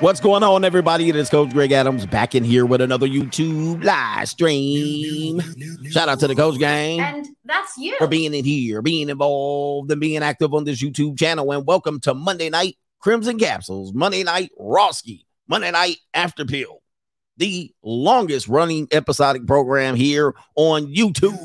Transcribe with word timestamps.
What's 0.00 0.18
going 0.18 0.42
on, 0.42 0.64
everybody? 0.64 1.08
It 1.08 1.14
is 1.14 1.30
Coach 1.30 1.50
Greg 1.50 1.70
Adams 1.70 2.04
back 2.04 2.34
in 2.34 2.42
here 2.42 2.66
with 2.66 2.80
another 2.80 3.06
YouTube 3.06 3.84
live 3.84 4.28
stream. 4.28 5.40
Shout 5.88 6.08
out 6.08 6.18
to 6.18 6.26
the 6.26 6.34
Coach 6.34 6.58
Gang. 6.58 7.00
And 7.00 7.28
that's 7.44 7.78
you. 7.78 7.96
For 7.98 8.08
being 8.08 8.34
in 8.34 8.44
here, 8.44 8.82
being 8.82 9.08
involved, 9.08 9.92
and 9.92 10.00
being 10.00 10.20
active 10.20 10.52
on 10.52 10.64
this 10.64 10.82
YouTube 10.82 11.16
channel. 11.16 11.52
And 11.52 11.64
welcome 11.64 12.00
to 12.00 12.12
Monday 12.12 12.50
Night 12.50 12.76
Crimson 12.98 13.38
Capsules, 13.38 13.94
Monday 13.94 14.24
Night 14.24 14.50
Roski, 14.60 15.26
Monday 15.46 15.70
Night 15.70 15.98
After 16.12 16.44
Pill, 16.44 16.82
the 17.36 17.72
longest 17.84 18.48
running 18.48 18.88
episodic 18.90 19.46
program 19.46 19.94
here 19.94 20.34
on 20.56 20.92
YouTube. 20.92 21.38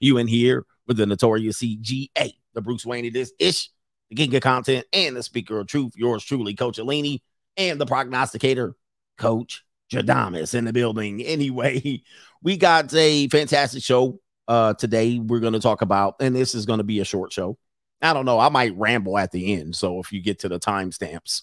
You 0.00 0.18
in 0.18 0.26
here 0.26 0.66
with 0.88 0.96
the 0.96 1.06
notorious 1.06 1.62
CGA, 1.62 2.34
the 2.54 2.60
Bruce 2.60 2.84
Wayne 2.84 3.06
of 3.06 3.12
this 3.12 3.32
ish 3.38 3.70
the 4.10 4.36
of 4.36 4.42
content, 4.42 4.86
and 4.92 5.16
the 5.16 5.22
speaker 5.22 5.60
of 5.60 5.66
truth, 5.66 5.92
yours 5.96 6.24
truly, 6.24 6.54
Coach 6.54 6.78
Alini, 6.78 7.20
and 7.56 7.80
the 7.80 7.86
prognosticator, 7.86 8.74
Coach 9.18 9.64
Jadamas 9.92 10.54
in 10.54 10.64
the 10.64 10.72
building. 10.72 11.20
Anyway, 11.26 12.02
we 12.42 12.56
got 12.56 12.92
a 12.94 13.28
fantastic 13.28 13.82
show 13.82 14.20
uh 14.46 14.74
today. 14.74 15.18
We're 15.18 15.40
going 15.40 15.52
to 15.54 15.60
talk 15.60 15.82
about, 15.82 16.16
and 16.20 16.34
this 16.34 16.54
is 16.54 16.66
going 16.66 16.78
to 16.78 16.84
be 16.84 17.00
a 17.00 17.04
short 17.04 17.32
show. 17.32 17.58
I 18.02 18.12
don't 18.12 18.26
know. 18.26 18.38
I 18.38 18.50
might 18.50 18.76
ramble 18.76 19.16
at 19.16 19.32
the 19.32 19.54
end. 19.54 19.74
So 19.74 19.98
if 20.00 20.12
you 20.12 20.20
get 20.20 20.40
to 20.40 20.48
the 20.48 20.60
timestamps, 20.60 21.42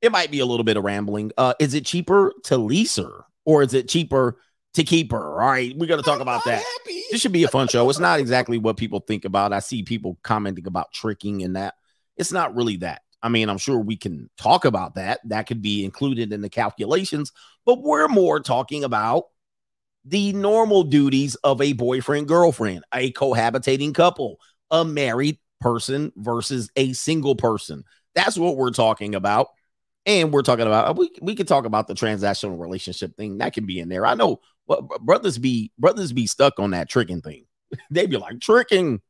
it 0.00 0.12
might 0.12 0.30
be 0.30 0.38
a 0.38 0.46
little 0.46 0.64
bit 0.64 0.76
of 0.76 0.84
rambling. 0.84 1.32
Uh, 1.36 1.54
is 1.58 1.74
it 1.74 1.84
cheaper 1.84 2.32
to 2.44 2.56
lease 2.56 2.96
her 2.96 3.24
or 3.44 3.62
is 3.62 3.74
it 3.74 3.88
cheaper 3.88 4.38
to 4.74 4.84
keep 4.84 5.12
her? 5.12 5.40
All 5.40 5.48
right, 5.48 5.76
we're 5.76 5.86
gonna 5.86 6.02
talk 6.02 6.20
about 6.20 6.44
that. 6.44 6.62
Happy. 6.62 7.02
This 7.10 7.20
should 7.20 7.32
be 7.32 7.44
a 7.44 7.48
fun 7.48 7.68
show. 7.68 7.88
It's 7.90 7.98
not 7.98 8.20
exactly 8.20 8.58
what 8.58 8.76
people 8.76 9.00
think 9.00 9.24
about. 9.24 9.52
I 9.52 9.58
see 9.60 9.82
people 9.82 10.18
commenting 10.22 10.66
about 10.66 10.92
tricking 10.92 11.42
and 11.42 11.56
that. 11.56 11.74
It's 12.16 12.32
not 12.32 12.54
really 12.54 12.76
that. 12.76 13.02
I 13.22 13.28
mean, 13.28 13.48
I'm 13.48 13.58
sure 13.58 13.78
we 13.78 13.96
can 13.96 14.30
talk 14.38 14.64
about 14.64 14.94
that. 14.94 15.20
That 15.24 15.46
could 15.46 15.60
be 15.60 15.84
included 15.84 16.32
in 16.32 16.40
the 16.40 16.48
calculations, 16.48 17.32
but 17.66 17.82
we're 17.82 18.08
more 18.08 18.40
talking 18.40 18.84
about 18.84 19.24
the 20.04 20.32
normal 20.32 20.84
duties 20.84 21.34
of 21.36 21.60
a 21.60 21.74
boyfriend 21.74 22.28
girlfriend, 22.28 22.84
a 22.94 23.12
cohabitating 23.12 23.94
couple, 23.94 24.38
a 24.70 24.84
married 24.84 25.38
person 25.60 26.12
versus 26.16 26.70
a 26.76 26.92
single 26.94 27.36
person. 27.36 27.84
That's 28.14 28.38
what 28.38 28.56
we're 28.56 28.70
talking 28.70 29.14
about. 29.14 29.48
And 30.06 30.32
we're 30.32 30.42
talking 30.42 30.66
about 30.66 30.96
we 30.96 31.10
we 31.20 31.34
could 31.34 31.46
talk 31.46 31.66
about 31.66 31.86
the 31.86 31.94
transactional 31.94 32.58
relationship 32.58 33.16
thing 33.16 33.38
that 33.38 33.52
can 33.52 33.66
be 33.66 33.80
in 33.80 33.90
there. 33.90 34.06
I 34.06 34.14
know 34.14 34.40
brothers 35.00 35.38
be 35.38 35.72
brothers 35.78 36.12
be 36.12 36.26
stuck 36.26 36.58
on 36.58 36.70
that 36.70 36.88
tricking 36.88 37.20
thing. 37.20 37.46
they 37.90 38.06
be 38.06 38.16
like 38.16 38.40
tricking, 38.40 39.00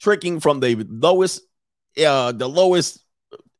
tricking 0.00 0.40
from 0.40 0.60
the 0.60 0.86
lowest, 0.88 1.42
uh, 2.04 2.32
the 2.32 2.48
lowest 2.48 3.04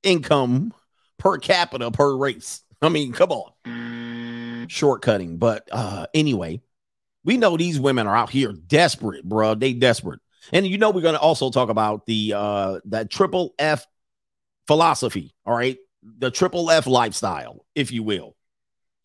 income 0.02 0.72
per 1.18 1.38
capita 1.38 1.90
per 1.90 2.16
race. 2.16 2.62
I 2.82 2.88
mean, 2.88 3.12
come 3.12 3.30
on, 3.30 4.66
shortcutting. 4.68 5.38
But 5.38 5.68
uh, 5.70 6.06
anyway, 6.14 6.62
we 7.24 7.36
know 7.36 7.56
these 7.56 7.78
women 7.78 8.06
are 8.06 8.16
out 8.16 8.30
here 8.30 8.52
desperate, 8.52 9.24
bro. 9.24 9.54
They 9.54 9.72
desperate. 9.72 10.20
And 10.52 10.66
you 10.66 10.78
know, 10.78 10.90
we're 10.90 11.02
to 11.02 11.20
also 11.20 11.50
talk 11.50 11.68
about 11.68 12.06
the 12.06 12.34
uh 12.34 12.80
that 12.86 13.10
triple 13.10 13.54
F 13.58 13.86
philosophy, 14.66 15.34
all 15.44 15.54
right? 15.54 15.76
The 16.02 16.30
triple 16.30 16.70
F 16.70 16.86
lifestyle, 16.86 17.64
if 17.74 17.92
you 17.92 18.02
will. 18.02 18.34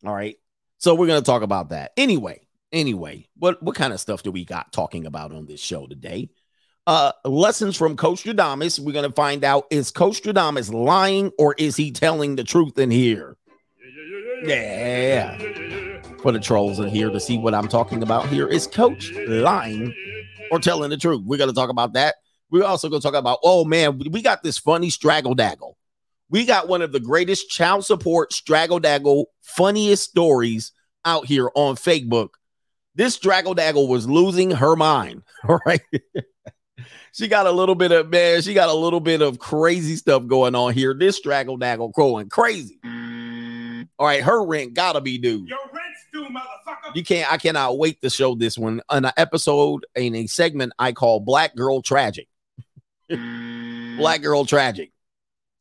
All 0.05 0.13
right. 0.13 0.37
So 0.77 0.93
we're 0.95 1.07
going 1.07 1.21
to 1.21 1.25
talk 1.25 1.41
about 1.41 1.69
that. 1.69 1.91
Anyway, 1.97 2.47
anyway, 2.71 3.27
what 3.37 3.61
what 3.63 3.75
kind 3.75 3.93
of 3.93 3.99
stuff 3.99 4.23
do 4.23 4.31
we 4.31 4.45
got 4.45 4.71
talking 4.71 5.05
about 5.05 5.31
on 5.31 5.45
this 5.45 5.59
show 5.59 5.87
today? 5.87 6.29
Uh 6.87 7.11
lessons 7.23 7.75
from 7.75 7.97
Coach 7.97 8.23
Stradamus. 8.23 8.79
We're 8.79 8.93
going 8.93 9.09
to 9.09 9.15
find 9.15 9.43
out 9.43 9.65
is 9.71 9.91
Coach 9.91 10.21
Stradamus 10.21 10.71
lying 10.71 11.31
or 11.39 11.55
is 11.57 11.75
he 11.75 11.91
telling 11.91 12.35
the 12.35 12.43
truth 12.43 12.77
in 12.77 12.91
here? 12.91 13.37
Yeah. 14.43 15.37
For 16.21 16.31
the 16.31 16.39
trolls 16.39 16.79
in 16.79 16.89
here 16.89 17.09
to 17.09 17.19
see 17.19 17.37
what 17.37 17.55
I'm 17.55 17.67
talking 17.67 18.03
about 18.03 18.27
here 18.27 18.47
is 18.47 18.67
Coach 18.67 19.11
lying 19.13 19.93
or 20.51 20.59
telling 20.59 20.89
the 20.89 20.97
truth. 20.97 21.21
We're 21.25 21.37
going 21.37 21.49
to 21.49 21.55
talk 21.55 21.69
about 21.69 21.93
that. 21.93 22.15
We're 22.51 22.63
also 22.63 22.89
going 22.89 23.01
to 23.01 23.07
talk 23.07 23.17
about, 23.17 23.39
oh 23.43 23.65
man, 23.65 23.97
we 23.97 24.21
got 24.21 24.43
this 24.43 24.57
funny 24.57 24.89
straggle 24.89 25.35
daggle. 25.35 25.73
We 26.29 26.45
got 26.45 26.67
one 26.67 26.81
of 26.81 26.91
the 26.91 26.99
greatest 26.99 27.49
child 27.49 27.85
support 27.85 28.33
straggle 28.33 28.79
daggle 28.79 29.25
funniest 29.41 30.03
stories 30.03 30.71
out 31.03 31.25
here 31.25 31.49
on 31.55 31.75
Facebook. 31.75 32.29
This 32.95 33.13
straggle 33.13 33.53
daggle 33.53 33.87
was 33.87 34.09
losing 34.09 34.51
her 34.51 34.75
mind. 34.75 35.23
All 35.47 35.59
right. 35.65 35.81
she 37.11 37.27
got 37.27 37.45
a 37.45 37.51
little 37.51 37.75
bit 37.75 37.91
of 37.91 38.09
man, 38.09 38.41
she 38.41 38.53
got 38.53 38.69
a 38.69 38.73
little 38.73 38.99
bit 38.99 39.21
of 39.21 39.37
crazy 39.37 39.95
stuff 39.95 40.25
going 40.25 40.55
on 40.55 40.73
here. 40.73 40.93
This 40.93 41.15
straggle 41.15 41.57
daggle 41.59 41.91
growing 41.91 42.29
crazy. 42.29 42.79
All 43.97 44.07
right, 44.07 44.23
her 44.23 44.43
rent 44.43 44.73
gotta 44.73 44.99
be 45.01 45.17
due. 45.17 45.45
Your 45.47 45.59
rent's 45.71 46.05
due, 46.11 46.25
motherfucker. 46.25 46.95
You 46.95 47.03
can't, 47.03 47.31
I 47.31 47.37
cannot 47.37 47.77
wait 47.77 48.01
to 48.01 48.09
show 48.09 48.35
this 48.35 48.57
one 48.57 48.81
on 48.89 49.05
an 49.05 49.13
episode 49.15 49.85
in 49.95 50.15
a 50.15 50.27
segment 50.27 50.73
I 50.79 50.91
call 50.91 51.19
Black 51.19 51.55
Girl 51.55 51.81
Tragic. 51.81 52.27
Black 53.97 54.21
girl 54.21 54.45
tragic. 54.45 54.91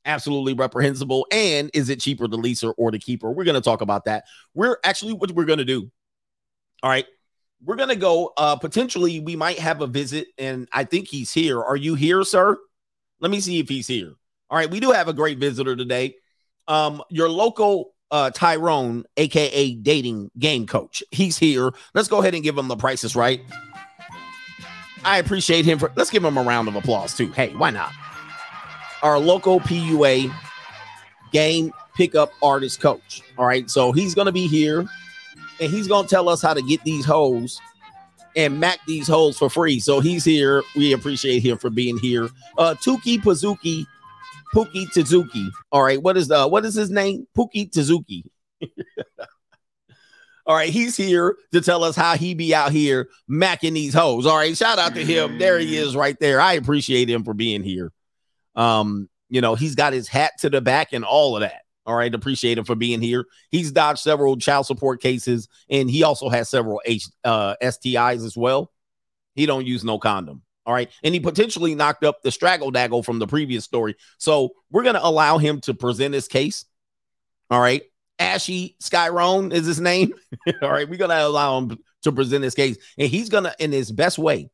Absolutely 0.04 0.54
reprehensible. 0.54 1.26
And 1.30 1.70
is 1.74 1.88
it 1.88 2.00
cheaper 2.00 2.28
to 2.28 2.36
lease 2.36 2.60
her 2.62 2.72
or 2.72 2.90
to 2.90 2.98
keep 2.98 3.22
her? 3.22 3.30
We're 3.30 3.44
going 3.44 3.54
to 3.54 3.60
talk 3.60 3.80
about 3.80 4.04
that. 4.04 4.24
We're 4.54 4.78
actually 4.84 5.14
what 5.14 5.30
we're 5.30 5.44
going 5.44 5.58
to 5.58 5.64
do. 5.64 5.90
All 6.82 6.90
right. 6.90 7.06
We're 7.64 7.76
going 7.76 7.88
to 7.88 7.96
go. 7.96 8.32
Uh, 8.36 8.56
potentially, 8.56 9.20
we 9.20 9.36
might 9.36 9.58
have 9.58 9.80
a 9.80 9.86
visit, 9.86 10.28
and 10.36 10.68
I 10.70 10.84
think 10.84 11.08
he's 11.08 11.32
here. 11.32 11.62
Are 11.62 11.76
you 11.76 11.94
here, 11.94 12.22
sir? 12.22 12.58
Let 13.20 13.30
me 13.30 13.40
see 13.40 13.58
if 13.58 13.68
he's 13.68 13.86
here. 13.86 14.12
All 14.50 14.58
right. 14.58 14.70
We 14.70 14.80
do 14.80 14.90
have 14.90 15.08
a 15.08 15.14
great 15.14 15.38
visitor 15.38 15.74
today. 15.74 16.16
Um, 16.68 17.02
your 17.08 17.30
local 17.30 17.94
uh, 18.10 18.30
Tyrone, 18.30 19.04
aka 19.16 19.74
dating 19.74 20.30
game 20.38 20.66
coach. 20.66 21.02
He's 21.10 21.38
here. 21.38 21.72
Let's 21.94 22.08
go 22.08 22.20
ahead 22.20 22.34
and 22.34 22.42
give 22.42 22.56
him 22.56 22.68
the 22.68 22.76
prices 22.76 23.16
right. 23.16 23.40
I 25.04 25.18
appreciate 25.18 25.64
him 25.64 25.78
for 25.78 25.92
let's 25.96 26.10
give 26.10 26.24
him 26.24 26.38
a 26.38 26.42
round 26.42 26.68
of 26.68 26.76
applause 26.76 27.16
too. 27.16 27.30
Hey, 27.32 27.54
why 27.54 27.70
not? 27.70 27.92
Our 29.04 29.20
local 29.20 29.60
PUA 29.60 30.34
game 31.30 31.72
pickup 31.94 32.32
artist 32.42 32.80
coach. 32.80 33.22
All 33.38 33.46
right, 33.46 33.68
so 33.70 33.92
he's 33.92 34.14
gonna 34.14 34.32
be 34.32 34.48
here 34.48 34.86
and 35.60 35.70
he's 35.70 35.86
gonna 35.86 36.08
tell 36.08 36.28
us 36.28 36.42
how 36.42 36.54
to 36.54 36.62
get 36.62 36.82
these 36.84 37.04
hoes 37.04 37.60
and 38.34 38.58
mac 38.58 38.78
these 38.86 39.06
holes 39.06 39.38
for 39.38 39.48
free. 39.50 39.78
So 39.78 40.00
he's 40.00 40.24
here. 40.24 40.62
We 40.74 40.92
appreciate 40.92 41.40
him 41.40 41.58
for 41.58 41.70
being 41.70 41.98
here. 41.98 42.28
Uh 42.58 42.74
Tuki 42.74 43.18
Pazuki, 43.18 43.86
Pookie 44.54 44.86
Tizuki. 44.86 45.50
All 45.70 45.82
right, 45.82 46.02
what 46.02 46.16
is 46.16 46.28
the 46.28 46.48
what 46.48 46.64
is 46.64 46.74
his 46.74 46.90
name? 46.90 47.26
Pookie 47.36 47.70
Tizuki. 47.70 48.24
All 50.46 50.54
right, 50.54 50.68
he's 50.68 50.94
here 50.94 51.36
to 51.52 51.62
tell 51.62 51.84
us 51.84 51.96
how 51.96 52.16
he 52.16 52.34
be 52.34 52.54
out 52.54 52.70
here 52.70 53.08
macking 53.30 53.72
these 53.72 53.94
hoes. 53.94 54.26
All 54.26 54.36
right, 54.36 54.54
shout 54.54 54.78
out 54.78 54.94
to 54.94 55.02
him. 55.02 55.38
There 55.38 55.58
he 55.58 55.76
is 55.76 55.96
right 55.96 56.18
there. 56.20 56.38
I 56.38 56.54
appreciate 56.54 57.08
him 57.08 57.24
for 57.24 57.32
being 57.32 57.62
here. 57.62 57.93
Um, 58.54 59.08
you 59.28 59.40
know, 59.40 59.54
he's 59.54 59.74
got 59.74 59.92
his 59.92 60.08
hat 60.08 60.32
to 60.40 60.50
the 60.50 60.60
back 60.60 60.92
and 60.92 61.04
all 61.04 61.36
of 61.36 61.40
that. 61.40 61.62
All 61.86 61.94
right, 61.94 62.14
appreciate 62.14 62.56
him 62.56 62.64
for 62.64 62.74
being 62.74 63.02
here. 63.02 63.26
He's 63.50 63.70
dodged 63.70 64.00
several 64.00 64.36
child 64.38 64.66
support 64.66 65.02
cases, 65.02 65.48
and 65.68 65.90
he 65.90 66.02
also 66.02 66.30
has 66.30 66.48
several 66.48 66.80
H, 66.86 67.08
uh, 67.24 67.56
STIs 67.62 68.24
as 68.24 68.36
well. 68.36 68.72
He 69.34 69.44
don't 69.44 69.66
use 69.66 69.84
no 69.84 69.98
condom. 69.98 70.42
All 70.64 70.72
right, 70.72 70.90
and 71.02 71.12
he 71.12 71.20
potentially 71.20 71.74
knocked 71.74 72.04
up 72.04 72.22
the 72.22 72.30
straggle 72.30 72.72
daggle 72.72 73.04
from 73.04 73.18
the 73.18 73.26
previous 73.26 73.64
story. 73.64 73.96
So 74.16 74.54
we're 74.70 74.82
gonna 74.82 75.00
allow 75.02 75.36
him 75.36 75.60
to 75.62 75.74
present 75.74 76.14
his 76.14 76.26
case. 76.26 76.64
All 77.50 77.60
right, 77.60 77.82
Ashy 78.18 78.76
Skyrone 78.82 79.52
is 79.52 79.66
his 79.66 79.80
name. 79.80 80.14
All 80.62 80.70
right, 80.70 80.88
we're 80.88 80.96
gonna 80.96 81.20
allow 81.20 81.58
him 81.58 81.78
to 82.04 82.12
present 82.12 82.44
his 82.44 82.54
case, 82.54 82.78
and 82.96 83.08
he's 83.08 83.28
gonna, 83.28 83.54
in 83.58 83.72
his 83.72 83.92
best 83.92 84.18
way, 84.18 84.48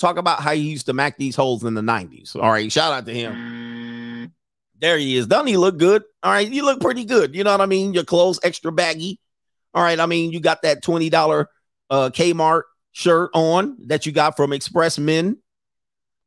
talk 0.00 0.16
about 0.16 0.40
how 0.40 0.52
he 0.52 0.62
used 0.62 0.86
to 0.86 0.92
mac 0.92 1.18
these 1.18 1.36
holes 1.36 1.64
in 1.64 1.74
the 1.74 1.80
90s. 1.80 2.34
All 2.34 2.50
right, 2.50 2.70
shout 2.70 2.92
out 2.92 3.06
to 3.06 3.14
him. 3.14 4.32
There 4.80 4.96
he 4.96 5.16
is. 5.16 5.26
Doesn't 5.26 5.46
he 5.46 5.56
look 5.56 5.78
good? 5.78 6.02
All 6.22 6.32
right, 6.32 6.48
you 6.48 6.64
look 6.64 6.80
pretty 6.80 7.04
good. 7.04 7.34
You 7.34 7.44
know 7.44 7.52
what 7.52 7.60
I 7.60 7.66
mean? 7.66 7.92
Your 7.92 8.04
clothes 8.04 8.40
extra 8.42 8.72
baggy. 8.72 9.20
All 9.74 9.82
right, 9.82 10.00
I 10.00 10.06
mean, 10.06 10.32
you 10.32 10.40
got 10.40 10.62
that 10.62 10.82
$20 10.82 11.46
uh 11.90 12.10
Kmart 12.10 12.62
shirt 12.92 13.30
on 13.34 13.76
that 13.86 14.06
you 14.06 14.12
got 14.12 14.36
from 14.36 14.52
Express 14.52 14.98
Men. 14.98 15.36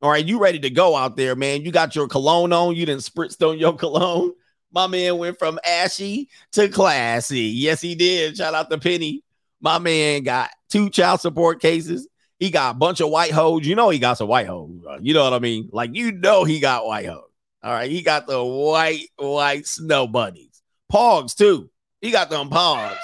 All 0.02 0.10
right, 0.10 0.26
you 0.26 0.40
ready 0.40 0.60
to 0.60 0.70
go 0.70 0.96
out 0.96 1.16
there, 1.16 1.36
man. 1.36 1.64
You 1.64 1.72
got 1.72 1.96
your 1.96 2.08
cologne 2.08 2.54
on. 2.54 2.76
You 2.76 2.86
didn't 2.86 3.02
spritz 3.02 3.42
on 3.48 3.58
your 3.58 3.74
cologne. 3.78 4.34
My 4.72 4.88
man 4.88 5.18
went 5.18 5.40
from 5.40 5.60
ashy 5.66 6.30
to 6.54 6.68
classy. 6.68 7.42
Yes, 7.42 7.80
he 7.80 7.96
did. 7.96 8.38
Shout 8.38 8.54
out 8.54 8.70
to 8.70 8.78
Penny. 8.78 9.24
My 9.62 9.80
man 9.80 10.24
got 10.24 10.50
two 10.70 10.90
child 10.90 11.22
support 11.22 11.62
cases. 11.62 12.08
He 12.44 12.50
got 12.50 12.76
a 12.76 12.78
bunch 12.78 13.00
of 13.00 13.10
white 13.10 13.32
hoes. 13.32 13.66
You 13.66 13.74
know 13.74 13.90
he 13.90 14.00
got 14.00 14.18
some 14.18 14.28
white 14.28 14.48
hoes. 14.48 14.70
You 15.00 15.14
know 15.14 15.24
what 15.24 15.32
I 15.32 15.40
mean? 15.40 15.70
Like 15.72 15.96
you 15.96 16.12
know 16.12 16.44
he 16.44 16.60
got 16.60 16.86
white 16.86 17.06
hoes. 17.06 17.24
All 17.64 17.72
right, 17.72 17.90
he 17.90 18.02
got 18.02 18.28
the 18.28 18.44
white 18.44 19.08
white 19.16 19.66
snow 19.66 20.08
bunnies. 20.08 20.62
Pogs 20.92 21.38
too. 21.38 21.70
He 22.02 22.12
got 22.12 22.30
them 22.30 22.50
pogs. 22.50 22.98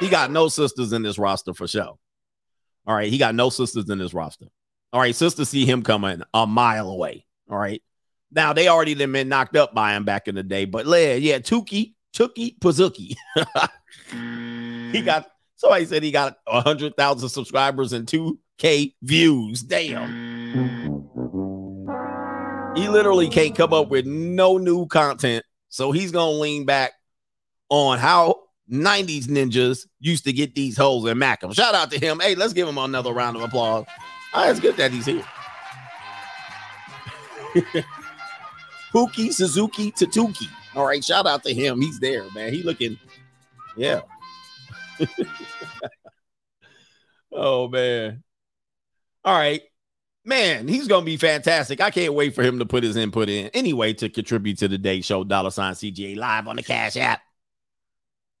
He 0.00 0.08
got 0.08 0.30
no 0.30 0.48
sisters 0.48 0.94
in 0.94 1.02
this 1.02 1.18
roster 1.18 1.52
for 1.52 1.68
sure. 1.68 1.98
All 2.86 2.94
right, 2.94 3.10
he 3.10 3.18
got 3.18 3.34
no 3.34 3.50
sisters 3.50 3.90
in 3.90 3.98
this 3.98 4.14
roster. 4.14 4.46
All 4.90 5.02
right, 5.02 5.14
sisters 5.14 5.50
see 5.50 5.66
him 5.66 5.82
coming 5.82 6.22
a 6.32 6.46
mile 6.46 6.88
away. 6.88 7.26
All 7.50 7.58
right, 7.58 7.82
Now 8.32 8.54
they 8.54 8.68
already 8.68 8.94
been 8.94 9.28
knocked 9.28 9.54
up 9.54 9.74
by 9.74 9.94
him 9.94 10.06
back 10.06 10.28
in 10.28 10.34
the 10.34 10.42
day, 10.42 10.64
but 10.64 10.86
yeah, 10.86 11.12
yeah, 11.12 11.40
Tuki, 11.40 11.92
Tuki 12.16 12.58
Pazuki. 12.58 13.16
he 14.92 15.02
got 15.02 15.26
somebody 15.58 15.84
said 15.84 16.02
he 16.02 16.10
got 16.10 16.38
a 16.46 16.62
hundred 16.62 16.96
thousand 16.96 17.28
subscribers 17.28 17.92
and 17.92 18.08
two 18.08 18.38
K 18.56 18.94
views. 19.02 19.60
Damn. 19.62 21.04
He 22.74 22.88
literally 22.88 23.28
can't 23.28 23.54
come 23.54 23.74
up 23.74 23.88
with 23.88 24.06
no 24.06 24.56
new 24.56 24.86
content. 24.86 25.44
So 25.68 25.92
he's 25.92 26.12
gonna 26.12 26.30
lean 26.30 26.64
back 26.64 26.92
on 27.68 27.98
how 27.98 28.36
90s 28.70 29.26
ninjas 29.26 29.86
used 30.00 30.24
to 30.24 30.32
get 30.32 30.54
these 30.54 30.76
holes 30.76 31.04
and 31.06 31.18
mac 31.18 31.40
them. 31.40 31.52
Shout 31.52 31.74
out 31.74 31.90
to 31.90 31.98
him. 31.98 32.20
Hey, 32.20 32.34
let's 32.34 32.52
give 32.52 32.68
him 32.68 32.78
another 32.78 33.12
round 33.12 33.36
of 33.36 33.42
applause. 33.42 33.84
Oh, 34.32 34.50
it's 34.50 34.60
good 34.60 34.76
that 34.76 34.90
he's 34.90 35.06
here. 35.06 35.24
Pookie 38.92 39.32
Suzuki 39.32 39.90
Tatuki. 39.92 40.48
All 40.74 40.86
right, 40.86 41.02
shout 41.02 41.26
out 41.26 41.42
to 41.44 41.52
him. 41.52 41.80
He's 41.80 41.98
there, 41.98 42.24
man. 42.34 42.52
He 42.52 42.62
looking, 42.62 42.98
yeah. 43.76 44.00
Oh 47.32 47.68
man. 47.68 48.22
All 49.24 49.34
right. 49.38 49.62
Man, 50.24 50.68
he's 50.68 50.88
gonna 50.88 51.06
be 51.06 51.16
fantastic. 51.16 51.80
I 51.80 51.90
can't 51.90 52.12
wait 52.12 52.34
for 52.34 52.42
him 52.42 52.58
to 52.58 52.66
put 52.66 52.82
his 52.84 52.96
input 52.96 53.28
in. 53.28 53.48
Anyway, 53.54 53.94
to 53.94 54.08
contribute 54.08 54.58
to 54.58 54.68
the 54.68 54.76
day 54.76 55.00
show, 55.00 55.24
dollar 55.24 55.50
sign 55.50 55.72
CGA 55.72 56.16
live 56.16 56.48
on 56.48 56.56
the 56.56 56.62
Cash 56.62 56.96
App. 56.96 57.20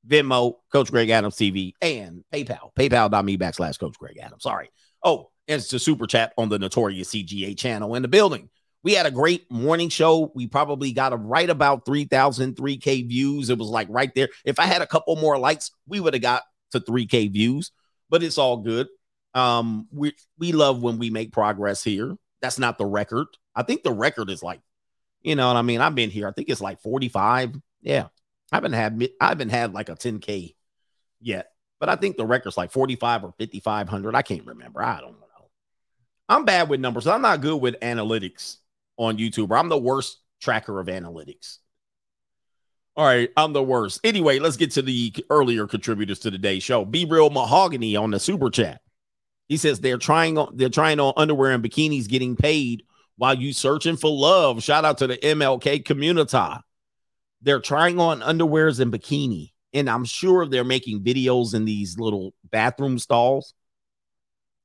Venmo, 0.06 0.54
Coach 0.72 0.90
Greg 0.90 1.10
Adams 1.10 1.36
TV, 1.36 1.72
and 1.80 2.24
PayPal. 2.32 2.74
PayPal.me 2.74 3.38
backslash 3.38 3.78
Coach 3.78 3.98
Greg 3.98 4.18
Adams. 4.18 4.42
Sorry. 4.42 4.70
Oh, 5.02 5.30
and 5.46 5.60
it's 5.60 5.70
the 5.70 5.78
super 5.78 6.06
chat 6.06 6.32
on 6.36 6.48
the 6.48 6.58
notorious 6.58 7.10
CGA 7.10 7.56
channel 7.56 7.94
in 7.94 8.02
the 8.02 8.08
building. 8.08 8.50
We 8.84 8.94
had 8.94 9.06
a 9.06 9.10
great 9.10 9.50
morning 9.50 9.88
show. 9.88 10.30
We 10.34 10.46
probably 10.46 10.92
got 10.92 11.12
a 11.12 11.16
right 11.16 11.50
about 11.50 11.84
3,000, 11.84 12.54
3K 12.54 13.08
views. 13.08 13.50
It 13.50 13.58
was 13.58 13.68
like 13.68 13.88
right 13.90 14.14
there. 14.14 14.28
If 14.44 14.58
I 14.58 14.64
had 14.64 14.82
a 14.82 14.86
couple 14.86 15.16
more 15.16 15.38
likes, 15.38 15.72
we 15.86 16.00
would 16.00 16.14
have 16.14 16.22
got 16.22 16.42
to 16.72 16.80
3K 16.80 17.32
views, 17.32 17.72
but 18.08 18.22
it's 18.22 18.38
all 18.38 18.58
good. 18.58 18.88
Um, 19.34 19.88
we 19.92 20.14
we 20.38 20.52
love 20.52 20.82
when 20.82 20.98
we 20.98 21.10
make 21.10 21.32
progress 21.32 21.82
here. 21.82 22.16
That's 22.40 22.58
not 22.58 22.78
the 22.78 22.86
record. 22.86 23.26
I 23.54 23.62
think 23.62 23.82
the 23.82 23.92
record 23.92 24.30
is 24.30 24.42
like, 24.42 24.60
you 25.22 25.34
know 25.34 25.48
what 25.48 25.56
I 25.56 25.62
mean? 25.62 25.80
I've 25.80 25.94
been 25.94 26.10
here. 26.10 26.28
I 26.28 26.32
think 26.32 26.48
it's 26.48 26.60
like 26.60 26.80
45. 26.80 27.56
Yeah. 27.82 28.06
I 28.52 28.56
haven't 28.56 28.72
had 28.72 29.08
I 29.20 29.28
haven't 29.28 29.50
had 29.50 29.74
like 29.74 29.88
a 29.88 29.96
10K 29.96 30.54
yet, 31.20 31.50
but 31.80 31.88
I 31.88 31.96
think 31.96 32.16
the 32.16 32.24
record's 32.24 32.56
like 32.56 32.70
45 32.70 33.24
or 33.24 33.34
5,500. 33.38 34.14
I 34.14 34.22
can't 34.22 34.46
remember. 34.46 34.82
I 34.82 35.00
don't 35.00 35.12
know. 35.12 35.26
I'm 36.28 36.44
bad 36.44 36.68
with 36.68 36.80
numbers. 36.80 37.06
I'm 37.06 37.22
not 37.22 37.40
good 37.40 37.56
with 37.56 37.80
analytics 37.80 38.58
on 38.98 39.18
YouTube. 39.18 39.56
I'm 39.56 39.68
the 39.68 39.78
worst 39.78 40.18
tracker 40.40 40.78
of 40.80 40.86
analytics. 40.88 41.58
All 42.96 43.06
right, 43.06 43.30
I'm 43.36 43.52
the 43.52 43.62
worst. 43.62 44.00
Anyway, 44.02 44.40
let's 44.40 44.56
get 44.56 44.72
to 44.72 44.82
the 44.82 45.14
earlier 45.30 45.68
contributors 45.68 46.18
to 46.20 46.32
today's 46.32 46.64
show. 46.64 46.84
Be 46.84 47.04
real 47.04 47.30
mahogany 47.30 47.94
on 47.94 48.10
the 48.10 48.18
super 48.18 48.50
chat. 48.50 48.80
He 49.46 49.56
says 49.56 49.80
they're 49.80 49.98
trying 49.98 50.36
on 50.36 50.56
they're 50.56 50.68
trying 50.68 50.98
on 51.00 51.14
underwear 51.16 51.52
and 51.52 51.64
bikinis 51.64 52.08
getting 52.08 52.36
paid 52.36 52.82
while 53.16 53.34
you 53.34 53.52
searching 53.52 53.96
for 53.96 54.10
love. 54.10 54.62
Shout 54.62 54.84
out 54.84 54.98
to 54.98 55.06
the 55.06 55.16
MLK 55.16 55.84
community. 55.84 56.38
They're 57.40 57.60
trying 57.60 58.00
on 58.00 58.20
underwears 58.20 58.80
and 58.80 58.92
bikini, 58.92 59.52
and 59.72 59.88
I'm 59.88 60.04
sure 60.04 60.44
they're 60.44 60.64
making 60.64 61.04
videos 61.04 61.54
in 61.54 61.64
these 61.64 61.98
little 61.98 62.34
bathroom 62.50 62.98
stalls 62.98 63.54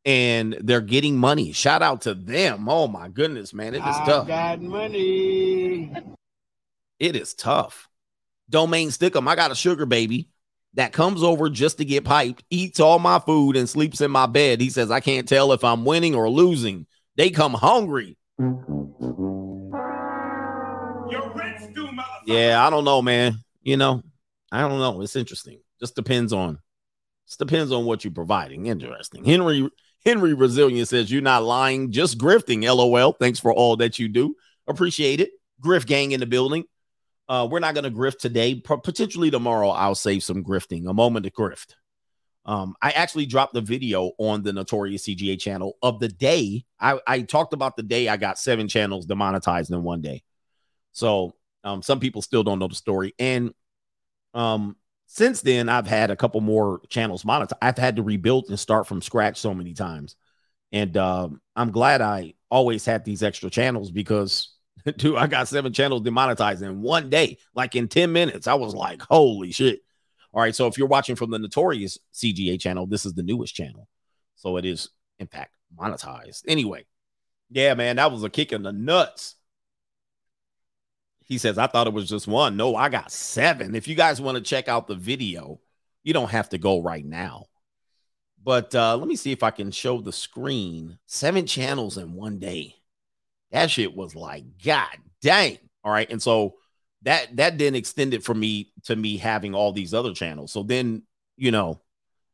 and 0.05 0.57
they're 0.61 0.81
getting 0.81 1.17
money. 1.17 1.51
Shout 1.51 1.81
out 1.81 2.01
to 2.01 2.13
them. 2.13 2.67
Oh 2.67 2.87
my 2.87 3.07
goodness, 3.09 3.53
man. 3.53 3.73
It 3.73 3.79
is 3.79 3.83
I 3.83 4.05
tough. 4.05 4.27
Got 4.27 4.61
money. 4.61 5.91
It 6.99 7.15
is 7.15 7.33
tough. 7.33 7.89
Domain 8.49 8.89
Stickum. 8.89 9.27
I 9.27 9.35
got 9.35 9.51
a 9.51 9.55
sugar 9.55 9.85
baby 9.85 10.29
that 10.75 10.93
comes 10.93 11.23
over 11.23 11.49
just 11.49 11.77
to 11.77 11.85
get 11.85 12.03
piped, 12.03 12.43
eats 12.49 12.79
all 12.79 12.99
my 12.99 13.19
food, 13.19 13.55
and 13.55 13.69
sleeps 13.69 14.01
in 14.01 14.11
my 14.11 14.25
bed. 14.25 14.59
He 14.59 14.69
says, 14.69 14.91
I 14.91 14.99
can't 14.99 15.27
tell 15.27 15.51
if 15.53 15.63
I'm 15.63 15.85
winning 15.85 16.15
or 16.15 16.29
losing. 16.29 16.87
They 17.15 17.29
come 17.29 17.53
hungry. 17.53 18.17
Yeah, 22.25 22.65
I 22.65 22.69
don't 22.69 22.85
know, 22.85 23.01
man. 23.01 23.35
You 23.61 23.77
know, 23.77 24.01
I 24.51 24.61
don't 24.61 24.79
know. 24.79 25.01
It's 25.01 25.15
interesting. 25.15 25.59
Just 25.79 25.95
depends 25.95 26.33
on 26.33 26.59
just 27.27 27.39
depends 27.39 27.71
on 27.71 27.85
what 27.85 28.03
you're 28.03 28.13
providing. 28.13 28.67
Interesting. 28.67 29.23
Henry 29.23 29.69
Henry 30.05 30.33
Resilient 30.33 30.87
says, 30.87 31.11
You're 31.11 31.21
not 31.21 31.43
lying, 31.43 31.91
just 31.91 32.17
grifting. 32.17 32.63
LOL. 32.63 33.13
Thanks 33.13 33.39
for 33.39 33.53
all 33.53 33.77
that 33.77 33.99
you 33.99 34.09
do. 34.09 34.35
Appreciate 34.67 35.21
it. 35.21 35.31
Grift 35.61 35.85
gang 35.85 36.11
in 36.11 36.19
the 36.19 36.25
building. 36.25 36.65
Uh, 37.29 37.47
we're 37.49 37.59
not 37.59 37.73
going 37.73 37.85
to 37.85 37.91
grift 37.91 38.19
today. 38.19 38.55
P- 38.55 38.75
potentially 38.83 39.31
tomorrow, 39.31 39.69
I'll 39.69 39.95
save 39.95 40.23
some 40.23 40.43
grifting, 40.43 40.89
a 40.89 40.93
moment 40.93 41.25
to 41.25 41.31
grift. 41.31 41.75
Um, 42.45 42.75
I 42.81 42.91
actually 42.91 43.25
dropped 43.25 43.53
the 43.53 43.61
video 43.61 44.11
on 44.17 44.43
the 44.43 44.51
Notorious 44.51 45.07
CGA 45.07 45.39
channel 45.39 45.77
of 45.81 45.99
the 45.99 46.09
day. 46.09 46.65
I, 46.79 46.99
I 47.07 47.21
talked 47.21 47.53
about 47.53 47.77
the 47.77 47.83
day 47.83 48.09
I 48.09 48.17
got 48.17 48.37
seven 48.37 48.67
channels 48.67 49.05
demonetized 49.05 49.71
in 49.71 49.81
one 49.83 50.01
day. 50.01 50.23
So 50.91 51.35
um, 51.63 51.81
some 51.81 52.01
people 52.01 52.21
still 52.21 52.43
don't 52.43 52.59
know 52.59 52.67
the 52.67 52.75
story. 52.75 53.13
And 53.17 53.53
um, 54.33 54.75
since 55.13 55.41
then, 55.41 55.69
I've 55.69 55.85
had 55.85 56.09
a 56.09 56.15
couple 56.15 56.41
more 56.41 56.81
channels 56.89 57.23
monetized. 57.23 57.53
I've 57.61 57.77
had 57.77 57.97
to 57.97 58.01
rebuild 58.01 58.49
and 58.49 58.59
start 58.59 58.87
from 58.87 58.99
scratch 58.99 59.37
so 59.37 59.53
many 59.53 59.75
times. 59.75 60.15
And 60.71 60.97
um, 60.97 61.39
I'm 61.55 61.69
glad 61.69 62.01
I 62.01 62.33
always 62.49 62.83
had 62.83 63.05
these 63.05 63.21
extra 63.21 63.51
channels 63.51 63.91
because, 63.91 64.55
dude, 64.97 65.17
I 65.17 65.27
got 65.27 65.47
seven 65.47 65.71
channels 65.71 66.01
demonetized 66.01 66.63
in 66.63 66.81
one 66.81 67.11
day, 67.11 67.37
like 67.53 67.75
in 67.75 67.87
10 67.87 68.11
minutes. 68.11 68.47
I 68.47 68.55
was 68.55 68.73
like, 68.73 69.03
holy 69.03 69.51
shit. 69.51 69.81
All 70.33 70.41
right. 70.41 70.55
So 70.55 70.65
if 70.65 70.79
you're 70.79 70.87
watching 70.87 71.15
from 71.15 71.29
the 71.29 71.37
notorious 71.37 71.99
CGA 72.11 72.59
channel, 72.59 72.87
this 72.87 73.05
is 73.05 73.13
the 73.13 73.21
newest 73.21 73.53
channel. 73.53 73.87
So 74.35 74.57
it 74.57 74.65
is, 74.65 74.89
in 75.19 75.27
fact, 75.27 75.51
monetized. 75.79 76.41
Anyway, 76.47 76.87
yeah, 77.51 77.75
man, 77.75 77.97
that 77.97 78.11
was 78.11 78.23
a 78.23 78.31
kick 78.31 78.51
in 78.51 78.63
the 78.63 78.73
nuts. 78.73 79.35
He 81.33 81.39
says, 81.39 81.57
I 81.57 81.65
thought 81.65 81.87
it 81.87 81.93
was 81.93 82.07
just 82.07 82.27
one. 82.27 82.55
No, 82.57 82.75
I 82.75 82.89
got 82.89 83.11
seven. 83.11 83.73
If 83.73 83.87
you 83.87 83.95
guys 83.95 84.21
want 84.21 84.35
to 84.35 84.43
check 84.43 84.67
out 84.67 84.85
the 84.85 84.93
video, 84.93 85.59
you 86.03 86.13
don't 86.13 86.29
have 86.29 86.49
to 86.49 86.59
go 86.59 86.79
right 86.79 87.03
now. 87.03 87.47
But 88.43 88.75
uh, 88.75 88.95
let 88.97 89.07
me 89.07 89.15
see 89.15 89.31
if 89.31 89.41
I 89.41 89.49
can 89.49 89.71
show 89.71 89.99
the 89.99 90.11
screen. 90.11 90.99
Seven 91.07 91.47
channels 91.47 91.97
in 91.97 92.13
one 92.13 92.37
day. 92.37 92.75
That 93.49 93.71
shit 93.71 93.95
was 93.95 94.15
like, 94.15 94.43
God 94.63 94.95
dang. 95.23 95.57
All 95.83 95.91
right. 95.91 96.07
And 96.11 96.21
so 96.21 96.53
that 97.01 97.35
that 97.37 97.57
then 97.57 97.73
extended 97.73 98.23
for 98.23 98.35
me 98.35 98.71
to 98.83 98.95
me 98.95 99.17
having 99.17 99.55
all 99.55 99.71
these 99.71 99.95
other 99.95 100.13
channels. 100.13 100.51
So 100.51 100.61
then, 100.61 101.01
you 101.35 101.49
know, 101.49 101.81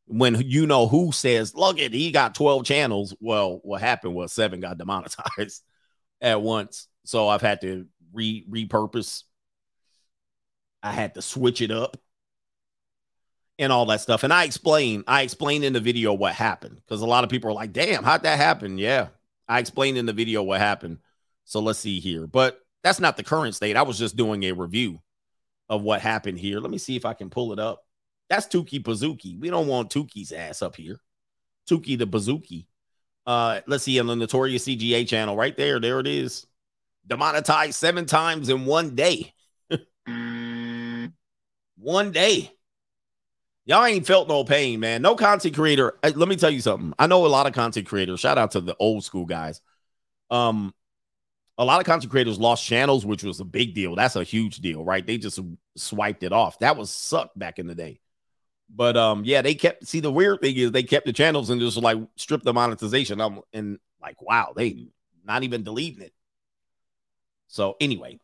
when 0.08 0.42
you 0.42 0.68
know 0.68 0.90
who 0.90 1.14
says, 1.14 1.56
look 1.56 1.80
at 1.80 1.94
he 1.94 2.12
got 2.12 2.36
12 2.36 2.66
channels. 2.66 3.16
Well, 3.22 3.62
what 3.64 3.80
happened 3.80 4.14
was 4.14 4.34
seven 4.34 4.60
got 4.60 4.78
demonetized 4.78 5.64
at 6.22 6.42
once. 6.42 6.90
So 7.06 7.30
I've 7.30 7.42
had 7.42 7.62
to 7.62 7.86
re 8.14 8.46
repurpose. 8.50 9.24
I 10.82 10.92
had 10.92 11.16
to 11.16 11.22
switch 11.22 11.62
it 11.62 11.72
up 11.72 11.98
and 13.58 13.72
all 13.72 13.86
that 13.88 14.02
stuff. 14.02 14.24
And 14.24 14.34
I 14.34 14.46
explained, 14.46 15.04
I 15.08 15.22
explained 15.22 15.66
in 15.66 15.74
the 15.74 15.80
video 15.82 16.14
what 16.14 16.34
happened 16.34 16.76
because 16.78 17.02
a 17.02 17.06
lot 17.06 17.24
of 17.24 17.30
people 17.30 17.50
are 17.50 17.54
like, 17.54 17.74
damn, 17.74 18.04
how'd 18.04 18.24
that 18.24 18.38
happen? 18.38 18.78
Yeah. 18.78 19.08
I 19.48 19.60
explained 19.60 19.98
in 19.98 20.06
the 20.06 20.14
video 20.14 20.42
what 20.42 20.62
happened. 20.62 21.00
So 21.44 21.60
let's 21.60 21.80
see 21.80 22.00
here. 22.00 22.28
But 22.28 22.60
that's 22.84 23.00
not 23.00 23.18
the 23.18 23.24
current 23.24 23.56
state. 23.56 23.76
I 23.76 23.82
was 23.82 24.00
just 24.00 24.16
doing 24.16 24.44
a 24.44 24.54
review 24.54 25.02
of 25.68 25.82
what 25.82 26.02
happened 26.02 26.40
here. 26.40 26.60
Let 26.60 26.72
me 26.72 26.78
see 26.78 26.96
if 26.96 27.06
I 27.06 27.14
can 27.14 27.30
pull 27.30 27.52
it 27.52 27.60
up. 27.60 27.84
That's 28.30 28.48
Tuki 28.48 28.82
Bazuki. 28.82 29.38
We 29.40 29.50
don't 29.50 29.68
want 29.68 29.92
Tuki's 29.92 30.32
ass 30.32 30.62
up 30.62 30.76
here. 30.76 31.00
Tuki 31.70 31.98
the 31.98 32.08
Bazuki. 32.08 32.68
Uh, 33.26 33.62
let's 33.68 33.84
see 33.84 34.00
on 34.00 34.08
the 34.08 34.16
Notorious 34.16 34.66
CGA 34.66 35.08
channel 35.08 35.36
right 35.36 35.56
there. 35.58 35.80
There 35.80 36.00
it 36.00 36.08
is 36.08 36.48
demonetized 37.10 37.76
seven 37.76 38.06
times 38.06 38.48
in 38.50 38.66
one 38.66 38.96
day. 38.96 39.34
one 41.78 42.12
day. 42.12 42.52
Y'all 43.66 43.86
ain't 43.86 44.08
felt 44.08 44.28
no 44.28 44.44
pain, 44.44 44.80
man. 44.80 45.02
No 45.02 45.16
content 45.16 45.54
creator. 45.54 45.98
Let 46.02 46.28
me 46.28 46.36
tell 46.36 46.50
you 46.50 46.62
something. 46.62 46.94
I 46.98 47.08
know 47.08 47.26
a 47.26 47.28
lot 47.28 47.46
of 47.46 47.54
content 47.54 47.88
creators. 47.88 48.20
Shout 48.20 48.38
out 48.38 48.52
to 48.52 48.62
the 48.62 48.76
old 48.80 49.04
school 49.04 49.26
guys. 49.26 49.62
Um, 50.32 50.74
a 51.58 51.66
lot 51.66 51.80
of 51.80 51.86
content 51.86 52.10
creators 52.10 52.40
lost 52.40 52.66
channels, 52.66 53.06
which 53.06 53.24
was 53.24 53.40
a 53.42 53.46
big 53.46 53.76
deal. 53.76 53.96
That's 53.96 54.16
a 54.16 54.24
huge 54.24 54.58
deal, 54.58 54.84
right? 54.84 55.06
They 55.06 55.18
just 55.18 55.40
swiped 55.76 56.24
it 56.24 56.32
off. 56.32 56.58
That 56.60 56.78
was 56.78 56.90
sucked 56.90 57.38
back 57.38 57.60
in 57.60 57.68
the 57.68 57.76
day. 57.76 58.00
But 58.74 58.96
um, 58.96 59.24
yeah, 59.26 59.42
they 59.42 59.56
kept. 59.56 59.86
See, 59.88 60.00
the 60.00 60.12
weird 60.12 60.42
thing 60.42 60.56
is 60.56 60.72
they 60.72 60.84
kept 60.84 61.06
the 61.06 61.14
channels 61.14 61.50
and 61.50 61.60
just 61.60 61.78
like 61.78 61.98
stripped 62.16 62.46
the 62.46 62.54
monetization. 62.54 63.20
I'm 63.20 63.42
and 63.52 63.80
like, 64.02 64.22
wow, 64.22 64.54
they 64.56 64.88
not 65.26 65.44
even 65.44 65.64
deleting 65.64 66.02
it. 66.02 66.14
So 67.50 67.78
anyway, 67.82 68.20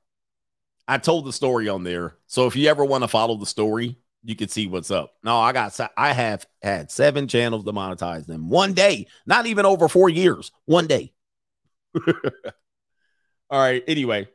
I 0.88 0.98
told 1.00 1.25
the 1.25 1.34
story 1.34 1.70
on 1.70 1.84
there. 1.84 2.15
So 2.27 2.48
if 2.48 2.55
you 2.55 2.70
ever 2.70 2.86
want 2.86 3.03
to 3.03 3.08
follow 3.08 3.36
the 3.38 3.46
story, 3.46 3.98
you 4.24 4.36
can 4.36 4.50
see 4.50 4.67
what's 4.67 4.91
up. 4.91 5.13
No, 5.24 5.38
I 5.38 5.51
got 5.53 5.79
I 5.98 6.13
have 6.13 6.46
had 6.62 6.91
seven 6.91 7.27
channels 7.27 7.65
to 7.65 7.74
monetize 7.74 8.27
them 8.27 8.50
one 8.50 8.74
day, 8.74 9.08
not 9.25 9.48
even 9.48 9.65
over 9.65 9.88
four 9.89 10.10
years, 10.10 10.51
one 10.65 10.88
day. 10.88 11.13
All 13.50 13.60
right. 13.60 13.84
Anyway, 13.88 14.27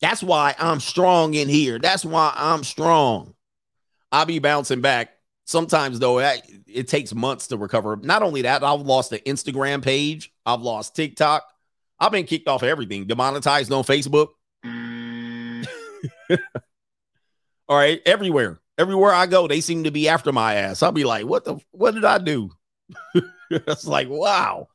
That's 0.00 0.22
why 0.22 0.54
I'm 0.58 0.80
strong 0.80 1.34
in 1.34 1.48
here. 1.48 1.78
That's 1.78 2.04
why 2.04 2.32
I'm 2.34 2.64
strong. 2.64 3.34
I'll 4.12 4.26
be 4.26 4.38
bouncing 4.38 4.80
back. 4.80 5.10
Sometimes, 5.44 5.98
though, 5.98 6.20
it 6.20 6.88
takes 6.88 7.14
months 7.14 7.48
to 7.48 7.56
recover. 7.56 7.96
Not 7.96 8.22
only 8.22 8.42
that, 8.42 8.62
I've 8.64 8.80
lost 8.82 9.10
the 9.10 9.18
Instagram 9.20 9.82
page, 9.82 10.32
I've 10.46 10.62
lost 10.62 10.96
TikTok. 10.96 11.44
I've 12.00 12.12
been 12.12 12.26
kicked 12.26 12.48
off 12.48 12.62
everything, 12.62 13.06
demonetized 13.06 13.70
on 13.72 13.84
Facebook. 13.84 14.28
All 17.68 17.76
right, 17.76 18.00
everywhere. 18.06 18.60
Everywhere 18.78 19.12
I 19.12 19.26
go, 19.26 19.46
they 19.46 19.60
seem 19.60 19.84
to 19.84 19.90
be 19.90 20.08
after 20.08 20.32
my 20.32 20.54
ass. 20.54 20.82
I'll 20.82 20.92
be 20.92 21.04
like, 21.04 21.26
what 21.26 21.44
the 21.44 21.58
what 21.70 21.94
did 21.94 22.04
I 22.04 22.18
do? 22.18 22.50
it's 23.50 23.86
like, 23.86 24.08
wow. 24.08 24.68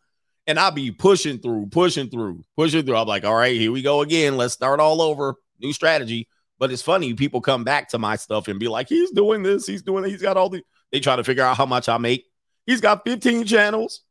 And 0.45 0.59
I'll 0.59 0.69
be 0.69 0.91
pushing 0.91 1.39
through, 1.39 1.67
pushing 1.71 2.09
through, 2.09 2.43
pushing 2.55 2.85
through. 2.85 2.97
I'm 2.97 3.07
like, 3.07 3.25
all 3.25 3.33
right, 3.33 3.59
here 3.59 3.71
we 3.71 3.81
go 3.81 4.01
again. 4.01 4.37
Let's 4.37 4.53
start 4.53 4.79
all 4.79 5.01
over. 5.01 5.35
New 5.59 5.73
strategy. 5.73 6.27
But 6.59 6.71
it's 6.71 6.81
funny, 6.81 7.13
people 7.13 7.41
come 7.41 7.63
back 7.63 7.89
to 7.89 7.97
my 7.97 8.15
stuff 8.15 8.47
and 8.47 8.59
be 8.59 8.67
like, 8.67 8.87
he's 8.87 9.11
doing 9.11 9.43
this, 9.43 9.65
he's 9.65 9.81
doing 9.81 10.05
he's 10.05 10.21
got 10.21 10.37
all 10.37 10.49
the 10.49 10.63
they 10.91 10.99
try 10.99 11.15
to 11.15 11.23
figure 11.23 11.43
out 11.43 11.57
how 11.57 11.65
much 11.65 11.89
I 11.89 11.97
make. 11.97 12.25
He's 12.65 12.81
got 12.81 13.03
15 13.05 13.45
channels, 13.45 14.01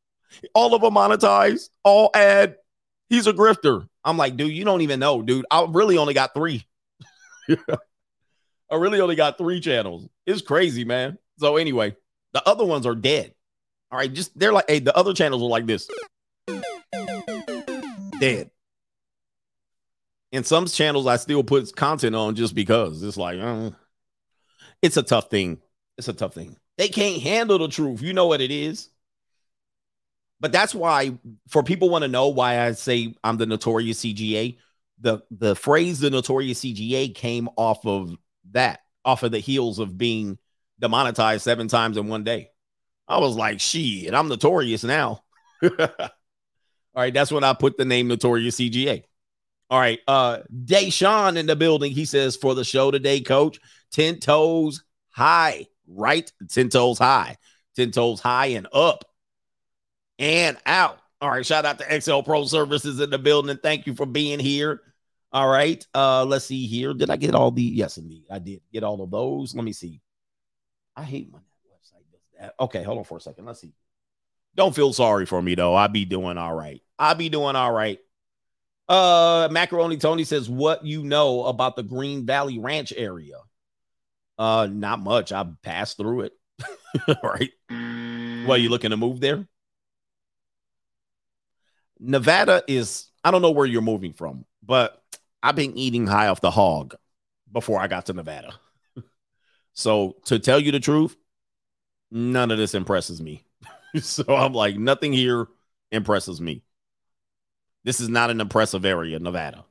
all 0.55 0.75
of 0.75 0.83
them 0.83 0.95
monetized, 0.95 1.71
all 1.85 2.11
ad. 2.15 2.57
He's 3.15 3.29
a 3.29 3.33
grifter. 3.33 3.89
I'm 4.05 4.17
like, 4.17 4.37
dude, 4.37 4.51
you 4.51 4.65
don't 4.65 4.81
even 4.81 4.99
know, 4.99 5.23
dude. 5.23 5.47
I 5.49 5.65
really 5.69 5.99
only 5.99 6.15
got 6.15 6.35
three. 6.35 6.67
I 7.49 8.77
really 8.77 9.01
only 9.01 9.15
got 9.15 9.39
three 9.39 9.61
channels. 9.61 10.09
It's 10.27 10.43
crazy, 10.43 10.85
man. 10.85 11.17
So 11.39 11.57
anyway, 11.57 11.95
the 12.33 12.47
other 12.49 12.65
ones 12.65 12.87
are 12.87 12.97
dead. 12.97 13.33
All 13.93 13.99
right, 13.99 14.13
just 14.13 14.37
they're 14.37 14.53
like, 14.53 14.69
hey, 14.69 14.81
the 14.81 14.97
other 14.97 15.15
channels 15.15 15.43
are 15.43 15.49
like 15.49 15.65
this. 15.65 15.89
Dead. 18.19 18.51
And 20.33 20.45
some 20.45 20.67
channels 20.67 21.07
I 21.07 21.15
still 21.15 21.45
put 21.45 21.77
content 21.77 22.17
on 22.17 22.35
just 22.35 22.57
because 22.57 23.01
it's 23.05 23.17
like, 23.17 23.39
uh, 23.39 23.71
it's 24.83 24.97
a 24.97 25.05
tough 25.05 25.31
thing. 25.31 25.61
It's 25.99 26.09
a 26.09 26.15
tough 26.15 26.35
thing. 26.35 26.57
They 26.79 26.89
can't 26.89 27.23
handle 27.23 27.61
the 27.61 27.69
truth. 27.69 28.03
You 28.03 28.13
know 28.13 28.27
what 28.27 28.41
it 28.41 28.51
is. 28.51 28.89
But 30.45 30.53
that's 30.53 30.75
why, 30.75 31.17
for 31.49 31.63
people 31.63 31.89
want 31.89 32.03
to 32.03 32.09
know 32.09 32.29
why 32.29 32.61
I 32.61 32.73
say 32.73 33.15
I'm 33.25 33.39
the 33.39 33.47
notorious 33.47 34.05
CGA, 34.05 34.59
the 35.01 35.23
the 35.31 35.57
phrase 35.57 36.01
the 36.01 36.11
notorious 36.11 36.61
CGA 36.61 37.15
came 37.15 37.49
off 37.57 37.87
of 37.87 38.15
that, 38.51 38.81
off 39.07 39.23
of 39.23 39.33
the 39.33 39.39
heels 39.39 39.79
of 39.79 39.97
being 39.97 40.37
demonetized 40.79 41.45
seven 41.45 41.67
times 41.67 41.97
in 41.97 42.09
one 42.09 42.25
day. 42.25 42.51
I 43.09 43.21
was 43.21 43.37
like, 43.37 43.59
shit, 43.59 44.13
I'm 44.13 44.29
notorious 44.29 44.85
now. 44.85 45.25
All 45.63 45.71
right, 46.95 47.15
that's 47.15 47.33
when 47.33 47.43
I 47.43 47.55
put 47.55 47.79
the 47.79 47.87
name 47.87 48.09
Notorious 48.09 48.61
CGA. 48.61 49.05
All 49.71 49.81
right, 49.81 50.01
uh 50.07 50.41
Deshaun 50.55 51.39
in 51.39 51.47
the 51.47 51.57
building. 51.57 51.91
He 51.91 52.05
says 52.05 52.37
for 52.37 52.55
the 52.55 52.65
show 52.65 52.91
today, 52.91 53.23
coach, 53.23 53.59
10 53.93 54.19
toes 54.21 54.85
high, 55.09 55.69
right? 55.89 56.31
10 56.51 56.69
toes 56.69 56.99
high, 56.99 57.39
10 57.77 57.93
toes 57.93 58.21
high 58.21 58.49
and 58.49 58.69
up 58.75 59.07
and 60.19 60.57
out. 60.67 60.99
All 61.21 61.31
right, 61.31 61.47
shout 61.47 61.65
out 61.65 61.79
to 61.79 62.01
XL 62.01 62.21
Pro 62.21 62.45
Services 62.45 63.01
in 63.01 63.11
the 63.11 63.19
building. 63.19 63.57
Thank 63.63 63.87
you 63.87 63.95
for 63.95 64.07
being 64.07 64.39
here. 64.39 64.81
All 65.33 65.49
right. 65.49 65.85
Uh, 65.95 66.25
let's 66.25 66.45
see 66.45 66.67
here. 66.67 66.95
Did 66.95 67.11
I 67.11 67.17
get 67.17 67.35
all 67.35 67.51
the? 67.51 67.63
Yes, 67.63 67.99
indeed, 67.99 68.25
I 68.31 68.39
did 68.39 68.61
get 68.73 68.85
all 68.85 69.03
of 69.03 69.11
those. 69.11 69.55
Let 69.55 69.65
me 69.65 69.73
see. 69.73 70.01
I 70.97 71.03
hate 71.03 71.29
when 71.31 71.43
that 71.43 71.73
website 71.73 72.11
does 72.13 72.21
that. 72.39 72.55
Okay, 72.61 72.83
hold 72.83 72.99
on 72.99 73.05
for 73.05 73.19
a 73.19 73.21
second. 73.21 73.45
Let's 73.45 73.61
see. 73.61 73.73
Don't 74.55 74.75
feel 74.75 74.93
sorry 74.93 75.27
for 75.27 75.43
me 75.43 75.57
though. 75.57 75.75
I 75.75 75.89
be 75.89 76.05
doing 76.05 76.39
all 76.39 76.55
right. 76.55 76.81
I 76.99 77.15
be 77.15 77.29
doing 77.29 77.57
all 77.57 77.73
right. 77.73 77.99
Uh, 78.89 79.49
Macaroni 79.51 79.97
Tony 79.97 80.23
says, 80.25 80.49
"What 80.49 80.85
you 80.85 81.03
know 81.03 81.45
about 81.47 81.75
the 81.75 81.83
Green 81.83 82.27
Valley 82.27 82.59
Ranch 82.59 82.93
area?" 82.97 83.39
Uh, 84.39 84.69
not 84.71 85.01
much. 85.01 85.33
I 85.33 85.45
passed 85.63 85.97
through 85.97 86.23
it. 86.23 86.33
right. 87.25 87.51
Well, 88.47 88.59
you 88.59 88.69
looking 88.69 88.91
to 88.91 88.97
move 88.97 89.21
there? 89.21 89.49
Nevada 92.05 92.63
is. 92.69 93.09
I 93.25 93.31
don't 93.31 93.43
know 93.43 93.51
where 93.51 93.67
you're 93.67 93.83
moving 93.83 94.13
from, 94.13 94.45
but 94.63 95.03
I've 95.43 95.57
been 95.57 95.77
eating 95.77 96.07
high 96.07 96.29
off 96.29 96.41
the 96.41 96.51
hog 96.51 96.95
before 97.51 97.81
I 97.81 97.87
got 97.87 98.07
to 98.07 98.13
Nevada. 98.13 98.55
so 99.73 100.17
to 100.27 100.39
tell 100.39 100.61
you 100.61 100.73
the 100.73 100.81
truth, 100.81 101.17
none 102.11 102.51
of 102.51 102.59
this 102.59 102.75
impresses 102.75 103.21
me. 103.21 103.45
so 104.01 104.25
I'm 104.29 104.53
like, 104.53 104.77
nothing 104.77 105.13
here 105.13 105.47
impresses 105.91 106.41
me. 106.41 106.63
This 107.85 108.01
is 108.01 108.09
not 108.09 108.31
an 108.31 108.41
impressive 108.41 108.85
area, 108.85 109.19
Nevada. 109.19 109.65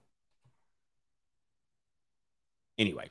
Anyway, 2.77 3.09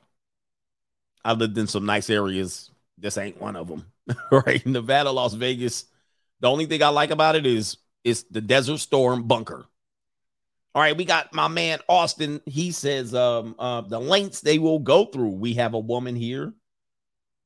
I 1.25 1.33
lived 1.35 1.59
in 1.59 1.67
some 1.67 1.87
nice 1.87 2.11
areas. 2.11 2.71
This 2.99 3.19
ain't 3.19 3.41
one 3.41 3.57
of 3.57 3.69
them. 3.69 3.87
right? 4.31 4.65
Nevada, 4.67 5.11
Las 5.11 5.35
Vegas. 5.35 5.85
The 6.41 6.51
only 6.51 6.67
thing 6.67 6.83
I 6.83 6.89
like 6.89 7.11
about 7.11 7.37
it 7.37 7.47
is 7.47 7.77
it's 8.05 8.23
the 8.25 8.41
Desert 8.41 8.79
Storm 8.79 9.25
bunker. 9.25 9.67
All 10.75 10.83
right, 10.83 10.97
we 10.97 11.05
got 11.05 11.35
my 11.35 11.49
man 11.49 11.81
Austin. 11.89 12.41
He 12.47 12.73
says 12.73 13.15
um, 13.15 13.55
uh, 13.59 13.83
the 13.83 14.01
lengths 14.01 14.41
they 14.41 14.59
will 14.59 14.79
go 14.79 15.05
through. 15.05 15.33
We 15.33 15.55
have 15.55 15.75
a 15.75 15.79
woman 15.79 16.17
here 16.17 16.55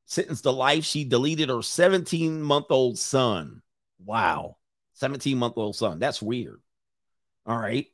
sentenced 0.05 0.45
to 0.45 0.53
life. 0.53 0.85
She 0.85 1.05
deleted 1.05 1.49
her 1.49 1.63
17 1.63 2.41
month 2.41 2.67
old 2.71 2.99
son. 2.99 3.63
Wow, 4.05 4.57
17 4.95 5.37
month 5.37 5.55
old 5.57 5.77
son. 5.77 5.99
That's 5.99 6.23
weird. 6.23 6.61
All 7.45 7.59
right, 7.59 7.87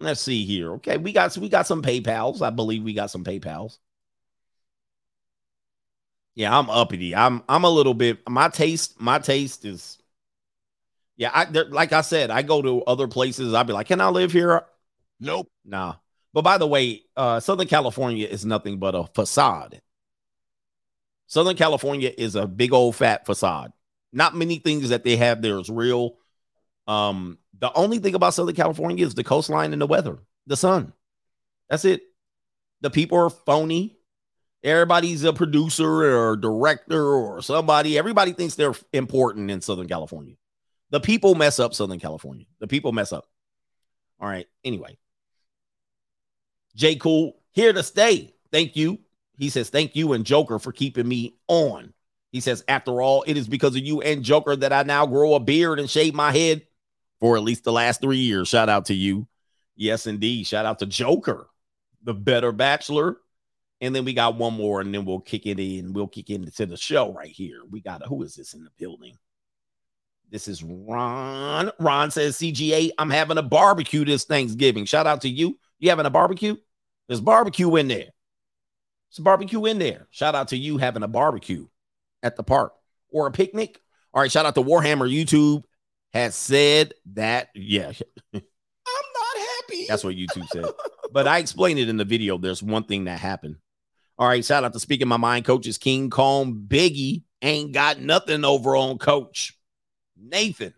let's 0.00 0.20
see 0.20 0.44
here. 0.44 0.72
Okay, 0.74 0.96
we 0.96 1.12
got 1.12 1.36
we 1.36 1.48
got 1.48 1.66
some 1.66 1.82
PayPal's. 1.82 2.40
I 2.42 2.50
believe 2.50 2.82
we 2.82 2.94
got 2.94 3.10
some 3.10 3.24
PayPal's. 3.24 3.78
Yeah, 6.34 6.56
I'm 6.58 6.70
uppity. 6.70 7.14
I'm 7.14 7.42
I'm 7.48 7.64
a 7.64 7.70
little 7.70 7.94
bit. 7.94 8.26
My 8.28 8.48
taste 8.48 8.98
my 8.98 9.18
taste 9.18 9.66
is 9.66 9.99
yeah, 11.20 11.30
I 11.34 11.44
like 11.44 11.92
I 11.92 12.00
said, 12.00 12.30
I 12.30 12.40
go 12.40 12.62
to 12.62 12.82
other 12.84 13.06
places. 13.06 13.52
I'd 13.52 13.66
be 13.66 13.74
like, 13.74 13.88
"Can 13.88 14.00
I 14.00 14.08
live 14.08 14.32
here?" 14.32 14.62
Nope. 15.20 15.48
Nah. 15.66 15.96
But 16.32 16.44
by 16.44 16.56
the 16.56 16.66
way, 16.66 17.02
uh, 17.14 17.40
Southern 17.40 17.66
California 17.66 18.26
is 18.26 18.46
nothing 18.46 18.78
but 18.78 18.94
a 18.94 19.04
facade. 19.14 19.82
Southern 21.26 21.56
California 21.56 22.10
is 22.16 22.36
a 22.36 22.46
big 22.46 22.72
old 22.72 22.96
fat 22.96 23.26
facade. 23.26 23.74
Not 24.14 24.34
many 24.34 24.60
things 24.60 24.88
that 24.88 25.04
they 25.04 25.16
have 25.16 25.42
there 25.42 25.58
is 25.58 25.68
real. 25.68 26.16
Um, 26.86 27.36
the 27.58 27.70
only 27.74 27.98
thing 27.98 28.14
about 28.14 28.32
Southern 28.32 28.54
California 28.54 29.04
is 29.04 29.14
the 29.14 29.22
coastline 29.22 29.74
and 29.74 29.82
the 29.82 29.86
weather, 29.86 30.20
the 30.46 30.56
sun. 30.56 30.94
That's 31.68 31.84
it. 31.84 32.00
The 32.80 32.88
people 32.88 33.18
are 33.18 33.28
phony. 33.28 33.98
Everybody's 34.64 35.24
a 35.24 35.34
producer 35.34 35.86
or 35.86 36.32
a 36.32 36.40
director 36.40 37.14
or 37.14 37.42
somebody. 37.42 37.98
Everybody 37.98 38.32
thinks 38.32 38.54
they're 38.54 38.74
important 38.94 39.50
in 39.50 39.60
Southern 39.60 39.86
California. 39.86 40.36
The 40.90 41.00
people 41.00 41.34
mess 41.34 41.58
up 41.58 41.74
Southern 41.74 42.00
California. 42.00 42.46
The 42.58 42.66
people 42.66 42.92
mess 42.92 43.12
up. 43.12 43.28
All 44.20 44.28
right. 44.28 44.46
Anyway, 44.64 44.98
J. 46.74 46.96
Cool 46.96 47.36
here 47.52 47.72
to 47.72 47.82
stay. 47.82 48.34
Thank 48.52 48.76
you. 48.76 48.98
He 49.38 49.48
says, 49.48 49.70
Thank 49.70 49.96
you 49.96 50.12
and 50.12 50.24
Joker 50.24 50.58
for 50.58 50.72
keeping 50.72 51.08
me 51.08 51.36
on. 51.48 51.94
He 52.32 52.40
says, 52.40 52.64
After 52.68 53.00
all, 53.00 53.24
it 53.26 53.36
is 53.36 53.48
because 53.48 53.74
of 53.76 53.82
you 53.82 54.02
and 54.02 54.22
Joker 54.22 54.56
that 54.56 54.72
I 54.72 54.82
now 54.82 55.06
grow 55.06 55.34
a 55.34 55.40
beard 55.40 55.80
and 55.80 55.88
shave 55.88 56.14
my 56.14 56.32
head 56.32 56.62
for 57.20 57.36
at 57.36 57.42
least 57.42 57.64
the 57.64 57.72
last 57.72 58.00
three 58.00 58.18
years. 58.18 58.48
Shout 58.48 58.68
out 58.68 58.86
to 58.86 58.94
you. 58.94 59.26
Yes, 59.76 60.06
indeed. 60.06 60.46
Shout 60.46 60.66
out 60.66 60.80
to 60.80 60.86
Joker, 60.86 61.48
the 62.02 62.14
better 62.14 62.52
bachelor. 62.52 63.16
And 63.80 63.94
then 63.94 64.04
we 64.04 64.12
got 64.12 64.36
one 64.36 64.52
more, 64.52 64.82
and 64.82 64.92
then 64.92 65.06
we'll 65.06 65.20
kick 65.20 65.46
it 65.46 65.58
in. 65.58 65.94
We'll 65.94 66.06
kick 66.06 66.28
into 66.28 66.66
the 66.66 66.76
show 66.76 67.12
right 67.14 67.30
here. 67.30 67.62
We 67.70 67.80
got 67.80 68.06
who 68.06 68.22
is 68.22 68.34
this 68.34 68.52
in 68.52 68.62
the 68.62 68.70
building? 68.78 69.16
This 70.30 70.46
is 70.46 70.62
Ron. 70.62 71.72
Ron 71.80 72.10
says, 72.12 72.36
CGA, 72.36 72.90
I'm 72.98 73.10
having 73.10 73.36
a 73.36 73.42
barbecue 73.42 74.04
this 74.04 74.24
Thanksgiving. 74.24 74.84
Shout 74.84 75.06
out 75.06 75.22
to 75.22 75.28
you. 75.28 75.58
You 75.80 75.90
having 75.90 76.06
a 76.06 76.10
barbecue? 76.10 76.56
There's 77.08 77.20
barbecue 77.20 77.74
in 77.76 77.88
there. 77.88 77.98
There's 79.10 79.18
a 79.18 79.22
barbecue 79.22 79.64
in 79.66 79.80
there. 79.80 80.06
Shout 80.10 80.36
out 80.36 80.48
to 80.48 80.56
you 80.56 80.78
having 80.78 81.02
a 81.02 81.08
barbecue 81.08 81.66
at 82.22 82.36
the 82.36 82.44
park 82.44 82.74
or 83.10 83.26
a 83.26 83.32
picnic. 83.32 83.80
All 84.14 84.22
right. 84.22 84.30
Shout 84.30 84.46
out 84.46 84.54
to 84.54 84.62
Warhammer 84.62 85.12
YouTube 85.12 85.64
has 86.12 86.36
said 86.36 86.94
that. 87.14 87.48
Yeah. 87.54 87.92
I'm 88.34 88.42
not 88.42 89.36
happy. 89.36 89.86
That's 89.88 90.04
what 90.04 90.14
YouTube 90.14 90.46
said. 90.48 90.66
but 91.12 91.26
I 91.26 91.38
explained 91.38 91.80
it 91.80 91.88
in 91.88 91.96
the 91.96 92.04
video. 92.04 92.38
There's 92.38 92.62
one 92.62 92.84
thing 92.84 93.04
that 93.04 93.18
happened. 93.18 93.56
All 94.16 94.28
right. 94.28 94.44
Shout 94.44 94.62
out 94.62 94.72
to 94.74 94.80
Speaking 94.80 95.08
My 95.08 95.16
Mind 95.16 95.44
coaches 95.44 95.76
King 95.76 96.08
Kong 96.08 96.66
Biggie 96.68 97.22
ain't 97.42 97.72
got 97.72 97.98
nothing 97.98 98.44
over 98.44 98.76
on 98.76 98.98
coach. 98.98 99.56
Nathan. 100.20 100.74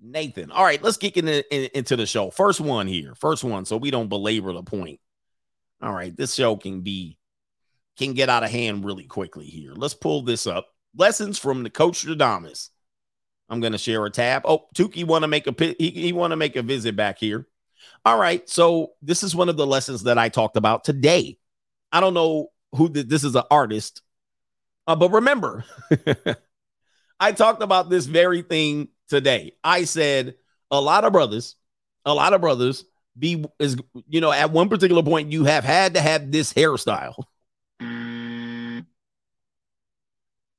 Nathan. 0.00 0.50
All 0.50 0.64
right, 0.64 0.82
let's 0.82 0.96
get 0.96 1.16
into, 1.16 1.54
in, 1.54 1.70
into 1.74 1.96
the 1.96 2.06
show. 2.06 2.30
First 2.30 2.60
one 2.60 2.86
here. 2.86 3.14
First 3.14 3.44
one, 3.44 3.64
so 3.64 3.76
we 3.76 3.90
don't 3.90 4.08
belabor 4.08 4.52
the 4.52 4.62
point. 4.62 5.00
All 5.80 5.92
right, 5.92 6.16
this 6.16 6.34
show 6.34 6.56
can 6.56 6.80
be 6.80 7.18
can 7.98 8.14
get 8.14 8.28
out 8.28 8.44
of 8.44 8.50
hand 8.50 8.84
really 8.84 9.04
quickly 9.04 9.44
here. 9.44 9.72
Let's 9.74 9.94
pull 9.94 10.22
this 10.22 10.46
up. 10.46 10.68
Lessons 10.96 11.38
from 11.38 11.62
the 11.62 11.70
coach 11.70 12.06
I'm 12.06 13.60
going 13.60 13.72
to 13.72 13.78
share 13.78 14.04
a 14.06 14.10
tab. 14.10 14.42
Oh, 14.44 14.66
Tukey 14.74 15.04
want 15.04 15.22
to 15.22 15.28
make 15.28 15.46
a 15.46 15.54
he, 15.78 15.90
he 15.90 16.12
want 16.12 16.30
to 16.32 16.36
make 16.36 16.56
a 16.56 16.62
visit 16.62 16.96
back 16.96 17.18
here. 17.18 17.46
All 18.04 18.18
right. 18.18 18.48
So 18.48 18.92
this 19.02 19.22
is 19.22 19.36
one 19.36 19.48
of 19.48 19.56
the 19.56 19.66
lessons 19.66 20.04
that 20.04 20.18
I 20.18 20.28
talked 20.28 20.56
about 20.56 20.84
today. 20.84 21.38
I 21.90 22.00
don't 22.00 22.14
know 22.14 22.50
who 22.74 22.88
this 22.88 23.24
is 23.24 23.34
an 23.34 23.42
artist. 23.50 24.02
Uh, 24.86 24.96
but 24.96 25.10
remember, 25.10 25.64
I 27.22 27.30
talked 27.30 27.62
about 27.62 27.88
this 27.88 28.06
very 28.06 28.42
thing 28.42 28.88
today. 29.08 29.52
I 29.62 29.84
said 29.84 30.34
a 30.72 30.80
lot 30.80 31.04
of 31.04 31.12
brothers, 31.12 31.54
a 32.04 32.12
lot 32.12 32.32
of 32.32 32.40
brothers 32.40 32.84
be 33.16 33.44
is 33.60 33.76
you 34.08 34.20
know 34.20 34.32
at 34.32 34.50
one 34.50 34.68
particular 34.68 35.04
point 35.04 35.30
you 35.30 35.44
have 35.44 35.62
had 35.62 35.94
to 35.94 36.00
have 36.00 36.32
this 36.32 36.52
hairstyle. 36.52 37.14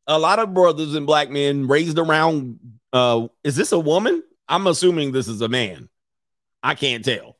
A 0.07 0.17
lot 0.17 0.39
of 0.39 0.53
brothers 0.53 0.95
and 0.95 1.05
black 1.05 1.29
men 1.29 1.67
raised 1.67 1.99
around 1.99 2.59
uh 2.93 3.27
is 3.43 3.57
this 3.57 3.73
a 3.73 3.79
woman? 3.79 4.23
I'm 4.47 4.65
assuming 4.65 5.11
this 5.11 5.27
is 5.27 5.41
a 5.41 5.49
man. 5.49 5.89
I 6.63 6.75
can't 6.75 7.03
tell. 7.03 7.35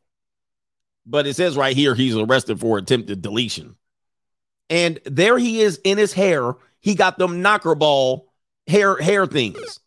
But 1.05 1.27
it 1.27 1.37
says 1.37 1.55
right 1.55 1.77
here 1.77 1.95
he's 1.95 2.17
arrested 2.17 2.59
for 2.59 2.77
attempted 2.77 3.21
deletion. 3.21 3.77
And 4.69 4.99
there 5.05 5.37
he 5.37 5.61
is 5.61 5.79
in 5.85 5.97
his 5.97 6.11
hair. 6.11 6.55
He 6.81 6.93
got 6.93 7.17
them 7.17 7.41
knocker 7.41 7.75
ball 7.75 8.32
hair 8.67 8.97
hair 8.97 9.25
things. 9.25 9.79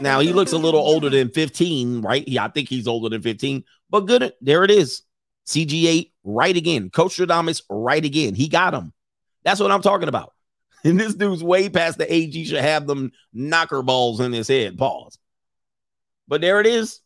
Now 0.00 0.20
he 0.20 0.32
looks 0.32 0.52
a 0.52 0.58
little 0.58 0.80
older 0.80 1.08
than 1.08 1.30
15, 1.30 2.02
right? 2.02 2.26
Yeah, 2.26 2.44
I 2.44 2.48
think 2.48 2.68
he's 2.68 2.86
older 2.86 3.08
than 3.08 3.22
15, 3.22 3.64
but 3.90 4.00
good. 4.00 4.32
There 4.40 4.64
it 4.64 4.70
is. 4.70 5.02
CGA 5.46 6.10
right 6.24 6.56
again. 6.56 6.90
Coach 6.90 7.16
Stradamus 7.16 7.62
right 7.70 8.04
again. 8.04 8.34
He 8.34 8.48
got 8.48 8.74
him. 8.74 8.92
That's 9.44 9.60
what 9.60 9.70
I'm 9.70 9.82
talking 9.82 10.08
about. 10.08 10.32
And 10.84 11.00
this 11.00 11.14
dude's 11.14 11.42
way 11.42 11.68
past 11.68 11.98
the 11.98 12.12
age 12.12 12.32
he 12.32 12.44
should 12.44 12.60
have 12.60 12.86
them 12.86 13.10
knocker 13.32 13.82
balls 13.82 14.20
in 14.20 14.32
his 14.32 14.46
head. 14.46 14.78
Pause. 14.78 15.18
But 16.28 16.42
there 16.42 16.60
it 16.60 16.66
is. 16.66 17.00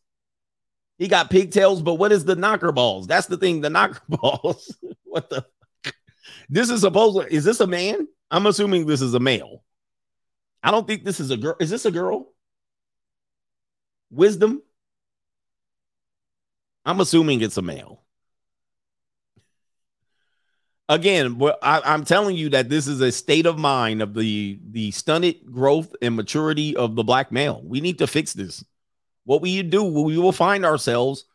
He 0.99 1.07
got 1.07 1.31
pigtails, 1.31 1.81
but 1.81 1.95
what 1.95 2.11
is 2.11 2.23
the 2.25 2.35
knocker 2.35 2.71
balls? 2.71 3.07
That's 3.07 3.25
the 3.25 3.37
thing. 3.37 3.61
The 3.61 3.71
knocker 3.71 4.01
balls. 4.09 4.77
what 5.03 5.31
the? 5.31 5.47
This 6.47 6.69
is 6.69 6.81
supposed. 6.81 7.21
to, 7.21 7.33
Is 7.33 7.43
this 7.43 7.59
a 7.59 7.65
man? 7.65 8.07
I'm 8.29 8.45
assuming 8.45 8.85
this 8.85 9.01
is 9.01 9.15
a 9.15 9.19
male. 9.19 9.63
I 10.63 10.71
don't 10.71 10.87
think 10.87 11.03
this 11.03 11.19
is 11.19 11.31
a 11.31 11.37
girl. 11.37 11.55
Is 11.59 11.69
this 11.69 11.85
a 11.85 11.91
girl? 11.91 12.33
Wisdom. 14.09 14.61
I'm 16.85 16.99
assuming 16.99 17.41
it's 17.41 17.57
a 17.57 17.61
male. 17.61 18.03
Again, 20.89 21.41
I, 21.61 21.81
I'm 21.85 22.03
telling 22.03 22.35
you 22.35 22.49
that 22.49 22.67
this 22.67 22.85
is 22.85 22.99
a 22.99 23.11
state 23.11 23.45
of 23.45 23.57
mind 23.57 24.01
of 24.01 24.13
the 24.13 24.59
the 24.71 24.91
stunted 24.91 25.51
growth 25.51 25.95
and 26.01 26.15
maturity 26.15 26.75
of 26.75 26.95
the 26.95 27.03
black 27.03 27.31
male. 27.31 27.61
We 27.63 27.79
need 27.79 27.99
to 27.99 28.07
fix 28.07 28.33
this 28.33 28.65
what 29.23 29.41
we 29.41 29.61
do, 29.63 29.83
we 29.83 30.17
will 30.17 30.31
find 30.31 30.65
ourselves 30.65 31.25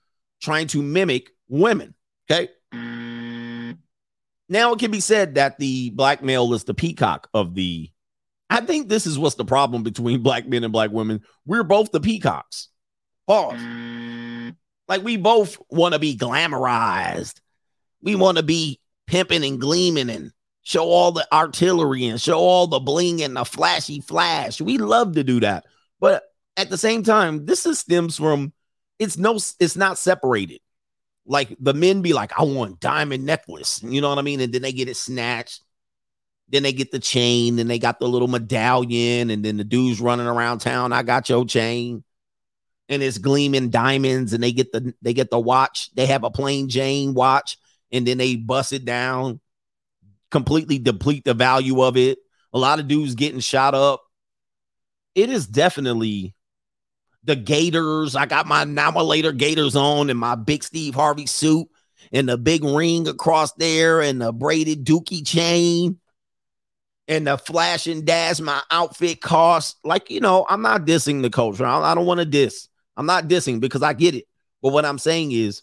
trying 0.40 0.66
to 0.68 0.82
mimic 0.82 1.30
women. 1.48 1.94
Okay. 2.30 2.50
Mm. 2.74 3.78
Now 4.48 4.72
it 4.72 4.78
can 4.78 4.90
be 4.90 5.00
said 5.00 5.36
that 5.36 5.58
the 5.58 5.90
black 5.90 6.22
male 6.22 6.52
is 6.54 6.64
the 6.64 6.74
peacock 6.74 7.28
of 7.32 7.54
the. 7.54 7.90
I 8.48 8.60
think 8.60 8.88
this 8.88 9.06
is 9.06 9.18
what's 9.18 9.34
the 9.34 9.44
problem 9.44 9.82
between 9.82 10.22
black 10.22 10.46
men 10.46 10.64
and 10.64 10.72
black 10.72 10.90
women. 10.90 11.22
We're 11.44 11.64
both 11.64 11.90
the 11.90 12.00
peacocks. 12.00 12.68
Pause. 13.26 13.60
Like 14.88 15.02
we 15.02 15.16
both 15.16 15.58
want 15.68 15.94
to 15.94 15.98
be 15.98 16.16
glamorized. 16.16 17.40
We 18.02 18.14
want 18.14 18.36
to 18.36 18.42
be 18.42 18.80
pimping 19.06 19.44
and 19.44 19.60
gleaming 19.60 20.10
and 20.10 20.32
show 20.62 20.84
all 20.84 21.12
the 21.12 21.26
artillery 21.32 22.06
and 22.06 22.20
show 22.20 22.38
all 22.38 22.66
the 22.66 22.80
bling 22.80 23.22
and 23.22 23.36
the 23.36 23.44
flashy 23.44 24.00
flash. 24.00 24.60
We 24.60 24.78
love 24.78 25.14
to 25.14 25.24
do 25.24 25.40
that. 25.40 25.64
But 26.00 26.22
at 26.56 26.70
the 26.70 26.78
same 26.78 27.02
time, 27.02 27.46
this 27.46 27.66
is 27.66 27.78
stems 27.78 28.16
from 28.16 28.52
it's 28.98 29.16
no, 29.16 29.34
it's 29.60 29.76
not 29.76 29.98
separated. 29.98 30.60
Like 31.26 31.56
the 31.58 31.74
men 31.74 32.02
be 32.02 32.12
like, 32.12 32.38
I 32.38 32.44
want 32.44 32.80
diamond 32.80 33.24
necklace, 33.26 33.82
you 33.82 34.00
know 34.00 34.08
what 34.08 34.18
I 34.18 34.22
mean? 34.22 34.40
And 34.40 34.52
then 34.52 34.62
they 34.62 34.72
get 34.72 34.88
it 34.88 34.96
snatched. 34.96 35.62
Then 36.48 36.62
they 36.62 36.72
get 36.72 36.92
the 36.92 36.98
chain, 37.00 37.58
and 37.58 37.68
they 37.68 37.78
got 37.78 37.98
the 37.98 38.08
little 38.08 38.28
medallion, 38.28 39.30
and 39.30 39.44
then 39.44 39.56
the 39.56 39.64
dudes 39.64 40.00
running 40.00 40.26
around 40.26 40.60
town. 40.60 40.92
I 40.92 41.02
got 41.02 41.28
your 41.28 41.44
chain, 41.44 42.04
and 42.88 43.02
it's 43.02 43.18
gleaming 43.18 43.70
diamonds, 43.70 44.32
and 44.32 44.42
they 44.42 44.52
get 44.52 44.70
the 44.72 44.94
they 45.02 45.12
get 45.12 45.30
the 45.30 45.40
watch. 45.40 45.90
They 45.94 46.06
have 46.06 46.22
a 46.22 46.30
plain 46.30 46.68
Jane 46.68 47.14
watch, 47.14 47.58
and 47.90 48.06
then 48.06 48.18
they 48.18 48.36
bust 48.36 48.72
it 48.72 48.84
down, 48.84 49.40
completely 50.30 50.78
deplete 50.78 51.24
the 51.24 51.34
value 51.34 51.82
of 51.82 51.96
it. 51.96 52.18
A 52.52 52.58
lot 52.58 52.78
of 52.78 52.88
dudes 52.88 53.16
getting 53.16 53.40
shot 53.40 53.74
up. 53.74 54.02
It 55.14 55.30
is 55.30 55.46
definitely 55.46 56.34
the 57.24 57.36
Gators. 57.36 58.14
I 58.14 58.26
got 58.26 58.46
my 58.46 58.64
now 58.64 58.92
later 59.02 59.32
Gators 59.32 59.74
on 59.74 60.10
and 60.10 60.18
my 60.18 60.36
big 60.36 60.62
Steve 60.62 60.94
Harvey 60.94 61.26
suit 61.26 61.66
and 62.12 62.28
the 62.28 62.38
big 62.38 62.62
ring 62.62 63.08
across 63.08 63.52
there 63.54 64.00
and 64.00 64.20
the 64.20 64.32
braided 64.32 64.84
dookie 64.84 65.26
chain 65.26 65.98
and 67.08 67.26
the 67.26 67.38
flash 67.38 67.86
and 67.86 68.04
dash 68.04 68.40
my 68.40 68.60
outfit 68.70 69.20
cost. 69.20 69.76
Like, 69.84 70.10
you 70.10 70.20
know, 70.20 70.46
I'm 70.48 70.62
not 70.62 70.86
dissing 70.86 71.22
the 71.22 71.30
culture. 71.30 71.64
I, 71.64 71.92
I 71.92 71.94
don't 71.94 72.06
want 72.06 72.20
to 72.20 72.26
diss. 72.26 72.68
I'm 72.96 73.06
not 73.06 73.28
dissing 73.28 73.60
because 73.60 73.82
I 73.82 73.92
get 73.92 74.14
it. 74.14 74.24
But 74.62 74.72
what 74.72 74.84
I'm 74.84 74.98
saying 74.98 75.32
is 75.32 75.62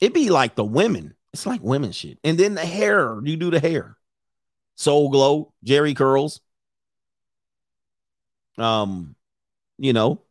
it 0.00 0.14
be 0.14 0.30
like 0.30 0.54
the 0.54 0.64
women. 0.64 1.14
It's 1.32 1.46
like 1.46 1.60
women 1.62 1.92
shit. 1.92 2.18
And 2.24 2.38
then 2.38 2.54
the 2.54 2.64
hair, 2.64 3.20
you 3.22 3.36
do 3.36 3.50
the 3.50 3.60
hair. 3.60 3.96
Soul 4.76 5.10
glow, 5.10 5.52
Jerry 5.64 5.94
curls. 5.94 6.40
Um, 8.58 9.16
you 9.78 9.92
know, 9.92 10.22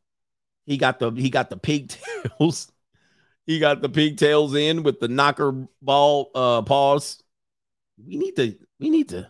he 0.65 0.77
got 0.77 0.99
the 0.99 1.11
he 1.11 1.29
got 1.29 1.49
the 1.49 1.57
pigtails. 1.57 2.71
he 3.45 3.59
got 3.59 3.81
the 3.81 3.89
pigtails 3.89 4.55
in 4.55 4.83
with 4.83 4.99
the 4.99 5.07
knocker 5.07 5.67
ball 5.81 6.31
uh 6.33 6.61
paws. 6.63 7.21
We 8.03 8.17
need 8.17 8.35
to 8.38 8.57
we 8.79 8.89
need 8.89 9.09
to. 9.09 9.29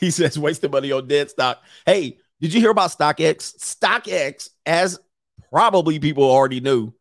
He 0.00 0.10
says 0.10 0.38
wasting 0.38 0.72
money 0.72 0.90
on 0.90 1.06
dead 1.06 1.30
stock. 1.30 1.62
Hey, 1.86 2.18
did 2.40 2.52
you 2.52 2.60
hear 2.60 2.70
about 2.70 2.90
StockX? 2.90 3.56
StockX, 3.56 4.50
as 4.66 4.98
probably 5.50 5.98
people 5.98 6.24
already 6.24 6.60
knew, 6.60 6.92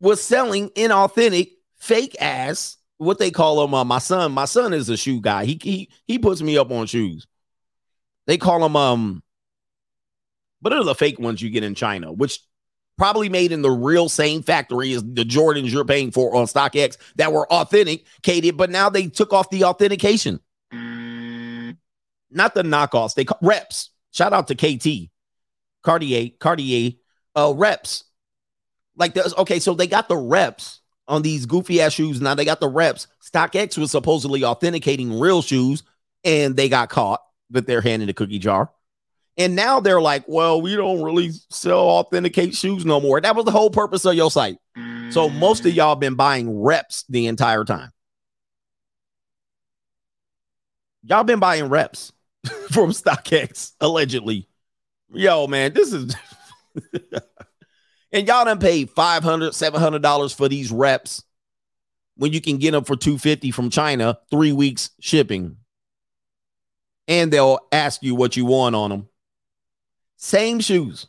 was 0.00 0.22
selling 0.22 0.68
inauthentic, 0.70 1.52
fake 1.78 2.16
ass, 2.20 2.76
what 2.98 3.18
they 3.18 3.30
call 3.30 3.62
them. 3.62 3.72
Uh, 3.74 3.84
my 3.84 4.00
son, 4.00 4.32
my 4.32 4.44
son 4.44 4.74
is 4.74 4.88
a 4.88 4.96
shoe 4.96 5.20
guy. 5.20 5.44
He 5.44 5.58
he 5.62 5.90
he 6.06 6.18
puts 6.18 6.42
me 6.42 6.58
up 6.58 6.70
on 6.70 6.86
shoes. 6.86 7.26
They 8.26 8.36
call 8.36 8.60
them 8.60 8.76
um, 8.76 9.22
but 10.60 10.72
are 10.72 10.84
the 10.84 10.94
fake 10.94 11.18
ones 11.18 11.40
you 11.40 11.50
get 11.50 11.64
in 11.64 11.74
China, 11.74 12.12
which 12.12 12.40
probably 13.00 13.30
made 13.30 13.50
in 13.50 13.62
the 13.62 13.70
real 13.70 14.10
same 14.10 14.42
factory 14.42 14.92
as 14.92 15.02
the 15.02 15.24
Jordans 15.24 15.72
you're 15.72 15.86
paying 15.86 16.10
for 16.10 16.36
on 16.36 16.44
StockX 16.44 16.98
that 17.16 17.32
were 17.32 17.50
authenticated, 17.50 18.58
but 18.58 18.68
now 18.68 18.90
they 18.90 19.06
took 19.06 19.32
off 19.32 19.48
the 19.48 19.64
authentication. 19.64 20.38
not 22.30 22.54
the 22.54 22.62
knockoffs. 22.62 23.14
They 23.14 23.24
reps. 23.40 23.88
Shout 24.12 24.34
out 24.34 24.48
to 24.48 24.54
KT, 24.54 25.10
Cartier, 25.82 26.32
Cartier, 26.40 26.92
uh, 27.34 27.54
reps. 27.56 28.04
Like 28.96 29.14
there's 29.14 29.32
okay, 29.34 29.60
so 29.60 29.72
they 29.72 29.86
got 29.86 30.10
the 30.10 30.18
reps 30.18 30.82
on 31.08 31.22
these 31.22 31.46
goofy 31.46 31.80
ass 31.80 31.94
shoes. 31.94 32.20
Now 32.20 32.34
they 32.34 32.44
got 32.44 32.60
the 32.60 32.68
reps. 32.68 33.06
StockX 33.22 33.78
was 33.78 33.90
supposedly 33.90 34.44
authenticating 34.44 35.18
real 35.18 35.40
shoes, 35.40 35.84
and 36.22 36.54
they 36.54 36.68
got 36.68 36.90
caught 36.90 37.22
with 37.50 37.66
their 37.66 37.80
hand 37.80 38.02
in 38.02 38.08
the 38.08 38.12
cookie 38.12 38.38
jar. 38.38 38.70
And 39.40 39.56
now 39.56 39.80
they're 39.80 40.02
like, 40.02 40.24
well, 40.26 40.60
we 40.60 40.76
don't 40.76 41.02
really 41.02 41.30
sell 41.48 41.78
authenticate 41.78 42.54
shoes 42.54 42.84
no 42.84 43.00
more. 43.00 43.18
That 43.22 43.34
was 43.34 43.46
the 43.46 43.50
whole 43.50 43.70
purpose 43.70 44.04
of 44.04 44.12
your 44.12 44.30
site. 44.30 44.58
So 45.08 45.30
most 45.30 45.64
of 45.64 45.72
mm. 45.72 45.76
y'all 45.76 45.96
been 45.96 46.14
buying 46.14 46.60
reps 46.60 47.06
the 47.08 47.26
entire 47.26 47.64
time. 47.64 47.90
Y'all 51.04 51.24
been 51.24 51.38
buying 51.38 51.70
reps 51.70 52.12
from 52.70 52.90
StockX, 52.90 53.72
allegedly. 53.80 54.46
Yo, 55.10 55.46
man, 55.46 55.72
this 55.72 55.90
is 55.94 56.14
and 58.12 58.26
y'all 58.28 58.44
done 58.44 58.58
paid 58.58 58.90
500 58.90 59.52
$700 59.52 60.34
for 60.34 60.50
these 60.50 60.70
reps 60.70 61.24
when 62.16 62.34
you 62.34 62.42
can 62.42 62.58
get 62.58 62.72
them 62.72 62.84
for 62.84 62.94
250 62.94 63.52
from 63.52 63.70
China, 63.70 64.18
three 64.30 64.52
weeks 64.52 64.90
shipping. 65.00 65.56
And 67.08 67.32
they'll 67.32 67.60
ask 67.72 68.02
you 68.02 68.14
what 68.14 68.36
you 68.36 68.44
want 68.44 68.76
on 68.76 68.90
them. 68.90 69.09
Same 70.20 70.60
shoes. 70.60 71.06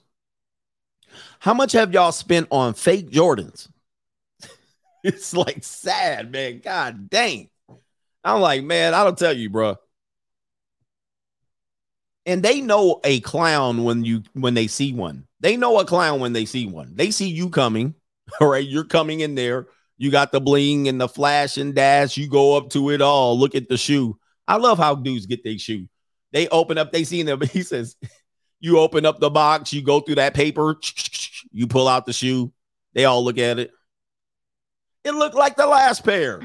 How 1.40 1.54
much 1.54 1.74
have 1.74 1.94
y'all 1.94 2.14
spent 2.14 2.48
on 2.50 2.74
fake 2.74 3.12
Jordans? 3.12 3.68
it's 5.04 5.34
like 5.34 5.66
sad, 5.66 6.32
man. 6.32 6.62
God 6.64 7.10
dang. 7.10 7.50
I'm 8.24 8.40
like, 8.40 8.64
man, 8.64 8.94
I 8.94 9.04
don't 9.04 9.18
tell 9.18 9.34
you, 9.34 9.50
bro. 9.50 9.76
And 12.26 12.42
they 12.42 12.62
know 12.62 13.02
a 13.04 13.20
clown 13.20 13.84
when 13.84 14.06
you 14.06 14.24
when 14.32 14.54
they 14.54 14.68
see 14.68 14.94
one. 14.94 15.28
They 15.42 15.58
know 15.58 15.78
a 15.80 15.86
clown 15.86 16.22
when 16.22 16.32
they 16.32 16.46
see 16.46 16.66
one. 16.66 16.94
They 16.96 17.12
see 17.12 17.28
you 17.28 17.50
coming. 17.50 17.96
All 18.40 18.48
right, 18.48 18.66
you're 18.66 18.86
coming 18.86 19.20
in 19.20 19.36
there. 19.36 19.68
You 19.98 20.10
got 20.10 20.32
the 20.32 20.40
bling 20.40 20.88
and 20.88 21.02
the 21.02 21.10
flash 21.10 21.58
and 21.58 21.76
dash. 21.76 22.16
You 22.16 22.30
go 22.30 22.56
up 22.56 22.70
to 22.72 22.92
it 22.92 23.02
all. 23.02 23.38
Look 23.38 23.54
at 23.56 23.70
the 23.70 23.78
shoe. 23.78 24.18
I 24.48 24.56
love 24.56 24.80
how 24.80 24.96
dudes 24.96 25.28
get 25.28 25.44
their 25.44 25.60
shoe. 25.60 25.88
They 26.32 26.48
open 26.48 26.78
up, 26.78 26.92
they 26.92 27.04
see 27.04 27.22
them. 27.24 27.42
He 27.52 27.62
says, 27.62 27.96
You 28.62 28.80
open 28.80 29.06
up 29.06 29.20
the 29.20 29.30
box, 29.30 29.74
you 29.74 29.82
go 29.82 30.00
through 30.00 30.16
that 30.16 30.34
paper, 30.34 30.78
you 31.52 31.68
pull 31.68 31.88
out 31.88 32.06
the 32.06 32.14
shoe. 32.14 32.54
They 32.94 33.06
all 33.06 33.24
look 33.26 33.38
at 33.38 33.60
it. 33.60 33.72
It 35.04 35.12
looked 35.14 35.36
like 35.36 35.58
the 35.58 35.66
last 35.66 36.06
pair. 36.06 36.40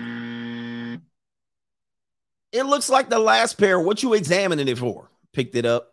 It 2.53 2.63
looks 2.63 2.89
like 2.89 3.11
the 3.11 3.19
last 3.19 3.59
pair. 3.59 3.79
What 3.79 4.03
you 4.03 4.15
examining 4.15 4.67
it 4.67 4.79
for? 4.79 5.11
Picked 5.33 5.55
it 5.55 5.67
up, 5.67 5.93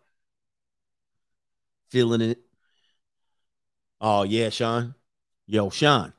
feeling 1.90 2.22
it. 2.22 2.38
Oh 4.00 4.22
yeah, 4.22 4.48
Sean. 4.48 4.94
Yo, 5.46 5.68
Sean. 5.68 6.14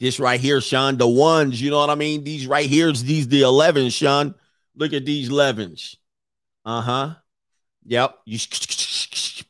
This 0.00 0.18
right 0.18 0.40
here, 0.40 0.60
Sean. 0.60 0.96
The 0.96 1.06
ones, 1.06 1.60
you 1.60 1.70
know 1.70 1.78
what 1.78 1.90
I 1.90 1.94
mean? 1.94 2.24
These 2.24 2.46
right 2.46 2.68
here's 2.68 3.04
these 3.04 3.28
the 3.28 3.42
11s, 3.42 3.94
Sean. 3.94 4.34
Look 4.74 4.92
at 4.92 5.06
these 5.06 5.30
11s. 5.30 5.96
Uh-huh. 6.64 7.14
Yep. 7.84 8.18
You 8.24 8.38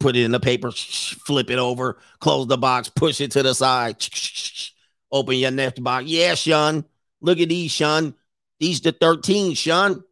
put 0.06 0.14
it 0.14 0.22
in 0.22 0.30
the 0.30 0.38
paper, 0.38 0.70
flip 0.70 1.50
it 1.50 1.58
over, 1.58 1.98
close 2.20 2.46
the 2.46 2.56
box, 2.56 2.88
push 2.88 3.20
it 3.20 3.32
to 3.32 3.42
the 3.42 3.52
side. 3.52 3.96
Open 5.10 5.34
your 5.34 5.50
next 5.50 5.82
box. 5.82 6.06
Yeah, 6.06 6.36
Sean. 6.36 6.84
Look 7.20 7.40
at 7.40 7.48
these, 7.48 7.72
Sean. 7.72 8.14
These 8.60 8.82
the 8.82 8.92
13, 8.92 9.54
Sean. 9.54 10.04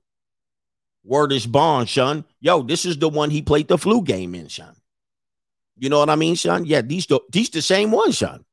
Wordish 1.08 1.46
Bond, 1.46 1.88
Sean. 1.88 2.24
Yo, 2.40 2.62
this 2.62 2.84
is 2.84 2.98
the 2.98 3.08
one 3.08 3.30
he 3.30 3.40
played 3.40 3.68
the 3.68 3.78
flu 3.78 4.02
game 4.02 4.34
in, 4.34 4.48
Sean. 4.48 4.74
You 5.76 5.90
know 5.90 6.00
what 6.00 6.10
I 6.10 6.16
mean, 6.16 6.34
Sean? 6.34 6.64
Yeah, 6.64 6.80
these 6.80 7.06
the 7.06 7.20
these 7.30 7.50
the 7.50 7.62
same 7.62 7.92
one, 7.92 8.10
Sean. 8.10 8.44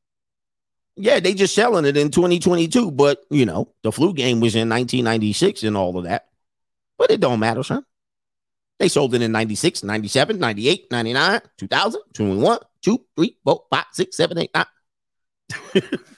Yeah, 0.95 1.19
they 1.19 1.33
just 1.33 1.55
selling 1.55 1.85
it 1.85 1.97
in 1.97 2.11
2022, 2.11 2.91
but 2.91 3.23
you 3.31 3.47
know, 3.47 3.73
the 3.81 3.91
flu 3.91 4.13
game 4.13 4.41
was 4.41 4.53
in 4.53 4.69
1996 4.69 5.63
and 5.63 5.75
all 5.75 5.97
of 5.97 6.03
that. 6.03 6.27
But 6.99 7.09
it 7.09 7.19
don't 7.19 7.39
matter, 7.39 7.63
Sean. 7.63 7.83
They 8.81 8.87
sold 8.87 9.13
it 9.13 9.21
in 9.21 9.31
96, 9.31 9.83
97, 9.83 10.39
98, 10.39 10.87
99, 10.89 11.41
2000, 11.55 12.01
21, 12.15 12.59
2, 12.81 13.05
3, 13.15 13.37
4, 13.43 13.63
5, 13.69 13.85
6, 13.91 14.17
7, 14.17 14.37
8, 14.39 14.49
9. 14.55 14.65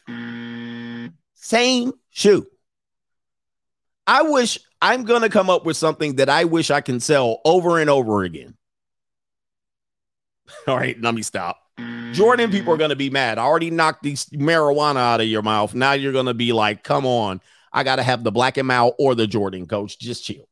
Mm. 0.09 1.13
Same 1.33 1.91
shoe. 2.09 2.47
I 4.07 4.21
wish 4.21 4.59
I'm 4.81 5.03
going 5.03 5.23
to 5.23 5.29
come 5.29 5.49
up 5.49 5.65
with 5.65 5.75
something 5.75 6.15
that 6.15 6.29
I 6.29 6.45
wish 6.45 6.71
I 6.71 6.79
can 6.79 7.01
sell 7.01 7.41
over 7.43 7.79
and 7.79 7.89
over 7.89 8.23
again. 8.23 8.55
All 10.65 10.77
right, 10.77 10.97
let 11.01 11.13
me 11.13 11.21
stop. 11.21 11.59
Jordan 12.13 12.49
people 12.49 12.71
are 12.71 12.77
mm. 12.77 12.79
going 12.79 12.91
to 12.91 12.95
be 12.95 13.09
mad. 13.09 13.39
I 13.39 13.43
already 13.43 13.71
knocked 13.71 14.03
these 14.03 14.27
marijuana 14.27 14.99
out 14.99 15.19
of 15.19 15.27
your 15.27 15.41
mouth. 15.41 15.75
Now 15.75 15.91
you're 15.91 16.13
going 16.13 16.27
to 16.27 16.33
be 16.33 16.53
like, 16.53 16.81
come 16.81 17.05
on. 17.05 17.41
I 17.73 17.83
got 17.83 17.97
to 17.97 18.03
have 18.03 18.23
the 18.23 18.31
black 18.31 18.55
and 18.55 18.71
out 18.71 18.93
or 18.97 19.15
the 19.15 19.27
Jordan 19.27 19.67
coach. 19.67 19.99
Just 19.99 20.23
chill. 20.23 20.47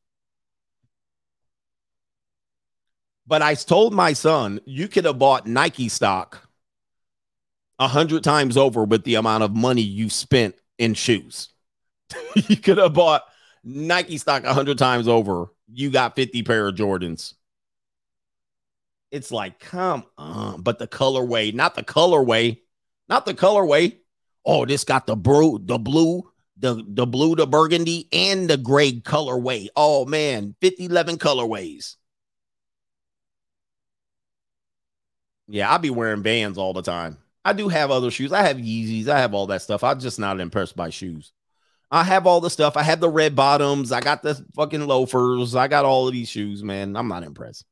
But 3.28 3.42
I 3.42 3.56
told 3.56 3.94
my 3.94 4.14
son, 4.14 4.60
you 4.66 4.88
could 4.88 5.06
have 5.06 5.20
bought 5.20 5.48
Nike 5.48 5.90
stock 5.90 6.50
a 7.80 7.88
hundred 7.88 8.24
times 8.24 8.58
over 8.58 8.84
with 8.84 9.04
the 9.04 9.16
amount 9.16 9.44
of 9.44 9.56
money 9.56 9.82
you 9.82 10.10
spent 10.10 10.56
in 10.78 10.94
shoes. 10.94 11.50
you 12.36 12.58
could 12.58 12.78
have 12.78 12.94
bought 12.94 13.24
Nike 13.64 14.18
stock 14.18 14.44
a 14.44 14.54
hundred 14.54 14.78
times 14.78 15.08
over. 15.08 15.48
You 15.72 15.90
got 15.90 16.16
50 16.16 16.44
pair 16.44 16.68
of 16.68 16.76
Jordans. 16.76 17.34
It's 19.12 19.32
like, 19.32 19.60
come 19.60 20.06
on. 20.18 20.62
But 20.62 20.80
the 20.80 20.88
colorway, 20.88 21.54
not 21.54 21.76
the 21.76 21.84
colorway, 21.84 22.60
not 23.10 23.26
the 23.26 23.34
colorway. 23.34 23.98
Oh, 24.46 24.66
this 24.66 24.84
got 24.84 25.06
the 25.06 25.16
blue, 25.16 25.60
the 25.60 25.78
blue, 25.78 26.32
the, 26.58 26.84
the 26.88 27.06
blue, 27.06 27.36
the 27.36 27.46
burgundy, 27.46 28.08
and 28.12 28.50
the 28.50 28.58
gray 28.58 28.94
colorway. 28.94 29.68
Oh 29.76 30.06
man, 30.06 30.56
50, 30.62 30.86
11 30.86 31.18
colorways. 31.18 31.98
Yeah, 35.52 35.70
I'll 35.70 35.80
be 35.80 35.90
wearing 35.90 36.22
bands 36.22 36.58
all 36.58 36.72
the 36.72 36.82
time. 36.82 37.18
I 37.44 37.52
do 37.52 37.68
have 37.68 37.92
other 37.92 38.10
shoes. 38.10 38.32
I 38.32 38.44
have 38.44 38.56
Yeezys. 38.56 39.10
I 39.10 39.20
have 39.20 39.34
all 39.34 39.48
that 39.48 39.62
stuff. 39.62 39.84
I'm 39.84 40.00
just 40.00 40.18
not 40.18 40.40
impressed 40.40 40.78
by 40.78 40.90
shoes. 40.90 41.34
I 41.92 42.06
have 42.06 42.26
all 42.26 42.40
the 42.40 42.50
stuff. 42.50 42.78
I 42.78 42.84
have 42.84 43.02
the 43.02 43.10
red 43.10 43.36
bottoms. 43.36 43.92
I 43.92 44.00
got 44.00 44.24
the 44.24 44.42
fucking 44.56 44.88
loafers. 44.88 45.54
I 45.54 45.68
got 45.68 45.84
all 45.84 46.08
of 46.08 46.14
these 46.14 46.30
shoes, 46.30 46.64
man. 46.64 46.96
I'm 46.96 47.10
not 47.10 47.24
impressed. 47.24 47.66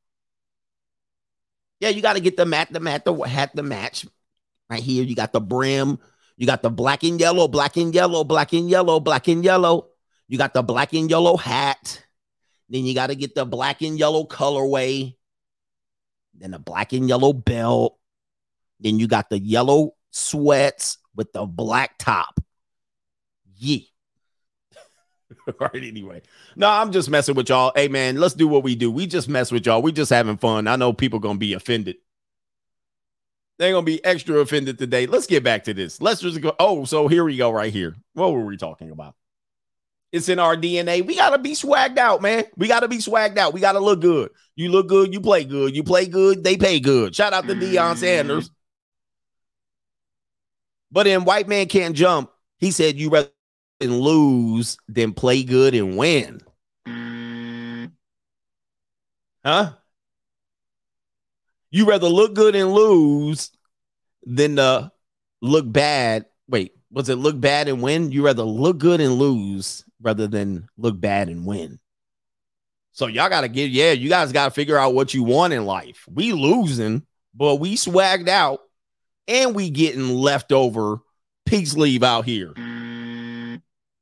Yeah, 1.80 1.88
you 1.88 2.02
got 2.02 2.14
to 2.14 2.20
get 2.20 2.36
the 2.36 2.44
mat, 2.44 2.70
the 2.70 2.80
mat, 2.80 3.06
the 3.06 3.14
hat, 3.14 3.56
the 3.56 3.62
match. 3.62 4.06
Right 4.68 4.82
here, 4.82 5.02
you 5.02 5.14
got 5.14 5.32
the 5.32 5.40
brim. 5.40 5.98
You 6.36 6.46
got 6.46 6.60
the 6.60 6.70
black 6.70 7.02
and 7.02 7.18
yellow, 7.18 7.48
black 7.48 7.78
and 7.78 7.94
yellow, 7.94 8.24
black 8.24 8.52
and 8.52 8.68
yellow, 8.68 9.00
black 9.00 9.26
and 9.28 9.42
yellow. 9.42 9.88
You 10.28 10.36
got 10.36 10.52
the 10.52 10.62
black 10.62 10.92
and 10.92 11.08
yellow 11.08 11.38
hat. 11.38 12.04
Then 12.68 12.84
you 12.84 12.94
got 12.94 13.06
to 13.06 13.14
get 13.14 13.34
the 13.34 13.46
black 13.46 13.80
and 13.80 13.98
yellow 13.98 14.24
colorway 14.24 15.14
then 16.40 16.54
a 16.54 16.58
black 16.58 16.92
and 16.92 17.08
yellow 17.08 17.32
belt. 17.32 17.98
Then 18.80 18.98
you 18.98 19.06
got 19.06 19.30
the 19.30 19.38
yellow 19.38 19.94
sweats 20.10 20.98
with 21.14 21.32
the 21.32 21.44
black 21.44 21.98
top. 21.98 22.40
Yeah. 23.56 23.78
All 25.46 25.68
right, 25.72 25.84
anyway. 25.84 26.22
No, 26.56 26.68
I'm 26.68 26.92
just 26.92 27.10
messing 27.10 27.34
with 27.34 27.48
y'all. 27.48 27.72
Hey, 27.74 27.88
man, 27.88 28.16
let's 28.16 28.34
do 28.34 28.48
what 28.48 28.62
we 28.62 28.74
do. 28.74 28.90
We 28.90 29.06
just 29.06 29.28
mess 29.28 29.52
with 29.52 29.66
y'all. 29.66 29.82
We 29.82 29.92
just 29.92 30.10
having 30.10 30.38
fun. 30.38 30.66
I 30.66 30.76
know 30.76 30.92
people 30.92 31.20
to 31.20 31.34
be 31.34 31.52
offended. 31.52 31.96
They're 33.58 33.74
to 33.74 33.82
be 33.82 34.02
extra 34.02 34.38
offended 34.38 34.78
today. 34.78 35.06
Let's 35.06 35.26
get 35.26 35.44
back 35.44 35.64
to 35.64 35.74
this. 35.74 36.00
Let's 36.00 36.22
just 36.22 36.40
go. 36.40 36.56
Oh, 36.58 36.86
so 36.86 37.08
here 37.08 37.24
we 37.24 37.36
go 37.36 37.50
right 37.50 37.72
here. 37.72 37.94
What 38.14 38.32
were 38.32 38.44
we 38.46 38.56
talking 38.56 38.90
about? 38.90 39.14
It's 40.12 40.28
in 40.28 40.38
our 40.40 40.56
DNA. 40.56 41.06
We 41.06 41.14
got 41.14 41.30
to 41.30 41.38
be 41.38 41.52
swagged 41.52 41.98
out, 41.98 42.20
man. 42.20 42.44
We 42.56 42.66
got 42.66 42.80
to 42.80 42.88
be 42.88 42.98
swagged 42.98 43.38
out. 43.38 43.54
We 43.54 43.60
got 43.60 43.72
to 43.72 43.80
look 43.80 44.00
good. 44.00 44.30
You 44.56 44.70
look 44.70 44.88
good, 44.88 45.12
you 45.12 45.20
play 45.20 45.44
good. 45.44 45.76
You 45.76 45.84
play 45.84 46.06
good, 46.06 46.42
they 46.42 46.56
pay 46.56 46.80
good. 46.80 47.14
Shout 47.14 47.32
out 47.32 47.46
to 47.46 47.54
Deion 47.54 47.74
mm-hmm. 47.74 47.98
Sanders. 47.98 48.50
But 50.90 51.06
in 51.06 51.24
White 51.24 51.46
Man 51.46 51.66
Can't 51.66 51.94
Jump, 51.94 52.30
he 52.58 52.72
said 52.72 52.96
you 52.96 53.10
rather 53.10 53.30
lose 53.80 54.76
than 54.88 55.12
play 55.12 55.44
good 55.44 55.74
and 55.74 55.96
win. 55.96 56.40
Huh? 59.44 59.72
You 61.70 61.86
rather 61.86 62.08
look 62.08 62.34
good 62.34 62.56
and 62.56 62.72
lose 62.72 63.50
than 64.24 64.58
uh, 64.58 64.90
look 65.40 65.70
bad. 65.70 66.26
Wait, 66.48 66.74
was 66.92 67.08
it 67.08 67.16
look 67.16 67.40
bad 67.40 67.68
and 67.68 67.82
win? 67.82 68.12
You 68.12 68.24
rather 68.24 68.42
look 68.42 68.78
good 68.78 69.00
and 69.00 69.14
lose 69.14 69.84
rather 70.00 70.26
than 70.26 70.68
look 70.76 71.00
bad 71.00 71.28
and 71.28 71.46
win. 71.46 71.78
So 72.92 73.06
y'all 73.06 73.28
got 73.28 73.42
to 73.42 73.48
get, 73.48 73.70
yeah, 73.70 73.92
you 73.92 74.08
guys 74.08 74.32
got 74.32 74.46
to 74.46 74.50
figure 74.50 74.76
out 74.76 74.94
what 74.94 75.14
you 75.14 75.22
want 75.22 75.52
in 75.52 75.64
life. 75.64 76.04
We 76.10 76.32
losing, 76.32 77.06
but 77.34 77.56
we 77.56 77.76
swagged 77.76 78.28
out 78.28 78.60
and 79.28 79.54
we 79.54 79.70
getting 79.70 80.08
leftover 80.08 80.98
peace 81.46 81.74
leave 81.74 82.02
out 82.02 82.24
here. 82.24 82.52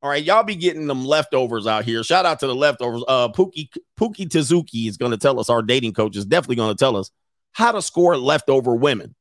All 0.00 0.08
right, 0.08 0.22
y'all 0.22 0.44
be 0.44 0.54
getting 0.54 0.86
them 0.86 1.04
leftovers 1.04 1.66
out 1.66 1.84
here. 1.84 2.04
Shout 2.04 2.24
out 2.24 2.40
to 2.40 2.46
the 2.46 2.54
leftovers. 2.54 3.02
Uh, 3.08 3.28
Pookie 3.28 3.68
Pookie 3.98 4.28
Tezuki 4.28 4.88
is 4.88 4.96
to 5.10 5.18
tell 5.18 5.40
us. 5.40 5.50
Our 5.50 5.60
dating 5.60 5.92
coach 5.92 6.16
is 6.16 6.24
definitely 6.24 6.56
to 6.76 6.78
tell 6.78 6.96
us 6.96 7.10
how 7.52 7.72
to 7.72 7.82
score 7.82 8.16
leftover 8.16 8.76
women 8.76 9.16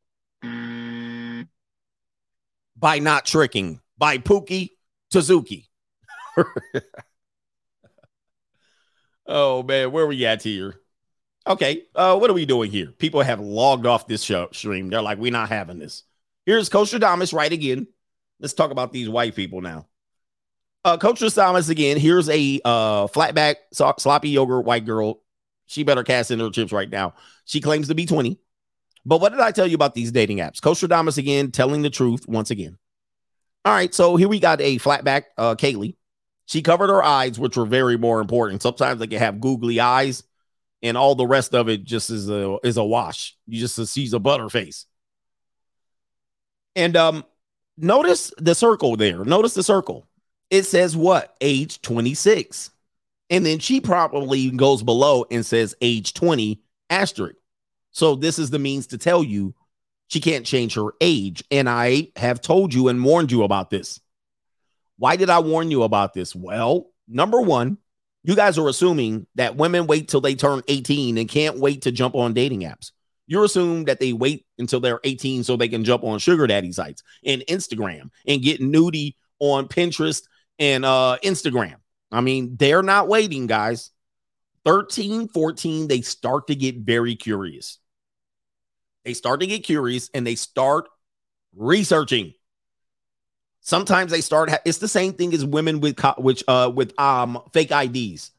by 2.78 3.00
not 3.00 3.26
tricking. 3.26 3.82
By 3.98 4.20
Pookie 4.20 4.72
Tezuki. 5.12 5.66
oh 9.26 9.64
man, 9.64 9.92
where 9.92 10.06
we 10.08 10.26
at 10.26 10.44
here? 10.44 10.76
Okay, 11.48 11.84
uh, 11.96 12.18
what 12.18 12.30
are 12.30 12.34
we 12.34 12.46
doing 12.46 12.70
here? 12.70 12.92
People 12.92 13.22
have 13.22 13.40
logged 13.40 13.86
off 13.86 14.06
this 14.06 14.22
show 14.22 14.50
stream. 14.52 14.90
They're 14.90 15.02
like, 15.02 15.18
we're 15.18 15.32
not 15.32 15.50
having 15.50 15.80
this. 15.80 16.04
Here's 16.46 16.70
Coach 16.70 16.92
Adamas 16.92 17.34
right 17.34 17.52
again. 17.52 17.88
Let's 18.40 18.54
talk 18.54 18.72
about 18.72 18.92
these 18.92 19.10
white 19.10 19.36
people 19.36 19.62
now. 19.62 19.88
Uh, 20.84 20.98
Coach 20.98 21.22
Adamas 21.22 21.70
again. 21.70 21.98
Here's 21.98 22.30
a 22.30 22.62
uh, 22.64 23.08
flatback 23.08 23.56
so- 23.74 23.96
sloppy 23.98 24.30
yogurt 24.30 24.66
white 24.66 24.86
girl. 24.86 25.22
She 25.66 25.84
better 25.84 26.04
cast 26.04 26.32
in 26.32 26.40
her 26.40 26.50
chips 26.50 26.72
right 26.72 26.90
now. 26.90 27.14
She 27.46 27.62
claims 27.62 27.88
to 27.88 27.96
be 27.96 28.06
20. 28.06 28.40
But 29.08 29.22
what 29.22 29.32
did 29.32 29.40
I 29.40 29.52
tell 29.52 29.66
you 29.66 29.76
about 29.76 29.96
these 29.96 30.12
dating 30.12 30.40
apps? 30.40 30.62
Coach 30.62 30.82
Adamas 30.82 31.18
again, 31.18 31.50
telling 31.52 31.82
the 31.82 31.90
truth 31.90 32.28
once 32.28 32.52
again. 32.52 32.78
All 33.64 33.74
right, 33.74 33.94
so 33.94 34.18
here 34.18 34.28
we 34.28 34.38
got 34.38 34.60
a 34.60 34.78
flatback, 34.80 35.24
uh, 35.38 35.56
Kaylee. 35.56 35.96
She 36.46 36.62
covered 36.62 36.90
her 36.90 37.02
eyes, 37.02 37.40
which 37.40 37.56
were 37.56 37.66
very 37.66 37.98
more 37.98 38.20
important. 38.20 38.62
Sometimes 38.62 39.00
they 39.00 39.08
can 39.08 39.20
have 39.20 39.40
googly 39.40 39.80
eyes, 39.80 40.24
and 40.82 40.98
all 40.98 41.16
the 41.16 41.26
rest 41.26 41.56
of 41.56 41.70
it 41.70 41.86
just 41.86 42.10
is 42.10 42.30
a 42.30 42.58
is 42.64 42.76
a 42.76 42.84
wash. 42.84 43.38
You 43.48 43.62
just 43.62 43.76
sees 43.88 44.14
a 44.14 44.20
butterface. 44.20 44.86
And 46.76 46.98
um, 46.98 47.24
notice 47.78 48.34
the 48.38 48.56
circle 48.56 48.98
there. 48.98 49.24
Notice 49.24 49.54
the 49.54 49.64
circle. 49.64 50.06
It 50.50 50.64
says 50.64 50.98
what? 50.98 51.34
Age 51.40 51.82
26. 51.82 52.72
And 53.30 53.46
then 53.46 53.60
she 53.60 53.80
probably 53.80 54.52
goes 54.52 54.84
below 54.84 55.26
and 55.32 55.46
says 55.46 55.76
age 55.82 56.14
20 56.14 56.62
asterisk. 56.90 57.37
So 57.98 58.14
this 58.14 58.38
is 58.38 58.52
the 58.52 58.60
means 58.60 58.86
to 58.88 59.00
tell 59.00 59.24
you 59.24 59.56
she 60.08 60.22
can't 60.22 60.46
change 60.46 60.76
her 60.76 60.94
age. 61.02 61.44
And 61.50 61.68
I 61.68 62.12
have 62.16 62.42
told 62.42 62.72
you 62.72 62.90
and 62.90 63.04
warned 63.04 63.32
you 63.32 63.42
about 63.42 63.72
this. 63.72 64.00
Why 65.00 65.16
did 65.16 65.32
I 65.32 65.40
warn 65.40 65.72
you 65.72 65.82
about 65.82 66.14
this? 66.14 66.36
Well, 66.36 66.92
number 67.08 67.42
one, 67.42 67.80
you 68.24 68.36
guys 68.36 68.60
are 68.60 68.70
assuming 68.70 69.26
that 69.34 69.56
women 69.56 69.88
wait 69.88 70.10
till 70.10 70.22
they 70.22 70.36
turn 70.36 70.62
18 70.68 71.18
and 71.18 71.28
can't 71.28 71.58
wait 71.58 71.82
to 71.82 71.92
jump 71.92 72.14
on 72.14 72.36
dating 72.36 72.62
apps. 72.62 72.92
You 73.26 73.44
assume 73.44 73.86
that 73.86 74.00
they 74.00 74.14
wait 74.14 74.46
until 74.60 74.80
they're 74.80 75.00
18 75.04 75.44
so 75.44 75.58
they 75.58 75.68
can 75.68 75.84
jump 75.84 76.04
on 76.04 76.20
sugar 76.20 76.46
daddy 76.46 76.72
sites 76.72 77.02
and 77.26 77.42
Instagram 77.50 78.12
and 78.28 78.44
get 78.44 78.62
nudie 78.62 79.16
on 79.40 79.68
Pinterest 79.68 80.22
and 80.60 80.86
uh, 80.86 81.18
Instagram. 81.24 81.78
I 82.12 82.22
mean, 82.22 82.58
they're 82.58 82.84
not 82.84 83.08
waiting, 83.08 83.48
guys. 83.48 83.90
13, 84.66 85.30
14, 85.30 85.88
they 85.88 86.02
start 86.02 86.46
to 86.46 86.54
get 86.54 86.78
very 86.78 87.16
curious. 87.16 87.80
They 89.08 89.14
start 89.14 89.40
to 89.40 89.48
get 89.48 89.64
curious 89.64 90.10
and 90.14 90.28
they 90.28 90.36
start 90.36 90.90
researching. 91.56 92.34
Sometimes 93.62 94.12
they 94.12 94.20
start. 94.20 94.52
It's 94.66 94.80
the 94.80 94.90
same 94.90 95.14
thing 95.14 95.34
as 95.34 95.46
women 95.46 95.80
with 95.80 95.98
which 96.18 96.44
uh 96.46 96.70
with 96.76 97.00
um 97.00 97.42
fake 97.54 97.72
IDs. 97.72 98.32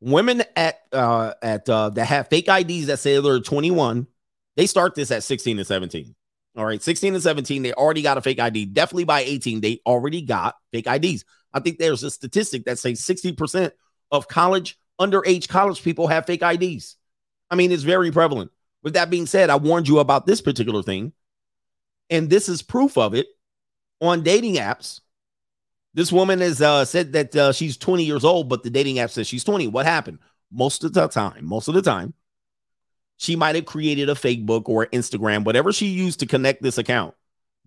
Women 0.00 0.42
at 0.56 0.80
uh 0.92 1.34
at 1.40 1.68
uh 1.68 1.90
that 1.90 2.06
have 2.06 2.26
fake 2.26 2.48
IDs 2.48 2.88
that 2.88 2.98
say 2.98 3.20
they're 3.20 3.38
21, 3.38 4.08
they 4.56 4.66
start 4.66 4.96
this 4.96 5.12
at 5.12 5.22
16 5.22 5.58
and 5.58 5.66
17. 5.68 6.16
All 6.56 6.64
right, 6.64 6.82
16 6.82 7.14
and 7.14 7.22
17, 7.22 7.62
they 7.62 7.72
already 7.72 8.02
got 8.02 8.18
a 8.18 8.22
fake 8.22 8.40
ID. 8.40 8.66
Definitely 8.66 9.04
by 9.04 9.20
18, 9.20 9.60
they 9.60 9.82
already 9.86 10.20
got 10.20 10.56
fake 10.72 10.88
IDs. 10.88 11.24
I 11.54 11.60
think 11.60 11.78
there's 11.78 12.02
a 12.02 12.10
statistic 12.10 12.64
that 12.64 12.80
says 12.80 13.00
60% 13.02 13.70
of 14.10 14.26
college 14.26 14.80
underage 15.00 15.46
college 15.46 15.80
people 15.80 16.08
have 16.08 16.26
fake 16.26 16.42
IDs. 16.42 16.96
I 17.52 17.54
mean, 17.54 17.70
it's 17.70 17.84
very 17.84 18.10
prevalent. 18.10 18.50
With 18.82 18.94
that 18.94 19.10
being 19.10 19.26
said, 19.26 19.50
I 19.50 19.56
warned 19.56 19.88
you 19.88 19.98
about 19.98 20.26
this 20.26 20.40
particular 20.40 20.82
thing, 20.82 21.12
and 22.10 22.28
this 22.28 22.48
is 22.48 22.62
proof 22.62 22.98
of 22.98 23.14
it 23.14 23.26
on 24.00 24.22
dating 24.22 24.56
apps. 24.56 25.00
This 25.94 26.10
woman 26.10 26.40
has 26.40 26.60
uh, 26.60 26.84
said 26.84 27.12
that 27.12 27.36
uh, 27.36 27.52
she's 27.52 27.76
20 27.76 28.02
years 28.02 28.24
old, 28.24 28.48
but 28.48 28.62
the 28.62 28.70
dating 28.70 28.98
app 28.98 29.10
says 29.10 29.26
she's 29.26 29.44
20. 29.44 29.68
What 29.68 29.86
happened? 29.86 30.18
Most 30.50 30.84
of 30.84 30.92
the 30.92 31.06
time, 31.08 31.44
most 31.44 31.68
of 31.68 31.74
the 31.74 31.82
time, 31.82 32.14
she 33.18 33.36
might 33.36 33.54
have 33.54 33.66
created 33.66 34.08
a 34.08 34.14
fake 34.14 34.44
book 34.44 34.68
or 34.68 34.86
Instagram, 34.86 35.44
whatever 35.44 35.72
she 35.72 35.86
used 35.86 36.20
to 36.20 36.26
connect 36.26 36.62
this 36.62 36.78
account. 36.78 37.14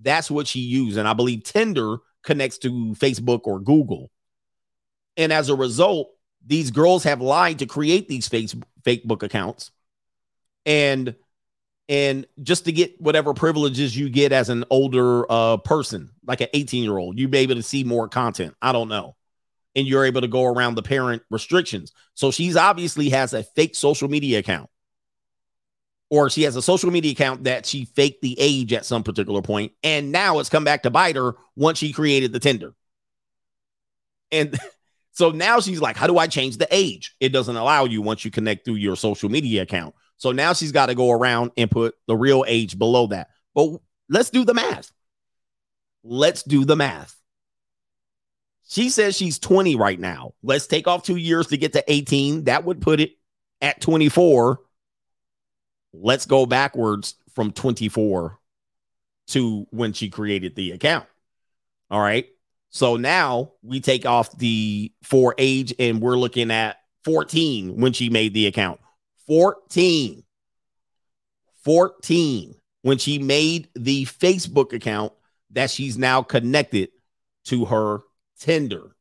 That's 0.02 0.30
what 0.30 0.48
she 0.48 0.60
used. 0.60 0.98
And 0.98 1.08
I 1.08 1.14
believe 1.14 1.44
Tinder 1.44 1.98
connects 2.24 2.58
to 2.60 2.70
Facebook 2.96 3.42
or 3.46 3.60
Google. 3.60 4.12
And 5.16 5.32
as 5.32 5.50
a 5.50 5.56
result, 5.56 6.10
these 6.46 6.72
girls 6.72 7.04
have 7.04 7.22
lied 7.22 7.60
to 7.60 7.66
create 7.66 8.10
these 8.10 8.28
fake, 8.28 8.52
fake 8.84 9.06
book 9.06 9.24
accounts 9.24 9.72
and 10.66 11.16
and 11.88 12.26
just 12.42 12.66
to 12.66 12.72
get 12.72 13.00
whatever 13.00 13.34
privileges 13.34 13.96
you 13.96 14.10
get 14.10 14.32
as 14.32 14.50
an 14.50 14.66
older 14.70 15.32
uh, 15.32 15.58
person, 15.58 16.10
like 16.26 16.42
an 16.42 16.48
18 16.54 16.84
year 16.84 16.98
old, 16.98 17.20
you 17.20 17.28
be 17.28 17.40
able 17.40 17.56
to 17.56 17.64
see 17.64 17.84
more 17.84 18.08
content. 18.08 18.56
I 18.62 18.72
don't 18.72 18.90
know. 18.90 19.16
And 19.76 19.86
you're 19.86 20.06
able 20.06 20.22
to 20.22 20.28
go 20.28 20.46
around 20.46 20.76
the 20.76 20.82
parent 20.82 21.22
restrictions. 21.30 21.92
So 22.14 22.32
she's 22.32 22.56
obviously 22.56 23.10
has 23.10 23.34
a 23.34 23.44
fake 23.44 23.76
social 23.76 24.10
media 24.10 24.40
account. 24.40 24.70
Or 26.10 26.30
she 26.30 26.44
has 26.44 26.56
a 26.56 26.62
social 26.62 26.92
media 26.92 27.12
account 27.12 27.44
that 27.44 27.66
she 27.66 27.86
faked 27.86 28.22
the 28.22 28.36
age 28.40 28.74
at 28.74 28.86
some 28.86 29.04
particular 29.04 29.42
point, 29.42 29.74
And 29.84 30.12
now 30.12 30.40
it's 30.40 30.50
come 30.50 30.64
back 30.64 30.84
to 30.84 30.90
bite 30.90 31.16
her 31.16 31.34
once 31.56 31.78
she 31.78 31.92
created 31.92 32.32
the 32.32 32.40
Tinder. 32.40 32.74
And 34.32 34.58
so 35.12 35.32
now 35.32 35.60
she's 35.60 35.82
like, 35.82 35.98
How 35.98 36.08
do 36.08 36.18
I 36.18 36.28
change 36.28 36.58
the 36.58 36.68
age? 36.72 37.16
It 37.20 37.30
doesn't 37.30 37.56
allow 37.56 37.86
you 37.86 38.02
once 38.02 38.24
you 38.24 38.32
connect 38.32 38.66
through 38.66 38.76
your 38.76 38.96
social 38.96 39.30
media 39.30 39.64
account. 39.64 39.94
So 40.18 40.32
now 40.32 40.54
she's 40.54 40.72
got 40.72 40.88
to 40.88 40.96
go 40.96 41.12
around 41.12 41.52
and 41.58 41.70
put 41.70 41.96
the 42.08 42.16
real 42.16 42.46
age 42.48 42.78
below 42.78 43.08
that. 43.08 43.30
But 43.54 43.80
let's 44.10 44.30
do 44.30 44.46
the 44.46 44.54
math. 44.54 44.92
Let's 46.04 46.44
do 46.44 46.66
the 46.66 46.76
math. 46.76 47.16
She 48.68 48.90
says 48.90 49.16
she's 49.16 49.40
20 49.40 49.76
right 49.76 50.00
now. 50.00 50.34
Let's 50.42 50.68
take 50.68 50.88
off 50.88 51.04
two 51.04 51.18
years 51.18 51.48
to 51.48 51.58
get 51.58 51.74
to 51.74 51.84
18. 51.88 52.46
That 52.46 52.64
would 52.66 52.82
put 52.82 53.00
it 53.00 53.12
at 53.62 53.82
24. 53.82 54.60
Let's 55.94 56.26
go 56.26 56.46
backwards 56.46 57.16
from 57.34 57.52
24 57.52 58.40
to 59.28 59.68
when 59.72 59.94
she 59.94 60.10
created 60.10 60.56
the 60.56 60.72
account. 60.72 61.06
All 61.92 62.02
right. 62.02 62.28
So 62.70 62.98
now 62.98 63.54
we 63.62 63.80
take 63.80 64.06
off 64.06 64.38
the 64.38 64.92
for 65.04 65.36
age 65.38 65.74
and 65.80 66.02
we're 66.02 66.18
looking 66.18 66.52
at 66.52 66.78
14 67.04 67.80
when 67.80 67.94
she 67.94 68.10
made 68.10 68.34
the 68.34 68.48
account. 68.48 68.80
14. 69.28 70.24
14 71.64 72.56
when 72.84 73.00
she 73.00 73.18
made 73.18 73.68
the 73.74 74.06
Facebook 74.06 74.72
account 74.72 75.12
that 75.52 75.72
she's 75.72 75.98
now 75.98 76.22
connected 76.22 76.90
to 77.46 77.66
her 77.66 78.02
Tinder. 78.40 78.96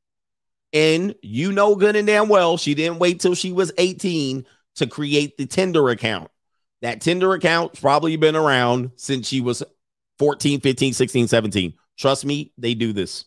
And 0.73 1.15
you 1.23 1.53
know 1.53 1.77
good 1.77 1.95
and 1.95 2.07
damn 2.07 2.29
well 2.29 2.57
she 2.57 2.75
didn't 2.75 2.99
wait 2.99 3.21
till 3.21 3.35
she 3.35 3.53
was 3.53 3.73
18 3.77 4.47
to 4.77 4.87
create 4.87 5.37
the 5.37 5.47
Tinder 5.47 5.91
account. 5.91 6.31
That 6.81 7.01
Tinder 7.01 7.35
account's 7.35 7.81
probably 7.81 8.17
been 8.17 8.37
around 8.37 8.93
since 8.97 9.29
she 9.29 9.41
was 9.41 9.63
14, 10.19 10.61
15, 10.61 10.95
16, 10.95 11.29
17. 11.29 11.75
Trust 11.99 12.25
me, 12.25 12.53
they 12.57 12.75
do 12.75 12.93
this. 12.93 13.27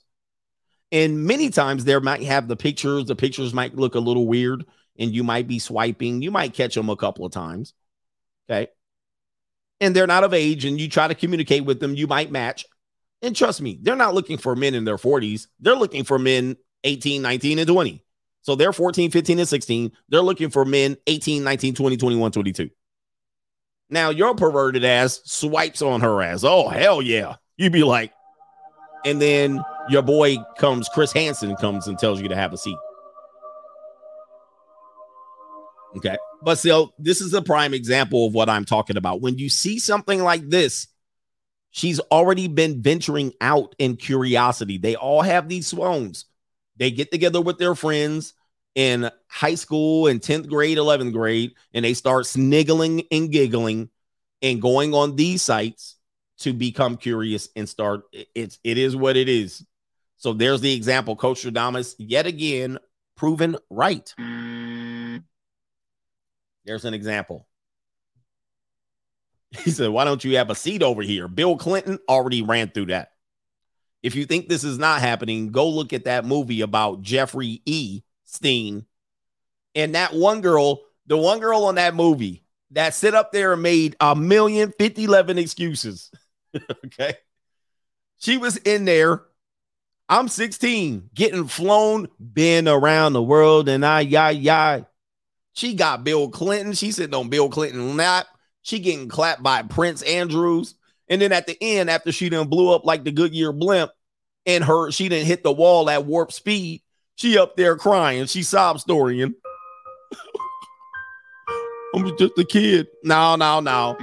And 0.92 1.26
many 1.26 1.50
times 1.50 1.86
there 1.86 2.00
might 2.00 2.24
have 2.24 2.48
the 2.48 2.56
pictures, 2.56 3.06
the 3.06 3.16
pictures 3.16 3.54
might 3.54 3.76
look 3.76 3.96
a 3.96 4.00
little 4.00 4.26
weird 4.26 4.66
and 5.00 5.14
you 5.14 5.24
might 5.24 5.48
be 5.48 5.60
swiping. 5.60 6.22
You 6.22 6.32
might 6.32 6.54
catch 6.54 6.76
them 6.76 6.90
a 6.90 6.96
couple 6.96 7.26
of 7.26 7.32
times. 7.32 7.74
Okay. 8.50 8.70
And 9.80 9.96
they're 9.96 10.08
not 10.08 10.24
of 10.24 10.34
age, 10.34 10.66
and 10.66 10.80
you 10.80 10.90
try 10.90 11.08
to 11.08 11.16
communicate 11.16 11.66
with 11.66 11.80
them, 11.80 11.96
you 11.96 12.08
might 12.08 12.32
match. 12.32 12.66
And 13.22 13.36
trust 13.36 13.62
me, 13.62 13.80
they're 13.82 13.96
not 13.96 14.14
looking 14.14 14.38
for 14.38 14.56
men 14.56 14.74
in 14.74 14.86
their 14.86 14.98
40s. 14.98 15.48
They're 15.60 15.76
looking 15.76 16.04
for 16.04 16.18
men 16.18 16.58
18, 16.84 17.22
19, 17.22 17.60
and 17.60 17.68
20. 17.68 18.04
So 18.42 18.56
they're 18.56 18.74
14, 18.74 19.12
15, 19.12 19.40
and 19.40 19.48
16. 19.48 19.92
They're 20.10 20.22
looking 20.22 20.50
for 20.50 20.66
men 20.66 20.98
18, 21.06 21.44
19, 21.44 21.76
20, 21.76 21.98
21, 21.98 22.32
22. 22.32 22.70
Now, 23.90 24.10
your 24.10 24.36
perverted 24.36 24.84
ass 24.84 25.22
swipes 25.26 25.82
on 25.82 26.02
her 26.02 26.22
ass. 26.22 26.44
Oh, 26.44 26.68
hell 26.70 27.02
yeah. 27.02 27.36
You'd 27.58 27.74
be 27.74 27.84
like, 27.84 28.14
and 29.06 29.22
then 29.22 29.64
your 29.90 30.02
boy 30.02 30.38
comes, 30.58 30.90
Chris 30.90 31.12
Hansen 31.12 31.56
comes 31.56 31.88
and 31.88 31.98
tells 31.98 32.22
you 32.22 32.28
to 32.30 32.36
have 32.36 32.54
a 32.54 32.58
seat. 32.58 32.78
Okay. 35.96 36.18
But 36.42 36.56
still, 36.56 36.90
oh, 36.92 36.94
this 37.00 37.22
is 37.22 37.34
a 37.34 37.42
prime 37.42 37.74
example 37.74 38.28
of 38.28 38.34
what 38.34 38.50
I'm 38.50 38.66
talking 38.66 38.98
about. 38.98 39.22
When 39.22 39.38
you 39.38 39.50
see 39.50 39.80
something 39.80 40.22
like 40.22 40.48
this, 40.50 40.88
she's 41.72 42.00
already 42.00 42.48
been 42.48 42.82
venturing 42.82 43.34
out 43.42 43.76
in 43.80 43.96
curiosity. 43.96 44.78
They 44.78 44.96
all 44.96 45.22
have 45.22 45.50
these 45.50 45.72
phones. 45.72 46.26
They 46.78 46.92
get 46.92 47.12
together 47.12 47.42
with 47.42 47.58
their 47.58 47.74
friends 47.74 48.34
in 48.76 49.10
high 49.28 49.56
school 49.56 50.08
and 50.08 50.22
10th 50.22 50.48
grade, 50.48 50.78
11th 50.78 51.14
grade, 51.14 51.54
and 51.74 51.84
they 51.84 51.96
start 51.96 52.28
sniggling 52.28 53.04
and 53.12 53.32
giggling 53.32 53.90
and 54.44 54.62
going 54.62 54.94
on 54.94 55.16
these 55.16 55.42
sites 55.42 55.96
to 56.40 56.54
become 56.54 56.98
curious 56.98 57.50
and 57.56 57.68
start 57.68 58.04
it's 58.36 58.60
it 58.64 58.78
is 58.78 58.96
what 58.96 59.18
it 59.18 59.28
is. 59.28 59.66
So 60.18 60.34
there's 60.34 60.62
the 60.62 60.74
example. 60.74 61.16
Coach 61.16 61.44
Stradamus, 61.44 61.96
yet 61.98 62.28
again, 62.28 62.78
proven 63.16 63.58
right. 63.70 64.14
There's 66.68 66.86
an 66.86 66.94
example. 66.94 67.48
He 69.64 69.72
said, 69.72 69.90
Why 69.90 70.04
don't 70.04 70.24
you 70.26 70.36
have 70.38 70.50
a 70.50 70.56
seat 70.56 70.84
over 70.84 71.02
here? 71.02 71.30
Bill 71.30 71.56
Clinton 71.56 72.00
already 72.10 72.42
ran 72.42 72.70
through 72.70 72.88
that. 72.88 73.14
If 74.04 74.14
you 74.14 74.26
think 74.26 74.50
this 74.50 74.66
is 74.66 74.78
not 74.78 75.00
happening, 75.00 75.52
go 75.52 75.70
look 75.70 75.94
at 75.94 76.04
that 76.04 76.26
movie 76.26 76.62
about 76.62 77.02
Jeffrey 77.02 77.62
E. 77.66 78.02
Steen. 78.26 78.86
And 79.74 79.96
that 79.96 80.14
one 80.14 80.42
girl, 80.42 80.82
the 81.08 81.18
one 81.18 81.40
girl 81.40 81.64
on 81.64 81.76
that 81.76 81.96
movie 81.96 82.44
that 82.72 82.94
sit 82.94 83.16
up 83.16 83.32
there 83.32 83.54
and 83.54 83.62
made 83.62 83.96
a 84.02 84.16
million, 84.16 84.74
50, 84.78 85.06
11 85.06 85.38
excuses. 85.38 86.12
okay. 86.86 87.16
She 88.20 88.38
was 88.38 88.58
in 88.58 88.84
there. 88.86 89.24
I'm 90.10 90.28
16, 90.28 91.10
getting 91.14 91.48
flown, 91.48 92.08
been 92.20 92.68
around 92.68 93.14
the 93.14 93.24
world, 93.24 93.68
and 93.68 93.86
I, 93.86 94.02
yeah, 94.02 94.30
yeah. 94.30 94.82
She 95.58 95.74
got 95.74 96.04
Bill 96.04 96.30
Clinton. 96.30 96.74
She 96.74 96.92
sitting 96.92 97.16
on 97.16 97.30
Bill 97.30 97.50
Clinton 97.50 97.98
lap. 97.98 98.28
She 98.62 98.78
getting 98.78 99.10
clapped 99.10 99.42
by 99.42 99.64
Prince 99.64 100.04
Andrews. 100.04 100.76
And 101.10 101.20
then 101.20 101.32
at 101.32 101.48
the 101.48 101.58
end, 101.60 101.90
after 101.90 102.12
she 102.12 102.30
done 102.30 102.48
blew 102.48 102.72
up 102.72 102.86
like 102.86 103.04
the 103.04 103.12
Goodyear 103.12 103.52
blimp 103.52 103.90
and 104.46 104.64
her, 104.64 104.92
she 104.92 105.10
didn't 105.10 105.26
hit 105.26 105.42
the 105.42 105.52
wall 105.52 105.90
at 105.90 106.06
warp 106.06 106.32
speed. 106.32 106.84
She 107.16 107.40
up 107.40 107.56
there 107.58 107.76
crying. 107.76 108.28
She 108.28 108.44
sob 108.44 108.80
storying. 108.80 109.34
I'm 111.96 112.16
just 112.20 112.38
a 112.38 112.46
kid. 112.46 112.86
No, 113.04 113.36
no, 113.36 113.60
no. 113.60 113.98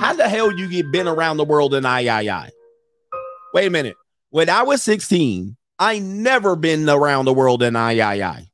How 0.00 0.12
the 0.12 0.28
hell 0.28 0.54
you 0.54 0.68
get 0.68 0.92
been 0.92 1.08
around 1.08 1.38
the 1.38 1.44
world 1.44 1.72
in 1.72 1.86
I, 1.86 2.06
I, 2.08 2.28
I? 2.28 2.50
Wait 3.54 3.68
a 3.68 3.70
minute. 3.70 3.96
When 4.28 4.50
I 4.50 4.64
was 4.64 4.82
16, 4.82 5.56
I 5.78 5.98
never 5.98 6.56
been 6.56 6.86
around 6.90 7.24
the 7.24 7.32
world 7.32 7.62
in 7.62 7.74
I, 7.74 7.98
I, 8.00 8.22
I. 8.22 8.48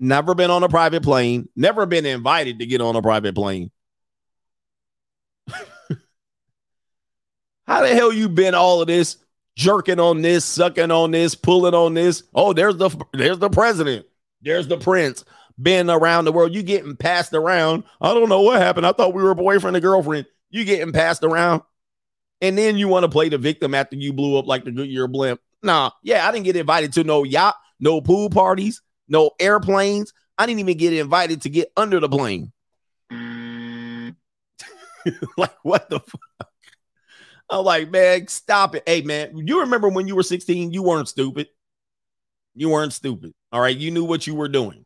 Never 0.00 0.34
been 0.34 0.50
on 0.50 0.62
a 0.62 0.68
private 0.68 1.02
plane. 1.02 1.48
Never 1.56 1.86
been 1.86 2.06
invited 2.06 2.60
to 2.60 2.66
get 2.66 2.80
on 2.80 2.94
a 2.96 3.02
private 3.02 3.34
plane. 3.34 3.70
How 7.66 7.82
the 7.82 7.88
hell 7.88 8.12
you 8.12 8.28
been 8.28 8.54
all 8.54 8.80
of 8.80 8.86
this 8.86 9.16
jerking 9.56 9.98
on 9.98 10.22
this, 10.22 10.44
sucking 10.44 10.92
on 10.92 11.10
this, 11.10 11.34
pulling 11.34 11.74
on 11.74 11.94
this? 11.94 12.22
Oh, 12.34 12.52
there's 12.52 12.76
the 12.76 12.90
there's 13.12 13.38
the 13.38 13.50
president. 13.50 14.06
There's 14.40 14.68
the 14.68 14.78
prince. 14.78 15.24
Been 15.60 15.90
around 15.90 16.24
the 16.24 16.32
world. 16.32 16.54
You 16.54 16.62
getting 16.62 16.94
passed 16.94 17.34
around. 17.34 17.82
I 18.00 18.14
don't 18.14 18.28
know 18.28 18.42
what 18.42 18.62
happened. 18.62 18.86
I 18.86 18.92
thought 18.92 19.14
we 19.14 19.24
were 19.24 19.34
boyfriend 19.34 19.76
and 19.76 19.82
girlfriend. 19.82 20.26
You 20.50 20.64
getting 20.64 20.92
passed 20.92 21.24
around. 21.24 21.62
And 22.40 22.56
then 22.56 22.76
you 22.76 22.86
want 22.86 23.02
to 23.02 23.08
play 23.08 23.28
the 23.28 23.38
victim 23.38 23.74
after 23.74 23.96
you 23.96 24.12
blew 24.12 24.38
up 24.38 24.46
like 24.46 24.64
the 24.64 24.70
Goodyear 24.70 25.08
blimp. 25.08 25.40
Nah, 25.60 25.90
yeah, 26.04 26.26
I 26.26 26.30
didn't 26.30 26.44
get 26.44 26.54
invited 26.54 26.92
to 26.92 27.02
no 27.02 27.24
yacht, 27.24 27.56
no 27.80 28.00
pool 28.00 28.30
parties, 28.30 28.80
no 29.08 29.30
airplanes. 29.40 30.12
I 30.36 30.46
didn't 30.46 30.60
even 30.60 30.76
get 30.76 30.92
invited 30.92 31.42
to 31.42 31.50
get 31.50 31.72
under 31.76 32.00
the 32.00 32.08
plane. 32.08 32.52
like, 35.36 35.54
what 35.62 35.88
the 35.90 36.00
fuck? 36.00 36.48
I'm 37.50 37.64
like, 37.64 37.90
man, 37.90 38.28
stop 38.28 38.74
it. 38.74 38.82
Hey, 38.86 39.02
man, 39.02 39.36
you 39.36 39.60
remember 39.60 39.88
when 39.88 40.06
you 40.06 40.14
were 40.14 40.22
16, 40.22 40.70
you 40.70 40.82
weren't 40.82 41.08
stupid. 41.08 41.48
You 42.54 42.68
weren't 42.68 42.92
stupid. 42.92 43.32
All 43.52 43.60
right. 43.60 43.76
You 43.76 43.90
knew 43.90 44.04
what 44.04 44.26
you 44.26 44.34
were 44.34 44.48
doing. 44.48 44.84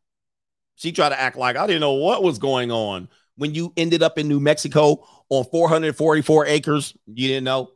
She 0.76 0.92
tried 0.92 1.10
to 1.10 1.20
act 1.20 1.36
like 1.36 1.56
I 1.56 1.66
didn't 1.66 1.80
know 1.80 1.94
what 1.94 2.22
was 2.22 2.38
going 2.38 2.70
on 2.70 3.08
when 3.36 3.54
you 3.54 3.72
ended 3.76 4.02
up 4.02 4.18
in 4.18 4.28
New 4.28 4.40
Mexico 4.40 5.06
on 5.28 5.44
444 5.44 6.46
acres. 6.46 6.96
You 7.06 7.28
didn't 7.28 7.44
know. 7.44 7.70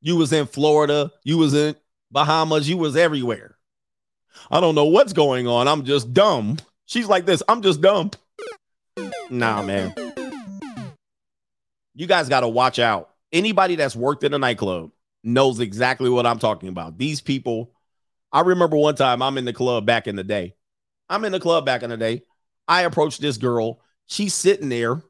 You 0.00 0.16
was 0.16 0.32
in 0.32 0.46
Florida. 0.46 1.10
You 1.24 1.38
was 1.38 1.54
in 1.54 1.76
Bahamas. 2.10 2.68
You 2.68 2.76
was 2.76 2.96
everywhere. 2.96 3.53
I 4.50 4.60
don't 4.60 4.74
know 4.74 4.84
what's 4.84 5.12
going 5.12 5.46
on. 5.46 5.68
I'm 5.68 5.84
just 5.84 6.12
dumb. 6.12 6.58
She's 6.86 7.08
like 7.08 7.26
this. 7.26 7.42
I'm 7.48 7.62
just 7.62 7.80
dumb. 7.80 8.10
Nah, 9.30 9.62
man. 9.62 9.94
You 11.94 12.06
guys 12.06 12.28
got 12.28 12.40
to 12.40 12.48
watch 12.48 12.78
out 12.78 13.10
anybody 13.32 13.74
that's 13.76 13.96
worked 13.96 14.24
in 14.24 14.32
a 14.32 14.38
nightclub 14.38 14.90
knows 15.22 15.60
exactly 15.60 16.08
what 16.08 16.26
I'm 16.26 16.38
talking 16.38 16.68
about. 16.68 16.96
These 16.96 17.20
people, 17.20 17.72
I 18.32 18.40
remember 18.40 18.76
one 18.76 18.94
time 18.94 19.20
I'm 19.20 19.36
in 19.36 19.44
the 19.44 19.52
club 19.52 19.84
back 19.84 20.06
in 20.06 20.16
the 20.16 20.24
day. 20.24 20.54
I'm 21.08 21.24
in 21.24 21.32
the 21.32 21.40
club 21.40 21.66
back 21.66 21.82
in 21.82 21.90
the 21.90 21.96
day. 21.96 22.22
I 22.68 22.82
approached 22.82 23.20
this 23.20 23.36
girl. 23.36 23.80
She's 24.06 24.34
sitting 24.34 24.68
there 24.68 25.02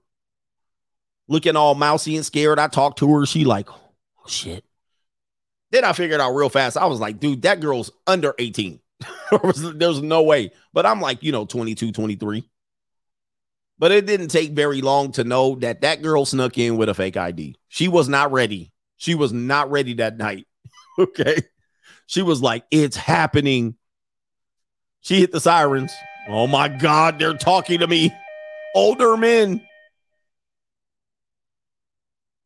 looking 1.29 1.57
all 1.57 1.75
mousy 1.75 2.17
and 2.17 2.27
scared. 2.27 2.59
I 2.59 2.69
talked 2.69 2.99
to 2.99 3.13
her. 3.15 3.27
She 3.27 3.45
like, 3.45 3.69
oh 3.71 4.29
shit. 4.29 4.65
Then 5.71 5.85
I 5.85 5.93
figured 5.93 6.21
out 6.21 6.35
real 6.35 6.49
fast. 6.49 6.77
I 6.77 6.87
was 6.87 7.01
like, 7.01 7.21
dude, 7.21 7.43
that 7.43 7.61
girl's 7.61 7.91
under 8.07 8.35
18. 8.39 8.81
There's 9.75 10.03
no 10.03 10.23
way. 10.23 10.53
But 10.73 10.87
I'm 10.87 11.01
like, 11.01 11.23
you 11.23 11.33
know, 11.33 11.45
22, 11.45 11.93
23. 11.93 12.49
But 13.79 13.93
it 13.93 14.07
didn't 14.07 14.29
take 14.29 14.53
very 14.53 14.81
long 14.81 15.13
to 15.13 15.25
know 15.25 15.57
that 15.57 15.81
that 15.81 16.03
girl 16.03 16.25
snuck 16.25 16.57
in 16.59 16.77
with 16.77 16.89
a 16.89 16.95
fake 16.95 17.17
ID. 17.17 17.57
She 17.69 17.89
was 17.89 18.09
not 18.09 18.33
ready. 18.33 18.73
She 18.97 19.15
was 19.15 19.33
not 19.33 19.71
ready 19.71 19.95
that 19.95 20.17
night. 20.17 20.47
okay. 20.99 21.43
She 22.07 22.23
was 22.23 22.41
like, 22.41 22.65
it's 22.71 22.97
happening. 22.97 23.77
She 25.01 25.21
hit 25.21 25.33
the 25.33 25.41
sirens. 25.41 25.93
Oh 26.29 26.47
my 26.47 26.69
God, 26.69 27.19
they're 27.19 27.35
talking 27.35 27.81
to 27.81 27.87
me. 27.87 28.13
Older 28.75 29.17
men. 29.17 29.61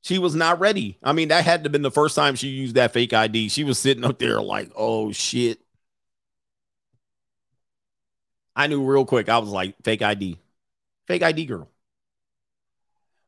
She 0.03 0.19
was 0.19 0.35
not 0.35 0.59
ready. 0.59 0.99
I 1.03 1.13
mean, 1.13 1.29
that 1.29 1.45
had 1.45 1.63
to 1.63 1.67
have 1.67 1.73
been 1.73 1.83
the 1.83 1.91
first 1.91 2.17
time 2.17 2.35
she 2.35 2.49
used 2.49 2.77
that 2.77 2.93
fake 2.93 3.13
ID. 3.13 3.49
She 3.49 3.65
was 3.65 3.79
sitting 3.79 4.05
up 4.05 4.19
there 4.19 4.41
like, 4.41 4.73
oh 4.75 5.13
shit. 5.13 5.61
I 8.59 8.67
knew 8.67 8.83
real 8.83 9.05
quick. 9.05 9.29
I 9.29 9.39
was 9.39 9.51
like, 9.51 9.77
fake 9.85 10.03
ID. 10.03 10.37
Fake 11.07 11.23
ID 11.23 11.47
girl. 11.47 11.71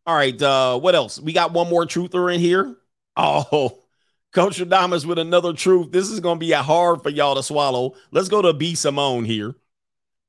All 0.04 0.16
right. 0.16 0.42
Uh, 0.42 0.76
what 0.80 0.96
else? 0.96 1.20
We 1.20 1.32
got 1.32 1.52
one 1.52 1.70
more 1.70 1.86
truther 1.86 2.34
in 2.34 2.40
here. 2.40 2.74
Oh, 3.16 3.78
Coach 4.32 4.60
Adams 4.60 5.06
with 5.06 5.20
another 5.20 5.52
truth. 5.52 5.92
This 5.92 6.10
is 6.10 6.18
going 6.18 6.36
to 6.40 6.44
be 6.44 6.50
a 6.50 6.62
hard 6.62 7.04
for 7.04 7.10
y'all 7.10 7.36
to 7.36 7.44
swallow. 7.44 7.94
Let's 8.10 8.28
go 8.28 8.42
to 8.42 8.52
B. 8.52 8.74
Simone 8.74 9.24
here. 9.24 9.54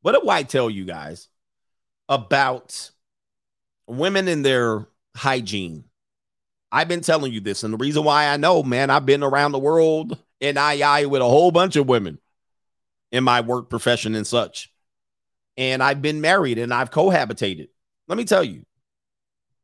What 0.04 0.12
did 0.12 0.24
White 0.24 0.50
tell 0.50 0.70
you 0.70 0.86
guys 0.86 1.30
about 2.08 2.92
women 3.88 4.28
and 4.28 4.46
their 4.46 4.86
hygiene? 5.16 5.86
I've 6.72 6.88
been 6.88 7.02
telling 7.02 7.34
you 7.34 7.42
this, 7.42 7.64
and 7.64 7.74
the 7.74 7.78
reason 7.78 8.04
why 8.04 8.28
I 8.28 8.38
know, 8.38 8.64
man, 8.64 8.90
I've 8.90 9.06
been 9.06 9.24
around 9.24 9.52
the 9.52 9.60
world 9.60 10.18
in 10.40 10.58
II 10.58 11.06
with 11.08 11.22
a 11.22 11.26
whole 11.26 11.52
bunch 11.52 11.76
of 11.76 11.88
women 11.88 12.20
in 13.12 13.24
my 13.24 13.42
work 13.42 13.70
profession 13.70 14.16
and 14.16 14.26
such 14.26 14.71
and 15.58 15.82
I've 15.84 16.02
been 16.02 16.22
married 16.22 16.58
and 16.58 16.74
I've 16.74 16.92
cohabitated. 16.92 17.68
Let 18.08 18.18
me 18.18 18.26
tell 18.26 18.44
you, 18.44 18.66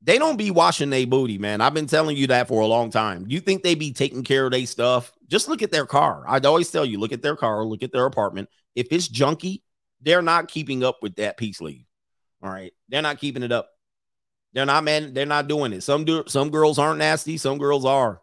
they 0.02 0.20
don't 0.20 0.38
be 0.38 0.52
washing 0.52 0.90
their 0.90 1.08
booty, 1.08 1.38
man. 1.38 1.60
I've 1.60 1.74
been 1.74 1.88
telling 1.88 2.16
you 2.16 2.28
that 2.28 2.48
for 2.48 2.62
a 2.62 2.68
long 2.68 2.92
time. 2.92 3.26
You 3.28 3.40
think 3.40 3.64
they 3.64 3.76
be 3.76 3.92
taking 3.92 4.24
care 4.24 4.46
of 4.46 4.52
their 4.52 4.66
stuff? 4.66 5.12
Just 5.28 5.48
look 5.48 5.62
at 5.62 5.72
their 5.72 5.86
car. 5.86 6.24
I'd 6.28 6.46
always 6.46 6.72
tell 6.72 6.86
you, 6.86 7.00
look 7.00 7.12
at 7.12 7.22
their 7.22 7.36
car, 7.36 7.66
look 7.66 7.84
at 7.84 7.92
their 7.92 8.06
apartment. 8.06 8.50
If 8.76 8.88
it's 8.92 9.10
junky, 9.10 9.62
they're 10.02 10.22
not 10.22 10.48
keeping 10.48 10.84
up 10.84 11.00
with 11.02 11.16
that 11.16 11.38
peace 11.38 11.60
leave. 11.60 11.86
All 12.44 12.50
right. 12.50 12.72
They're 12.90 13.02
not 13.02 13.20
keeping 13.20 13.44
it 13.44 13.52
up. 13.52 13.70
They're 14.54 14.66
not, 14.66 14.84
man. 14.84 15.14
They're 15.14 15.26
not 15.26 15.48
doing 15.48 15.74
it. 15.74 15.82
Some 15.82 16.06
do 16.06 16.24
some 16.28 16.50
girls 16.50 16.80
aren't 16.80 17.00
nasty, 17.00 17.38
some 17.38 17.58
girls 17.58 17.86
are. 17.86 18.22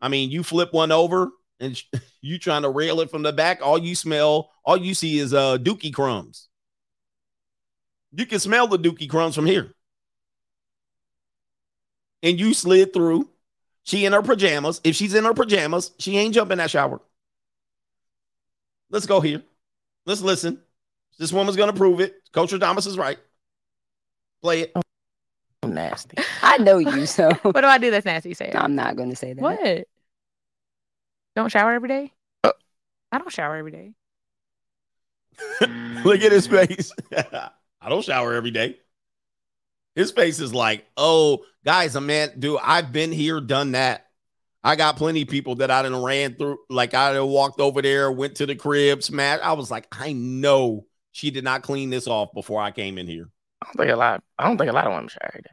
I 0.00 0.08
mean, 0.08 0.30
you 0.30 0.42
flip 0.42 0.72
one 0.72 0.92
over 0.92 1.30
and 1.60 1.80
you 2.20 2.38
trying 2.38 2.62
to 2.62 2.70
rail 2.70 3.00
it 3.00 3.10
from 3.10 3.22
the 3.22 3.32
back, 3.32 3.60
all 3.62 3.78
you 3.78 3.94
smell, 3.94 4.50
all 4.64 4.76
you 4.76 4.94
see 4.94 5.18
is 5.18 5.32
uh 5.32 5.58
dookie 5.58 5.94
crumbs. 5.94 6.47
You 8.12 8.26
can 8.26 8.38
smell 8.38 8.66
the 8.66 8.78
dookie 8.78 9.08
crumbs 9.08 9.34
from 9.34 9.46
here. 9.46 9.74
And 12.22 12.38
you 12.38 12.54
slid 12.54 12.92
through. 12.92 13.28
She 13.84 14.04
in 14.04 14.12
her 14.12 14.22
pajamas. 14.22 14.80
If 14.84 14.96
she's 14.96 15.14
in 15.14 15.24
her 15.24 15.34
pajamas, 15.34 15.92
she 15.98 16.18
ain't 16.18 16.34
jumping 16.34 16.58
that 16.58 16.70
shower. 16.70 17.00
Let's 18.90 19.06
go 19.06 19.20
here. 19.20 19.42
Let's 20.06 20.20
listen. 20.20 20.60
This 21.18 21.32
woman's 21.32 21.56
gonna 21.56 21.72
prove 21.72 22.00
it. 22.00 22.16
Coach 22.32 22.50
Thomas 22.58 22.86
is 22.86 22.96
right. 22.96 23.18
Play 24.42 24.62
it. 24.62 24.72
Oh, 24.74 24.82
nasty. 25.66 26.16
I 26.42 26.58
know 26.58 26.78
you, 26.78 27.06
so 27.06 27.30
what 27.42 27.60
do 27.60 27.66
I 27.66 27.78
do 27.78 27.90
that's 27.90 28.06
nasty? 28.06 28.34
Say 28.34 28.52
I'm 28.54 28.74
not 28.74 28.96
gonna 28.96 29.16
say 29.16 29.32
that. 29.32 29.42
What? 29.42 29.86
Don't 31.34 31.50
shower 31.50 31.72
every 31.72 31.88
day? 31.88 32.12
Uh, 32.44 32.52
I 33.12 33.18
don't 33.18 33.32
shower 33.32 33.56
every 33.56 33.70
day. 33.70 33.92
Look 36.04 36.22
at 36.22 36.32
his 36.32 36.46
face. 36.46 36.92
I 37.80 37.88
don't 37.88 38.04
shower 38.04 38.34
every 38.34 38.50
day. 38.50 38.78
His 39.94 40.10
face 40.10 40.40
is 40.40 40.54
like, 40.54 40.86
oh, 40.96 41.44
guys, 41.64 41.96
a 41.96 42.00
man, 42.00 42.38
dude, 42.38 42.60
I've 42.62 42.92
been 42.92 43.12
here, 43.12 43.40
done 43.40 43.72
that. 43.72 44.06
I 44.62 44.76
got 44.76 44.96
plenty 44.96 45.22
of 45.22 45.28
people 45.28 45.56
that 45.56 45.70
I 45.70 45.82
didn't 45.82 46.02
ran 46.02 46.34
through, 46.34 46.58
like 46.68 46.94
I 46.94 47.12
done 47.12 47.28
walked 47.28 47.60
over 47.60 47.80
there, 47.80 48.10
went 48.10 48.36
to 48.36 48.46
the 48.46 48.54
crib, 48.54 49.02
smashed. 49.02 49.42
I 49.42 49.52
was 49.52 49.70
like, 49.70 49.86
I 49.92 50.12
know 50.12 50.86
she 51.12 51.30
did 51.30 51.44
not 51.44 51.62
clean 51.62 51.90
this 51.90 52.06
off 52.06 52.32
before 52.34 52.60
I 52.60 52.70
came 52.70 52.98
in 52.98 53.06
here. 53.06 53.30
I 53.62 53.66
don't 53.66 53.76
think 53.76 53.90
a 53.90 53.96
lot. 53.96 54.22
I 54.38 54.46
don't 54.46 54.58
think 54.58 54.70
a 54.70 54.74
lot 54.74 54.86
of 54.86 54.92
women 54.92 55.08
shower 55.08 55.30
every 55.32 55.42
day. 55.42 55.50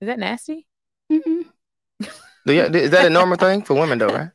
Is 0.00 0.06
that 0.06 0.18
nasty? 0.18 0.66
Mm-hmm. 1.10 2.76
is 2.76 2.90
that 2.92 3.04
a 3.04 3.10
normal 3.10 3.36
thing 3.36 3.62
for 3.62 3.74
women 3.74 3.98
though, 3.98 4.30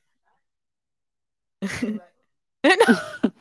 right? 1.61 1.61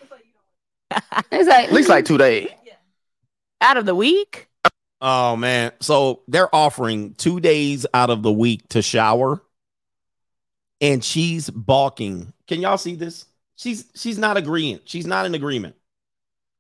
It's 1.33 1.49
like 1.49 1.68
At 1.68 1.72
least 1.72 1.89
like 1.89 2.05
two 2.05 2.18
days. 2.18 2.49
Out 3.64 3.76
of 3.78 3.86
the 3.86 3.94
week? 3.94 4.48
Oh 5.00 5.36
man. 5.36 5.72
So 5.80 6.20
they're 6.28 6.54
offering 6.54 7.14
two 7.14 7.40
days 7.40 7.86
out 7.94 8.10
of 8.10 8.22
the 8.22 8.32
week 8.32 8.68
to 8.68 8.82
shower. 8.82 9.42
And 10.80 11.02
she's 11.02 11.48
balking. 11.48 12.32
Can 12.46 12.60
y'all 12.60 12.76
see 12.78 12.94
this? 12.94 13.24
She's 13.56 13.86
she's 13.94 14.18
not 14.18 14.36
agreeing. 14.36 14.80
She's 14.84 15.06
not 15.06 15.24
in 15.24 15.34
agreement. 15.34 15.76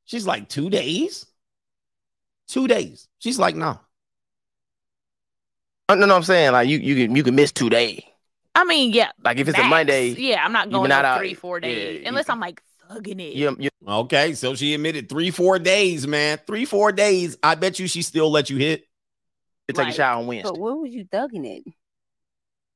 She's 0.06 0.26
like, 0.26 0.48
two 0.48 0.70
days? 0.70 1.26
Two 2.48 2.66
days. 2.68 3.08
She's 3.18 3.38
like, 3.38 3.54
no. 3.56 3.78
Uh, 5.88 5.94
No, 5.94 6.06
no, 6.06 6.16
I'm 6.16 6.22
saying 6.22 6.52
like 6.52 6.68
you 6.68 6.78
you 6.78 7.06
can 7.06 7.16
you 7.16 7.22
can 7.22 7.34
miss 7.34 7.52
two 7.52 7.68
days. 7.70 8.02
I 8.54 8.64
mean, 8.64 8.92
yeah. 8.92 9.10
Like 9.22 9.38
if 9.38 9.48
it's 9.48 9.58
a. 9.58 9.64
Monday, 9.64 10.08
Yeah, 10.10 10.44
I'm 10.44 10.52
not 10.52 10.70
going 10.70 10.88
not 10.88 11.02
no 11.02 11.08
out- 11.08 11.18
three, 11.18 11.34
four 11.34 11.60
days. 11.60 12.00
you- 12.02 12.06
unless 12.08 12.28
I'm 12.28 12.40
like 12.40 12.62
thugging 12.94 13.20
it. 13.20 13.34
you, 13.34 13.56
you 13.58 13.70
Okay, 13.86 14.34
so 14.34 14.54
she 14.54 14.74
admitted 14.74 15.08
three, 15.08 15.30
four 15.30 15.58
days, 15.58 16.06
man. 16.06 16.38
Three, 16.46 16.64
four 16.64 16.90
days. 16.92 17.36
I 17.42 17.54
bet 17.54 17.78
you 17.78 17.86
she 17.86 18.02
still 18.02 18.30
let 18.30 18.48
you 18.50 18.56
hit. 18.56 18.84
you 19.68 19.74
take 19.74 19.84
Right. 19.84 19.92
a 19.92 19.96
shower 19.96 20.18
on 20.20 20.26
Wednesday. 20.26 20.48
but 20.50 20.58
what 20.58 20.78
was 20.78 20.92
you 20.94 21.04
thugging 21.04 21.46
it? 21.46 21.64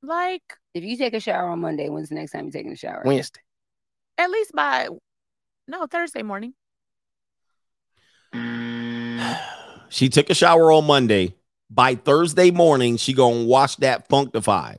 Like 0.02 0.42
If 0.74 0.84
you 0.84 0.96
take 0.96 1.14
a 1.14 1.20
shower 1.20 1.48
on 1.48 1.60
Monday, 1.60 1.88
when's 1.88 2.08
the 2.10 2.14
next 2.14 2.32
time 2.32 2.44
you're 2.44 2.52
taking 2.52 2.72
a 2.72 2.76
shower? 2.76 3.02
Wednesday. 3.04 3.40
at 4.18 4.30
least 4.30 4.52
by 4.52 4.88
no 5.66 5.86
Thursday 5.86 6.22
morning. 6.22 6.54
She 9.90 10.10
took 10.10 10.28
a 10.28 10.34
shower 10.34 10.70
on 10.70 10.84
Monday. 10.86 11.34
By 11.70 11.94
Thursday 11.94 12.50
morning, 12.50 12.98
she 12.98 13.14
gonna 13.14 13.44
wash 13.44 13.76
that 13.76 14.06
funkified. 14.08 14.76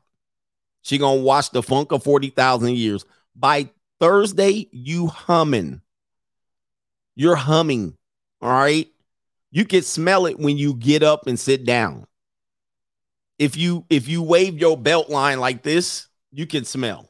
She 0.84 1.00
gonna 1.00 1.22
wash 1.22 1.50
the 1.50 1.64
funk 1.64 1.92
of 1.92 2.04
40,000 2.04 2.76
years. 2.76 3.06
By 3.36 3.72
Thursday, 4.00 4.68
you 4.72 5.08
humming. 5.08 5.82
You're 7.16 7.36
humming. 7.36 7.98
All 8.42 8.50
right. 8.50 8.88
You 9.52 9.66
can 9.66 9.82
smell 9.82 10.26
it 10.26 10.40
when 10.40 10.58
you 10.58 10.74
get 10.74 11.04
up 11.04 11.28
and 11.28 11.40
sit 11.40 11.66
down. 11.66 12.06
If 13.38 13.58
you 13.58 13.86
if 13.90 14.08
you 14.08 14.22
wave 14.22 14.58
your 14.58 14.78
belt 14.78 15.10
line 15.10 15.40
like 15.40 15.64
this, 15.64 16.08
you 16.32 16.46
can 16.46 16.66
smell. 16.66 17.10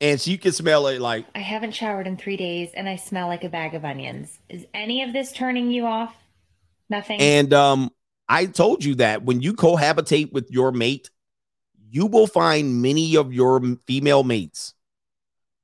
And 0.00 0.20
so 0.20 0.30
you 0.30 0.38
can 0.38 0.52
smell 0.52 0.86
it 0.88 1.00
like 1.00 1.26
I 1.34 1.40
haven't 1.40 1.72
showered 1.72 2.06
in 2.06 2.16
three 2.16 2.36
days 2.36 2.70
and 2.74 2.88
I 2.88 2.96
smell 2.96 3.26
like 3.26 3.42
a 3.42 3.48
bag 3.48 3.74
of 3.74 3.84
onions. 3.84 4.38
Is 4.48 4.66
any 4.74 5.02
of 5.02 5.12
this 5.12 5.32
turning 5.32 5.70
you 5.70 5.86
off? 5.86 6.14
Nothing. 6.88 7.20
And 7.20 7.52
um, 7.52 7.90
I 8.28 8.46
told 8.46 8.84
you 8.84 8.96
that 8.96 9.24
when 9.24 9.40
you 9.40 9.54
cohabitate 9.54 10.32
with 10.32 10.50
your 10.50 10.70
mate, 10.70 11.10
you 11.90 12.06
will 12.06 12.26
find 12.26 12.82
many 12.82 13.16
of 13.16 13.32
your 13.32 13.60
female 13.86 14.22
mates 14.22 14.74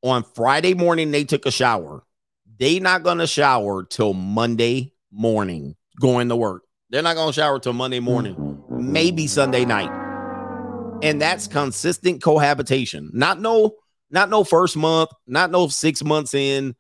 on 0.05 0.23
Friday 0.23 0.75
morning. 0.75 1.11
They 1.11 1.25
took 1.25 1.47
a 1.47 1.51
shower. 1.51 2.05
They 2.59 2.79
not 2.79 3.03
gonna 3.03 3.27
shower 3.27 3.83
till 3.83 4.13
Monday 4.13 4.93
morning 5.11 5.75
going 6.01 6.29
to 6.29 6.37
work. 6.37 6.63
They're 6.91 7.03
not 7.03 7.17
gonna 7.17 7.33
shower 7.33 7.59
till 7.59 7.73
Monday 7.73 8.01
morning, 8.01 8.63
maybe 8.71 9.27
Sunday 9.27 9.65
night. 9.65 9.91
And 11.03 11.21
that's 11.21 11.49
consistent 11.49 12.23
cohabitation. 12.23 13.11
Not 13.13 13.41
no, 13.41 13.75
not 14.11 14.31
no 14.31 14.45
first 14.45 14.77
month, 14.77 15.11
not 15.27 15.51
no 15.51 15.67
six 15.69 16.05
months 16.05 16.35
in, 16.35 16.77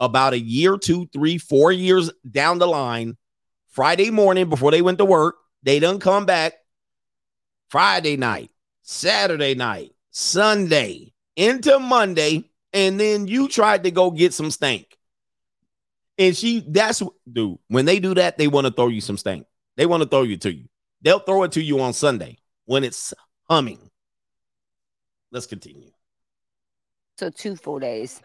about 0.00 0.32
a 0.32 0.38
year, 0.38 0.78
two, 0.78 1.06
three, 1.12 1.36
four 1.36 1.72
years 1.72 2.10
down 2.30 2.58
the 2.58 2.66
line. 2.66 3.16
Friday 3.68 4.10
morning 4.10 4.48
before 4.48 4.70
they 4.70 4.82
went 4.82 4.98
to 4.98 5.04
work, 5.04 5.36
they 5.62 5.80
done 5.80 5.98
come 6.00 6.24
back 6.24 6.54
Friday 7.68 8.16
night, 8.16 8.50
Saturday 8.82 9.54
night, 9.54 9.92
Sunday, 10.10 11.12
into 11.36 11.78
Monday, 11.78 12.50
and 12.72 12.98
then 12.98 13.26
you 13.26 13.48
tried 13.48 13.84
to 13.84 13.90
go 13.90 14.10
get 14.10 14.34
some 14.34 14.50
stank. 14.50 14.96
And 16.18 16.36
she, 16.36 16.64
that's 16.66 17.02
dude, 17.30 17.58
when 17.68 17.84
they 17.84 18.00
do 18.00 18.14
that, 18.14 18.38
they 18.38 18.48
want 18.48 18.66
to 18.66 18.72
throw 18.72 18.88
you 18.88 19.00
some 19.00 19.16
stank. 19.16 19.46
They 19.76 19.86
want 19.86 20.02
to 20.02 20.08
throw 20.08 20.22
you 20.22 20.36
to 20.38 20.52
you. 20.52 20.64
They'll 21.02 21.20
throw 21.20 21.44
it 21.44 21.52
to 21.52 21.62
you 21.62 21.80
on 21.80 21.92
Sunday 21.92 22.38
when 22.64 22.82
it's 22.82 23.14
humming. 23.48 23.78
Let's 25.30 25.46
continue. 25.46 25.90
So 27.18 27.30
two 27.30 27.54
full 27.54 27.78
days. 27.78 28.20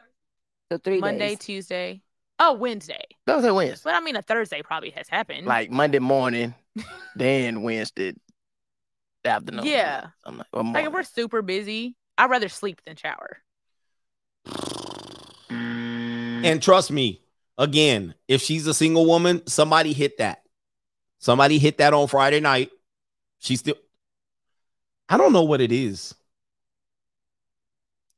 So 0.71 0.79
three 0.79 0.99
Monday, 0.99 1.29
days. 1.29 1.39
Tuesday. 1.39 2.01
Oh, 2.39 2.53
Wednesday. 2.53 3.03
That 3.27 3.35
was 3.35 3.45
a 3.45 3.53
Wednesday. 3.53 3.81
But 3.83 3.93
I 3.95 3.99
mean, 3.99 4.15
a 4.15 4.21
Thursday 4.23 4.63
probably 4.63 4.89
has 4.91 5.07
happened. 5.07 5.45
Like 5.45 5.69
Monday 5.69 5.99
morning, 5.99 6.55
then 7.15 7.61
Wednesday 7.61 8.13
afternoon. 9.23 9.65
Yeah. 9.65 10.07
I'm 10.25 10.37
like, 10.39 10.47
or 10.51 10.63
like 10.63 10.85
if 10.85 10.93
we're 10.93 11.03
super 11.03 11.41
busy, 11.41 11.95
I'd 12.17 12.29
rather 12.29 12.49
sleep 12.49 12.81
than 12.85 12.95
shower. 12.95 13.37
And 15.49 16.61
trust 16.61 16.91
me, 16.91 17.21
again, 17.57 18.15
if 18.27 18.41
she's 18.41 18.67
a 18.67 18.73
single 18.73 19.05
woman, 19.05 19.45
somebody 19.47 19.93
hit 19.93 20.17
that. 20.17 20.43
Somebody 21.19 21.57
hit 21.57 21.77
that 21.77 21.93
on 21.93 22.07
Friday 22.07 22.41
night. 22.41 22.69
She 23.39 23.55
still, 23.55 23.75
I 25.07 25.17
don't 25.17 25.33
know 25.33 25.43
what 25.43 25.61
it 25.61 25.71
is. 25.71 26.13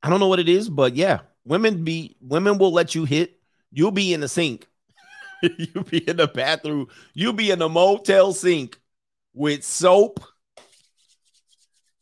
I 0.01 0.09
don't 0.09 0.19
know 0.19 0.27
what 0.27 0.39
it 0.39 0.49
is, 0.49 0.69
but 0.69 0.95
yeah, 0.95 1.19
women 1.45 1.83
be 1.83 2.15
women 2.21 2.57
will 2.57 2.71
let 2.71 2.93
you 2.93 3.05
hit. 3.05 3.39
You'll 3.71 3.91
be 3.91 4.13
in 4.13 4.21
the 4.21 4.27
sink. 4.27 4.67
You'll 5.41 5.83
be 5.83 6.07
in 6.07 6.17
the 6.17 6.27
bathroom. 6.27 6.87
You'll 7.13 7.33
be 7.33 7.51
in 7.51 7.59
the 7.59 7.69
motel 7.69 8.33
sink 8.33 8.79
with 9.33 9.63
soap, 9.63 10.23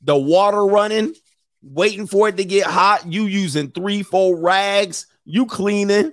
the 0.01 0.17
water 0.17 0.65
running, 0.65 1.15
waiting 1.63 2.07
for 2.07 2.27
it 2.27 2.37
to 2.37 2.45
get 2.45 2.67
hot. 2.67 3.11
You 3.11 3.25
using 3.25 3.71
three, 3.71 4.03
four 4.03 4.37
rags. 4.37 5.07
You 5.25 5.45
cleaning, 5.45 6.11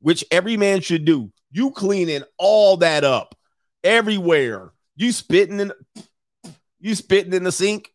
which 0.00 0.24
every 0.30 0.56
man 0.56 0.80
should 0.80 1.04
do. 1.04 1.30
You 1.52 1.70
cleaning 1.70 2.22
all 2.38 2.78
that 2.78 3.04
up 3.04 3.34
everywhere. 3.84 4.72
You 4.96 5.12
spitting 5.12 5.60
in, 5.60 5.72
you 6.80 6.94
spitting 6.94 7.34
in 7.34 7.44
the 7.44 7.52
sink. 7.52 7.92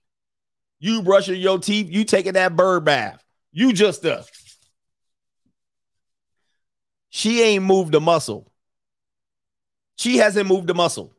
You 0.79 1.01
brushing 1.01 1.39
your 1.39 1.59
teeth. 1.59 1.89
You 1.89 2.05
taking 2.05 2.33
that 2.33 2.55
bird 2.55 2.85
bath. 2.85 3.23
You 3.51 3.73
just 3.73 4.05
uh 4.05 4.23
She 7.09 7.41
ain't 7.41 7.65
moved 7.65 7.93
a 7.93 7.99
muscle. 7.99 8.51
She 9.97 10.17
hasn't 10.17 10.47
moved 10.47 10.69
a 10.69 10.73
muscle. 10.73 11.13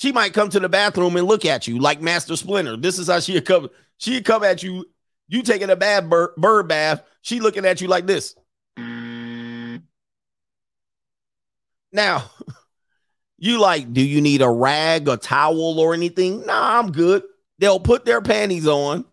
She 0.00 0.12
might 0.12 0.32
come 0.32 0.48
to 0.48 0.58
the 0.58 0.68
bathroom 0.70 1.14
and 1.16 1.26
look 1.26 1.44
at 1.44 1.68
you 1.68 1.78
like 1.78 2.00
Master 2.00 2.34
Splinter. 2.34 2.78
This 2.78 2.98
is 2.98 3.08
how 3.08 3.20
she 3.20 3.38
come. 3.42 3.68
She 3.98 4.22
come 4.22 4.42
at 4.42 4.62
you. 4.62 4.86
You 5.28 5.42
taking 5.42 5.68
a 5.68 5.76
bad 5.76 6.08
bird, 6.08 6.68
bath. 6.68 7.02
She 7.20 7.38
looking 7.38 7.66
at 7.66 7.82
you 7.82 7.88
like 7.88 8.06
this. 8.06 8.34
Now, 11.92 12.30
you 13.38 13.60
like, 13.60 13.92
do 13.92 14.00
you 14.00 14.22
need 14.22 14.40
a 14.40 14.48
rag, 14.48 15.06
a 15.06 15.18
towel, 15.18 15.78
or 15.78 15.92
anything? 15.92 16.46
Nah, 16.46 16.78
I'm 16.78 16.92
good. 16.92 17.22
They'll 17.58 17.78
put 17.78 18.06
their 18.06 18.22
panties 18.22 18.66
on, 18.66 19.04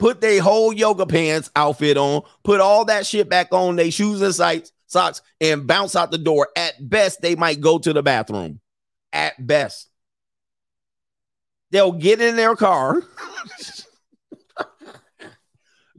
put 0.00 0.20
their 0.20 0.42
whole 0.42 0.72
yoga 0.72 1.06
pants 1.06 1.52
outfit 1.54 1.96
on, 1.96 2.22
put 2.42 2.60
all 2.60 2.86
that 2.86 3.06
shit 3.06 3.28
back 3.28 3.52
on, 3.52 3.76
their 3.76 3.92
shoes 3.92 4.20
and 4.22 4.34
socks, 4.34 4.72
socks, 4.88 5.22
and 5.40 5.68
bounce 5.68 5.94
out 5.94 6.10
the 6.10 6.18
door. 6.18 6.48
At 6.56 6.74
best, 6.80 7.20
they 7.22 7.36
might 7.36 7.60
go 7.60 7.78
to 7.78 7.92
the 7.92 8.02
bathroom. 8.02 8.58
At 9.12 9.46
best. 9.46 9.88
They'll 11.76 11.92
get 11.92 12.22
in 12.22 12.36
their 12.36 12.56
car, 12.56 13.02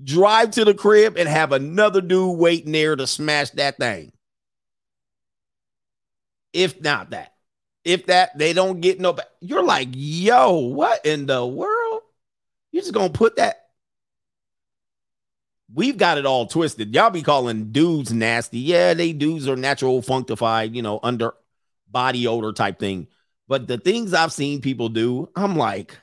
drive 0.03 0.49
to 0.49 0.65
the 0.65 0.73
crib, 0.73 1.17
and 1.17 1.29
have 1.29 1.51
another 1.51 2.01
dude 2.01 2.39
waiting 2.39 2.71
there 2.71 2.95
to 2.95 3.05
smash 3.05 3.51
that 3.51 3.77
thing. 3.77 4.11
If 6.51 6.81
not 6.81 7.11
that. 7.11 7.33
If 7.85 8.07
that, 8.07 8.35
they 8.35 8.53
don't 8.53 8.81
get 8.81 8.99
no. 8.99 9.15
You're 9.39 9.61
like, 9.61 9.89
yo, 9.91 10.61
what 10.61 11.05
in 11.05 11.27
the 11.27 11.45
world? 11.45 12.01
You're 12.71 12.81
just 12.81 12.95
gonna 12.95 13.09
put 13.09 13.35
that. 13.35 13.67
We've 15.71 15.95
got 15.95 16.17
it 16.17 16.25
all 16.25 16.47
twisted. 16.47 16.95
Y'all 16.95 17.11
be 17.11 17.21
calling 17.21 17.71
dudes 17.71 18.11
nasty. 18.11 18.57
Yeah, 18.57 18.95
they 18.95 19.13
dudes 19.13 19.47
are 19.47 19.55
natural 19.55 20.01
functified, 20.01 20.75
you 20.75 20.81
know, 20.81 20.99
under 21.03 21.35
body 21.87 22.25
odor 22.25 22.51
type 22.51 22.79
thing. 22.79 23.09
But 23.47 23.67
the 23.67 23.77
things 23.77 24.13
I've 24.13 24.33
seen 24.33 24.61
people 24.61 24.89
do, 24.89 25.29
I'm 25.35 25.55
like, 25.55 25.97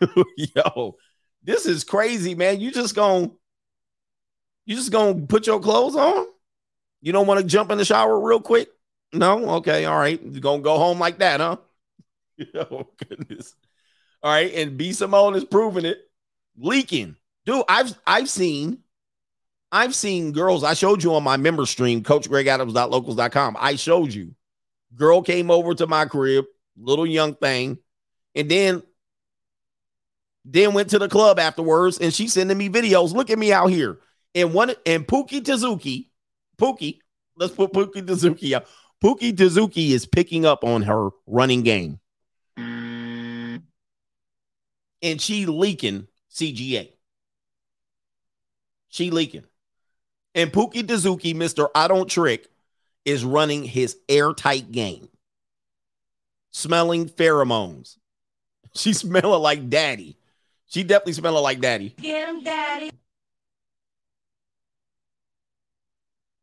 yo, 0.36 0.96
this 1.42 1.66
is 1.66 1.84
crazy, 1.84 2.34
man. 2.34 2.60
You 2.60 2.72
just 2.72 2.94
gonna 2.94 3.30
you 4.66 4.76
just 4.76 4.92
gonna 4.92 5.26
put 5.26 5.46
your 5.46 5.60
clothes 5.60 5.96
on? 5.96 6.26
You 7.00 7.12
don't 7.12 7.26
want 7.26 7.40
to 7.40 7.46
jump 7.46 7.70
in 7.70 7.78
the 7.78 7.84
shower 7.84 8.20
real 8.20 8.40
quick? 8.40 8.68
No, 9.12 9.48
okay, 9.56 9.84
all 9.84 9.98
right. 9.98 10.20
You're 10.22 10.40
gonna 10.40 10.62
go 10.62 10.78
home 10.78 10.98
like 10.98 11.18
that, 11.18 11.40
huh? 11.40 11.56
oh 12.70 12.88
goodness. 13.08 13.54
All 14.22 14.32
right, 14.32 14.52
and 14.54 14.76
B 14.76 14.92
Simone 14.92 15.34
is 15.34 15.44
proving 15.44 15.84
it. 15.84 15.98
Leaking. 16.58 17.16
Dude, 17.46 17.64
I've 17.68 17.96
I've 18.06 18.28
seen 18.28 18.78
I've 19.72 19.94
seen 19.94 20.32
girls. 20.32 20.64
I 20.64 20.74
showed 20.74 21.02
you 21.02 21.14
on 21.14 21.22
my 21.22 21.36
member 21.36 21.64
stream, 21.64 22.02
coachgregadams.locals.com. 22.02 23.56
I 23.58 23.76
showed 23.76 24.12
you. 24.12 24.34
Girl 24.96 25.22
came 25.22 25.50
over 25.50 25.74
to 25.74 25.86
my 25.86 26.04
crib, 26.04 26.44
little 26.80 27.06
young 27.06 27.34
thing, 27.34 27.78
and 28.34 28.50
then 28.50 28.82
then 30.44 30.74
went 30.74 30.90
to 30.90 30.98
the 30.98 31.08
club 31.08 31.38
afterwards, 31.38 31.98
and 31.98 32.12
she's 32.12 32.32
sending 32.32 32.58
me 32.58 32.68
videos. 32.68 33.12
Look 33.12 33.30
at 33.30 33.38
me 33.38 33.52
out 33.52 33.68
here. 33.68 33.98
And 34.34 34.54
one 34.54 34.72
and 34.86 35.06
Pookie 35.06 35.42
Tezuki, 35.42 36.08
Pookie, 36.58 36.98
let's 37.36 37.54
put 37.54 37.72
Pookie 37.72 38.06
Tezuki 38.06 38.54
up. 38.54 38.66
Pookie 39.02 39.32
Tezuki 39.34 39.90
is 39.90 40.06
picking 40.06 40.44
up 40.44 40.64
on 40.64 40.82
her 40.82 41.10
running 41.26 41.62
game. 41.62 41.98
And 42.56 43.62
she 45.18 45.46
leaking 45.46 46.06
CGA. 46.30 46.92
She 48.88 49.10
leaking. 49.10 49.44
And 50.34 50.52
Pookie 50.52 50.84
Tezuki, 50.84 51.34
Mr. 51.34 51.68
I 51.74 51.88
don't 51.88 52.08
trick, 52.08 52.46
is 53.04 53.24
running 53.24 53.64
his 53.64 53.96
airtight 54.08 54.70
game. 54.70 55.08
Smelling 56.50 57.08
pheromones. 57.08 57.96
She 58.72 58.92
smelling 58.92 59.42
like 59.42 59.68
daddy. 59.68 60.16
She 60.66 60.84
definitely 60.84 61.14
smelling 61.14 61.42
like 61.42 61.60
daddy. 61.60 61.92
Get 62.00 62.28
him, 62.28 62.44
daddy. 62.44 62.92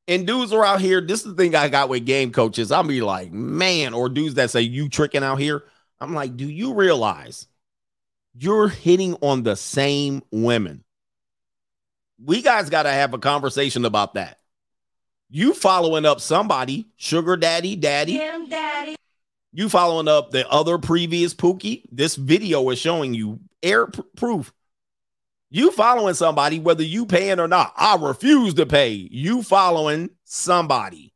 And 0.10 0.28
dudes 0.28 0.52
are 0.52 0.66
out 0.66 0.82
here. 0.82 1.00
This 1.00 1.22
is 1.22 1.28
the 1.28 1.36
thing 1.36 1.56
I 1.56 1.70
got 1.70 1.88
with 1.88 2.06
game 2.06 2.34
coaches. 2.34 2.70
I'll 2.70 2.84
be 2.84 3.00
like, 3.00 3.32
man, 3.32 3.94
or 3.94 4.10
dudes 4.10 4.36
that 4.36 4.50
say 4.50 4.62
you 4.62 4.90
tricking 4.90 5.24
out 5.24 5.40
here. 5.40 5.64
I'm 6.02 6.14
like, 6.14 6.38
do 6.38 6.50
you 6.50 6.74
realize 6.74 7.48
you're 8.38 8.68
hitting 8.68 9.16
on 9.22 9.44
the 9.44 9.56
same 9.56 10.22
women? 10.32 10.84
We 12.24 12.42
guys 12.42 12.70
got 12.70 12.84
to 12.84 12.92
have 12.92 13.14
a 13.14 13.20
conversation 13.20 13.86
about 13.86 14.16
that. 14.16 14.40
You 15.30 15.54
following 15.54 16.06
up 16.06 16.22
somebody, 16.22 16.88
sugar 16.96 17.36
daddy, 17.36 17.76
daddy. 17.76 18.14
Get 18.14 18.34
him, 18.34 18.50
daddy. 18.50 18.96
You 19.54 19.70
following 19.70 20.08
up 20.08 20.32
the 20.32 20.48
other 20.50 20.78
previous 20.78 21.34
Pookie. 21.34 21.84
This 21.92 22.16
video 22.16 22.70
is 22.70 22.80
showing 22.80 23.14
you 23.14 23.40
air 23.64 23.88
pr- 23.88 24.02
proof. 24.16 24.54
You 25.50 25.72
following 25.72 26.14
somebody, 26.14 26.60
whether 26.60 26.84
you 26.84 27.06
paying 27.06 27.40
or 27.40 27.48
not. 27.48 27.74
I 27.78 27.96
refuse 27.96 28.54
to 28.56 28.66
pay. 28.66 28.92
You 28.92 29.42
following 29.42 30.10
somebody. 30.26 31.14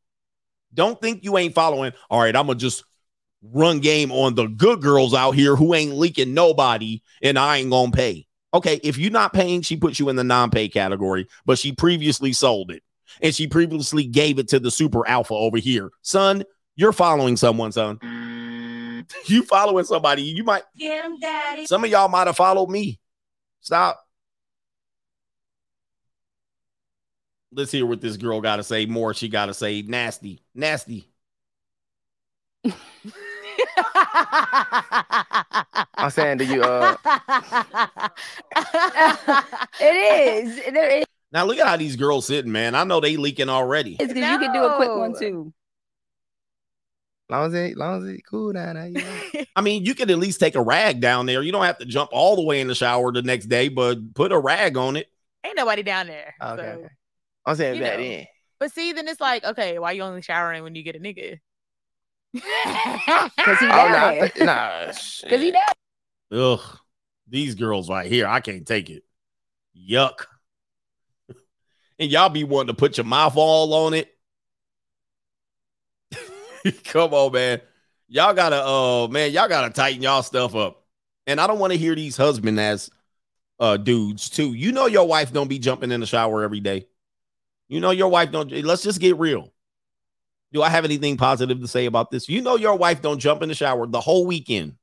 Don't 0.74 1.00
think 1.02 1.24
you 1.24 1.38
ain't 1.38 1.54
following. 1.54 1.92
All 2.10 2.22
right, 2.22 2.36
I'm 2.36 2.48
gonna 2.48 2.58
just 2.58 2.86
run 3.44 3.80
game 3.80 4.12
on 4.12 4.36
the 4.36 4.48
good 4.48 4.82
girls 4.82 5.14
out 5.14 5.32
here 5.32 5.56
who 5.56 5.74
ain't 5.74 5.96
leaking 5.96 6.34
nobody, 6.34 7.02
and 7.22 7.38
I 7.38 7.58
ain't 7.58 7.72
gonna 7.72 7.92
pay. 7.92 8.28
Okay, 8.54 8.80
if 8.84 8.98
you're 8.98 9.12
not 9.12 9.34
paying, 9.34 9.62
she 9.62 9.76
puts 9.76 10.00
you 10.00 10.10
in 10.10 10.16
the 10.16 10.24
non-pay 10.24 10.70
category, 10.70 11.28
but 11.46 11.58
she 11.58 11.72
previously 11.74 12.34
sold 12.34 12.72
it 12.72 12.84
and 13.22 13.34
she 13.34 13.48
previously 13.48 14.06
gave 14.06 14.40
it 14.40 14.48
to 14.50 14.60
the 14.60 14.72
super 14.72 15.08
alpha 15.08 15.34
over 15.34 15.58
here. 15.58 15.90
Son, 16.02 16.44
you're 16.76 16.92
following 16.92 17.38
someone, 17.38 17.72
son. 17.72 18.00
You 19.26 19.44
following 19.44 19.86
somebody. 19.86 20.24
You 20.24 20.44
might 20.44 20.64
Get 20.78 21.06
him, 21.06 21.20
daddy. 21.20 21.66
some 21.66 21.84
of 21.84 21.90
y'all 21.90 22.08
might 22.10 22.28
have 22.28 22.38
followed 22.38 22.70
me. 22.70 23.00
Stop. 23.62 24.00
Let's 27.54 27.72
hear 27.72 27.86
what 27.86 28.02
this 28.02 28.18
girl 28.18 28.40
got 28.42 28.58
to 28.58 28.64
say. 28.64 28.86
More 28.86 29.14
she 29.14 29.28
got 29.28 29.48
to 29.48 29.54
say. 29.54 29.82
Nasty, 29.82 30.42
nasty. 30.56 31.08
I'm 35.98 36.10
saying, 36.10 36.38
do 36.38 36.46
you 36.46 36.62
uh 36.64 36.96
it 39.80 40.46
is. 40.46 40.74
There 40.74 40.90
is 40.90 41.06
Now 41.32 41.46
look 41.46 41.58
at 41.58 41.68
how 41.68 41.78
these 41.78 41.96
girls 41.96 42.26
sitting, 42.26 42.52
man. 42.52 42.76
I 42.76 42.84
know 42.84 43.00
they 43.00 43.18
leaking 43.18 43.50
already. 43.50 43.98
It's 44.00 44.14
because 44.14 44.32
you 44.32 44.40
can 44.40 44.54
do 44.54 44.64
a 44.64 44.76
quick 44.76 44.90
one 44.90 45.18
too. 45.18 45.54
Long 47.32 47.48
as 47.48 47.54
it 47.54 47.78
long 47.78 48.04
as 48.04 48.10
it 48.10 48.22
cool 48.30 48.54
down 48.54 48.76
there, 48.76 48.88
you 48.88 48.94
know? 49.02 49.44
I 49.56 49.62
mean, 49.62 49.84
you 49.86 49.96
could 49.96 50.12
at 50.12 50.20
least 50.20 50.40
take 50.40 50.56
a 50.56 50.62
rag 50.62 51.00
down 51.02 51.26
there. 51.26 51.42
You 51.42 51.52
don't 51.52 51.64
have 51.66 51.78
to 51.80 51.86
jump 51.86 52.10
all 52.14 52.36
the 52.36 52.44
way 52.44 52.62
in 52.62 52.68
the 52.68 52.76
shower 52.76 53.12
the 53.12 53.22
next 53.22 53.46
day, 53.48 53.70
but 53.70 54.14
put 54.14 54.32
a 54.32 54.38
rag 54.40 54.78
on 54.78 54.96
it. 54.98 55.08
Ain't 55.44 55.56
nobody 55.58 55.82
down 55.84 56.08
there. 56.08 56.36
Oh, 56.42 56.54
okay, 56.54 56.62
so- 56.64 56.68
okay. 56.80 56.88
I'm 57.46 57.56
saying 57.56 57.76
You 57.76 57.82
back 57.82 57.98
know. 57.98 58.04
then. 58.04 58.28
But 58.60 58.72
see, 58.74 58.94
then 58.94 59.08
it's 59.08 59.20
like, 59.20 59.44
okay, 59.44 59.80
why 59.80 59.94
you 59.94 60.04
only 60.04 60.22
showering 60.22 60.62
when 60.64 60.76
you 60.76 60.84
get 60.84 60.96
a 60.96 61.00
nigga? 61.00 61.40
Because 62.34 63.60
he 63.60 63.66
Oh, 63.66 63.70
down 63.70 63.92
nah, 63.92 64.10
there. 64.12 64.30
th- 64.36 64.46
nah, 64.46 64.86
Because 64.88 65.42
he 65.42 65.52
shit. 65.52 65.54
down. 65.54 66.40
Ugh, 66.40 66.78
these 67.28 67.56
girls 67.56 67.90
right 67.90 68.10
here, 68.10 68.28
I 68.28 68.40
can't 68.40 68.66
take 68.68 68.90
it. 68.90 69.04
Yuck. 69.90 70.26
and 71.98 72.12
y'all 72.12 72.30
be 72.30 72.44
wanting 72.44 72.68
to 72.68 72.74
put 72.80 72.98
your 72.98 73.06
mouth 73.06 73.34
all 73.36 73.74
on 73.74 73.94
it. 73.94 74.11
Come 76.86 77.14
on, 77.14 77.32
man. 77.32 77.62
Y'all 78.08 78.34
gotta, 78.34 78.66
uh, 78.66 79.08
man, 79.08 79.32
y'all 79.32 79.48
gotta 79.48 79.70
tighten 79.70 80.02
y'all 80.02 80.24
stuff 80.24 80.56
up. 80.56 80.84
And 81.28 81.40
I 81.40 81.48
don't 81.48 81.60
want 81.60 81.72
to 81.72 81.80
hear 81.80 81.96
these 81.96 82.18
husband 82.18 82.60
ass 82.60 82.90
uh 83.60 83.78
dudes 83.78 84.30
too. 84.30 84.54
You 84.54 84.72
know 84.72 84.88
your 84.88 85.08
wife 85.08 85.32
don't 85.32 85.48
be 85.48 85.60
jumping 85.60 85.92
in 85.92 86.00
the 86.00 86.06
shower 86.06 86.44
every 86.44 86.60
day. 86.60 86.88
You 87.70 87.80
know 87.80 87.92
your 87.92 88.10
wife 88.10 88.32
don't. 88.32 88.52
Let's 88.52 88.84
just 88.84 89.00
get 89.00 89.18
real. 89.18 89.54
Do 90.52 90.62
I 90.62 90.70
have 90.70 90.84
anything 90.84 91.16
positive 91.16 91.62
to 91.62 91.68
say 91.68 91.86
about 91.86 92.12
this? 92.12 92.28
You 92.28 92.42
know 92.42 92.58
your 92.58 92.76
wife 92.76 93.02
don't 93.02 93.20
jump 93.20 93.42
in 93.42 93.50
the 93.50 93.56
shower 93.56 93.88
the 93.88 94.02
whole 94.02 94.26
weekend. 94.26 94.76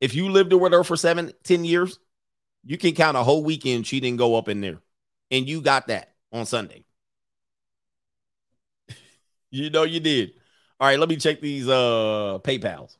If 0.00 0.14
you 0.14 0.30
lived 0.30 0.52
with 0.52 0.72
her 0.72 0.82
for 0.82 0.96
seven, 0.96 1.32
ten 1.44 1.64
years, 1.64 2.00
you 2.64 2.76
can 2.78 2.94
count 2.94 3.16
a 3.16 3.22
whole 3.22 3.44
weekend 3.44 3.86
she 3.86 4.00
didn't 4.00 4.18
go 4.18 4.34
up 4.34 4.48
in 4.48 4.60
there. 4.60 4.80
And 5.30 5.48
you 5.48 5.60
got 5.60 5.86
that 5.86 6.14
on 6.32 6.46
Sunday. 6.46 6.83
You 9.54 9.70
know 9.70 9.84
you 9.84 10.00
did. 10.00 10.32
All 10.80 10.88
right, 10.88 10.98
let 10.98 11.08
me 11.08 11.16
check 11.16 11.40
these 11.40 11.68
uh 11.68 12.38
PayPals. 12.42 12.96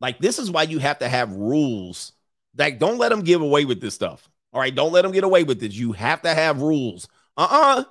Like 0.00 0.18
this 0.18 0.38
is 0.38 0.50
why 0.50 0.64
you 0.64 0.78
have 0.78 0.98
to 0.98 1.08
have 1.08 1.32
rules. 1.32 2.12
Like 2.56 2.78
don't 2.78 2.98
let 2.98 3.08
them 3.08 3.22
give 3.22 3.40
away 3.40 3.64
with 3.64 3.80
this 3.80 3.94
stuff. 3.94 4.28
All 4.52 4.60
right, 4.60 4.74
don't 4.74 4.92
let 4.92 5.02
them 5.02 5.12
get 5.12 5.24
away 5.24 5.44
with 5.44 5.60
this. 5.60 5.74
You 5.74 5.92
have 5.92 6.22
to 6.22 6.34
have 6.34 6.60
rules. 6.60 7.08
Uh-uh. 7.36 7.84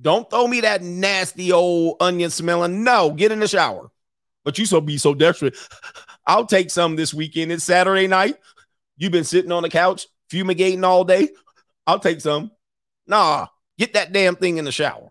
Don't 0.00 0.28
throw 0.28 0.46
me 0.46 0.60
that 0.62 0.82
nasty 0.82 1.52
old 1.52 1.96
onion 2.00 2.30
smelling. 2.30 2.82
No, 2.82 3.12
get 3.12 3.32
in 3.32 3.40
the 3.40 3.48
shower. 3.48 3.90
But 4.44 4.58
you 4.58 4.66
so 4.66 4.80
be 4.80 4.98
so 4.98 5.14
desperate. 5.14 5.56
I'll 6.26 6.46
take 6.46 6.70
some 6.70 6.96
this 6.96 7.14
weekend. 7.14 7.52
It's 7.52 7.64
Saturday 7.64 8.06
night. 8.06 8.36
You've 8.96 9.12
been 9.12 9.24
sitting 9.24 9.52
on 9.52 9.62
the 9.62 9.70
couch 9.70 10.08
fumigating 10.28 10.84
all 10.84 11.04
day. 11.04 11.28
I'll 11.86 12.00
take 12.00 12.20
some. 12.20 12.50
Nah, 13.06 13.46
get 13.78 13.94
that 13.94 14.12
damn 14.12 14.36
thing 14.36 14.58
in 14.58 14.64
the 14.64 14.72
shower. 14.72 15.07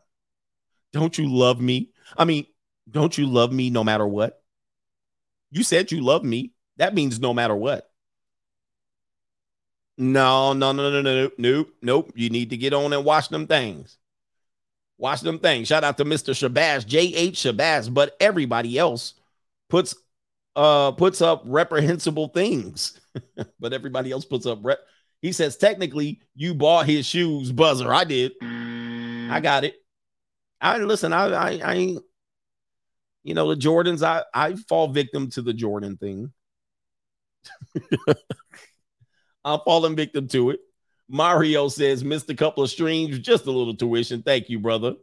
Don't 0.93 1.17
you 1.17 1.27
love 1.33 1.59
me? 1.59 1.91
I 2.17 2.25
mean, 2.25 2.45
don't 2.89 3.17
you 3.17 3.25
love 3.27 3.51
me 3.51 3.69
no 3.69 3.83
matter 3.83 4.07
what? 4.07 4.41
You 5.51 5.63
said 5.63 5.91
you 5.91 6.01
love 6.01 6.23
me. 6.23 6.53
That 6.77 6.93
means 6.93 7.19
no 7.19 7.33
matter 7.33 7.55
what. 7.55 7.89
No, 9.97 10.53
no, 10.53 10.71
no, 10.71 10.91
no, 10.91 11.01
no, 11.01 11.23
no, 11.23 11.31
nope, 11.37 11.73
nope. 11.81 12.11
You 12.15 12.29
need 12.29 12.51
to 12.51 12.57
get 12.57 12.73
on 12.73 12.93
and 12.93 13.03
watch 13.03 13.29
them 13.29 13.47
things. 13.47 13.97
Watch 14.97 15.21
them 15.21 15.39
things. 15.39 15.67
Shout 15.67 15.83
out 15.83 15.97
to 15.97 16.05
Mr. 16.05 16.33
Shabazz, 16.33 16.85
J.H. 16.85 17.35
Shabazz, 17.35 17.91
but 17.93 18.15
everybody 18.19 18.77
else 18.77 19.13
puts 19.69 19.95
uh 20.55 20.91
puts 20.91 21.21
up 21.21 21.43
reprehensible 21.45 22.29
things. 22.29 22.99
but 23.59 23.73
everybody 23.73 24.11
else 24.11 24.25
puts 24.25 24.45
up 24.45 24.59
rep. 24.61 24.79
He 25.21 25.31
says 25.31 25.57
technically 25.57 26.21
you 26.35 26.53
bought 26.53 26.85
his 26.85 27.05
shoes, 27.05 27.51
buzzer. 27.51 27.91
I 27.91 28.03
did. 28.03 28.33
I 28.41 29.39
got 29.41 29.63
it. 29.63 29.75
I 30.59 30.77
listen, 30.79 31.13
I 31.13 31.27
I, 31.27 31.49
I 31.63 31.97
you 33.23 33.33
know 33.33 33.49
the 33.49 33.59
Jordans, 33.59 34.03
I 34.03 34.23
I 34.33 34.55
fall 34.55 34.87
victim 34.87 35.29
to 35.31 35.41
the 35.41 35.53
Jordan 35.53 35.97
thing. 35.97 36.31
I'm 39.45 39.59
falling 39.65 39.95
victim 39.95 40.27
to 40.29 40.49
it. 40.51 40.59
Mario 41.09 41.69
says, 41.69 42.03
missed 42.03 42.29
a 42.29 42.35
couple 42.35 42.63
of 42.63 42.69
streams, 42.69 43.19
just 43.19 43.45
a 43.45 43.51
little 43.51 43.75
tuition. 43.75 44.21
Thank 44.23 44.49
you, 44.49 44.59
brother. 44.59 44.95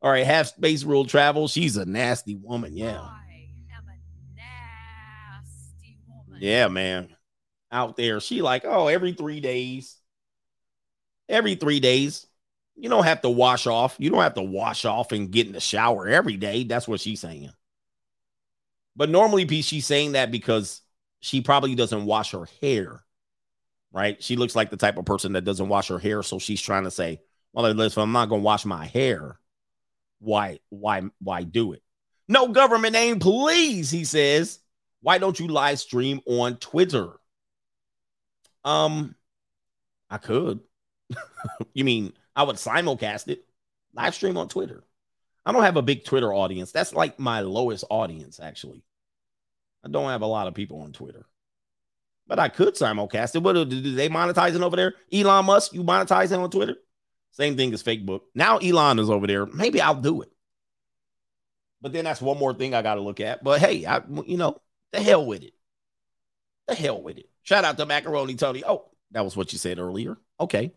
All 0.00 0.10
right, 0.10 0.26
half 0.26 0.48
space 0.48 0.82
rule 0.82 1.04
travel. 1.04 1.46
She's 1.46 1.76
a 1.76 1.84
nasty 1.84 2.34
woman. 2.34 2.76
Yeah. 2.76 3.00
I 3.00 3.46
am 3.76 3.84
a 3.88 4.34
nasty 4.34 5.98
woman. 6.08 6.40
Yeah, 6.40 6.66
man. 6.66 7.08
Out 7.70 7.96
there. 7.96 8.18
She 8.18 8.42
like, 8.42 8.64
oh, 8.64 8.88
every 8.88 9.12
three 9.12 9.40
days. 9.40 9.96
Every 11.28 11.54
three 11.54 11.78
days. 11.78 12.26
You 12.76 12.88
don't 12.88 13.04
have 13.04 13.22
to 13.22 13.30
wash 13.30 13.66
off. 13.66 13.96
You 13.98 14.10
don't 14.10 14.22
have 14.22 14.34
to 14.34 14.42
wash 14.42 14.84
off 14.84 15.12
and 15.12 15.30
get 15.30 15.46
in 15.46 15.52
the 15.52 15.60
shower 15.60 16.08
every 16.08 16.36
day. 16.36 16.64
That's 16.64 16.88
what 16.88 17.00
she's 17.00 17.20
saying. 17.20 17.50
But 18.96 19.10
normally, 19.10 19.46
she's 19.62 19.86
saying 19.86 20.12
that 20.12 20.30
because 20.30 20.80
she 21.20 21.40
probably 21.40 21.74
doesn't 21.74 22.04
wash 22.04 22.32
her 22.32 22.46
hair. 22.60 23.04
Right? 23.92 24.22
She 24.22 24.36
looks 24.36 24.56
like 24.56 24.70
the 24.70 24.76
type 24.76 24.96
of 24.96 25.04
person 25.04 25.34
that 25.34 25.44
doesn't 25.44 25.68
wash 25.68 25.88
her 25.88 25.98
hair. 25.98 26.22
So 26.22 26.38
she's 26.38 26.62
trying 26.62 26.84
to 26.84 26.90
say, 26.90 27.20
well, 27.52 27.70
listen, 27.72 28.02
I'm 28.02 28.12
not 28.12 28.28
gonna 28.28 28.42
wash 28.42 28.64
my 28.64 28.86
hair. 28.86 29.38
Why, 30.18 30.60
why, 30.70 31.02
why 31.20 31.42
do 31.42 31.72
it? 31.72 31.82
No 32.28 32.48
government 32.48 32.94
name, 32.94 33.18
please, 33.18 33.90
he 33.90 34.04
says. 34.04 34.60
Why 35.02 35.18
don't 35.18 35.38
you 35.38 35.48
live 35.48 35.78
stream 35.80 36.20
on 36.26 36.56
Twitter? 36.56 37.10
Um, 38.64 39.14
I 40.08 40.18
could. 40.18 40.60
you 41.74 41.84
mean 41.84 42.12
I 42.34 42.44
would 42.44 42.56
simulcast 42.56 43.28
it, 43.28 43.44
live 43.94 44.14
stream 44.14 44.36
on 44.36 44.48
Twitter? 44.48 44.84
I 45.44 45.52
don't 45.52 45.64
have 45.64 45.76
a 45.76 45.82
big 45.82 46.04
Twitter 46.04 46.32
audience. 46.32 46.72
That's 46.72 46.94
like 46.94 47.18
my 47.18 47.40
lowest 47.40 47.84
audience, 47.90 48.38
actually. 48.40 48.84
I 49.84 49.88
don't 49.88 50.10
have 50.10 50.22
a 50.22 50.26
lot 50.26 50.46
of 50.46 50.54
people 50.54 50.80
on 50.80 50.92
Twitter. 50.92 51.26
But 52.26 52.38
I 52.38 52.48
could 52.48 52.74
simulcast 52.74 53.34
it. 53.34 53.42
What 53.42 53.54
do 53.54 53.64
they 53.64 54.08
monetizing 54.08 54.62
over 54.62 54.76
there? 54.76 54.94
Elon 55.12 55.44
Musk, 55.44 55.72
you 55.72 55.82
monetizing 55.82 56.38
on 56.38 56.50
Twitter? 56.50 56.76
Same 57.32 57.56
thing 57.56 57.74
as 57.74 57.82
Facebook. 57.82 58.20
Now 58.34 58.58
Elon 58.58 58.98
is 58.98 59.10
over 59.10 59.26
there. 59.26 59.46
Maybe 59.46 59.80
I'll 59.80 59.94
do 59.94 60.22
it. 60.22 60.30
But 61.80 61.92
then 61.92 62.04
that's 62.04 62.22
one 62.22 62.38
more 62.38 62.54
thing 62.54 62.74
I 62.74 62.82
got 62.82 62.94
to 62.94 63.00
look 63.00 63.20
at. 63.20 63.42
But 63.42 63.60
hey, 63.60 63.84
I 63.84 64.02
you 64.24 64.36
know, 64.36 64.60
the 64.92 65.00
hell 65.00 65.26
with 65.26 65.42
it. 65.42 65.54
The 66.68 66.74
hell 66.76 67.02
with 67.02 67.18
it. 67.18 67.28
Shout 67.42 67.64
out 67.64 67.76
to 67.78 67.86
Macaroni 67.86 68.36
Tony. 68.36 68.62
Oh, 68.64 68.90
that 69.10 69.24
was 69.24 69.36
what 69.36 69.52
you 69.52 69.58
said 69.58 69.80
earlier. 69.80 70.16
Okay. 70.38 70.72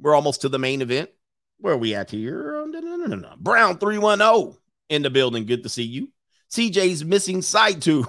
We're 0.00 0.14
almost 0.14 0.42
to 0.42 0.48
the 0.48 0.58
main 0.58 0.82
event. 0.82 1.10
Where 1.58 1.74
are 1.74 1.78
we 1.78 1.94
at 1.94 2.10
here? 2.10 2.64
No, 2.66 2.80
no, 2.80 2.96
no, 2.96 3.06
no, 3.06 3.16
no. 3.16 3.34
Brown 3.38 3.78
310 3.78 4.58
in 4.88 5.02
the 5.02 5.10
building. 5.10 5.46
Good 5.46 5.62
to 5.62 5.68
see 5.68 5.82
you. 5.82 6.08
CJ's 6.50 7.04
missing 7.04 7.42
side 7.42 7.82
two. 7.82 8.04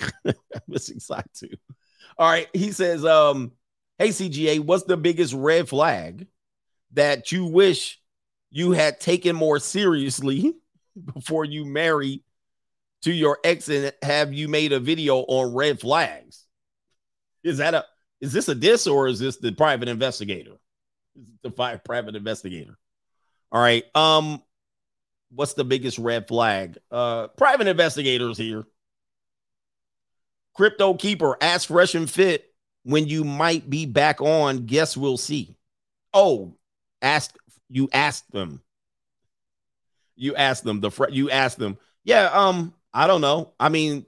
missing 0.68 1.00
side 1.00 1.28
two. 1.34 1.50
All 2.18 2.28
right. 2.28 2.48
He 2.52 2.72
says, 2.72 3.04
um, 3.04 3.52
hey 3.98 4.08
CGA, 4.08 4.60
what's 4.60 4.84
the 4.84 4.96
biggest 4.96 5.34
red 5.34 5.68
flag 5.68 6.26
that 6.92 7.32
you 7.32 7.46
wish 7.46 8.00
you 8.50 8.72
had 8.72 9.00
taken 9.00 9.36
more 9.36 9.58
seriously 9.58 10.54
before 11.14 11.44
you 11.44 11.64
marry 11.64 12.22
to 13.02 13.12
your 13.12 13.38
ex 13.44 13.68
and 13.68 13.92
have 14.02 14.32
you 14.32 14.48
made 14.48 14.72
a 14.72 14.80
video 14.80 15.18
on 15.18 15.54
red 15.54 15.80
flags? 15.80 16.44
Is 17.42 17.58
that 17.58 17.74
a 17.74 17.84
is 18.20 18.32
this 18.32 18.48
a 18.48 18.54
diss 18.54 18.86
or 18.86 19.08
is 19.08 19.18
this 19.18 19.36
the 19.36 19.52
private 19.52 19.88
investigator? 19.88 20.56
Is 21.16 21.28
it 21.28 21.42
the 21.42 21.50
fi- 21.50 21.76
private 21.76 22.16
investigator? 22.16 22.78
All 23.52 23.60
right. 23.60 23.84
Um, 23.94 24.42
what's 25.30 25.54
the 25.54 25.64
biggest 25.64 25.98
red 25.98 26.28
flag? 26.28 26.78
Uh, 26.90 27.28
private 27.28 27.66
investigators 27.66 28.38
here. 28.38 28.64
Crypto 30.54 30.94
keeper, 30.94 31.36
ask 31.40 31.68
fresh 31.68 31.94
and 31.94 32.08
fit 32.08 32.52
when 32.82 33.06
you 33.06 33.24
might 33.24 33.68
be 33.68 33.84
back 33.84 34.20
on. 34.20 34.64
Guess 34.64 34.96
we'll 34.96 35.18
see. 35.18 35.56
Oh, 36.14 36.56
ask 37.02 37.36
you 37.68 37.88
asked 37.92 38.30
them. 38.30 38.62
You 40.16 40.34
asked 40.34 40.64
them 40.64 40.80
the 40.80 40.90
fr- 40.90 41.10
you 41.10 41.30
asked 41.30 41.58
them. 41.58 41.76
Yeah, 42.04 42.30
um, 42.32 42.72
I 42.94 43.06
don't 43.06 43.20
know. 43.20 43.52
I 43.60 43.68
mean, 43.68 44.06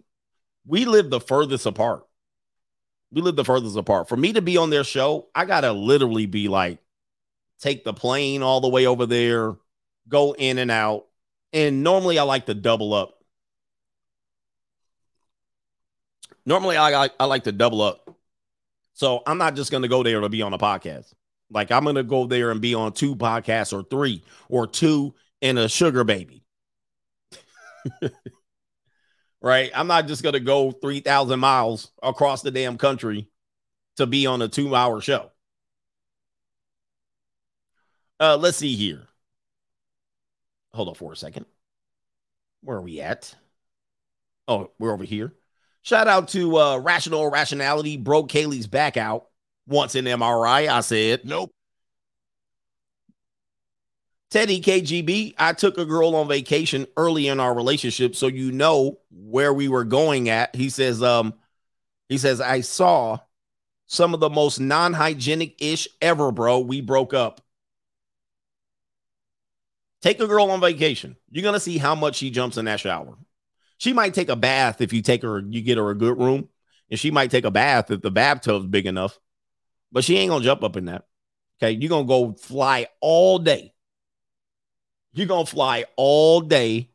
we 0.67 0.87
live 0.87 1.11
the 1.11 1.21
furthest 1.21 1.67
apart. 1.67 2.07
We 3.11 3.21
live 3.21 3.37
the 3.37 3.45
furthest 3.45 3.77
apart. 3.77 4.09
For 4.09 4.17
me 4.17 4.33
to 4.35 4.43
be 4.43 4.57
on 4.57 4.71
their 4.71 4.85
show, 4.85 5.29
I 5.35 5.45
gotta 5.45 5.73
literally 5.73 6.27
be 6.27 6.49
like, 6.49 6.79
take 7.61 7.85
the 7.85 7.93
plane 7.93 8.43
all 8.43 8.61
the 8.61 8.69
way 8.69 8.87
over 8.87 9.07
there, 9.07 9.57
go 10.09 10.35
in 10.35 10.59
and 10.59 10.71
out. 10.71 11.07
And 11.53 11.83
normally 11.83 12.19
I 12.19 12.23
like 12.25 12.47
to 12.47 12.55
double 12.55 12.95
up. 12.95 13.15
Normally 16.45 16.77
I 16.77 16.97
like 16.97 17.13
I 17.21 17.25
like 17.27 17.45
to 17.45 17.53
double 17.53 17.83
up. 17.83 18.09
So 18.95 19.23
I'm 19.27 19.39
not 19.39 19.55
just 19.55 19.71
gonna 19.71 19.89
go 19.89 20.03
there 20.03 20.21
to 20.21 20.29
be 20.29 20.43
on 20.43 20.53
a 20.53 20.59
podcast. 20.59 21.13
Like 21.51 21.71
I'm 21.71 21.85
gonna 21.85 22.03
go 22.03 22.27
there 22.27 22.51
and 22.51 22.61
be 22.61 22.75
on 22.75 22.93
two 22.93 23.17
podcasts 23.17 23.73
or 23.73 23.83
three 23.83 24.25
or 24.49 24.67
two 24.67 25.15
and 25.41 25.59
a 25.59 25.69
sugar 25.69 26.05
baby. 26.05 26.45
right? 29.43 29.71
I'm 29.75 29.87
not 29.87 30.07
just 30.07 30.23
gonna 30.23 30.41
go 30.41 30.71
3,000 30.73 31.39
miles 31.39 31.91
across 32.03 32.43
the 32.43 32.51
damn 32.51 32.77
country 32.79 33.29
to 33.97 34.07
be 34.07 34.27
on 34.27 34.43
a 34.43 34.49
two 34.49 34.75
hour 34.75 35.01
show. 35.01 35.31
Uh, 38.21 38.37
let's 38.37 38.57
see 38.57 38.75
here. 38.75 39.07
Hold 40.73 40.89
on 40.89 40.95
for 40.95 41.13
a 41.13 41.17
second. 41.17 41.47
Where 42.63 42.79
are 42.79 42.83
we 42.83 43.01
at? 43.01 43.35
Oh, 44.47 44.71
we're 44.79 44.93
over 44.93 45.05
here. 45.05 45.33
Shout 45.83 46.09
out 46.09 46.29
to 46.29 46.59
uh, 46.59 46.79
Rational 46.79 47.31
Rationality. 47.31 47.97
Broke 47.97 48.31
Kaylee's 48.31 48.67
back 48.67 48.97
out. 48.97 49.27
Once 49.67 49.95
an 49.95 50.07
MRI, 50.07 50.69
I 50.69 50.81
said. 50.81 51.25
Nope. 51.25 51.51
Teddy 54.31 54.61
KGB, 54.61 55.35
I 55.39 55.55
took 55.55 55.79
a 55.79 55.87
girl 55.87 56.15
on 56.15 56.29
vacation 56.29 56.87
early 56.99 57.29
in 57.29 57.41
our 57.41 57.55
relationship, 57.55 58.15
so 58.15 58.27
you 58.27 58.53
know 58.53 58.99
where 59.11 59.55
we 59.55 59.69
were 59.69 59.85
going 59.85 60.29
at. 60.29 60.55
He 60.55 60.69
says, 60.69 61.03
um, 61.03 61.33
he 62.11 62.19
says, 62.19 62.39
I 62.41 62.61
saw 62.61 63.21
some 63.87 64.13
of 64.13 64.21
the 64.21 64.29
most 64.29 64.61
non-hygienic 64.61 65.63
ish 65.63 65.89
ever, 66.03 66.31
bro. 66.31 66.59
We 66.59 66.83
broke 66.83 67.15
up. 67.15 67.41
Take 70.01 70.21
a 70.21 70.27
girl 70.27 70.51
on 70.51 70.61
vacation. 70.61 71.17
You're 71.31 71.43
gonna 71.43 71.61
see 71.61 71.79
how 71.79 71.95
much 71.95 72.17
she 72.17 72.31
jumps 72.31 72.57
in 72.57 72.67
that 72.67 72.81
shower. 72.81 73.17
She 73.79 73.93
might 73.93 74.15
take 74.15 74.29
a 74.29 74.37
bath 74.37 74.81
if 74.81 74.93
you 74.93 75.03
take 75.03 75.23
her, 75.23 75.41
you 75.41 75.63
get 75.63 75.79
her 75.79 75.91
a 75.91 75.95
good 75.95 76.19
room, 76.19 76.49
and 76.91 76.99
she 76.99 77.11
might 77.11 77.31
take 77.31 77.45
a 77.45 77.51
bath 77.51 77.91
if 77.91 78.01
the 78.01 78.11
bathtub's 78.11 78.67
big 78.67 78.87
enough, 78.87 79.19
but 79.93 80.05
she 80.05 80.17
ain't 80.17 80.31
gonna 80.31 80.45
jump 80.45 80.63
up 80.63 80.77
in 80.77 80.87
that. 80.87 81.05
Okay, 81.61 81.73
you're 81.73 81.89
gonna 81.89 82.07
go 82.07 82.33
fly 82.35 82.87
all 83.01 83.39
day. 83.39 83.73
You're 85.13 85.27
gonna 85.27 85.47
fly 85.47 85.85
all 85.97 86.41
day, 86.41 86.91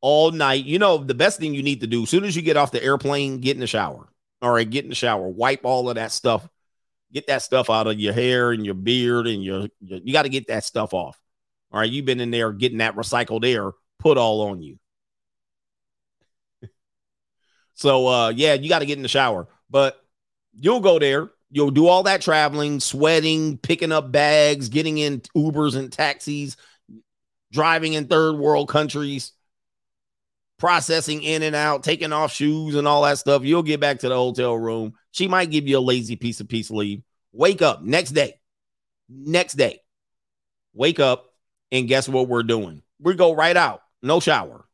all 0.00 0.30
night. 0.30 0.64
You 0.64 0.78
know, 0.78 0.98
the 0.98 1.14
best 1.14 1.40
thing 1.40 1.54
you 1.54 1.62
need 1.62 1.80
to 1.80 1.86
do 1.86 2.02
as 2.02 2.10
soon 2.10 2.24
as 2.24 2.36
you 2.36 2.42
get 2.42 2.56
off 2.58 2.72
the 2.72 2.82
airplane, 2.82 3.40
get 3.40 3.56
in 3.56 3.60
the 3.60 3.66
shower. 3.66 4.08
All 4.42 4.50
right, 4.50 4.68
get 4.68 4.84
in 4.84 4.90
the 4.90 4.94
shower, 4.94 5.26
wipe 5.26 5.64
all 5.64 5.88
of 5.88 5.94
that 5.94 6.12
stuff, 6.12 6.46
get 7.10 7.26
that 7.28 7.40
stuff 7.40 7.70
out 7.70 7.86
of 7.86 7.98
your 7.98 8.12
hair 8.12 8.52
and 8.52 8.64
your 8.64 8.74
beard, 8.74 9.26
and 9.26 9.42
your, 9.42 9.68
your 9.80 10.00
you 10.04 10.12
got 10.12 10.24
to 10.24 10.28
get 10.28 10.48
that 10.48 10.64
stuff 10.64 10.92
off. 10.92 11.18
All 11.74 11.80
right, 11.80 11.90
you've 11.90 12.04
been 12.04 12.20
in 12.20 12.30
there 12.30 12.52
getting 12.52 12.78
that 12.78 12.94
recycled 12.94 13.44
air 13.44 13.72
put 13.98 14.16
all 14.16 14.42
on 14.42 14.62
you. 14.62 14.78
so 17.74 18.06
uh 18.06 18.28
yeah, 18.28 18.54
you 18.54 18.68
got 18.68 18.78
to 18.78 18.86
get 18.86 18.96
in 18.96 19.02
the 19.02 19.08
shower. 19.08 19.48
But 19.68 20.00
you'll 20.56 20.78
go 20.78 21.00
there, 21.00 21.32
you'll 21.50 21.72
do 21.72 21.88
all 21.88 22.04
that 22.04 22.20
traveling, 22.20 22.78
sweating, 22.78 23.58
picking 23.58 23.90
up 23.90 24.12
bags, 24.12 24.68
getting 24.68 24.98
in 24.98 25.20
Ubers 25.36 25.74
and 25.74 25.90
taxis, 25.90 26.56
driving 27.50 27.94
in 27.94 28.06
third 28.06 28.36
world 28.36 28.68
countries, 28.68 29.32
processing 30.60 31.24
in 31.24 31.42
and 31.42 31.56
out, 31.56 31.82
taking 31.82 32.12
off 32.12 32.32
shoes 32.32 32.76
and 32.76 32.86
all 32.86 33.02
that 33.02 33.18
stuff. 33.18 33.42
You'll 33.42 33.64
get 33.64 33.80
back 33.80 33.98
to 33.98 34.08
the 34.08 34.14
hotel 34.14 34.56
room. 34.56 34.94
She 35.10 35.26
might 35.26 35.50
give 35.50 35.66
you 35.66 35.78
a 35.78 35.80
lazy 35.80 36.14
piece 36.14 36.38
of 36.38 36.46
of 36.46 36.70
leave. 36.70 37.02
Wake 37.32 37.62
up 37.62 37.82
next 37.82 38.12
day. 38.12 38.38
Next 39.08 39.54
day. 39.54 39.80
Wake 40.72 41.00
up 41.00 41.33
and 41.74 41.88
guess 41.88 42.08
what 42.08 42.28
we're 42.28 42.44
doing? 42.44 42.82
We 43.00 43.14
go 43.14 43.34
right 43.34 43.56
out. 43.56 43.82
No 44.00 44.20
shower. 44.20 44.64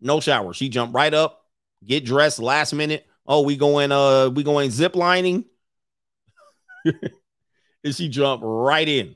No 0.00 0.18
shower. 0.18 0.52
She 0.52 0.68
jumped 0.68 0.92
right 0.92 1.14
up, 1.14 1.44
get 1.84 2.04
dressed 2.04 2.40
last 2.40 2.72
minute. 2.74 3.06
Oh, 3.26 3.42
we 3.42 3.56
going 3.56 3.92
uh 3.92 4.28
we 4.28 4.42
going 4.42 4.70
zip 4.70 4.96
lining. 4.96 5.44
and 6.84 7.94
she 7.94 8.08
jumped 8.08 8.44
right 8.44 8.88
in. 8.88 9.14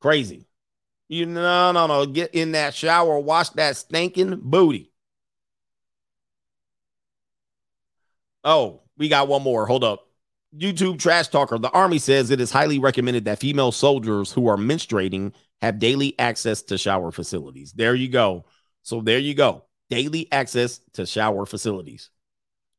Crazy. 0.00 0.46
You 1.08 1.26
no 1.26 1.72
no 1.72 1.86
no 1.86 2.06
get 2.06 2.34
in 2.34 2.52
that 2.52 2.74
shower, 2.74 3.18
wash 3.20 3.50
that 3.50 3.76
stinking 3.76 4.40
booty. 4.42 4.90
Oh, 8.44 8.80
we 8.96 9.08
got 9.08 9.28
one 9.28 9.42
more. 9.42 9.66
Hold 9.66 9.84
up. 9.84 10.06
YouTube 10.56 10.98
trash 10.98 11.28
talker. 11.28 11.58
The 11.58 11.70
army 11.70 11.98
says 11.98 12.30
it 12.30 12.40
is 12.40 12.50
highly 12.50 12.78
recommended 12.78 13.26
that 13.26 13.40
female 13.40 13.72
soldiers 13.72 14.32
who 14.32 14.48
are 14.48 14.56
menstruating 14.56 15.32
have 15.60 15.78
daily 15.78 16.18
access 16.18 16.62
to 16.62 16.78
shower 16.78 17.10
facilities. 17.10 17.72
There 17.72 17.94
you 17.94 18.08
go. 18.08 18.44
So 18.82 19.00
there 19.00 19.18
you 19.18 19.34
go. 19.34 19.64
Daily 19.90 20.30
access 20.30 20.80
to 20.94 21.06
shower 21.06 21.46
facilities. 21.46 22.10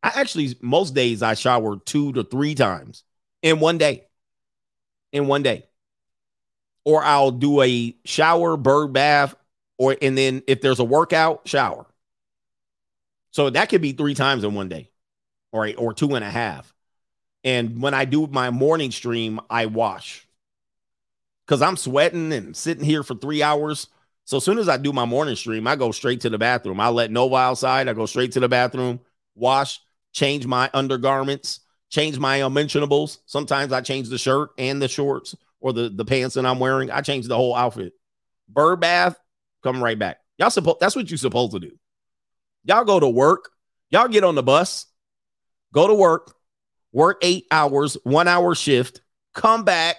I 0.04 0.12
actually 0.16 0.56
most 0.62 0.94
days 0.94 1.22
I 1.22 1.34
shower 1.34 1.78
two 1.78 2.14
to 2.14 2.24
three 2.24 2.56
times 2.56 3.04
in 3.42 3.60
one 3.60 3.78
day. 3.78 4.06
In 5.12 5.28
one 5.28 5.44
day. 5.44 5.66
Or 6.86 7.04
I'll 7.04 7.32
do 7.32 7.62
a 7.62 7.96
shower, 8.06 8.56
bird 8.56 8.94
bath, 8.94 9.36
or 9.78 9.96
and 10.02 10.18
then 10.18 10.44
if 10.48 10.62
there's 10.62 10.80
a 10.80 10.86
workout, 10.86 11.48
shower. 11.48 11.86
So 13.32 13.50
that 13.50 13.70
could 13.70 13.82
be 13.82 13.92
three 13.92 14.14
times 14.14 14.44
in 14.44 14.54
one 14.54 14.70
day, 14.70 14.90
or 15.52 15.70
or 15.78 15.94
two 15.94 16.16
and 16.16 16.24
a 16.24 16.30
half. 16.30 16.74
And 17.44 17.82
when 17.82 17.94
I 17.94 18.06
do 18.06 18.28
my 18.28 18.50
morning 18.50 18.92
stream, 18.92 19.40
I 19.50 19.66
wash 19.68 20.27
because 21.48 21.62
I'm 21.62 21.78
sweating 21.78 22.34
and 22.34 22.56
sitting 22.56 22.84
here 22.84 23.04
for 23.04 23.16
three 23.16 23.42
hours. 23.42 23.88
So 24.26 24.38
as 24.38 24.44
soon 24.44 24.58
as 24.58 24.68
I 24.68 24.76
do 24.76 24.92
my 24.92 25.06
morning 25.06 25.38
stream, 25.38 25.66
I 25.66 25.78
go 25.78 25.92
straight 25.92 26.22
to 26.22 26.30
the 26.30 26.38
bathroom. 26.38 26.82
I 26.82 26.90
let 26.90 27.10
Nova 27.10 27.36
outside. 27.36 27.88
I 27.88 27.94
go 27.94 28.06
straight 28.06 28.34
to 28.34 28.42
the 28.42 28.50
bathroom, 28.50 29.00
wash, 29.36 29.80
change 30.12 30.46
my 30.46 30.70
undergarments, 30.74 31.62
change 31.90 32.20
my 32.20 32.38
unmentionables. 32.38 33.20
Sometimes 33.26 33.72
I 33.72 33.80
change 33.80 34.10
the 34.10 34.18
shirt 34.18 34.50
and 34.58 34.82
the 34.82 34.90
shorts 34.90 35.36
or 35.62 35.72
the, 35.72 35.90
the 35.90 36.04
pants 36.04 36.36
that 36.36 36.46
I'm 36.46 36.60
wearing. 36.60 36.92
I 36.92 37.00
change 37.00 37.28
the 37.28 37.38
whole 37.38 37.56
outfit. 37.56 37.94
Bird 38.50 38.82
bath, 38.82 39.18
come 39.64 39.82
right 39.82 39.98
back. 39.98 40.18
Y'all 40.38 40.50
supposed 40.50 40.80
that's 40.82 40.96
what 40.96 41.10
you're 41.10 41.18
supposed 41.18 41.54
to 41.54 41.60
do. 41.60 41.72
Y'all 42.66 42.84
go 42.84 43.00
to 43.00 43.10
work. 43.10 43.50
Y'all 43.90 44.10
get 44.10 44.26
on 44.26 44.36
the 44.36 44.44
bus, 44.44 44.86
go 45.74 45.88
to 45.88 45.94
work, 45.94 46.36
work 46.92 47.20
eight 47.22 47.46
hours, 47.52 47.96
one 48.04 48.28
hour 48.28 48.54
shift, 48.54 49.00
come 49.34 49.64
back, 49.64 49.96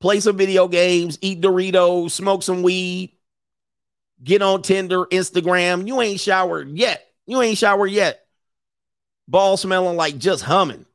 play 0.00 0.20
some 0.20 0.36
video 0.36 0.68
games, 0.68 1.18
eat 1.20 1.40
Doritos, 1.40 2.12
smoke 2.12 2.42
some 2.42 2.62
weed, 2.62 3.12
get 4.22 4.42
on 4.42 4.62
Tinder, 4.62 5.04
Instagram. 5.06 5.86
You 5.86 6.00
ain't 6.00 6.20
showered 6.20 6.70
yet. 6.70 7.04
You 7.26 7.42
ain't 7.42 7.58
showered 7.58 7.90
yet. 7.90 8.24
ball 9.26 9.56
smelling 9.56 9.96
like 9.96 10.18
just 10.18 10.42
humming. 10.42 10.86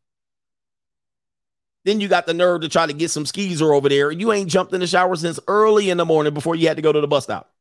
Then 1.86 2.00
you 2.00 2.08
got 2.08 2.26
the 2.26 2.34
nerve 2.34 2.62
to 2.62 2.70
try 2.70 2.86
to 2.88 2.94
get 2.94 3.12
some 3.12 3.26
skeezer 3.26 3.74
over 3.74 3.90
there. 3.90 4.12
You 4.12 4.32
ain't 4.32 4.50
jumped 4.50 4.74
in 4.74 4.80
the 4.80 4.88
shower 4.88 5.16
since 5.16 5.40
early 5.48 5.90
in 5.90 5.98
the 5.98 6.06
morning 6.06 6.34
before 6.34 6.56
you 6.56 6.68
had 6.68 6.78
to 6.78 6.84
go 6.84 6.92
to 6.92 7.02
the 7.02 7.08
bus 7.08 7.26
stop. 7.26 7.52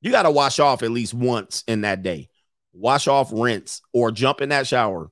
You 0.00 0.10
got 0.10 0.22
to 0.22 0.30
wash 0.30 0.60
off 0.60 0.82
at 0.82 0.90
least 0.90 1.12
once 1.12 1.64
in 1.66 1.80
that 1.80 2.02
day. 2.02 2.28
Wash 2.72 3.08
off, 3.08 3.30
rinse, 3.32 3.82
or 3.92 4.10
jump 4.10 4.40
in 4.40 4.50
that 4.50 4.66
shower. 4.66 5.10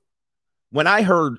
When 0.71 0.87
I 0.87 1.01
heard, 1.01 1.37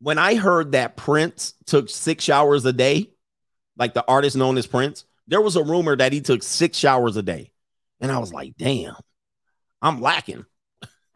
when 0.00 0.18
I 0.18 0.34
heard 0.34 0.72
that 0.72 0.96
Prince 0.96 1.54
took 1.66 1.88
six 1.88 2.24
showers 2.24 2.64
a 2.64 2.72
day, 2.72 3.10
like 3.76 3.94
the 3.94 4.04
artist 4.06 4.36
known 4.36 4.58
as 4.58 4.66
Prince, 4.66 5.04
there 5.26 5.40
was 5.40 5.56
a 5.56 5.62
rumor 5.62 5.96
that 5.96 6.12
he 6.12 6.20
took 6.20 6.42
six 6.42 6.76
showers 6.76 7.16
a 7.16 7.22
day, 7.22 7.50
and 8.00 8.12
I 8.12 8.18
was 8.18 8.32
like, 8.32 8.56
damn, 8.56 8.94
I'm 9.82 10.00
lacking. 10.00 10.44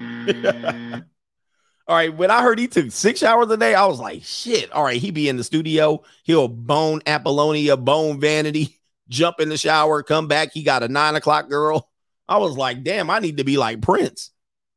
Mm. 0.00 1.04
All 1.86 1.96
right, 1.96 2.14
when 2.16 2.30
I 2.30 2.42
heard 2.42 2.58
he 2.58 2.68
took 2.68 2.92
six 2.92 3.18
showers 3.18 3.50
a 3.50 3.56
day, 3.56 3.74
I 3.74 3.84
was 3.86 3.98
like, 3.98 4.22
shit. 4.22 4.70
All 4.70 4.84
right, 4.84 5.00
he 5.00 5.10
be 5.10 5.28
in 5.28 5.36
the 5.36 5.44
studio, 5.44 6.02
he'll 6.22 6.48
bone 6.48 7.02
Apollonia, 7.04 7.76
bone 7.76 8.20
vanity, 8.20 8.78
jump 9.08 9.40
in 9.40 9.48
the 9.48 9.58
shower, 9.58 10.02
come 10.02 10.28
back. 10.28 10.52
He 10.52 10.62
got 10.62 10.84
a 10.84 10.88
nine 10.88 11.16
o'clock 11.16 11.48
girl. 11.48 11.90
I 12.28 12.38
was 12.38 12.56
like, 12.56 12.84
damn, 12.84 13.10
I 13.10 13.18
need 13.18 13.38
to 13.38 13.44
be 13.44 13.56
like 13.56 13.80
Prince. 13.80 14.30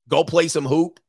Go 0.10 0.24
play 0.24 0.47
some 0.47 0.66
hoop, 0.66 0.99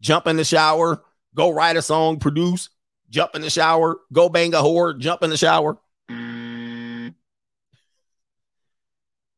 jump 0.00 0.26
in 0.26 0.36
the 0.36 0.44
shower, 0.44 1.02
go 1.36 1.50
write 1.50 1.76
a 1.76 1.82
song, 1.82 2.18
produce, 2.18 2.70
jump 3.10 3.36
in 3.36 3.42
the 3.42 3.50
shower, 3.50 3.98
go 4.12 4.28
bang 4.28 4.54
a 4.54 4.58
whore, 4.58 4.98
jump 4.98 5.22
in 5.22 5.30
the 5.30 5.36
shower. 5.36 5.78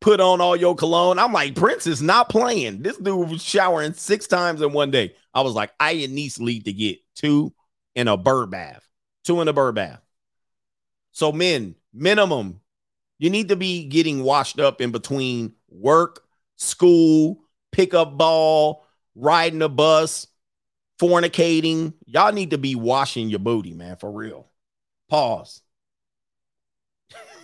Put 0.00 0.20
on 0.20 0.40
all 0.40 0.56
your 0.56 0.76
cologne. 0.76 1.18
I'm 1.18 1.32
like, 1.32 1.56
Prince 1.56 1.88
is 1.88 2.00
not 2.00 2.28
playing. 2.28 2.82
This 2.82 2.96
dude 2.96 3.28
was 3.28 3.42
showering 3.42 3.92
six 3.94 4.28
times 4.28 4.62
in 4.62 4.72
one 4.72 4.92
day. 4.92 5.14
I 5.34 5.40
was 5.40 5.54
like, 5.54 5.72
I 5.80 5.90
at 6.02 6.10
least 6.10 6.40
need 6.40 6.64
to 6.66 6.72
get 6.72 6.98
two 7.16 7.52
in 7.96 8.06
a 8.06 8.16
bird 8.16 8.50
bath, 8.50 8.86
two 9.24 9.40
in 9.40 9.48
a 9.48 9.52
bird 9.52 9.74
bath. 9.74 10.00
So, 11.10 11.32
men, 11.32 11.74
minimum, 11.92 12.60
you 13.18 13.28
need 13.28 13.48
to 13.48 13.56
be 13.56 13.86
getting 13.86 14.22
washed 14.22 14.60
up 14.60 14.80
in 14.80 14.92
between 14.92 15.54
work, 15.68 16.24
school, 16.54 17.40
pickup 17.72 18.16
ball, 18.16 18.86
riding 19.16 19.62
a 19.62 19.68
bus, 19.68 20.27
fornicating. 20.98 21.94
Y'all 22.06 22.32
need 22.32 22.50
to 22.50 22.58
be 22.58 22.74
washing 22.74 23.28
your 23.28 23.38
booty, 23.38 23.74
man, 23.74 23.96
for 23.96 24.10
real. 24.10 24.48
Pause. 25.08 25.62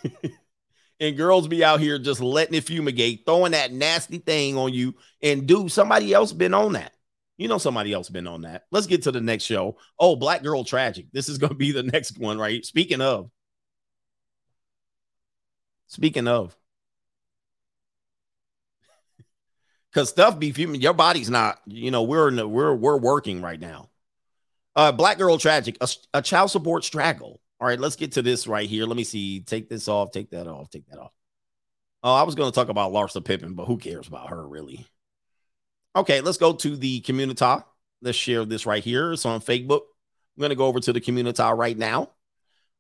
and 1.01 1.17
girls 1.17 1.49
be 1.49 1.65
out 1.65 1.81
here 1.81 1.99
just 1.99 2.21
letting 2.21 2.55
it 2.55 2.65
fumigate, 2.65 3.25
throwing 3.27 3.53
that 3.53 3.73
nasty 3.73 4.19
thing 4.19 4.57
on 4.57 4.73
you. 4.73 4.95
And 5.23 5.47
dude, 5.47 5.73
somebody 5.73 6.13
else 6.13 6.33
been 6.33 6.55
on 6.55 6.75
that. 6.75 6.93
You 7.37 7.49
know 7.49 7.59
somebody 7.59 7.93
else 7.93 8.09
been 8.09 8.29
on 8.29 8.43
that. 8.43 8.65
Let's 8.71 8.87
get 8.87 9.03
to 9.05 9.13
the 9.13 9.21
next 9.21 9.45
show. 9.45 9.77
Oh, 9.99 10.15
Black 10.15 10.43
Girl 10.43 10.63
Tragic. 10.63 11.07
This 11.13 11.29
is 11.29 11.39
gonna 11.39 11.55
be 11.55 11.73
the 11.73 11.83
next 11.95 12.19
one, 12.19 12.39
right? 12.39 12.65
Speaking 12.65 13.01
of. 13.01 13.31
Speaking 15.89 16.29
of. 16.29 16.57
Cause 19.95 20.09
stuff 20.09 20.39
be 20.39 20.51
fuming. 20.51 20.81
Your 20.81 20.93
body's 20.93 21.31
not, 21.31 21.61
you 21.67 21.91
know, 21.93 22.03
we're 22.03 22.29
in 22.29 22.37
the, 22.37 22.49
we're 22.49 22.75
we're 22.75 22.99
working 22.99 23.41
right 23.41 23.61
now. 23.61 23.91
Uh 24.75 24.91
Black 24.91 25.19
Girl 25.19 25.39
Tragic, 25.39 25.77
a, 25.81 25.89
a 26.15 26.21
child 26.21 26.51
support 26.51 26.85
straggle. 26.85 27.41
All 27.61 27.69
right, 27.69 27.79
let's 27.79 27.97
get 27.97 28.13
to 28.13 28.23
this 28.23 28.47
right 28.47 28.69
here. 28.69 28.87
Let 28.87 28.97
me 28.97 29.05
see. 29.05 29.41
Take 29.41 29.69
this 29.69 29.87
off, 29.87 30.11
take 30.11 30.31
that 30.31 30.49
off, 30.49 30.69
take 30.71 30.87
that 30.89 30.99
off. 30.99 31.13
Oh, 32.03 32.13
I 32.13 32.25
was 32.25 32.35
going 32.35 32.51
to 32.51 32.55
talk 32.55 32.69
about 32.69 32.93
Larsa 32.93 33.25
Pippen, 33.25 33.55
but 33.55 33.65
who 33.65 33.79
cares 33.79 34.09
about 34.09 34.29
her 34.31 34.47
really? 34.47 34.87
Okay, 35.97 36.21
let's 36.21 36.39
go 36.39 36.53
to 36.53 36.77
the 36.77 37.01
community. 37.01 37.47
Let's 38.03 38.19
share 38.19 38.45
this 38.45 38.67
right 38.67 38.85
here. 38.85 39.13
It's 39.13 39.25
on 39.25 39.41
Facebook. 39.41 39.81
I'm 40.37 40.41
going 40.41 40.51
to 40.51 40.57
go 40.57 40.67
over 40.67 40.81
to 40.81 40.93
the 40.93 41.01
community 41.01 41.43
right 41.43 41.79
now. 41.79 42.11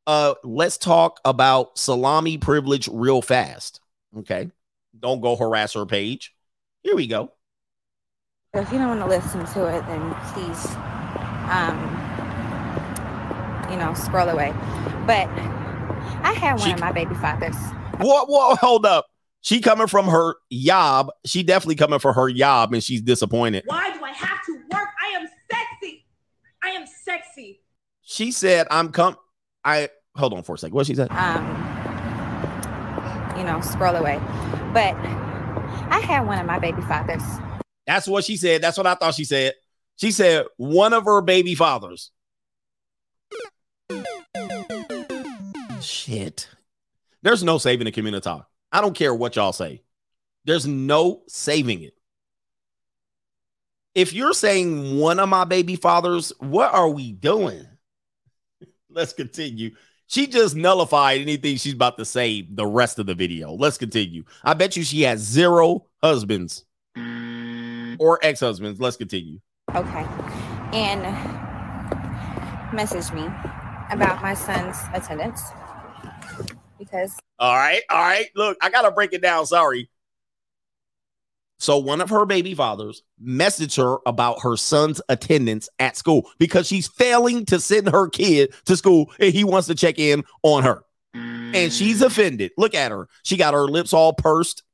Uh, 0.07 0.35
let's 0.43 0.77
talk 0.77 1.21
about 1.25 1.79
salami 1.79 2.37
privilege 2.37 2.89
real 2.93 3.23
fast. 3.23 3.81
Okay, 4.19 4.51
don't 4.99 5.23
go 5.23 5.37
harass 5.37 5.73
her 5.75 5.87
page. 5.87 6.34
Here 6.85 6.95
we 6.95 7.07
go. 7.09 7.32
If 8.53 8.70
you 8.70 8.78
don't 8.78 8.89
want 8.89 9.01
to 9.01 9.07
listen 9.07 9.45
to 9.55 9.66
it, 9.76 9.85
then 9.87 10.14
please, 10.32 10.66
um, 11.51 11.80
you 13.70 13.76
know, 13.76 13.93
scroll 13.95 14.28
away. 14.28 14.53
But 15.07 15.28
I 16.22 16.32
had 16.39 16.59
one 16.61 16.68
She- 16.68 16.72
of 16.72 16.80
my 16.80 16.93
baby 16.93 17.14
fathers. 17.16 17.57
What? 17.99 18.28
What? 18.28 18.59
hold 18.61 18.87
up. 18.87 19.07
She 19.41 19.61
coming 19.61 19.87
from 19.89 20.07
her 20.09 20.37
yob. 20.51 21.11
She 21.26 21.43
definitely 21.43 21.74
coming 21.76 21.99
for 21.99 22.12
her 22.12 22.28
yob, 22.28 22.72
and 22.72 22.82
she's 22.82 23.03
disappointed. 23.03 23.64
Why 23.66 23.91
do 23.93 24.03
I 24.05 24.11
have 24.11 24.45
to 24.47 24.53
work? 24.72 24.89
I 25.03 25.09
am 25.18 25.26
sexy. 25.51 26.07
I 26.62 26.68
am 26.70 26.87
sexy. 27.05 27.61
She 28.03 28.30
said, 28.32 28.66
"I'm 28.70 28.91
come." 28.93 29.16
I 29.64 29.89
hold 30.16 30.32
on 30.35 30.43
for 30.45 30.55
a 30.55 30.59
second. 30.59 30.74
What 30.74 30.87
she 30.87 30.95
said? 30.95 31.11
Um, 31.11 31.45
you 33.37 33.45
know, 33.45 33.61
scroll 33.62 33.97
away. 33.97 34.18
But 34.72 34.95
I 35.91 36.01
had 36.01 36.27
one 36.27 36.39
of 36.39 36.47
my 36.47 36.59
baby 36.59 36.83
fathers. 36.83 37.22
That's 37.87 38.07
what 38.07 38.25
she 38.25 38.37
said. 38.37 38.62
That's 38.62 38.77
what 38.79 38.87
I 38.87 38.95
thought 38.95 39.14
she 39.14 39.25
said. 39.25 39.55
She 39.97 40.11
said 40.11 40.47
one 40.57 40.93
of 40.93 41.05
her 41.05 41.20
baby 41.20 41.55
fathers. 41.55 42.11
Shit. 45.81 46.49
There's 47.22 47.43
no 47.43 47.59
saving 47.59 47.85
the 47.85 47.93
community. 47.93 48.22
Talk. 48.22 48.49
I 48.72 48.81
don't 48.81 48.95
care 48.95 49.14
what 49.14 49.37
y'all 49.37 49.53
say. 49.53 49.83
There's 50.45 50.66
no 50.66 51.22
saving 51.29 51.83
it. 51.83 51.95
If 53.95 54.12
you're 54.12 54.35
saying 54.35 54.99
one 54.99 55.20
of 55.20 55.29
my 55.29 55.45
baby 55.45 55.77
fathers, 55.77 56.33
what 56.39 56.75
are 56.75 56.89
we 56.89 57.12
doing? 57.12 57.64
Let's 58.91 59.12
continue. 59.12 59.70
She 60.07 60.27
just 60.27 60.55
nullified 60.55 61.21
anything 61.21 61.57
she's 61.57 61.75
about 61.75 61.99
to 61.99 62.05
say 62.05 62.47
the 62.51 62.67
rest 62.67 62.99
of 62.99 63.07
the 63.07 63.15
video. 63.15 63.53
Let's 63.55 63.79
continue. 63.79 64.25
I 64.43 64.55
bet 64.55 64.77
you 64.77 64.85
she 64.85 65.03
has 65.03 65.21
zero 65.21 65.87
husbands 66.03 66.65
mm. 66.97 67.97
or 67.99 68.19
ex-husbands. 68.23 68.81
Let's 68.81 68.97
continue. 68.97 69.41
Okay. 69.75 70.07
And 70.73 71.03
message 72.75 73.13
me 73.13 73.27
about 73.91 74.21
my 74.23 74.35
son's 74.35 74.77
attendance 74.93 75.41
because 76.79 77.19
All 77.39 77.55
right, 77.55 77.83
all 77.91 78.03
right. 78.03 78.27
Look, 78.35 78.57
I 78.61 78.71
gotta 78.71 78.91
break 78.91 79.13
it 79.13 79.23
down. 79.23 79.47
Sorry. 79.47 79.89
So 81.59 81.79
one 81.79 82.01
of 82.01 82.11
her 82.11 82.27
baby 82.27 82.55
fathers 82.55 83.03
messaged 83.25 83.77
her 83.77 83.99
about 84.07 84.43
her 84.43 84.57
son's 84.57 85.01
attendance 85.09 85.69
at 85.79 85.97
school 85.97 86.29
because 86.39 86.67
she's 86.67 86.89
failing 86.89 87.47
to 87.47 87.61
send 87.61 87.89
her 87.89 88.09
kid 88.09 88.53
to 88.67 88.77
school 88.77 89.11
and 89.19 89.33
he 89.33 89.45
wants 89.45 89.69
to 89.69 89.75
check 89.75 89.99
in 89.99 90.25
on 90.43 90.65
her. 90.65 90.83
And 91.15 91.73
she's 91.73 92.01
mm. 92.01 92.07
offended. 92.07 92.53
Look 92.59 92.75
at 92.75 92.91
her. 92.91 93.09
She 93.23 93.37
got 93.37 93.55
her 93.55 93.67
lips 93.67 93.93
all 93.93 94.13
pursed. 94.13 94.65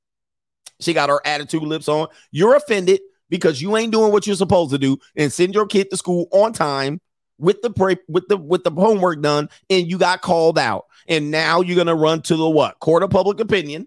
She 0.80 0.94
got 0.94 1.10
her 1.10 1.20
attitude 1.24 1.62
lips 1.62 1.88
on. 1.88 2.08
You're 2.30 2.56
offended 2.56 3.00
because 3.28 3.60
you 3.60 3.76
ain't 3.76 3.92
doing 3.92 4.10
what 4.10 4.26
you're 4.26 4.36
supposed 4.36 4.70
to 4.72 4.78
do 4.78 4.96
and 5.14 5.30
send 5.30 5.54
your 5.54 5.66
kid 5.66 5.90
to 5.90 5.96
school 5.98 6.28
on 6.32 6.54
time 6.54 7.00
with 7.38 7.60
the 7.62 7.70
pre- 7.70 7.98
with 8.08 8.26
the 8.28 8.38
with 8.38 8.64
the 8.64 8.70
homework 8.70 9.20
done 9.20 9.48
and 9.68 9.90
you 9.90 9.98
got 9.98 10.22
called 10.22 10.58
out. 10.58 10.86
And 11.06 11.30
now 11.30 11.60
you're 11.60 11.76
gonna 11.76 11.94
run 11.94 12.22
to 12.22 12.36
the 12.36 12.48
what? 12.48 12.78
Court 12.80 13.02
of 13.02 13.10
public 13.10 13.38
opinion. 13.40 13.86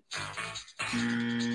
Mm. 0.91 1.52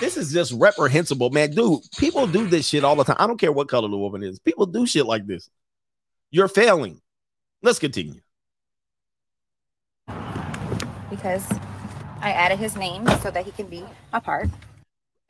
This 0.00 0.16
is 0.16 0.32
just 0.32 0.52
reprehensible, 0.52 1.30
man. 1.30 1.52
Dude, 1.52 1.80
people 1.98 2.26
do 2.26 2.46
this 2.46 2.68
shit 2.68 2.84
all 2.84 2.96
the 2.96 3.04
time. 3.04 3.16
I 3.18 3.26
don't 3.26 3.38
care 3.38 3.52
what 3.52 3.68
color 3.68 3.88
the 3.88 3.96
woman 3.96 4.22
is. 4.22 4.38
People 4.38 4.66
do 4.66 4.86
shit 4.86 5.06
like 5.06 5.26
this. 5.26 5.48
You're 6.30 6.48
failing. 6.48 7.00
Let's 7.62 7.78
continue. 7.78 8.20
because 11.10 11.46
I 12.20 12.32
added 12.32 12.58
his 12.58 12.76
name 12.76 13.06
so 13.22 13.30
that 13.30 13.44
he 13.44 13.50
can 13.52 13.66
be 13.66 13.84
a 14.12 14.20
part. 14.20 14.48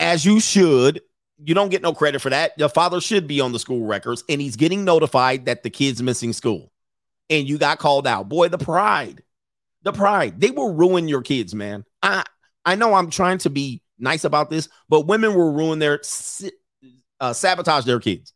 As 0.00 0.24
you 0.24 0.40
should. 0.40 1.00
You 1.44 1.54
don't 1.54 1.68
get 1.68 1.82
no 1.82 1.92
credit 1.92 2.22
for 2.22 2.30
that. 2.30 2.52
Your 2.56 2.70
father 2.70 2.98
should 2.98 3.26
be 3.26 3.42
on 3.42 3.52
the 3.52 3.58
school 3.58 3.84
records, 3.84 4.24
and 4.26 4.40
he's 4.40 4.56
getting 4.56 4.86
notified 4.86 5.44
that 5.44 5.62
the 5.62 5.68
kid's 5.68 6.02
missing 6.02 6.32
school. 6.32 6.72
And 7.28 7.46
you 7.46 7.58
got 7.58 7.78
called 7.78 8.06
out. 8.06 8.26
Boy, 8.30 8.48
the 8.48 8.56
pride. 8.56 9.22
The 9.82 9.92
pride. 9.92 10.40
They 10.40 10.50
will 10.50 10.72
ruin 10.72 11.08
your 11.08 11.20
kids, 11.20 11.54
man. 11.54 11.84
I 12.02 12.24
I 12.64 12.74
know 12.74 12.94
I'm 12.94 13.10
trying 13.10 13.36
to 13.38 13.50
be 13.50 13.82
nice 13.98 14.24
about 14.24 14.50
this, 14.50 14.68
but 14.88 15.06
women 15.06 15.34
will 15.34 15.52
ruin 15.52 15.78
their 15.78 16.00
uh, 17.20 17.32
sabotage 17.32 17.84
their 17.84 18.00
kids. 18.00 18.32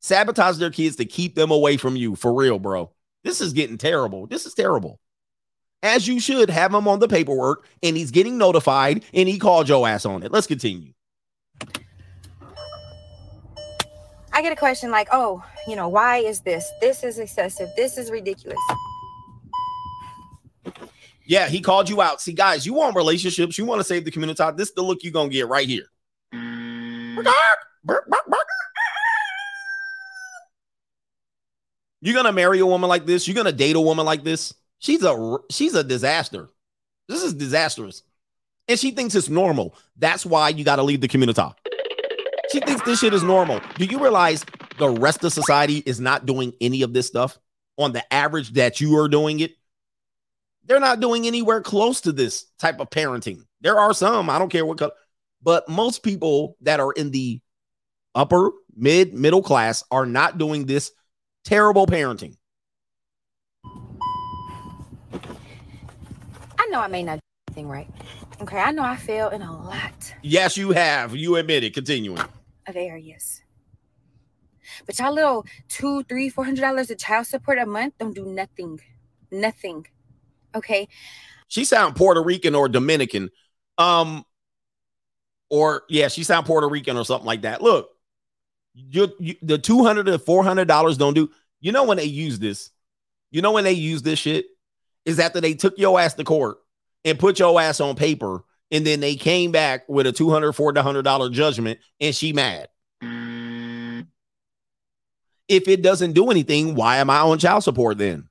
Sabotage 0.00 0.58
their 0.58 0.70
kids 0.70 0.96
to 0.96 1.04
keep 1.04 1.34
them 1.34 1.50
away 1.50 1.76
from 1.76 1.96
you. 1.96 2.16
For 2.16 2.32
real, 2.32 2.58
bro. 2.58 2.90
This 3.24 3.40
is 3.40 3.52
getting 3.52 3.78
terrible. 3.78 4.26
This 4.26 4.46
is 4.46 4.54
terrible. 4.54 4.98
As 5.82 6.06
you 6.06 6.20
should 6.20 6.50
have 6.50 6.74
him 6.74 6.86
on 6.88 6.98
the 6.98 7.08
paperwork, 7.08 7.66
and 7.82 7.96
he's 7.96 8.10
getting 8.10 8.38
notified, 8.38 9.04
and 9.12 9.28
he 9.28 9.38
called 9.38 9.68
your 9.68 9.86
ass 9.86 10.04
on 10.06 10.22
it. 10.22 10.32
Let's 10.32 10.46
continue. 10.46 10.92
I 14.32 14.40
get 14.42 14.52
a 14.52 14.56
question 14.56 14.90
like, 14.90 15.08
oh, 15.12 15.44
you 15.68 15.76
know, 15.76 15.88
why 15.88 16.18
is 16.18 16.40
this? 16.40 16.68
This 16.80 17.04
is 17.04 17.18
excessive. 17.18 17.68
This 17.76 17.98
is 17.98 18.10
ridiculous. 18.10 18.58
Yeah, 21.24 21.48
he 21.48 21.60
called 21.60 21.88
you 21.88 22.02
out. 22.02 22.20
See, 22.20 22.32
guys, 22.32 22.66
you 22.66 22.74
want 22.74 22.96
relationships, 22.96 23.56
you 23.58 23.64
want 23.64 23.80
to 23.80 23.84
save 23.84 24.04
the 24.04 24.10
community. 24.10 24.42
This 24.56 24.68
is 24.68 24.74
the 24.74 24.82
look 24.82 25.02
you're 25.02 25.12
gonna 25.12 25.28
get 25.28 25.48
right 25.48 25.68
here. 25.68 25.86
Mm. 26.34 27.24
bark. 27.84 28.46
You're 32.00 32.14
gonna 32.14 32.32
marry 32.32 32.58
a 32.58 32.66
woman 32.66 32.88
like 32.88 33.06
this. 33.06 33.28
You're 33.28 33.36
gonna 33.36 33.52
date 33.52 33.76
a 33.76 33.80
woman 33.80 34.04
like 34.04 34.24
this. 34.24 34.52
She's 34.80 35.04
a 35.04 35.38
she's 35.50 35.74
a 35.74 35.84
disaster. 35.84 36.48
This 37.08 37.22
is 37.22 37.34
disastrous, 37.34 38.02
and 38.66 38.78
she 38.78 38.90
thinks 38.90 39.14
it's 39.14 39.28
normal. 39.28 39.76
That's 39.96 40.26
why 40.26 40.48
you 40.48 40.64
got 40.64 40.76
to 40.76 40.82
leave 40.82 41.00
the 41.00 41.08
community. 41.08 41.40
She 42.50 42.60
thinks 42.60 42.82
this 42.82 43.00
shit 43.00 43.14
is 43.14 43.22
normal. 43.22 43.60
Do 43.76 43.84
you 43.84 44.00
realize 44.00 44.44
the 44.78 44.90
rest 44.90 45.22
of 45.24 45.32
society 45.32 45.82
is 45.86 46.00
not 46.00 46.26
doing 46.26 46.52
any 46.60 46.82
of 46.82 46.92
this 46.92 47.06
stuff 47.06 47.38
on 47.78 47.92
the 47.92 48.12
average 48.12 48.54
that 48.54 48.80
you 48.80 48.98
are 48.98 49.08
doing 49.08 49.40
it? 49.40 49.52
They're 50.64 50.80
not 50.80 51.00
doing 51.00 51.26
anywhere 51.26 51.60
close 51.60 52.00
to 52.02 52.12
this 52.12 52.46
type 52.58 52.80
of 52.80 52.90
parenting. 52.90 53.42
There 53.60 53.78
are 53.78 53.92
some, 53.92 54.30
I 54.30 54.38
don't 54.38 54.50
care 54.50 54.64
what 54.64 54.78
color, 54.78 54.92
but 55.42 55.68
most 55.68 56.02
people 56.02 56.56
that 56.62 56.80
are 56.80 56.92
in 56.92 57.10
the 57.10 57.40
upper, 58.14 58.50
mid, 58.76 59.12
middle 59.14 59.42
class 59.42 59.82
are 59.90 60.06
not 60.06 60.38
doing 60.38 60.66
this 60.66 60.92
terrible 61.44 61.86
parenting. 61.86 62.36
I 66.58 66.66
know 66.70 66.80
I 66.80 66.88
may 66.88 67.02
not 67.02 67.16
do 67.16 67.20
anything 67.48 67.68
right. 67.68 67.90
Okay, 68.40 68.58
I 68.58 68.70
know 68.72 68.82
I 68.82 68.96
fail 68.96 69.28
in 69.28 69.42
a 69.42 69.52
lot 69.52 70.14
Yes, 70.22 70.56
you 70.56 70.70
have. 70.70 71.14
You 71.16 71.36
admit 71.36 71.64
it. 71.64 71.74
Continuing. 71.74 72.20
of 72.66 72.76
areas. 72.76 73.42
But 74.86 74.98
y'all 74.98 75.12
little 75.12 75.44
two, 75.68 76.04
three, 76.04 76.28
four 76.28 76.44
hundred 76.44 76.62
dollars 76.62 76.90
of 76.90 76.98
child 76.98 77.26
support 77.26 77.58
a 77.58 77.66
month 77.66 77.94
don't 77.98 78.14
do 78.14 78.24
nothing. 78.24 78.80
Nothing. 79.30 79.86
Okay. 80.54 80.88
She 81.48 81.64
sound 81.64 81.96
Puerto 81.96 82.22
Rican 82.22 82.54
or 82.54 82.68
Dominican. 82.68 83.30
Um, 83.78 84.24
or 85.50 85.82
yeah, 85.88 86.08
she 86.08 86.24
sound 86.24 86.46
Puerto 86.46 86.68
Rican 86.68 86.96
or 86.96 87.04
something 87.04 87.26
like 87.26 87.42
that. 87.42 87.60
Look, 87.60 87.90
you, 88.74 89.12
you 89.18 89.34
the 89.42 89.58
200 89.58 90.06
to 90.06 90.18
400 90.18 90.66
dollars 90.66 90.96
don't 90.96 91.14
do. 91.14 91.30
You 91.60 91.72
know 91.72 91.84
when 91.84 91.98
they 91.98 92.04
use 92.04 92.38
this, 92.38 92.70
you 93.30 93.42
know 93.42 93.52
when 93.52 93.64
they 93.64 93.72
use 93.72 94.02
this 94.02 94.18
shit 94.18 94.46
is 95.04 95.18
after 95.18 95.40
they 95.40 95.54
took 95.54 95.78
your 95.78 96.00
ass 96.00 96.14
to 96.14 96.24
court 96.24 96.56
and 97.04 97.18
put 97.18 97.38
your 97.38 97.60
ass 97.60 97.80
on 97.80 97.96
paper, 97.96 98.44
and 98.70 98.86
then 98.86 99.00
they 99.00 99.14
came 99.14 99.52
back 99.52 99.86
with 99.88 100.06
a 100.06 100.12
200 100.12 100.52
400 100.52 101.02
dollar 101.02 101.28
judgment, 101.28 101.80
and 102.00 102.14
she 102.14 102.32
mad. 102.32 102.68
If 105.48 105.68
it 105.68 105.82
doesn't 105.82 106.12
do 106.12 106.30
anything, 106.30 106.74
why 106.74 106.96
am 106.96 107.10
I 107.10 107.18
on 107.18 107.38
child 107.38 107.62
support 107.62 107.98
then? 107.98 108.28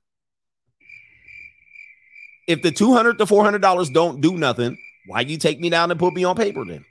If 2.46 2.62
the 2.62 2.70
200 2.72 3.18
to 3.18 3.26
400 3.26 3.62
dollars 3.62 3.90
don't 3.90 4.20
do 4.20 4.36
nothing, 4.36 4.76
why 5.06 5.20
you 5.20 5.38
take 5.38 5.60
me 5.60 5.70
down 5.70 5.90
and 5.90 5.98
put 6.00 6.14
me 6.14 6.24
on 6.24 6.36
paper 6.36 6.64
then? 6.64 6.84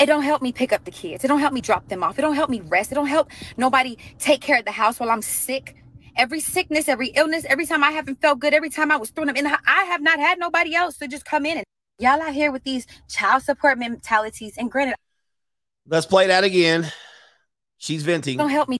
It 0.00 0.06
don't 0.06 0.22
help 0.22 0.42
me 0.42 0.52
pick 0.52 0.72
up 0.72 0.84
the 0.84 0.90
kids. 0.90 1.22
It 1.24 1.28
don't 1.28 1.38
help 1.38 1.52
me 1.52 1.60
drop 1.60 1.86
them 1.88 2.02
off. 2.02 2.18
It 2.18 2.22
don't 2.22 2.34
help 2.34 2.50
me 2.50 2.60
rest. 2.60 2.90
It 2.90 2.96
don't 2.96 3.06
help 3.06 3.30
nobody 3.56 3.96
take 4.18 4.40
care 4.40 4.58
of 4.58 4.64
the 4.64 4.72
house 4.72 4.98
while 4.98 5.10
I'm 5.10 5.22
sick. 5.22 5.76
Every 6.16 6.40
sickness, 6.40 6.88
every 6.88 7.08
illness, 7.08 7.44
every 7.48 7.66
time 7.66 7.84
I 7.84 7.92
haven't 7.92 8.20
felt 8.20 8.40
good, 8.40 8.52
every 8.52 8.68
time 8.68 8.90
I 8.90 8.96
was 8.96 9.10
thrown 9.10 9.30
up 9.30 9.36
in 9.36 9.44
the 9.44 9.50
house, 9.50 9.60
I 9.66 9.84
have 9.84 10.02
not 10.02 10.18
had 10.18 10.38
nobody 10.38 10.74
else 10.74 10.96
to 10.98 11.06
just 11.08 11.24
come 11.24 11.46
in 11.46 11.58
and 11.58 11.64
y'all 11.98 12.20
out 12.20 12.34
here 12.34 12.50
with 12.50 12.64
these 12.64 12.86
child 13.08 13.44
support 13.44 13.78
mentalities. 13.78 14.54
And 14.58 14.70
granted, 14.70 14.96
Let's 15.86 16.06
play 16.06 16.26
that 16.26 16.44
again. 16.44 16.90
She's 17.78 18.02
venting. 18.02 18.38
don't 18.38 18.50
help 18.50 18.68
me. 18.68 18.78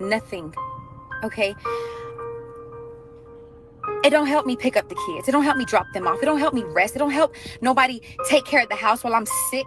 Nothing. 0.00 0.54
Okay. 1.24 1.54
It 4.04 4.10
don't 4.10 4.26
help 4.26 4.46
me 4.46 4.56
pick 4.56 4.76
up 4.76 4.88
the 4.88 4.94
kids. 5.06 5.28
It 5.28 5.32
don't 5.32 5.44
help 5.44 5.56
me 5.56 5.64
drop 5.64 5.86
them 5.92 6.06
off. 6.06 6.22
It 6.22 6.26
don't 6.26 6.38
help 6.38 6.54
me 6.54 6.62
rest. 6.64 6.96
It 6.96 6.98
don't 6.98 7.10
help 7.10 7.34
nobody 7.60 8.00
take 8.28 8.44
care 8.44 8.62
of 8.62 8.68
the 8.68 8.76
house 8.76 9.02
while 9.02 9.14
I'm 9.14 9.26
sick. 9.50 9.66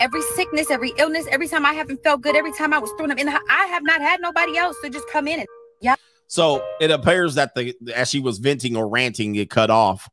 Every 0.00 0.22
sickness, 0.34 0.70
every 0.70 0.92
illness, 0.98 1.26
every 1.30 1.48
time 1.48 1.64
I 1.64 1.72
haven't 1.72 2.02
felt 2.02 2.20
good, 2.20 2.34
every 2.34 2.52
time 2.52 2.72
I 2.72 2.78
was 2.78 2.90
thrown 2.92 3.10
up 3.10 3.18
in 3.18 3.26
the 3.26 3.32
I 3.32 3.66
have 3.66 3.82
not 3.82 4.00
had 4.00 4.20
nobody 4.20 4.56
else 4.56 4.76
to 4.82 4.90
just 4.90 5.08
come 5.08 5.28
in 5.28 5.40
and 5.40 5.48
yeah. 5.80 5.94
So 6.26 6.64
it 6.80 6.90
appears 6.90 7.36
that 7.36 7.54
the 7.54 7.74
as 7.94 8.10
she 8.10 8.20
was 8.20 8.38
venting 8.38 8.76
or 8.76 8.88
ranting, 8.88 9.36
it 9.36 9.50
cut 9.50 9.70
off. 9.70 10.08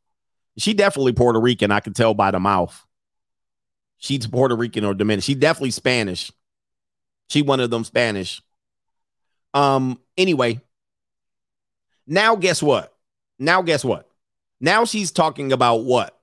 She 0.58 0.74
definitely 0.74 1.14
Puerto 1.14 1.40
Rican. 1.40 1.72
I 1.72 1.80
can 1.80 1.94
tell 1.94 2.14
by 2.14 2.32
the 2.32 2.40
mouth. 2.40 2.86
She's 3.98 4.28
Puerto 4.28 4.56
Rican 4.56 4.84
or 4.84 4.94
Dominican. 4.94 5.22
She 5.22 5.36
definitely 5.36 5.72
Spanish. 5.72 6.32
She 7.30 7.42
one 7.42 7.60
of 7.60 7.70
them 7.70 7.84
Spanish. 7.84 8.42
Um. 9.54 10.00
Anyway, 10.18 10.62
now 12.08 12.36
guess 12.36 12.62
what? 12.62 12.94
Now 13.40 13.62
guess 13.62 13.84
what? 13.84 14.10
Now 14.60 14.86
she's 14.86 15.12
talking 15.12 15.52
about 15.52 15.84
what? 15.84 16.18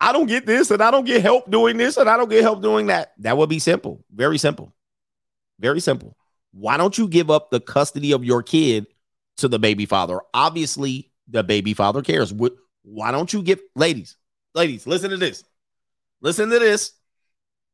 I 0.00 0.12
don't 0.12 0.26
get 0.26 0.46
this, 0.46 0.70
and 0.70 0.82
I 0.82 0.90
don't 0.90 1.06
get 1.06 1.22
help 1.22 1.50
doing 1.50 1.76
this, 1.78 1.96
and 1.96 2.08
I 2.08 2.16
don't 2.16 2.28
get 2.28 2.42
help 2.42 2.62
doing 2.62 2.86
that. 2.86 3.12
That 3.18 3.36
would 3.36 3.48
be 3.48 3.58
simple. 3.58 4.04
Very 4.14 4.38
simple. 4.38 4.74
Very 5.58 5.80
simple. 5.80 6.16
Why 6.52 6.76
don't 6.76 6.96
you 6.96 7.08
give 7.08 7.30
up 7.30 7.50
the 7.50 7.60
custody 7.60 8.12
of 8.12 8.24
your 8.24 8.42
kid 8.42 8.86
to 9.38 9.48
the 9.48 9.58
baby 9.58 9.86
father? 9.86 10.20
Obviously, 10.34 11.10
the 11.28 11.42
baby 11.42 11.74
father 11.74 12.02
cares. 12.02 12.30
Wh- 12.30 12.54
Why 12.82 13.10
don't 13.10 13.32
you 13.32 13.42
give 13.42 13.60
ladies, 13.74 14.16
ladies, 14.54 14.86
listen 14.86 15.10
to 15.10 15.16
this. 15.16 15.44
Listen 16.20 16.50
to 16.50 16.58
this. 16.58 16.92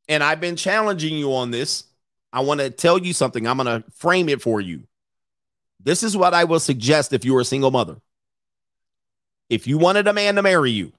And 0.08 0.22
I've 0.22 0.40
been 0.40 0.56
challenging 0.56 1.16
you 1.16 1.34
on 1.34 1.50
this. 1.50 1.84
I 2.32 2.40
want 2.40 2.60
to 2.60 2.70
tell 2.70 2.98
you 2.98 3.12
something. 3.12 3.46
I'm 3.46 3.58
going 3.58 3.82
to 3.82 3.90
frame 3.90 4.28
it 4.28 4.40
for 4.40 4.60
you. 4.60 4.84
This 5.80 6.02
is 6.02 6.16
what 6.16 6.34
I 6.34 6.44
will 6.44 6.60
suggest 6.60 7.12
if 7.12 7.24
you're 7.24 7.40
a 7.40 7.44
single 7.44 7.70
mother. 7.70 8.00
If 9.50 9.66
you 9.66 9.78
wanted 9.78 10.06
a 10.06 10.12
man 10.12 10.36
to 10.36 10.42
marry 10.42 10.70
you, 10.70 10.92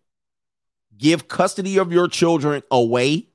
give 0.97 1.27
custody 1.27 1.77
of 1.77 1.91
your 1.91 2.07
children 2.07 2.61
away 2.69 3.27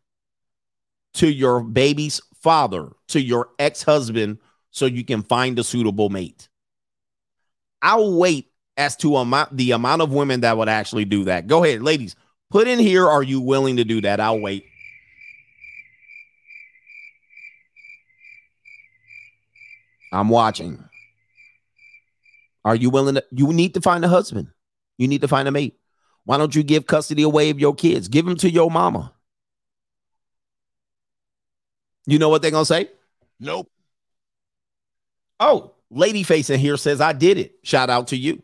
to 1.15 1.29
your 1.29 1.63
baby's 1.63 2.21
father, 2.41 2.91
to 3.09 3.21
your 3.21 3.49
ex 3.59 3.83
husband, 3.83 4.39
so 4.71 4.87
you 4.87 5.05
can 5.05 5.23
find 5.23 5.59
a 5.59 5.65
suitable 5.65 6.09
mate. 6.09 6.49
I'll 7.83 8.17
wait 8.17 8.53
as 8.77 8.97
to 8.97 9.17
amount 9.17 9.57
the 9.57 9.73
amount 9.73 10.03
of 10.03 10.13
women 10.13 10.43
that 10.43 10.57
would 10.57 10.69
actually 10.69 11.05
do 11.05 11.25
that. 11.25 11.47
Go 11.47 11.65
ahead, 11.65 11.83
ladies. 11.83 12.15
Put 12.51 12.69
in 12.69 12.79
here. 12.79 13.07
Are 13.09 13.23
you 13.23 13.41
willing 13.41 13.77
to 13.77 13.85
do 13.85 14.01
that? 14.03 14.21
I'll 14.21 14.41
wait. 14.41 14.67
I'm 20.13 20.29
watching. 20.29 20.83
Are 22.65 22.77
you 22.77 22.91
willing 22.91 23.17
to? 23.17 23.25
You 23.31 23.53
need 23.53 23.75
to 23.75 23.81
find 23.81 24.05
a 24.05 24.09
husband. 24.09 24.49
You 24.97 25.09
need 25.09 25.23
to 25.23 25.29
find 25.29 25.49
a 25.49 25.51
mate. 25.51 25.79
Why 26.25 26.37
don't 26.37 26.55
you 26.55 26.63
give 26.63 26.87
custody 26.87 27.23
away 27.23 27.51
of 27.51 27.59
your 27.59 27.75
kids? 27.75 28.09
Give 28.09 28.27
them 28.27 28.37
to 28.37 28.51
your 28.51 28.71
mama. 28.71 29.13
You 32.07 32.19
know 32.19 32.29
what 32.29 32.43
they're 32.43 32.51
gonna 32.51 32.65
say? 32.65 32.91
Nope. 33.41 33.71
Oh, 35.41 35.73
lady 35.91 36.23
face 36.23 36.51
in 36.51 36.59
here 36.59 36.77
says 36.77 37.01
I 37.01 37.13
did 37.13 37.39
it. 37.39 37.55
Shout 37.63 37.91
out 37.91 38.09
to 38.09 38.17
you. 38.17 38.43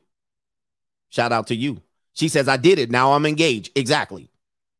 Shout 1.10 1.32
out 1.32 1.48
to 1.48 1.54
you. 1.54 1.82
She 2.12 2.28
says 2.28 2.48
I 2.48 2.56
did 2.56 2.78
it. 2.78 2.90
Now 2.90 3.12
I'm 3.12 3.26
engaged. 3.26 3.72
Exactly. 3.74 4.30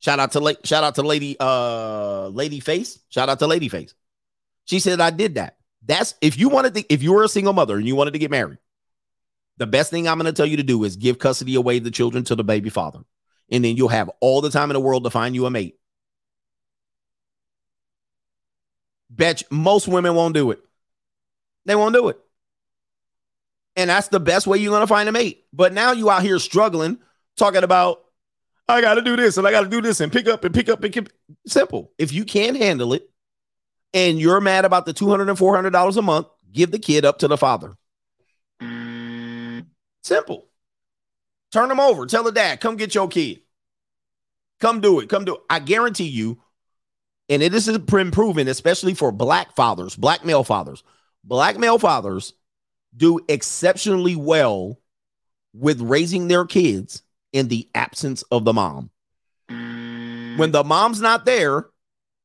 Shout 0.01 0.21
out 0.21 0.33
to 0.33 0.41
la- 0.41 0.53
shout 0.65 0.85
out 0.85 0.95
to 0.97 1.03
lady 1.03 1.37
uh 1.41 2.29
lady 2.29 2.61
face. 2.61 2.99
Shout 3.09 3.29
out 3.29 3.39
to 3.41 3.47
lady 3.47 3.69
face. 3.69 3.95
She 4.67 4.79
said 4.81 5.01
I 5.01 5.11
did 5.11 5.35
that. 5.37 5.57
That's 5.87 6.15
if 6.21 6.39
you 6.39 6.49
wanted 6.49 6.75
to 6.75 6.93
if 6.93 7.03
you 7.03 7.13
were 7.13 7.25
a 7.25 7.29
single 7.29 7.53
mother 7.53 7.77
and 7.77 7.87
you 7.87 7.97
wanted 7.97 8.13
to 8.13 8.19
get 8.19 8.31
married. 8.31 8.59
The 9.57 9.67
best 9.67 9.91
thing 9.91 10.09
I'm 10.09 10.19
going 10.19 10.33
to 10.33 10.37
tell 10.37 10.47
you 10.47 10.57
to 10.57 10.65
do 10.65 10.83
is 10.83 10.97
give 10.97 11.19
custody 11.19 11.55
away 11.55 11.79
the 11.79 11.91
children 11.91 12.25
to 12.25 12.35
the 12.35 12.43
baby 12.43 12.71
father. 12.71 13.01
And 13.51 13.65
then 13.65 13.77
you'll 13.77 13.89
have 13.89 14.11
all 14.21 14.41
the 14.41 14.51
time 14.51 14.71
in 14.71 14.75
the 14.75 14.81
world 14.81 15.05
to 15.05 15.11
find 15.11 15.35
you 15.35 15.47
a 15.47 15.51
mate. 15.51 15.79
Bet 19.11 19.45
most 19.51 19.87
women 19.87 20.15
won't 20.15 20.35
do 20.35 20.51
it. 20.51 20.61
They 21.67 21.77
won't 21.77 21.95
do 21.95 22.09
it. 22.09 22.19
And 23.77 23.91
that's 23.91 24.09
the 24.09 24.21
best 24.21 24.47
way 24.47 24.59
you're 24.59 24.73
going 24.73 24.81
to 24.81 24.89
find 24.89 25.09
a 25.09 25.13
mate. 25.13 25.45
But 25.53 25.73
now 25.73 25.93
you 25.93 26.11
out 26.11 26.23
here 26.23 26.39
struggling, 26.39 26.99
talking 27.37 27.63
about, 27.63 28.01
I 28.67 28.81
got 28.81 28.95
to 28.95 29.03
do 29.03 29.15
this 29.15 29.37
and 29.37 29.47
I 29.47 29.51
got 29.51 29.63
to 29.63 29.69
do 29.69 29.81
this 29.81 30.01
and 30.01 30.11
pick 30.13 30.27
up 30.27 30.43
and 30.43 30.55
pick 30.55 30.69
up 30.69 30.83
and 30.83 30.93
pick. 30.93 31.13
Simple. 31.47 31.93
If 31.99 32.13
you 32.13 32.25
can't 32.25 32.57
handle 32.57 32.93
it 32.93 33.09
and 33.95 34.21
you're 34.21 34.41
mad 34.41 34.65
about 34.65 34.85
the 34.85 34.93
$200 34.93 35.29
and 35.29 35.39
$400 35.39 35.97
a 35.97 36.03
month, 36.03 36.27
give 36.53 36.73
the 36.73 36.79
kid 36.79 37.05
up 37.05 37.21
to 37.21 37.29
the 37.29 37.39
father. 37.39 37.75
Simple. 40.03 40.49
Turn 41.53 41.69
them 41.69 41.81
over. 41.81 42.05
Tell 42.05 42.25
the 42.25 42.33
dad, 42.33 42.61
come 42.61 42.77
get 42.77 42.95
your 42.95 43.09
kid. 43.09 43.41
Come 44.61 44.81
do 44.81 45.01
it. 45.01 45.09
Come 45.09 45.25
do 45.25 45.37
it. 45.37 45.41
I 45.49 45.61
guarantee 45.61 46.09
you, 46.09 46.41
and 47.29 47.43
it 47.43 47.55
is 47.55 47.79
been 47.79 48.11
proven, 48.11 48.49
especially 48.49 48.95
for 48.95 49.13
black 49.13 49.55
fathers, 49.55 49.97
black 49.97 50.25
male 50.25 50.45
fathers, 50.45 50.83
black 51.23 51.57
male 51.57 51.79
fathers 51.79 52.35
do 52.97 53.21
exceptionally 53.29 54.17
well 54.17 54.79
with 55.53 55.81
raising 55.81 56.29
their 56.29 56.45
kids 56.45 57.03
in 57.33 57.49
the 57.49 57.69
absence 57.75 58.23
of 58.25 58.45
the 58.45 58.53
mom. 58.53 58.91
When 59.49 60.51
the 60.51 60.65
mom's 60.65 61.01
not 61.01 61.25
there, 61.25 61.67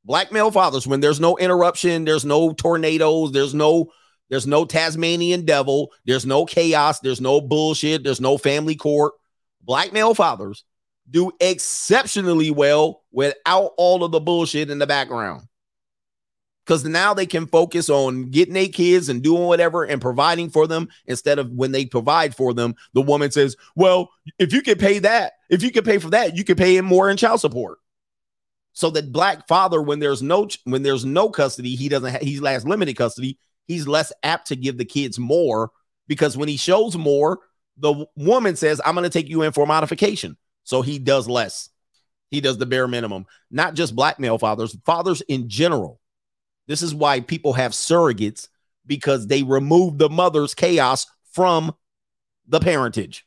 black 0.04 0.32
male 0.32 0.52
fathers, 0.52 0.88
when 0.88 1.00
there's 1.00 1.20
no 1.20 1.38
interruption, 1.38 2.06
there's 2.06 2.26
no 2.26 2.54
tornadoes, 2.54 3.32
there's 3.32 3.54
no 3.54 3.92
There's 4.30 4.46
no 4.46 4.64
Tasmanian 4.64 5.44
devil. 5.46 5.92
There's 6.06 6.26
no 6.26 6.46
chaos. 6.46 7.00
There's 7.00 7.20
no 7.20 7.42
bullshit. 7.42 8.04
There's 8.04 8.22
no 8.22 8.38
family 8.38 8.76
court. 8.76 9.14
Black 9.62 9.92
male 9.92 10.14
fathers 10.14 10.66
do 11.10 11.32
exceptionally 11.40 12.52
well 12.52 13.02
without 13.12 13.72
all 13.78 14.04
of 14.04 14.12
the 14.12 14.20
bullshit 14.20 14.70
in 14.70 14.78
the 14.78 14.86
background. 14.86 15.48
Because 16.64 16.86
now 16.86 17.16
they 17.16 17.26
can 17.26 17.48
focus 17.48 17.90
on 17.90 18.30
getting 18.30 18.54
their 18.54 18.68
kids 18.68 19.10
and 19.10 19.24
doing 19.24 19.46
whatever 19.46 19.84
and 19.84 20.00
providing 20.00 20.52
for 20.52 20.68
them 20.68 20.90
instead 21.08 21.40
of 21.40 21.50
when 21.50 21.72
they 21.72 21.88
provide 21.88 22.36
for 22.36 22.54
them, 22.54 22.76
the 22.94 23.02
woman 23.02 23.32
says, 23.32 23.56
Well, 23.76 24.12
if 24.38 24.54
you 24.54 24.62
could 24.62 24.78
pay 24.78 25.00
that, 25.00 25.34
if 25.50 25.64
you 25.64 25.72
could 25.72 25.86
pay 25.86 25.98
for 25.98 26.12
that, 26.12 26.38
you 26.38 26.44
could 26.44 26.58
pay 26.58 26.78
him 26.78 26.86
more 26.86 27.10
in 27.10 27.18
child 27.18 27.42
support. 27.42 27.80
So 28.80 28.90
that 28.92 29.12
black 29.12 29.46
father, 29.46 29.82
when 29.82 30.00
there's 30.00 30.24
no 30.24 30.48
when 30.64 30.84
there's 30.84 31.04
no 31.04 31.30
custody, 31.30 31.76
he 31.76 31.90
doesn't 31.90 32.14
ha- 32.14 32.20
he 32.22 32.36
has 32.46 32.66
limited 32.66 32.96
custody, 32.96 33.38
he's 33.68 33.90
less 33.90 34.14
apt 34.24 34.48
to 34.48 34.56
give 34.56 34.78
the 34.78 34.86
kids 34.86 35.20
more 35.20 35.72
because 36.08 36.38
when 36.38 36.48
he 36.48 36.56
shows 36.56 36.96
more, 36.96 37.40
the 37.76 38.06
woman 38.16 38.56
says, 38.56 38.80
I'm 38.86 38.96
gonna 38.96 39.10
take 39.10 39.28
you 39.28 39.42
in 39.42 39.52
for 39.52 39.66
modification. 39.66 40.38
So 40.64 40.82
he 40.82 40.98
does 40.98 41.28
less. 41.28 41.70
He 42.32 42.40
does 42.40 42.58
the 42.58 42.66
bare 42.66 42.88
minimum. 42.88 43.26
Not 43.52 43.74
just 43.74 43.98
black 43.98 44.18
male 44.18 44.38
fathers, 44.38 44.78
fathers 44.86 45.20
in 45.28 45.50
general. 45.50 46.00
This 46.70 46.82
is 46.82 46.96
why 46.96 47.20
people 47.20 47.52
have 47.52 47.74
surrogates 47.74 48.48
because 48.86 49.28
they 49.28 49.44
remove 49.44 49.98
the 49.98 50.10
mother's 50.10 50.54
chaos 50.54 51.06
from 51.34 51.76
the 52.48 52.62
parentage. 52.62 53.26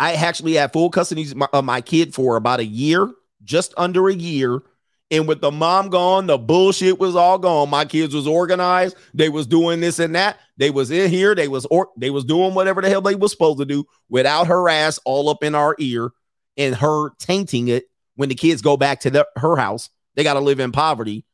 I 0.00 0.14
actually 0.14 0.54
had 0.54 0.72
full 0.72 0.88
custody 0.88 1.30
of 1.30 1.36
my, 1.36 1.48
of 1.52 1.64
my 1.64 1.82
kid 1.82 2.14
for 2.14 2.36
about 2.36 2.58
a 2.58 2.64
year, 2.64 3.12
just 3.44 3.74
under 3.76 4.08
a 4.08 4.14
year. 4.14 4.62
And 5.10 5.28
with 5.28 5.42
the 5.42 5.50
mom 5.50 5.90
gone, 5.90 6.26
the 6.26 6.38
bullshit 6.38 6.98
was 6.98 7.14
all 7.14 7.38
gone. 7.38 7.68
My 7.68 7.84
kids 7.84 8.14
was 8.14 8.26
organized. 8.26 8.96
They 9.12 9.28
was 9.28 9.46
doing 9.46 9.80
this 9.80 9.98
and 9.98 10.14
that. 10.14 10.38
They 10.56 10.70
was 10.70 10.90
in 10.90 11.10
here. 11.10 11.34
They 11.34 11.48
was 11.48 11.66
or 11.66 11.90
they 11.98 12.08
was 12.08 12.24
doing 12.24 12.54
whatever 12.54 12.80
the 12.80 12.88
hell 12.88 13.02
they 13.02 13.14
was 13.14 13.30
supposed 13.30 13.58
to 13.58 13.66
do 13.66 13.84
without 14.08 14.46
her 14.46 14.70
ass 14.70 14.98
all 15.04 15.28
up 15.28 15.44
in 15.44 15.54
our 15.54 15.76
ear 15.78 16.12
and 16.56 16.74
her 16.76 17.10
tainting 17.18 17.68
it 17.68 17.84
when 18.14 18.30
the 18.30 18.34
kids 18.34 18.62
go 18.62 18.78
back 18.78 19.00
to 19.00 19.10
the, 19.10 19.28
her 19.36 19.56
house. 19.56 19.90
They 20.14 20.22
got 20.22 20.34
to 20.34 20.40
live 20.40 20.60
in 20.60 20.72
poverty. 20.72 21.26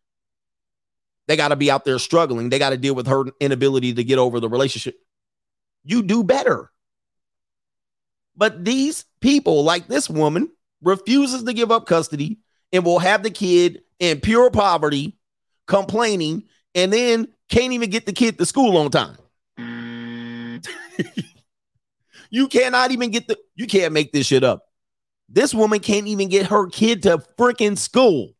They 1.28 1.36
got 1.36 1.48
to 1.48 1.56
be 1.56 1.70
out 1.70 1.84
there 1.84 2.00
struggling. 2.00 2.48
They 2.48 2.58
got 2.58 2.70
to 2.70 2.76
deal 2.76 2.94
with 2.96 3.06
her 3.06 3.26
inability 3.38 3.94
to 3.94 4.02
get 4.02 4.18
over 4.18 4.40
the 4.40 4.48
relationship. 4.48 4.96
You 5.84 6.02
do 6.02 6.24
better. 6.24 6.72
But 8.36 8.64
these 8.64 9.04
people, 9.20 9.64
like 9.64 9.88
this 9.88 10.10
woman, 10.10 10.50
refuses 10.82 11.44
to 11.44 11.52
give 11.52 11.70
up 11.70 11.86
custody 11.86 12.38
and 12.72 12.84
will 12.84 12.98
have 12.98 13.22
the 13.22 13.30
kid 13.30 13.82
in 13.98 14.20
pure 14.20 14.50
poverty, 14.50 15.16
complaining, 15.66 16.44
and 16.74 16.92
then 16.92 17.28
can't 17.48 17.72
even 17.72 17.90
get 17.90 18.06
the 18.06 18.12
kid 18.12 18.38
to 18.38 18.46
school 18.46 18.76
on 18.76 18.90
time. 18.90 19.16
you 22.30 22.48
cannot 22.48 22.90
even 22.90 23.10
get 23.10 23.28
the 23.28 23.38
you 23.54 23.66
can't 23.66 23.92
make 23.92 24.12
this 24.12 24.26
shit 24.26 24.44
up. 24.44 24.66
This 25.28 25.54
woman 25.54 25.80
can't 25.80 26.06
even 26.06 26.28
get 26.28 26.46
her 26.46 26.68
kid 26.68 27.02
to 27.04 27.18
freaking 27.38 27.78
school. 27.78 28.34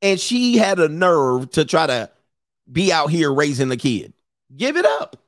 And 0.00 0.20
she 0.20 0.56
had 0.56 0.78
a 0.78 0.88
nerve 0.88 1.50
to 1.52 1.64
try 1.64 1.86
to 1.86 2.10
be 2.70 2.92
out 2.92 3.10
here 3.10 3.32
raising 3.32 3.68
the 3.68 3.76
kid. 3.76 4.12
Give 4.56 4.76
it 4.76 4.84
up. 4.84 5.21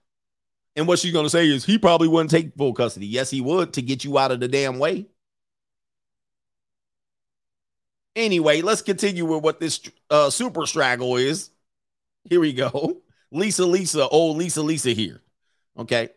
And 0.77 0.89
what 0.89 0.99
she's 0.99 1.13
going 1.13 1.27
to 1.27 1.31
say 1.31 1.49
is 1.49 1.65
he 1.65 1.79
probably 1.79 2.09
wouldn't 2.09 2.31
take 2.31 2.57
full 2.57 2.75
custody. 2.75 3.07
Yes, 3.07 3.31
he 3.31 3.41
would 3.41 3.73
to 3.75 3.83
get 3.83 4.05
you 4.05 4.19
out 4.19 4.33
of 4.33 4.41
the 4.41 4.49
damn 4.49 4.79
way. 4.79 5.07
Anyway, 8.17 8.61
let's 8.63 8.83
continue 8.83 9.25
with 9.25 9.43
what 9.43 9.61
this 9.61 9.81
uh, 10.11 10.31
super 10.31 10.67
straggle 10.67 11.17
is. 11.17 11.51
Here 12.25 12.41
we 12.41 12.53
go. 12.53 12.99
Lisa, 13.33 13.67
Lisa, 13.67 14.09
old 14.09 14.37
Lisa, 14.37 14.63
Lisa 14.63 14.91
here. 14.91 15.23
Okay. 15.79 16.11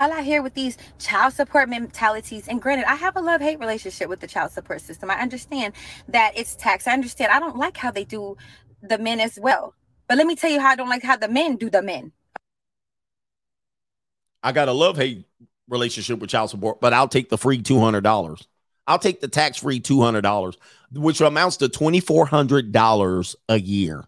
all 0.00 0.12
out 0.12 0.24
here 0.24 0.42
with 0.42 0.54
these 0.54 0.76
child 0.98 1.32
support 1.32 1.68
mentalities. 1.68 2.48
And 2.48 2.60
granted, 2.60 2.90
I 2.90 2.96
have 2.96 3.16
a 3.16 3.20
love 3.20 3.40
hate 3.40 3.58
relationship 3.60 4.08
with 4.08 4.20
the 4.20 4.26
child 4.26 4.52
support 4.52 4.80
system. 4.80 5.10
I 5.10 5.20
understand 5.20 5.74
that 6.08 6.32
it's 6.36 6.56
tax. 6.56 6.86
I 6.86 6.92
understand. 6.92 7.32
I 7.32 7.40
don't 7.40 7.56
like 7.56 7.76
how 7.76 7.90
they 7.90 8.04
do 8.04 8.36
the 8.82 8.98
men 8.98 9.20
as 9.20 9.38
well. 9.40 9.74
But 10.08 10.18
let 10.18 10.26
me 10.26 10.36
tell 10.36 10.50
you 10.50 10.60
how 10.60 10.70
I 10.70 10.76
don't 10.76 10.88
like 10.88 11.02
how 11.02 11.16
the 11.16 11.28
men 11.28 11.56
do 11.56 11.70
the 11.70 11.82
men. 11.82 12.12
I 14.44 14.52
got 14.52 14.68
a 14.68 14.72
love 14.72 14.98
hate 14.98 15.24
relationship 15.68 16.20
with 16.20 16.28
child 16.30 16.50
support, 16.50 16.80
but 16.80 16.92
I'll 16.92 17.08
take 17.08 17.30
the 17.30 17.38
free 17.38 17.60
$200. 17.60 18.46
I'll 18.86 18.98
take 18.98 19.22
the 19.22 19.28
tax 19.28 19.58
free 19.58 19.80
$200, 19.80 20.56
which 20.92 21.22
amounts 21.22 21.56
to 21.56 21.68
$2,400 21.68 23.34
a 23.48 23.60
year. 23.60 24.04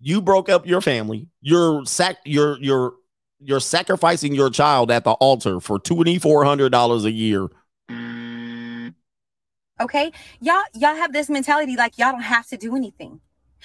You 0.00 0.22
broke 0.22 0.48
up 0.48 0.66
your 0.66 0.80
family. 0.80 1.28
You're 1.42 1.84
sac 1.84 2.16
you're 2.24 2.58
you're 2.58 2.94
you're 3.38 3.60
sacrificing 3.60 4.34
your 4.34 4.48
child 4.48 4.90
at 4.90 5.04
the 5.04 5.12
altar 5.12 5.60
for 5.60 5.78
$2,400 5.78 7.04
a 7.04 7.10
year. 7.10 7.48
Okay? 9.78 10.12
Y'all 10.40 10.62
y'all 10.74 10.96
have 10.96 11.12
this 11.12 11.28
mentality 11.28 11.76
like 11.76 11.98
y'all 11.98 12.12
don't 12.12 12.22
have 12.22 12.46
to 12.48 12.56
do 12.56 12.74
anything. 12.74 13.20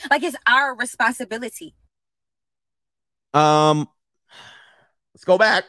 Like 0.10 0.24
it's 0.24 0.36
our 0.46 0.76
responsibility. 0.76 1.74
Um, 3.34 3.88
go 5.26 5.38
back, 5.38 5.66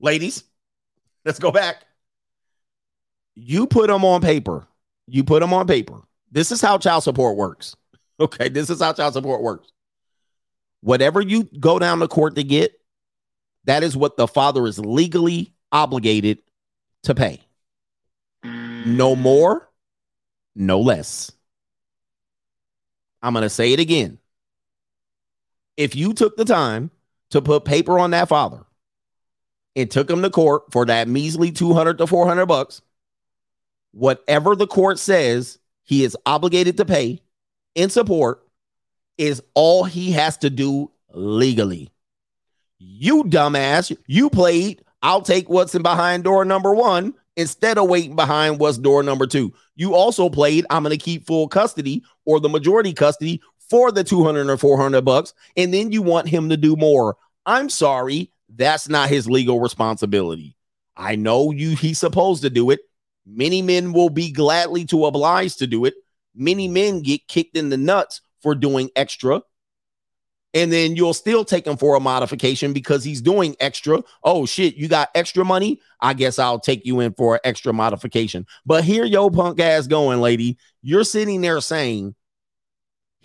ladies. 0.00 0.44
Let's 1.24 1.38
go 1.38 1.50
back. 1.50 1.84
You 3.34 3.66
put 3.66 3.88
them 3.88 4.04
on 4.04 4.20
paper. 4.20 4.66
You 5.06 5.24
put 5.24 5.40
them 5.40 5.52
on 5.52 5.66
paper. 5.66 6.00
This 6.30 6.52
is 6.52 6.60
how 6.60 6.78
child 6.78 7.02
support 7.02 7.36
works. 7.36 7.74
Okay, 8.18 8.48
this 8.48 8.70
is 8.70 8.80
how 8.80 8.94
child 8.94 9.12
support 9.12 9.42
works. 9.42 9.70
Whatever 10.80 11.20
you 11.20 11.44
go 11.60 11.78
down 11.78 11.98
to 11.98 12.08
court 12.08 12.34
to 12.36 12.42
get, 12.42 12.72
that 13.64 13.82
is 13.82 13.94
what 13.94 14.16
the 14.16 14.26
father 14.26 14.66
is 14.66 14.78
legally 14.78 15.52
obligated 15.70 16.38
to 17.02 17.14
pay. 17.14 17.42
No 18.42 19.14
more, 19.14 19.68
no 20.54 20.80
less. 20.80 21.30
I'm 23.20 23.34
going 23.34 23.42
to 23.42 23.50
say 23.50 23.74
it 23.74 23.80
again. 23.80 24.18
If 25.76 25.94
you 25.94 26.14
took 26.14 26.38
the 26.38 26.46
time 26.46 26.90
to 27.30 27.42
put 27.42 27.64
paper 27.64 27.98
on 27.98 28.12
that 28.12 28.28
father 28.28 28.64
and 29.74 29.90
took 29.90 30.10
him 30.10 30.22
to 30.22 30.30
court 30.30 30.64
for 30.72 30.86
that 30.86 31.08
measly 31.08 31.52
200 31.52 31.98
to 31.98 32.06
400 32.06 32.46
bucks, 32.46 32.82
whatever 33.92 34.56
the 34.56 34.66
court 34.66 34.98
says 34.98 35.58
he 35.82 36.04
is 36.04 36.16
obligated 36.26 36.76
to 36.78 36.84
pay 36.84 37.20
in 37.74 37.90
support 37.90 38.42
is 39.18 39.42
all 39.54 39.84
he 39.84 40.12
has 40.12 40.36
to 40.38 40.50
do 40.50 40.90
legally. 41.12 41.90
You 42.78 43.24
dumbass, 43.24 43.96
you 44.06 44.28
played, 44.30 44.82
I'll 45.02 45.22
take 45.22 45.48
what's 45.48 45.74
in 45.74 45.82
behind 45.82 46.24
door 46.24 46.44
number 46.44 46.74
one 46.74 47.14
instead 47.36 47.78
of 47.78 47.88
waiting 47.88 48.16
behind 48.16 48.58
what's 48.58 48.78
door 48.78 49.02
number 49.02 49.26
two. 49.26 49.52
You 49.76 49.94
also 49.94 50.28
played, 50.28 50.66
I'm 50.70 50.82
going 50.82 50.96
to 50.96 51.02
keep 51.02 51.26
full 51.26 51.48
custody 51.48 52.02
or 52.24 52.40
the 52.40 52.48
majority 52.48 52.92
custody 52.92 53.40
for 53.68 53.92
the 53.92 54.04
200 54.04 54.48
or 54.48 54.56
400 54.56 55.02
bucks, 55.04 55.34
and 55.56 55.72
then 55.72 55.92
you 55.92 56.02
want 56.02 56.28
him 56.28 56.48
to 56.50 56.56
do 56.56 56.76
more. 56.76 57.16
I'm 57.44 57.68
sorry, 57.68 58.32
that's 58.48 58.88
not 58.88 59.08
his 59.08 59.28
legal 59.28 59.60
responsibility. 59.60 60.56
I 60.96 61.16
know 61.16 61.50
you 61.50 61.76
he's 61.76 61.98
supposed 61.98 62.42
to 62.42 62.50
do 62.50 62.70
it. 62.70 62.80
Many 63.26 63.60
men 63.62 63.92
will 63.92 64.10
be 64.10 64.30
gladly 64.30 64.84
to 64.86 65.06
oblige 65.06 65.56
to 65.56 65.66
do 65.66 65.84
it. 65.84 65.94
Many 66.34 66.68
men 66.68 67.02
get 67.02 67.28
kicked 67.28 67.56
in 67.56 67.70
the 67.70 67.76
nuts 67.76 68.20
for 68.42 68.54
doing 68.54 68.90
extra. 68.96 69.42
And 70.54 70.72
then 70.72 70.96
you'll 70.96 71.12
still 71.12 71.44
take 71.44 71.66
him 71.66 71.76
for 71.76 71.96
a 71.96 72.00
modification 72.00 72.72
because 72.72 73.04
he's 73.04 73.20
doing 73.20 73.56
extra. 73.60 74.02
Oh 74.22 74.46
shit, 74.46 74.76
you 74.76 74.88
got 74.88 75.10
extra 75.14 75.44
money? 75.44 75.80
I 76.00 76.14
guess 76.14 76.38
I'll 76.38 76.60
take 76.60 76.86
you 76.86 77.00
in 77.00 77.12
for 77.12 77.34
an 77.34 77.40
extra 77.44 77.74
modification. 77.74 78.46
But 78.64 78.82
here 78.82 79.04
yo 79.04 79.28
punk 79.28 79.60
ass 79.60 79.86
going, 79.86 80.20
lady. 80.20 80.56
You're 80.80 81.04
sitting 81.04 81.42
there 81.42 81.60
saying 81.60 82.14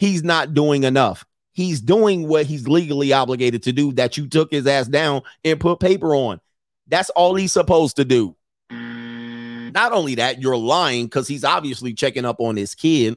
he's 0.01 0.23
not 0.23 0.55
doing 0.55 0.83
enough. 0.83 1.23
He's 1.51 1.79
doing 1.79 2.27
what 2.27 2.47
he's 2.47 2.67
legally 2.67 3.13
obligated 3.13 3.61
to 3.63 3.71
do 3.71 3.91
that 3.93 4.17
you 4.17 4.27
took 4.27 4.49
his 4.49 4.65
ass 4.65 4.87
down 4.87 5.21
and 5.45 5.59
put 5.59 5.79
paper 5.79 6.15
on. 6.15 6.41
That's 6.87 7.11
all 7.11 7.35
he's 7.35 7.51
supposed 7.51 7.97
to 7.97 8.05
do. 8.05 8.35
Not 8.71 9.91
only 9.93 10.15
that, 10.15 10.41
you're 10.41 10.57
lying 10.57 11.05
because 11.05 11.27
he's 11.27 11.43
obviously 11.43 11.93
checking 11.93 12.25
up 12.25 12.37
on 12.39 12.55
his 12.55 12.73
kid. 12.73 13.15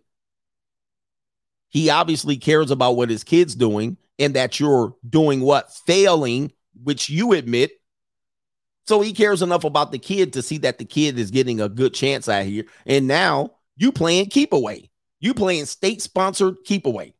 He 1.70 1.88
obviously 1.88 2.36
cares 2.36 2.70
about 2.70 2.96
what 2.96 3.08
his 3.08 3.24
kid's 3.24 3.54
doing 3.54 3.96
and 4.18 4.34
that 4.34 4.60
you're 4.60 4.94
doing 5.08 5.40
what? 5.40 5.72
Failing, 5.86 6.52
which 6.82 7.08
you 7.08 7.32
admit. 7.32 7.72
So 8.86 9.00
he 9.00 9.14
cares 9.14 9.40
enough 9.40 9.64
about 9.64 9.90
the 9.90 9.98
kid 9.98 10.34
to 10.34 10.42
see 10.42 10.58
that 10.58 10.76
the 10.76 10.84
kid 10.84 11.18
is 11.18 11.30
getting 11.30 11.62
a 11.62 11.68
good 11.70 11.94
chance 11.94 12.28
out 12.28 12.44
here. 12.44 12.66
And 12.84 13.08
now 13.08 13.52
you 13.78 13.90
playing 13.90 14.26
keep 14.26 14.52
away. 14.52 14.90
You 15.24 15.32
playing 15.32 15.64
state 15.64 16.02
sponsored 16.02 16.56
keep 16.66 16.84
away. 16.84 17.14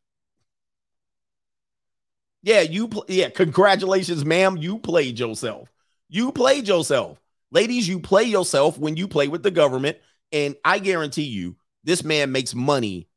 Yeah, 2.43 2.61
you 2.61 2.87
pl- 2.87 3.07
yeah, 3.09 3.31
congratulations, 3.31 4.27
ma'am. 4.27 4.59
You 4.59 4.79
played 4.79 5.19
yourself. 5.19 5.73
You 6.11 6.31
played 6.31 6.69
yourself. 6.69 7.19
Ladies, 7.51 7.89
you 7.89 7.99
play 7.99 8.25
yourself 8.25 8.79
when 8.79 8.99
you 8.99 9.09
play 9.09 9.29
with 9.29 9.43
the 9.43 9.51
government. 9.51 9.97
And 10.33 10.55
I 10.67 10.81
guarantee 10.81 11.23
you, 11.23 11.57
this 11.83 12.05
man 12.05 12.31
makes 12.31 12.55
money 12.55 13.09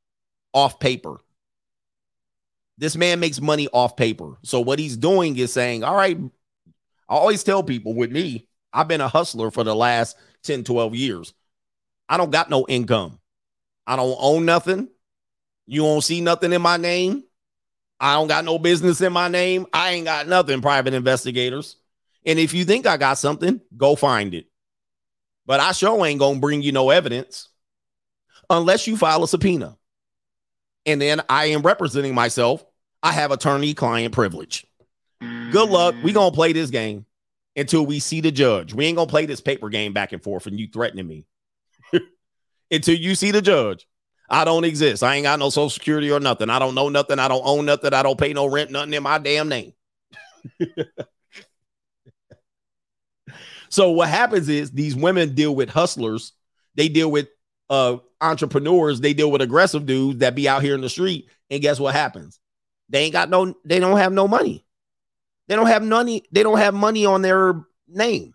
off 0.53 0.79
paper. 0.79 1.17
This 2.77 2.95
man 2.95 3.19
makes 3.19 3.41
money 3.41 3.67
off 3.73 3.97
paper. 3.97 4.37
So 4.43 4.61
what 4.61 4.79
he's 4.79 4.95
doing 4.95 5.35
is 5.35 5.51
saying, 5.51 5.83
all 5.83 5.97
right, 5.97 6.17
I 6.17 7.13
always 7.13 7.43
tell 7.43 7.61
people 7.61 7.93
with 7.93 8.13
me, 8.13 8.47
I've 8.71 8.87
been 8.87 9.01
a 9.01 9.09
hustler 9.09 9.51
for 9.51 9.65
the 9.65 9.75
last 9.75 10.15
10, 10.43 10.63
12 10.63 10.95
years. 10.95 11.33
I 12.07 12.15
don't 12.15 12.31
got 12.31 12.49
no 12.49 12.65
income. 12.69 13.19
I 13.87 13.95
don't 13.95 14.17
own 14.19 14.45
nothing. 14.45 14.89
You 15.65 15.83
won't 15.83 16.03
see 16.03 16.21
nothing 16.21 16.53
in 16.53 16.61
my 16.61 16.77
name. 16.77 17.23
I 17.99 18.13
don't 18.13 18.27
got 18.27 18.45
no 18.45 18.59
business 18.59 19.01
in 19.01 19.11
my 19.11 19.29
name. 19.29 19.65
I 19.73 19.91
ain't 19.91 20.05
got 20.05 20.27
nothing, 20.27 20.61
private 20.61 20.93
investigators. 20.93 21.77
And 22.25 22.37
if 22.37 22.53
you 22.53 22.65
think 22.65 22.85
I 22.85 22.97
got 22.97 23.17
something, 23.17 23.61
go 23.75 23.95
find 23.95 24.33
it. 24.33 24.47
But 25.45 25.61
I 25.61 25.71
sure 25.71 26.05
ain't 26.05 26.19
gonna 26.19 26.39
bring 26.39 26.61
you 26.61 26.73
no 26.73 26.89
evidence 26.89 27.47
unless 28.49 28.85
you 28.85 28.97
file 28.97 29.23
a 29.23 29.27
subpoena. 29.27 29.77
And 30.85 31.01
then 31.01 31.21
I 31.29 31.45
am 31.47 31.61
representing 31.61 32.13
myself. 32.13 32.63
I 33.01 33.13
have 33.13 33.31
attorney 33.31 33.73
client 33.73 34.13
privilege. 34.13 34.67
Good 35.19 35.69
luck. 35.69 35.95
We 36.03 36.11
gonna 36.11 36.35
play 36.35 36.51
this 36.51 36.69
game 36.69 37.05
until 37.55 37.85
we 37.85 37.99
see 37.99 38.21
the 38.21 38.31
judge. 38.31 38.73
We 38.73 38.85
ain't 38.85 38.97
gonna 38.97 39.09
play 39.09 39.25
this 39.25 39.41
paper 39.41 39.69
game 39.69 39.93
back 39.93 40.11
and 40.11 40.21
forth 40.21 40.45
and 40.45 40.59
you 40.59 40.67
threatening 40.67 41.07
me. 41.07 41.25
Until 42.71 42.95
you 42.95 43.15
see 43.15 43.31
the 43.31 43.41
judge. 43.41 43.87
I 44.29 44.43
don't 44.43 44.65
exist. 44.65 45.03
I 45.03 45.15
ain't 45.15 45.23
got 45.23 45.39
no 45.39 45.49
social 45.49 45.69
security 45.69 46.11
or 46.11 46.19
nothing. 46.19 46.49
I 46.49 46.59
don't 46.59 46.75
know 46.75 46.89
nothing. 46.89 47.17
I 47.19 47.27
don't 47.29 47.45
own 47.45 47.65
nothing. 47.65 47.93
I 47.93 48.03
don't 48.03 48.19
pay 48.19 48.33
no 48.33 48.45
rent, 48.45 48.71
nothing 48.71 48.93
in 48.93 49.03
my 49.03 49.17
damn 49.19 49.47
name. 49.47 49.71
so 53.69 53.91
what 53.91 54.09
happens 54.09 54.49
is 54.49 54.71
these 54.71 54.95
women 54.95 55.33
deal 55.33 55.55
with 55.55 55.69
hustlers. 55.69 56.33
They 56.75 56.89
deal 56.89 57.09
with 57.09 57.29
uh 57.69 57.97
entrepreneurs. 58.19 58.99
They 58.99 59.13
deal 59.13 59.31
with 59.31 59.41
aggressive 59.41 59.85
dudes 59.85 60.19
that 60.19 60.35
be 60.35 60.49
out 60.49 60.61
here 60.61 60.75
in 60.75 60.81
the 60.81 60.89
street. 60.89 61.29
And 61.49 61.61
guess 61.61 61.79
what 61.79 61.95
happens? 61.95 62.39
They 62.89 63.03
ain't 63.03 63.13
got 63.13 63.29
no, 63.29 63.55
they 63.65 63.79
don't 63.79 63.97
have 63.97 64.11
no 64.11 64.27
money. 64.27 64.65
They 65.47 65.55
don't 65.55 65.67
have 65.67 65.83
money. 65.83 66.23
They 66.31 66.43
don't 66.43 66.57
have 66.57 66.73
money 66.73 67.05
on 67.05 67.21
their 67.21 67.65
name. 67.87 68.33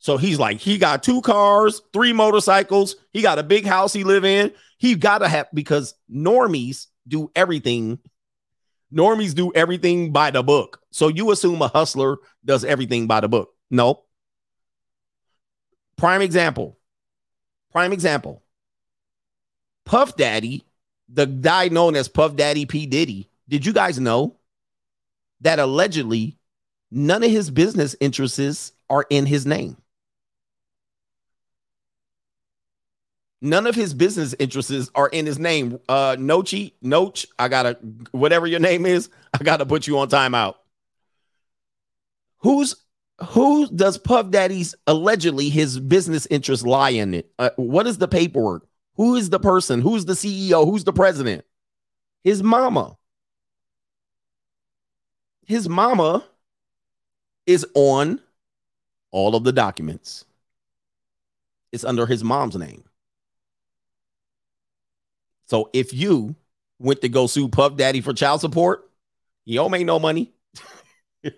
So 0.00 0.16
he's 0.16 0.38
like, 0.38 0.58
he 0.58 0.78
got 0.78 1.02
two 1.02 1.20
cars, 1.20 1.82
three 1.92 2.14
motorcycles. 2.14 2.96
He 3.12 3.20
got 3.20 3.38
a 3.38 3.42
big 3.42 3.66
house 3.66 3.92
he 3.92 4.02
live 4.02 4.24
in. 4.24 4.52
He 4.78 4.94
got 4.94 5.18
to 5.18 5.28
have 5.28 5.48
because 5.52 5.94
normies 6.10 6.86
do 7.06 7.30
everything. 7.36 7.98
Normies 8.92 9.34
do 9.34 9.52
everything 9.54 10.10
by 10.10 10.30
the 10.30 10.42
book. 10.42 10.80
So 10.90 11.08
you 11.08 11.30
assume 11.30 11.60
a 11.60 11.68
hustler 11.68 12.16
does 12.44 12.64
everything 12.64 13.06
by 13.06 13.20
the 13.20 13.28
book. 13.28 13.54
No. 13.70 14.04
Prime 15.98 16.22
example. 16.22 16.78
Prime 17.70 17.92
example. 17.92 18.42
Puff 19.84 20.16
Daddy, 20.16 20.64
the 21.10 21.26
guy 21.26 21.68
known 21.68 21.94
as 21.94 22.08
Puff 22.08 22.36
Daddy 22.36 22.64
P. 22.64 22.86
Diddy. 22.86 23.28
Did 23.48 23.66
you 23.66 23.74
guys 23.74 24.00
know 24.00 24.38
that 25.42 25.58
allegedly 25.58 26.38
none 26.90 27.22
of 27.22 27.30
his 27.30 27.50
business 27.50 27.94
interests 28.00 28.72
are 28.88 29.04
in 29.10 29.26
his 29.26 29.44
name? 29.44 29.76
None 33.42 33.66
of 33.66 33.74
his 33.74 33.94
business 33.94 34.34
interests 34.38 34.90
are 34.94 35.08
in 35.08 35.24
his 35.24 35.38
name. 35.38 35.78
Uh, 35.88 36.16
Nochi, 36.16 36.72
Noach, 36.84 37.26
I 37.38 37.48
gotta, 37.48 37.78
whatever 38.10 38.46
your 38.46 38.60
name 38.60 38.84
is, 38.84 39.08
I 39.32 39.42
gotta 39.42 39.64
put 39.64 39.86
you 39.86 39.98
on 39.98 40.08
timeout. 40.08 40.56
Who's 42.38 42.74
who 43.28 43.68
does 43.68 43.98
Puff 43.98 44.30
Daddy's 44.30 44.74
allegedly 44.86 45.50
his 45.50 45.78
business 45.78 46.26
interests 46.26 46.64
lie 46.64 46.90
in 46.90 47.12
it? 47.14 47.30
Uh, 47.38 47.50
what 47.56 47.86
is 47.86 47.98
the 47.98 48.08
paperwork? 48.08 48.66
Who 48.94 49.16
is 49.16 49.28
the 49.30 49.38
person? 49.38 49.82
Who's 49.82 50.06
the 50.06 50.14
CEO? 50.14 50.64
Who's 50.64 50.84
the 50.84 50.92
president? 50.92 51.44
His 52.24 52.42
mama. 52.42 52.96
His 55.44 55.68
mama 55.68 56.24
is 57.46 57.66
on 57.74 58.20
all 59.10 59.34
of 59.34 59.44
the 59.44 59.52
documents. 59.52 60.24
It's 61.72 61.84
under 61.84 62.06
his 62.06 62.24
mom's 62.24 62.56
name. 62.56 62.84
So 65.50 65.68
if 65.72 65.92
you 65.92 66.36
went 66.78 67.00
to 67.00 67.08
go 67.08 67.26
sue 67.26 67.48
Puff 67.48 67.74
Daddy 67.74 68.00
for 68.02 68.12
child 68.12 68.40
support, 68.40 68.88
he 69.44 69.56
don't 69.56 69.72
make 69.72 69.84
no 69.84 69.98
money. 69.98 70.32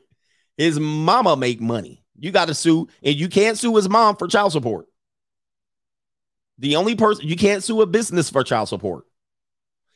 his 0.58 0.78
mama 0.78 1.34
make 1.34 1.62
money. 1.62 2.04
You 2.18 2.30
got 2.30 2.48
to 2.48 2.54
sue, 2.54 2.88
and 3.02 3.16
you 3.16 3.30
can't 3.30 3.56
sue 3.56 3.74
his 3.74 3.88
mom 3.88 4.16
for 4.16 4.28
child 4.28 4.52
support. 4.52 4.84
The 6.58 6.76
only 6.76 6.94
person 6.94 7.26
you 7.26 7.36
can't 7.36 7.64
sue 7.64 7.80
a 7.80 7.86
business 7.86 8.28
for 8.28 8.44
child 8.44 8.68
support. 8.68 9.06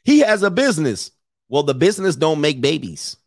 He 0.03 0.21
has 0.21 0.43
a 0.43 0.51
business. 0.51 1.11
Well, 1.51 1.65
the 1.65 1.75
business 1.75 2.17
don't 2.17 2.41
make 2.41 2.63
babies. 2.63 3.19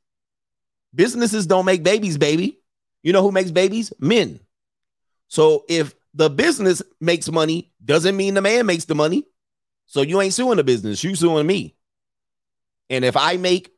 Businesses 0.96 1.46
don't 1.46 1.66
make 1.66 1.84
babies, 1.84 2.18
baby. 2.18 2.58
You 3.04 3.14
know 3.14 3.22
who 3.22 3.32
makes 3.32 3.52
babies? 3.52 3.94
Men. 4.00 4.40
So 5.28 5.66
if 5.70 5.94
the 6.16 6.32
business 6.32 6.82
makes 7.00 7.30
money, 7.30 7.72
doesn't 7.86 8.18
mean 8.18 8.34
the 8.34 8.42
man 8.42 8.66
makes 8.66 8.86
the 8.86 8.96
money. 8.96 9.26
So 9.90 10.02
you 10.04 10.22
ain't 10.22 10.36
suing 10.36 10.58
the 10.58 10.64
business, 10.64 11.04
you 11.04 11.16
suing 11.16 11.48
me. 11.48 11.76
And 12.92 13.04
if 13.04 13.18
I 13.18 13.38
make 13.38 13.72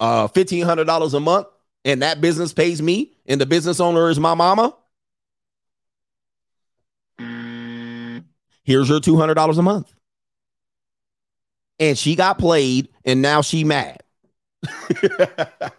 uh 0.00 0.26
fifteen 0.28 0.64
hundred 0.64 0.84
dollars 0.86 1.14
a 1.14 1.20
month 1.20 1.46
and 1.84 2.02
that 2.02 2.20
business 2.20 2.52
pays 2.52 2.82
me, 2.82 3.12
and 3.26 3.40
the 3.40 3.46
business 3.46 3.78
owner 3.78 4.10
is 4.10 4.18
my 4.18 4.34
mama, 4.34 4.74
here's 8.64 8.88
your 8.88 9.00
two 9.00 9.16
hundred 9.16 9.34
dollars 9.34 9.56
a 9.58 9.62
month. 9.62 9.94
And 11.78 11.96
she 11.96 12.16
got 12.16 12.38
played, 12.38 12.88
and 13.04 13.22
now 13.22 13.40
she 13.40 13.62
mad. 13.62 14.02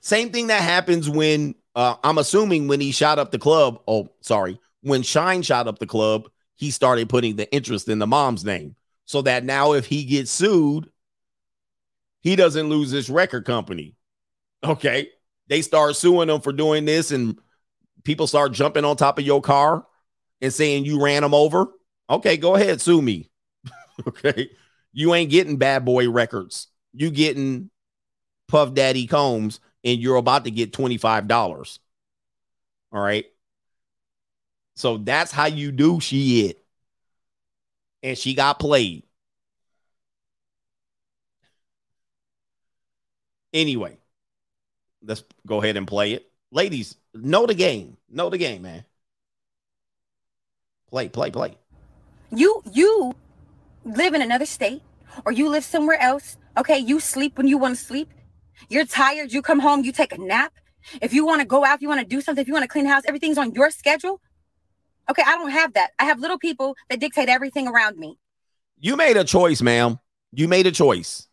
Same 0.00 0.30
thing 0.30 0.48
that 0.48 0.60
happens 0.60 1.08
when 1.08 1.54
uh, 1.74 1.94
I'm 2.04 2.18
assuming 2.18 2.68
when 2.68 2.80
he 2.80 2.92
shot 2.92 3.18
up 3.18 3.30
the 3.30 3.38
club. 3.38 3.80
Oh, 3.88 4.10
sorry, 4.20 4.60
when 4.82 5.02
Shyne 5.02 5.40
shot 5.42 5.68
up 5.68 5.78
the 5.78 5.86
club, 5.86 6.28
he 6.62 6.70
started 6.70 7.08
putting 7.08 7.34
the 7.34 7.52
interest 7.52 7.88
in 7.88 7.98
the 7.98 8.06
mom's 8.06 8.44
name 8.44 8.76
so 9.04 9.20
that 9.22 9.42
now 9.42 9.72
if 9.72 9.84
he 9.84 10.04
gets 10.04 10.30
sued, 10.30 10.88
he 12.20 12.36
doesn't 12.36 12.68
lose 12.68 12.92
his 12.92 13.10
record 13.10 13.44
company. 13.44 13.96
Okay. 14.62 15.08
They 15.48 15.60
start 15.60 15.96
suing 15.96 16.30
him 16.30 16.40
for 16.40 16.52
doing 16.52 16.84
this, 16.84 17.10
and 17.10 17.36
people 18.04 18.28
start 18.28 18.52
jumping 18.52 18.84
on 18.84 18.96
top 18.96 19.18
of 19.18 19.26
your 19.26 19.40
car 19.40 19.84
and 20.40 20.54
saying 20.54 20.84
you 20.84 21.02
ran 21.02 21.22
them 21.22 21.34
over. 21.34 21.66
Okay, 22.08 22.36
go 22.36 22.54
ahead, 22.54 22.80
sue 22.80 23.02
me. 23.02 23.28
okay. 24.06 24.48
You 24.92 25.14
ain't 25.14 25.32
getting 25.32 25.56
bad 25.56 25.84
boy 25.84 26.08
records. 26.08 26.68
You 26.92 27.10
getting 27.10 27.70
Puff 28.46 28.72
Daddy 28.72 29.08
Combs, 29.08 29.58
and 29.82 29.98
you're 29.98 30.14
about 30.14 30.44
to 30.44 30.52
get 30.52 30.72
$25. 30.72 31.78
All 32.92 33.00
right. 33.00 33.24
So 34.74 34.96
that's 34.96 35.30
how 35.32 35.46
you 35.46 35.72
do 35.72 36.00
shit. 36.00 36.64
And 38.02 38.16
she 38.16 38.34
got 38.34 38.58
played. 38.58 39.04
Anyway, 43.52 43.98
let's 45.02 45.24
go 45.46 45.62
ahead 45.62 45.76
and 45.76 45.86
play 45.86 46.12
it. 46.12 46.30
Ladies, 46.50 46.96
know 47.14 47.46
the 47.46 47.54
game. 47.54 47.96
Know 48.08 48.30
the 48.30 48.38
game, 48.38 48.62
man. 48.62 48.84
Play, 50.88 51.08
play, 51.08 51.30
play. 51.30 51.56
You 52.30 52.62
you 52.72 53.14
live 53.84 54.14
in 54.14 54.22
another 54.22 54.46
state 54.46 54.82
or 55.24 55.32
you 55.32 55.48
live 55.48 55.64
somewhere 55.64 56.00
else. 56.00 56.36
Okay, 56.56 56.78
you 56.78 57.00
sleep 57.00 57.36
when 57.36 57.46
you 57.46 57.58
want 57.58 57.76
to 57.76 57.82
sleep. 57.82 58.08
You're 58.68 58.86
tired, 58.86 59.32
you 59.32 59.42
come 59.42 59.60
home, 59.60 59.84
you 59.84 59.92
take 59.92 60.12
a 60.12 60.18
nap. 60.18 60.52
If 61.00 61.12
you 61.12 61.24
want 61.24 61.40
to 61.40 61.46
go 61.46 61.64
out, 61.64 61.76
if 61.76 61.82
you 61.82 61.88
want 61.88 62.00
to 62.00 62.06
do 62.06 62.20
something, 62.20 62.40
if 62.40 62.48
you 62.48 62.54
want 62.54 62.64
to 62.64 62.68
clean 62.68 62.84
the 62.84 62.90
house, 62.90 63.04
everything's 63.06 63.38
on 63.38 63.52
your 63.52 63.70
schedule. 63.70 64.20
Okay, 65.10 65.22
I 65.26 65.36
don't 65.36 65.50
have 65.50 65.74
that. 65.74 65.90
I 65.98 66.04
have 66.04 66.20
little 66.20 66.38
people 66.38 66.74
that 66.88 67.00
dictate 67.00 67.28
everything 67.28 67.68
around 67.68 67.98
me. 67.98 68.18
You 68.78 68.96
made 68.96 69.16
a 69.16 69.24
choice, 69.24 69.60
ma'am. 69.62 69.98
You 70.32 70.48
made 70.48 70.66
a 70.66 70.72
choice. 70.72 71.28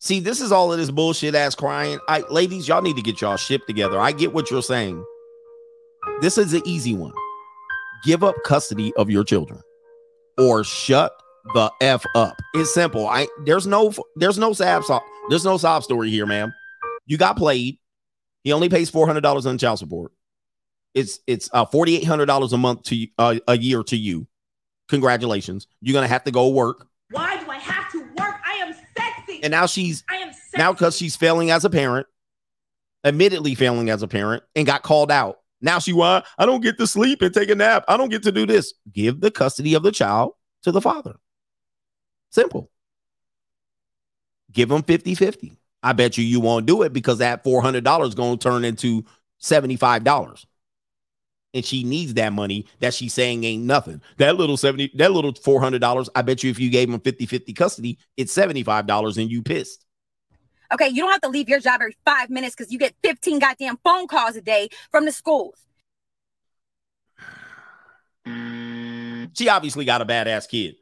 See, 0.00 0.20
this 0.20 0.40
is 0.40 0.50
all 0.50 0.72
of 0.72 0.78
this 0.78 0.90
bullshit 0.90 1.34
ass 1.34 1.54
crying. 1.54 1.98
I 2.08 2.20
ladies, 2.28 2.66
y'all 2.66 2.82
need 2.82 2.96
to 2.96 3.02
get 3.02 3.20
y'all 3.20 3.36
shit 3.36 3.66
together. 3.66 4.00
I 4.00 4.12
get 4.12 4.32
what 4.34 4.50
you're 4.50 4.62
saying. 4.62 5.02
This 6.20 6.38
is 6.38 6.52
an 6.52 6.62
easy 6.64 6.94
one. 6.94 7.12
Give 8.04 8.24
up 8.24 8.34
custody 8.44 8.92
of 8.96 9.08
your 9.10 9.22
children 9.22 9.60
or 10.38 10.64
shut 10.64 11.12
the 11.54 11.70
F 11.80 12.04
up. 12.16 12.36
It's 12.54 12.74
simple. 12.74 13.06
I 13.06 13.28
there's 13.44 13.66
no 13.66 13.92
there's 14.16 14.38
no 14.38 14.52
sad 14.52 14.82
so- 14.84 15.00
there's 15.28 15.44
no 15.44 15.56
sob 15.56 15.84
story 15.84 16.10
here, 16.10 16.26
ma'am. 16.26 16.52
You 17.06 17.16
got 17.16 17.36
played. 17.36 17.78
He 18.42 18.52
only 18.52 18.68
pays 18.68 18.90
four 18.90 19.06
hundred 19.06 19.20
dollars 19.20 19.46
on 19.46 19.56
child 19.56 19.78
support. 19.78 20.10
It's 20.94 21.20
it's 21.26 21.48
uh 21.52 21.64
forty 21.64 21.96
eight 21.96 22.04
hundred 22.04 22.26
dollars 22.26 22.52
a 22.52 22.58
month 22.58 22.82
to 22.84 23.06
uh, 23.18 23.36
a 23.48 23.56
year 23.56 23.82
to 23.84 23.96
you. 23.96 24.26
Congratulations. 24.88 25.66
You're 25.80 25.94
gonna 25.94 26.08
have 26.08 26.24
to 26.24 26.30
go 26.30 26.48
work. 26.48 26.86
Why 27.10 27.42
do 27.42 27.50
I 27.50 27.56
have 27.56 27.90
to 27.92 28.00
work? 28.00 28.34
I 28.46 28.58
am 28.60 28.74
sexy. 28.96 29.42
And 29.42 29.50
now 29.50 29.66
she's 29.66 30.04
I 30.10 30.16
am 30.16 30.32
sexy. 30.32 30.58
now 30.58 30.72
because 30.72 30.96
she's 30.96 31.16
failing 31.16 31.50
as 31.50 31.64
a 31.64 31.70
parent, 31.70 32.06
admittedly 33.04 33.54
failing 33.54 33.90
as 33.90 34.02
a 34.02 34.08
parent, 34.08 34.42
and 34.54 34.66
got 34.66 34.82
called 34.82 35.10
out. 35.10 35.38
Now 35.60 35.78
she 35.78 35.92
why 35.92 36.24
I 36.38 36.44
don't 36.44 36.62
get 36.62 36.76
to 36.78 36.86
sleep 36.86 37.22
and 37.22 37.32
take 37.32 37.48
a 37.48 37.54
nap. 37.54 37.84
I 37.88 37.96
don't 37.96 38.10
get 38.10 38.24
to 38.24 38.32
do 38.32 38.46
this. 38.46 38.74
Give 38.92 39.20
the 39.20 39.30
custody 39.30 39.74
of 39.74 39.82
the 39.82 39.92
child 39.92 40.32
to 40.64 40.72
the 40.72 40.80
father. 40.80 41.16
Simple. 42.30 42.70
Give 44.50 44.68
them 44.68 44.82
50 44.82 45.14
50. 45.14 45.56
I 45.82 45.92
bet 45.92 46.16
you 46.16 46.24
you 46.24 46.40
won't 46.40 46.66
do 46.66 46.82
it 46.82 46.92
because 46.92 47.18
that 47.18 47.44
$400 47.44 48.08
is 48.08 48.14
going 48.14 48.38
to 48.38 48.42
turn 48.42 48.64
into 48.64 49.04
$75. 49.42 50.44
And 51.54 51.64
she 51.64 51.84
needs 51.84 52.14
that 52.14 52.32
money 52.32 52.66
that 52.80 52.94
she's 52.94 53.12
saying 53.12 53.44
ain't 53.44 53.64
nothing. 53.64 54.00
That 54.16 54.36
little 54.36 54.56
70, 54.56 54.92
that 54.94 55.12
little 55.12 55.32
$400, 55.34 56.08
I 56.14 56.22
bet 56.22 56.42
you 56.42 56.50
if 56.50 56.58
you 56.58 56.70
gave 56.70 56.90
them 56.90 57.00
50 57.00 57.26
50 57.26 57.52
custody, 57.52 57.98
it's 58.16 58.34
$75 58.34 59.18
and 59.18 59.30
you 59.30 59.42
pissed. 59.42 59.84
Okay, 60.72 60.88
you 60.88 61.02
don't 61.02 61.12
have 61.12 61.20
to 61.20 61.28
leave 61.28 61.50
your 61.50 61.60
job 61.60 61.80
every 61.82 61.96
five 62.04 62.30
minutes 62.30 62.54
because 62.56 62.72
you 62.72 62.78
get 62.78 62.94
15 63.02 63.38
goddamn 63.38 63.76
phone 63.84 64.06
calls 64.06 64.36
a 64.36 64.40
day 64.40 64.70
from 64.90 65.04
the 65.04 65.12
schools. 65.12 65.58
She 69.34 69.48
obviously 69.48 69.84
got 69.84 70.00
a 70.00 70.06
badass 70.06 70.48
kid. 70.48 70.76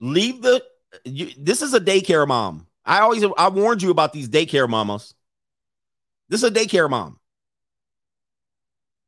Leave 0.00 0.42
the. 0.42 0.62
You, 1.04 1.30
this 1.36 1.62
is 1.62 1.74
a 1.74 1.80
daycare 1.80 2.26
mom. 2.26 2.66
I 2.84 3.00
always 3.00 3.24
I 3.36 3.48
warned 3.48 3.82
you 3.82 3.90
about 3.90 4.12
these 4.12 4.28
daycare 4.28 4.68
mamas. 4.68 5.14
This 6.28 6.42
is 6.42 6.50
a 6.50 6.52
daycare 6.52 6.88
mom. 6.88 7.18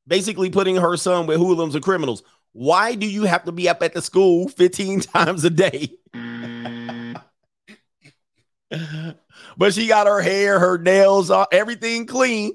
Basically 0.07 0.51
putting 0.51 0.77
her 0.77 0.97
son 0.97 1.27
with 1.27 1.39
hoodlums 1.39 1.75
and 1.75 1.85
criminals. 1.85 2.23
Why 2.53 2.95
do 2.95 3.07
you 3.07 3.25
have 3.25 3.45
to 3.45 3.53
be 3.53 3.69
up 3.69 3.83
at 3.83 3.95
the 3.95 4.03
school 4.03 4.49
15 4.49 5.01
times 5.01 5.45
a 5.45 5.51
day? 5.51 5.91
but 9.57 9.75
she 9.75 9.87
got 9.87 10.07
her 10.07 10.21
hair, 10.21 10.59
her 10.59 10.79
nails, 10.79 11.31
uh, 11.31 11.47
everything 11.53 12.07
clean 12.07 12.53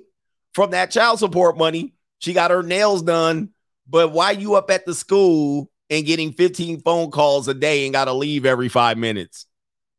from 0.54 0.72
that 0.72 0.92
child 0.92 1.20
support 1.20 1.58
money. 1.58 1.94
She 2.20 2.34
got 2.34 2.52
her 2.52 2.64
nails 2.64 3.02
done. 3.02 3.50
But 3.88 4.12
why 4.12 4.32
you 4.32 4.56
up 4.56 4.72
at 4.72 4.86
the 4.86 4.96
school 4.96 5.70
and 5.90 6.06
getting 6.06 6.34
15 6.34 6.82
phone 6.82 7.12
calls 7.12 7.48
a 7.48 7.54
day 7.54 7.86
and 7.86 7.94
got 7.94 8.06
to 8.06 8.14
leave 8.14 8.46
every 8.46 8.70
five 8.70 8.98
minutes? 8.98 9.46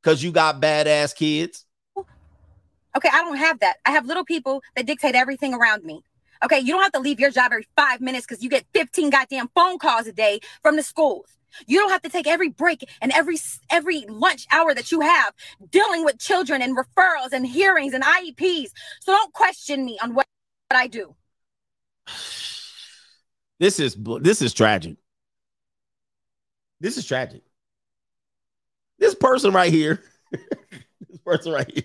Because 0.02 0.23
you 0.23 0.32
got 0.32 0.60
badass 0.60 1.14
kids. 1.14 1.64
Okay, 2.97 3.10
I 3.12 3.20
don't 3.23 3.36
have 3.36 3.60
that. 3.60 3.77
I 3.85 3.90
have 3.90 4.06
little 4.06 4.24
people 4.24 4.62
that 4.74 4.86
dictate 4.86 5.14
everything 5.14 5.55
around 5.55 5.85
me. 5.85 6.02
Okay, 6.45 6.59
you 6.61 6.73
don't 6.73 6.83
have 6.83 6.93
to 6.93 7.01
leave 7.01 7.21
your 7.21 7.31
job 7.31 7.53
every 7.53 7.67
five 7.77 8.01
minutes 8.01 8.27
because 8.27 8.43
you 8.43 8.51
get 8.51 8.67
15 8.73 9.11
goddamn 9.11 9.49
phone 9.55 9.79
calls 9.79 10.07
a 10.07 10.13
day 10.13 10.41
from 10.63 10.77
the 10.77 10.83
schools. 10.83 11.37
You 11.67 11.79
don't 11.79 11.91
have 11.91 12.03
to 12.03 12.09
take 12.09 12.27
every 12.27 12.49
break 12.49 12.89
and 13.01 13.13
every 13.13 13.37
every 13.71 14.05
lunch 14.09 14.47
hour 14.53 14.75
that 14.75 14.93
you 14.93 15.01
have 15.01 15.33
dealing 15.71 16.05
with 16.05 16.19
children 16.19 16.61
and 16.61 16.77
referrals 16.77 17.33
and 17.33 17.47
hearings 17.47 17.95
and 17.95 18.05
IEPs. 18.05 18.71
So 19.01 19.13
don't 19.13 19.33
question 19.33 19.85
me 19.85 19.99
on 20.03 20.15
what, 20.15 20.27
what 20.69 20.79
I 20.79 20.87
do. 20.87 21.15
This 23.59 23.81
is 23.81 23.97
this 24.21 24.43
is 24.43 24.53
tragic. 24.53 24.97
This 26.81 26.99
is 26.99 27.07
tragic. 27.07 27.43
This 28.99 29.15
person 29.15 29.53
right 29.53 29.73
here, 29.73 30.03
this 30.31 31.21
person 31.25 31.53
right 31.53 31.71
here, 31.73 31.85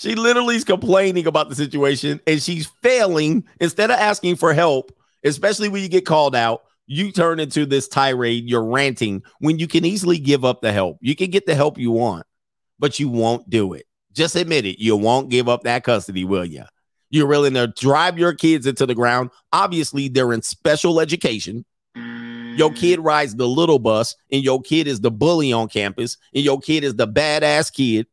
she 0.00 0.14
literally 0.14 0.56
is 0.56 0.64
complaining 0.64 1.26
about 1.26 1.50
the 1.50 1.54
situation 1.54 2.20
and 2.26 2.42
she's 2.42 2.66
failing. 2.82 3.44
Instead 3.60 3.90
of 3.90 3.98
asking 3.98 4.36
for 4.36 4.54
help, 4.54 4.96
especially 5.24 5.68
when 5.68 5.82
you 5.82 5.90
get 5.90 6.06
called 6.06 6.34
out, 6.34 6.62
you 6.86 7.12
turn 7.12 7.38
into 7.38 7.66
this 7.66 7.86
tirade. 7.86 8.48
You're 8.48 8.64
ranting 8.64 9.22
when 9.40 9.58
you 9.58 9.68
can 9.68 9.84
easily 9.84 10.16
give 10.16 10.42
up 10.42 10.62
the 10.62 10.72
help. 10.72 10.96
You 11.02 11.14
can 11.14 11.28
get 11.28 11.44
the 11.44 11.54
help 11.54 11.76
you 11.76 11.90
want, 11.90 12.24
but 12.78 12.98
you 12.98 13.10
won't 13.10 13.50
do 13.50 13.74
it. 13.74 13.84
Just 14.14 14.36
admit 14.36 14.64
it. 14.64 14.82
You 14.82 14.96
won't 14.96 15.28
give 15.28 15.50
up 15.50 15.64
that 15.64 15.84
custody, 15.84 16.24
will 16.24 16.46
you? 16.46 16.64
You're 17.10 17.26
willing 17.26 17.54
to 17.54 17.66
drive 17.66 18.18
your 18.18 18.32
kids 18.32 18.66
into 18.66 18.86
the 18.86 18.94
ground. 18.94 19.28
Obviously, 19.52 20.08
they're 20.08 20.32
in 20.32 20.40
special 20.40 20.98
education. 20.98 21.66
Your 21.94 22.72
kid 22.72 23.00
rides 23.00 23.34
the 23.36 23.46
little 23.46 23.78
bus, 23.78 24.16
and 24.32 24.42
your 24.42 24.62
kid 24.62 24.86
is 24.86 25.00
the 25.00 25.10
bully 25.10 25.52
on 25.52 25.68
campus, 25.68 26.16
and 26.34 26.42
your 26.42 26.58
kid 26.58 26.84
is 26.84 26.96
the 26.96 27.06
badass 27.06 27.70
kid. 27.70 28.06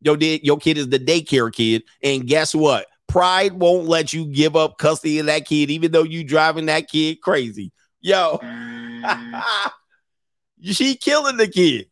Your, 0.00 0.16
your 0.18 0.58
kid 0.58 0.78
is 0.78 0.88
the 0.88 0.98
daycare 0.98 1.52
kid. 1.52 1.82
And 2.02 2.26
guess 2.26 2.54
what? 2.54 2.86
Pride 3.08 3.54
won't 3.54 3.86
let 3.86 4.12
you 4.12 4.26
give 4.26 4.56
up 4.56 4.78
custody 4.78 5.18
of 5.18 5.26
that 5.26 5.46
kid, 5.46 5.70
even 5.70 5.92
though 5.92 6.02
you 6.02 6.24
driving 6.24 6.66
that 6.66 6.88
kid 6.88 7.20
crazy. 7.20 7.72
Yo, 8.00 8.40
she 10.62 10.96
killing 10.96 11.36
the 11.36 11.48
kid. 11.48 11.86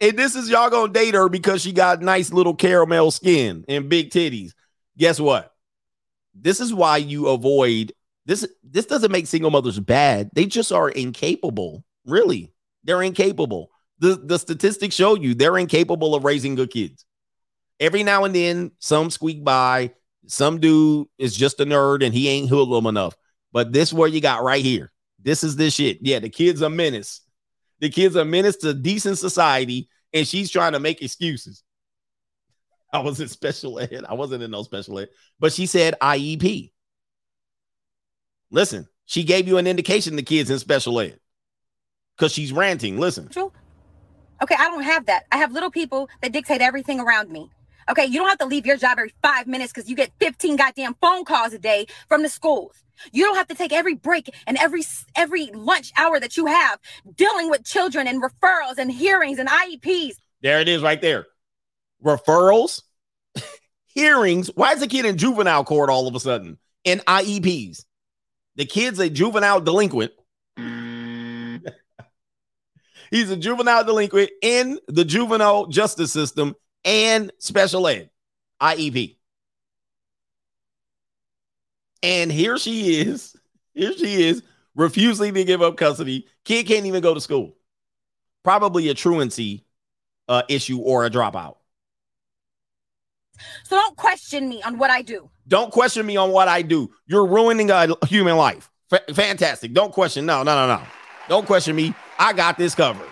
And 0.00 0.18
this 0.18 0.34
is 0.34 0.50
y'all 0.50 0.70
gonna 0.70 0.92
date 0.92 1.14
her 1.14 1.28
because 1.28 1.62
she 1.62 1.72
got 1.72 2.02
nice 2.02 2.32
little 2.32 2.54
caramel 2.54 3.10
skin 3.10 3.64
and 3.68 3.88
big 3.88 4.10
titties. 4.10 4.52
Guess 4.98 5.18
what? 5.18 5.52
This 6.34 6.60
is 6.60 6.74
why 6.74 6.98
you 6.98 7.28
avoid 7.28 7.92
this. 8.26 8.46
This 8.62 8.86
doesn't 8.86 9.12
make 9.12 9.26
single 9.26 9.50
mothers 9.50 9.78
bad. 9.78 10.30
They 10.34 10.46
just 10.46 10.72
are 10.72 10.88
incapable. 10.88 11.84
Really, 12.04 12.52
they're 12.82 13.02
incapable. 13.02 13.70
The 13.98 14.16
the 14.16 14.38
statistics 14.38 14.94
show 14.94 15.14
you 15.14 15.34
they're 15.34 15.58
incapable 15.58 16.14
of 16.14 16.24
raising 16.24 16.54
good 16.54 16.70
kids. 16.70 17.04
Every 17.80 18.02
now 18.02 18.24
and 18.24 18.34
then, 18.34 18.72
some 18.78 19.10
squeak 19.10 19.44
by. 19.44 19.92
Some 20.26 20.58
dude 20.58 21.08
is 21.18 21.36
just 21.36 21.60
a 21.60 21.66
nerd 21.66 22.04
and 22.04 22.14
he 22.14 22.28
ain't 22.28 22.48
hoodlum 22.48 22.86
enough. 22.86 23.14
But 23.52 23.72
this 23.72 23.92
where 23.92 24.08
you 24.08 24.20
got 24.20 24.42
right 24.42 24.64
here. 24.64 24.90
This 25.22 25.44
is 25.44 25.56
this 25.56 25.74
shit. 25.74 25.98
Yeah, 26.00 26.18
the 26.18 26.28
kid's 26.28 26.62
a 26.62 26.70
menace. 26.70 27.20
The 27.80 27.90
kid's 27.90 28.16
a 28.16 28.24
menace 28.24 28.56
to 28.58 28.74
decent 28.74 29.18
society, 29.18 29.88
and 30.12 30.26
she's 30.26 30.50
trying 30.50 30.72
to 30.72 30.80
make 30.80 31.02
excuses. 31.02 31.62
I 32.92 33.00
was 33.00 33.20
in 33.20 33.28
special 33.28 33.80
ed. 33.80 34.04
I 34.08 34.14
wasn't 34.14 34.42
in 34.42 34.50
no 34.50 34.62
special 34.62 34.98
ed, 34.98 35.08
but 35.40 35.52
she 35.52 35.66
said 35.66 35.94
IEP. 36.00 36.72
Listen, 38.50 38.86
she 39.04 39.24
gave 39.24 39.48
you 39.48 39.58
an 39.58 39.66
indication 39.66 40.16
the 40.16 40.22
kid's 40.22 40.50
in 40.50 40.58
special 40.58 41.00
ed 41.00 41.18
because 42.16 42.32
she's 42.32 42.52
ranting. 42.52 42.98
Listen, 42.98 43.28
Okay, 44.42 44.56
I 44.58 44.68
don't 44.68 44.82
have 44.82 45.06
that. 45.06 45.24
I 45.32 45.38
have 45.38 45.52
little 45.52 45.70
people 45.70 46.08
that 46.22 46.32
dictate 46.32 46.60
everything 46.60 47.00
around 47.00 47.30
me. 47.30 47.50
Okay, 47.90 48.06
you 48.06 48.18
don't 48.18 48.28
have 48.28 48.38
to 48.38 48.46
leave 48.46 48.66
your 48.66 48.76
job 48.76 48.98
every 48.98 49.12
five 49.22 49.46
minutes 49.46 49.72
because 49.72 49.88
you 49.88 49.96
get 49.96 50.10
15 50.18 50.56
goddamn 50.56 50.94
phone 51.00 51.24
calls 51.24 51.52
a 51.52 51.58
day 51.58 51.86
from 52.08 52.22
the 52.22 52.28
schools. 52.28 52.82
You 53.12 53.24
don't 53.24 53.36
have 53.36 53.48
to 53.48 53.54
take 53.54 53.72
every 53.72 53.94
break 53.94 54.32
and 54.46 54.56
every 54.58 54.82
every 55.16 55.50
lunch 55.52 55.92
hour 55.96 56.20
that 56.20 56.36
you 56.36 56.46
have 56.46 56.78
dealing 57.16 57.50
with 57.50 57.64
children 57.64 58.06
and 58.06 58.22
referrals 58.22 58.78
and 58.78 58.90
hearings 58.90 59.38
and 59.38 59.48
IEPs. 59.48 60.14
there 60.40 60.60
it 60.60 60.68
is 60.68 60.82
right 60.82 61.00
there. 61.00 61.26
Referrals, 62.02 62.82
hearings. 63.86 64.50
Why 64.54 64.72
is 64.72 64.80
the 64.80 64.86
kid 64.86 65.04
in 65.04 65.18
juvenile 65.18 65.64
court 65.64 65.90
all 65.90 66.06
of 66.06 66.14
a 66.14 66.20
sudden? 66.20 66.58
In 66.84 67.00
IEPs. 67.00 67.84
The 68.56 68.64
kid's 68.64 69.00
a 69.00 69.10
juvenile 69.10 69.60
delinquent. 69.60 70.12
He's 73.14 73.30
a 73.30 73.36
juvenile 73.36 73.84
delinquent 73.84 74.30
in 74.42 74.80
the 74.88 75.04
juvenile 75.04 75.68
justice 75.68 76.10
system 76.10 76.56
and 76.84 77.30
special 77.38 77.86
ed, 77.86 78.10
IEP. 78.60 79.18
And 82.02 82.32
here 82.32 82.58
she 82.58 83.02
is. 83.02 83.36
Here 83.72 83.92
she 83.92 84.20
is 84.24 84.42
refusing 84.74 85.32
to 85.34 85.44
give 85.44 85.62
up 85.62 85.76
custody. 85.76 86.26
Kid 86.44 86.66
can't 86.66 86.86
even 86.86 87.02
go 87.02 87.14
to 87.14 87.20
school. 87.20 87.54
Probably 88.42 88.88
a 88.88 88.94
truancy 88.94 89.64
uh, 90.26 90.42
issue 90.48 90.80
or 90.80 91.06
a 91.06 91.10
dropout. 91.10 91.58
So 93.62 93.76
don't 93.76 93.96
question 93.96 94.48
me 94.48 94.60
on 94.64 94.76
what 94.76 94.90
I 94.90 95.02
do. 95.02 95.30
Don't 95.46 95.70
question 95.70 96.04
me 96.04 96.16
on 96.16 96.32
what 96.32 96.48
I 96.48 96.62
do. 96.62 96.90
You're 97.06 97.28
ruining 97.28 97.70
a 97.70 97.94
human 98.08 98.36
life. 98.36 98.72
Fa- 98.90 99.04
fantastic. 99.14 99.72
Don't 99.72 99.92
question. 99.92 100.26
No, 100.26 100.42
no, 100.42 100.66
no, 100.66 100.78
no. 100.78 100.82
Don't 101.28 101.46
question 101.46 101.76
me. 101.76 101.94
I 102.18 102.32
got 102.32 102.58
this 102.58 102.74
covered. 102.74 103.06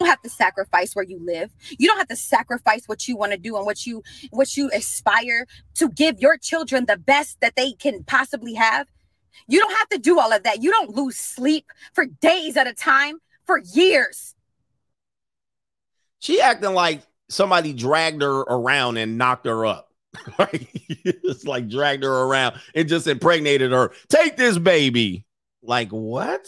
You 0.00 0.06
don't 0.06 0.08
have 0.08 0.22
to 0.22 0.30
sacrifice 0.30 0.96
where 0.96 1.04
you 1.04 1.20
live. 1.24 1.52
You 1.78 1.88
don't 1.88 1.98
have 1.98 2.08
to 2.08 2.16
sacrifice 2.16 2.86
what 2.86 3.06
you 3.06 3.16
want 3.16 3.32
to 3.32 3.38
do 3.38 3.56
and 3.56 3.64
what 3.64 3.86
you 3.86 4.02
what 4.30 4.56
you 4.56 4.68
aspire 4.74 5.46
to 5.76 5.88
give 5.88 6.20
your 6.20 6.36
children 6.36 6.86
the 6.86 6.96
best 6.96 7.40
that 7.40 7.54
they 7.54 7.72
can 7.72 8.02
possibly 8.04 8.54
have. 8.54 8.88
You 9.46 9.60
don't 9.60 9.76
have 9.76 9.88
to 9.90 9.98
do 9.98 10.18
all 10.18 10.32
of 10.32 10.42
that. 10.42 10.62
You 10.62 10.72
don't 10.72 10.90
lose 10.90 11.16
sleep 11.16 11.66
for 11.94 12.04
days 12.04 12.56
at 12.56 12.66
a 12.66 12.74
time, 12.74 13.18
for 13.46 13.58
years. 13.58 14.34
She 16.18 16.40
acting 16.40 16.74
like 16.74 17.02
somebody 17.28 17.72
dragged 17.72 18.22
her 18.22 18.40
around 18.40 18.96
and 18.96 19.16
knocked 19.18 19.46
her 19.46 19.64
up. 19.66 19.91
Like 20.38 20.68
it's 21.04 21.44
like 21.44 21.68
dragged 21.68 22.04
her 22.04 22.22
around 22.24 22.60
and 22.74 22.88
just 22.88 23.06
impregnated 23.06 23.72
her. 23.72 23.92
Take 24.08 24.36
this 24.36 24.58
baby. 24.58 25.24
Like 25.62 25.88
what? 25.90 26.46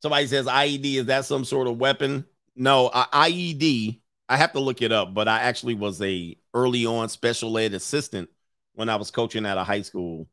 Somebody 0.00 0.26
says 0.26 0.46
IED 0.46 0.96
is 0.96 1.06
that 1.06 1.24
some 1.24 1.44
sort 1.44 1.68
of 1.68 1.78
weapon? 1.78 2.24
No, 2.54 2.90
I- 2.92 3.30
IED. 3.30 4.00
I 4.28 4.36
have 4.36 4.52
to 4.52 4.60
look 4.60 4.82
it 4.82 4.92
up, 4.92 5.14
but 5.14 5.26
I 5.26 5.40
actually 5.40 5.74
was 5.74 6.00
a 6.02 6.36
early 6.52 6.84
on 6.84 7.08
special 7.08 7.56
ed 7.58 7.72
assistant 7.72 8.28
when 8.74 8.88
I 8.88 8.96
was 8.96 9.10
coaching 9.10 9.46
at 9.46 9.56
a 9.58 9.64
high 9.64 9.82
school. 9.82 10.28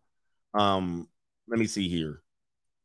Um, 0.54 1.08
let 1.48 1.60
me 1.60 1.66
see 1.66 1.88
here. 1.88 2.22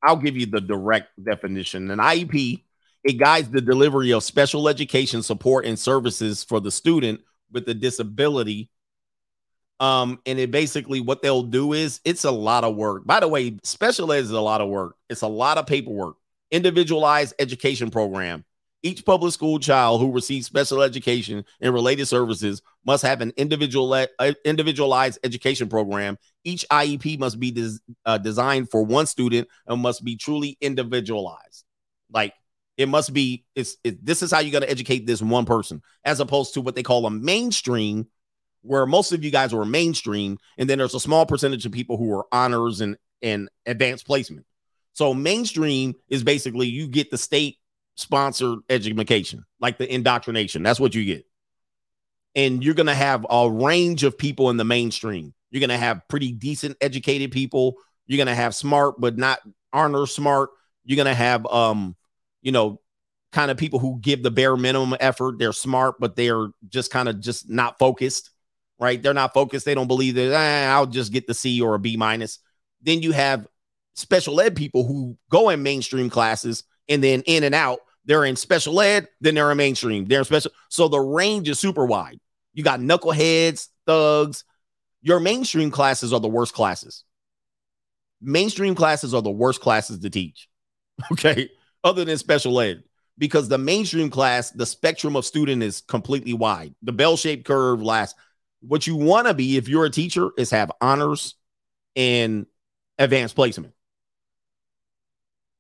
I'll 0.02 0.16
give 0.16 0.36
you 0.36 0.46
the 0.46 0.60
direct 0.60 1.08
definition. 1.22 1.90
An 1.90 1.98
IEP 1.98 2.62
it 3.02 3.14
guides 3.14 3.48
the 3.50 3.60
delivery 3.60 4.12
of 4.12 4.22
special 4.22 4.68
education 4.68 5.22
support 5.22 5.64
and 5.64 5.78
services 5.78 6.44
for 6.44 6.60
the 6.60 6.70
student 6.70 7.20
with 7.52 7.68
a 7.68 7.74
disability 7.74 8.70
Um, 9.80 10.20
and 10.26 10.38
it 10.38 10.50
basically 10.50 11.00
what 11.00 11.22
they'll 11.22 11.42
do 11.42 11.72
is 11.72 12.00
it's 12.04 12.24
a 12.24 12.30
lot 12.30 12.64
of 12.64 12.76
work. 12.76 13.06
By 13.06 13.20
the 13.20 13.28
way, 13.28 13.56
special 13.64 14.12
ed 14.12 14.18
is 14.18 14.30
a 14.30 14.40
lot 14.40 14.60
of 14.60 14.68
work. 14.68 14.94
It's 15.08 15.22
a 15.22 15.28
lot 15.28 15.56
of 15.56 15.66
paperwork. 15.66 16.16
Individualized 16.50 17.34
education 17.38 17.90
program. 17.90 18.44
Each 18.82 19.04
public 19.04 19.32
school 19.32 19.58
child 19.58 20.00
who 20.00 20.12
receives 20.12 20.46
special 20.46 20.82
education 20.82 21.44
and 21.60 21.72
related 21.74 22.06
services 22.06 22.62
must 22.84 23.02
have 23.04 23.20
an 23.22 23.32
individual 23.36 23.92
uh, 23.92 24.06
individualized 24.44 25.18
education 25.24 25.68
program. 25.68 26.18
Each 26.44 26.66
IEP 26.70 27.18
must 27.18 27.38
be 27.40 27.50
des- 27.50 27.78
uh, 28.06 28.18
designed 28.18 28.70
for 28.70 28.82
one 28.82 29.06
student 29.06 29.48
and 29.66 29.80
must 29.80 30.04
be 30.04 30.16
truly 30.16 30.58
individualized. 30.60 31.64
Like 32.12 32.34
it 32.76 32.88
must 32.88 33.12
be. 33.12 33.44
It's 33.54 33.76
it, 33.84 34.04
this 34.04 34.22
is 34.22 34.30
how 34.30 34.40
you're 34.40 34.52
going 34.52 34.62
to 34.62 34.70
educate 34.70 35.06
this 35.06 35.22
one 35.22 35.44
person, 35.44 35.82
as 36.04 36.20
opposed 36.20 36.54
to 36.54 36.60
what 36.60 36.74
they 36.74 36.82
call 36.82 37.06
a 37.06 37.10
mainstream, 37.10 38.06
where 38.62 38.86
most 38.86 39.12
of 39.12 39.24
you 39.24 39.30
guys 39.30 39.54
were 39.54 39.64
mainstream, 39.64 40.38
and 40.58 40.68
then 40.68 40.78
there's 40.78 40.94
a 40.94 41.00
small 41.00 41.26
percentage 41.26 41.66
of 41.66 41.72
people 41.72 41.96
who 41.96 42.12
are 42.14 42.26
honors 42.32 42.80
and 42.80 42.96
and 43.22 43.48
advanced 43.66 44.06
placement. 44.06 44.46
So 44.92 45.14
mainstream 45.14 45.94
is 46.08 46.24
basically 46.24 46.68
you 46.68 46.88
get 46.88 47.10
the 47.10 47.18
state 47.18 47.58
sponsored 47.96 48.60
education, 48.68 49.44
like 49.60 49.78
the 49.78 49.92
indoctrination. 49.92 50.62
That's 50.62 50.80
what 50.80 50.94
you 50.94 51.04
get. 51.04 51.26
And 52.34 52.62
you're 52.64 52.74
going 52.74 52.86
to 52.86 52.94
have 52.94 53.26
a 53.28 53.50
range 53.50 54.04
of 54.04 54.16
people 54.16 54.50
in 54.50 54.56
the 54.56 54.64
mainstream. 54.64 55.34
You're 55.50 55.60
going 55.60 55.70
to 55.70 55.76
have 55.76 56.06
pretty 56.08 56.32
decent 56.32 56.76
educated 56.80 57.32
people. 57.32 57.76
You're 58.06 58.18
going 58.18 58.28
to 58.28 58.34
have 58.34 58.54
smart, 58.54 59.00
but 59.00 59.18
not 59.18 59.40
honor 59.72 60.06
smart. 60.06 60.50
You're 60.84 60.96
going 60.96 61.06
to 61.06 61.14
have, 61.14 61.46
um, 61.46 61.96
you 62.42 62.52
know, 62.52 62.80
kind 63.32 63.50
of 63.50 63.56
people 63.56 63.78
who 63.78 63.98
give 64.00 64.22
the 64.22 64.30
bare 64.30 64.56
minimum 64.56 64.96
effort. 65.00 65.38
They're 65.38 65.52
smart, 65.52 65.96
but 66.00 66.16
they're 66.16 66.48
just 66.68 66.90
kind 66.90 67.08
of 67.08 67.20
just 67.20 67.48
not 67.48 67.78
focused, 67.78 68.30
right? 68.78 69.02
They're 69.02 69.14
not 69.14 69.34
focused. 69.34 69.64
They 69.64 69.74
don't 69.74 69.86
believe 69.86 70.14
that 70.16 70.32
eh, 70.32 70.70
I'll 70.70 70.86
just 70.86 71.12
get 71.12 71.26
the 71.26 71.34
C 71.34 71.60
or 71.60 71.74
a 71.74 71.78
B 71.78 71.96
minus. 71.96 72.38
Then 72.82 73.02
you 73.02 73.12
have 73.12 73.46
special 73.94 74.40
ed 74.40 74.56
people 74.56 74.86
who 74.86 75.16
go 75.30 75.50
in 75.50 75.62
mainstream 75.62 76.10
classes 76.10 76.64
and 76.88 77.04
then 77.04 77.22
in 77.22 77.44
and 77.44 77.54
out 77.54 77.80
they're 78.04 78.24
in 78.24 78.36
special 78.36 78.80
ed, 78.80 79.08
then 79.20 79.34
they're 79.34 79.50
in 79.50 79.56
mainstream. 79.56 80.06
They're 80.06 80.20
in 80.20 80.24
special. 80.24 80.52
So 80.68 80.88
the 80.88 80.98
range 80.98 81.48
is 81.48 81.58
super 81.60 81.84
wide. 81.84 82.18
You 82.54 82.64
got 82.64 82.80
knuckleheads, 82.80 83.68
thugs. 83.86 84.44
Your 85.02 85.20
mainstream 85.20 85.70
classes 85.70 86.12
are 86.12 86.20
the 86.20 86.28
worst 86.28 86.54
classes. 86.54 87.04
Mainstream 88.20 88.74
classes 88.74 89.14
are 89.14 89.22
the 89.22 89.30
worst 89.30 89.60
classes 89.60 90.00
to 90.00 90.10
teach. 90.10 90.48
Okay. 91.12 91.48
Other 91.82 92.04
than 92.04 92.18
special 92.18 92.60
ed, 92.60 92.84
because 93.18 93.48
the 93.48 93.58
mainstream 93.58 94.10
class, 94.10 94.50
the 94.50 94.66
spectrum 94.66 95.16
of 95.16 95.24
student 95.24 95.62
is 95.62 95.80
completely 95.80 96.34
wide. 96.34 96.74
The 96.82 96.92
bell 96.92 97.16
shaped 97.16 97.46
curve 97.46 97.82
lasts. 97.82 98.18
What 98.60 98.86
you 98.86 98.96
want 98.96 99.26
to 99.26 99.34
be 99.34 99.56
if 99.56 99.68
you're 99.68 99.86
a 99.86 99.90
teacher 99.90 100.30
is 100.36 100.50
have 100.50 100.70
honors 100.80 101.34
and 101.96 102.46
advanced 102.98 103.34
placement 103.34 103.72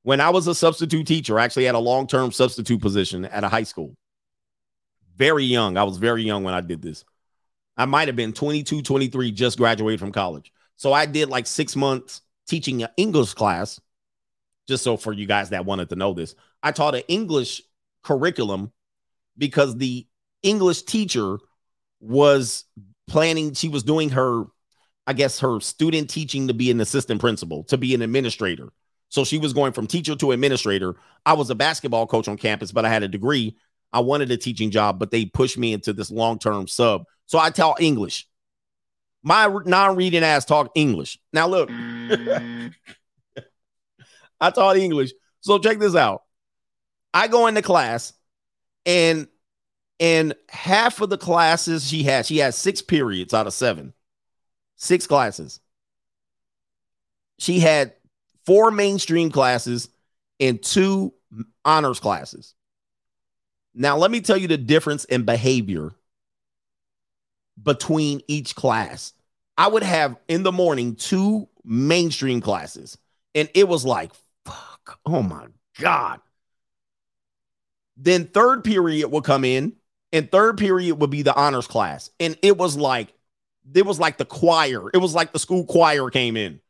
when 0.02 0.20
I 0.20 0.30
was 0.30 0.46
a 0.46 0.54
substitute 0.54 1.06
teacher, 1.06 1.38
I 1.38 1.44
actually 1.44 1.64
had 1.64 1.74
a 1.74 1.80
long 1.80 2.06
term 2.06 2.32
substitute 2.32 2.80
position 2.80 3.24
at 3.24 3.44
a 3.44 3.48
high 3.48 3.64
school. 3.64 3.96
Very 5.16 5.44
young. 5.44 5.76
I 5.76 5.82
was 5.82 5.98
very 5.98 6.22
young 6.22 6.44
when 6.44 6.54
I 6.54 6.60
did 6.60 6.80
this. 6.80 7.04
I 7.76 7.84
might 7.84 8.08
have 8.08 8.16
been 8.16 8.32
22, 8.32 8.82
23, 8.82 9.32
just 9.32 9.58
graduated 9.58 10.00
from 10.00 10.12
college. 10.12 10.52
So 10.76 10.92
I 10.92 11.06
did 11.06 11.28
like 11.28 11.46
six 11.46 11.76
months 11.76 12.22
teaching 12.46 12.82
an 12.82 12.88
English 12.96 13.34
class. 13.34 13.80
Just 14.70 14.84
so 14.84 14.96
for 14.96 15.12
you 15.12 15.26
guys 15.26 15.50
that 15.50 15.64
wanted 15.64 15.88
to 15.88 15.96
know 15.96 16.14
this, 16.14 16.36
I 16.62 16.70
taught 16.70 16.94
an 16.94 17.02
English 17.08 17.60
curriculum 18.04 18.72
because 19.36 19.76
the 19.76 20.06
English 20.44 20.82
teacher 20.82 21.38
was 21.98 22.64
planning, 23.08 23.52
she 23.52 23.68
was 23.68 23.82
doing 23.82 24.10
her, 24.10 24.44
I 25.08 25.12
guess, 25.12 25.40
her 25.40 25.58
student 25.58 26.08
teaching 26.08 26.46
to 26.46 26.54
be 26.54 26.70
an 26.70 26.80
assistant 26.80 27.20
principal, 27.20 27.64
to 27.64 27.76
be 27.76 27.96
an 27.96 28.02
administrator. 28.02 28.68
So 29.08 29.24
she 29.24 29.38
was 29.38 29.52
going 29.52 29.72
from 29.72 29.88
teacher 29.88 30.14
to 30.14 30.30
administrator. 30.30 30.94
I 31.26 31.32
was 31.32 31.50
a 31.50 31.56
basketball 31.56 32.06
coach 32.06 32.28
on 32.28 32.36
campus, 32.36 32.70
but 32.70 32.84
I 32.84 32.90
had 32.90 33.02
a 33.02 33.08
degree. 33.08 33.56
I 33.92 33.98
wanted 34.00 34.30
a 34.30 34.36
teaching 34.36 34.70
job, 34.70 35.00
but 35.00 35.10
they 35.10 35.24
pushed 35.26 35.58
me 35.58 35.72
into 35.72 35.92
this 35.92 36.12
long 36.12 36.38
term 36.38 36.68
sub. 36.68 37.06
So 37.26 37.40
I 37.40 37.50
taught 37.50 37.82
English. 37.82 38.28
My 39.24 39.48
non 39.66 39.96
reading 39.96 40.22
ass 40.22 40.44
taught 40.44 40.70
English. 40.76 41.18
Now, 41.32 41.48
look, 41.48 41.68
mm. 41.70 42.72
I 44.40 44.50
taught 44.50 44.76
English. 44.76 45.12
So 45.40 45.58
check 45.58 45.78
this 45.78 45.94
out. 45.94 46.22
I 47.12 47.28
go 47.28 47.46
into 47.46 47.62
class 47.62 48.12
and 48.86 49.28
and 49.98 50.34
half 50.48 51.00
of 51.02 51.10
the 51.10 51.18
classes 51.18 51.86
she 51.86 52.02
had, 52.02 52.24
she 52.24 52.38
had 52.38 52.54
six 52.54 52.80
periods 52.80 53.34
out 53.34 53.46
of 53.46 53.52
seven, 53.52 53.92
six 54.76 55.06
classes. 55.06 55.60
She 57.38 57.60
had 57.60 57.92
four 58.46 58.70
mainstream 58.70 59.30
classes 59.30 59.90
and 60.38 60.62
two 60.62 61.12
honors 61.66 62.00
classes. 62.00 62.54
Now, 63.74 63.98
let 63.98 64.10
me 64.10 64.22
tell 64.22 64.38
you 64.38 64.48
the 64.48 64.56
difference 64.56 65.04
in 65.04 65.24
behavior 65.24 65.92
between 67.62 68.22
each 68.26 68.56
class. 68.56 69.12
I 69.58 69.68
would 69.68 69.82
have 69.82 70.16
in 70.28 70.42
the 70.42 70.52
morning 70.52 70.96
two 70.96 71.48
mainstream 71.62 72.40
classes, 72.40 72.96
and 73.34 73.50
it 73.54 73.68
was 73.68 73.84
like, 73.84 74.12
oh 75.06 75.22
my 75.22 75.46
God. 75.78 76.20
Then 77.96 78.26
third 78.26 78.64
period 78.64 79.08
would 79.08 79.24
come 79.24 79.44
in, 79.44 79.74
and 80.12 80.30
third 80.30 80.56
period 80.58 81.00
would 81.00 81.10
be 81.10 81.22
the 81.22 81.34
honors 81.34 81.66
class. 81.66 82.10
And 82.18 82.36
it 82.42 82.56
was 82.56 82.76
like, 82.76 83.12
it 83.74 83.84
was 83.84 84.00
like 84.00 84.16
the 84.16 84.24
choir. 84.24 84.90
It 84.92 84.98
was 84.98 85.14
like 85.14 85.32
the 85.32 85.38
school 85.38 85.64
choir 85.66 86.10
came 86.10 86.36
in. 86.36 86.60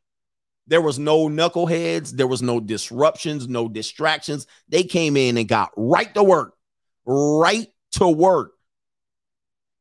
There 0.67 0.81
was 0.81 0.99
no 0.99 1.27
knuckleheads. 1.27 2.11
There 2.11 2.27
was 2.27 2.41
no 2.41 2.59
disruptions, 2.59 3.47
no 3.47 3.67
distractions. 3.67 4.45
They 4.69 4.83
came 4.83 5.17
in 5.17 5.37
and 5.37 5.47
got 5.47 5.71
right 5.75 6.13
to 6.15 6.23
work, 6.23 6.55
right 7.05 7.67
to 7.93 8.07
work. 8.07 8.53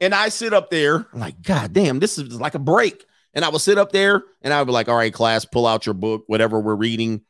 And 0.01 0.15
I 0.15 0.31
sit 0.31 0.55
up 0.55 0.71
there, 0.71 1.07
like, 1.12 1.43
God 1.43 1.73
damn, 1.73 1.99
this 1.99 2.17
is 2.17 2.41
like 2.41 2.55
a 2.55 2.61
break. 2.61 3.05
And 3.35 3.45
I 3.45 3.51
would 3.51 3.61
sit 3.61 3.79
up 3.79 3.93
there 3.93 4.23
and 4.41 4.53
I 4.53 4.61
would 4.61 4.67
be 4.67 4.73
like, 4.73 4.89
all 4.89 4.97
right, 4.97 5.12
class, 5.12 5.45
pull 5.45 5.67
out 5.67 5.85
your 5.85 5.95
book, 5.95 6.25
whatever 6.27 6.59
we're 6.59 6.75
reading. 6.75 7.21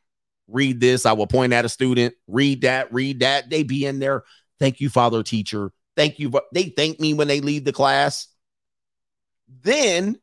Read 0.51 0.81
this. 0.81 1.07
I 1.07 1.13
will 1.13 1.27
point 1.27 1.53
at 1.53 1.65
a 1.65 1.69
student, 1.69 2.15
read 2.27 2.63
that, 2.63 2.93
read 2.93 3.21
that. 3.21 3.51
They 3.51 3.63
be 3.63 3.87
in 3.87 3.99
there. 3.99 4.25
Thank 4.59 4.81
you, 4.81 4.91
father 4.91 5.23
teacher. 5.23 5.73
Thank 5.97 6.19
you. 6.19 6.33
They 6.53 6.65
thank 6.65 7.01
me 7.01 7.15
when 7.15 7.29
they 7.29 7.41
leave 7.41 7.65
the 7.65 7.73
class. 7.73 8.29
Then 9.63 10.19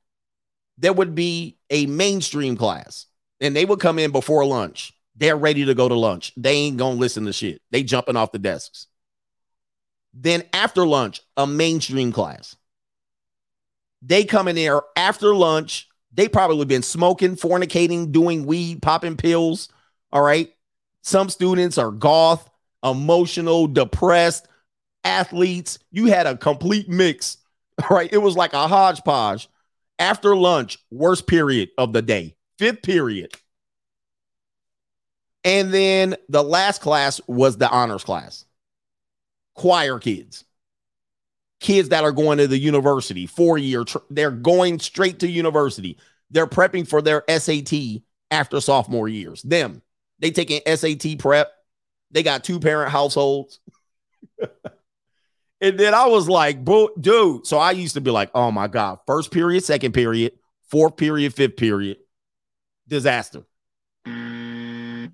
there 0.78 0.94
would 0.94 1.16
be 1.16 1.58
a 1.70 1.86
mainstream 1.86 2.56
class 2.56 3.08
and 3.42 3.56
they 3.56 3.66
would 3.66 3.80
come 3.80 4.00
in 4.00 4.12
before 4.12 4.46
lunch. 4.46 4.94
They're 5.16 5.36
ready 5.36 5.66
to 5.66 5.74
go 5.74 5.90
to 5.90 5.96
lunch. 5.96 6.34
They 6.38 6.54
ain't 6.54 6.78
gonna 6.78 7.00
listen 7.00 7.26
to 7.26 7.34
shit. 7.34 7.62
They 7.72 7.84
jumping 7.84 8.16
off 8.16 8.32
the 8.32 8.40
desks. 8.40 8.88
Then 10.14 10.44
after 10.54 10.86
lunch, 10.86 11.22
a 11.36 11.48
mainstream 11.48 12.12
class. 12.12 12.56
They 14.02 14.24
come 14.24 14.48
in 14.48 14.56
there 14.56 14.82
after 14.96 15.34
lunch. 15.34 15.88
They 16.14 16.28
probably 16.28 16.66
been 16.66 16.84
smoking, 16.84 17.36
fornicating, 17.36 18.12
doing 18.12 18.46
weed, 18.46 18.82
popping 18.82 19.18
pills. 19.18 19.70
All 20.18 20.24
right. 20.24 20.52
Some 21.04 21.30
students 21.30 21.78
are 21.78 21.92
goth, 21.92 22.50
emotional, 22.84 23.68
depressed, 23.68 24.48
athletes. 25.04 25.78
You 25.92 26.08
had 26.08 26.26
a 26.26 26.36
complete 26.36 26.90
mix. 26.90 27.38
All 27.84 27.96
right. 27.96 28.12
It 28.12 28.18
was 28.18 28.36
like 28.36 28.54
a 28.54 28.68
hodgepodge. 28.68 29.48
After 30.00 30.36
lunch, 30.36 30.80
worst 30.90 31.28
period 31.28 31.70
of 31.78 31.94
the 31.94 32.02
day 32.02 32.36
fifth 32.58 32.82
period. 32.82 33.32
And 35.44 35.72
then 35.72 36.16
the 36.30 36.44
last 36.44 36.82
class 36.82 37.22
was 37.28 37.58
the 37.58 37.70
honors 37.70 38.04
class. 38.04 38.44
Choir 39.54 40.00
kids. 40.00 40.46
Kids 41.60 41.90
that 41.90 42.04
are 42.04 42.12
going 42.12 42.40
to 42.40 42.48
the 42.48 42.58
university, 42.58 43.28
four 43.28 43.60
year, 43.60 43.84
tr- 43.84 44.00
they're 44.10 44.32
going 44.32 44.80
straight 44.80 45.20
to 45.20 45.28
university. 45.28 45.96
They're 46.32 46.48
prepping 46.48 46.88
for 46.88 47.04
their 47.04 47.24
SAT 47.30 48.02
after 48.32 48.60
sophomore 48.60 49.08
years. 49.08 49.44
Them, 49.44 49.84
they 50.20 50.32
taking 50.32 50.62
SAT 50.66 51.20
prep. 51.20 51.52
They 52.12 52.24
got 52.24 52.44
two 52.44 52.60
parent 52.60 52.92
households. 52.92 53.60
and 55.62 55.78
then 55.78 55.94
I 55.94 56.08
was 56.08 56.28
like, 56.30 56.64
bro, 56.64 56.90
dude. 57.00 57.46
So 57.46 57.58
I 57.58 57.72
used 57.72 57.96
to 57.96 58.02
be 58.02 58.12
like, 58.12 58.32
oh 58.34 58.52
my 58.52 58.68
God, 58.68 59.00
first 59.06 59.32
period, 59.32 59.64
second 59.64 59.94
period, 59.94 60.34
fourth 60.70 60.98
period, 60.98 61.34
fifth 61.34 61.58
period 61.58 61.98
disaster. 62.88 63.44
Mm. 64.06 65.12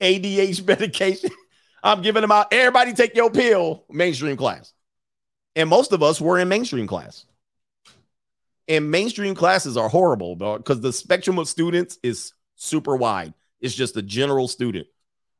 ADH 0.00 0.66
medication. 0.66 1.30
I'm 1.82 2.02
giving 2.02 2.22
them 2.22 2.32
out. 2.32 2.52
Everybody 2.52 2.92
take 2.92 3.16
your 3.16 3.30
pill. 3.30 3.84
Mainstream 3.90 4.36
class. 4.36 4.72
And 5.56 5.68
most 5.68 5.92
of 5.92 6.02
us 6.02 6.20
were 6.20 6.38
in 6.38 6.48
mainstream 6.48 6.86
class. 6.86 7.24
And 8.68 8.90
mainstream 8.90 9.34
classes 9.34 9.76
are 9.76 9.88
horrible, 9.88 10.36
because 10.36 10.80
the 10.80 10.92
spectrum 10.92 11.38
of 11.38 11.48
students 11.48 11.98
is 12.02 12.32
super 12.60 12.94
wide. 12.94 13.34
It's 13.60 13.74
just 13.74 13.96
a 13.96 14.02
general 14.02 14.48
student, 14.48 14.86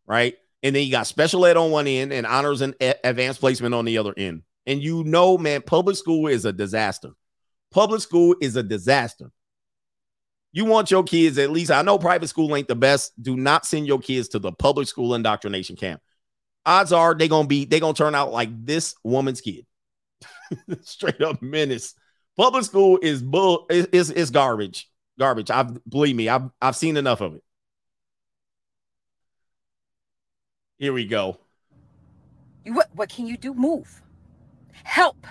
right? 0.07 0.37
And 0.63 0.75
then 0.75 0.85
you 0.85 0.91
got 0.91 1.07
special 1.07 1.47
ed 1.47 1.57
on 1.57 1.71
one 1.71 1.87
end 1.87 2.13
and 2.13 2.27
honors 2.27 2.61
and 2.61 2.75
advanced 3.05 3.41
placement 3.41 3.75
on 3.75 3.85
the 3.85 3.99
other 3.99 4.15
end. 4.17 4.43
And 4.67 4.83
you 4.83 5.05
know, 5.05 5.39
man, 5.39 5.63
public 5.63 5.97
school 5.97 6.27
is 6.27 6.45
a 6.45 6.53
disaster. 6.53 7.13
Public 7.71 8.01
school 8.01 8.37
is 8.41 8.57
a 8.57 8.63
disaster. 8.63 9.31
You 10.53 10.65
want 10.65 10.91
your 10.91 11.05
kids, 11.05 11.39
at 11.39 11.51
least 11.51 11.71
I 11.71 11.83
know 11.83 11.99
private 11.99 12.29
school 12.29 12.55
ain't 12.57 12.69
the 12.69 12.75
best. 12.75 13.13
Do 13.23 13.37
not 13.37 13.65
send 13.65 13.87
your 13.87 14.01
kids 14.01 14.29
to 14.31 14.39
the 14.39 14.53
public 14.53 14.89
school 14.89 15.15
indoctrination 15.15 15.77
camp. 15.77 16.03
Odds 16.67 16.93
are 16.93 17.15
they're 17.15 17.29
gonna 17.29 17.49
be 17.49 17.65
they're 17.65 17.81
gonna 17.81 17.95
turn 17.95 18.15
out 18.15 18.33
like 18.33 18.51
this 18.67 18.95
woman's 19.05 19.41
kid. 19.41 19.65
Straight 20.83 21.23
up 21.23 21.41
menace. 21.41 21.95
Public 22.37 22.65
school 22.65 22.99
is 23.01 23.23
bull 23.23 23.67
is, 23.71 24.11
is, 24.11 24.31
garbage. 24.31 24.90
Garbage. 25.21 25.51
I've 25.51 25.85
believe 25.89 26.17
me, 26.17 26.29
I've 26.29 26.51
I've 26.61 26.75
seen 26.75 26.97
enough 26.97 27.21
of 27.21 27.35
it. 27.35 27.45
Here 30.79 30.95
we 30.95 31.05
go. 31.07 31.39
You, 32.65 32.73
what, 32.73 32.89
what 32.95 33.11
can 33.11 33.27
you 33.27 33.37
do? 33.37 33.53
Move. 33.53 34.01
Help. 34.83 35.27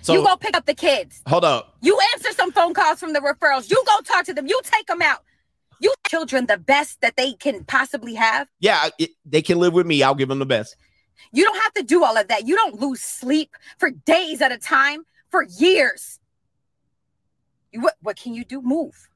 So 0.00 0.14
you 0.14 0.24
go 0.24 0.36
pick 0.36 0.56
up 0.56 0.64
the 0.64 0.74
kids. 0.74 1.22
hold 1.28 1.44
up. 1.44 1.76
You 1.82 1.98
answer 2.14 2.32
some 2.32 2.50
phone 2.50 2.72
calls 2.72 2.98
from 2.98 3.12
the 3.12 3.20
referrals. 3.20 3.70
You 3.70 3.82
go 3.86 4.00
talk 4.04 4.24
to 4.24 4.32
them. 4.32 4.46
You 4.46 4.58
take 4.64 4.86
them 4.86 5.02
out. 5.02 5.22
You 5.80 5.92
children 6.08 6.46
the 6.46 6.56
best 6.56 7.02
that 7.02 7.16
they 7.18 7.34
can 7.34 7.64
possibly 7.64 8.14
have. 8.14 8.48
Yeah, 8.60 8.88
it, 8.98 9.10
they 9.26 9.42
can 9.42 9.58
live 9.58 9.74
with 9.74 9.86
me. 9.86 10.02
I'll 10.02 10.14
give 10.14 10.28
them 10.28 10.38
the 10.38 10.46
best. 10.46 10.76
You 11.32 11.44
don't 11.44 11.60
have 11.60 11.74
to 11.74 11.82
do 11.82 12.04
all 12.04 12.16
of 12.16 12.28
that. 12.28 12.46
You 12.46 12.56
don't 12.56 12.80
lose 12.80 13.02
sleep 13.02 13.50
for 13.78 13.90
days 13.90 14.40
at 14.40 14.50
a 14.50 14.58
time, 14.58 15.04
for 15.28 15.42
years. 15.42 16.20
You, 17.70 17.82
what, 17.82 17.96
what 18.00 18.16
can 18.16 18.32
you 18.32 18.44
do? 18.44 18.62
Move. 18.62 19.08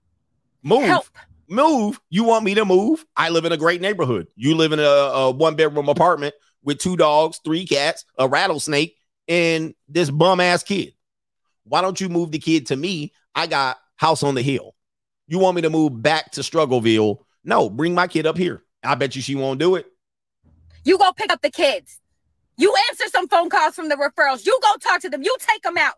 Move. 0.62 0.84
Help. 0.84 1.06
Move. 1.48 2.00
You 2.10 2.24
want 2.24 2.44
me 2.44 2.54
to 2.54 2.64
move? 2.64 3.04
I 3.16 3.30
live 3.30 3.44
in 3.44 3.52
a 3.52 3.56
great 3.56 3.80
neighborhood. 3.80 4.28
You 4.36 4.54
live 4.54 4.72
in 4.72 4.78
a, 4.78 4.82
a 4.82 5.30
one 5.30 5.56
bedroom 5.56 5.88
apartment 5.88 6.34
with 6.62 6.78
two 6.78 6.96
dogs, 6.96 7.40
three 7.44 7.66
cats, 7.66 8.04
a 8.18 8.28
rattlesnake, 8.28 8.96
and 9.26 9.74
this 9.88 10.10
bum 10.10 10.40
ass 10.40 10.62
kid. 10.62 10.92
Why 11.64 11.80
don't 11.80 12.00
you 12.00 12.08
move 12.08 12.30
the 12.30 12.38
kid 12.38 12.66
to 12.66 12.76
me? 12.76 13.12
I 13.34 13.46
got 13.46 13.78
house 13.96 14.22
on 14.22 14.34
the 14.34 14.42
hill. 14.42 14.74
You 15.26 15.38
want 15.38 15.56
me 15.56 15.62
to 15.62 15.70
move 15.70 16.02
back 16.02 16.32
to 16.32 16.40
Struggleville? 16.40 17.18
No, 17.44 17.70
bring 17.70 17.94
my 17.94 18.06
kid 18.06 18.26
up 18.26 18.36
here. 18.36 18.64
I 18.82 18.94
bet 18.94 19.14
you 19.16 19.22
she 19.22 19.34
won't 19.34 19.60
do 19.60 19.76
it. 19.76 19.86
You 20.84 20.98
go 20.98 21.12
pick 21.12 21.32
up 21.32 21.42
the 21.42 21.50
kids. 21.50 22.00
You 22.56 22.74
answer 22.90 23.04
some 23.08 23.28
phone 23.28 23.48
calls 23.48 23.74
from 23.74 23.88
the 23.88 23.96
referrals. 23.96 24.44
You 24.44 24.58
go 24.62 24.72
talk 24.80 25.00
to 25.02 25.10
them. 25.10 25.22
You 25.22 25.36
take 25.40 25.62
them 25.62 25.78
out. 25.78 25.94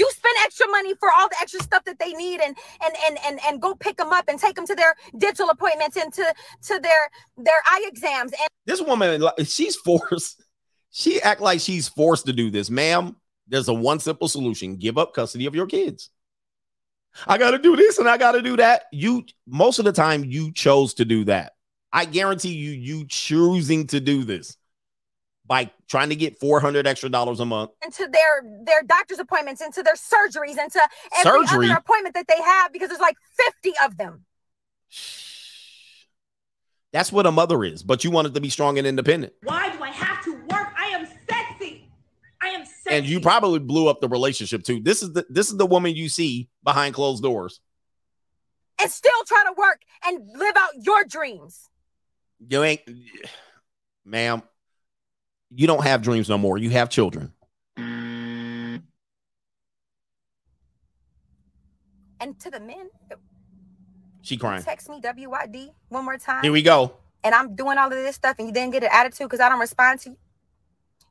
You 0.00 0.08
spend 0.12 0.34
extra 0.44 0.66
money 0.68 0.94
for 0.94 1.10
all 1.14 1.28
the 1.28 1.36
extra 1.42 1.62
stuff 1.62 1.84
that 1.84 1.98
they 1.98 2.14
need 2.14 2.40
and 2.40 2.56
and 2.82 2.94
and 3.06 3.18
and, 3.26 3.38
and 3.46 3.60
go 3.60 3.74
pick 3.74 3.98
them 3.98 4.14
up 4.14 4.24
and 4.28 4.40
take 4.40 4.56
them 4.56 4.66
to 4.66 4.74
their 4.74 4.94
dental 5.18 5.50
appointments 5.50 5.94
and 5.94 6.10
to, 6.14 6.34
to 6.68 6.80
their 6.80 7.10
their 7.36 7.60
eye 7.66 7.84
exams. 7.86 8.32
And 8.32 8.48
This 8.64 8.80
woman, 8.80 9.22
she's 9.44 9.76
forced. 9.76 10.42
She 10.90 11.20
act 11.20 11.42
like 11.42 11.60
she's 11.60 11.86
forced 11.86 12.24
to 12.26 12.32
do 12.32 12.50
this, 12.50 12.70
ma'am. 12.70 13.14
There's 13.46 13.68
a 13.68 13.74
one 13.74 14.00
simple 14.00 14.26
solution: 14.26 14.76
give 14.76 14.96
up 14.96 15.12
custody 15.12 15.44
of 15.44 15.54
your 15.54 15.66
kids. 15.66 16.08
I 17.26 17.36
got 17.36 17.50
to 17.50 17.58
do 17.58 17.76
this 17.76 17.98
and 17.98 18.08
I 18.08 18.16
got 18.16 18.32
to 18.32 18.40
do 18.40 18.56
that. 18.56 18.84
You 18.92 19.24
most 19.46 19.80
of 19.80 19.84
the 19.84 19.92
time 19.92 20.24
you 20.24 20.50
chose 20.50 20.94
to 20.94 21.04
do 21.04 21.24
that. 21.24 21.52
I 21.92 22.06
guarantee 22.06 22.54
you, 22.54 22.70
you 22.70 23.04
choosing 23.06 23.86
to 23.88 24.00
do 24.00 24.24
this 24.24 24.56
by 25.50 25.68
trying 25.88 26.08
to 26.10 26.16
get 26.16 26.38
four 26.38 26.60
hundred 26.60 26.86
extra 26.86 27.08
dollars 27.10 27.40
a 27.40 27.44
month. 27.44 27.72
into 27.84 28.06
their 28.10 28.62
their 28.64 28.82
doctor's 28.84 29.18
appointments, 29.18 29.60
into 29.60 29.82
their 29.82 29.96
surgeries, 29.96 30.56
into 30.62 30.80
every 31.18 31.44
Surgery? 31.46 31.66
other 31.70 31.78
appointment 31.78 32.14
that 32.14 32.26
they 32.28 32.40
have 32.40 32.72
because 32.72 32.88
there's 32.88 33.00
like 33.00 33.16
50 33.62 33.72
of 33.84 33.96
them. 33.98 34.24
That's 36.92 37.12
what 37.12 37.26
a 37.26 37.32
mother 37.32 37.64
is. 37.64 37.82
But 37.82 38.04
you 38.04 38.10
wanted 38.10 38.34
to 38.34 38.40
be 38.40 38.48
strong 38.48 38.78
and 38.78 38.86
independent, 38.86 39.32
Why 39.42 39.70
do 39.76 39.82
I 39.82 39.90
have 39.90 40.22
to 40.24 40.32
work? 40.34 40.68
I 40.78 40.86
am 40.92 41.06
sexy. 41.28 41.88
I 42.42 42.48
am 42.50 42.64
sexy. 42.64 42.96
and 42.96 43.04
you 43.06 43.20
probably 43.20 43.58
blew 43.58 43.88
up 43.88 44.00
the 44.00 44.08
relationship 44.08 44.62
too. 44.62 44.80
This 44.80 45.02
is 45.02 45.12
the 45.12 45.26
this 45.28 45.50
is 45.50 45.56
the 45.56 45.66
woman 45.66 45.94
you 45.96 46.08
see 46.08 46.48
behind 46.62 46.94
closed 46.94 47.22
doors. 47.24 47.60
And 48.80 48.90
still 48.90 49.12
trying 49.26 49.46
to 49.46 49.54
work 49.58 49.82
and 50.06 50.26
live 50.38 50.56
out 50.56 50.70
your 50.80 51.04
dreams. 51.04 51.68
You 52.48 52.62
ain't, 52.62 52.80
ma'am. 54.04 54.42
You 55.52 55.66
don't 55.66 55.82
have 55.84 56.02
dreams 56.02 56.28
no 56.28 56.38
more. 56.38 56.58
You 56.58 56.70
have 56.70 56.90
children. 56.90 57.32
And 57.76 58.82
to 62.40 62.50
the 62.50 62.60
men, 62.60 62.90
She 64.22 64.36
crying. 64.36 64.62
text 64.62 64.88
me 64.90 65.00
WYD 65.00 65.70
one 65.88 66.04
more 66.04 66.18
time. 66.18 66.42
Here 66.42 66.52
we 66.52 66.62
go. 66.62 66.92
and 67.24 67.34
I'm 67.34 67.54
doing 67.54 67.78
all 67.78 67.86
of 67.86 67.92
this 67.92 68.16
stuff 68.16 68.36
and 68.38 68.46
you 68.46 68.52
didn't 68.54 68.72
get 68.72 68.82
an 68.84 68.90
attitude 68.92 69.26
because 69.28 69.40
I 69.40 69.48
don't 69.48 69.60
respond 69.60 70.00
to 70.00 70.10
you. 70.10 70.16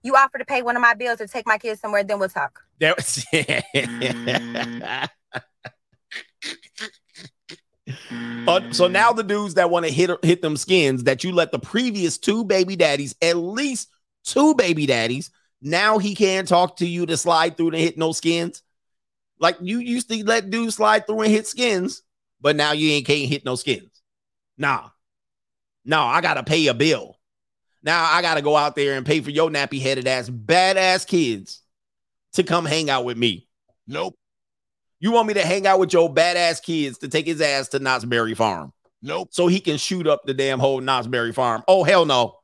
You 0.01 0.15
offer 0.15 0.37
to 0.37 0.45
pay 0.45 0.61
one 0.61 0.77
of 0.77 0.81
my 0.81 0.93
bills 0.93 1.19
or 1.19 1.27
take 1.27 1.45
my 1.45 1.57
kids 1.57 1.81
somewhere, 1.81 2.03
then 2.03 2.19
we'll 2.19 2.29
talk. 2.29 2.61
There. 2.79 2.95
Uh, 8.47 8.61
so 8.71 8.87
now 8.87 9.11
the 9.11 9.23
dudes 9.23 9.55
that 9.55 9.69
want 9.69 9.85
to 9.85 9.91
hit 9.91 10.09
hit 10.23 10.41
them 10.41 10.57
skins 10.57 11.03
that 11.05 11.23
you 11.23 11.31
let 11.31 11.51
the 11.51 11.59
previous 11.59 12.17
two 12.17 12.43
baby 12.45 12.75
daddies, 12.75 13.15
at 13.21 13.37
least 13.37 13.89
two 14.31 14.56
baby 14.56 14.85
daddies, 14.85 15.31
now 15.61 15.97
he 15.97 16.15
can't 16.15 16.47
talk 16.47 16.77
to 16.77 16.88
you 16.88 17.06
to 17.06 17.18
slide 17.18 17.57
through 17.57 17.72
to 17.72 17.77
hit 17.77 17.97
no 17.97 18.11
skins. 18.11 18.64
Like 19.39 19.57
you 19.61 19.80
used 19.80 20.10
to 20.10 20.23
let 20.26 20.49
dudes 20.49 20.76
slide 20.76 21.07
through 21.07 21.22
and 21.22 21.31
hit 21.31 21.47
skins, 21.47 22.03
but 22.41 22.56
now 22.56 22.72
you 22.72 22.91
ain't 22.91 23.07
can't 23.07 23.30
hit 23.30 23.45
no 23.45 23.56
skins. 23.56 24.01
Nah, 24.57 24.89
no, 25.85 26.01
I 26.01 26.22
gotta 26.22 26.43
pay 26.43 26.68
a 26.68 26.73
bill. 26.73 27.18
Now 27.81 28.03
I 28.03 28.22
gotta 28.22 28.41
go 28.41 28.56
out 28.56 28.76
there 28.76 28.95
and 28.95 29.06
pay 29.06 29.22
for 29.22 29.31
your 29.31 29.49
nappy 29.49 29.81
headed 29.81 30.07
ass 30.07 30.30
badass 30.30 31.07
kids 31.07 31.61
to 32.34 32.43
come 32.43 32.65
hang 32.65 32.89
out 32.89 33.06
with 33.06 33.18
me. 33.18 33.47
Nope. 33.88 34.15
You 34.99 35.11
want 35.11 35.27
me 35.27 35.34
to 35.35 35.45
hang 35.45 35.65
out 35.65 35.80
with 35.80 35.93
your 35.93 36.14
badass 36.14 36.61
kids 36.61 36.97
to 36.99 37.07
take 37.07 37.26
his 37.26 37.39
ass 37.39 37.69
to 37.69 37.80
Knott's 37.80 38.03
Berry 38.03 38.35
Farm? 38.35 38.73
Nope. 39.01 39.30
So 39.31 39.47
he 39.47 39.61
can 39.61 39.77
shoot 39.77 40.07
up 40.07 40.23
the 40.26 40.34
damn 40.34 40.60
whole 40.60 40.81
Knott's 40.81 41.07
Berry 41.07 41.31
Farm. 41.31 41.64
Oh 41.68 41.84
hell 41.84 42.06
no. 42.06 42.38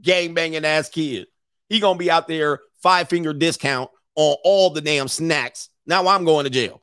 Gang 0.00 0.34
banging 0.34 0.64
ass 0.64 0.88
kid. 0.88 1.26
He 1.68 1.80
gonna 1.80 1.98
be 1.98 2.10
out 2.10 2.28
there 2.28 2.60
five 2.82 3.08
finger 3.08 3.32
discount 3.32 3.90
on 4.16 4.36
all 4.44 4.70
the 4.70 4.80
damn 4.80 5.08
snacks. 5.08 5.68
Now 5.86 6.06
I'm 6.08 6.24
going 6.24 6.44
to 6.44 6.50
jail. 6.50 6.82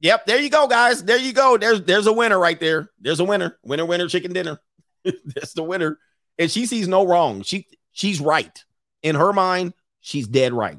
Yep, 0.00 0.26
there 0.26 0.40
you 0.40 0.48
go, 0.48 0.68
guys. 0.68 1.02
There 1.02 1.18
you 1.18 1.32
go. 1.32 1.56
There's 1.56 1.82
there's 1.82 2.06
a 2.06 2.12
winner 2.12 2.38
right 2.38 2.58
there. 2.58 2.90
There's 3.00 3.18
a 3.20 3.24
winner. 3.24 3.58
Winner, 3.64 3.84
winner, 3.84 4.08
chicken 4.08 4.32
dinner. 4.32 4.60
That's 5.04 5.54
the 5.54 5.64
winner. 5.64 5.98
And 6.38 6.50
she 6.50 6.66
sees 6.66 6.86
no 6.86 7.04
wrong. 7.04 7.42
She 7.42 7.66
she's 7.92 8.20
right. 8.20 8.64
In 9.02 9.16
her 9.16 9.32
mind, 9.32 9.74
she's 10.00 10.28
dead 10.28 10.52
right. 10.52 10.78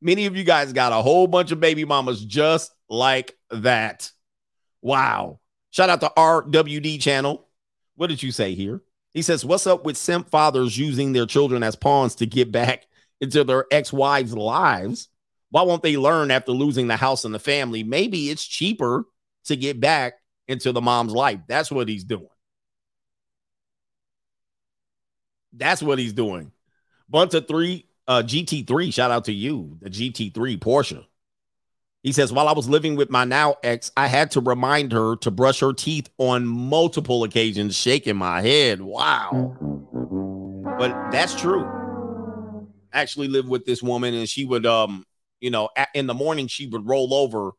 Many 0.00 0.26
of 0.26 0.36
you 0.36 0.44
guys 0.44 0.72
got 0.72 0.92
a 0.92 0.96
whole 0.96 1.26
bunch 1.26 1.52
of 1.52 1.60
baby 1.60 1.84
mamas 1.84 2.24
just 2.24 2.74
like 2.88 3.36
that. 3.50 4.10
Wow. 4.82 5.40
Shout 5.74 5.90
out 5.90 6.00
to 6.02 6.12
RWD 6.16 7.00
channel. 7.00 7.48
What 7.96 8.06
did 8.06 8.22
you 8.22 8.30
say 8.30 8.54
here? 8.54 8.80
He 9.12 9.22
says, 9.22 9.44
What's 9.44 9.66
up 9.66 9.84
with 9.84 9.96
simp 9.96 10.30
fathers 10.30 10.78
using 10.78 11.12
their 11.12 11.26
children 11.26 11.64
as 11.64 11.74
pawns 11.74 12.14
to 12.16 12.26
get 12.26 12.52
back 12.52 12.86
into 13.20 13.42
their 13.42 13.66
ex 13.72 13.92
wives' 13.92 14.36
lives? 14.36 15.08
Why 15.50 15.62
won't 15.62 15.82
they 15.82 15.96
learn 15.96 16.30
after 16.30 16.52
losing 16.52 16.86
the 16.86 16.94
house 16.94 17.24
and 17.24 17.34
the 17.34 17.40
family? 17.40 17.82
Maybe 17.82 18.30
it's 18.30 18.46
cheaper 18.46 19.06
to 19.46 19.56
get 19.56 19.80
back 19.80 20.14
into 20.46 20.70
the 20.70 20.80
mom's 20.80 21.12
life. 21.12 21.40
That's 21.48 21.72
what 21.72 21.88
he's 21.88 22.04
doing. 22.04 22.28
That's 25.52 25.82
what 25.82 25.98
he's 25.98 26.12
doing. 26.12 26.52
Bunch 27.08 27.34
of 27.34 27.48
three, 27.48 27.88
uh, 28.06 28.22
GT3. 28.24 28.94
Shout 28.94 29.10
out 29.10 29.24
to 29.24 29.32
you, 29.32 29.76
the 29.80 29.90
GT3 29.90 30.56
Porsche. 30.60 31.04
He 32.04 32.12
says, 32.12 32.34
while 32.34 32.48
I 32.48 32.52
was 32.52 32.68
living 32.68 32.96
with 32.96 33.08
my 33.08 33.24
now 33.24 33.56
ex, 33.62 33.90
I 33.96 34.08
had 34.08 34.30
to 34.32 34.40
remind 34.40 34.92
her 34.92 35.16
to 35.16 35.30
brush 35.30 35.60
her 35.60 35.72
teeth 35.72 36.10
on 36.18 36.46
multiple 36.46 37.24
occasions, 37.24 37.74
shaking 37.74 38.16
my 38.16 38.42
head. 38.42 38.82
Wow. 38.82 39.56
But 40.78 41.10
that's 41.10 41.34
true. 41.34 41.64
I 42.92 43.00
actually 43.00 43.28
lived 43.28 43.48
with 43.48 43.64
this 43.64 43.82
woman, 43.82 44.12
and 44.12 44.28
she 44.28 44.44
would, 44.44 44.66
um, 44.66 45.06
you 45.40 45.50
know, 45.50 45.70
a- 45.78 45.86
in 45.94 46.06
the 46.06 46.12
morning, 46.12 46.46
she 46.46 46.66
would 46.66 46.86
roll 46.86 47.14
over 47.14 47.52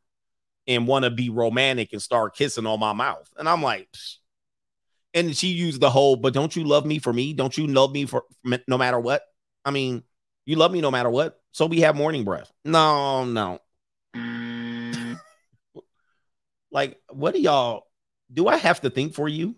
and 0.68 0.88
want 0.88 1.06
to 1.06 1.10
be 1.10 1.30
romantic 1.32 1.92
and 1.92 2.02
start 2.02 2.36
kissing 2.36 2.68
on 2.68 2.80
my 2.80 2.94
mouth. 2.94 3.28
And 3.38 3.50
I'm 3.50 3.64
like, 3.64 3.90
Psh. 3.92 4.16
and 5.16 5.36
she 5.36 5.48
used 5.48 5.82
the 5.82 5.90
whole, 5.90 6.18
but 6.18 6.36
don't 6.36 6.56
you 6.56 6.66
love 6.66 6.86
me 6.86 7.00
for 7.00 7.12
me? 7.12 7.34
Don't 7.34 7.58
you 7.58 7.66
love 7.66 7.92
me 7.92 8.06
for 8.06 8.24
no 8.68 8.78
matter 8.78 9.00
what? 9.00 9.24
I 9.66 9.72
mean, 9.72 10.04
you 10.46 10.56
love 10.56 10.72
me 10.72 10.82
no 10.82 10.92
matter 10.92 11.10
what. 11.10 11.42
So 11.52 11.66
we 11.66 11.82
have 11.82 11.96
morning 11.96 12.24
breath. 12.24 12.52
No, 12.64 13.26
no. 13.26 13.60
Like, 16.76 17.00
what 17.10 17.34
do 17.34 17.40
y'all 17.40 17.88
do? 18.32 18.48
I 18.48 18.58
have 18.58 18.82
to 18.82 18.90
think 18.90 19.14
for 19.14 19.30
you? 19.30 19.56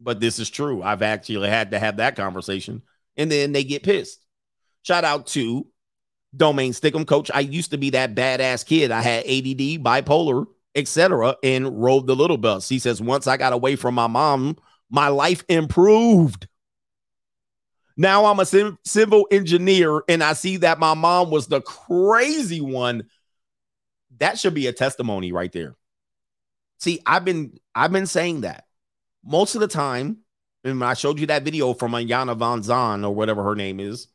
But 0.00 0.18
this 0.18 0.40
is 0.40 0.50
true. 0.50 0.82
I've 0.82 1.00
actually 1.00 1.48
had 1.48 1.70
to 1.70 1.78
have 1.78 1.98
that 1.98 2.16
conversation, 2.16 2.82
and 3.16 3.30
then 3.30 3.52
they 3.52 3.62
get 3.62 3.84
pissed. 3.84 4.26
Shout 4.82 5.04
out 5.04 5.28
to 5.28 5.66
Domain 6.36 6.72
Stickum 6.72 7.06
Coach. 7.06 7.30
I 7.32 7.40
used 7.40 7.70
to 7.70 7.78
be 7.78 7.90
that 7.90 8.16
badass 8.16 8.66
kid. 8.66 8.90
I 8.90 9.00
had 9.00 9.24
ADD, 9.24 9.82
bipolar, 9.82 10.46
etc., 10.74 11.36
and 11.44 11.80
rode 11.80 12.08
the 12.08 12.16
little 12.16 12.36
bus. 12.36 12.68
He 12.68 12.80
says, 12.80 13.00
once 13.00 13.28
I 13.28 13.36
got 13.36 13.52
away 13.52 13.76
from 13.76 13.94
my 13.94 14.08
mom, 14.08 14.56
my 14.90 15.08
life 15.08 15.44
improved. 15.48 16.48
Now 17.96 18.26
I'm 18.26 18.40
a 18.40 18.76
civil 18.84 19.28
engineer 19.30 20.02
and 20.08 20.24
I 20.24 20.32
see 20.32 20.56
that 20.58 20.80
my 20.80 20.94
mom 20.94 21.30
was 21.30 21.46
the 21.46 21.60
crazy 21.60 22.60
one. 22.60 23.04
That 24.18 24.36
should 24.36 24.54
be 24.54 24.66
a 24.66 24.72
testimony 24.72 25.30
right 25.30 25.52
there. 25.52 25.76
See, 26.84 27.00
I've 27.06 27.24
been 27.24 27.58
I've 27.74 27.92
been 27.92 28.06
saying 28.06 28.42
that 28.42 28.66
most 29.24 29.54
of 29.54 29.62
the 29.62 29.68
time. 29.68 30.18
And 30.64 30.80
when 30.80 30.88
I 30.88 30.92
showed 30.92 31.18
you 31.18 31.26
that 31.28 31.42
video 31.42 31.72
from 31.72 31.92
Ayana 31.92 32.36
Von 32.36 32.62
Zahn 32.62 33.06
or 33.06 33.14
whatever 33.14 33.42
her 33.42 33.54
name 33.54 33.80
is, 33.80 34.08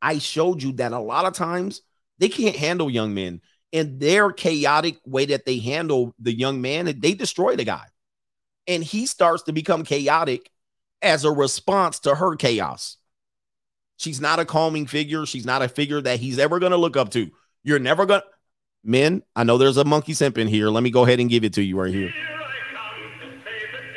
I 0.00 0.16
showed 0.16 0.62
you 0.62 0.72
that 0.72 0.92
a 0.92 0.98
lot 0.98 1.26
of 1.26 1.34
times 1.34 1.82
they 2.18 2.30
can't 2.30 2.56
handle 2.56 2.88
young 2.88 3.12
men. 3.12 3.42
And 3.70 4.00
their 4.00 4.32
chaotic 4.32 4.96
way 5.04 5.26
that 5.26 5.44
they 5.44 5.58
handle 5.58 6.14
the 6.18 6.32
young 6.32 6.62
man, 6.62 6.86
they 6.86 7.12
destroy 7.12 7.54
the 7.54 7.64
guy. 7.64 7.84
And 8.66 8.82
he 8.82 9.04
starts 9.04 9.42
to 9.42 9.52
become 9.52 9.84
chaotic 9.84 10.50
as 11.02 11.24
a 11.24 11.30
response 11.30 11.98
to 12.00 12.14
her 12.14 12.34
chaos. 12.34 12.96
She's 13.98 14.22
not 14.22 14.38
a 14.38 14.46
calming 14.46 14.86
figure. 14.86 15.26
She's 15.26 15.44
not 15.44 15.60
a 15.60 15.68
figure 15.68 16.00
that 16.00 16.20
he's 16.20 16.38
ever 16.38 16.60
going 16.60 16.72
to 16.72 16.78
look 16.78 16.96
up 16.96 17.10
to. 17.10 17.30
You're 17.62 17.78
never 17.78 18.06
going 18.06 18.22
to. 18.22 18.26
Men, 18.86 19.24
I 19.34 19.42
know 19.42 19.58
there's 19.58 19.76
a 19.76 19.84
monkey 19.84 20.14
simp 20.14 20.38
in 20.38 20.46
here. 20.46 20.70
Let 20.70 20.84
me 20.84 20.90
go 20.90 21.04
ahead 21.04 21.18
and 21.18 21.28
give 21.28 21.42
it 21.42 21.54
to 21.54 21.62
you 21.62 21.76
right 21.76 21.92
here. 21.92 22.14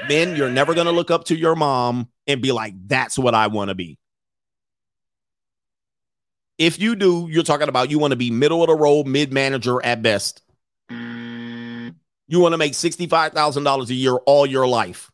Men, 0.07 0.35
you're 0.35 0.49
never 0.49 0.73
going 0.73 0.87
to 0.87 0.91
look 0.91 1.11
up 1.11 1.25
to 1.25 1.37
your 1.37 1.55
mom 1.55 2.09
and 2.25 2.41
be 2.41 2.51
like, 2.51 2.73
that's 2.87 3.17
what 3.17 3.35
I 3.35 3.47
want 3.47 3.69
to 3.69 3.75
be. 3.75 3.99
If 6.57 6.79
you 6.79 6.95
do, 6.95 7.27
you're 7.29 7.43
talking 7.43 7.69
about 7.69 7.91
you 7.91 7.99
want 7.99 8.11
to 8.11 8.17
be 8.17 8.31
middle 8.31 8.63
of 8.63 8.67
the 8.67 8.75
road, 8.75 9.05
mid 9.05 9.31
manager 9.31 9.83
at 9.85 10.01
best. 10.01 10.41
Mm. 10.91 11.93
You 12.27 12.39
want 12.39 12.53
to 12.53 12.57
make 12.57 12.73
$65,000 12.73 13.89
a 13.89 13.93
year 13.93 14.15
all 14.15 14.47
your 14.47 14.67
life. 14.67 15.11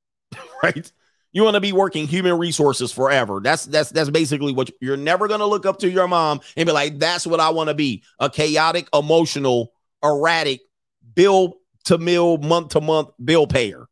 right? 0.62 0.92
You 1.38 1.44
want 1.44 1.54
to 1.54 1.60
be 1.60 1.72
working 1.72 2.08
human 2.08 2.36
resources 2.36 2.90
forever. 2.90 3.38
That's 3.40 3.64
that's 3.64 3.90
that's 3.90 4.10
basically 4.10 4.52
what 4.52 4.72
you're 4.80 4.96
never 4.96 5.28
going 5.28 5.38
to 5.38 5.46
look 5.46 5.66
up 5.66 5.78
to 5.78 5.88
your 5.88 6.08
mom 6.08 6.40
and 6.56 6.66
be 6.66 6.72
like, 6.72 6.98
that's 6.98 7.28
what 7.28 7.38
I 7.38 7.50
want 7.50 7.68
to 7.68 7.74
be. 7.74 8.02
A 8.18 8.28
chaotic, 8.28 8.88
emotional, 8.92 9.72
erratic, 10.02 10.62
bill 11.14 11.54
to 11.84 11.96
mill, 11.96 12.38
month 12.38 12.70
to 12.70 12.80
month 12.80 13.10
bill 13.24 13.46
payer. 13.46 13.86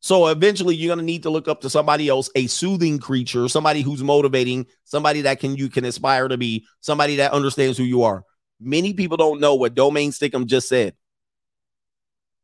So 0.00 0.26
eventually 0.26 0.76
you're 0.76 0.94
going 0.94 0.98
to 0.98 1.02
need 1.10 1.22
to 1.22 1.30
look 1.30 1.48
up 1.48 1.62
to 1.62 1.70
somebody 1.70 2.10
else, 2.10 2.28
a 2.34 2.46
soothing 2.46 2.98
creature, 2.98 3.48
somebody 3.48 3.80
who's 3.80 4.02
motivating, 4.02 4.66
somebody 4.84 5.22
that 5.22 5.40
can 5.40 5.56
you 5.56 5.70
can 5.70 5.86
aspire 5.86 6.28
to 6.28 6.36
be, 6.36 6.66
somebody 6.82 7.16
that 7.16 7.32
understands 7.32 7.78
who 7.78 7.84
you 7.84 8.02
are. 8.02 8.22
Many 8.60 8.92
people 8.92 9.16
don't 9.16 9.40
know 9.40 9.54
what 9.54 9.74
Domain 9.74 10.10
Stickum 10.10 10.44
just 10.44 10.68
said. 10.68 10.94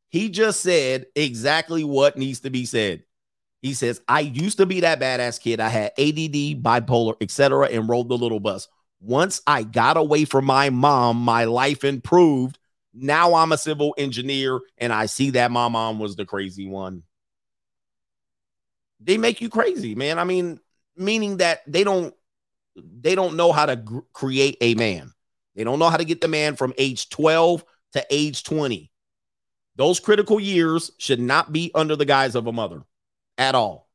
He 0.08 0.30
just 0.30 0.60
said 0.60 1.04
exactly 1.14 1.84
what 1.84 2.16
needs 2.16 2.40
to 2.40 2.48
be 2.48 2.64
said. 2.64 3.02
He 3.66 3.74
says, 3.74 4.00
I 4.06 4.20
used 4.20 4.58
to 4.58 4.66
be 4.66 4.78
that 4.80 5.00
badass 5.00 5.40
kid. 5.40 5.58
I 5.58 5.68
had 5.68 5.90
ADD, 5.98 6.62
bipolar, 6.62 7.16
etc., 7.20 7.66
and 7.66 7.88
rode 7.88 8.08
the 8.08 8.16
little 8.16 8.38
bus. 8.38 8.68
Once 9.00 9.42
I 9.44 9.64
got 9.64 9.96
away 9.96 10.24
from 10.24 10.44
my 10.44 10.70
mom, 10.70 11.16
my 11.16 11.46
life 11.46 11.82
improved. 11.82 12.60
Now 12.94 13.34
I'm 13.34 13.50
a 13.50 13.58
civil 13.58 13.92
engineer, 13.98 14.60
and 14.78 14.92
I 14.92 15.06
see 15.06 15.30
that 15.30 15.50
my 15.50 15.66
mom 15.66 15.98
was 15.98 16.14
the 16.14 16.24
crazy 16.24 16.68
one. 16.68 17.02
They 19.00 19.18
make 19.18 19.40
you 19.40 19.48
crazy, 19.48 19.96
man. 19.96 20.20
I 20.20 20.24
mean, 20.24 20.60
meaning 20.96 21.38
that 21.38 21.62
they 21.66 21.82
don't 21.82 22.14
they 22.76 23.16
don't 23.16 23.34
know 23.34 23.50
how 23.50 23.66
to 23.66 23.74
gr- 23.74 23.98
create 24.12 24.58
a 24.60 24.76
man. 24.76 25.12
They 25.56 25.64
don't 25.64 25.80
know 25.80 25.90
how 25.90 25.96
to 25.96 26.04
get 26.04 26.20
the 26.20 26.28
man 26.28 26.54
from 26.54 26.72
age 26.78 27.08
12 27.08 27.64
to 27.94 28.06
age 28.10 28.44
20. 28.44 28.92
Those 29.74 29.98
critical 29.98 30.38
years 30.38 30.92
should 30.98 31.18
not 31.18 31.52
be 31.52 31.72
under 31.74 31.96
the 31.96 32.04
guise 32.04 32.36
of 32.36 32.46
a 32.46 32.52
mother 32.52 32.84
at 33.38 33.54
all. 33.54 33.88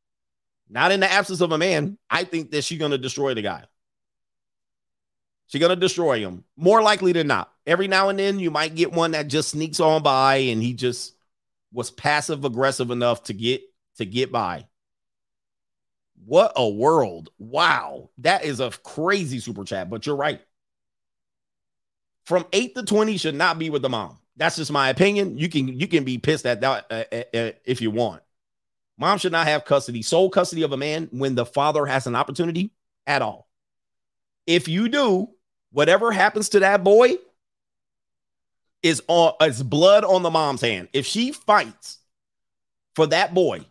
Not 0.69 0.91
in 0.91 1.01
the 1.01 1.11
absence 1.11 1.41
of 1.41 1.51
a 1.51 1.57
man. 1.57 1.97
I 2.09 2.23
think 2.23 2.51
that 2.51 2.63
she's 2.63 2.79
going 2.79 2.91
to 2.91 2.97
destroy 2.97 3.33
the 3.33 3.41
guy. 3.41 3.65
She's 5.47 5.59
going 5.59 5.71
to 5.71 5.75
destroy 5.75 6.19
him 6.19 6.45
more 6.55 6.81
likely 6.81 7.11
than 7.11 7.27
not. 7.27 7.51
Every 7.67 7.89
now 7.89 8.07
and 8.07 8.17
then, 8.17 8.39
you 8.39 8.51
might 8.51 8.73
get 8.73 8.93
one 8.93 9.11
that 9.11 9.27
just 9.27 9.49
sneaks 9.49 9.81
on 9.81 10.01
by 10.01 10.35
and 10.35 10.63
he 10.63 10.73
just 10.73 11.13
was 11.73 11.91
passive 11.91 12.45
aggressive 12.45 12.89
enough 12.89 13.23
to 13.23 13.33
get 13.33 13.61
to 13.97 14.05
get 14.05 14.31
by. 14.31 14.65
What 16.25 16.53
a 16.55 16.69
world. 16.69 17.29
Wow. 17.37 18.11
That 18.19 18.45
is 18.45 18.59
a 18.59 18.71
crazy 18.71 19.39
super 19.39 19.65
chat, 19.65 19.89
but 19.89 20.05
you're 20.05 20.15
right. 20.15 20.41
From 22.25 22.45
8 22.53 22.75
to 22.75 22.83
20 22.83 23.17
should 23.17 23.35
not 23.35 23.59
be 23.59 23.69
with 23.69 23.81
the 23.81 23.89
mom. 23.89 24.19
That's 24.37 24.55
just 24.55 24.71
my 24.71 24.89
opinion. 24.89 25.37
You 25.37 25.49
can 25.49 25.67
you 25.67 25.87
can 25.87 26.03
be 26.03 26.17
pissed 26.17 26.45
at 26.45 26.61
that 26.61 26.85
uh, 26.89 27.03
uh, 27.11 27.37
uh, 27.37 27.51
if 27.65 27.81
you 27.81 27.91
want. 27.91 28.21
Mom 29.01 29.17
should 29.17 29.31
not 29.31 29.47
have 29.47 29.65
custody, 29.65 30.03
sole 30.03 30.29
custody 30.29 30.61
of 30.61 30.73
a 30.73 30.77
man 30.77 31.09
when 31.11 31.33
the 31.33 31.43
father 31.43 31.87
has 31.87 32.05
an 32.05 32.15
opportunity 32.15 32.69
at 33.07 33.23
all. 33.23 33.49
If 34.45 34.67
you 34.67 34.89
do, 34.89 35.27
whatever 35.71 36.11
happens 36.11 36.49
to 36.49 36.59
that 36.59 36.83
boy 36.83 37.15
is 38.83 39.01
on 39.07 39.33
is 39.41 39.63
blood 39.63 40.03
on 40.03 40.21
the 40.21 40.29
mom's 40.29 40.61
hand. 40.61 40.87
If 40.93 41.07
she 41.07 41.31
fights 41.31 41.97
for 42.93 43.07
that 43.07 43.33
boy 43.33 43.65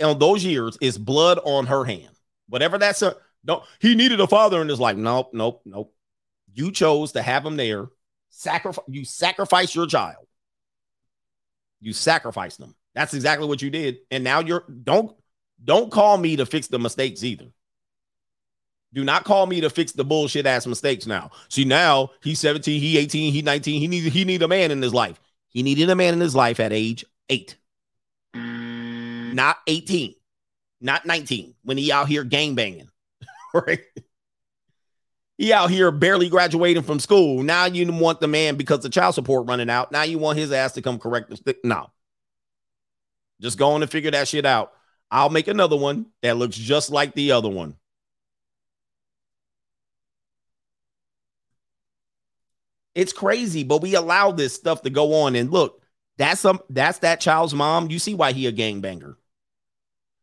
on 0.00 0.20
those 0.20 0.44
years, 0.44 0.78
is 0.80 0.98
blood 0.98 1.40
on 1.42 1.66
her 1.66 1.84
hand. 1.84 2.14
Whatever 2.48 2.78
that's 2.78 3.02
a 3.02 3.16
no, 3.42 3.64
he 3.80 3.96
needed 3.96 4.20
a 4.20 4.28
father 4.28 4.62
in 4.62 4.68
his 4.68 4.78
life. 4.78 4.96
Nope, 4.96 5.30
nope, 5.32 5.62
nope. 5.64 5.92
You 6.52 6.70
chose 6.70 7.10
to 7.12 7.22
have 7.22 7.44
him 7.44 7.56
there. 7.56 7.88
Sacrifice 8.30 8.84
you 8.86 9.04
sacrifice 9.04 9.74
your 9.74 9.88
child. 9.88 10.28
You 11.80 11.92
sacrifice 11.92 12.56
them. 12.56 12.76
That's 12.94 13.14
exactly 13.14 13.46
what 13.46 13.62
you 13.62 13.70
did. 13.70 13.98
And 14.10 14.24
now 14.24 14.40
you're 14.40 14.64
don't 14.82 15.14
don't 15.62 15.90
call 15.90 16.16
me 16.16 16.36
to 16.36 16.46
fix 16.46 16.68
the 16.68 16.78
mistakes 16.78 17.24
either. 17.24 17.46
Do 18.92 19.02
not 19.02 19.24
call 19.24 19.46
me 19.46 19.60
to 19.60 19.70
fix 19.70 19.92
the 19.92 20.04
bullshit 20.04 20.46
ass 20.46 20.66
mistakes 20.66 21.06
now. 21.06 21.32
See, 21.48 21.64
now 21.64 22.10
he's 22.22 22.38
17, 22.38 22.80
he 22.80 22.96
18, 22.96 23.32
he 23.32 23.42
19. 23.42 23.80
He 23.80 23.88
needs 23.88 24.06
he 24.06 24.24
need 24.24 24.42
a 24.42 24.48
man 24.48 24.70
in 24.70 24.80
his 24.80 24.94
life. 24.94 25.20
He 25.48 25.62
needed 25.62 25.90
a 25.90 25.96
man 25.96 26.14
in 26.14 26.20
his 26.20 26.34
life 26.34 26.60
at 26.60 26.72
age 26.72 27.04
eight. 27.28 27.56
Not 28.34 29.56
18, 29.66 30.14
not 30.80 31.06
19, 31.06 31.54
when 31.64 31.76
he 31.76 31.90
out 31.90 32.06
here 32.06 32.22
gang 32.22 32.54
banging. 32.54 32.88
right? 33.54 33.80
He 35.36 35.52
out 35.52 35.70
here 35.70 35.90
barely 35.90 36.28
graduating 36.28 36.84
from 36.84 37.00
school. 37.00 37.42
Now 37.42 37.64
you 37.64 37.90
want 37.92 38.20
the 38.20 38.28
man 38.28 38.54
because 38.54 38.80
the 38.80 38.88
child 38.88 39.16
support 39.16 39.48
running 39.48 39.70
out. 39.70 39.90
Now 39.90 40.02
you 40.02 40.18
want 40.18 40.38
his 40.38 40.52
ass 40.52 40.72
to 40.72 40.82
come 40.82 41.00
correct 41.00 41.30
the 41.30 41.36
stick. 41.36 41.58
No. 41.64 41.90
Just 43.40 43.58
go 43.58 43.72
on 43.72 43.82
and 43.82 43.90
figure 43.90 44.10
that 44.10 44.28
shit 44.28 44.46
out. 44.46 44.72
I'll 45.10 45.30
make 45.30 45.48
another 45.48 45.76
one 45.76 46.06
that 46.22 46.36
looks 46.36 46.56
just 46.56 46.90
like 46.90 47.14
the 47.14 47.32
other 47.32 47.48
one. 47.48 47.76
It's 52.94 53.12
crazy, 53.12 53.64
but 53.64 53.82
we 53.82 53.94
allow 53.94 54.30
this 54.30 54.54
stuff 54.54 54.82
to 54.82 54.90
go 54.90 55.22
on. 55.22 55.34
And 55.34 55.50
look, 55.50 55.82
that's 56.16 56.40
some 56.40 56.60
that's 56.70 56.98
that 56.98 57.20
child's 57.20 57.54
mom. 57.54 57.90
You 57.90 57.98
see 57.98 58.14
why 58.14 58.32
he 58.32 58.46
a 58.46 58.52
gangbanger. 58.52 59.16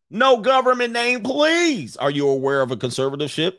No 0.09 0.38
government 0.38 0.93
name, 0.93 1.21
please. 1.21 1.95
Are 1.97 2.11
you 2.11 2.27
aware 2.27 2.61
of 2.61 2.71
a 2.71 2.77
conservatorship? 2.77 3.53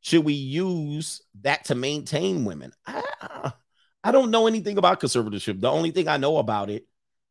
Should 0.00 0.24
we 0.24 0.34
use 0.34 1.22
that 1.42 1.64
to 1.66 1.74
maintain 1.74 2.44
women? 2.44 2.72
I, 2.86 3.52
I 4.04 4.12
don't 4.12 4.30
know 4.30 4.46
anything 4.46 4.78
about 4.78 5.00
conservatorship. 5.00 5.60
The 5.60 5.70
only 5.70 5.90
thing 5.90 6.06
I 6.06 6.16
know 6.16 6.36
about 6.36 6.70
it 6.70 6.86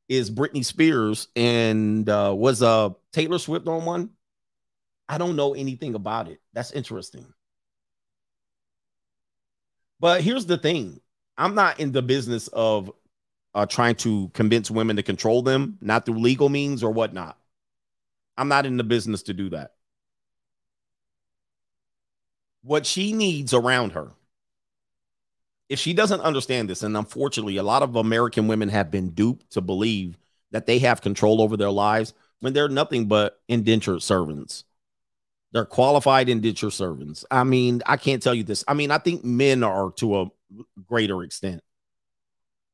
is 0.07 0.29
Britney 0.29 0.63
Spears 0.63 1.27
and 1.35 2.07
uh, 2.09 2.33
was 2.35 2.61
uh, 2.61 2.89
Taylor 3.11 3.39
Swift 3.39 3.67
on 3.67 3.85
one. 3.85 4.09
I 5.07 5.17
don't 5.17 5.35
know 5.35 5.53
anything 5.53 5.95
about 5.95 6.27
it. 6.27 6.41
That's 6.53 6.71
interesting. 6.71 7.25
But 9.99 10.21
here's 10.21 10.45
the 10.45 10.57
thing 10.57 10.99
I'm 11.37 11.55
not 11.55 11.79
in 11.79 11.91
the 11.91 12.01
business 12.01 12.47
of 12.49 12.91
uh, 13.53 13.65
trying 13.65 13.95
to 13.95 14.29
convince 14.33 14.69
women 14.69 14.97
to 14.97 15.03
control 15.03 15.41
them, 15.41 15.77
not 15.81 16.05
through 16.05 16.19
legal 16.19 16.49
means 16.49 16.83
or 16.83 16.91
whatnot. 16.91 17.37
I'm 18.37 18.49
not 18.49 18.65
in 18.65 18.77
the 18.77 18.83
business 18.83 19.23
to 19.23 19.33
do 19.33 19.49
that. 19.51 19.71
What 22.63 22.85
she 22.85 23.13
needs 23.13 23.53
around 23.53 23.93
her, 23.93 24.11
if 25.69 25.79
she 25.79 25.93
doesn't 25.93 26.21
understand 26.21 26.69
this, 26.69 26.83
and 26.83 26.95
unfortunately, 26.95 27.57
a 27.57 27.63
lot 27.63 27.81
of 27.81 27.95
American 27.95 28.47
women 28.47 28.69
have 28.69 28.91
been 28.91 29.11
duped 29.11 29.51
to 29.51 29.61
believe 29.61 30.17
that 30.51 30.65
they 30.65 30.79
have 30.79 31.01
control 31.01 31.41
over 31.41 31.57
their 31.57 31.71
lives 31.71 32.13
when 32.39 32.53
they're 32.53 32.69
nothing 32.69 33.07
but 33.07 33.39
indentured 33.47 34.01
servants. 34.01 34.63
They're 35.51 35.65
qualified 35.65 36.29
indentured 36.29 36.73
servants. 36.73 37.25
I 37.31 37.43
mean, 37.43 37.81
I 37.85 37.97
can't 37.97 38.21
tell 38.21 38.33
you 38.33 38.43
this. 38.43 38.63
I 38.67 38.73
mean, 38.73 38.91
I 38.91 38.97
think 38.97 39.23
men 39.23 39.63
are 39.63 39.91
to 39.97 40.21
a 40.21 40.25
greater 40.85 41.23
extent, 41.23 41.61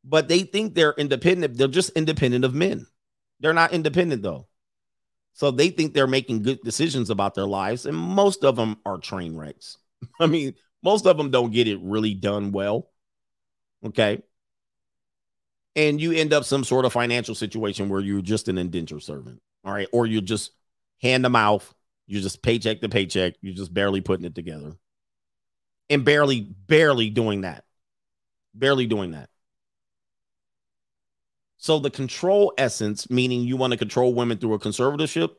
but 0.04 0.28
they 0.28 0.40
think 0.40 0.74
they're 0.74 0.96
independent. 0.98 1.58
They're 1.58 1.68
just 1.68 1.92
independent 1.92 2.44
of 2.44 2.54
men. 2.54 2.88
They're 3.40 3.54
not 3.54 3.74
independent 3.74 4.22
though. 4.22 4.48
So 5.34 5.50
they 5.50 5.70
think 5.70 5.94
they're 5.94 6.08
making 6.08 6.44
good 6.44 6.60
decisions 6.62 7.10
about 7.10 7.36
their 7.36 7.48
lives, 7.48 7.86
and 7.86 7.96
most 7.96 8.44
of 8.44 8.56
them 8.58 8.78
are 8.86 8.98
train 8.98 9.36
wrecks. 9.36 9.78
I 10.20 10.28
mean, 10.28 10.56
most 10.84 11.06
of 11.06 11.18
them 11.18 11.32
don't 11.32 11.52
get 11.52 11.68
it 11.68 11.80
really 11.82 12.14
done 12.14 12.52
well. 12.52 12.90
Okay. 13.86 14.22
And 15.76 16.02
you 16.02 16.12
end 16.12 16.34
up 16.34 16.44
some 16.44 16.64
sort 16.64 16.86
of 16.86 16.94
financial 16.94 17.36
situation 17.36 17.90
where 17.90 18.02
you're 18.02 18.22
just 18.22 18.48
an 18.48 18.58
indenture 18.58 19.00
servant. 19.00 19.42
All 19.64 19.74
right. 19.74 19.88
Or 19.94 20.06
you're 20.06 20.22
just 20.22 20.52
hand 21.02 21.24
to 21.24 21.30
mouth. 21.30 21.74
You're 22.08 22.22
just 22.22 22.42
paycheck 22.42 22.82
to 22.82 22.90
paycheck. 22.90 23.36
You're 23.42 23.56
just 23.56 23.74
barely 23.74 24.02
putting 24.02 24.26
it 24.26 24.36
together. 24.36 24.74
And 25.90 26.04
barely, 26.04 26.42
barely 26.42 27.10
doing 27.10 27.42
that. 27.42 27.64
Barely 28.54 28.86
doing 28.86 29.12
that. 29.12 29.30
So 31.58 31.80
the 31.80 31.92
control 31.92 32.54
essence, 32.58 33.10
meaning 33.10 33.42
you 33.42 33.56
want 33.56 33.72
to 33.72 33.78
control 33.78 34.14
women 34.14 34.40
through 34.40 34.56
a 34.56 34.60
conservatorship, 34.60 35.36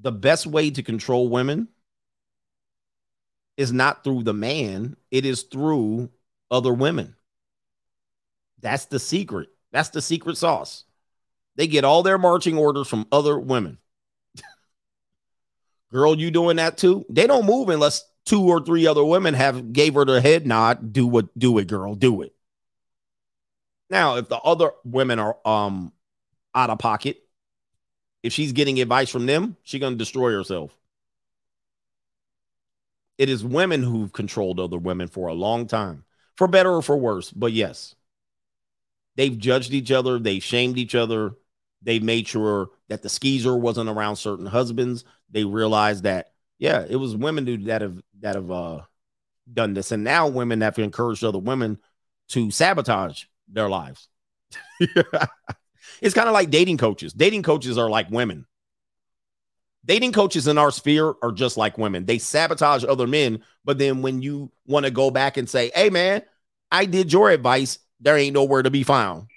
the 0.00 0.12
best 0.12 0.46
way 0.46 0.70
to 0.70 0.82
control 0.82 1.28
women 1.28 1.68
is 3.58 3.72
not 3.72 4.04
through 4.04 4.22
the 4.22 4.32
man, 4.32 4.96
it 5.10 5.26
is 5.26 5.42
through 5.42 6.08
other 6.50 6.72
women. 6.72 7.16
That's 8.60 8.86
the 8.86 9.00
secret. 9.00 9.48
That's 9.72 9.90
the 9.90 10.00
secret 10.00 10.38
sauce. 10.38 10.84
They 11.56 11.66
get 11.66 11.84
all 11.84 12.04
their 12.04 12.18
marching 12.18 12.56
orders 12.56 12.86
from 12.86 13.06
other 13.10 13.38
women. 13.38 13.78
Girl, 15.92 16.18
you 16.18 16.30
doing 16.30 16.56
that 16.56 16.78
too? 16.78 17.04
They 17.10 17.26
don't 17.26 17.46
move 17.46 17.68
unless 17.68 18.04
two 18.24 18.42
or 18.46 18.64
three 18.64 18.86
other 18.86 19.04
women 19.04 19.34
have 19.34 19.72
gave 19.72 19.94
her 19.94 20.04
the 20.04 20.20
head 20.20 20.46
nod. 20.46 20.92
Do 20.92 21.06
what? 21.08 21.36
Do 21.36 21.58
it, 21.58 21.66
girl. 21.66 21.94
Do 21.96 22.22
it. 22.22 22.34
Now, 23.90 24.16
if 24.16 24.28
the 24.28 24.38
other 24.38 24.70
women 24.84 25.18
are 25.18 25.36
um 25.44 25.92
out 26.54 26.70
of 26.70 26.78
pocket, 26.78 27.22
if 28.22 28.32
she's 28.32 28.52
getting 28.52 28.80
advice 28.80 29.10
from 29.10 29.26
them, 29.26 29.56
she's 29.64 29.80
gonna 29.80 29.96
destroy 29.96 30.30
herself. 30.30 30.76
It 33.18 33.28
is 33.28 33.44
women 33.44 33.82
who've 33.82 34.12
controlled 34.12 34.60
other 34.60 34.78
women 34.78 35.08
for 35.08 35.28
a 35.28 35.34
long 35.34 35.66
time, 35.66 36.04
for 36.36 36.48
better 36.48 36.72
or 36.72 36.82
for 36.82 36.96
worse. 36.96 37.32
But 37.32 37.52
yes, 37.52 37.94
they've 39.16 39.36
judged 39.36 39.72
each 39.72 39.90
other, 39.90 40.18
they 40.18 40.38
shamed 40.38 40.78
each 40.78 40.94
other, 40.94 41.34
they 41.82 41.98
made 41.98 42.26
sure 42.26 42.70
that 42.88 43.02
the 43.02 43.08
skeezer 43.08 43.56
wasn't 43.56 43.90
around 43.90 44.16
certain 44.16 44.46
husbands. 44.46 45.04
They 45.30 45.44
realized 45.44 46.04
that 46.04 46.32
yeah, 46.58 46.84
it 46.88 46.96
was 46.96 47.14
women 47.16 47.46
who 47.46 47.56
that 47.64 47.82
have 47.82 48.00
that 48.20 48.34
have 48.34 48.50
uh 48.50 48.80
done 49.52 49.74
this, 49.74 49.92
and 49.92 50.04
now 50.04 50.28
women 50.28 50.60
have 50.60 50.78
encouraged 50.78 51.24
other 51.24 51.38
women 51.38 51.78
to 52.30 52.50
sabotage 52.50 53.24
their 53.48 53.68
lives. 53.68 54.08
it's 54.80 56.14
kind 56.14 56.28
of 56.28 56.34
like 56.34 56.50
dating 56.50 56.78
coaches. 56.78 57.12
Dating 57.12 57.42
coaches 57.44 57.78
are 57.78 57.88
like 57.88 58.10
women. 58.10 58.46
Dating 59.88 60.12
coaches 60.12 60.46
in 60.46 60.58
our 60.58 60.70
sphere 60.70 61.14
are 61.22 61.32
just 61.32 61.56
like 61.56 61.78
women. 61.78 62.04
They 62.04 62.18
sabotage 62.18 62.84
other 62.84 63.06
men, 63.06 63.42
but 63.64 63.78
then 63.78 64.02
when 64.02 64.20
you 64.20 64.52
want 64.66 64.84
to 64.84 64.90
go 64.90 65.10
back 65.10 65.38
and 65.38 65.48
say, 65.48 65.70
"Hey, 65.74 65.88
man, 65.88 66.22
I 66.70 66.84
did 66.84 67.10
your 67.10 67.30
advice," 67.30 67.78
there 67.98 68.18
ain't 68.18 68.34
nowhere 68.34 68.62
to 68.62 68.70
be 68.70 68.82
found. 68.82 69.28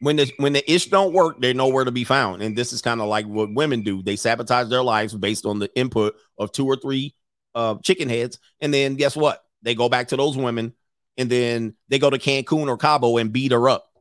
When 0.00 0.16
the 0.16 0.32
when 0.38 0.54
the 0.54 0.70
ish 0.70 0.86
don't 0.86 1.14
work, 1.14 1.40
they're 1.40 1.54
nowhere 1.54 1.84
to 1.84 1.92
be 1.92 2.02
found. 2.02 2.42
And 2.42 2.58
this 2.58 2.72
is 2.72 2.82
kind 2.82 3.00
of 3.00 3.06
like 3.06 3.26
what 3.26 3.54
women 3.54 3.82
do. 3.82 4.02
They 4.02 4.16
sabotage 4.16 4.68
their 4.68 4.82
lives 4.82 5.14
based 5.14 5.46
on 5.46 5.60
the 5.60 5.70
input 5.76 6.16
of 6.36 6.50
two 6.50 6.66
or 6.66 6.74
three 6.74 7.14
uh, 7.54 7.76
chicken 7.76 8.08
heads, 8.08 8.40
and 8.60 8.74
then 8.74 8.96
guess 8.96 9.14
what? 9.14 9.44
They 9.62 9.76
go 9.76 9.88
back 9.88 10.08
to 10.08 10.16
those 10.16 10.36
women, 10.36 10.74
and 11.16 11.30
then 11.30 11.76
they 11.90 12.00
go 12.00 12.10
to 12.10 12.18
Cancun 12.18 12.66
or 12.66 12.76
Cabo 12.76 13.18
and 13.18 13.32
beat 13.32 13.52
her 13.52 13.68
up. 13.68 13.93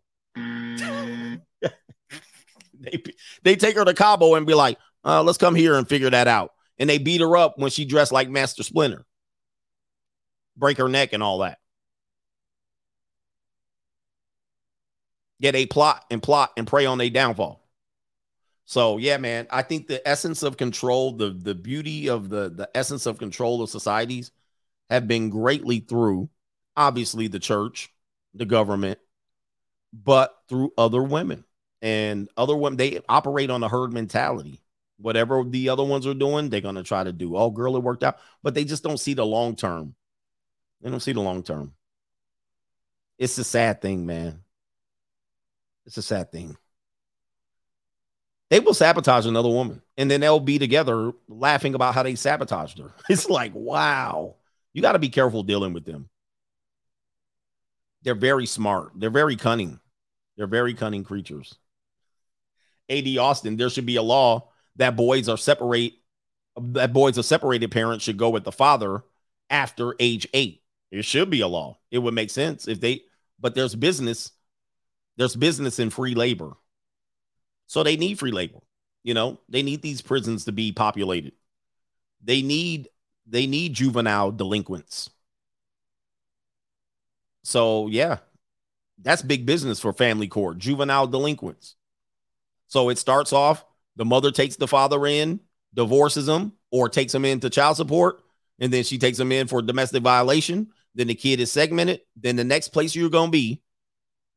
they 2.92 3.04
they 3.44 3.56
take 3.56 3.76
her 3.76 3.86
to 3.86 3.94
Cabo 3.94 4.36
and 4.36 4.46
be 4.46 4.54
like, 4.54 4.78
uh, 5.04 5.24
"Let's 5.24 5.38
come 5.38 5.56
here 5.56 5.76
and 5.76 5.88
figure 5.88 6.10
that 6.10 6.28
out." 6.28 6.52
And 6.78 6.90
they 6.90 6.98
beat 6.98 7.22
her 7.22 7.38
up 7.38 7.58
when 7.58 7.72
she 7.72 7.86
dressed 7.86 8.12
like 8.12 8.30
Master 8.30 8.64
Splinter, 8.64 9.06
break 10.58 10.78
her 10.78 10.90
neck 10.90 11.14
and 11.14 11.24
all 11.24 11.40
that. 11.40 11.60
Yeah, 15.40 15.52
they 15.52 15.66
plot 15.66 16.06
and 16.10 16.24
plot 16.24 16.52
and 16.58 16.66
prey 16.66 16.86
on 16.86 16.98
their 16.98 17.10
downfall. 17.10 17.64
So 18.66 18.98
yeah, 18.98 19.18
man, 19.18 19.48
I 19.52 19.62
think 19.62 19.88
the 19.88 20.06
essence 20.08 20.42
of 20.44 20.58
control, 20.58 21.14
the 21.14 21.32
the 21.32 21.56
beauty 21.56 22.10
of 22.10 22.30
the 22.30 22.50
the 22.50 22.70
essence 22.76 23.06
of 23.06 23.18
control 23.18 23.62
of 23.62 23.70
societies 23.70 24.32
have 24.90 25.08
been 25.08 25.30
greatly 25.30 25.80
through 25.80 26.30
obviously 26.78 27.28
the 27.28 27.40
church, 27.40 27.90
the 28.34 28.46
government, 28.46 29.00
but 29.94 30.36
through 30.50 30.74
other 30.78 31.04
women. 31.04 31.46
And 31.84 32.30
other 32.38 32.56
women, 32.56 32.78
they 32.78 33.02
operate 33.10 33.50
on 33.50 33.62
a 33.62 33.68
herd 33.68 33.92
mentality. 33.92 34.62
Whatever 34.98 35.44
the 35.44 35.68
other 35.68 35.84
ones 35.84 36.08
are 36.08 36.14
doing, 36.14 36.50
they're 36.50 36.62
gonna 36.62 36.82
try 36.82 37.04
to 37.04 37.12
do. 37.12 37.36
Oh, 37.36 37.52
girl, 37.52 37.76
it 37.76 37.84
worked 37.84 38.06
out, 38.06 38.20
but 38.42 38.54
they 38.54 38.64
just 38.64 38.84
don't 38.84 39.00
see 39.00 39.14
the 39.14 39.26
long 39.26 39.58
term. 39.58 39.94
They 40.82 40.90
don't 40.90 41.02
see 41.02 41.12
the 41.12 41.20
long 41.20 41.44
term. 41.44 41.74
It's 43.20 43.38
a 43.38 43.44
sad 43.44 43.82
thing, 43.82 44.06
man. 44.06 44.44
It's 45.86 45.98
a 45.98 46.02
sad 46.02 46.32
thing. 46.32 46.56
They 48.50 48.62
will 48.62 48.74
sabotage 48.74 49.26
another 49.26 49.50
woman 49.50 49.82
and 49.98 50.10
then 50.10 50.22
they'll 50.22 50.40
be 50.40 50.60
together 50.60 51.12
laughing 51.28 51.76
about 51.76 51.96
how 51.96 52.04
they 52.04 52.16
sabotaged 52.16 52.78
her. 52.80 52.94
It's 53.10 53.30
like, 53.30 53.52
wow, 53.54 54.36
you 54.72 54.82
got 54.82 54.94
to 54.94 55.00
be 55.00 55.10
careful 55.10 55.44
dealing 55.44 55.74
with 55.74 55.86
them. 55.86 56.10
They're 58.04 58.16
very 58.16 58.46
smart, 58.46 58.92
they're 58.96 59.10
very 59.10 59.36
cunning, 59.36 59.80
they're 60.38 60.48
very 60.48 60.74
cunning 60.74 61.04
creatures. 61.04 61.58
AD 62.90 63.18
Austin, 63.18 63.58
there 63.58 63.70
should 63.70 63.86
be 63.86 63.96
a 63.96 64.02
law 64.02 64.50
that 64.76 64.96
boys 64.96 65.30
are 65.30 65.38
separate, 65.38 65.94
that 66.58 66.94
boys 66.94 67.18
of 67.18 67.26
separated 67.26 67.72
parents 67.72 68.04
should 68.04 68.18
go 68.18 68.30
with 68.30 68.44
the 68.44 68.52
father 68.52 69.04
after 69.50 69.96
age 70.00 70.28
eight. 70.34 70.62
It 70.92 71.06
should 71.06 71.30
be 71.30 71.42
a 71.42 71.48
law. 71.48 71.80
It 71.92 72.00
would 72.00 72.14
make 72.14 72.30
sense 72.30 72.68
if 72.68 72.80
they, 72.80 73.02
but 73.40 73.56
there's 73.56 73.76
business 73.76 74.32
there's 75.18 75.36
business 75.36 75.80
in 75.80 75.90
free 75.90 76.16
labor. 76.16 76.54
So 77.68 77.84
they 77.84 77.98
need 77.98 78.20
free 78.20 78.32
labor. 78.32 78.60
You 79.04 79.14
know, 79.14 79.40
they 79.50 79.64
need 79.64 79.82
these 79.82 80.02
prisons 80.02 80.46
to 80.46 80.52
be 80.52 80.72
populated. 80.72 81.34
They 82.24 82.42
need 82.42 82.90
they 83.26 83.48
need 83.48 83.74
juvenile 83.74 84.32
delinquents. 84.32 85.10
So 87.44 87.88
yeah, 87.88 88.20
that's 89.02 89.22
big 89.22 89.46
business 89.46 89.80
for 89.80 89.94
family 89.94 90.28
court, 90.28 90.58
juvenile 90.58 91.08
delinquents. 91.08 91.76
So 92.74 92.90
it 92.90 92.98
starts 92.98 93.32
off 93.34 93.64
the 93.98 94.04
mother 94.04 94.32
takes 94.32 94.56
the 94.56 94.68
father 94.68 95.06
in, 95.06 95.40
divorces 95.76 96.28
him, 96.28 96.54
or 96.72 96.90
takes 96.90 97.14
him 97.14 97.24
into 97.24 97.52
child 97.52 97.78
support, 97.78 98.24
and 98.60 98.74
then 98.74 98.84
she 98.84 98.98
takes 98.98 99.20
him 99.20 99.32
in 99.32 99.46
for 99.46 99.62
domestic 99.62 100.02
violation. 100.02 100.70
Then 100.96 101.06
the 101.06 101.14
kid 101.14 101.40
is 101.40 101.52
segmented. 101.52 102.02
Then 102.16 102.36
the 102.36 102.44
next 102.44 102.70
place 102.70 102.96
you're 102.96 103.12
gonna 103.12 103.30
be 103.30 103.62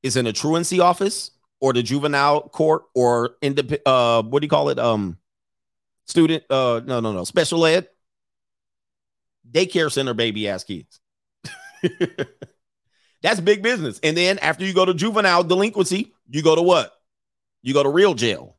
is 0.03 0.19
in 0.19 0.27
a 0.27 0.35
truancy 0.35 0.81
office 0.81 1.31
or 1.61 1.73
the 1.73 1.83
juvenile 1.83 2.43
court 2.51 2.83
or 2.95 3.37
indep- 3.41 3.81
uh 3.87 4.23
what 4.23 4.41
do 4.41 4.45
you 4.45 4.51
call 4.51 4.69
it 4.69 4.79
um 4.79 5.17
student 6.05 6.45
uh 6.51 6.83
no 6.85 7.01
no 7.01 7.15
no 7.15 7.25
special 7.25 7.65
ed 7.65 7.89
daycare 9.51 9.91
center 9.91 10.13
baby 10.13 10.47
ass 10.47 10.63
kids 10.63 11.01
that's 13.23 13.41
big 13.41 13.63
business 13.63 13.99
and 14.03 14.15
then 14.15 14.39
after 14.41 14.67
you 14.67 14.75
go 14.75 14.85
to 14.85 14.93
juvenile 14.93 15.43
delinquency 15.43 16.13
you 16.29 16.43
go 16.43 16.55
to 16.55 16.63
what 16.63 16.96
you 17.67 17.75
go 17.75 17.83
to 17.83 17.89
real 17.89 18.15
jail. 18.15 18.57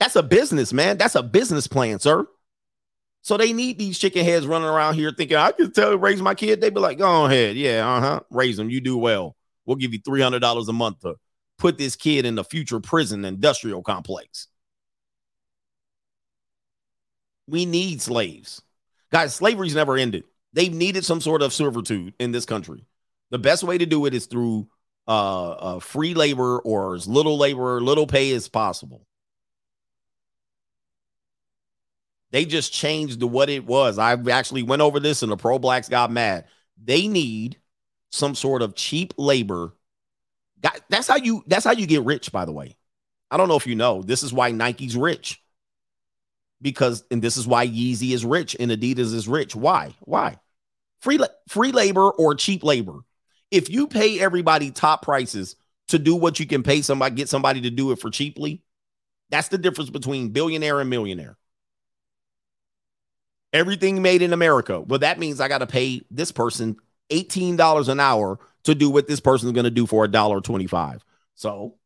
That's 0.00 0.16
a 0.16 0.22
business 0.22 0.72
man. 0.72 0.98
That's 0.98 1.14
a 1.14 1.22
business 1.22 1.68
plan 1.68 2.00
sir. 2.00 2.26
So 3.22 3.36
they 3.36 3.52
need 3.52 3.78
these 3.78 3.98
chicken 3.98 4.24
heads 4.24 4.46
running 4.46 4.68
around 4.68 4.94
here 4.94 5.12
thinking 5.12 5.36
i 5.36 5.50
can 5.52 5.72
tell 5.72 5.96
raise 5.96 6.20
my 6.20 6.34
kid. 6.34 6.60
They'd 6.60 6.74
be 6.74 6.80
like 6.80 6.98
go 6.98 7.26
ahead. 7.26 7.56
Yeah 7.56 7.88
uh-huh. 7.88 8.20
Raise 8.30 8.56
them 8.56 8.70
you 8.70 8.80
do 8.80 8.98
well. 8.98 9.36
We'll 9.66 9.76
give 9.76 9.92
you 9.92 10.00
$300 10.00 10.68
a 10.68 10.72
month 10.72 11.00
to 11.00 11.14
put 11.58 11.78
this 11.78 11.94
kid 11.94 12.26
in 12.26 12.34
the 12.34 12.44
future 12.44 12.80
prison 12.80 13.24
industrial 13.24 13.82
complex. 13.82 14.48
We 17.46 17.66
need 17.66 18.02
slaves. 18.02 18.62
Guys, 19.12 19.34
slavery's 19.34 19.74
never 19.74 19.96
ended. 19.96 20.24
They've 20.54 20.72
needed 20.74 21.04
some 21.04 21.20
sort 21.20 21.42
of 21.42 21.52
servitude 21.52 22.14
in 22.18 22.32
this 22.32 22.44
country. 22.44 22.84
The 23.30 23.38
best 23.38 23.62
way 23.62 23.78
to 23.78 23.86
do 23.86 24.06
it 24.06 24.14
is 24.14 24.26
through 24.26 24.68
uh, 25.08 25.50
uh, 25.50 25.80
free 25.80 26.12
labor 26.14 26.58
or 26.58 26.94
as 26.94 27.08
little 27.08 27.38
labor, 27.38 27.80
little 27.80 28.06
pay 28.06 28.32
as 28.34 28.48
possible. 28.48 29.06
They 32.30 32.44
just 32.44 32.74
changed 32.74 33.20
to 33.20 33.26
what 33.26 33.48
it 33.48 33.64
was. 33.64 33.98
I 33.98 34.12
actually 34.30 34.62
went 34.62 34.82
over 34.82 35.00
this 35.00 35.22
and 35.22 35.32
the 35.32 35.36
pro 35.36 35.58
blacks 35.58 35.88
got 35.88 36.10
mad. 36.10 36.44
They 36.82 37.08
need 37.08 37.58
some 38.10 38.34
sort 38.34 38.60
of 38.60 38.74
cheap 38.74 39.14
labor. 39.16 39.74
That's 40.90 41.08
how 41.08 41.16
you 41.16 41.42
that's 41.46 41.64
how 41.64 41.72
you 41.72 41.86
get 41.86 42.04
rich, 42.04 42.30
by 42.30 42.44
the 42.44 42.52
way. 42.52 42.76
I 43.30 43.38
don't 43.38 43.48
know 43.48 43.56
if 43.56 43.66
you 43.66 43.76
know. 43.76 44.02
This 44.02 44.22
is 44.22 44.32
why 44.32 44.50
Nike's 44.50 44.96
rich. 44.96 45.42
Because 46.60 47.04
and 47.10 47.22
this 47.22 47.36
is 47.36 47.46
why 47.46 47.66
Yeezy 47.66 48.10
is 48.10 48.26
rich 48.26 48.56
and 48.58 48.70
Adidas 48.70 49.14
is 49.14 49.28
rich. 49.28 49.56
Why? 49.56 49.94
Why? 50.00 50.38
Free 51.00 51.18
free 51.48 51.72
labor 51.72 52.10
or 52.10 52.34
cheap 52.34 52.62
labor. 52.62 53.00
If 53.50 53.70
you 53.70 53.86
pay 53.86 54.20
everybody 54.20 54.70
top 54.70 55.02
prices 55.02 55.56
to 55.88 55.98
do 55.98 56.14
what 56.14 56.38
you 56.38 56.46
can 56.46 56.62
pay 56.62 56.82
somebody, 56.82 57.14
get 57.14 57.28
somebody 57.28 57.62
to 57.62 57.70
do 57.70 57.92
it 57.92 58.00
for 58.00 58.10
cheaply, 58.10 58.62
that's 59.30 59.48
the 59.48 59.58
difference 59.58 59.90
between 59.90 60.30
billionaire 60.30 60.80
and 60.80 60.90
millionaire. 60.90 61.36
Everything 63.52 64.02
made 64.02 64.20
in 64.20 64.32
America. 64.32 64.80
Well, 64.80 64.98
that 64.98 65.18
means 65.18 65.40
I 65.40 65.48
got 65.48 65.58
to 65.58 65.66
pay 65.66 66.02
this 66.10 66.32
person 66.32 66.76
$18 67.10 67.88
an 67.88 68.00
hour 68.00 68.38
to 68.64 68.74
do 68.74 68.90
what 68.90 69.08
this 69.08 69.20
person's 69.20 69.52
going 69.52 69.64
to 69.64 69.70
do 69.70 69.86
for 69.86 70.06
$1.25. 70.06 71.00
So 71.34 71.76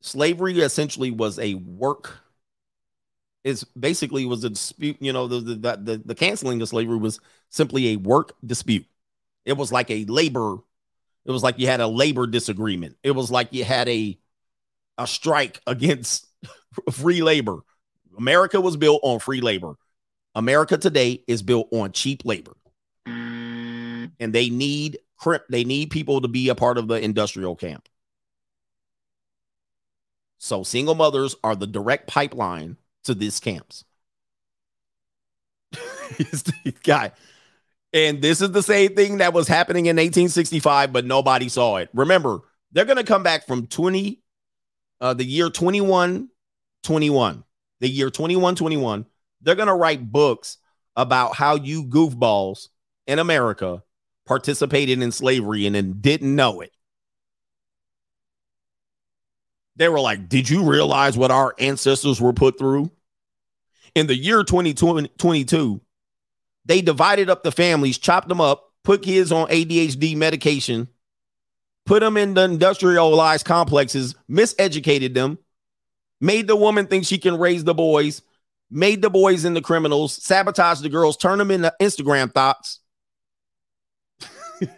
slavery 0.00 0.60
essentially 0.60 1.10
was 1.10 1.38
a 1.38 1.54
work 1.54 2.20
is 3.44 3.64
basically 3.78 4.26
was 4.26 4.44
a 4.44 4.50
dispute 4.50 4.96
you 5.00 5.12
know 5.12 5.26
the, 5.26 5.40
the 5.40 5.76
the 5.76 6.02
the 6.04 6.14
canceling 6.14 6.60
of 6.60 6.68
slavery 6.68 6.98
was 6.98 7.20
simply 7.48 7.88
a 7.88 7.96
work 7.96 8.34
dispute. 8.44 8.86
It 9.44 9.54
was 9.54 9.72
like 9.72 9.90
a 9.90 10.04
labor 10.04 10.58
it 11.24 11.30
was 11.30 11.42
like 11.42 11.58
you 11.58 11.66
had 11.66 11.80
a 11.80 11.86
labor 11.86 12.26
disagreement. 12.26 12.96
It 13.02 13.12
was 13.12 13.30
like 13.30 13.52
you 13.52 13.64
had 13.64 13.88
a 13.88 14.18
a 14.98 15.06
strike 15.06 15.60
against 15.66 16.26
free 16.90 17.22
labor. 17.22 17.60
America 18.16 18.60
was 18.60 18.76
built 18.76 19.00
on 19.02 19.18
free 19.18 19.40
labor. 19.40 19.74
America 20.34 20.78
today 20.78 21.22
is 21.26 21.42
built 21.42 21.68
on 21.72 21.92
cheap 21.92 22.24
labor. 22.24 22.56
And 23.06 24.10
they 24.18 24.50
need 24.50 24.98
they 25.48 25.64
need 25.64 25.90
people 25.90 26.22
to 26.22 26.28
be 26.28 26.48
a 26.48 26.54
part 26.54 26.78
of 26.78 26.88
the 26.88 26.94
industrial 26.94 27.56
camp. 27.56 27.88
So 30.38 30.62
single 30.62 30.94
mothers 30.94 31.36
are 31.44 31.54
the 31.54 31.66
direct 31.66 32.06
pipeline 32.06 32.76
to 33.04 33.14
these 33.14 33.40
camps. 33.40 33.84
It's 36.18 36.42
the 36.42 36.74
guy. 36.82 37.12
And 37.92 38.20
this 38.20 38.40
is 38.40 38.50
the 38.52 38.62
same 38.62 38.94
thing 38.94 39.18
that 39.18 39.32
was 39.32 39.48
happening 39.48 39.86
in 39.86 39.96
1865, 39.96 40.92
but 40.92 41.04
nobody 41.04 41.48
saw 41.48 41.76
it. 41.76 41.88
Remember, 41.94 42.40
they're 42.72 42.84
going 42.84 42.98
to 42.98 43.04
come 43.04 43.22
back 43.22 43.46
from 43.46 43.66
20, 43.66 44.20
uh, 45.00 45.14
the 45.14 45.24
year 45.24 45.50
21, 45.50 46.28
21, 46.82 47.44
the 47.80 47.88
year 47.88 48.10
21, 48.10 48.54
21. 48.54 49.06
They're 49.40 49.54
going 49.54 49.68
to 49.68 49.74
write 49.74 50.10
books 50.10 50.58
about 50.96 51.34
how 51.34 51.56
you 51.56 51.84
goofballs 51.84 52.68
in 53.06 53.18
America 53.18 53.82
participated 54.26 55.02
in 55.02 55.10
slavery 55.10 55.66
and 55.66 55.74
then 55.74 56.00
didn't 56.00 56.34
know 56.34 56.60
it. 56.60 56.72
They 59.76 59.88
were 59.88 60.00
like, 60.00 60.28
Did 60.28 60.48
you 60.48 60.70
realize 60.70 61.16
what 61.16 61.30
our 61.30 61.54
ancestors 61.58 62.20
were 62.20 62.32
put 62.32 62.58
through? 62.58 62.90
In 63.94 64.06
the 64.06 64.16
year 64.16 64.44
2022, 64.44 65.80
they 66.64 66.82
divided 66.82 67.28
up 67.30 67.42
the 67.42 67.52
families, 67.52 67.98
chopped 67.98 68.28
them 68.28 68.40
up, 68.40 68.72
put 68.84 69.02
kids 69.02 69.32
on 69.32 69.48
ADHD 69.48 70.16
medication, 70.16 70.88
put 71.86 72.00
them 72.00 72.16
in 72.16 72.34
the 72.34 72.44
industrialized 72.44 73.46
complexes, 73.46 74.14
miseducated 74.30 75.14
them, 75.14 75.38
made 76.20 76.46
the 76.46 76.56
woman 76.56 76.86
think 76.86 77.04
she 77.04 77.18
can 77.18 77.38
raise 77.38 77.64
the 77.64 77.74
boys, 77.74 78.22
made 78.70 79.02
the 79.02 79.10
boys 79.10 79.44
into 79.44 79.60
criminals, 79.60 80.22
sabotaged 80.22 80.82
the 80.82 80.88
girls, 80.88 81.16
turned 81.16 81.40
them 81.40 81.50
into 81.50 81.74
Instagram 81.80 82.32
thoughts. 82.32 82.80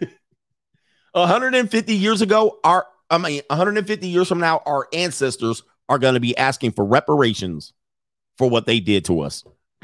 150 1.11 1.95
years 1.95 2.21
ago, 2.21 2.59
our 2.63 2.87
I 3.13 3.17
mean, 3.19 3.41
150 3.47 4.07
years 4.07 4.27
from 4.27 4.39
now, 4.39 4.63
our 4.65 4.87
ancestors 4.91 5.61
are 5.87 5.99
going 5.99 6.15
to 6.15 6.19
be 6.19 6.35
asking 6.35 6.71
for 6.71 6.83
reparations 6.83 7.73
for 8.39 8.49
what 8.49 8.65
they 8.65 8.79
did 8.79 9.05
to 9.05 9.21
us. 9.21 9.43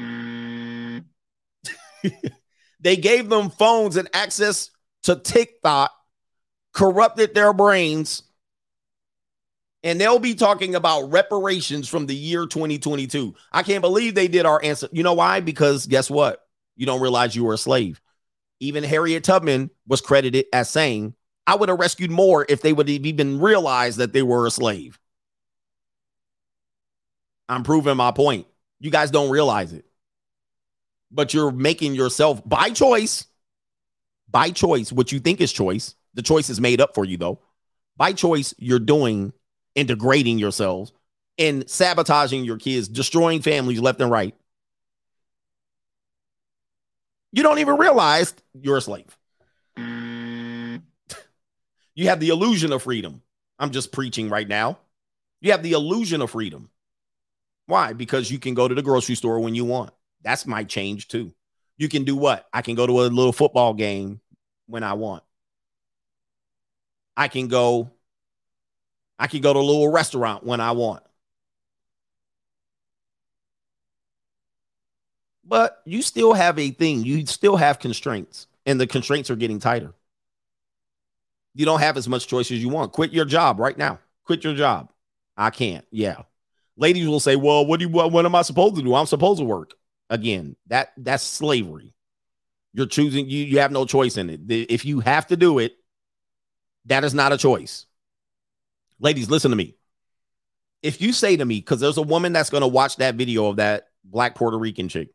they 2.80 2.96
gave 2.96 3.28
them 3.28 3.50
phones 3.50 3.96
and 3.96 4.08
access 4.12 4.72
to 5.04 5.14
TikTok, 5.14 5.92
corrupted 6.72 7.32
their 7.32 7.52
brains, 7.52 8.24
and 9.84 10.00
they'll 10.00 10.18
be 10.18 10.34
talking 10.34 10.74
about 10.74 11.12
reparations 11.12 11.88
from 11.88 12.06
the 12.06 12.16
year 12.16 12.46
2022. 12.46 13.36
I 13.52 13.62
can't 13.62 13.80
believe 13.80 14.16
they 14.16 14.26
did 14.26 14.44
our 14.44 14.60
answer. 14.62 14.88
You 14.90 15.04
know 15.04 15.14
why? 15.14 15.38
Because 15.38 15.86
guess 15.86 16.10
what? 16.10 16.40
You 16.76 16.84
don't 16.84 17.00
realize 17.00 17.36
you 17.36 17.44
were 17.44 17.54
a 17.54 17.58
slave. 17.58 18.00
Even 18.58 18.82
Harriet 18.82 19.22
Tubman 19.22 19.70
was 19.86 20.00
credited 20.00 20.46
as 20.52 20.68
saying, 20.68 21.14
I 21.50 21.56
would 21.56 21.68
have 21.68 21.80
rescued 21.80 22.12
more 22.12 22.46
if 22.48 22.62
they 22.62 22.72
would 22.72 22.88
have 22.88 23.04
even 23.04 23.40
realized 23.40 23.98
that 23.98 24.12
they 24.12 24.22
were 24.22 24.46
a 24.46 24.52
slave. 24.52 25.00
I'm 27.48 27.64
proving 27.64 27.96
my 27.96 28.12
point. 28.12 28.46
You 28.78 28.92
guys 28.92 29.10
don't 29.10 29.30
realize 29.30 29.72
it. 29.72 29.84
But 31.10 31.34
you're 31.34 31.50
making 31.50 31.96
yourself 31.96 32.40
by 32.48 32.70
choice, 32.70 33.26
by 34.30 34.50
choice, 34.50 34.92
what 34.92 35.10
you 35.10 35.18
think 35.18 35.40
is 35.40 35.52
choice. 35.52 35.96
The 36.14 36.22
choice 36.22 36.50
is 36.50 36.60
made 36.60 36.80
up 36.80 36.94
for 36.94 37.04
you, 37.04 37.16
though. 37.16 37.40
By 37.96 38.12
choice, 38.12 38.54
you're 38.56 38.78
doing 38.78 39.32
and 39.74 39.88
degrading 39.88 40.38
yourselves 40.38 40.92
and 41.36 41.68
sabotaging 41.68 42.44
your 42.44 42.58
kids, 42.58 42.86
destroying 42.86 43.42
families 43.42 43.80
left 43.80 44.00
and 44.00 44.08
right. 44.08 44.36
You 47.32 47.42
don't 47.42 47.58
even 47.58 47.76
realize 47.76 48.34
you're 48.54 48.76
a 48.76 48.80
slave. 48.80 49.16
You 52.00 52.08
have 52.08 52.18
the 52.18 52.30
illusion 52.30 52.72
of 52.72 52.82
freedom. 52.82 53.20
I'm 53.58 53.72
just 53.72 53.92
preaching 53.92 54.30
right 54.30 54.48
now. 54.48 54.78
You 55.42 55.50
have 55.50 55.62
the 55.62 55.72
illusion 55.72 56.22
of 56.22 56.30
freedom. 56.30 56.70
Why? 57.66 57.92
Because 57.92 58.30
you 58.30 58.38
can 58.38 58.54
go 58.54 58.66
to 58.66 58.74
the 58.74 58.80
grocery 58.80 59.14
store 59.14 59.38
when 59.38 59.54
you 59.54 59.66
want. 59.66 59.90
That's 60.22 60.46
my 60.46 60.64
change 60.64 61.08
too. 61.08 61.34
You 61.76 61.90
can 61.90 62.04
do 62.04 62.16
what? 62.16 62.48
I 62.54 62.62
can 62.62 62.74
go 62.74 62.86
to 62.86 63.02
a 63.02 63.02
little 63.02 63.34
football 63.34 63.74
game 63.74 64.22
when 64.66 64.82
I 64.82 64.94
want. 64.94 65.24
I 67.18 67.28
can 67.28 67.48
go 67.48 67.90
I 69.18 69.26
can 69.26 69.42
go 69.42 69.52
to 69.52 69.58
a 69.58 69.60
little 69.60 69.92
restaurant 69.92 70.42
when 70.42 70.62
I 70.62 70.72
want. 70.72 71.02
But 75.44 75.82
you 75.84 76.00
still 76.00 76.32
have 76.32 76.58
a 76.58 76.70
thing. 76.70 77.04
You 77.04 77.26
still 77.26 77.56
have 77.56 77.78
constraints, 77.78 78.46
and 78.64 78.80
the 78.80 78.86
constraints 78.86 79.28
are 79.28 79.36
getting 79.36 79.58
tighter. 79.58 79.92
You 81.54 81.64
don't 81.64 81.80
have 81.80 81.96
as 81.96 82.08
much 82.08 82.28
choice 82.28 82.50
as 82.50 82.62
you 82.62 82.68
want. 82.68 82.92
Quit 82.92 83.12
your 83.12 83.24
job 83.24 83.58
right 83.58 83.76
now. 83.76 83.98
Quit 84.24 84.44
your 84.44 84.54
job. 84.54 84.92
I 85.36 85.50
can't. 85.50 85.84
Yeah. 85.90 86.22
Ladies 86.76 87.08
will 87.08 87.20
say, 87.20 87.36
"Well, 87.36 87.66
what 87.66 87.80
do 87.80 87.86
you 87.86 87.92
what, 87.92 88.12
what 88.12 88.24
am 88.24 88.34
I 88.34 88.42
supposed 88.42 88.76
to 88.76 88.82
do? 88.82 88.94
I'm 88.94 89.06
supposed 89.06 89.40
to 89.40 89.44
work." 89.44 89.74
Again, 90.08 90.56
that 90.68 90.92
that's 90.96 91.22
slavery. 91.22 91.94
You're 92.72 92.86
choosing 92.86 93.28
you 93.28 93.44
you 93.44 93.58
have 93.58 93.72
no 93.72 93.84
choice 93.84 94.16
in 94.16 94.30
it. 94.30 94.40
If 94.48 94.84
you 94.84 95.00
have 95.00 95.26
to 95.28 95.36
do 95.36 95.58
it, 95.58 95.76
that 96.86 97.04
is 97.04 97.14
not 97.14 97.32
a 97.32 97.38
choice. 97.38 97.86
Ladies, 98.98 99.30
listen 99.30 99.50
to 99.50 99.56
me. 99.56 99.76
If 100.82 101.00
you 101.00 101.12
say 101.12 101.36
to 101.36 101.44
me 101.44 101.60
cuz 101.60 101.80
there's 101.80 101.98
a 101.98 102.02
woman 102.02 102.32
that's 102.32 102.50
going 102.50 102.62
to 102.62 102.68
watch 102.68 102.96
that 102.96 103.16
video 103.16 103.46
of 103.46 103.56
that 103.56 103.88
black 104.04 104.34
Puerto 104.34 104.58
Rican 104.58 104.88
chick 104.88 105.10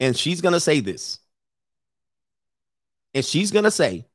and 0.00 0.16
she's 0.16 0.40
going 0.40 0.52
to 0.52 0.60
say 0.60 0.80
this. 0.80 1.18
And 3.14 3.24
she's 3.24 3.50
going 3.50 3.64
to 3.64 3.70
say, 3.70 4.06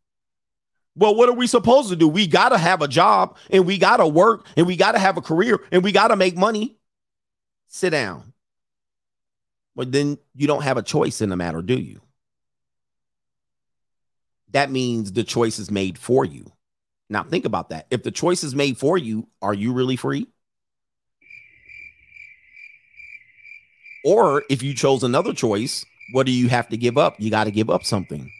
well, 0.95 1.15
what 1.15 1.29
are 1.29 1.35
we 1.35 1.47
supposed 1.47 1.89
to 1.89 1.95
do? 1.95 2.07
We 2.07 2.27
got 2.27 2.49
to 2.49 2.57
have 2.57 2.81
a 2.81 2.87
job 2.87 3.37
and 3.49 3.65
we 3.65 3.77
got 3.77 3.97
to 3.97 4.07
work 4.07 4.45
and 4.57 4.67
we 4.67 4.75
got 4.75 4.93
to 4.93 4.99
have 4.99 5.17
a 5.17 5.21
career 5.21 5.59
and 5.71 5.83
we 5.83 5.91
got 5.91 6.09
to 6.09 6.15
make 6.15 6.35
money. 6.35 6.77
Sit 7.67 7.91
down. 7.91 8.33
But 9.75 9.91
then 9.91 10.17
you 10.35 10.47
don't 10.47 10.63
have 10.63 10.77
a 10.77 10.83
choice 10.83 11.21
in 11.21 11.29
the 11.29 11.37
matter, 11.37 11.61
do 11.61 11.79
you? 11.79 12.01
That 14.51 14.71
means 14.71 15.11
the 15.11 15.23
choice 15.23 15.59
is 15.59 15.71
made 15.71 15.97
for 15.97 16.25
you. 16.25 16.51
Now, 17.09 17.23
think 17.23 17.45
about 17.45 17.69
that. 17.69 17.87
If 17.89 18.03
the 18.03 18.11
choice 18.11 18.43
is 18.43 18.53
made 18.53 18.77
for 18.77 18.97
you, 18.97 19.27
are 19.41 19.53
you 19.53 19.73
really 19.73 19.95
free? 19.95 20.27
Or 24.03 24.43
if 24.49 24.63
you 24.63 24.73
chose 24.73 25.03
another 25.03 25.33
choice, 25.33 25.85
what 26.11 26.25
do 26.25 26.31
you 26.31 26.49
have 26.49 26.69
to 26.69 26.77
give 26.77 26.97
up? 26.97 27.15
You 27.19 27.29
got 27.29 27.45
to 27.45 27.51
give 27.51 27.69
up 27.69 27.83
something. 27.83 28.31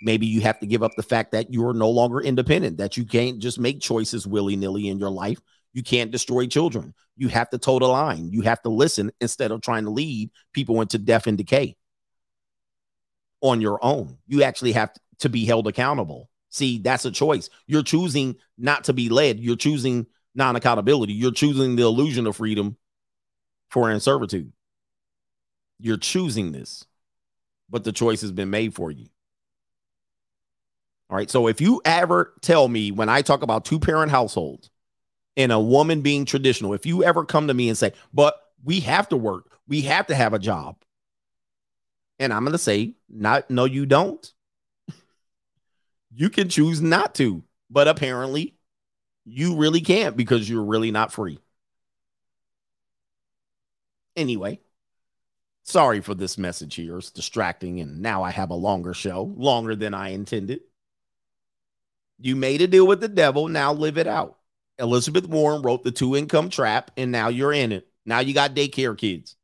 Maybe 0.00 0.26
you 0.26 0.40
have 0.42 0.60
to 0.60 0.66
give 0.66 0.82
up 0.82 0.92
the 0.96 1.02
fact 1.02 1.32
that 1.32 1.52
you're 1.52 1.74
no 1.74 1.90
longer 1.90 2.20
independent, 2.20 2.78
that 2.78 2.96
you 2.96 3.04
can't 3.04 3.38
just 3.38 3.58
make 3.58 3.80
choices 3.80 4.26
willy 4.26 4.56
nilly 4.56 4.88
in 4.88 4.98
your 4.98 5.10
life. 5.10 5.40
You 5.72 5.82
can't 5.82 6.10
destroy 6.10 6.46
children. 6.46 6.94
You 7.16 7.28
have 7.28 7.50
to 7.50 7.58
toe 7.58 7.78
the 7.78 7.86
line. 7.86 8.30
You 8.30 8.42
have 8.42 8.62
to 8.62 8.68
listen 8.68 9.10
instead 9.20 9.50
of 9.50 9.60
trying 9.60 9.84
to 9.84 9.90
lead 9.90 10.30
people 10.52 10.80
into 10.80 10.98
death 10.98 11.26
and 11.26 11.36
decay 11.36 11.76
on 13.40 13.60
your 13.60 13.78
own. 13.82 14.18
You 14.26 14.42
actually 14.42 14.72
have 14.72 14.92
to 15.20 15.28
be 15.28 15.44
held 15.44 15.66
accountable. 15.66 16.30
See, 16.50 16.78
that's 16.78 17.04
a 17.04 17.10
choice. 17.10 17.50
You're 17.66 17.82
choosing 17.82 18.36
not 18.56 18.84
to 18.84 18.92
be 18.92 19.08
led. 19.08 19.40
You're 19.40 19.56
choosing 19.56 20.06
non 20.34 20.56
accountability. 20.56 21.12
You're 21.12 21.32
choosing 21.32 21.76
the 21.76 21.82
illusion 21.82 22.26
of 22.26 22.36
freedom 22.36 22.76
for 23.70 23.90
in 23.90 24.00
servitude. 24.00 24.52
You're 25.78 25.96
choosing 25.96 26.52
this, 26.52 26.84
but 27.68 27.84
the 27.84 27.92
choice 27.92 28.22
has 28.22 28.32
been 28.32 28.50
made 28.50 28.74
for 28.74 28.90
you. 28.90 29.06
All 31.10 31.16
right. 31.16 31.30
So 31.30 31.46
if 31.46 31.60
you 31.60 31.80
ever 31.84 32.34
tell 32.42 32.68
me 32.68 32.90
when 32.90 33.08
I 33.08 33.22
talk 33.22 33.42
about 33.42 33.64
two 33.64 33.78
parent 33.80 34.10
households 34.10 34.70
and 35.36 35.52
a 35.52 35.60
woman 35.60 36.02
being 36.02 36.24
traditional, 36.24 36.74
if 36.74 36.84
you 36.84 37.02
ever 37.02 37.24
come 37.24 37.48
to 37.48 37.54
me 37.54 37.68
and 37.68 37.78
say, 37.78 37.92
but 38.12 38.38
we 38.62 38.80
have 38.80 39.08
to 39.10 39.16
work, 39.16 39.58
we 39.66 39.82
have 39.82 40.06
to 40.08 40.14
have 40.14 40.34
a 40.34 40.38
job. 40.38 40.76
And 42.18 42.32
I'm 42.32 42.42
going 42.42 42.52
to 42.52 42.58
say, 42.58 42.94
not, 43.08 43.48
no, 43.48 43.64
you 43.64 43.86
don't. 43.86 44.32
you 46.12 46.28
can 46.28 46.48
choose 46.48 46.82
not 46.82 47.14
to, 47.14 47.42
but 47.70 47.88
apparently 47.88 48.56
you 49.24 49.56
really 49.56 49.80
can't 49.80 50.16
because 50.16 50.48
you're 50.48 50.64
really 50.64 50.90
not 50.90 51.12
free. 51.12 51.38
Anyway, 54.16 54.58
sorry 55.62 56.00
for 56.00 56.14
this 56.14 56.36
message 56.36 56.74
here. 56.74 56.98
It's 56.98 57.10
distracting. 57.10 57.80
And 57.80 58.02
now 58.02 58.22
I 58.24 58.30
have 58.30 58.50
a 58.50 58.54
longer 58.54 58.92
show, 58.94 59.32
longer 59.36 59.76
than 59.76 59.94
I 59.94 60.08
intended. 60.10 60.60
You 62.20 62.36
made 62.36 62.60
a 62.60 62.66
deal 62.66 62.86
with 62.86 63.00
the 63.00 63.08
devil. 63.08 63.48
Now 63.48 63.72
live 63.72 63.98
it 63.98 64.06
out. 64.06 64.38
Elizabeth 64.78 65.26
Warren 65.26 65.62
wrote 65.62 65.82
The 65.82 65.90
Two 65.90 66.16
Income 66.16 66.50
Trap, 66.50 66.90
and 66.96 67.10
now 67.10 67.28
you're 67.28 67.52
in 67.52 67.72
it. 67.72 67.88
Now 68.04 68.20
you 68.20 68.32
got 68.32 68.54
daycare 68.54 68.96
kids. 68.96 69.36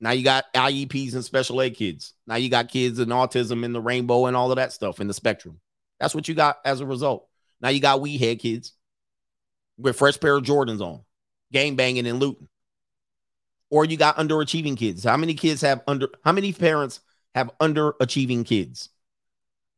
Now 0.00 0.12
you 0.12 0.24
got 0.24 0.52
IEPs 0.54 1.14
and 1.14 1.24
special 1.24 1.60
ed 1.60 1.74
kids. 1.76 2.14
Now 2.26 2.36
you 2.36 2.48
got 2.48 2.68
kids 2.68 2.98
and 2.98 3.12
autism 3.12 3.64
and 3.64 3.74
the 3.74 3.80
rainbow 3.80 4.26
and 4.26 4.36
all 4.36 4.50
of 4.50 4.56
that 4.56 4.72
stuff 4.72 5.00
in 5.00 5.06
the 5.06 5.14
spectrum. 5.14 5.60
That's 5.98 6.14
what 6.14 6.26
you 6.26 6.34
got 6.34 6.58
as 6.64 6.80
a 6.80 6.86
result. 6.86 7.28
Now 7.60 7.68
you 7.68 7.80
got 7.80 8.00
weed 8.00 8.18
head 8.18 8.38
kids 8.38 8.72
with 9.76 9.96
fresh 9.96 10.18
pair 10.18 10.36
of 10.36 10.44
Jordans 10.44 10.80
on, 10.80 11.02
gang 11.52 11.76
banging 11.76 12.06
and 12.06 12.18
looting. 12.18 12.48
Or 13.68 13.84
you 13.84 13.96
got 13.96 14.16
underachieving 14.16 14.76
kids. 14.76 15.04
How 15.04 15.16
many 15.16 15.34
kids 15.34 15.60
have 15.60 15.82
under 15.86 16.08
how 16.24 16.32
many 16.32 16.52
parents 16.52 17.00
have 17.34 17.50
underachieving 17.60 18.46
kids? 18.46 18.88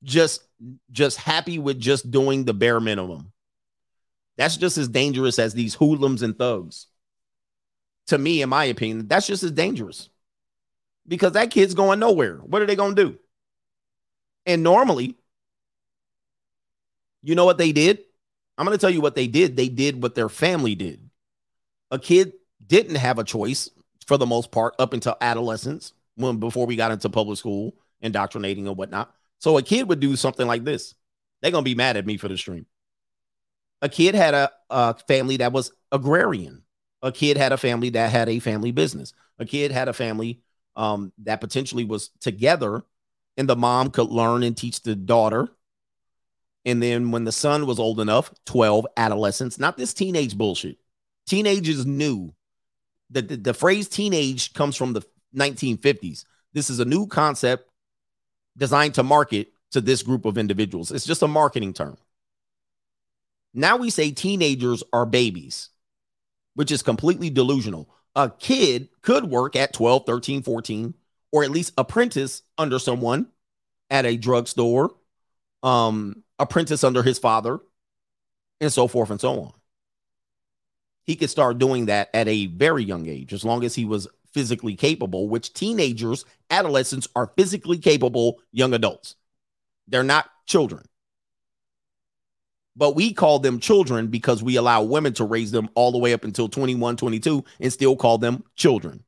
Just 0.04 0.44
just 0.90 1.18
happy 1.18 1.58
with 1.58 1.78
just 1.78 2.10
doing 2.10 2.44
the 2.44 2.54
bare 2.54 2.80
minimum. 2.80 3.32
That's 4.36 4.56
just 4.56 4.78
as 4.78 4.88
dangerous 4.88 5.38
as 5.38 5.54
these 5.54 5.74
hoodlums 5.74 6.22
and 6.22 6.36
thugs. 6.36 6.86
To 8.08 8.18
me, 8.18 8.42
in 8.42 8.48
my 8.48 8.64
opinion, 8.64 9.06
that's 9.06 9.26
just 9.26 9.42
as 9.42 9.52
dangerous 9.52 10.08
because 11.06 11.32
that 11.32 11.50
kid's 11.50 11.74
going 11.74 12.00
nowhere. 12.00 12.36
What 12.36 12.62
are 12.62 12.66
they 12.66 12.76
going 12.76 12.96
to 12.96 13.04
do? 13.04 13.18
And 14.46 14.62
normally, 14.62 15.16
you 17.22 17.34
know 17.34 17.44
what 17.44 17.58
they 17.58 17.72
did? 17.72 18.00
I'm 18.58 18.66
going 18.66 18.76
to 18.76 18.80
tell 18.80 18.90
you 18.90 19.00
what 19.00 19.14
they 19.14 19.28
did. 19.28 19.56
They 19.56 19.68
did 19.68 20.02
what 20.02 20.14
their 20.14 20.28
family 20.28 20.74
did. 20.74 21.08
A 21.90 21.98
kid 21.98 22.32
didn't 22.66 22.96
have 22.96 23.18
a 23.18 23.24
choice 23.24 23.70
for 24.06 24.16
the 24.16 24.26
most 24.26 24.50
part 24.50 24.74
up 24.78 24.92
until 24.92 25.16
adolescence, 25.20 25.92
when 26.16 26.38
before 26.38 26.66
we 26.66 26.76
got 26.76 26.90
into 26.90 27.08
public 27.08 27.38
school, 27.38 27.74
indoctrinating 28.00 28.66
and 28.66 28.76
whatnot. 28.76 29.14
So 29.42 29.58
a 29.58 29.62
kid 29.62 29.88
would 29.88 29.98
do 29.98 30.14
something 30.14 30.46
like 30.46 30.62
this. 30.62 30.94
They're 31.40 31.50
to 31.50 31.62
be 31.62 31.74
mad 31.74 31.96
at 31.96 32.06
me 32.06 32.16
for 32.16 32.28
the 32.28 32.38
stream. 32.38 32.64
A 33.82 33.88
kid 33.88 34.14
had 34.14 34.34
a, 34.34 34.52
a 34.70 34.94
family 35.08 35.38
that 35.38 35.52
was 35.52 35.72
agrarian. 35.90 36.62
A 37.02 37.10
kid 37.10 37.36
had 37.36 37.50
a 37.50 37.56
family 37.56 37.90
that 37.90 38.12
had 38.12 38.28
a 38.28 38.38
family 38.38 38.70
business. 38.70 39.12
A 39.40 39.44
kid 39.44 39.72
had 39.72 39.88
a 39.88 39.92
family 39.92 40.42
um, 40.76 41.12
that 41.24 41.40
potentially 41.40 41.84
was 41.84 42.10
together, 42.20 42.84
and 43.36 43.48
the 43.48 43.56
mom 43.56 43.90
could 43.90 44.10
learn 44.10 44.44
and 44.44 44.56
teach 44.56 44.80
the 44.82 44.94
daughter. 44.94 45.48
And 46.64 46.80
then 46.80 47.10
when 47.10 47.24
the 47.24 47.32
son 47.32 47.66
was 47.66 47.80
old 47.80 47.98
enough, 47.98 48.32
12, 48.46 48.86
adolescence, 48.96 49.58
not 49.58 49.76
this 49.76 49.92
teenage 49.92 50.38
bullshit. 50.38 50.78
Teenagers 51.26 51.84
knew 51.84 52.32
that 53.10 53.26
the, 53.26 53.36
the 53.36 53.54
phrase 53.54 53.88
teenage 53.88 54.52
comes 54.52 54.76
from 54.76 54.92
the 54.92 55.02
1950s. 55.34 56.26
This 56.52 56.70
is 56.70 56.78
a 56.78 56.84
new 56.84 57.08
concept 57.08 57.71
designed 58.56 58.94
to 58.94 59.02
market 59.02 59.52
to 59.72 59.80
this 59.80 60.02
group 60.02 60.24
of 60.24 60.38
individuals. 60.38 60.92
It's 60.92 61.06
just 61.06 61.22
a 61.22 61.28
marketing 61.28 61.72
term. 61.72 61.96
Now 63.54 63.76
we 63.76 63.90
say 63.90 64.10
teenagers 64.10 64.82
are 64.92 65.06
babies, 65.06 65.70
which 66.54 66.70
is 66.70 66.82
completely 66.82 67.30
delusional. 67.30 67.88
A 68.14 68.30
kid 68.30 68.88
could 69.00 69.24
work 69.24 69.56
at 69.56 69.72
12, 69.72 70.04
13, 70.06 70.42
14, 70.42 70.94
or 71.32 71.44
at 71.44 71.50
least 71.50 71.72
apprentice 71.78 72.42
under 72.58 72.78
someone 72.78 73.28
at 73.90 74.06
a 74.06 74.16
drugstore, 74.16 74.94
um, 75.62 76.22
apprentice 76.38 76.84
under 76.84 77.02
his 77.02 77.18
father, 77.18 77.60
and 78.60 78.72
so 78.72 78.86
forth 78.86 79.10
and 79.10 79.20
so 79.20 79.40
on. 79.40 79.52
He 81.04 81.16
could 81.16 81.30
start 81.30 81.58
doing 81.58 81.86
that 81.86 82.10
at 82.14 82.28
a 82.28 82.46
very 82.46 82.84
young 82.84 83.08
age, 83.08 83.32
as 83.32 83.44
long 83.44 83.64
as 83.64 83.74
he 83.74 83.84
was 83.84 84.06
physically 84.34 84.74
capable, 84.74 85.28
which 85.28 85.52
teenagers, 85.52 86.24
adolescents 86.50 87.08
are 87.14 87.32
physically 87.36 87.78
capable 87.78 88.40
young 88.52 88.74
adults. 88.74 89.16
They're 89.88 90.02
not 90.02 90.30
children. 90.46 90.84
But 92.74 92.94
we 92.94 93.12
call 93.12 93.38
them 93.38 93.60
children 93.60 94.08
because 94.08 94.42
we 94.42 94.56
allow 94.56 94.82
women 94.82 95.12
to 95.14 95.24
raise 95.24 95.50
them 95.50 95.68
all 95.74 95.92
the 95.92 95.98
way 95.98 96.12
up 96.14 96.24
until 96.24 96.48
21, 96.48 96.96
22 96.96 97.44
and 97.60 97.72
still 97.72 97.96
call 97.96 98.18
them 98.18 98.44
children. 98.56 99.04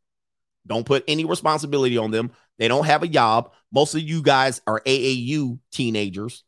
Don't 0.67 0.87
put 0.87 1.05
any 1.09 1.25
responsibility 1.25 1.97
on 1.97 2.11
them. 2.11 2.33
They 2.59 2.69
don't 2.69 2.87
have 2.87 3.03
a 3.03 3.09
job. 3.09 3.53
Most 3.73 3.95
of 3.95 4.03
you 4.03 4.23
guys 4.23 4.61
are 4.67 4.81
AAU 4.81 5.59
teenagers, 5.73 6.45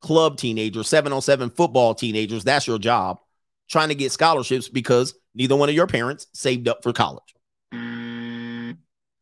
club 0.00 0.36
teenagers, 0.36 0.88
707 0.88 1.50
football 1.50 1.94
teenagers. 1.94 2.44
That's 2.44 2.66
your 2.66 2.78
job. 2.78 3.20
Trying 3.68 3.88
to 3.88 3.94
get 3.94 4.12
scholarships 4.12 4.68
because 4.68 5.14
neither 5.34 5.56
one 5.56 5.68
of 5.68 5.74
your 5.74 5.86
parents 5.86 6.26
saved 6.32 6.68
up 6.68 6.82
for 6.82 6.92
college. 6.92 7.34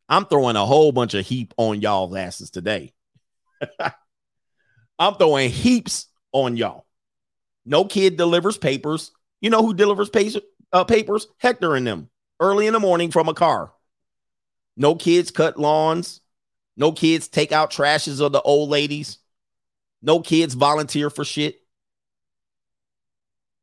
I'm 0.09 0.25
throwing 0.25 0.55
a 0.55 0.65
whole 0.65 0.91
bunch 0.91 1.13
of 1.13 1.25
heap 1.25 1.53
on 1.57 1.81
y'all's 1.81 2.15
asses 2.15 2.49
today. 2.49 2.93
I'm 4.99 5.15
throwing 5.15 5.49
heaps 5.49 6.07
on 6.31 6.57
y'all. 6.57 6.85
No 7.65 7.85
kid 7.85 8.17
delivers 8.17 8.57
papers. 8.57 9.11
You 9.41 9.49
know 9.49 9.61
who 9.61 9.73
delivers 9.73 10.09
pa- 10.09 10.39
uh, 10.71 10.83
papers? 10.85 11.27
Hector 11.37 11.75
and 11.75 11.85
them 11.85 12.09
early 12.39 12.67
in 12.67 12.73
the 12.73 12.79
morning 12.79 13.11
from 13.11 13.27
a 13.27 13.33
car. 13.33 13.71
No 14.75 14.95
kids 14.95 15.31
cut 15.31 15.59
lawns. 15.59 16.21
No 16.77 16.91
kids 16.91 17.27
take 17.27 17.51
out 17.51 17.71
trashes 17.71 18.21
of 18.21 18.31
the 18.31 18.41
old 18.41 18.69
ladies. 18.69 19.17
No 20.01 20.19
kids 20.21 20.53
volunteer 20.53 21.09
for 21.09 21.25
shit. 21.25 21.59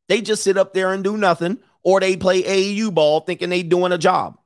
They 0.09 0.21
just 0.21 0.43
sit 0.43 0.59
up 0.59 0.75
there 0.75 0.93
and 0.93 1.03
do 1.03 1.17
nothing, 1.17 1.59
or 1.83 2.01
they 2.01 2.17
play 2.17 2.43
AAU 2.43 2.93
ball 2.93 3.21
thinking 3.21 3.49
they 3.49 3.63
doing 3.63 3.93
a 3.93 3.99
job. 3.99 4.39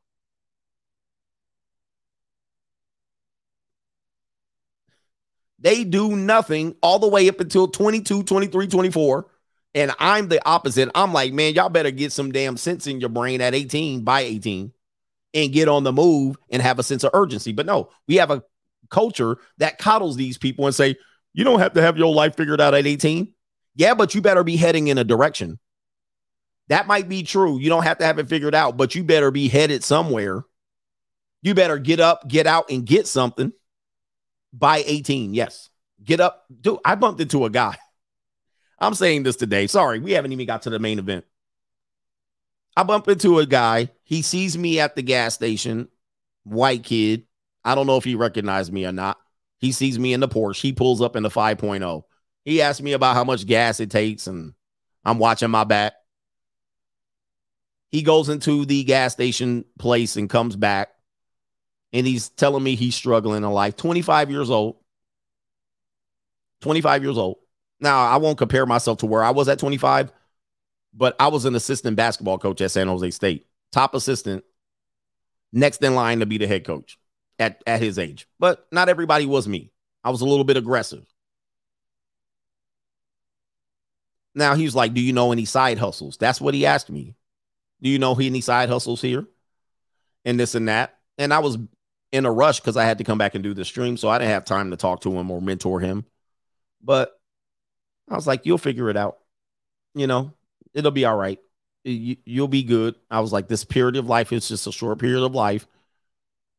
They 5.58 5.84
do 5.84 6.14
nothing 6.14 6.76
all 6.82 6.98
the 6.98 7.08
way 7.08 7.28
up 7.28 7.40
until 7.40 7.68
22, 7.68 8.22
23, 8.22 8.66
24. 8.68 9.26
And 9.74 9.92
I'm 9.98 10.28
the 10.28 10.44
opposite. 10.46 10.88
I'm 10.94 11.12
like, 11.12 11.32
man, 11.32 11.54
y'all 11.54 11.68
better 11.68 11.90
get 11.90 12.12
some 12.12 12.32
damn 12.32 12.56
sense 12.56 12.86
in 12.86 13.00
your 13.00 13.10
brain 13.10 13.40
at 13.40 13.54
18, 13.54 14.02
by 14.02 14.22
18, 14.22 14.72
and 15.34 15.52
get 15.52 15.68
on 15.68 15.84
the 15.84 15.92
move 15.92 16.36
and 16.50 16.62
have 16.62 16.78
a 16.78 16.82
sense 16.82 17.04
of 17.04 17.10
urgency. 17.12 17.52
But 17.52 17.66
no, 17.66 17.90
we 18.06 18.16
have 18.16 18.30
a 18.30 18.42
culture 18.90 19.38
that 19.58 19.78
coddles 19.78 20.16
these 20.16 20.38
people 20.38 20.66
and 20.66 20.74
say, 20.74 20.96
you 21.34 21.44
don't 21.44 21.60
have 21.60 21.74
to 21.74 21.82
have 21.82 21.98
your 21.98 22.14
life 22.14 22.36
figured 22.36 22.60
out 22.60 22.74
at 22.74 22.86
18. 22.86 23.32
Yeah, 23.74 23.94
but 23.94 24.14
you 24.14 24.20
better 24.20 24.42
be 24.42 24.56
heading 24.56 24.88
in 24.88 24.98
a 24.98 25.04
direction. 25.04 25.58
That 26.68 26.86
might 26.86 27.08
be 27.08 27.22
true. 27.22 27.58
You 27.58 27.68
don't 27.68 27.84
have 27.84 27.98
to 27.98 28.04
have 28.04 28.18
it 28.18 28.28
figured 28.28 28.54
out, 28.54 28.76
but 28.76 28.94
you 28.94 29.04
better 29.04 29.30
be 29.30 29.48
headed 29.48 29.84
somewhere. 29.84 30.44
You 31.42 31.54
better 31.54 31.78
get 31.78 32.00
up, 32.00 32.26
get 32.28 32.46
out, 32.46 32.70
and 32.70 32.84
get 32.84 33.06
something 33.06 33.52
by 34.52 34.82
18. 34.86 35.34
Yes. 35.34 35.70
Get 36.02 36.20
up. 36.20 36.44
Dude, 36.60 36.78
I 36.84 36.94
bumped 36.94 37.20
into 37.20 37.44
a 37.44 37.50
guy. 37.50 37.76
I'm 38.78 38.94
saying 38.94 39.24
this 39.24 39.36
today. 39.36 39.66
Sorry, 39.66 39.98
we 39.98 40.12
haven't 40.12 40.32
even 40.32 40.46
got 40.46 40.62
to 40.62 40.70
the 40.70 40.78
main 40.78 40.98
event. 40.98 41.24
I 42.76 42.84
bump 42.84 43.08
into 43.08 43.40
a 43.40 43.46
guy. 43.46 43.90
He 44.04 44.22
sees 44.22 44.56
me 44.56 44.78
at 44.78 44.94
the 44.94 45.02
gas 45.02 45.34
station, 45.34 45.88
white 46.44 46.84
kid. 46.84 47.26
I 47.64 47.74
don't 47.74 47.88
know 47.88 47.96
if 47.96 48.04
he 48.04 48.14
recognized 48.14 48.72
me 48.72 48.86
or 48.86 48.92
not. 48.92 49.18
He 49.58 49.72
sees 49.72 49.98
me 49.98 50.12
in 50.12 50.20
the 50.20 50.28
Porsche. 50.28 50.60
He 50.60 50.72
pulls 50.72 51.02
up 51.02 51.16
in 51.16 51.24
the 51.24 51.28
5.0. 51.28 52.02
He 52.44 52.62
asked 52.62 52.80
me 52.80 52.92
about 52.92 53.16
how 53.16 53.24
much 53.24 53.46
gas 53.46 53.80
it 53.80 53.90
takes, 53.90 54.28
and 54.28 54.54
I'm 55.04 55.18
watching 55.18 55.50
my 55.50 55.64
back. 55.64 55.94
He 57.90 58.02
goes 58.02 58.28
into 58.28 58.64
the 58.64 58.84
gas 58.84 59.12
station 59.12 59.64
place 59.78 60.16
and 60.16 60.30
comes 60.30 60.54
back 60.54 60.90
and 61.92 62.06
he's 62.06 62.28
telling 62.30 62.62
me 62.62 62.74
he's 62.74 62.94
struggling 62.94 63.42
in 63.42 63.50
life. 63.50 63.76
25 63.76 64.30
years 64.30 64.50
old. 64.50 64.76
25 66.60 67.02
years 67.02 67.18
old. 67.18 67.38
Now, 67.80 68.06
I 68.06 68.16
won't 68.16 68.38
compare 68.38 68.66
myself 68.66 68.98
to 68.98 69.06
where 69.06 69.22
I 69.22 69.30
was 69.30 69.48
at 69.48 69.58
25, 69.58 70.12
but 70.92 71.14
I 71.20 71.28
was 71.28 71.44
an 71.44 71.54
assistant 71.54 71.96
basketball 71.96 72.38
coach 72.38 72.60
at 72.60 72.72
San 72.72 72.88
Jose 72.88 73.10
State, 73.12 73.46
top 73.70 73.94
assistant, 73.94 74.44
next 75.52 75.82
in 75.82 75.94
line 75.94 76.20
to 76.20 76.26
be 76.26 76.38
the 76.38 76.46
head 76.46 76.64
coach 76.64 76.98
at, 77.38 77.62
at 77.66 77.80
his 77.80 77.98
age. 77.98 78.26
But 78.38 78.66
not 78.72 78.88
everybody 78.88 79.26
was 79.26 79.46
me. 79.46 79.70
I 80.02 80.10
was 80.10 80.20
a 80.20 80.26
little 80.26 80.44
bit 80.44 80.56
aggressive. 80.56 81.06
Now 84.34 84.54
he's 84.54 84.74
like, 84.74 84.94
Do 84.94 85.00
you 85.00 85.12
know 85.12 85.32
any 85.32 85.44
side 85.44 85.78
hustles? 85.78 86.16
That's 86.16 86.40
what 86.40 86.54
he 86.54 86.66
asked 86.66 86.90
me. 86.90 87.14
Do 87.80 87.88
you 87.88 87.98
know 87.98 88.14
any 88.14 88.40
side 88.40 88.68
hustles 88.68 89.00
here? 89.00 89.26
And 90.24 90.38
this 90.38 90.54
and 90.54 90.68
that. 90.68 90.98
And 91.16 91.32
I 91.32 91.38
was 91.40 91.58
in 92.12 92.26
a 92.26 92.32
rush 92.32 92.60
because 92.60 92.76
I 92.76 92.84
had 92.84 92.98
to 92.98 93.04
come 93.04 93.18
back 93.18 93.34
and 93.34 93.44
do 93.44 93.54
the 93.54 93.64
stream. 93.64 93.96
So 93.96 94.08
I 94.08 94.18
didn't 94.18 94.30
have 94.30 94.44
time 94.44 94.70
to 94.70 94.76
talk 94.76 95.00
to 95.02 95.12
him 95.12 95.30
or 95.30 95.40
mentor 95.40 95.80
him. 95.80 96.04
But 96.82 97.18
I 98.08 98.14
was 98.14 98.26
like, 98.26 98.46
you'll 98.46 98.58
figure 98.58 98.88
it 98.90 98.96
out. 98.96 99.18
You 99.94 100.06
know, 100.06 100.32
it'll 100.74 100.90
be 100.90 101.04
all 101.04 101.16
right. 101.16 101.38
You, 101.84 102.16
you'll 102.24 102.48
be 102.48 102.62
good. 102.62 102.94
I 103.10 103.20
was 103.20 103.32
like, 103.32 103.48
this 103.48 103.64
period 103.64 103.96
of 103.96 104.06
life 104.06 104.32
is 104.32 104.48
just 104.48 104.66
a 104.66 104.72
short 104.72 104.98
period 104.98 105.24
of 105.24 105.34
life. 105.34 105.66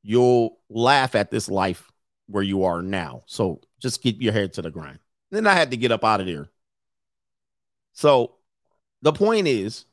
You'll 0.03 0.57
laugh 0.69 1.15
at 1.15 1.31
this 1.31 1.49
life 1.49 1.91
where 2.27 2.43
you 2.43 2.63
are 2.63 2.81
now. 2.81 3.23
So 3.25 3.61
just 3.79 4.01
keep 4.01 4.21
your 4.21 4.33
head 4.33 4.53
to 4.53 4.61
the 4.61 4.71
grind. 4.71 4.99
Then 5.31 5.47
I 5.47 5.53
had 5.53 5.71
to 5.71 5.77
get 5.77 5.91
up 5.91 6.03
out 6.03 6.21
of 6.21 6.27
there. 6.27 6.49
So 7.93 8.35
the 9.01 9.13
point 9.13 9.47
is, 9.47 9.85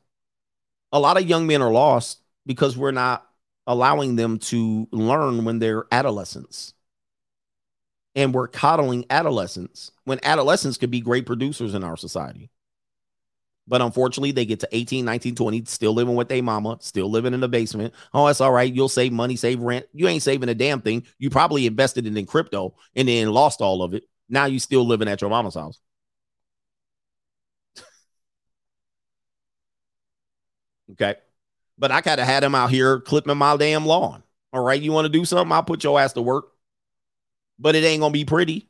a 0.91 0.99
lot 0.99 1.17
of 1.17 1.27
young 1.27 1.47
men 1.47 1.61
are 1.61 1.71
lost 1.71 2.19
because 2.45 2.77
we're 2.77 2.91
not 2.91 3.26
allowing 3.67 4.15
them 4.15 4.39
to 4.39 4.87
learn 4.91 5.45
when 5.45 5.59
they're 5.59 5.85
adolescents. 5.91 6.73
And 8.15 8.33
we're 8.33 8.47
coddling 8.49 9.05
adolescents 9.09 9.91
when 10.03 10.19
adolescents 10.23 10.77
could 10.77 10.91
be 10.91 10.99
great 11.01 11.25
producers 11.25 11.73
in 11.73 11.83
our 11.83 11.95
society. 11.95 12.49
But 13.67 13.81
unfortunately, 13.81 14.31
they 14.31 14.45
get 14.45 14.61
to 14.61 14.69
18, 14.71 15.03
19, 15.03 15.35
20, 15.35 15.65
still 15.65 15.93
living 15.93 16.15
with 16.15 16.29
their 16.29 16.41
mama, 16.41 16.77
still 16.79 17.09
living 17.09 17.33
in 17.33 17.41
the 17.41 17.49
basement. 17.49 17.93
Oh, 18.13 18.27
that's 18.27 18.39
all 18.39 18.51
right. 18.51 18.73
You'll 18.73 18.87
save 18.87 19.11
money, 19.11 19.35
save 19.35 19.59
rent. 19.59 19.85
You 19.93 20.07
ain't 20.07 20.23
saving 20.23 20.47
a 20.49 20.55
damn 20.55 20.81
thing. 20.81 21.05
You 21.19 21.29
probably 21.29 21.65
invested 21.65 22.07
it 22.07 22.15
in 22.15 22.25
crypto 22.25 22.75
and 22.95 23.07
then 23.07 23.29
lost 23.31 23.59
all 23.59 23.83
of 23.83 23.93
it. 23.93 24.03
Now 24.29 24.45
you 24.45 24.59
still 24.59 24.85
living 24.85 25.09
at 25.09 25.19
your 25.19 25.29
mama's 25.29 25.55
house. 25.55 25.79
okay. 30.91 31.26
But 31.77 31.91
I 31.91 32.01
kind 32.01 32.19
of 32.19 32.25
had 32.25 32.43
him 32.43 32.55
out 32.55 32.71
here 32.71 32.99
clipping 32.99 33.37
my 33.37 33.55
damn 33.57 33.85
lawn. 33.85 34.23
All 34.51 34.63
right. 34.63 34.81
You 34.81 34.91
want 34.91 35.05
to 35.05 35.09
do 35.09 35.25
something? 35.25 35.51
I'll 35.51 35.63
put 35.63 35.83
your 35.83 35.99
ass 35.99 36.13
to 36.13 36.21
work. 36.21 36.51
But 37.59 37.75
it 37.75 37.83
ain't 37.83 38.01
gonna 38.01 38.11
be 38.11 38.25
pretty. 38.25 38.69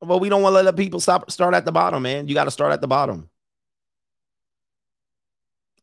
But 0.00 0.18
we 0.18 0.28
don't 0.28 0.42
want 0.42 0.54
to 0.54 0.62
let 0.62 0.76
people 0.76 1.00
stop 1.00 1.30
start 1.30 1.54
at 1.54 1.64
the 1.64 1.72
bottom, 1.72 2.02
man. 2.02 2.28
You 2.28 2.34
got 2.34 2.44
to 2.44 2.50
start 2.50 2.72
at 2.72 2.80
the 2.80 2.86
bottom. 2.86 3.28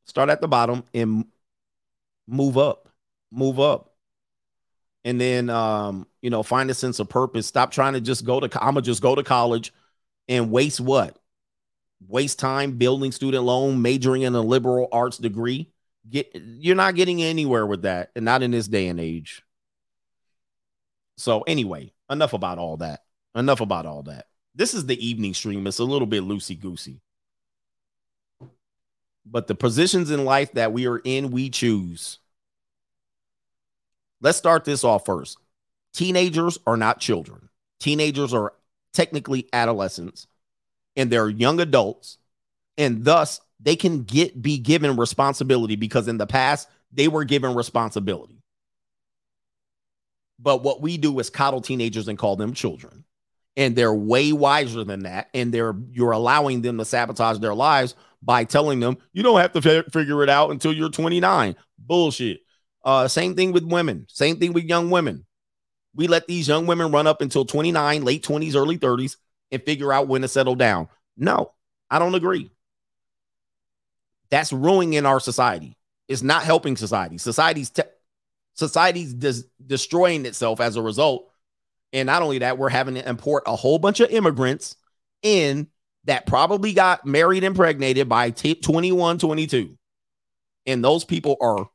Start 0.06 0.30
at 0.30 0.42
the 0.42 0.48
bottom 0.48 0.84
and 0.94 1.26
move 2.28 2.58
up. 2.58 2.90
Move 3.32 3.60
up. 3.60 3.94
And 5.06 5.20
then 5.20 5.50
um, 5.50 6.08
you 6.22 6.30
know, 6.30 6.44
find 6.44 6.70
a 6.70 6.74
sense 6.74 7.00
of 7.00 7.10
purpose. 7.10 7.48
Stop 7.48 7.72
trying 7.72 7.94
to 7.94 8.02
just 8.02 8.26
go 8.26 8.40
to 8.40 8.64
I'm 8.64 8.76
gonna 8.76 8.82
just 8.82 9.02
go 9.02 9.16
to 9.16 9.24
college 9.24 9.74
and 10.28 10.52
waste 10.52 10.80
what? 10.80 11.18
Waste 12.08 12.40
time 12.40 12.78
building 12.78 13.12
student 13.12 13.44
loan, 13.44 13.82
majoring 13.82 14.22
in 14.22 14.36
a 14.36 14.42
liberal 14.42 14.88
arts 14.92 15.18
degree. 15.18 15.73
Get 16.10 16.32
you're 16.36 16.76
not 16.76 16.96
getting 16.96 17.24
anywhere 17.24 17.66
with 17.66 17.84
that, 17.84 18.12
and 18.16 18.26
not 18.26 18.44
in 18.44 18.52
this 18.52 18.68
day 18.68 18.88
and 18.88 19.00
age. 19.00 19.44
So 21.18 21.42
anyway, 21.42 21.94
enough 22.10 22.34
about 22.34 22.58
all 22.58 22.78
that. 22.78 23.04
Enough 23.36 23.62
about 23.62 23.86
all 23.86 24.04
that. 24.04 24.28
This 24.56 24.74
is 24.74 24.86
the 24.86 25.06
evening 25.06 25.34
stream. 25.34 25.66
It's 25.66 25.80
a 25.80 25.84
little 25.84 26.06
bit 26.06 26.24
loosey 26.24 26.60
goosey. 26.60 27.02
But 29.26 29.48
the 29.48 29.56
positions 29.56 30.12
in 30.12 30.26
life 30.26 30.52
that 30.54 30.74
we 30.74 30.86
are 30.88 31.00
in, 31.00 31.32
we 31.32 31.50
choose. 31.50 32.20
Let's 34.22 34.38
start 34.38 34.66
this 34.66 34.84
off 34.84 35.06
first. 35.06 35.38
Teenagers 35.94 36.58
are 36.68 36.78
not 36.78 37.00
children. 37.00 37.50
Teenagers 37.80 38.34
are 38.34 38.54
technically 38.94 39.48
adolescents 39.54 40.28
and 40.96 41.10
they're 41.10 41.30
young 41.30 41.60
adults. 41.60 42.18
And 42.78 43.04
thus 43.04 43.42
they 43.64 43.76
can 43.76 44.04
get 44.04 44.40
be 44.42 44.58
given 44.58 44.98
responsibility 44.98 45.76
because 45.76 46.08
in 46.08 46.18
the 46.18 46.28
past 46.28 46.70
they 46.92 47.08
were 47.08 47.24
given 47.24 47.56
responsibility. 47.56 48.42
But 50.40 50.64
what 50.64 50.82
we 50.82 50.98
do 50.98 51.18
is 51.20 51.30
coddle 51.30 51.62
teenagers 51.62 52.08
and 52.08 52.18
call 52.18 52.36
them 52.36 52.54
children. 52.54 53.06
And 53.56 53.76
they're 53.76 53.94
way 53.94 54.34
wiser 54.34 54.84
than 54.84 55.04
that. 55.04 55.30
And 55.34 55.54
they're 55.54 55.76
you're 55.92 56.12
allowing 56.12 56.62
them 56.62 56.78
to 56.78 56.86
sabotage 56.86 57.40
their 57.40 57.54
lives 57.54 57.96
by 58.22 58.44
telling 58.44 58.80
them 58.80 58.98
you 59.14 59.24
don't 59.24 59.40
have 59.40 59.54
to 59.54 59.62
fi- 59.62 59.90
figure 59.92 60.24
it 60.24 60.30
out 60.30 60.52
until 60.52 60.74
you're 60.74 60.90
29. 60.90 61.56
Bullshit. 61.78 62.42
Uh, 62.84 63.08
same 63.08 63.36
thing 63.36 63.54
with 63.54 63.64
women. 63.64 64.06
Same 64.10 64.38
thing 64.38 64.54
with 64.54 64.66
young 64.66 64.90
women. 64.90 65.26
We 65.96 66.08
let 66.08 66.28
these 66.28 66.48
young 66.48 66.66
women 66.66 66.92
run 66.92 67.08
up 67.08 67.22
until 67.22 67.46
29, 67.46 68.04
late 68.04 68.24
20s, 68.24 68.56
early 68.56 68.78
30s, 68.78 69.18
and 69.52 69.64
figure 69.64 69.94
out 69.94 70.08
when 70.08 70.24
to 70.24 70.28
settle 70.28 70.56
down. 70.56 70.90
No, 71.16 71.54
I 71.90 72.00
don't 72.00 72.16
agree. 72.16 72.52
That's 74.30 74.54
ruining 74.54 75.06
our 75.06 75.20
society. 75.20 75.78
It's 76.08 76.24
not 76.24 76.44
helping 76.44 76.76
society. 76.78 77.18
Society's 77.18 77.70
te- 77.70 77.84
society's 78.54 79.14
des- 79.14 79.48
destroying 79.66 80.26
itself 80.26 80.60
as 80.60 80.76
a 80.76 80.82
result. 80.82 81.30
And 81.92 82.08
not 82.08 82.22
only 82.22 82.40
that, 82.40 82.58
we're 82.58 82.70
having 82.70 82.96
to 82.96 83.08
import 83.08 83.44
a 83.46 83.56
whole 83.56 83.80
bunch 83.80 84.00
of 84.00 84.10
immigrants 84.10 84.76
in 85.22 85.68
that 86.06 86.26
probably 86.26 86.74
got 86.74 87.06
married 87.06 87.44
and 87.44 87.54
impregnated 87.54 88.10
by 88.10 88.32
t- 88.32 88.56
21, 88.56 89.20
22. 89.20 89.78
And 90.66 90.84
those 90.84 91.04
people 91.04 91.38
are, 91.42 91.70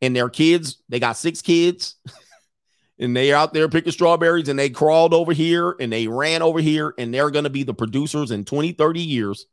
and 0.00 0.16
their 0.16 0.28
kids, 0.28 0.82
they 0.88 0.98
got 0.98 1.16
six 1.16 1.42
kids, 1.42 1.96
and 2.98 3.16
they 3.16 3.32
are 3.32 3.36
out 3.36 3.52
there 3.52 3.68
picking 3.68 3.92
strawberries, 3.92 4.48
and 4.48 4.58
they 4.58 4.70
crawled 4.70 5.14
over 5.14 5.32
here 5.32 5.76
and 5.78 5.92
they 5.92 6.08
ran 6.08 6.42
over 6.42 6.60
here, 6.60 6.94
and 6.98 7.12
they're 7.12 7.30
going 7.30 7.44
to 7.44 7.50
be 7.50 7.62
the 7.62 7.74
producers 7.74 8.30
in 8.30 8.44
20, 8.44 8.72
30 8.72 9.00
years. 9.00 9.46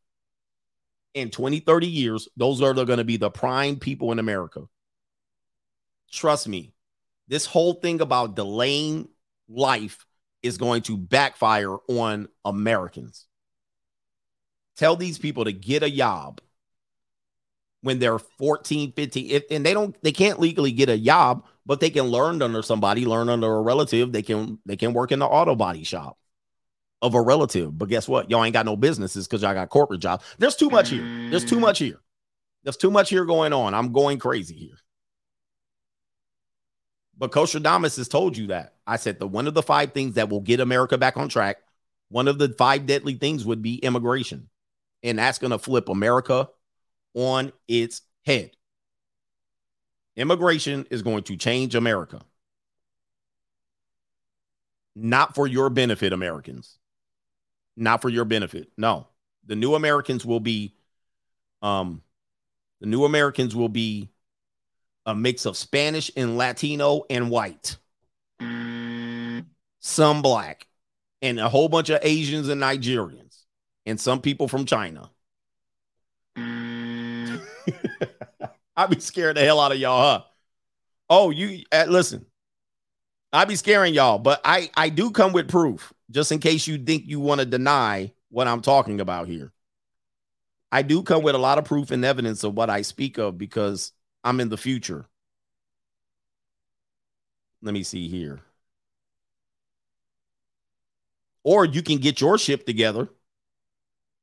In 1.20 1.30
20, 1.30 1.60
30 1.60 1.88
years, 1.88 2.28
those 2.38 2.62
are 2.62 2.74
going 2.74 2.98
to 2.98 3.04
be 3.04 3.18
the 3.18 3.30
prime 3.30 3.78
people 3.78 4.12
in 4.12 4.20
America. 4.20 4.68
Trust 6.12 6.48
me, 6.48 6.74
this 7.28 7.46
whole 7.46 7.74
thing 7.74 8.02
about 8.02 8.36
delaying 8.36 9.10
life 9.48 10.06
is 10.42 10.58
going 10.58 10.82
to 10.84 10.98
backfire 10.98 11.76
on 11.88 12.30
Americans. 12.46 13.28
Tell 14.78 14.96
these 14.96 15.20
people 15.20 15.44
to 15.44 15.52
get 15.52 15.84
a 15.84 15.90
job 15.90 16.40
when 17.82 18.00
they're 18.00 18.20
14, 18.20 18.94
15, 18.94 19.30
if, 19.30 19.44
and 19.52 19.66
they 19.66 19.74
don't, 19.74 19.96
they 20.02 20.12
can't 20.12 20.40
legally 20.40 20.72
get 20.72 20.90
a 20.90 20.98
job, 20.98 21.46
but 21.66 21.80
they 21.80 21.90
can 21.90 22.06
learn 22.06 22.42
under 22.42 22.62
somebody, 22.62 23.06
learn 23.06 23.30
under 23.30 23.54
a 23.54 23.62
relative. 23.62 24.12
They 24.12 24.22
can, 24.22 24.60
they 24.66 24.78
can 24.78 24.94
work 24.94 25.12
in 25.12 25.20
the 25.20 25.26
auto 25.26 25.56
body 25.56 25.84
shop 25.84 26.18
of 27.02 27.14
a 27.16 27.22
relative. 27.22 27.78
But 27.78 27.90
guess 27.90 28.08
what? 28.08 28.30
Y'all 28.30 28.44
ain't 28.44 28.54
got 28.54 28.66
no 28.66 28.76
businesses 28.76 29.28
because 29.28 29.42
y'all 29.42 29.54
got 29.54 29.70
corporate 29.70 30.02
jobs. 30.02 30.26
There's 30.38 30.56
too 30.56 30.70
much 30.70 30.90
here. 30.90 31.30
There's 31.30 31.46
too 31.46 31.60
much 31.60 31.80
here. 31.80 32.00
There's 32.64 32.78
too 32.78 32.92
much 32.92 33.10
here 33.10 33.26
going 33.26 33.54
on. 33.54 33.74
I'm 33.74 33.92
going 33.94 34.20
crazy 34.20 34.56
here. 34.56 34.78
But 37.18 37.32
Coach 37.32 37.56
Adams 37.56 37.98
has 37.98 38.08
told 38.08 38.38
you 38.38 38.48
that. 38.48 38.76
I 38.88 38.96
said 38.96 39.20
the 39.20 39.28
one 39.28 39.48
of 39.48 39.54
the 39.54 39.62
five 39.62 39.94
things 39.94 40.16
that 40.16 40.30
will 40.30 40.40
get 40.40 40.60
America 40.60 40.98
back 40.98 41.18
on 41.18 41.30
track, 41.30 41.58
one 42.10 42.28
of 42.28 42.38
the 42.38 42.50
five 42.58 42.86
deadly 42.86 43.16
things 43.16 43.46
would 43.46 43.62
be 43.62 43.76
immigration. 43.76 44.50
And 45.04 45.20
that's 45.20 45.40
going 45.40 45.52
to 45.52 45.60
flip 45.60 45.90
America 45.90 46.50
on 47.14 47.52
its 47.68 48.02
head. 48.26 48.52
Immigration 50.16 50.86
is 50.90 51.02
going 51.02 51.24
to 51.24 51.38
change 51.38 51.76
America. 51.76 52.22
Not 54.96 55.36
for 55.36 55.48
your 55.48 55.70
benefit, 55.70 56.12
Americans. 56.12 56.78
Not 57.80 58.02
for 58.02 58.10
your 58.10 58.26
benefit. 58.26 58.70
No. 58.78 59.08
The 59.46 59.56
new 59.56 59.74
Americans 59.74 60.26
will 60.26 60.42
be 60.42 60.76
um 61.62 62.02
the 62.82 62.88
new 62.88 63.06
Americans 63.06 63.56
will 63.56 63.70
be 63.70 64.10
a 65.06 65.16
mix 65.16 65.46
of 65.46 65.58
Spanish 65.58 66.12
and 66.16 66.38
Latino 66.38 67.04
and 67.10 67.30
white. 67.30 67.78
Some 69.80 70.22
black 70.22 70.68
and 71.22 71.40
a 71.40 71.50
whole 71.50 71.70
bunch 71.70 71.90
of 71.90 72.00
Asians 72.04 72.50
and 72.50 72.62
Nigerians 72.62 73.44
and 73.86 74.00
some 74.00 74.22
people 74.22 74.48
from 74.48 74.66
China. 74.66 75.10
I'd 78.76 78.90
be 78.90 79.00
scared 79.00 79.38
the 79.38 79.42
hell 79.42 79.60
out 79.60 79.72
of 79.72 79.78
y'all, 79.78 80.02
huh? 80.02 80.24
Oh, 81.10 81.32
you 81.32 81.64
uh, 81.72 81.86
listen. 81.88 82.26
I 83.32 83.46
be 83.46 83.56
scaring 83.56 83.94
y'all, 83.94 84.18
but 84.18 84.42
I 84.44 84.72
I 84.76 84.90
do 84.90 85.12
come 85.12 85.34
with 85.34 85.50
proof 85.50 85.94
just 86.10 86.32
in 86.32 86.40
case 86.40 86.68
you 86.68 86.78
think 86.78 87.04
you 87.06 87.20
want 87.20 87.40
to 87.40 87.46
deny 87.46 88.12
what 88.30 88.48
I'm 88.48 88.62
talking 88.62 89.00
about 89.00 89.28
here. 89.28 89.52
I 90.72 90.82
do 90.82 91.04
come 91.04 91.24
with 91.24 91.36
a 91.36 91.40
lot 91.40 91.58
of 91.58 91.66
proof 91.66 91.92
and 91.92 92.06
evidence 92.06 92.44
of 92.44 92.56
what 92.56 92.70
I 92.70 92.82
speak 92.82 93.18
of 93.18 93.38
because 93.38 93.92
I'm 94.24 94.40
in 94.40 94.50
the 94.50 94.58
future. 94.58 95.06
Let 97.62 97.74
me 97.74 97.84
see 97.84 98.08
here. 98.08 98.42
Or 101.44 101.66
you 101.66 101.82
can 101.82 101.98
get 101.98 102.22
your 102.22 102.38
ship 102.38 102.66
together. 102.66 103.10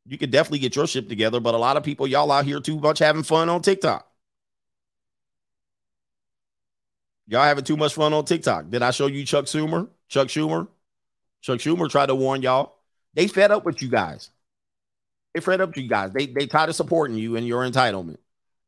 You 0.07 0.19
could 0.19 0.31
definitely 0.31 0.61
get 0.61 0.77
your 0.77 0.87
ship 0.87 1.09
together, 1.09 1.41
but 1.41 1.55
a 1.55 1.59
lot 1.59 1.77
of 1.77 1.83
people, 1.83 2.07
y'all 2.07 2.31
out 2.31 2.45
here 2.45 2.61
too 2.61 2.79
much 2.79 3.01
having 3.01 3.25
fun 3.25 3.49
on 3.49 3.63
TikTok. 3.63 4.06
Y'all 7.29 7.43
having 7.43 7.65
too 7.65 7.77
much 7.77 7.95
fun 7.95 8.13
on 8.13 8.25
TikTok. 8.25 8.71
Did 8.71 8.83
I 8.83 8.91
show 8.91 9.07
you 9.07 9.25
Chuck 9.25 9.47
Schumer? 9.47 9.89
Chuck 10.09 10.29
Schumer? 10.29 10.69
Chuck 11.41 11.59
Schumer 11.59 11.91
tried 11.91 12.07
to 12.07 12.15
warn 12.15 12.43
y'all. 12.43 12.77
They 13.15 13.27
fed 13.27 13.51
up 13.51 13.65
with 13.65 13.83
you 13.83 13.89
guys. 13.89 14.31
They 15.35 15.41
fed 15.41 15.61
up 15.61 15.71
with 15.71 15.79
you 15.79 15.89
guys. 15.89 16.13
They 16.13 16.27
they 16.27 16.47
tired 16.47 16.71
of 16.71 16.77
supporting 16.77 17.17
you 17.17 17.37
and 17.37 17.47
your 17.47 17.69
entitlement. 17.69 18.19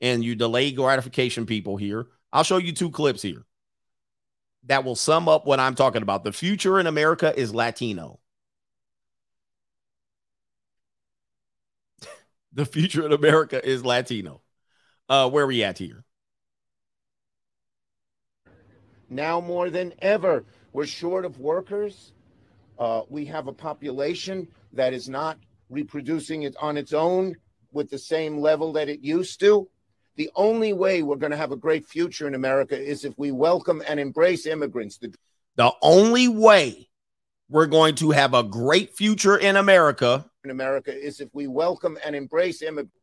And 0.00 0.24
you 0.24 0.34
delay 0.34 0.70
gratification 0.72 1.46
people 1.46 1.76
here. 1.76 2.06
I'll 2.32 2.44
show 2.44 2.58
you 2.58 2.72
two 2.72 2.90
clips 2.90 3.22
here 3.22 3.44
that 4.68 4.84
will 4.84 4.96
sum 4.96 5.28
up 5.28 5.46
what 5.46 5.60
I'm 5.60 5.74
talking 5.74 6.02
about. 6.02 6.24
The 6.24 6.32
future 6.32 6.78
in 6.78 6.86
America 6.86 7.32
is 7.36 7.54
Latino. 7.54 8.20
the 12.52 12.64
future 12.64 13.04
in 13.04 13.12
America 13.12 13.66
is 13.66 13.84
Latino. 13.84 14.42
Uh, 15.08 15.28
where 15.30 15.44
are 15.44 15.48
we 15.48 15.64
at 15.64 15.78
here? 15.78 16.04
Now 19.08 19.40
more 19.40 19.70
than 19.70 19.94
ever, 20.00 20.44
we're 20.72 20.86
short 20.86 21.24
of 21.24 21.38
workers. 21.38 22.12
Uh, 22.78 23.02
we 23.08 23.24
have 23.26 23.46
a 23.46 23.52
population 23.52 24.48
that 24.72 24.92
is 24.92 25.08
not 25.08 25.38
reproducing 25.70 26.42
it 26.42 26.54
on 26.60 26.76
its 26.76 26.92
own 26.92 27.36
with 27.72 27.90
the 27.90 27.98
same 27.98 28.38
level 28.38 28.72
that 28.72 28.88
it 28.88 29.00
used 29.00 29.40
to. 29.40 29.68
The 30.16 30.30
only 30.34 30.72
way 30.72 31.02
we're 31.02 31.16
going 31.16 31.30
to 31.30 31.36
have 31.36 31.52
a 31.52 31.56
great 31.56 31.86
future 31.86 32.26
in 32.26 32.34
America 32.34 32.78
is 32.78 33.04
if 33.04 33.14
we 33.16 33.30
welcome 33.30 33.82
and 33.86 34.00
embrace 34.00 34.46
immigrants. 34.46 34.98
The, 34.98 35.14
the 35.56 35.72
only 35.80 36.28
way 36.28 36.88
we're 37.48 37.66
going 37.66 37.94
to 37.96 38.10
have 38.10 38.34
a 38.34 38.42
great 38.42 38.96
future 38.96 39.36
in 39.36 39.56
America 39.56 40.28
in 40.44 40.50
America 40.50 40.94
is 40.94 41.20
if 41.20 41.28
we 41.34 41.46
welcome 41.46 41.98
and 42.04 42.16
embrace 42.16 42.62
immigrants. 42.62 42.97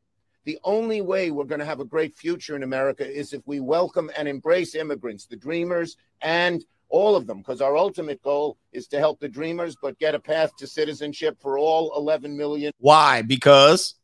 The 0.45 0.59
only 0.63 1.01
way 1.01 1.31
we're 1.31 1.45
going 1.45 1.59
to 1.59 1.65
have 1.65 1.79
a 1.79 1.85
great 1.85 2.15
future 2.15 2.55
in 2.55 2.61
America 2.61 3.05
is 3.05 3.33
if 3.33 3.41
we 3.47 3.59
welcome 3.59 4.11
and 4.15 4.27
embrace 4.27 4.75
immigrants, 4.75 5.25
the 5.25 5.35
dreamers, 5.35 5.97
and 6.21 6.63
all 6.89 7.15
of 7.15 7.25
them, 7.25 7.39
because 7.39 7.61
our 7.61 7.75
ultimate 7.75 8.21
goal 8.21 8.57
is 8.71 8.87
to 8.89 8.99
help 8.99 9.19
the 9.19 9.27
dreamers, 9.27 9.75
but 9.81 9.97
get 9.97 10.13
a 10.13 10.19
path 10.19 10.55
to 10.57 10.67
citizenship 10.67 11.37
for 11.41 11.57
all 11.57 11.91
11 11.97 12.37
million. 12.37 12.71
Why? 12.77 13.23
Because 13.23 13.95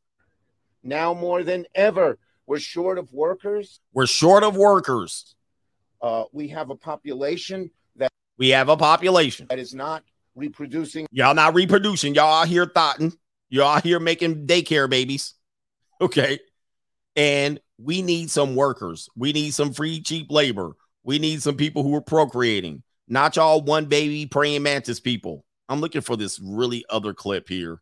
Now 0.83 1.13
more 1.13 1.43
than 1.43 1.67
ever, 1.75 2.17
we're 2.47 2.57
short 2.59 2.97
of 2.97 3.13
workers. 3.13 3.79
we're 3.93 4.07
short 4.07 4.43
of 4.43 4.57
workers. 4.57 5.35
Uh, 6.01 6.23
we 6.31 6.47
have 6.47 6.71
a 6.71 6.75
population 6.75 7.69
that 7.97 8.11
We 8.39 8.49
have 8.49 8.67
a 8.69 8.77
population. 8.77 9.45
that 9.51 9.59
is 9.59 9.75
not 9.75 10.03
reproducing 10.35 11.05
Y'all 11.11 11.35
not 11.35 11.53
reproducing. 11.53 12.15
Y'all 12.15 12.41
out 12.41 12.47
here 12.47 12.65
thoughting. 12.65 13.13
Y'all 13.49 13.75
out 13.75 13.83
here 13.83 13.99
making 13.99 14.47
daycare 14.47 14.89
babies. 14.89 15.35
Okay. 16.05 16.39
And 17.15 17.59
we 17.77 18.01
need 18.01 18.31
some 18.31 18.55
workers. 18.55 19.07
We 19.15 19.33
need 19.33 19.53
some 19.53 19.71
free, 19.71 20.01
cheap 20.01 20.31
labor. 20.31 20.71
We 21.03 21.19
need 21.19 21.43
some 21.43 21.55
people 21.55 21.83
who 21.83 21.93
are 21.95 22.01
procreating, 22.01 22.83
not 23.07 23.35
y'all 23.35 23.61
one 23.61 23.85
baby 23.85 24.25
praying 24.25 24.63
mantis 24.63 24.99
people. 24.99 25.45
I'm 25.69 25.79
looking 25.79 26.01
for 26.01 26.15
this 26.15 26.39
really 26.39 26.83
other 26.89 27.13
clip 27.13 27.47
here. 27.47 27.81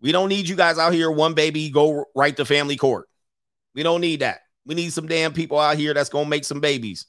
We 0.00 0.12
don't 0.12 0.28
need 0.28 0.48
you 0.48 0.56
guys 0.56 0.78
out 0.78 0.92
here, 0.92 1.10
one 1.10 1.34
baby, 1.34 1.70
go 1.70 2.04
right 2.16 2.36
to 2.36 2.44
family 2.44 2.76
court. 2.76 3.08
We 3.74 3.82
don't 3.82 4.00
need 4.00 4.20
that. 4.20 4.40
We 4.64 4.74
need 4.74 4.92
some 4.92 5.06
damn 5.06 5.32
people 5.32 5.58
out 5.58 5.76
here 5.76 5.94
that's 5.94 6.08
going 6.08 6.24
to 6.24 6.30
make 6.30 6.44
some 6.44 6.60
babies 6.60 7.06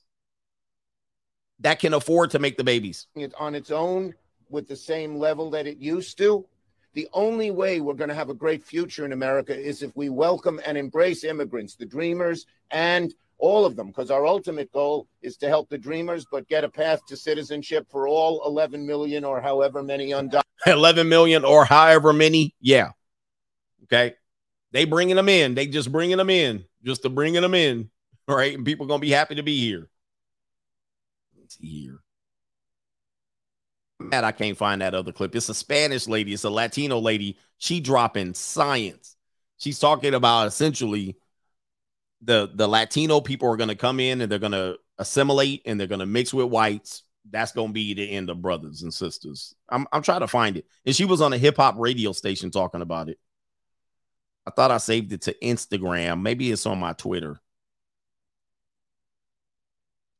that 1.61 1.80
can 1.80 1.93
afford 1.93 2.31
to 2.31 2.39
make 2.39 2.57
the 2.57 2.64
babies. 2.64 3.07
it 3.15 3.34
on 3.39 3.56
its 3.56 3.72
own 3.72 4.14
with 4.49 4.68
the 4.68 4.76
same 4.76 5.15
level 5.15 5.49
that 5.52 5.68
it 5.68 5.77
used 5.77 6.18
to. 6.18 6.45
The 6.94 7.08
only 7.14 7.52
way 7.52 7.80
we're 7.80 7.94
going 7.94 8.10
to 8.10 8.16
have 8.16 8.30
a 8.30 8.34
great 8.34 8.64
future 8.64 9.06
in 9.06 9.14
America 9.14 9.58
is 9.58 9.82
if 9.82 9.96
we 9.96 10.10
welcome 10.10 10.60
and 10.66 10.78
embrace 10.78 11.24
immigrants, 11.24 11.76
the 11.76 11.86
dreamers, 11.86 12.46
and 12.70 13.14
all 13.38 13.66
of 13.66 13.76
them, 13.76 13.88
because 13.88 14.12
our 14.12 14.26
ultimate 14.26 14.72
goal 14.72 15.08
is 15.22 15.38
to 15.38 15.48
help 15.48 15.70
the 15.70 15.78
dreamers, 15.78 16.26
but 16.30 16.48
get 16.48 16.64
a 16.64 16.70
path 16.70 17.00
to 17.08 17.16
citizenship 17.16 17.88
for 17.90 18.08
all 18.08 18.46
11 18.46 18.86
million 18.86 19.24
or 19.24 19.40
however 19.40 19.82
many 19.82 20.10
undocumented. 20.10 20.42
11 20.68 21.08
million 21.08 21.46
or 21.46 21.66
however 21.66 22.12
many. 22.14 22.54
Yeah. 22.60 22.90
Okay. 23.84 24.14
They 24.72 24.86
bringing 24.86 25.16
them 25.16 25.30
in. 25.30 25.56
They 25.56 25.68
just 25.68 25.92
bringing 25.92 26.18
them 26.18 26.30
in, 26.30 26.66
just 26.84 27.04
to 27.04 27.10
bringing 27.10 27.42
them 27.42 27.56
in. 27.56 27.90
Right. 28.28 28.56
And 28.56 28.64
people 28.64 28.86
going 28.86 29.02
to 29.02 29.06
be 29.06 29.12
happy 29.12 29.36
to 29.36 29.44
be 29.44 29.60
here. 29.60 29.90
See 31.50 31.82
here. 31.82 32.00
Man, 34.10 34.26
I 34.26 34.32
can't 34.32 34.57
find 34.57 34.82
that 34.82 34.94
other 34.94 35.11
clip. 35.11 35.36
It's 35.36 35.49
a 35.49 35.53
Spanish 35.53 36.07
lady. 36.07 36.34
It's 36.34 36.44
a 36.44 36.49
Latino 36.49 36.99
lady. 36.99 37.38
She 37.57 37.80
dropping 37.80 38.34
science. 38.34 39.15
She's 39.57 39.80
talking 39.80 40.14
about 40.14 40.48
essentially 40.48 41.18
the 42.22 42.49
the 42.53 42.68
Latino 42.68 43.22
people 43.22 43.49
are 43.49 43.57
going 43.57 43.69
to 43.69 43.76
come 43.76 43.99
in 43.99 44.22
and 44.22 44.32
they're 44.32 44.40
going 44.40 44.52
to 44.52 44.78
assimilate 44.98 45.64
and 45.65 45.80
they're 45.80 45.88
going 45.88 45.99
to 45.99 46.06
mix 46.06 46.34
with 46.34 46.48
whites. 46.48 47.03
That's 47.30 47.52
going 47.52 47.68
to 47.68 47.73
be 47.73 47.94
the 47.94 48.10
end 48.10 48.30
of 48.30 48.41
brothers 48.41 48.82
and 48.82 48.94
sisters. 48.94 49.56
I'm 49.69 49.88
I'm 49.91 50.02
trying 50.02 50.22
to 50.22 50.28
find 50.28 50.57
it. 50.57 50.65
And 50.86 50.95
she 50.95 51.06
was 51.06 51.22
on 51.22 51.34
a 51.34 51.38
hip 51.38 51.57
hop 51.57 51.76
radio 51.78 52.11
station 52.11 52.52
talking 52.52 52.82
about 52.82 53.10
it. 53.10 53.19
I 54.45 54.52
thought 54.52 54.72
I 54.72 54.78
saved 54.78 55.14
it 55.14 55.22
to 55.23 55.36
Instagram. 55.44 56.22
Maybe 56.22 56.52
it's 56.52 56.65
on 56.65 56.80
my 56.80 56.94
Twitter. 56.94 57.40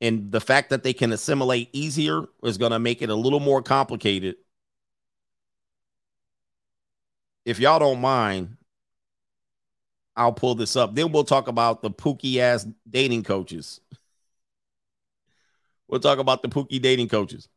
And 0.01 0.31
the 0.31 0.41
fact 0.41 0.71
that 0.71 0.81
they 0.81 0.93
can 0.93 1.13
assimilate 1.13 1.69
easier 1.73 2.25
is 2.43 2.57
going 2.57 2.71
to 2.71 2.79
make 2.79 3.03
it 3.03 3.09
a 3.09 3.15
little 3.15 3.39
more 3.39 3.61
complicated. 3.61 4.35
If 7.45 7.59
y'all 7.59 7.79
don't 7.79 8.01
mind, 8.01 8.57
I'll 10.15 10.33
pull 10.33 10.55
this 10.55 10.75
up. 10.75 10.95
Then 10.95 11.11
we'll 11.11 11.23
talk 11.23 11.47
about 11.47 11.83
the 11.83 11.91
pookie 11.91 12.37
ass 12.37 12.67
dating 12.89 13.23
coaches. 13.23 13.79
We'll 15.87 15.99
talk 15.99 16.19
about 16.19 16.41
the 16.41 16.49
pookie 16.49 16.81
dating 16.81 17.09
coaches. 17.09 17.47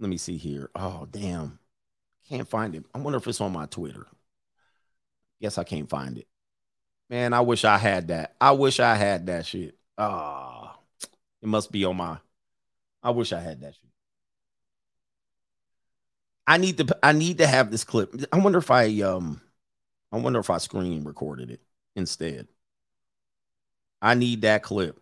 Let 0.00 0.08
me 0.08 0.16
see 0.16 0.36
here. 0.36 0.70
Oh, 0.74 1.06
damn. 1.10 1.58
Can't 2.28 2.48
find 2.48 2.74
it. 2.74 2.84
I 2.94 2.98
wonder 2.98 3.18
if 3.18 3.26
it's 3.26 3.40
on 3.40 3.52
my 3.52 3.66
Twitter. 3.66 4.06
Guess 5.40 5.58
I 5.58 5.64
can't 5.64 5.90
find 5.90 6.18
it. 6.18 6.26
Man, 7.10 7.32
I 7.32 7.40
wish 7.40 7.64
I 7.64 7.78
had 7.78 8.08
that. 8.08 8.34
I 8.40 8.52
wish 8.52 8.80
I 8.80 8.94
had 8.94 9.26
that 9.26 9.46
shit. 9.46 9.76
Ah, 9.98 10.78
it 11.42 11.48
must 11.48 11.70
be 11.70 11.84
on 11.84 11.96
my. 11.96 12.18
I 13.02 13.10
wish 13.10 13.32
I 13.32 13.40
had 13.40 13.60
that 13.60 13.74
shit. 13.74 13.90
I 16.46 16.58
need 16.58 16.78
to. 16.78 16.98
I 17.02 17.12
need 17.12 17.38
to 17.38 17.46
have 17.46 17.70
this 17.70 17.84
clip. 17.84 18.14
I 18.32 18.38
wonder 18.38 18.58
if 18.58 18.70
I 18.70 19.00
um. 19.02 19.40
I 20.10 20.18
wonder 20.18 20.40
if 20.40 20.50
I 20.50 20.58
screen 20.58 21.04
recorded 21.04 21.50
it 21.50 21.60
instead. 21.96 22.48
I 24.00 24.14
need 24.14 24.42
that 24.42 24.62
clip. 24.62 25.00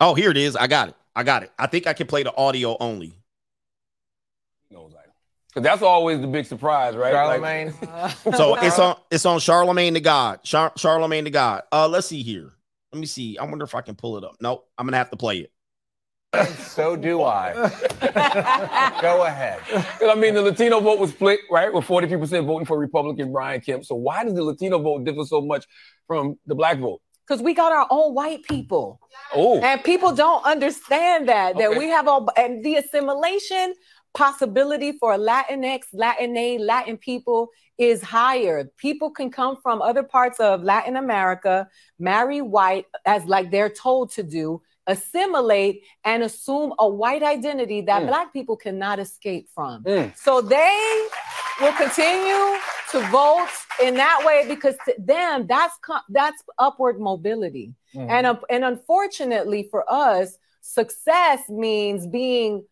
Oh, 0.00 0.14
here 0.14 0.30
it 0.30 0.36
is. 0.36 0.56
I 0.56 0.66
got 0.66 0.88
it. 0.88 0.96
I 1.14 1.22
got 1.22 1.44
it. 1.44 1.52
I 1.58 1.66
think 1.66 1.86
I 1.86 1.92
can 1.92 2.06
play 2.06 2.22
the 2.24 2.34
audio 2.36 2.76
only. 2.80 3.14
Because 5.54 5.64
that's 5.64 5.82
always 5.82 6.20
the 6.20 6.26
big 6.26 6.46
surprise, 6.46 6.96
right? 6.96 7.12
Charlemagne. 7.12 7.72
So 8.36 8.56
it's 8.56 8.78
on 8.78 8.96
it's 9.10 9.24
on 9.24 9.38
Charlemagne 9.38 9.94
the 9.94 10.00
God. 10.00 10.42
Char- 10.42 10.72
Charlemagne 10.76 11.24
the 11.24 11.30
God. 11.30 11.62
Uh 11.70 11.86
let's 11.88 12.08
see 12.08 12.22
here. 12.22 12.50
Let 12.92 12.98
me 13.00 13.06
see. 13.06 13.38
I 13.38 13.44
wonder 13.44 13.64
if 13.64 13.74
I 13.74 13.80
can 13.80 13.94
pull 13.94 14.16
it 14.18 14.24
up. 14.24 14.36
Nope, 14.40 14.66
I'm 14.76 14.86
gonna 14.86 14.96
have 14.96 15.10
to 15.10 15.16
play 15.16 15.38
it. 15.38 15.52
so 16.58 16.96
do 16.96 17.22
I. 17.22 17.52
Go 19.00 19.24
ahead. 19.24 19.60
'Cause, 19.68 20.08
I 20.10 20.14
mean, 20.16 20.34
the 20.34 20.42
Latino 20.42 20.80
vote 20.80 20.98
was 20.98 21.10
split, 21.10 21.38
right? 21.50 21.72
With 21.72 21.84
43% 21.84 22.44
voting 22.46 22.66
for 22.66 22.76
Republican 22.78 23.30
Brian 23.32 23.60
Kemp. 23.60 23.84
So 23.84 23.94
why 23.94 24.24
does 24.24 24.34
the 24.34 24.42
Latino 24.42 24.78
vote 24.80 25.04
differ 25.04 25.24
so 25.24 25.40
much 25.40 25.64
from 26.08 26.36
the 26.46 26.56
black 26.56 26.78
vote? 26.80 27.00
Because 27.26 27.40
we 27.42 27.54
got 27.54 27.72
our 27.72 27.86
own 27.88 28.14
white 28.14 28.42
people. 28.42 29.00
Oh, 29.34 29.60
And 29.60 29.82
people 29.84 30.12
don't 30.14 30.44
understand 30.44 31.28
that, 31.28 31.56
that 31.56 31.70
Okay. 31.70 31.78
we 31.78 31.86
have 31.88 32.06
all, 32.08 32.28
and 32.36 32.62
the 32.64 32.76
assimilation 32.76 33.72
possibility 34.14 34.92
for 34.92 35.16
Latinx, 35.16 35.82
Latina, 35.92 36.62
Latin 36.62 36.96
people 36.96 37.48
is 37.78 38.00
higher. 38.02 38.70
People 38.78 39.10
can 39.10 39.30
come 39.30 39.56
from 39.62 39.82
other 39.82 40.02
parts 40.02 40.38
of 40.40 40.62
Latin 40.62 40.96
America, 40.96 41.68
marry 41.98 42.40
white 42.40 42.86
as 43.04 43.24
like 43.26 43.50
they're 43.50 43.68
told 43.68 44.10
to 44.12 44.22
do, 44.22 44.62
assimilate 44.86 45.82
and 46.04 46.22
assume 46.22 46.72
a 46.78 46.88
white 46.88 47.22
identity 47.22 47.80
that 47.82 48.02
Mm. 48.02 48.06
black 48.06 48.32
people 48.32 48.56
cannot 48.56 48.98
escape 48.98 49.48
from. 49.54 49.82
Mm. 49.84 50.16
So 50.16 50.40
they 50.40 51.06
will 51.60 51.72
continue 51.72 52.58
to 52.92 53.00
vote 53.10 53.48
in 53.82 53.94
that 53.94 54.22
way 54.24 54.44
because 54.48 54.76
to 54.84 54.94
them 54.98 55.46
that's 55.46 55.76
that's 56.10 56.40
upward 56.58 57.00
mobility. 57.00 57.74
Mhm. 57.94 58.10
And 58.10 58.26
uh, 58.26 58.36
and 58.50 58.64
unfortunately 58.64 59.68
for 59.70 59.84
us, 59.88 60.38
success 60.60 61.40
means 61.48 62.06
being 62.06 62.64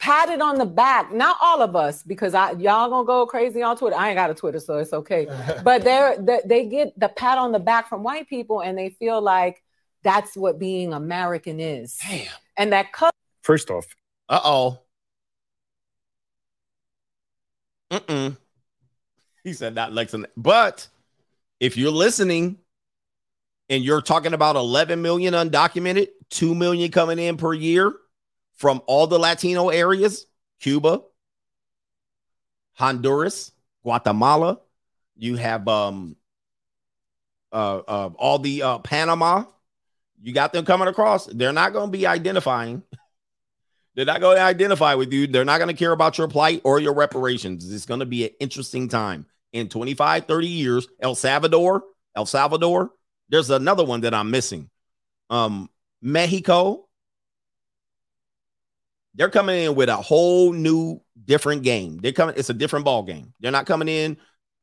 patted 0.00 0.40
on 0.40 0.56
the 0.56 0.66
back. 0.66 1.12
Not 1.12 1.36
all 1.40 1.62
of 1.62 1.76
us, 1.76 2.02
because 2.02 2.34
I 2.34 2.52
y'all 2.52 2.88
gonna 2.90 3.06
go 3.06 3.26
crazy 3.26 3.62
on 3.62 3.76
Twitter. 3.76 3.96
I 3.96 4.08
ain't 4.08 4.16
got 4.16 4.30
a 4.30 4.34
Twitter, 4.34 4.58
so 4.58 4.78
it's 4.78 4.92
okay. 4.92 5.28
But 5.62 5.84
they're 5.84 6.16
they, 6.18 6.40
they 6.44 6.66
get 6.66 6.98
the 6.98 7.08
pat 7.08 7.38
on 7.38 7.52
the 7.52 7.58
back 7.60 7.88
from 7.88 8.02
white 8.02 8.28
people, 8.28 8.62
and 8.62 8.76
they 8.76 8.90
feel 8.90 9.20
like 9.20 9.62
that's 10.02 10.36
what 10.36 10.58
being 10.58 10.92
American 10.92 11.60
is. 11.60 11.98
Damn. 12.08 12.26
And 12.56 12.72
that 12.72 12.92
cut. 12.92 13.14
First 13.42 13.70
off, 13.70 13.86
Uh 14.28 14.40
oh. 14.42 14.78
Mm-mm. 17.90 18.36
He 19.44 19.52
said 19.52 19.74
not 19.74 19.92
Lexington. 19.92 20.30
But 20.36 20.88
if 21.58 21.76
you're 21.76 21.90
listening 21.90 22.58
and 23.68 23.84
you're 23.84 24.00
talking 24.00 24.32
about 24.32 24.56
11 24.56 25.02
million 25.02 25.34
undocumented, 25.34 26.08
2 26.30 26.54
million 26.54 26.90
coming 26.90 27.18
in 27.18 27.36
per 27.36 27.52
year 27.52 27.92
from 28.60 28.82
all 28.86 29.06
the 29.06 29.18
Latino 29.18 29.70
areas, 29.70 30.26
Cuba, 30.60 31.00
Honduras, 32.74 33.52
Guatemala, 33.82 34.60
you 35.16 35.36
have 35.36 35.66
um 35.66 36.14
uh, 37.52 37.78
uh 37.78 38.10
all 38.16 38.38
the 38.38 38.62
uh 38.62 38.78
Panama, 38.78 39.44
you 40.22 40.34
got 40.34 40.52
them 40.52 40.66
coming 40.66 40.88
across. 40.88 41.24
They're 41.24 41.54
not 41.54 41.72
going 41.72 41.86
to 41.86 41.98
be 41.98 42.06
identifying. 42.06 42.82
They're 43.94 44.04
not 44.04 44.20
going 44.20 44.36
to 44.36 44.42
identify 44.42 44.94
with 44.94 45.12
you. 45.12 45.26
They're 45.26 45.44
not 45.46 45.58
going 45.58 45.68
to 45.68 45.74
care 45.74 45.92
about 45.92 46.18
your 46.18 46.28
plight 46.28 46.60
or 46.62 46.78
your 46.78 46.94
reparations. 46.94 47.72
It's 47.72 47.86
going 47.86 48.00
to 48.00 48.06
be 48.06 48.26
an 48.26 48.30
interesting 48.40 48.88
time 48.88 49.26
in 49.52 49.68
25, 49.68 50.26
30 50.26 50.46
years. 50.46 50.86
El 51.00 51.14
Salvador, 51.14 51.82
El 52.14 52.26
Salvador. 52.26 52.90
There's 53.30 53.50
another 53.50 53.84
one 53.84 54.02
that 54.02 54.14
I'm 54.14 54.30
missing. 54.30 54.68
Um, 55.30 55.70
Mexico. 56.02 56.88
They're 59.14 59.30
coming 59.30 59.64
in 59.64 59.74
with 59.74 59.88
a 59.88 59.96
whole 59.96 60.52
new 60.52 61.00
different 61.24 61.62
game. 61.62 61.98
They're 61.98 62.12
coming, 62.12 62.34
it's 62.38 62.50
a 62.50 62.54
different 62.54 62.84
ball 62.84 63.02
game. 63.02 63.34
They're 63.40 63.52
not 63.52 63.66
coming 63.66 63.88
in 63.88 64.16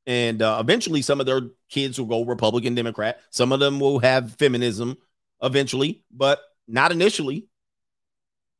and 0.07 0.41
uh, 0.41 0.57
eventually 0.61 1.01
some 1.01 1.19
of 1.19 1.25
their 1.25 1.41
kids 1.69 1.99
will 1.99 2.07
go 2.07 2.23
Republican, 2.23 2.73
Democrat. 2.73 3.19
Some 3.29 3.51
of 3.51 3.59
them 3.59 3.79
will 3.79 3.99
have 3.99 4.33
feminism 4.35 4.97
eventually, 5.41 6.03
but 6.09 6.39
not 6.65 6.93
initially. 6.93 7.47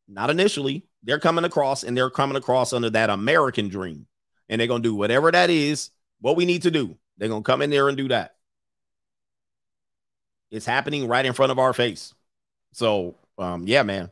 Not 0.10 0.30
initially. 0.30 0.86
They're 1.04 1.20
coming 1.20 1.46
across 1.46 1.84
and 1.84 1.96
they're 1.96 2.10
coming 2.10 2.36
across 2.36 2.74
under 2.74 2.90
that 2.90 3.10
American 3.10 3.70
dream. 3.70 4.08
And 4.50 4.60
they're 4.60 4.68
to 4.82 4.90
do 4.90 4.96
whatever 4.96 5.32
that 5.32 5.50
is, 5.50 5.90
what 6.20 6.36
we 6.36 6.46
need 6.46 6.64
to 6.64 6.72
do. 6.72 6.98
They're 7.18 7.30
to 7.30 7.42
come 7.42 7.62
in 7.62 7.70
there 7.70 7.88
and 7.88 7.98
do 7.98 8.10
that. 8.10 8.36
It's 10.52 10.66
happening 10.66 11.08
right 11.08 11.26
in 11.26 11.34
front 11.34 11.52
of 11.54 11.60
our 11.60 11.74
face. 11.74 12.14
So, 12.74 13.16
um, 13.38 13.68
yeah, 13.68 13.84
man. 13.84 14.12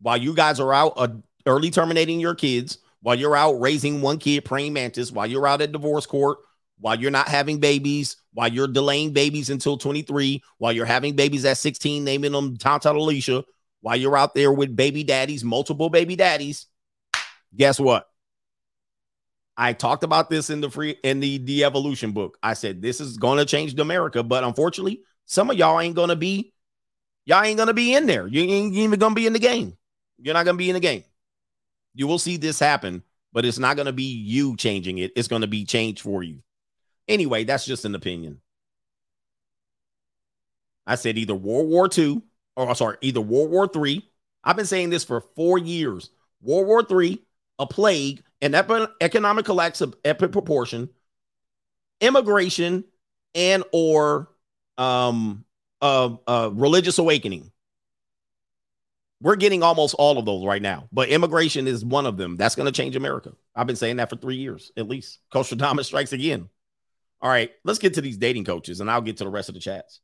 While 0.00 0.18
you 0.18 0.34
guys 0.34 0.60
are 0.60 0.72
out 0.72 0.94
uh, 0.96 1.08
early 1.46 1.70
terminating 1.70 2.20
your 2.20 2.34
kids, 2.34 2.78
while 3.02 3.14
you're 3.14 3.36
out 3.36 3.60
raising 3.60 4.00
one 4.02 4.18
kid, 4.18 4.44
praying 4.44 4.72
mantis, 4.72 5.12
while 5.12 5.26
you're 5.26 5.46
out 5.46 5.60
at 5.60 5.72
divorce 5.72 6.06
court, 6.06 6.38
while 6.78 6.98
you're 6.98 7.10
not 7.10 7.28
having 7.28 7.58
babies, 7.58 8.16
while 8.34 8.48
you're 8.48 8.68
delaying 8.68 9.12
babies 9.12 9.48
until 9.48 9.78
23, 9.78 10.42
while 10.58 10.72
you're 10.72 10.84
having 10.84 11.16
babies 11.16 11.44
at 11.44 11.56
16, 11.56 12.04
naming 12.04 12.32
them 12.32 12.56
Tata 12.56 12.90
Alicia, 12.90 13.44
while 13.80 13.96
you're 13.96 14.16
out 14.16 14.34
there 14.34 14.52
with 14.52 14.76
baby 14.76 15.04
daddies, 15.04 15.44
multiple 15.44 15.88
baby 15.88 16.16
daddies, 16.16 16.66
guess 17.54 17.80
what? 17.80 18.06
I 19.56 19.72
talked 19.72 20.02
about 20.02 20.28
this 20.28 20.50
in 20.50 20.60
the 20.60 20.70
free 20.70 20.96
in 21.02 21.20
the 21.20 21.38
the 21.38 21.64
evolution 21.64 22.12
book. 22.12 22.36
I 22.42 22.52
said 22.52 22.82
this 22.82 23.00
is 23.00 23.16
going 23.16 23.38
to 23.38 23.46
change 23.46 23.78
America, 23.78 24.22
but 24.22 24.44
unfortunately, 24.44 25.00
some 25.24 25.48
of 25.50 25.56
y'all 25.56 25.80
ain't 25.80 25.94
going 25.94 26.10
to 26.10 26.16
be 26.16 26.52
y'all 27.24 27.42
ain't 27.42 27.56
going 27.56 27.68
to 27.68 27.74
be 27.74 27.94
in 27.94 28.06
there. 28.06 28.26
You 28.26 28.42
ain't 28.42 28.74
even 28.74 28.98
going 28.98 29.12
to 29.12 29.20
be 29.20 29.26
in 29.26 29.32
the 29.32 29.38
game. 29.38 29.76
You're 30.18 30.34
not 30.34 30.44
going 30.44 30.56
to 30.56 30.58
be 30.58 30.70
in 30.70 30.74
the 30.74 30.80
game. 30.80 31.04
You 31.94 32.06
will 32.06 32.18
see 32.18 32.36
this 32.36 32.58
happen, 32.58 33.02
but 33.32 33.44
it's 33.44 33.58
not 33.58 33.76
going 33.76 33.86
to 33.86 33.92
be 33.92 34.04
you 34.04 34.56
changing 34.56 34.98
it. 34.98 35.12
It's 35.16 35.28
going 35.28 35.42
to 35.42 35.48
be 35.48 35.64
changed 35.64 36.00
for 36.00 36.22
you. 36.22 36.42
Anyway, 37.08 37.44
that's 37.44 37.64
just 37.64 37.84
an 37.84 37.94
opinion. 37.94 38.40
I 40.86 40.94
said 40.94 41.18
either 41.18 41.34
World 41.34 41.68
War 41.68 41.88
II 41.96 42.22
or 42.56 42.74
sorry, 42.74 42.96
either 43.00 43.20
World 43.20 43.50
War 43.50 43.68
Three. 43.68 44.08
I've 44.44 44.56
been 44.56 44.66
saying 44.66 44.90
this 44.90 45.04
for 45.04 45.20
four 45.20 45.58
years. 45.58 46.10
World 46.40 46.66
War 46.66 46.82
Three, 46.82 47.22
a 47.58 47.66
plague, 47.66 48.22
an 48.40 48.54
economic 49.00 49.44
collapse 49.44 49.80
of 49.80 49.96
epic 50.04 50.32
proportion, 50.32 50.88
immigration, 52.00 52.84
and 53.34 53.64
or 53.72 54.28
um 54.78 55.44
uh, 55.80 56.16
uh 56.26 56.50
religious 56.52 56.98
awakening. 56.98 57.50
We're 59.20 59.36
getting 59.36 59.62
almost 59.62 59.94
all 59.94 60.18
of 60.18 60.26
those 60.26 60.44
right 60.44 60.60
now, 60.60 60.88
but 60.92 61.08
immigration 61.08 61.66
is 61.66 61.84
one 61.84 62.04
of 62.04 62.16
them. 62.18 62.36
That's 62.36 62.54
going 62.54 62.66
to 62.66 62.72
change 62.72 62.96
America. 62.96 63.32
I've 63.54 63.66
been 63.66 63.76
saying 63.76 63.96
that 63.96 64.10
for 64.10 64.16
three 64.16 64.36
years 64.36 64.72
at 64.76 64.88
least. 64.88 65.20
Coach 65.32 65.52
Adams 65.52 65.86
strikes 65.86 66.12
again. 66.12 66.48
All 67.22 67.30
right, 67.30 67.50
let's 67.64 67.78
get 67.78 67.94
to 67.94 68.02
these 68.02 68.18
dating 68.18 68.44
coaches, 68.44 68.80
and 68.80 68.90
I'll 68.90 69.00
get 69.00 69.16
to 69.18 69.24
the 69.24 69.30
rest 69.30 69.48
of 69.48 69.54
the 69.54 69.60
chats. 69.60 70.00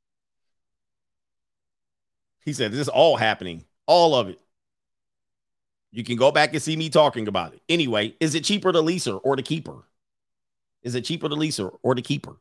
He 2.44 2.54
said, 2.54 2.72
This 2.72 2.80
is 2.80 2.88
all 2.88 3.16
happening, 3.16 3.64
all 3.86 4.14
of 4.14 4.28
it. 4.28 4.40
You 5.90 6.04
can 6.04 6.16
go 6.16 6.32
back 6.32 6.54
and 6.54 6.62
see 6.62 6.74
me 6.74 6.88
talking 6.88 7.28
about 7.28 7.52
it. 7.52 7.60
Anyway, 7.68 8.16
is 8.18 8.34
it 8.34 8.44
cheaper 8.44 8.72
to 8.72 8.80
lease 8.80 9.04
her 9.04 9.12
or 9.12 9.36
to 9.36 9.42
keep 9.42 9.66
her? 9.66 9.82
Is 10.82 10.94
it 10.94 11.04
cheaper 11.04 11.28
to 11.28 11.34
lease 11.34 11.58
her 11.58 11.68
or 11.82 11.94
to 11.94 12.02
keep 12.02 12.26
her? 12.26 12.36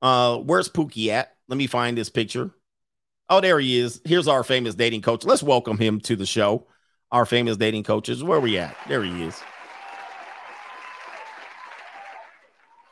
Uh, 0.00 0.38
where's 0.38 0.68
Pookie 0.68 1.08
at? 1.08 1.36
Let 1.48 1.56
me 1.56 1.66
find 1.66 1.98
this 1.98 2.08
picture. 2.08 2.52
Oh, 3.30 3.40
there 3.40 3.60
he 3.60 3.78
is. 3.78 4.00
Here's 4.04 4.26
our 4.26 4.42
famous 4.42 4.74
dating 4.74 5.02
coach. 5.02 5.24
Let's 5.24 5.42
welcome 5.42 5.78
him 5.78 6.00
to 6.00 6.16
the 6.16 6.26
show. 6.26 6.66
Our 7.12 7.24
famous 7.24 7.56
dating 7.56 7.84
coaches. 7.84 8.24
Where 8.24 8.40
we 8.40 8.58
at? 8.58 8.76
There 8.88 9.04
he 9.04 9.22
is. 9.22 9.40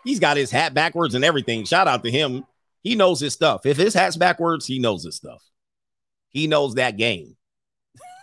He's 0.04 0.20
got 0.20 0.36
his 0.36 0.52
hat 0.52 0.74
backwards 0.74 1.16
and 1.16 1.24
everything. 1.24 1.64
Shout 1.64 1.88
out 1.88 2.04
to 2.04 2.10
him. 2.10 2.46
He 2.82 2.94
knows 2.94 3.18
his 3.18 3.32
stuff. 3.32 3.66
If 3.66 3.76
his 3.76 3.94
hat's 3.94 4.16
backwards, 4.16 4.64
he 4.64 4.78
knows 4.78 5.04
his 5.04 5.16
stuff. 5.16 5.42
He 6.28 6.46
knows 6.46 6.76
that 6.76 6.96
game. 6.96 7.36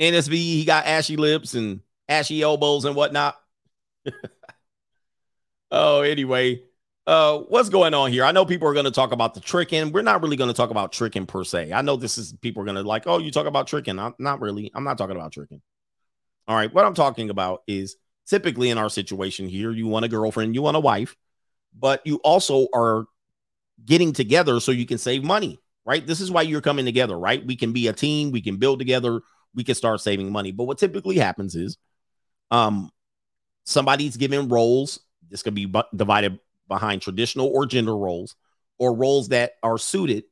NSB, 0.00 0.32
he 0.32 0.64
got 0.64 0.86
ashy 0.86 1.16
lips 1.16 1.54
and 1.54 1.80
ashy 2.08 2.42
elbows 2.42 2.84
and 2.84 2.96
whatnot. 2.96 3.36
oh, 5.70 6.00
anyway, 6.02 6.62
uh, 7.10 7.38
what's 7.48 7.68
going 7.68 7.92
on 7.92 8.12
here? 8.12 8.24
I 8.24 8.30
know 8.30 8.46
people 8.46 8.68
are 8.68 8.72
going 8.72 8.84
to 8.84 8.92
talk 8.92 9.10
about 9.10 9.34
the 9.34 9.40
tricking. 9.40 9.90
We're 9.90 10.02
not 10.02 10.22
really 10.22 10.36
going 10.36 10.46
to 10.46 10.54
talk 10.54 10.70
about 10.70 10.92
tricking 10.92 11.26
per 11.26 11.42
se. 11.42 11.72
I 11.72 11.82
know 11.82 11.96
this 11.96 12.16
is 12.16 12.34
people 12.34 12.62
are 12.62 12.64
going 12.64 12.76
to 12.76 12.84
like, 12.84 13.02
oh, 13.08 13.18
you 13.18 13.32
talk 13.32 13.46
about 13.46 13.66
tricking. 13.66 13.98
I'm 13.98 14.14
not 14.20 14.40
really. 14.40 14.70
I'm 14.76 14.84
not 14.84 14.96
talking 14.96 15.16
about 15.16 15.32
tricking. 15.32 15.60
All 16.46 16.54
right, 16.54 16.72
what 16.72 16.84
I'm 16.84 16.94
talking 16.94 17.28
about 17.28 17.64
is 17.66 17.96
typically 18.28 18.70
in 18.70 18.78
our 18.78 18.88
situation 18.88 19.48
here, 19.48 19.72
you 19.72 19.88
want 19.88 20.04
a 20.04 20.08
girlfriend, 20.08 20.54
you 20.54 20.62
want 20.62 20.76
a 20.76 20.80
wife, 20.80 21.16
but 21.76 22.00
you 22.04 22.18
also 22.18 22.68
are 22.72 23.06
getting 23.84 24.12
together 24.12 24.60
so 24.60 24.70
you 24.70 24.86
can 24.86 24.98
save 24.98 25.24
money, 25.24 25.58
right? 25.84 26.06
This 26.06 26.20
is 26.20 26.30
why 26.30 26.42
you're 26.42 26.60
coming 26.60 26.84
together, 26.84 27.18
right? 27.18 27.44
We 27.44 27.56
can 27.56 27.72
be 27.72 27.88
a 27.88 27.92
team, 27.92 28.30
we 28.30 28.40
can 28.40 28.56
build 28.56 28.78
together, 28.78 29.20
we 29.52 29.64
can 29.64 29.74
start 29.74 30.00
saving 30.00 30.30
money. 30.30 30.52
But 30.52 30.64
what 30.64 30.78
typically 30.78 31.16
happens 31.16 31.56
is 31.56 31.76
um 32.52 32.88
somebody's 33.64 34.16
given 34.16 34.48
roles. 34.48 35.00
This 35.28 35.42
could 35.42 35.54
be 35.54 35.72
divided 35.94 36.38
behind 36.70 37.02
traditional 37.02 37.48
or 37.48 37.66
gender 37.66 37.94
roles 37.94 38.34
or 38.78 38.94
roles 38.94 39.28
that 39.28 39.52
are 39.62 39.76
suited 39.76 40.24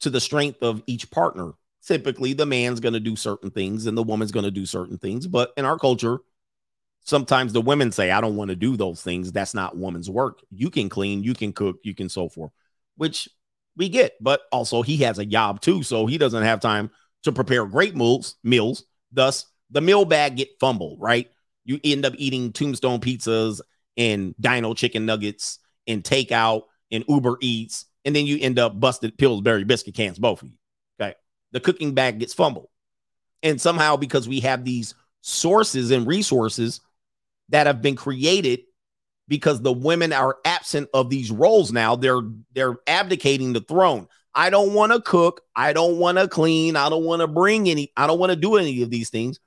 to 0.00 0.10
the 0.10 0.20
strength 0.20 0.62
of 0.62 0.82
each 0.86 1.10
partner. 1.10 1.52
Typically, 1.86 2.34
the 2.34 2.44
man's 2.44 2.80
going 2.80 2.92
to 2.92 3.00
do 3.00 3.16
certain 3.16 3.50
things 3.50 3.86
and 3.86 3.96
the 3.96 4.02
woman's 4.02 4.30
going 4.30 4.44
to 4.44 4.50
do 4.50 4.66
certain 4.66 4.98
things. 4.98 5.26
But 5.26 5.52
in 5.56 5.64
our 5.64 5.78
culture, 5.78 6.18
sometimes 7.04 7.52
the 7.52 7.62
women 7.62 7.90
say, 7.90 8.10
I 8.10 8.20
don't 8.20 8.36
want 8.36 8.50
to 8.50 8.56
do 8.56 8.76
those 8.76 9.00
things. 9.00 9.32
That's 9.32 9.54
not 9.54 9.76
woman's 9.76 10.10
work. 10.10 10.40
You 10.50 10.68
can 10.68 10.90
clean, 10.90 11.24
you 11.24 11.32
can 11.32 11.52
cook, 11.52 11.78
you 11.82 11.94
can 11.94 12.08
so 12.10 12.28
forth, 12.28 12.52
which 12.96 13.28
we 13.76 13.88
get. 13.88 14.12
But 14.20 14.42
also, 14.52 14.82
he 14.82 14.98
has 14.98 15.18
a 15.18 15.24
job 15.24 15.60
too. 15.60 15.82
So 15.82 16.06
he 16.06 16.18
doesn't 16.18 16.42
have 16.42 16.60
time 16.60 16.90
to 17.22 17.32
prepare 17.32 17.64
great 17.64 17.96
meals, 17.96 18.36
meals. 18.44 18.84
Thus, 19.10 19.46
the 19.70 19.80
meal 19.80 20.04
bag 20.04 20.36
get 20.36 20.60
fumbled, 20.60 20.98
right? 21.00 21.30
You 21.64 21.80
end 21.82 22.04
up 22.04 22.14
eating 22.16 22.52
tombstone 22.52 23.00
pizzas 23.00 23.60
and 23.96 24.34
dino 24.40 24.74
chicken 24.74 25.06
nuggets 25.06 25.58
and 25.86 26.02
takeout 26.02 26.62
and 26.90 27.04
Uber 27.08 27.38
Eats, 27.40 27.86
and 28.04 28.14
then 28.14 28.26
you 28.26 28.38
end 28.40 28.58
up 28.58 28.78
busted 28.78 29.16
Pillsbury 29.16 29.64
biscuit 29.64 29.94
cans, 29.94 30.18
both 30.18 30.42
of 30.42 30.48
you. 30.48 30.56
Okay. 31.00 31.14
The 31.52 31.60
cooking 31.60 31.94
bag 31.94 32.18
gets 32.18 32.34
fumbled. 32.34 32.68
And 33.42 33.60
somehow, 33.60 33.96
because 33.96 34.28
we 34.28 34.40
have 34.40 34.64
these 34.64 34.94
sources 35.20 35.90
and 35.90 36.06
resources 36.06 36.80
that 37.48 37.66
have 37.66 37.82
been 37.82 37.96
created 37.96 38.60
because 39.28 39.62
the 39.62 39.72
women 39.72 40.12
are 40.12 40.36
absent 40.44 40.88
of 40.94 41.10
these 41.10 41.30
roles 41.30 41.72
now, 41.72 41.96
they're 41.96 42.22
they're 42.52 42.76
abdicating 42.86 43.52
the 43.52 43.60
throne. 43.60 44.08
I 44.34 44.50
don't 44.50 44.74
want 44.74 44.92
to 44.92 45.00
cook. 45.00 45.42
I 45.54 45.72
don't 45.72 45.98
want 45.98 46.18
to 46.18 46.28
clean. 46.28 46.76
I 46.76 46.88
don't 46.88 47.04
want 47.04 47.20
to 47.20 47.28
bring 47.28 47.68
any. 47.68 47.92
I 47.96 48.06
don't 48.06 48.18
want 48.18 48.30
to 48.30 48.36
do 48.36 48.56
any 48.56 48.82
of 48.82 48.90
these 48.90 49.10
things. 49.10 49.40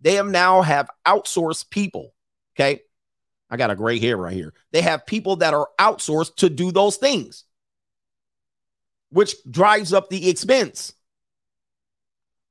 They 0.00 0.14
have 0.14 0.26
now 0.26 0.62
have 0.62 0.90
outsourced 1.06 1.70
people. 1.70 2.14
Okay. 2.56 2.80
I 3.52 3.58
got 3.58 3.70
a 3.70 3.76
gray 3.76 3.98
hair 3.98 4.16
right 4.16 4.32
here. 4.32 4.54
They 4.72 4.80
have 4.80 5.04
people 5.04 5.36
that 5.36 5.52
are 5.52 5.68
outsourced 5.78 6.36
to 6.36 6.48
do 6.48 6.72
those 6.72 6.96
things, 6.96 7.44
which 9.10 9.36
drives 9.48 9.92
up 9.92 10.08
the 10.08 10.30
expense. 10.30 10.94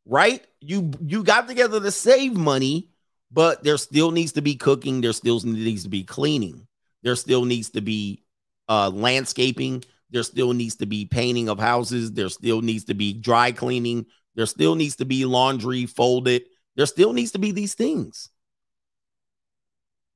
Right? 0.05 0.45
You 0.59 0.91
you 1.01 1.23
got 1.23 1.47
together 1.47 1.79
to 1.79 1.89
save 1.89 2.33
money, 2.33 2.91
but 3.31 3.63
there 3.63 3.77
still 3.77 4.11
needs 4.11 4.33
to 4.33 4.43
be 4.43 4.55
cooking, 4.55 5.01
there 5.01 5.11
still 5.11 5.39
needs 5.41 5.83
to 5.83 5.89
be 5.89 6.03
cleaning. 6.03 6.67
There 7.01 7.15
still 7.15 7.45
needs 7.45 7.71
to 7.71 7.81
be 7.81 8.23
uh 8.69 8.91
landscaping, 8.91 9.83
there 10.11 10.23
still 10.23 10.53
needs 10.53 10.75
to 10.75 10.85
be 10.85 11.05
painting 11.05 11.49
of 11.49 11.57
houses, 11.57 12.11
there 12.11 12.29
still 12.29 12.61
needs 12.61 12.83
to 12.85 12.93
be 12.93 13.11
dry 13.11 13.51
cleaning, 13.51 14.05
there 14.35 14.45
still 14.45 14.75
needs 14.75 14.97
to 14.97 15.05
be 15.05 15.25
laundry 15.25 15.87
folded. 15.87 16.43
There 16.75 16.85
still 16.85 17.11
needs 17.11 17.31
to 17.31 17.39
be 17.39 17.51
these 17.51 17.73
things. 17.73 18.29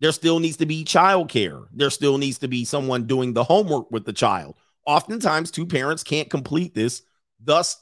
There 0.02 0.12
still 0.12 0.40
needs 0.40 0.58
to 0.58 0.66
be 0.66 0.84
childcare. 0.84 1.66
There 1.72 1.90
still 1.90 2.18
needs 2.18 2.40
to 2.40 2.48
be 2.48 2.66
someone 2.66 3.08
doing 3.08 3.34
the 3.34 3.44
homework 3.44 3.92
with 3.92 4.06
the 4.06 4.14
child. 4.14 4.56
Oftentimes, 4.86 5.52
two 5.52 5.66
parents 5.66 6.04
can't 6.04 6.30
complete 6.30 6.76
this. 6.76 7.02
Thus, 7.40 7.78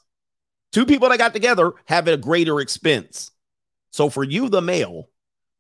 two 0.71 0.85
people 0.85 1.09
that 1.09 1.17
got 1.17 1.33
together 1.33 1.73
have 1.85 2.07
a 2.07 2.17
greater 2.17 2.59
expense. 2.59 3.31
So, 3.91 4.09
for 4.09 4.23
you, 4.23 4.49
the 4.49 4.61
male, 4.61 5.09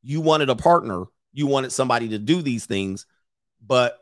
you 0.03 0.21
wanted 0.21 0.49
a 0.49 0.55
partner, 0.55 1.05
you 1.33 1.47
wanted 1.47 1.71
somebody 1.71 2.09
to 2.09 2.19
do 2.19 2.41
these 2.41 2.65
things, 2.65 3.05
but 3.65 3.99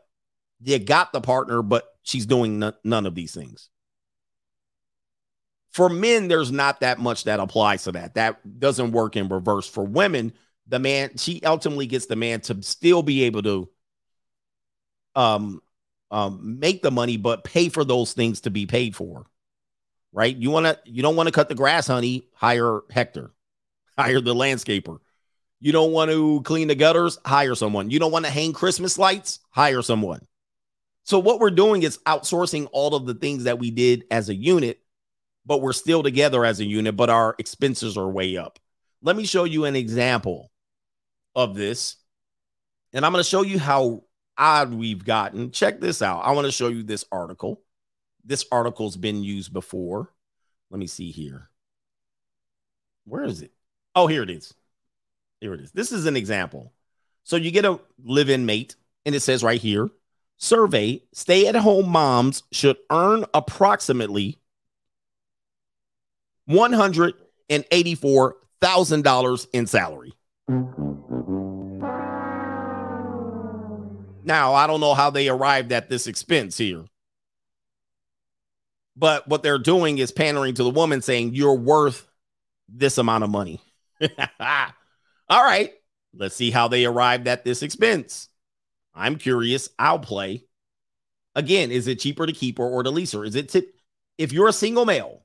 you 0.64 0.78
got 0.80 1.14
the 1.14 1.22
partner, 1.22 1.62
but 1.62 1.86
she's 2.04 2.26
doing 2.26 2.62
n- 2.62 2.74
none 2.84 3.06
of 3.06 3.16
these 3.16 3.34
things. 3.34 3.70
For 5.72 5.88
men, 5.90 6.28
there's 6.28 6.52
not 6.52 6.82
that 6.82 7.00
much 7.00 7.24
that 7.24 7.40
applies 7.40 7.86
to 7.86 7.94
that. 7.94 8.16
That 8.16 8.60
doesn't 8.60 8.92
work 8.92 9.16
in 9.16 9.30
reverse. 9.30 9.68
For 9.68 9.86
women, 9.86 10.34
the 10.72 10.80
man 10.80 11.18
she 11.18 11.42
ultimately 11.44 11.86
gets 11.86 12.08
the 12.08 12.16
man 12.16 12.42
to 12.42 12.62
still 12.64 13.04
be 13.04 13.24
able 13.24 13.44
to 13.44 13.70
um 15.16 15.62
um 16.10 16.60
make 16.60 16.82
the 16.82 16.92
money 16.92 17.18
but 17.18 17.44
pay 17.44 17.70
for 17.70 17.84
those 17.84 18.14
things 18.14 18.42
to 18.42 18.50
be 18.50 18.66
paid 18.66 18.96
for 18.96 19.26
right? 20.14 20.36
You 20.36 20.52
want 20.52 20.66
to 20.66 20.78
you 20.86 21.02
don't 21.02 21.16
want 21.16 21.28
to 21.28 21.32
cut 21.32 21.50
the 21.50 21.56
grass 21.56 21.88
honey. 21.88 22.28
Hire 22.34 22.82
hector. 22.90 23.32
Hire 23.98 24.22
the 24.22 24.36
landscaper. 24.36 25.00
You 25.60 25.72
don't 25.72 25.92
want 25.92 26.12
to 26.12 26.42
clean 26.42 26.68
the 26.68 26.76
gutters? 26.76 27.20
Hire 27.24 27.56
someone. 27.56 27.92
You 27.92 28.00
don't 28.00 28.12
want 28.12 28.26
to 28.26 28.32
hang 28.32 28.52
christmas 28.52 28.98
lights? 28.98 29.40
Hire 29.52 29.82
someone. 29.82 30.26
So 31.04 31.20
what 31.20 31.40
we're 31.40 31.52
doing 31.52 31.84
is 31.84 32.00
outsourcing 32.00 32.68
all 32.72 32.96
of 32.96 33.06
the 33.06 33.14
things 33.14 33.46
that 33.46 33.60
we 33.60 33.72
did 33.72 34.04
as 34.12 34.30
a 34.30 34.36
unit 34.36 34.80
but 35.46 35.62
we're 35.62 35.74
still 35.74 36.04
together 36.04 36.46
as 36.46 36.60
a 36.60 36.66
unit, 36.66 36.96
but 36.96 37.10
our 37.10 37.36
expenses 37.40 37.98
are 37.98 38.08
way 38.08 38.38
up. 38.38 38.60
Let 39.02 39.16
me 39.16 39.26
show 39.26 39.44
you 39.44 39.66
an 39.66 39.76
example 39.76 40.51
of 41.36 41.56
this. 41.56 41.98
And 42.94 43.06
I'm 43.06 43.12
going 43.12 43.24
to 43.24 43.30
show 43.30 43.44
you 43.44 43.60
how 43.60 44.04
odd 44.38 44.74
we've 44.74 45.04
gotten. 45.04 45.52
Check 45.52 45.80
this 45.80 46.02
out. 46.02 46.22
I 46.22 46.32
want 46.32 46.46
to 46.46 46.52
show 46.52 46.68
you 46.68 46.84
this 46.84 47.06
article. 47.12 47.62
This 48.24 48.46
article's 48.52 48.98
been 48.98 49.24
used 49.24 49.54
before. 49.54 50.12
Let 50.70 50.80
me 50.80 50.88
see 50.88 51.12
here. 51.12 51.50
Where 53.06 53.24
is 53.24 53.42
it? 53.42 53.52
Oh, 53.96 54.08
here 54.08 54.24
it 54.24 54.30
is. 54.30 54.54
Here 55.40 55.54
it 55.54 55.62
is. 55.62 55.72
This 55.72 55.92
is 55.92 56.06
an 56.06 56.16
example. 56.16 56.72
So 57.24 57.36
you 57.36 57.52
get 57.52 57.66
a 57.66 57.80
live 58.04 58.30
in 58.30 58.46
mate, 58.46 58.76
and 59.06 59.16
it 59.16 59.22
says 59.22 59.44
right 59.44 59.62
here 59.62 59.90
survey 60.42 61.02
stay 61.14 61.48
at 61.48 61.56
home 61.56 61.88
moms 61.88 62.44
should 62.52 62.76
earn 62.90 63.24
approximately 63.34 64.38
$184,000 66.50 69.48
in 69.54 69.68
salary. 69.68 70.14
Now, 74.24 74.54
I 74.54 74.68
don't 74.68 74.82
know 74.82 74.94
how 74.94 75.10
they 75.10 75.30
arrived 75.30 75.72
at 75.72 75.90
this 75.90 76.08
expense 76.08 76.58
here. 76.58 76.86
But 78.96 79.28
what 79.28 79.44
they're 79.44 79.58
doing 79.58 79.98
is 79.98 80.12
pandering 80.12 80.54
to 80.56 80.64
the 80.64 80.70
woman 80.70 81.02
saying, 81.02 81.34
You're 81.34 81.56
worth 81.56 82.08
this 82.68 82.98
amount 82.98 83.24
of 83.24 83.30
money. 83.30 83.62
All 85.30 85.44
right, 85.44 85.72
let's 86.14 86.36
see 86.36 86.52
how 86.52 86.68
they 86.68 86.86
arrived 86.86 87.28
at 87.28 87.44
this 87.44 87.64
expense. 87.64 88.30
I'm 88.94 89.18
curious. 89.18 89.70
I'll 89.80 90.00
play. 90.00 90.46
Again, 91.36 91.72
is 91.72 91.88
it 91.88 92.00
cheaper 92.00 92.26
to 92.26 92.34
keep 92.34 92.58
her 92.58 92.66
or 92.66 92.84
to 92.84 92.90
lease 92.90 93.14
her? 93.14 93.24
Is 93.24 93.36
it 93.36 93.50
tip? 93.50 93.74
If 94.18 94.34
you're 94.34 94.50
a 94.50 94.54
single 94.54 94.86
male, 94.86 95.24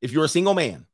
if 0.00 0.10
you're 0.10 0.24
a 0.24 0.28
single 0.28 0.54
man 0.54 0.86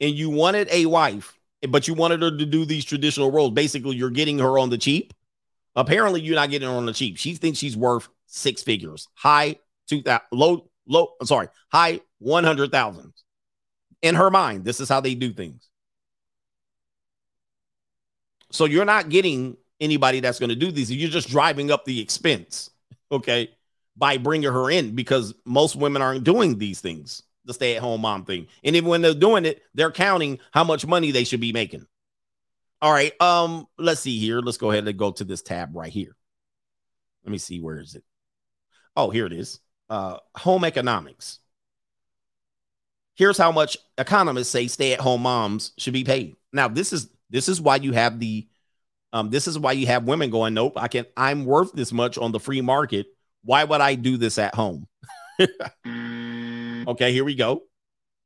and 0.00 0.14
you 0.14 0.30
wanted 0.30 0.68
a 0.70 0.86
wife, 0.86 1.38
but 1.70 1.88
you 1.88 1.94
wanted 1.94 2.22
her 2.22 2.30
to 2.30 2.46
do 2.46 2.64
these 2.64 2.84
traditional 2.84 3.30
roles, 3.30 3.52
basically 3.52 3.96
you're 3.96 4.10
getting 4.10 4.38
her 4.38 4.58
on 4.58 4.70
the 4.70 4.78
cheap. 4.78 5.14
Apparently, 5.76 6.20
you're 6.20 6.36
not 6.36 6.50
getting 6.50 6.68
her 6.68 6.74
on 6.74 6.86
the 6.86 6.92
cheap. 6.92 7.16
She 7.16 7.34
thinks 7.34 7.58
she's 7.58 7.76
worth 7.76 8.08
six 8.26 8.62
figures, 8.62 9.08
high 9.14 9.58
two 9.88 10.02
thousand, 10.02 10.26
low, 10.30 10.70
low. 10.86 11.14
Sorry, 11.24 11.48
high 11.72 12.00
one 12.18 12.44
hundred 12.44 12.70
thousand. 12.70 13.12
In 14.02 14.14
her 14.14 14.30
mind, 14.30 14.64
this 14.64 14.80
is 14.80 14.88
how 14.88 15.00
they 15.00 15.14
do 15.14 15.32
things. 15.32 15.68
So 18.52 18.66
you're 18.66 18.84
not 18.84 19.08
getting 19.08 19.56
anybody 19.80 20.20
that's 20.20 20.38
going 20.38 20.50
to 20.50 20.54
do 20.56 20.70
these. 20.70 20.92
You're 20.92 21.10
just 21.10 21.28
driving 21.28 21.72
up 21.72 21.84
the 21.84 22.00
expense, 22.00 22.70
okay, 23.10 23.50
by 23.96 24.16
bringing 24.16 24.52
her 24.52 24.70
in 24.70 24.94
because 24.94 25.34
most 25.44 25.74
women 25.74 26.02
aren't 26.02 26.22
doing 26.22 26.56
these 26.56 26.80
things, 26.80 27.24
the 27.44 27.54
stay 27.54 27.76
at 27.76 27.82
home 27.82 28.00
mom 28.00 28.24
thing. 28.24 28.46
And 28.62 28.76
even 28.76 28.88
when 28.88 29.02
they're 29.02 29.14
doing 29.14 29.44
it, 29.44 29.62
they're 29.74 29.90
counting 29.90 30.38
how 30.52 30.64
much 30.64 30.86
money 30.86 31.10
they 31.10 31.24
should 31.24 31.40
be 31.40 31.52
making. 31.52 31.86
All 32.82 32.92
right, 32.92 33.18
um, 33.20 33.66
let's 33.78 34.00
see 34.00 34.18
here. 34.18 34.40
Let's 34.40 34.58
go 34.58 34.70
ahead 34.70 34.86
and 34.86 34.98
go 34.98 35.10
to 35.12 35.24
this 35.24 35.42
tab 35.42 35.74
right 35.74 35.92
here. 35.92 36.14
Let 37.24 37.32
me 37.32 37.38
see 37.38 37.60
where 37.60 37.78
is 37.78 37.94
it? 37.94 38.04
Oh, 38.96 39.10
here 39.10 39.26
it 39.26 39.32
is. 39.32 39.60
Uh, 39.88 40.18
home 40.36 40.64
economics. 40.64 41.38
Here's 43.16 43.38
how 43.38 43.52
much 43.52 43.76
economists 43.96 44.50
say 44.50 44.66
stay-at-home 44.66 45.22
moms 45.22 45.72
should 45.78 45.92
be 45.92 46.04
paid. 46.04 46.36
Now, 46.52 46.68
this 46.68 46.92
is 46.92 47.08
this 47.30 47.48
is 47.48 47.60
why 47.60 47.76
you 47.76 47.92
have 47.92 48.18
the 48.18 48.46
um, 49.12 49.30
this 49.30 49.46
is 49.46 49.58
why 49.58 49.72
you 49.72 49.86
have 49.86 50.04
women 50.04 50.30
going, 50.30 50.54
nope, 50.54 50.74
I 50.76 50.88
can 50.88 51.06
I'm 51.16 51.44
worth 51.44 51.72
this 51.72 51.92
much 51.92 52.18
on 52.18 52.32
the 52.32 52.40
free 52.40 52.60
market. 52.60 53.06
Why 53.44 53.64
would 53.64 53.80
I 53.80 53.94
do 53.94 54.16
this 54.16 54.38
at 54.38 54.54
home? 54.54 54.88
okay, 56.86 57.12
here 57.12 57.24
we 57.24 57.34
go. 57.34 57.52
It 57.54 57.62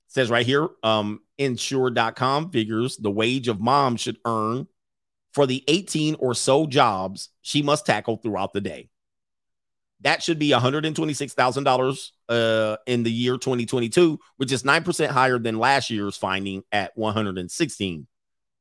says 0.09 0.31
right 0.31 0.47
here, 0.47 0.69
um, 0.83 1.21
insure.com 1.37 2.51
figures 2.51 2.97
the 2.97 3.11
wage 3.11 3.49
of 3.49 3.61
mom 3.61 3.97
should 3.97 4.19
earn 4.25 4.67
for 5.33 5.47
the 5.47 5.63
18 5.69 6.17
or 6.19 6.35
so 6.35 6.67
jobs 6.67 7.31
she 7.43 7.63
must 7.63 7.87
tackle 7.87 8.17
throughout 8.17 8.53
the 8.53 8.61
day. 8.61 8.89
That 10.03 10.23
should 10.23 10.39
be 10.39 10.51
$126,000 10.51 12.11
uh, 12.29 12.77
in 12.87 13.03
the 13.03 13.11
year 13.11 13.37
2022, 13.37 14.19
which 14.37 14.53
is 14.53 14.63
9% 14.63 15.09
higher 15.09 15.39
than 15.39 15.59
last 15.59 15.91
year's 15.91 16.17
finding 16.17 16.63
at 16.71 16.97
116 16.97 18.07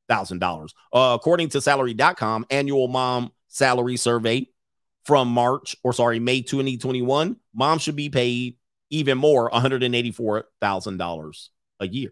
thousand 0.08 0.40
dollars. 0.40 0.74
Uh, 0.94 1.18
according 1.20 1.50
to 1.50 1.62
salary.com, 1.62 2.46
annual 2.50 2.88
mom 2.88 3.32
salary 3.48 3.98
survey 3.98 4.48
from 5.04 5.28
March 5.28 5.76
or 5.84 5.94
sorry, 5.94 6.20
May 6.20 6.42
2021, 6.42 7.38
mom 7.54 7.80
should 7.80 7.96
be 7.96 8.10
paid 8.10 8.56
even 8.90 9.18
more, 9.18 9.50
$184,000 9.52 11.50
a 11.80 11.88
year. 11.88 12.12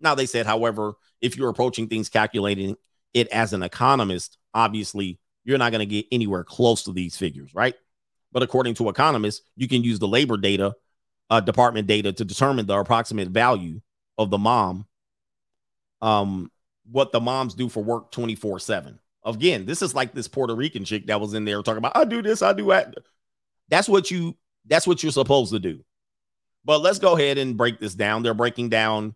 Now 0.00 0.14
they 0.14 0.26
said, 0.26 0.46
however, 0.46 0.94
if 1.20 1.36
you're 1.36 1.48
approaching 1.48 1.88
things 1.88 2.08
calculating 2.08 2.76
it 3.12 3.28
as 3.28 3.52
an 3.52 3.62
economist, 3.62 4.38
obviously 4.52 5.18
you're 5.44 5.58
not 5.58 5.72
going 5.72 5.80
to 5.80 5.86
get 5.86 6.06
anywhere 6.10 6.44
close 6.44 6.84
to 6.84 6.92
these 6.92 7.16
figures, 7.16 7.54
right? 7.54 7.74
But 8.32 8.42
according 8.42 8.74
to 8.74 8.88
economists, 8.88 9.42
you 9.56 9.68
can 9.68 9.84
use 9.84 9.98
the 9.98 10.08
labor 10.08 10.36
data, 10.36 10.74
uh, 11.30 11.40
department 11.40 11.86
data 11.86 12.12
to 12.12 12.24
determine 12.24 12.66
the 12.66 12.78
approximate 12.78 13.28
value 13.28 13.80
of 14.18 14.30
the 14.30 14.38
mom 14.38 14.86
um 16.02 16.50
what 16.90 17.12
the 17.12 17.20
moms 17.20 17.54
do 17.54 17.68
for 17.68 17.82
work 17.82 18.10
24 18.12 18.58
7 18.58 18.98
again 19.24 19.64
this 19.64 19.82
is 19.82 19.94
like 19.94 20.12
this 20.12 20.28
puerto 20.28 20.54
rican 20.54 20.84
chick 20.84 21.06
that 21.06 21.20
was 21.20 21.34
in 21.34 21.44
there 21.44 21.62
talking 21.62 21.78
about 21.78 21.96
i 21.96 22.04
do 22.04 22.22
this 22.22 22.42
i 22.42 22.52
do 22.52 22.66
that 22.66 22.94
that's 23.68 23.88
what 23.88 24.10
you 24.10 24.36
that's 24.66 24.86
what 24.86 25.02
you're 25.02 25.12
supposed 25.12 25.52
to 25.52 25.58
do 25.58 25.84
but 26.64 26.80
let's 26.80 26.98
go 26.98 27.16
ahead 27.16 27.38
and 27.38 27.56
break 27.56 27.80
this 27.80 27.94
down 27.94 28.22
they're 28.22 28.34
breaking 28.34 28.68
down 28.68 29.14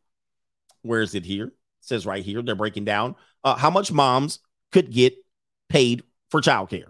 where 0.82 1.00
is 1.00 1.14
it 1.14 1.24
here 1.24 1.46
it 1.46 1.52
says 1.80 2.06
right 2.06 2.24
here 2.24 2.42
they're 2.42 2.54
breaking 2.54 2.84
down 2.84 3.14
uh, 3.44 3.54
how 3.54 3.70
much 3.70 3.92
moms 3.92 4.40
could 4.72 4.90
get 4.90 5.14
paid 5.68 6.02
for 6.30 6.40
childcare 6.40 6.88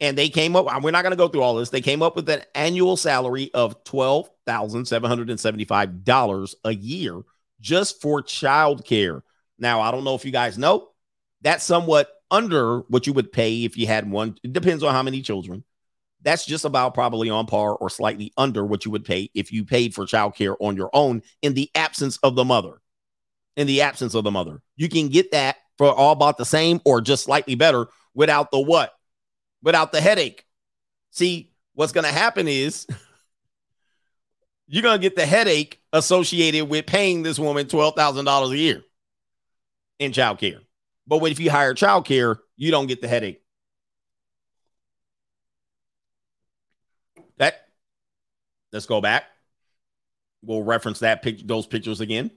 and 0.00 0.16
they 0.16 0.28
came 0.28 0.54
up 0.56 0.66
we're 0.82 0.90
not 0.90 1.02
going 1.02 1.12
to 1.12 1.16
go 1.16 1.28
through 1.28 1.42
all 1.42 1.56
this 1.56 1.70
they 1.70 1.80
came 1.80 2.02
up 2.02 2.16
with 2.16 2.28
an 2.28 2.42
annual 2.54 2.96
salary 2.96 3.50
of 3.54 3.82
$12775 3.84 6.54
a 6.64 6.74
year 6.74 7.22
just 7.60 8.00
for 8.00 8.22
childcare. 8.22 9.22
Now, 9.58 9.80
I 9.80 9.90
don't 9.90 10.04
know 10.04 10.14
if 10.14 10.24
you 10.24 10.30
guys 10.30 10.58
know, 10.58 10.88
that's 11.42 11.64
somewhat 11.64 12.10
under 12.30 12.80
what 12.80 13.06
you 13.06 13.12
would 13.12 13.32
pay 13.32 13.64
if 13.64 13.76
you 13.76 13.86
had 13.86 14.10
one. 14.10 14.36
It 14.42 14.52
depends 14.52 14.82
on 14.82 14.94
how 14.94 15.02
many 15.02 15.22
children. 15.22 15.64
That's 16.22 16.44
just 16.44 16.64
about 16.64 16.94
probably 16.94 17.30
on 17.30 17.46
par 17.46 17.74
or 17.74 17.88
slightly 17.88 18.32
under 18.36 18.64
what 18.64 18.84
you 18.84 18.90
would 18.90 19.04
pay 19.04 19.30
if 19.34 19.52
you 19.52 19.64
paid 19.64 19.94
for 19.94 20.04
childcare 20.04 20.56
on 20.60 20.76
your 20.76 20.90
own 20.92 21.22
in 21.42 21.54
the 21.54 21.70
absence 21.74 22.18
of 22.18 22.34
the 22.34 22.44
mother. 22.44 22.80
In 23.56 23.66
the 23.66 23.82
absence 23.82 24.14
of 24.14 24.24
the 24.24 24.30
mother, 24.30 24.62
you 24.76 24.88
can 24.88 25.08
get 25.08 25.32
that 25.32 25.56
for 25.76 25.92
all 25.92 26.12
about 26.12 26.38
the 26.38 26.44
same 26.44 26.80
or 26.84 27.00
just 27.00 27.24
slightly 27.24 27.54
better 27.54 27.88
without 28.14 28.50
the 28.50 28.60
what? 28.60 28.94
Without 29.62 29.92
the 29.92 30.00
headache. 30.00 30.46
See, 31.10 31.52
what's 31.74 31.92
going 31.92 32.04
to 32.04 32.12
happen 32.12 32.48
is 32.48 32.86
you're 34.66 34.82
going 34.82 34.98
to 34.98 35.02
get 35.02 35.16
the 35.16 35.26
headache 35.26 35.80
associated 35.92 36.68
with 36.68 36.86
paying 36.86 37.22
this 37.22 37.38
woman 37.38 37.66
$12,000 37.66 38.50
a 38.50 38.56
year 38.56 38.82
in 39.98 40.12
child 40.12 40.38
care. 40.38 40.60
But 41.06 41.22
if 41.24 41.40
you 41.40 41.50
hire 41.50 41.74
child 41.74 42.06
care, 42.06 42.38
you 42.56 42.70
don't 42.70 42.86
get 42.86 43.00
the 43.00 43.08
headache. 43.08 43.42
That 47.38 47.66
let's 48.72 48.86
go 48.86 49.00
back. 49.00 49.24
We'll 50.42 50.62
reference 50.62 51.00
that 51.00 51.22
pic 51.22 51.46
those 51.46 51.66
pictures 51.66 52.00
again. 52.00 52.30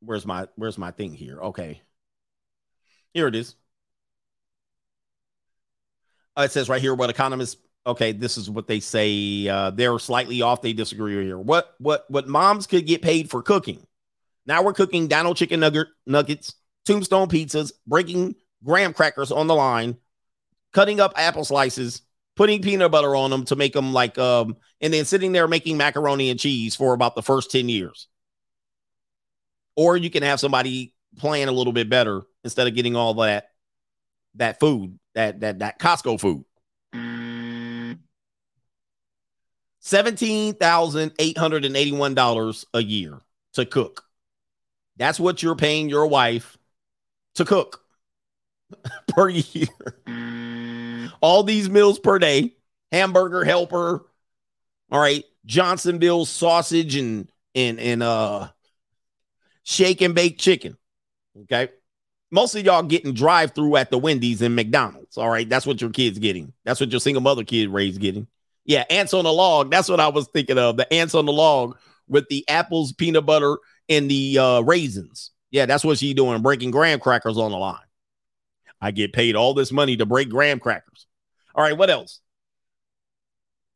Where's 0.00 0.26
my 0.26 0.48
where's 0.56 0.78
my 0.78 0.90
thing 0.90 1.12
here? 1.12 1.40
Okay. 1.40 1.82
Here 3.12 3.26
it 3.26 3.34
is. 3.34 3.54
Uh, 6.36 6.42
it 6.42 6.52
says 6.52 6.68
right 6.68 6.80
here 6.80 6.94
what 6.94 7.10
economists 7.10 7.56
okay, 7.86 8.12
this 8.12 8.36
is 8.36 8.50
what 8.50 8.66
they 8.66 8.80
say. 8.80 9.48
Uh, 9.48 9.70
they're 9.70 9.98
slightly 9.98 10.42
off. 10.42 10.62
They 10.62 10.72
disagree 10.72 11.24
here. 11.24 11.38
What 11.38 11.74
what 11.78 12.10
what 12.10 12.28
moms 12.28 12.66
could 12.66 12.86
get 12.86 13.02
paid 13.02 13.30
for 13.30 13.42
cooking? 13.42 13.86
Now 14.46 14.62
we're 14.62 14.72
cooking 14.72 15.08
Dino 15.08 15.34
chicken 15.34 15.60
nugget 15.60 15.88
nuggets, 16.06 16.54
tombstone 16.84 17.28
pizzas, 17.28 17.72
breaking 17.86 18.36
graham 18.64 18.92
crackers 18.92 19.32
on 19.32 19.46
the 19.46 19.54
line, 19.54 19.96
cutting 20.72 21.00
up 21.00 21.12
apple 21.16 21.44
slices, 21.44 22.02
putting 22.40 22.62
peanut 22.62 22.90
butter 22.90 23.14
on 23.14 23.28
them 23.28 23.44
to 23.44 23.54
make 23.54 23.74
them 23.74 23.92
like 23.92 24.16
um, 24.16 24.56
and 24.80 24.94
then 24.94 25.04
sitting 25.04 25.32
there 25.32 25.46
making 25.46 25.76
macaroni 25.76 26.30
and 26.30 26.40
cheese 26.40 26.74
for 26.74 26.94
about 26.94 27.14
the 27.14 27.22
first 27.22 27.50
10 27.50 27.68
years. 27.68 28.08
Or 29.76 29.94
you 29.94 30.08
can 30.08 30.22
have 30.22 30.40
somebody 30.40 30.94
plan 31.18 31.48
a 31.48 31.52
little 31.52 31.74
bit 31.74 31.90
better 31.90 32.22
instead 32.42 32.66
of 32.66 32.74
getting 32.74 32.96
all 32.96 33.12
that 33.14 33.50
that 34.36 34.58
food, 34.58 34.98
that 35.14 35.40
that 35.40 35.58
that 35.58 35.78
Costco 35.78 36.18
food. 36.18 36.46
$17,881 39.82 42.64
a 42.72 42.82
year 42.82 43.18
to 43.52 43.66
cook. 43.66 44.04
That's 44.96 45.20
what 45.20 45.42
you're 45.42 45.56
paying 45.56 45.90
your 45.90 46.06
wife 46.06 46.56
to 47.34 47.44
cook 47.44 47.84
per 49.08 49.28
year. 49.28 49.66
All 51.20 51.42
these 51.42 51.68
meals 51.68 51.98
per 51.98 52.18
day, 52.18 52.54
hamburger 52.92 53.44
helper. 53.44 54.06
All 54.90 55.00
right. 55.00 55.24
Johnsonville 55.46 56.24
sausage 56.26 56.96
and 56.96 57.30
and 57.54 57.80
and 57.80 58.02
uh 58.02 58.48
shake 59.62 60.00
and 60.00 60.14
bake 60.14 60.38
chicken. 60.38 60.76
Okay. 61.42 61.68
Most 62.30 62.54
of 62.54 62.64
y'all 62.64 62.82
getting 62.82 63.12
drive 63.12 63.54
through 63.54 63.76
at 63.76 63.90
the 63.90 63.98
Wendy's 63.98 64.42
and 64.42 64.54
McDonald's. 64.54 65.18
All 65.18 65.28
right. 65.28 65.48
That's 65.48 65.66
what 65.66 65.80
your 65.80 65.90
kids 65.90 66.18
getting. 66.18 66.52
That's 66.64 66.80
what 66.80 66.90
your 66.90 67.00
single 67.00 67.22
mother 67.22 67.44
kid 67.44 67.68
raised 67.70 68.00
getting. 68.00 68.26
Yeah, 68.64 68.84
ants 68.90 69.14
on 69.14 69.24
the 69.24 69.32
log. 69.32 69.70
That's 69.70 69.88
what 69.88 70.00
I 70.00 70.08
was 70.08 70.28
thinking 70.28 70.58
of. 70.58 70.76
The 70.76 70.92
ants 70.92 71.14
on 71.14 71.26
the 71.26 71.32
log 71.32 71.76
with 72.06 72.28
the 72.28 72.46
apples, 72.48 72.92
peanut 72.92 73.26
butter, 73.26 73.58
and 73.88 74.08
the 74.10 74.38
uh, 74.38 74.60
raisins. 74.60 75.32
Yeah, 75.50 75.66
that's 75.66 75.84
what 75.84 75.98
she 75.98 76.14
doing, 76.14 76.42
breaking 76.42 76.70
graham 76.70 77.00
crackers 77.00 77.38
on 77.38 77.50
the 77.50 77.56
line. 77.56 77.78
I 78.80 78.92
get 78.92 79.12
paid 79.12 79.34
all 79.34 79.54
this 79.54 79.72
money 79.72 79.96
to 79.96 80.06
break 80.06 80.28
graham 80.28 80.60
crackers. 80.60 81.06
All 81.54 81.64
right, 81.64 81.76
what 81.76 81.90
else? 81.90 82.20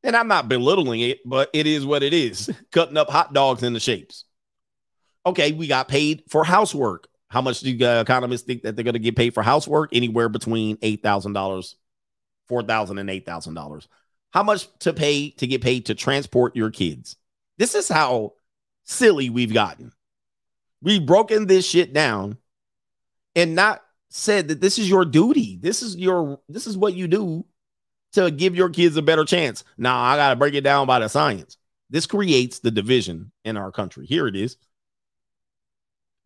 And 0.03 0.15
I'm 0.15 0.29
not 0.29 0.49
belittling 0.49 1.01
it, 1.01 1.21
but 1.25 1.51
it 1.53 1.67
is 1.67 1.87
what 1.87 2.03
it 2.03 2.13
is. 2.13 2.51
Cutting 2.73 2.97
up 2.97 3.09
hot 3.09 3.33
dogs 3.33 3.63
into 3.63 3.81
shapes. 3.81 4.25
Okay, 5.27 5.53
we 5.53 5.67
got 5.67 5.89
paid 5.89 6.23
for 6.29 6.45
housework. 6.45 7.09
How 7.29 7.41
much 7.41 7.61
do 7.61 7.71
you, 7.71 7.87
uh, 7.87 8.03
economists 8.03 8.43
think 8.43 8.63
that 8.63 8.77
they're 8.77 8.85
going 8.85 8.93
to 8.93 8.99
get 8.99 9.17
paid 9.17 9.33
for 9.33 9.43
housework? 9.43 9.91
Anywhere 9.93 10.29
between 10.29 10.77
eight 10.83 11.03
thousand 11.03 11.33
dollars, 11.33 11.77
four 12.47 12.63
thousand 12.63 12.99
and 12.99 13.09
eight 13.09 13.25
thousand 13.25 13.55
dollars. 13.55 13.89
How 14.31 14.43
much 14.43 14.69
to 14.81 14.93
pay 14.93 15.31
to 15.31 15.47
get 15.47 15.63
paid 15.63 15.87
to 15.87 15.95
transport 15.95 16.55
your 16.55 16.71
kids? 16.71 17.17
This 17.57 17.75
is 17.75 17.89
how 17.89 18.35
silly 18.85 19.31
we've 19.31 19.55
gotten. 19.55 19.93
We've 20.83 21.05
broken 21.05 21.47
this 21.47 21.67
shit 21.67 21.95
down 21.95 22.37
and 23.35 23.55
not 23.55 23.83
said 24.11 24.49
that 24.49 24.61
this 24.61 24.79
is 24.79 24.89
your 24.89 25.07
duty. 25.07 25.59
This 25.61 25.83
is 25.83 25.97
your 25.97 26.41
this 26.49 26.67
is 26.67 26.77
what 26.77 26.95
you 26.95 27.09
do 27.09 27.47
to 28.15 28.31
give 28.31 28.55
your 28.57 28.71
kids 28.71 28.97
a 28.97 29.03
better 29.03 29.25
chance. 29.25 29.65
Now 29.77 30.01
I 30.01 30.17
gotta 30.17 30.37
break 30.37 30.55
it 30.55 30.63
down 30.63 30.87
by 30.87 30.99
the 30.99 31.09
science. 31.09 31.57
This 31.91 32.07
creates 32.07 32.59
the 32.59 32.71
division 32.71 33.31
in 33.45 33.57
our 33.57 33.71
country. 33.71 34.07
Here 34.07 34.27
it 34.27 34.37
is. 34.37 34.57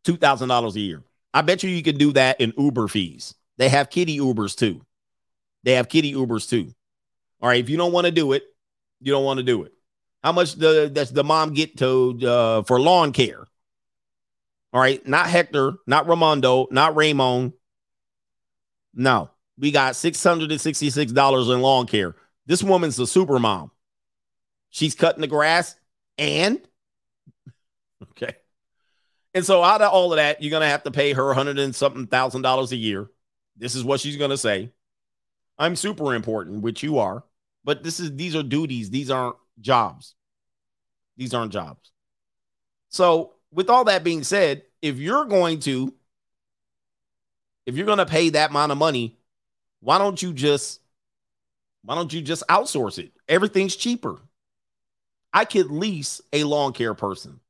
$2,000 0.05 0.74
a 0.74 0.81
year. 0.81 1.02
I 1.35 1.43
bet 1.43 1.62
you 1.62 1.70
you 1.70 1.82
can 1.82 1.98
do 1.98 2.12
that 2.12 2.40
in 2.40 2.55
Uber 2.56 2.89
fees. 2.89 3.35
They 3.59 3.69
have 3.69 3.90
kitty 3.90 4.19
Ubers 4.19 4.56
too. 4.56 4.81
They 5.65 5.74
have 5.74 5.89
kitty 5.89 6.15
Ubers 6.15 6.48
too. 6.48 6.73
All 7.40 7.48
right, 7.48 7.60
if 7.60 7.69
you 7.69 7.77
don't 7.77 7.93
want 7.93 8.06
to 8.06 8.10
do 8.10 8.32
it, 8.32 8.44
you 9.01 9.12
don't 9.12 9.24
want 9.24 9.39
to 9.39 9.44
do 9.44 9.65
it. 9.65 9.73
How 10.23 10.32
much 10.32 10.55
the, 10.55 10.90
does 10.93 11.12
the 11.12 11.24
mom 11.24 11.52
get 11.52 11.77
to 11.78 12.19
uh, 12.27 12.62
for 12.62 12.81
lawn 12.81 13.12
care? 13.12 13.47
All 14.73 14.81
right, 14.81 15.06
not 15.06 15.28
Hector, 15.28 15.74
not 15.86 16.06
Ramondo, 16.06 16.70
not 16.70 16.97
Raymond. 16.97 17.52
No, 18.94 19.31
we 19.59 19.70
got 19.70 19.94
$666 19.94 21.55
in 21.55 21.60
lawn 21.60 21.86
care. 21.86 22.14
This 22.47 22.62
woman's 22.62 22.98
a 22.98 23.06
super 23.06 23.39
mom. 23.39 23.70
She's 24.70 24.94
cutting 24.94 25.20
the 25.20 25.26
grass 25.26 25.74
and 26.16 26.60
okay. 28.10 28.36
And 29.35 29.44
so 29.44 29.62
out 29.62 29.82
of 29.82 29.93
all 29.93 30.12
of 30.12 30.16
that, 30.16 30.43
you're 30.43 30.51
gonna 30.51 30.68
have 30.68 30.85
to 30.85 30.90
pay 30.90 31.12
her 31.12 31.35
hundred 31.35 31.59
and 31.59 31.74
something 31.74 32.06
thousand 32.06 32.43
dollars 32.43 32.72
a 32.72 32.76
year. 32.76 33.10
This 33.56 33.74
is 33.74 33.85
what 33.85 34.01
she's 34.01 34.16
gonna 34.16 34.36
say. 34.36 34.72
I'm 35.59 35.76
super 35.76 36.14
important, 36.14 36.62
which 36.62 36.82
you 36.82 36.98
are, 36.98 37.24
but 37.64 37.82
this 37.82 38.01
is 38.01 38.14
these 38.14 38.36
are 38.36 38.43
duties, 38.43 38.90
these 38.90 39.10
aren't 39.10 39.36
jobs. 39.60 40.14
These 41.16 41.35
aren't 41.35 41.52
jobs. 41.52 41.90
So, 42.90 43.35
with 43.51 43.68
all 43.68 43.85
that 43.85 44.05
being 44.05 44.22
said, 44.22 44.62
if 44.80 44.98
you're 44.98 45.24
going 45.24 45.60
to 45.60 45.93
if 47.66 47.76
you're 47.76 47.86
going 47.86 47.98
to 47.98 48.06
pay 48.06 48.30
that 48.30 48.48
amount 48.48 48.72
of 48.72 48.78
money, 48.78 49.18
why 49.80 49.98
don't 49.98 50.20
you 50.20 50.32
just 50.32 50.80
why 51.84 51.94
don't 51.94 52.12
you 52.12 52.20
just 52.20 52.46
outsource 52.48 52.98
it? 52.98 53.12
Everything's 53.28 53.76
cheaper. 53.76 54.18
I 55.32 55.44
could 55.44 55.70
lease 55.70 56.20
a 56.32 56.44
lawn 56.44 56.72
care 56.72 56.94
person 56.94 57.40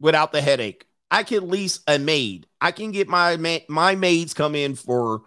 without 0.00 0.32
the 0.32 0.42
headache. 0.42 0.86
I 1.10 1.22
could 1.22 1.42
lease 1.42 1.80
a 1.86 1.98
maid. 1.98 2.46
I 2.60 2.72
can 2.72 2.90
get 2.90 3.08
my 3.08 3.36
ma- 3.36 3.58
my 3.68 3.94
maids 3.94 4.34
come 4.34 4.54
in 4.54 4.74
for 4.74 5.22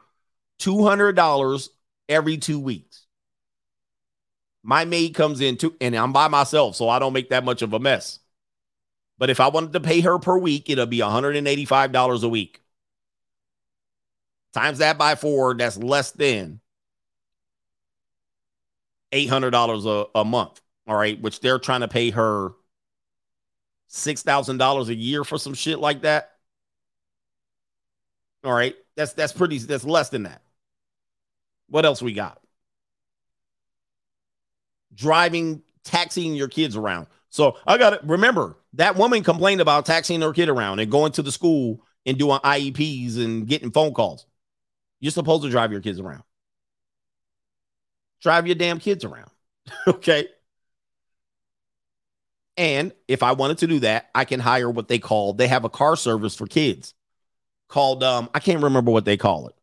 $200 0.60 1.69
every 2.10 2.38
2 2.38 2.60
weeks. 2.60 3.06
My 4.64 4.84
maid 4.86 5.14
comes 5.14 5.41
in 5.41 5.57
too, 5.57 5.76
and 5.80 5.95
I'm 5.95 6.11
by 6.11 6.27
myself, 6.27 6.76
so 6.76 6.90
I 6.90 6.98
don't 6.98 7.14
make 7.14 7.30
that 7.30 7.45
much 7.45 7.61
of 7.61 7.73
a 7.73 7.80
mess. 7.80 8.19
But 9.18 9.30
if 9.30 9.40
I 9.40 9.48
wanted 9.48 9.73
to 9.73 9.80
pay 9.80 10.02
her 10.02 10.18
per 10.19 10.38
week, 10.38 10.69
it'll 10.69 10.88
be 10.88 10.99
$185 10.99 12.23
a 12.23 12.27
week. 12.27 12.61
Times 14.56 14.77
that 14.77 14.98
by 14.98 15.15
four, 15.15 15.53
that's 15.53 15.76
less 15.76 16.11
than 16.11 16.61
$800 19.11 19.86
a, 19.86 20.19
a 20.19 20.23
month. 20.23 20.61
All 20.88 20.95
right. 20.95 21.19
Which 21.22 21.41
they're 21.41 21.60
trying 21.60 21.82
to 21.82 21.90
pay 21.90 22.11
her 22.11 22.53
$6,000 23.91 24.88
a 24.88 24.95
year 24.95 25.26
for 25.26 25.38
some 25.38 25.56
shit 25.56 25.80
like 25.80 26.03
that. 26.03 26.38
All 28.45 28.53
right. 28.53 28.76
That's, 28.95 29.11
that's 29.11 29.34
pretty, 29.34 29.57
that's 29.57 29.84
less 29.84 30.07
than 30.07 30.23
that. 30.23 30.41
What 31.68 31.84
else 31.84 32.02
we 32.02 32.14
got? 32.14 32.40
Driving, 34.94 35.64
taxiing 35.84 36.34
your 36.34 36.48
kids 36.48 36.77
around. 36.77 37.07
So 37.30 37.57
I 37.68 37.77
got 37.77 37.90
to 37.90 37.99
remember 38.06 38.56
that 38.76 38.95
woman 38.95 39.22
complained 39.22 39.60
about 39.60 39.86
taxiing 39.86 40.22
her 40.22 40.32
kid 40.32 40.48
around 40.48 40.80
and 40.80 40.90
going 40.90 41.11
to 41.11 41.22
the 41.22 41.32
school 41.34 41.84
and 42.06 42.18
doing 42.18 42.40
IEPs 42.40 43.18
and 43.18 43.45
getting 43.45 43.72
phone 43.72 43.94
calls. 43.94 44.26
You're 45.00 45.12
supposed 45.12 45.44
to 45.44 45.50
drive 45.50 45.72
your 45.72 45.82
kids 45.82 46.00
around. 46.00 46.24
Drive 48.22 48.48
your 48.48 48.56
damn 48.56 48.80
kids 48.80 49.04
around. 49.04 49.30
okay. 49.88 50.28
And 52.58 52.94
if 53.08 53.22
I 53.22 53.34
wanted 53.34 53.58
to 53.60 53.68
do 53.68 53.80
that, 53.80 54.10
I 54.16 54.26
can 54.26 54.40
hire 54.40 54.70
what 54.70 54.88
they 54.88 55.00
call, 55.00 55.34
they 55.34 55.48
have 55.48 55.66
a 55.66 55.70
car 55.70 55.96
service 55.96 56.36
for 56.36 56.48
kids 56.48 56.94
called, 57.68 58.04
um, 58.04 58.30
I 58.34 58.40
can't 58.40 58.64
remember 58.64 58.92
what 58.92 59.06
they 59.06 59.18
call 59.18 59.48
it. 59.48 59.56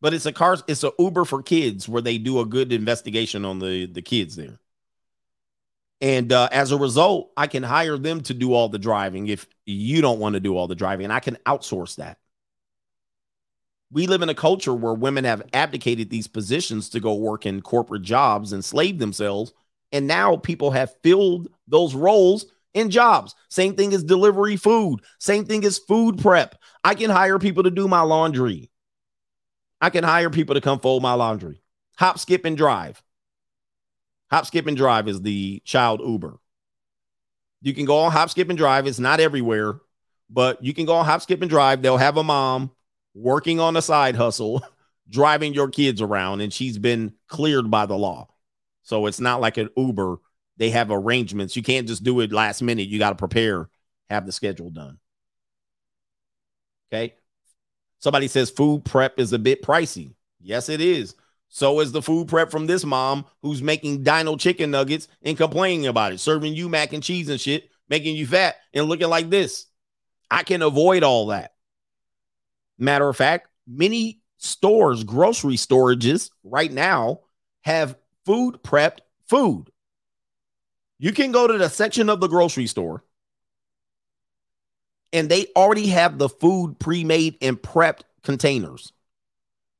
But 0.00 0.14
it's 0.14 0.26
a 0.26 0.32
car, 0.32 0.56
it's 0.66 0.84
a 0.84 0.92
Uber 0.98 1.24
for 1.24 1.42
kids 1.42 1.88
where 1.88 2.00
they 2.00 2.18
do 2.18 2.40
a 2.40 2.46
good 2.46 2.72
investigation 2.72 3.44
on 3.44 3.58
the, 3.58 3.86
the 3.86 4.00
kids 4.00 4.36
there. 4.36 4.58
And 6.00 6.32
uh, 6.32 6.48
as 6.52 6.70
a 6.70 6.78
result, 6.78 7.32
I 7.36 7.48
can 7.48 7.64
hire 7.64 7.98
them 7.98 8.22
to 8.22 8.34
do 8.34 8.54
all 8.54 8.68
the 8.68 8.78
driving 8.78 9.26
if 9.26 9.46
you 9.66 10.00
don't 10.00 10.20
want 10.20 10.34
to 10.34 10.40
do 10.40 10.56
all 10.56 10.68
the 10.68 10.76
driving, 10.76 11.04
and 11.04 11.12
I 11.12 11.20
can 11.20 11.36
outsource 11.44 11.96
that. 11.96 12.18
We 13.90 14.06
live 14.06 14.22
in 14.22 14.28
a 14.28 14.34
culture 14.34 14.74
where 14.74 14.92
women 14.92 15.24
have 15.24 15.48
abdicated 15.52 16.10
these 16.10 16.26
positions 16.26 16.90
to 16.90 17.00
go 17.00 17.14
work 17.14 17.46
in 17.46 17.62
corporate 17.62 18.02
jobs 18.02 18.52
and 18.52 18.64
slave 18.64 18.98
themselves. 18.98 19.54
And 19.92 20.06
now 20.06 20.36
people 20.36 20.72
have 20.72 20.94
filled 21.02 21.48
those 21.66 21.94
roles 21.94 22.46
in 22.74 22.90
jobs. 22.90 23.34
Same 23.48 23.74
thing 23.74 23.94
as 23.94 24.04
delivery 24.04 24.56
food, 24.56 25.00
same 25.18 25.44
thing 25.46 25.64
as 25.64 25.78
food 25.78 26.18
prep. 26.18 26.56
I 26.84 26.94
can 26.94 27.10
hire 27.10 27.38
people 27.38 27.62
to 27.62 27.70
do 27.70 27.88
my 27.88 28.02
laundry. 28.02 28.70
I 29.80 29.90
can 29.90 30.04
hire 30.04 30.30
people 30.30 30.54
to 30.54 30.60
come 30.60 30.80
fold 30.80 31.02
my 31.02 31.14
laundry. 31.14 31.62
Hop, 31.96 32.18
skip, 32.18 32.44
and 32.44 32.56
drive. 32.56 33.02
Hop, 34.30 34.46
skip, 34.46 34.66
and 34.66 34.76
drive 34.76 35.08
is 35.08 35.22
the 35.22 35.62
child 35.64 36.00
Uber. 36.04 36.38
You 37.62 37.74
can 37.74 37.86
go 37.86 38.00
on 38.00 38.12
Hop, 38.12 38.30
skip, 38.30 38.48
and 38.50 38.58
drive. 38.58 38.86
It's 38.86 38.98
not 38.98 39.20
everywhere, 39.20 39.80
but 40.28 40.62
you 40.62 40.74
can 40.74 40.84
go 40.84 40.94
on 40.94 41.06
Hop, 41.06 41.22
skip, 41.22 41.40
and 41.40 41.50
drive. 41.50 41.80
They'll 41.80 41.96
have 41.96 42.16
a 42.16 42.22
mom 42.22 42.72
working 43.18 43.60
on 43.60 43.76
a 43.76 43.82
side 43.82 44.16
hustle, 44.16 44.64
driving 45.10 45.54
your 45.54 45.68
kids 45.68 46.00
around, 46.00 46.40
and 46.40 46.52
she's 46.52 46.78
been 46.78 47.12
cleared 47.26 47.70
by 47.70 47.86
the 47.86 47.96
law. 47.96 48.28
So 48.82 49.06
it's 49.06 49.20
not 49.20 49.40
like 49.40 49.56
an 49.58 49.70
Uber. 49.76 50.16
They 50.56 50.70
have 50.70 50.90
arrangements. 50.90 51.56
You 51.56 51.62
can't 51.62 51.86
just 51.86 52.02
do 52.02 52.20
it 52.20 52.32
last 52.32 52.62
minute. 52.62 52.88
You 52.88 52.98
got 52.98 53.10
to 53.10 53.16
prepare, 53.16 53.68
have 54.08 54.26
the 54.26 54.32
schedule 54.32 54.70
done. 54.70 54.98
Okay. 56.90 57.14
Somebody 57.98 58.28
says 58.28 58.50
food 58.50 58.84
prep 58.84 59.18
is 59.18 59.32
a 59.32 59.38
bit 59.38 59.62
pricey. 59.62 60.14
Yes, 60.40 60.68
it 60.68 60.80
is. 60.80 61.14
So 61.48 61.80
is 61.80 61.92
the 61.92 62.02
food 62.02 62.28
prep 62.28 62.50
from 62.50 62.66
this 62.66 62.84
mom 62.84 63.24
who's 63.42 63.62
making 63.62 64.02
dino 64.02 64.36
chicken 64.36 64.70
nuggets 64.70 65.08
and 65.22 65.36
complaining 65.36 65.86
about 65.86 66.12
it, 66.12 66.20
serving 66.20 66.54
you 66.54 66.68
mac 66.68 66.92
and 66.92 67.02
cheese 67.02 67.28
and 67.28 67.40
shit, 67.40 67.70
making 67.88 68.16
you 68.16 68.26
fat 68.26 68.56
and 68.72 68.86
looking 68.86 69.08
like 69.08 69.30
this. 69.30 69.66
I 70.30 70.42
can 70.42 70.62
avoid 70.62 71.02
all 71.02 71.26
that. 71.28 71.52
Matter 72.78 73.08
of 73.08 73.16
fact, 73.16 73.48
many 73.66 74.20
stores, 74.38 75.04
grocery 75.04 75.56
storages 75.56 76.30
right 76.44 76.72
now 76.72 77.20
have 77.62 77.96
food 78.24 78.62
prepped 78.62 79.00
food. 79.28 79.70
You 80.98 81.12
can 81.12 81.32
go 81.32 81.46
to 81.46 81.58
the 81.58 81.68
section 81.68 82.08
of 82.08 82.20
the 82.20 82.28
grocery 82.28 82.66
store 82.66 83.04
and 85.12 85.28
they 85.28 85.46
already 85.56 85.88
have 85.88 86.18
the 86.18 86.28
food 86.28 86.78
pre-made 86.78 87.36
and 87.40 87.60
prepped 87.60 88.02
containers. 88.22 88.92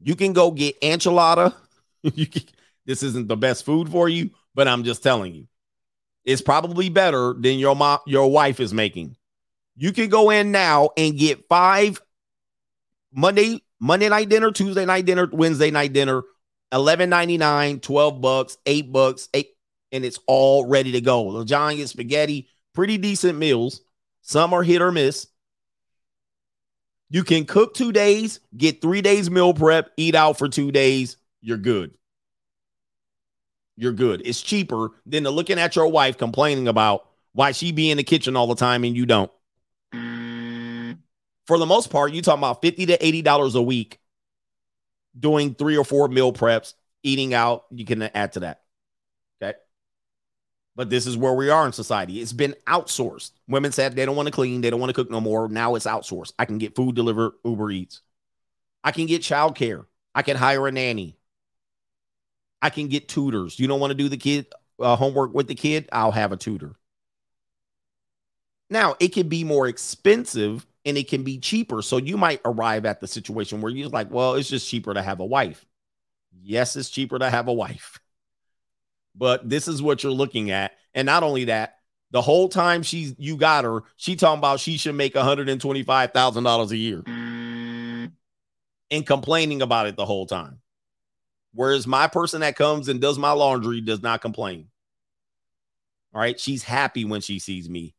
You 0.01 0.17
can 0.17 0.33
go 0.33 0.51
get 0.51 0.81
enchilada. 0.81 1.55
can, 2.03 2.43
this 2.87 3.03
isn't 3.03 3.29
the 3.29 3.37
best 3.37 3.65
food 3.65 3.91
for 3.91 4.09
you, 4.09 4.31
but 4.55 4.69
I'm 4.69 4.85
just 4.85 5.03
telling 5.03 5.35
you. 5.35 5.47
It's 6.25 6.43
probably 6.43 6.89
better 6.89 7.35
than 7.39 7.59
your 7.59 7.75
mom, 7.75 8.01
your 8.07 8.31
wife 8.31 8.61
is 8.61 8.73
making. 8.75 9.17
You 9.77 9.93
can 9.93 10.09
go 10.09 10.31
in 10.31 10.53
now 10.53 10.91
and 10.97 11.17
get 11.17 11.49
five 11.49 12.01
Monday, 13.13 13.63
Monday 13.81 14.09
night 14.09 14.29
dinner, 14.29 14.51
Tuesday 14.51 14.85
night 14.85 15.07
dinner, 15.07 15.29
Wednesday 15.33 15.71
night 15.71 15.93
dinner, 15.93 16.23
11.99, 16.73 17.81
12 17.81 18.21
bucks, 18.21 18.59
8 18.67 18.93
bucks, 18.93 19.29
8 19.33 19.49
and 19.93 20.05
it's 20.05 20.19
all 20.27 20.67
ready 20.67 20.93
to 20.93 21.01
go. 21.01 21.25
Lasagna, 21.25 21.89
spaghetti, 21.89 22.49
pretty 22.75 22.99
decent 22.99 23.39
meals. 23.39 23.81
Some 24.23 24.53
are 24.53 24.63
hit 24.63 24.83
or 24.83 24.93
miss. 24.93 25.27
You 27.11 27.25
can 27.25 27.47
cook 27.47 27.73
two 27.75 27.91
days, 27.91 28.41
get 28.57 28.83
three 28.83 29.01
days 29.01 29.31
meal 29.31 29.55
prep, 29.55 29.91
eat 29.97 30.15
out 30.15 30.37
for 30.37 30.49
two 30.49 30.71
days. 30.71 31.17
You're 31.41 31.57
good. 31.57 31.95
You're 33.77 33.93
good. 33.93 34.23
It's 34.27 34.43
cheaper 34.43 34.91
than 35.07 35.25
to 35.25 35.31
looking 35.31 35.59
at 35.59 35.77
your 35.77 35.89
wife 35.89 36.19
complaining 36.19 36.69
about 36.69 37.07
why 37.33 37.53
she 37.53 37.73
be 37.73 37.91
in 37.91 37.97
the 37.97 38.03
kitchen 38.03 38.37
all 38.37 38.47
the 38.47 38.55
time 38.55 38.85
and 38.85 38.95
you 38.95 39.07
don't. 39.07 39.31
For 41.49 41.59
the 41.59 41.67
most 41.67 41.91
part, 41.91 42.13
you 42.13 42.21
talking 42.21 42.41
about 42.41 42.61
50 42.61 42.87
to 42.87 43.05
80 43.05 43.23
dollars 43.23 43.55
a 43.55 43.63
week 43.63 43.99
doing 45.19 45.55
three 45.55 45.79
or 45.79 45.85
four 45.85 46.07
meal 46.09 46.31
preps, 46.31 46.75
eating 47.03 47.33
out. 47.33 47.65
You 47.71 47.87
can 47.87 48.03
add 48.03 48.35
to 48.35 48.41
that. 48.41 48.61
Okay. 49.43 49.57
But 50.77 50.91
this 50.91 51.07
is 51.07 51.17
where 51.17 51.33
we 51.33 51.49
are 51.49 51.65
in 51.65 51.73
society. 51.73 52.21
It's 52.21 52.35
been 52.35 52.55
outsourced. 52.67 53.33
Women 53.49 53.73
said 53.73 53.97
they 53.97 54.05
don't 54.05 54.15
want 54.15 54.27
to 54.27 54.33
clean, 54.33 54.61
they 54.61 54.69
don't 54.69 54.79
want 54.79 54.91
to 54.91 54.95
cook 54.95 55.11
no 55.11 55.23
more. 55.23 55.49
Now 55.49 55.75
it's 55.75 55.87
outsourced. 55.87 56.35
I 56.39 56.45
can 56.45 56.59
get 56.59 56.77
food 56.77 56.95
delivered, 56.95 57.33
Uber 57.45 57.71
Eats. 57.71 58.03
I 58.85 58.93
can 58.93 59.07
get 59.07 59.23
childcare. 59.23 59.87
I 60.15 60.21
can 60.21 60.37
hire 60.37 60.69
a 60.69 60.71
nanny. 60.71 61.17
I 62.61 62.69
can 62.69 62.89
get 62.89 63.09
tutors. 63.09 63.59
You 63.59 63.69
don't 63.69 63.81
want 63.81 63.93
to 63.93 63.97
do 63.97 64.11
the 64.11 64.19
kid 64.19 64.47
uh, 64.79 64.97
homework 64.97 65.33
with 65.33 65.49
the 65.49 65.55
kid? 65.55 65.89
I'll 65.93 66.13
have 66.13 66.33
a 66.33 66.37
tutor. 66.37 66.75
Now, 68.69 68.97
it 69.01 69.15
can 69.15 69.31
be 69.31 69.45
more 69.45 69.67
expensive 69.67 70.67
and 70.89 70.97
it 70.97 71.07
can 71.07 71.23
be 71.23 71.39
cheaper. 71.39 71.83
So 71.83 71.99
you 71.99 72.17
might 72.17 72.41
arrive 72.47 72.87
at 72.87 72.99
the 73.01 73.07
situation 73.07 73.61
where 73.61 73.71
you're 73.71 73.91
like, 73.91 74.11
well, 74.11 74.35
it's 74.35 74.49
just 74.49 74.69
cheaper 74.69 74.95
to 74.95 75.03
have 75.03 75.21
a 75.21 75.27
wife. 75.27 75.67
Yes, 76.43 76.77
it's 76.77 76.89
cheaper 76.89 77.19
to 77.19 77.29
have 77.29 77.47
a 77.47 77.53
wife. 77.53 78.01
But 79.15 79.47
this 79.47 79.69
is 79.69 79.83
what 79.83 80.03
you're 80.03 80.13
looking 80.13 80.51
at. 80.51 80.73
And 80.95 81.05
not 81.05 81.23
only 81.23 81.45
that, 81.45 81.77
the 82.11 82.23
whole 82.23 82.49
time 82.49 82.83
she's 82.83 83.15
you 83.19 83.37
got 83.37 83.65
her, 83.65 83.83
she 83.97 84.17
talking 84.17 84.39
about 84.39 84.61
she 84.61 84.79
should 84.79 84.95
make 84.95 85.13
$125,000 85.13 86.71
a 86.71 86.77
year. 86.77 87.03
And 88.91 89.07
complaining 89.07 89.61
about 89.61 89.89
it 89.89 89.97
the 89.97 90.07
whole 90.07 90.25
time. 90.25 90.61
Whereas 91.53 91.87
my 91.87 92.07
person 92.07 92.41
that 92.41 92.57
comes 92.57 92.89
and 92.89 92.99
does 92.99 93.19
my 93.19 93.33
laundry 93.33 93.83
does 93.83 94.03
not 94.03 94.23
complain. 94.23 94.69
All 96.15 96.21
right. 96.23 96.41
She's 96.41 96.63
happy 96.63 97.05
when 97.05 97.21
she 97.21 97.39
sees 97.41 97.69
me. 97.69 97.95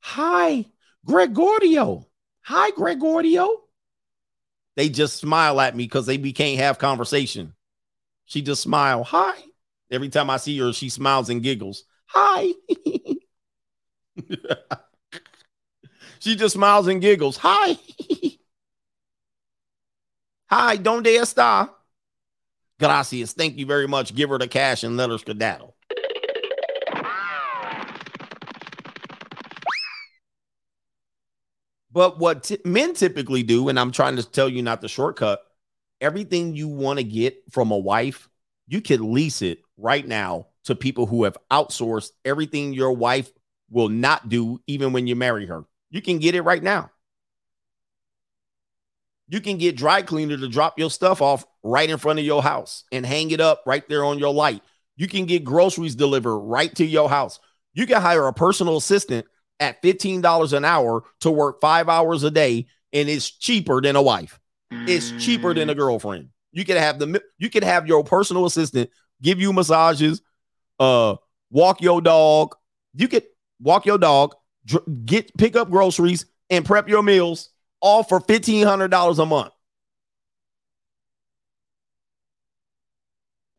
Hi, 0.00 0.66
Gregorio. 1.06 2.06
Hi, 2.46 2.70
Gregorio. 2.70 3.62
They 4.76 4.88
just 4.88 5.16
smile 5.16 5.60
at 5.60 5.74
me 5.74 5.82
because 5.82 6.06
they 6.06 6.16
we 6.16 6.32
can't 6.32 6.60
have 6.60 6.78
conversation. 6.78 7.54
She 8.24 8.40
just 8.40 8.62
smile. 8.62 9.02
Hi. 9.02 9.36
Every 9.90 10.08
time 10.10 10.30
I 10.30 10.36
see 10.36 10.56
her, 10.58 10.72
she 10.72 10.88
smiles 10.88 11.28
and 11.28 11.42
giggles. 11.42 11.82
Hi. 12.06 12.52
she 16.20 16.36
just 16.36 16.54
smiles 16.54 16.86
and 16.86 17.00
giggles. 17.00 17.36
Hi. 17.38 17.78
Hi, 20.48 20.76
donde 20.76 21.06
está? 21.06 21.70
Gracias. 22.78 23.32
Thank 23.32 23.58
you 23.58 23.66
very 23.66 23.88
much. 23.88 24.14
Give 24.14 24.30
her 24.30 24.38
the 24.38 24.46
cash 24.46 24.84
and 24.84 24.96
let 24.96 25.10
her 25.10 25.18
skedaddle. 25.18 25.75
But 31.96 32.18
what 32.18 32.42
t- 32.42 32.58
men 32.62 32.92
typically 32.92 33.42
do, 33.42 33.70
and 33.70 33.80
I'm 33.80 33.90
trying 33.90 34.16
to 34.16 34.22
tell 34.22 34.50
you 34.50 34.60
not 34.60 34.82
the 34.82 34.86
shortcut, 34.86 35.40
everything 35.98 36.54
you 36.54 36.68
want 36.68 36.98
to 36.98 37.02
get 37.02 37.42
from 37.50 37.70
a 37.70 37.78
wife, 37.78 38.28
you 38.68 38.82
can 38.82 39.14
lease 39.14 39.40
it 39.40 39.60
right 39.78 40.06
now 40.06 40.48
to 40.64 40.74
people 40.74 41.06
who 41.06 41.24
have 41.24 41.38
outsourced 41.50 42.10
everything 42.22 42.74
your 42.74 42.92
wife 42.92 43.32
will 43.70 43.88
not 43.88 44.28
do, 44.28 44.60
even 44.66 44.92
when 44.92 45.06
you 45.06 45.16
marry 45.16 45.46
her. 45.46 45.64
You 45.88 46.02
can 46.02 46.18
get 46.18 46.34
it 46.34 46.42
right 46.42 46.62
now. 46.62 46.90
You 49.28 49.40
can 49.40 49.56
get 49.56 49.78
dry 49.78 50.02
cleaner 50.02 50.36
to 50.36 50.48
drop 50.48 50.78
your 50.78 50.90
stuff 50.90 51.22
off 51.22 51.46
right 51.62 51.88
in 51.88 51.96
front 51.96 52.18
of 52.18 52.26
your 52.26 52.42
house 52.42 52.84
and 52.92 53.06
hang 53.06 53.30
it 53.30 53.40
up 53.40 53.62
right 53.64 53.88
there 53.88 54.04
on 54.04 54.18
your 54.18 54.34
light. 54.34 54.62
You 54.96 55.08
can 55.08 55.24
get 55.24 55.44
groceries 55.44 55.94
delivered 55.94 56.40
right 56.40 56.74
to 56.74 56.84
your 56.84 57.08
house. 57.08 57.40
You 57.72 57.86
can 57.86 58.02
hire 58.02 58.26
a 58.26 58.34
personal 58.34 58.76
assistant 58.76 59.26
at 59.60 59.82
$15 59.82 60.52
an 60.52 60.64
hour 60.64 61.02
to 61.20 61.30
work 61.30 61.60
five 61.60 61.88
hours 61.88 62.22
a 62.22 62.30
day, 62.30 62.66
and 62.92 63.08
it's 63.08 63.30
cheaper 63.30 63.80
than 63.80 63.96
a 63.96 64.02
wife. 64.02 64.38
It's 64.70 65.12
cheaper 65.24 65.54
than 65.54 65.70
a 65.70 65.74
girlfriend. 65.74 66.28
You 66.52 66.64
can 66.64 66.76
have 66.76 66.98
the 66.98 67.22
you 67.38 67.50
can 67.50 67.62
have 67.62 67.86
your 67.86 68.02
personal 68.02 68.46
assistant 68.46 68.90
give 69.22 69.40
you 69.40 69.52
massages, 69.52 70.22
uh, 70.78 71.16
walk 71.50 71.80
your 71.80 72.00
dog. 72.00 72.54
You 72.94 73.08
could 73.08 73.24
walk 73.60 73.86
your 73.86 73.98
dog, 73.98 74.34
dr- 74.64 74.84
get 75.04 75.36
pick 75.36 75.56
up 75.56 75.70
groceries, 75.70 76.26
and 76.50 76.64
prep 76.64 76.88
your 76.88 77.02
meals 77.02 77.50
all 77.80 78.02
for 78.02 78.20
fifteen 78.20 78.66
hundred 78.66 78.90
dollars 78.90 79.18
a 79.18 79.26
month. 79.26 79.52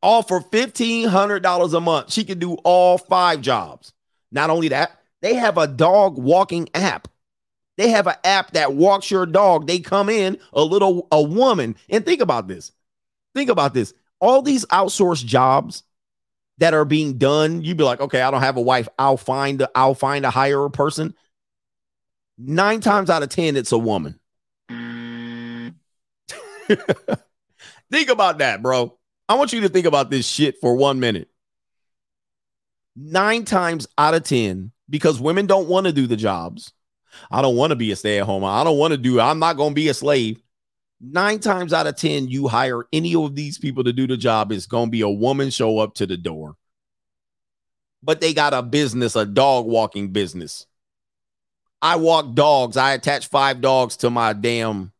All 0.02 0.24
for 0.24 0.41
fifteen 0.41 1.07
hundred 1.07 1.44
dollars 1.44 1.74
a 1.74 1.82
month. 1.82 2.11
She 2.11 2.24
can 2.24 2.40
do 2.40 2.53
all 2.64 2.98
five 2.98 3.41
jobs. 3.41 3.94
Not 4.32 4.49
only 4.49 4.69
that, 4.69 4.99
they 5.28 5.34
have 5.34 5.58
a 5.58 5.68
dog 5.68 6.18
walking 6.18 6.70
app. 6.74 7.10
They 7.76 7.90
have 7.90 8.08
an 8.08 8.16
app 8.24 8.52
that 8.52 8.76
walks 8.76 9.12
your 9.12 9.26
dog. 9.26 9.68
They 9.68 9.80
come 9.80 10.08
in 10.08 10.40
a 10.54 10.64
little 10.64 11.06
a 11.12 11.22
woman. 11.22 11.76
And 11.90 12.06
think 12.06 12.22
about 12.22 12.48
this. 12.48 12.72
Think 13.36 13.49
about 13.49 13.74
this. 13.74 13.94
All 14.22 14.41
these 14.41 14.66
outsourced 14.68 15.26
jobs 15.26 15.84
that 16.60 16.74
are 16.74 16.86
being 16.86 17.18
done, 17.18 17.62
you'd 17.62 17.76
be 17.76 17.84
like, 17.84 17.99
okay, 17.99 18.22
I 18.22 18.32
don't 18.32 18.40
have 18.40 18.56
a 18.56 18.62
wife. 18.62 18.88
I'll 18.98 19.18
find 19.18 19.60
a, 19.64 19.70
I'll 19.76 19.95
find 19.95 20.26
a 20.26 20.30
higher 20.30 20.70
person. 20.70 21.14
Nine 22.38 22.80
times 22.80 23.10
out 23.10 23.22
of 23.22 23.28
ten, 23.28 23.58
it's 23.58 23.74
a 23.74 23.78
woman. 23.78 24.18
think 27.91 28.10
about 28.10 28.38
that, 28.38 28.64
bro. 28.64 28.98
I 29.28 29.34
want 29.34 29.52
you 29.52 29.60
to 29.62 29.70
think 29.70 29.88
about 29.88 30.10
this 30.10 30.26
shit 30.26 30.62
for 30.62 30.74
one 30.74 31.02
minute. 31.02 31.28
Nine 32.95 33.44
times 33.44 33.88
out 33.98 34.14
of 34.14 34.24
ten, 34.24 34.72
because 34.89 35.19
women 35.19 35.45
don't 35.45 35.68
want 35.68 35.85
to 35.88 35.93
do 35.93 36.07
the 36.07 36.15
jobs. 36.15 36.73
I 37.31 37.41
don't 37.41 37.55
want 37.55 37.72
to 37.72 37.76
be 37.76 37.91
a 37.91 37.95
stay 37.95 38.19
at 38.19 38.26
home. 38.26 38.43
I 38.43 38.64
don't 38.64 38.77
want 38.77 38.91
to 38.91 38.97
do, 38.97 39.19
I'm 39.19 39.39
not 39.39 39.57
going 39.57 39.72
to 39.72 39.76
be 39.76 39.89
a 39.89 39.93
slave. 39.93 40.41
Nine 40.99 41.39
times 41.39 41.73
out 41.73 41.88
of 41.88 41.95
10, 41.95 42.27
you 42.27 42.47
hire 42.47 42.85
any 42.91 43.15
of 43.15 43.35
these 43.35 43.57
people 43.57 43.84
to 43.84 43.93
do 43.93 44.07
the 44.07 44.18
job, 44.18 44.51
it's 44.51 44.65
going 44.65 44.88
to 44.88 44.91
be 44.91 45.01
a 45.01 45.09
woman 45.09 45.49
show 45.49 45.80
up 45.80 45.93
to 45.95 46.05
the 46.05 46.18
door. 46.18 46.55
But 48.01 48.22
they 48.22 48.34
got 48.34 48.53
a 48.53 48.61
business, 48.64 49.15
a 49.15 49.26
dog 49.26 49.65
walking 49.65 50.11
business. 50.11 50.65
I 51.81 51.97
walk 51.97 52.34
dogs. 52.34 52.77
I 52.77 52.93
attach 52.93 53.27
five 53.27 53.61
dogs 53.61 53.97
to 53.97 54.09
my 54.09 54.34
damn, 54.34 54.91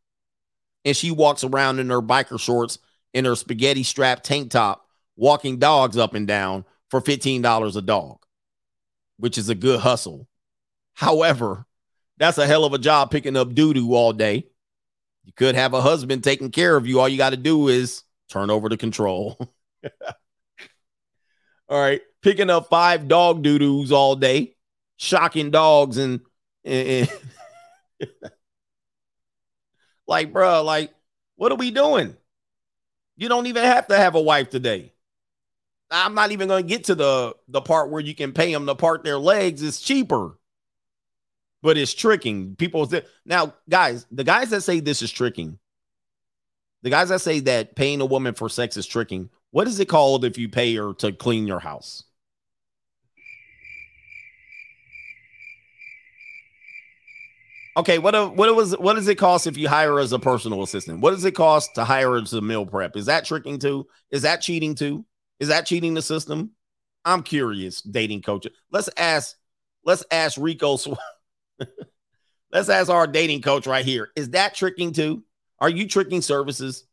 and 0.84 0.96
she 0.96 1.10
walks 1.10 1.42
around 1.42 1.80
in 1.80 1.90
her 1.90 2.02
biker 2.02 2.38
shorts 2.38 2.78
in 3.12 3.24
her 3.24 3.34
spaghetti 3.34 3.82
strap 3.82 4.22
tank 4.22 4.50
top, 4.50 4.86
walking 5.16 5.58
dogs 5.58 5.96
up 5.96 6.14
and 6.14 6.26
down 6.26 6.64
for 6.90 7.00
$15 7.00 7.76
a 7.76 7.82
dog, 7.82 8.18
which 9.18 9.38
is 9.38 9.48
a 9.48 9.54
good 9.54 9.80
hustle. 9.80 10.26
However, 10.94 11.66
that's 12.16 12.38
a 12.38 12.46
hell 12.46 12.64
of 12.64 12.72
a 12.72 12.78
job 12.78 13.10
picking 13.10 13.36
up 13.36 13.54
doo 13.54 13.74
doo 13.74 13.94
all 13.94 14.12
day. 14.12 14.46
You 15.24 15.32
could 15.36 15.54
have 15.54 15.74
a 15.74 15.80
husband 15.80 16.24
taking 16.24 16.50
care 16.50 16.76
of 16.76 16.86
you. 16.86 17.00
All 17.00 17.08
you 17.08 17.18
got 17.18 17.30
to 17.30 17.36
do 17.36 17.68
is 17.68 18.02
turn 18.28 18.50
over 18.50 18.68
the 18.68 18.76
control. 18.76 19.36
all 21.68 21.80
right. 21.80 22.00
Picking 22.22 22.50
up 22.50 22.68
five 22.68 23.08
dog 23.08 23.42
doo 23.42 23.58
doos 23.58 23.92
all 23.92 24.16
day, 24.16 24.56
shocking 24.96 25.50
dogs 25.50 25.98
and, 25.98 26.20
and, 26.64 27.08
and 28.00 28.10
like, 30.08 30.32
bro, 30.32 30.62
like, 30.64 30.92
what 31.36 31.52
are 31.52 31.56
we 31.56 31.70
doing? 31.70 32.16
You 33.16 33.28
don't 33.28 33.46
even 33.46 33.64
have 33.64 33.86
to 33.88 33.96
have 33.96 34.14
a 34.14 34.20
wife 34.20 34.50
today. 34.50 34.92
I'm 35.90 36.14
not 36.14 36.32
even 36.32 36.48
going 36.48 36.62
to 36.62 36.68
get 36.68 36.84
to 36.84 36.94
the 36.94 37.34
the 37.48 37.60
part 37.60 37.90
where 37.90 38.00
you 38.00 38.14
can 38.14 38.32
pay 38.32 38.52
them 38.52 38.66
to 38.66 38.74
part 38.74 39.04
their 39.04 39.18
legs. 39.18 39.62
It's 39.62 39.80
cheaper 39.80 40.38
but 41.62 41.76
it's 41.76 41.94
tricking 41.94 42.56
people. 42.56 42.86
Th- 42.86 43.04
now, 43.24 43.54
guys, 43.68 44.06
the 44.10 44.24
guys 44.24 44.50
that 44.50 44.62
say 44.62 44.80
this 44.80 45.02
is 45.02 45.10
tricking, 45.10 45.58
the 46.82 46.90
guys 46.90 47.08
that 47.08 47.20
say 47.20 47.40
that 47.40 47.74
paying 47.74 48.00
a 48.00 48.06
woman 48.06 48.34
for 48.34 48.48
sex 48.48 48.76
is 48.76 48.86
tricking, 48.86 49.30
what 49.50 49.66
is 49.66 49.80
it 49.80 49.88
called 49.88 50.24
if 50.24 50.38
you 50.38 50.48
pay 50.48 50.74
her 50.76 50.94
to 50.94 51.12
clean 51.12 51.46
your 51.46 51.58
house? 51.58 52.04
Okay, 57.76 57.98
what 57.98 58.14
a, 58.14 58.26
what 58.26 58.54
was 58.56 58.76
what 58.76 58.94
does 58.94 59.06
it 59.06 59.14
cost 59.16 59.46
if 59.46 59.56
you 59.56 59.68
hire 59.68 60.00
as 60.00 60.12
a 60.12 60.18
personal 60.18 60.64
assistant? 60.64 61.00
What 61.00 61.12
does 61.12 61.24
it 61.24 61.36
cost 61.36 61.76
to 61.76 61.84
hire 61.84 62.16
as 62.16 62.32
a 62.32 62.40
meal 62.40 62.66
prep? 62.66 62.96
Is 62.96 63.06
that 63.06 63.24
tricking 63.24 63.60
too? 63.60 63.86
Is 64.10 64.22
that 64.22 64.40
cheating 64.40 64.74
too? 64.74 65.04
Is 65.40 65.48
that 65.48 65.66
cheating 65.66 65.94
the 65.94 66.02
system? 66.02 66.50
I'm 67.04 67.22
curious, 67.22 67.80
dating 67.80 68.22
coach. 68.22 68.46
Let's 68.70 68.90
ask 68.96 69.36
let's 69.84 70.04
ask 70.10 70.36
Rico 70.38 70.76
Sw- 70.76 70.90
Let's 72.52 72.68
ask 72.68 72.88
our 72.88 73.06
dating 73.06 73.42
coach 73.42 73.66
right 73.66 73.84
here. 73.84 74.08
Is 74.16 74.30
that 74.30 74.54
tricking 74.54 74.92
too? 74.92 75.22
Are 75.58 75.68
you 75.68 75.86
tricking 75.86 76.22
services? 76.22 76.84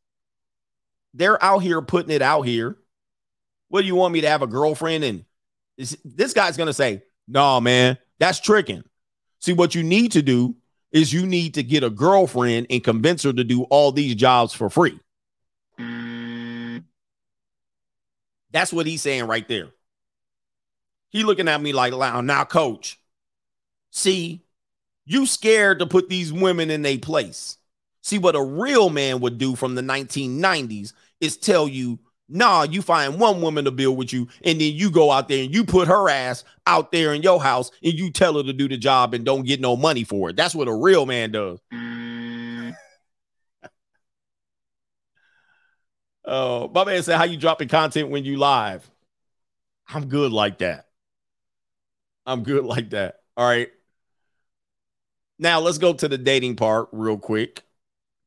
They're 1.13 1.41
out 1.41 1.59
here 1.59 1.81
putting 1.81 2.11
it 2.11 2.21
out 2.21 2.41
here. 2.41 2.77
What 3.69 3.81
do 3.81 3.87
you 3.87 3.95
want 3.95 4.13
me 4.13 4.21
to 4.21 4.29
have 4.29 4.41
a 4.41 4.47
girlfriend 4.47 5.03
and 5.03 5.25
This, 5.77 5.97
this 6.03 6.33
guy's 6.33 6.57
gonna 6.57 6.73
say, 6.73 7.03
"No, 7.27 7.59
man, 7.61 7.97
that's 8.19 8.39
tricking." 8.39 8.83
See, 9.39 9.53
what 9.53 9.75
you 9.75 9.83
need 9.83 10.11
to 10.13 10.21
do 10.21 10.55
is 10.91 11.11
you 11.11 11.25
need 11.25 11.53
to 11.55 11.63
get 11.63 11.83
a 11.83 11.89
girlfriend 11.89 12.67
and 12.69 12.83
convince 12.83 13.23
her 13.23 13.33
to 13.33 13.43
do 13.43 13.63
all 13.63 13.91
these 13.91 14.15
jobs 14.15 14.53
for 14.53 14.69
free. 14.69 14.99
That's 18.55 18.71
what 18.71 18.87
he's 18.87 19.01
saying 19.01 19.27
right 19.27 19.45
there. 19.49 19.67
He 21.09 21.23
looking 21.23 21.49
at 21.49 21.61
me 21.61 21.73
like, 21.73 21.91
"Now, 21.91 22.45
coach, 22.45 22.97
see, 23.91 24.45
you 25.03 25.25
scared 25.25 25.79
to 25.79 25.85
put 25.85 26.07
these 26.07 26.31
women 26.31 26.71
in 26.71 26.81
their 26.81 26.97
place. 26.97 27.57
See, 28.01 28.17
what 28.17 28.33
a 28.33 28.41
real 28.41 28.89
man 28.89 29.19
would 29.19 29.37
do 29.37 29.57
from 29.57 29.75
the 29.75 29.81
1990s 29.81 30.93
is 31.19 31.35
tell 31.35 31.67
you, 31.67 31.99
nah, 32.29 32.63
you 32.63 32.81
find 32.81 33.19
one 33.19 33.41
woman 33.41 33.65
to 33.65 33.71
build 33.71 33.97
with 33.97 34.13
you, 34.13 34.29
and 34.45 34.61
then 34.61 34.73
you 34.73 34.89
go 34.89 35.11
out 35.11 35.27
there 35.27 35.43
and 35.43 35.53
you 35.53 35.65
put 35.65 35.89
her 35.89 36.09
ass 36.09 36.45
out 36.65 36.93
there 36.93 37.13
in 37.13 37.23
your 37.23 37.43
house 37.43 37.71
and 37.83 37.95
you 37.95 38.09
tell 38.09 38.37
her 38.37 38.43
to 38.43 38.53
do 38.53 38.69
the 38.69 38.77
job 38.77 39.13
and 39.13 39.25
don't 39.25 39.45
get 39.45 39.59
no 39.59 39.75
money 39.75 40.05
for 40.05 40.29
it. 40.29 40.37
That's 40.37 40.55
what 40.55 40.69
a 40.69 40.73
real 40.73 41.05
man 41.05 41.31
does. 41.31 41.59
Oh, 46.25 46.69
my 46.73 46.83
man 46.83 47.03
said, 47.03 47.17
How 47.17 47.23
you 47.25 47.37
dropping 47.37 47.67
content 47.67 48.09
when 48.09 48.25
you 48.25 48.37
live? 48.37 48.89
I'm 49.87 50.07
good 50.07 50.31
like 50.31 50.59
that. 50.59 50.87
I'm 52.25 52.43
good 52.43 52.65
like 52.73 52.91
that. 52.91 53.21
All 53.37 53.47
right. 53.47 53.69
Now 55.37 55.59
let's 55.59 55.77
go 55.77 55.93
to 55.93 56.07
the 56.07 56.17
dating 56.17 56.55
part 56.55 56.89
real 56.91 57.17
quick. 57.17 57.61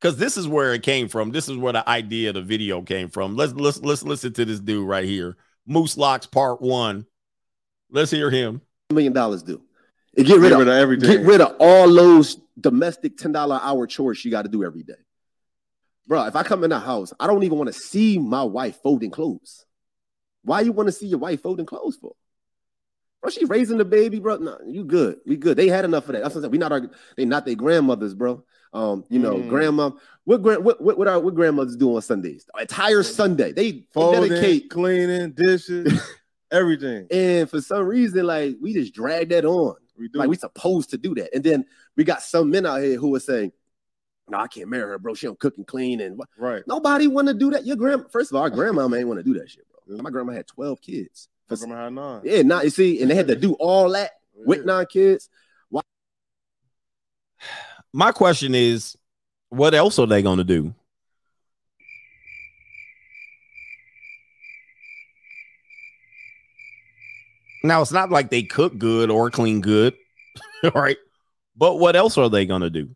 Because 0.00 0.16
this 0.16 0.36
is 0.36 0.46
where 0.46 0.74
it 0.74 0.84
came 0.84 1.08
from. 1.08 1.32
This 1.32 1.48
is 1.48 1.56
where 1.56 1.72
the 1.72 1.88
idea 1.88 2.28
of 2.28 2.36
the 2.36 2.42
video 2.42 2.82
came 2.82 3.08
from. 3.08 3.34
Let's 3.34 3.52
let's 3.54 3.80
let's 3.80 4.04
listen 4.04 4.32
to 4.34 4.44
this 4.44 4.60
dude 4.60 4.86
right 4.86 5.04
here. 5.04 5.36
Moose 5.66 5.96
Locks 5.96 6.26
Part 6.26 6.62
One. 6.62 7.04
Let's 7.90 8.10
hear 8.12 8.30
him. 8.30 8.60
million 8.90 9.12
dollars 9.12 9.42
do. 9.42 9.60
Get 10.16 10.28
rid, 10.38 10.50
Get 10.50 10.52
of, 10.52 10.58
rid 10.60 10.68
of 10.68 10.74
everything. 10.74 11.10
Get 11.10 11.26
rid 11.26 11.40
of 11.40 11.56
all 11.58 11.92
those 11.92 12.36
domestic 12.60 13.16
ten 13.16 13.32
dollar 13.32 13.58
hour 13.60 13.88
chores 13.88 14.24
you 14.24 14.30
got 14.30 14.42
to 14.42 14.48
do 14.48 14.62
every 14.62 14.84
day, 14.84 14.94
bro. 16.08 16.24
If 16.24 16.34
I 16.34 16.42
come 16.42 16.64
in 16.64 16.70
the 16.70 16.80
house, 16.80 17.12
I 17.20 17.26
don't 17.28 17.44
even 17.44 17.58
want 17.58 17.68
to 17.68 17.78
see 17.78 18.18
my 18.18 18.42
wife 18.42 18.80
folding 18.82 19.10
clothes. 19.12 19.64
Why 20.42 20.62
you 20.62 20.72
want 20.72 20.88
to 20.88 20.92
see 20.92 21.06
your 21.06 21.18
wife 21.18 21.42
folding 21.42 21.66
clothes 21.66 21.96
for? 21.96 22.12
Bro, 23.20 23.30
she 23.30 23.44
raising 23.44 23.78
the 23.78 23.84
baby, 23.84 24.18
bro. 24.18 24.36
No, 24.36 24.58
you 24.66 24.84
good. 24.84 25.18
We 25.26 25.36
good. 25.36 25.56
They 25.56 25.68
had 25.68 25.84
enough 25.84 26.06
of 26.08 26.12
that. 26.12 26.22
That's 26.22 26.34
what 26.34 26.38
I'm 26.40 26.42
saying. 26.44 26.52
We 26.52 26.58
not 26.58 26.72
our, 26.72 26.90
they 27.16 27.24
not 27.24 27.44
their 27.44 27.54
grandmothers, 27.56 28.14
bro. 28.14 28.44
Um, 28.72 29.04
you 29.08 29.18
know, 29.18 29.36
Mm. 29.36 29.48
grandma. 29.48 29.90
What 30.24 30.42
grand 30.42 30.64
what 30.64 30.80
what 30.80 30.98
what, 30.98 31.08
our, 31.08 31.18
what 31.20 31.34
grandmothers 31.34 31.76
do 31.76 31.94
on 31.96 32.02
Sundays? 32.02 32.46
Entire 32.58 33.02
Sunday. 33.02 33.52
They, 33.52 33.72
they 33.72 33.86
Folding, 33.92 34.28
dedicate 34.28 34.70
cleaning, 34.70 35.32
dishes, 35.32 36.00
everything. 36.52 37.06
and 37.10 37.48
for 37.50 37.60
some 37.60 37.84
reason, 37.86 38.24
like 38.26 38.56
we 38.60 38.72
just 38.74 38.94
drag 38.94 39.30
that 39.30 39.44
on. 39.44 39.74
We 39.98 40.08
do. 40.08 40.18
Like 40.20 40.28
we 40.28 40.36
supposed 40.36 40.90
to 40.90 40.98
do 40.98 41.14
that. 41.16 41.34
And 41.34 41.42
then 41.42 41.64
we 41.96 42.04
got 42.04 42.22
some 42.22 42.50
men 42.50 42.66
out 42.66 42.82
here 42.82 42.98
who 42.98 43.14
are 43.16 43.20
saying, 43.20 43.52
No, 44.28 44.38
I 44.38 44.46
can't 44.46 44.68
marry 44.68 44.82
her, 44.82 44.98
bro. 44.98 45.14
She 45.14 45.26
don't 45.26 45.38
cook 45.38 45.56
and 45.56 45.66
clean. 45.66 46.00
And 46.00 46.18
what 46.18 46.28
right. 46.36 46.62
nobody 46.66 47.06
want 47.06 47.28
to 47.28 47.34
do 47.34 47.50
that. 47.50 47.66
Your 47.66 47.76
grand 47.76 48.10
first 48.10 48.30
of 48.30 48.36
all, 48.36 48.42
our 48.42 48.50
grandmama 48.50 48.96
ain't 48.96 49.08
want 49.08 49.18
to 49.18 49.24
do 49.24 49.38
that 49.38 49.50
shit, 49.50 49.64
bro. 49.86 49.98
My 49.98 50.10
grandma 50.10 50.32
had 50.32 50.46
12 50.46 50.80
kids. 50.80 51.28
My 51.48 51.56
grandma 51.56 51.84
had 51.84 51.92
nine. 51.92 52.20
Yeah, 52.24 52.42
now 52.42 52.62
you 52.62 52.70
see, 52.70 53.00
and 53.00 53.10
they 53.10 53.14
had 53.14 53.28
to 53.28 53.36
do 53.36 53.54
all 53.54 53.90
that 53.90 54.12
with 54.34 54.64
nine 54.64 54.86
kids. 54.86 55.28
Why 55.70 55.82
My 57.92 58.12
question 58.12 58.54
is, 58.54 58.96
what 59.48 59.74
else 59.74 59.98
are 59.98 60.06
they 60.06 60.22
going 60.22 60.38
to 60.38 60.44
do? 60.44 60.74
Now 67.64 67.82
it's 67.82 67.92
not 67.92 68.10
like 68.10 68.30
they 68.30 68.42
cook 68.42 68.78
good 68.78 69.10
or 69.10 69.30
clean 69.30 69.60
good, 69.60 69.94
right? 70.74 70.96
But 71.56 71.76
what 71.76 71.96
else 71.96 72.16
are 72.16 72.28
they 72.28 72.46
going 72.46 72.62
to 72.62 72.70
do? 72.70 72.94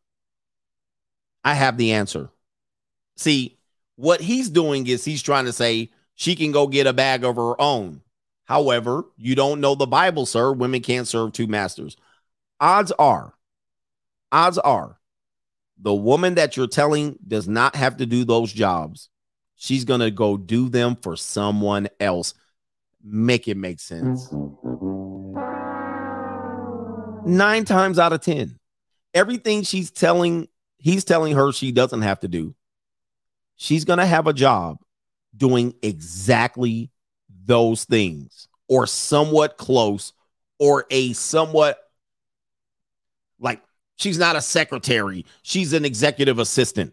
I 1.44 1.54
have 1.54 1.76
the 1.76 1.92
answer. 1.92 2.30
See, 3.16 3.58
what 3.96 4.20
he's 4.20 4.48
doing 4.48 4.86
is 4.86 5.04
he's 5.04 5.22
trying 5.22 5.44
to 5.46 5.52
say 5.52 5.90
she 6.14 6.36
can 6.36 6.52
go 6.52 6.66
get 6.66 6.86
a 6.86 6.92
bag 6.92 7.24
of 7.24 7.36
her 7.36 7.60
own. 7.60 8.02
However, 8.44 9.04
you 9.16 9.34
don't 9.34 9.60
know 9.60 9.74
the 9.74 9.86
Bible, 9.86 10.26
sir. 10.26 10.52
Women 10.52 10.82
can't 10.82 11.08
serve 11.08 11.32
two 11.32 11.46
masters. 11.46 11.96
Odds 12.60 12.92
are, 12.92 13.34
odds 14.30 14.58
are, 14.58 14.98
the 15.80 15.94
woman 15.94 16.36
that 16.36 16.56
you're 16.56 16.68
telling 16.68 17.18
does 17.26 17.48
not 17.48 17.74
have 17.74 17.96
to 17.96 18.06
do 18.06 18.24
those 18.24 18.52
jobs. 18.52 19.08
She's 19.56 19.84
going 19.84 20.00
to 20.00 20.10
go 20.10 20.36
do 20.36 20.68
them 20.68 20.96
for 20.96 21.16
someone 21.16 21.88
else. 21.98 22.34
Make 23.02 23.48
it 23.48 23.56
make 23.56 23.80
sense. 23.80 24.28
Nine 27.24 27.64
times 27.64 27.98
out 27.98 28.12
of 28.12 28.20
10, 28.20 28.58
everything 29.14 29.62
she's 29.62 29.90
telling, 29.90 30.48
he's 30.82 31.04
telling 31.04 31.34
her 31.34 31.52
she 31.52 31.72
doesn't 31.72 32.02
have 32.02 32.20
to 32.20 32.28
do. 32.28 32.54
She's 33.56 33.84
going 33.84 34.00
to 34.00 34.06
have 34.06 34.26
a 34.26 34.32
job 34.32 34.78
doing 35.34 35.74
exactly 35.82 36.90
those 37.44 37.84
things 37.84 38.48
or 38.68 38.86
somewhat 38.86 39.56
close 39.56 40.12
or 40.58 40.84
a 40.90 41.12
somewhat 41.12 41.78
like 43.38 43.62
she's 43.96 44.18
not 44.18 44.36
a 44.36 44.40
secretary, 44.40 45.24
she's 45.42 45.72
an 45.72 45.84
executive 45.84 46.38
assistant. 46.38 46.92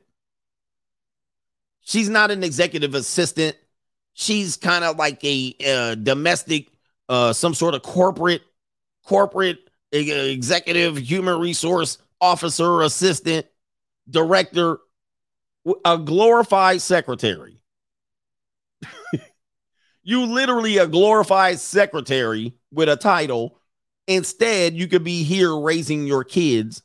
She's 1.81 2.09
not 2.09 2.29
an 2.29 2.43
executive 2.43 2.93
assistant. 2.93 3.57
She's 4.13 4.57
kind 4.57 4.83
of 4.83 4.97
like 4.97 5.23
a 5.23 5.55
uh, 5.65 5.95
domestic, 5.95 6.67
uh, 7.07 7.33
some 7.33 7.55
sort 7.55 7.73
of 7.73 7.81
corporate, 7.81 8.43
corporate 9.03 9.57
executive 9.91 10.97
human 10.97 11.39
resource 11.39 11.97
officer, 12.21 12.81
assistant, 12.81 13.47
director, 14.09 14.79
a 15.85 15.97
glorified 15.97 16.81
secretary. 16.81 17.61
you 20.03 20.25
literally 20.25 20.77
a 20.77 20.87
glorified 20.87 21.59
secretary 21.59 22.55
with 22.71 22.89
a 22.89 22.95
title. 22.95 23.59
Instead, 24.07 24.73
you 24.73 24.87
could 24.87 25.03
be 25.03 25.23
here 25.23 25.55
raising 25.55 26.07
your 26.07 26.23
kids 26.23 26.81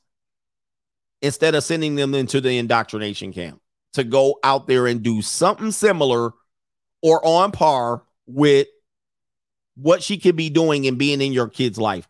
instead 1.22 1.54
of 1.54 1.64
sending 1.64 1.94
them 1.94 2.14
into 2.14 2.40
the 2.40 2.58
indoctrination 2.58 3.32
camp 3.32 3.60
to 3.94 4.04
go 4.04 4.38
out 4.44 4.66
there 4.66 4.86
and 4.86 5.02
do 5.02 5.22
something 5.22 5.70
similar 5.70 6.32
or 7.02 7.24
on 7.24 7.50
par 7.50 8.02
with 8.26 8.66
what 9.76 10.02
she 10.02 10.18
could 10.18 10.36
be 10.36 10.50
doing 10.50 10.86
and 10.86 10.98
being 10.98 11.20
in 11.20 11.32
your 11.32 11.48
kid's 11.48 11.78
life. 11.78 12.06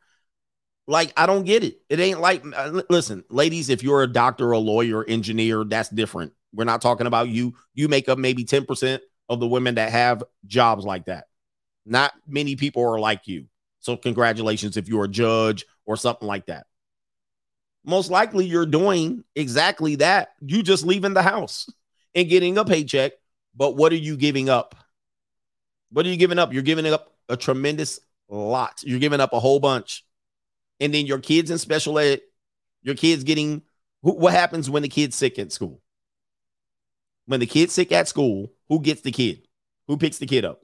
Like, 0.87 1.13
I 1.17 1.27
don't 1.27 1.45
get 1.45 1.65
it. 1.65 1.79
It 1.89 1.99
ain't 1.99 2.21
like, 2.21 2.45
uh, 2.55 2.83
listen, 2.91 3.25
ladies, 3.31 3.71
if 3.71 3.83
you're 3.83 4.03
a 4.03 4.07
doctor, 4.07 4.53
a 4.53 4.59
lawyer, 4.59 5.05
engineer, 5.05 5.65
that's 5.65 5.89
different. 5.89 6.33
We're 6.53 6.65
not 6.65 6.83
talking 6.83 7.07
about 7.07 7.29
you. 7.29 7.55
You 7.73 7.89
make 7.89 8.09
up 8.09 8.19
maybe 8.19 8.45
10% 8.45 9.01
of 9.29 9.41
the 9.41 9.47
women 9.47 9.77
that 9.77 9.91
have 9.93 10.23
jobs 10.47 10.85
like 10.85 11.07
that. 11.07 11.25
Not 11.87 12.13
many 12.27 12.57
people 12.57 12.85
are 12.85 13.01
like 13.01 13.27
you. 13.27 13.47
So, 13.81 13.97
congratulations 13.97 14.77
if 14.77 14.89
you're 14.89 15.05
a 15.05 15.09
judge 15.09 15.65
or 15.85 15.97
something 15.97 16.27
like 16.27 16.47
that. 16.47 16.67
Most 17.85 18.11
likely, 18.11 18.47
you're 18.47 18.65
doing 18.67 19.25
exactly 19.35 19.97
that. 19.97 20.31
You 20.41 20.63
just 20.63 20.87
leaving 20.87 21.13
the 21.13 21.23
house 21.23 21.69
and 22.15 22.29
getting 22.29 22.57
a 22.57 22.65
paycheck. 22.65 23.13
But 23.55 23.77
what 23.77 23.93
are 23.93 23.97
you 23.97 24.17
giving 24.17 24.49
up? 24.49 24.75
What 25.91 26.07
are 26.07 26.09
you 26.09 26.17
giving 26.17 26.39
up? 26.39 26.53
You're 26.53 26.63
giving 26.63 26.87
up 26.87 27.15
a 27.29 27.37
tremendous 27.37 28.01
lot. 28.29 28.83
You're 28.83 28.99
giving 28.99 29.21
up 29.21 29.33
a 29.33 29.41
whole 29.41 29.61
bunch. 29.61 30.05
And 30.81 30.93
then 30.93 31.07
your 31.07 31.19
kids 31.19 31.51
in 31.51 31.59
special 31.59 31.99
ed, 31.99 32.21
your 32.83 32.95
kids 32.95 33.25
getting 33.25 33.63
who, 34.03 34.13
what 34.13 34.35
happens 34.35 34.69
when 34.69 34.83
the 34.83 34.89
kid's 34.89 35.17
sick 35.17 35.39
at 35.39 35.51
school? 35.51 35.81
When 37.27 37.41
the 37.41 37.47
kid's 37.47 37.73
sick 37.73 37.91
at 37.91 38.07
school, 38.07 38.53
who 38.69 38.81
gets 38.81 39.01
the 39.01 39.11
kid? 39.11 39.49
Who 39.89 39.97
picks 39.97 40.19
the 40.19 40.27
kid 40.27 40.45
up? 40.45 40.61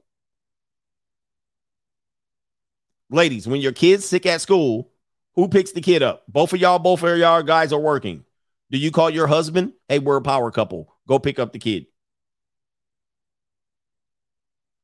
Ladies, 3.09 3.47
when 3.47 3.61
your 3.61 3.71
kid's 3.71 4.05
sick 4.05 4.25
at 4.25 4.41
school, 4.41 4.91
who 5.35 5.47
picks 5.47 5.71
the 5.71 5.81
kid 5.81 6.03
up? 6.03 6.23
Both 6.27 6.53
of 6.53 6.59
y'all, 6.59 6.79
both 6.79 7.03
of 7.03 7.17
y'all 7.17 7.41
guys 7.41 7.73
are 7.73 7.79
working. 7.79 8.23
Do 8.69 8.77
you 8.77 8.91
call 8.91 9.09
your 9.09 9.27
husband? 9.27 9.73
Hey, 9.89 9.99
we're 9.99 10.17
a 10.17 10.21
power 10.21 10.51
couple. 10.51 10.93
Go 11.07 11.19
pick 11.19 11.39
up 11.39 11.51
the 11.51 11.59
kid. 11.59 11.87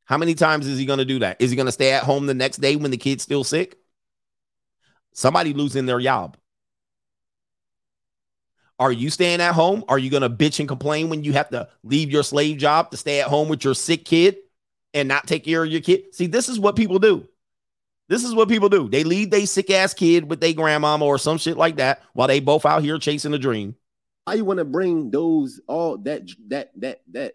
How 0.06 0.18
many 0.18 0.36
times 0.36 0.68
is 0.68 0.80
he 0.80 0.86
going 0.86 1.00
to 1.00 1.06
do 1.06 1.20
that? 1.20 1.38
Is 1.40 1.52
he 1.52 1.56
going 1.56 1.68
to 1.68 1.72
stay 1.72 1.92
at 1.92 2.04
home 2.04 2.26
the 2.26 2.34
next 2.34 2.58
day 2.58 2.76
when 2.76 2.92
the 2.92 2.98
kid's 2.98 3.24
still 3.24 3.44
sick? 3.44 3.78
Somebody 5.18 5.52
losing 5.52 5.88
their 5.88 6.00
job. 6.00 6.38
Are 8.78 8.92
you 8.92 9.10
staying 9.10 9.42
at 9.42 9.56
home? 9.56 9.84
Are 9.88 9.98
you 9.98 10.12
going 10.12 10.22
to 10.22 10.30
bitch 10.30 10.60
and 10.60 10.68
complain 10.68 11.10
when 11.10 11.24
you 11.24 11.34
have 11.34 11.50
to 11.50 11.68
leave 11.84 12.12
your 12.12 12.22
slave 12.22 12.60
job 12.60 12.92
to 12.92 12.98
stay 12.98 13.20
at 13.20 13.28
home 13.28 13.50
with 13.50 13.64
your 13.64 13.74
sick 13.74 14.06
kid 14.06 14.38
and 14.94 15.08
not 15.08 15.26
take 15.26 15.44
care 15.44 15.64
of 15.64 15.72
your 15.72 15.82
kid? 15.82 16.14
See, 16.14 16.28
this 16.28 16.48
is 16.48 16.60
what 16.60 16.76
people 16.76 17.00
do. 17.00 17.28
This 18.08 18.24
is 18.24 18.36
what 18.36 18.48
people 18.48 18.70
do. 18.70 18.88
They 18.88 19.04
leave 19.04 19.32
their 19.32 19.48
sick 19.48 19.72
ass 19.72 19.96
kid 19.96 20.30
with 20.30 20.40
their 20.40 20.54
grandmama 20.54 21.04
or 21.04 21.18
some 21.18 21.40
shit 21.40 21.58
like 21.58 21.78
that 21.78 22.04
while 22.14 22.28
they 22.28 22.40
both 22.40 22.64
out 22.64 22.84
here 22.84 23.00
chasing 23.00 23.34
a 23.34 23.40
dream. 23.40 23.76
Why 24.26 24.36
you 24.36 24.46
want 24.46 24.60
to 24.60 24.66
bring 24.66 25.10
those 25.10 25.60
all 25.66 25.98
that 25.98 26.30
that 26.50 26.70
that 26.80 27.02
that 27.14 27.34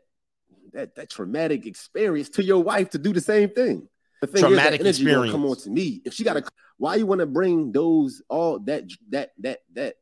that 0.72 0.94
that 0.94 1.10
traumatic 1.10 1.66
experience 1.66 2.28
to 2.28 2.44
your 2.44 2.62
wife 2.62 2.90
to 2.90 2.98
do 2.98 3.12
the 3.12 3.20
same 3.20 3.48
thing? 3.48 3.88
The 4.22 4.28
thing 4.28 4.40
Traumatic 4.40 4.80
is 4.80 4.98
that 4.98 5.02
energy 5.02 5.04
gonna 5.04 5.32
come 5.32 5.44
on 5.46 5.56
to 5.56 5.70
me. 5.70 6.00
If 6.04 6.14
she 6.14 6.22
got 6.22 6.34
to, 6.34 6.44
why 6.78 6.94
you 6.94 7.06
want 7.06 7.18
to 7.20 7.26
bring 7.26 7.72
those 7.72 8.22
all 8.28 8.60
that 8.60 8.84
that 9.10 9.32
that 9.40 9.58
that 9.74 9.96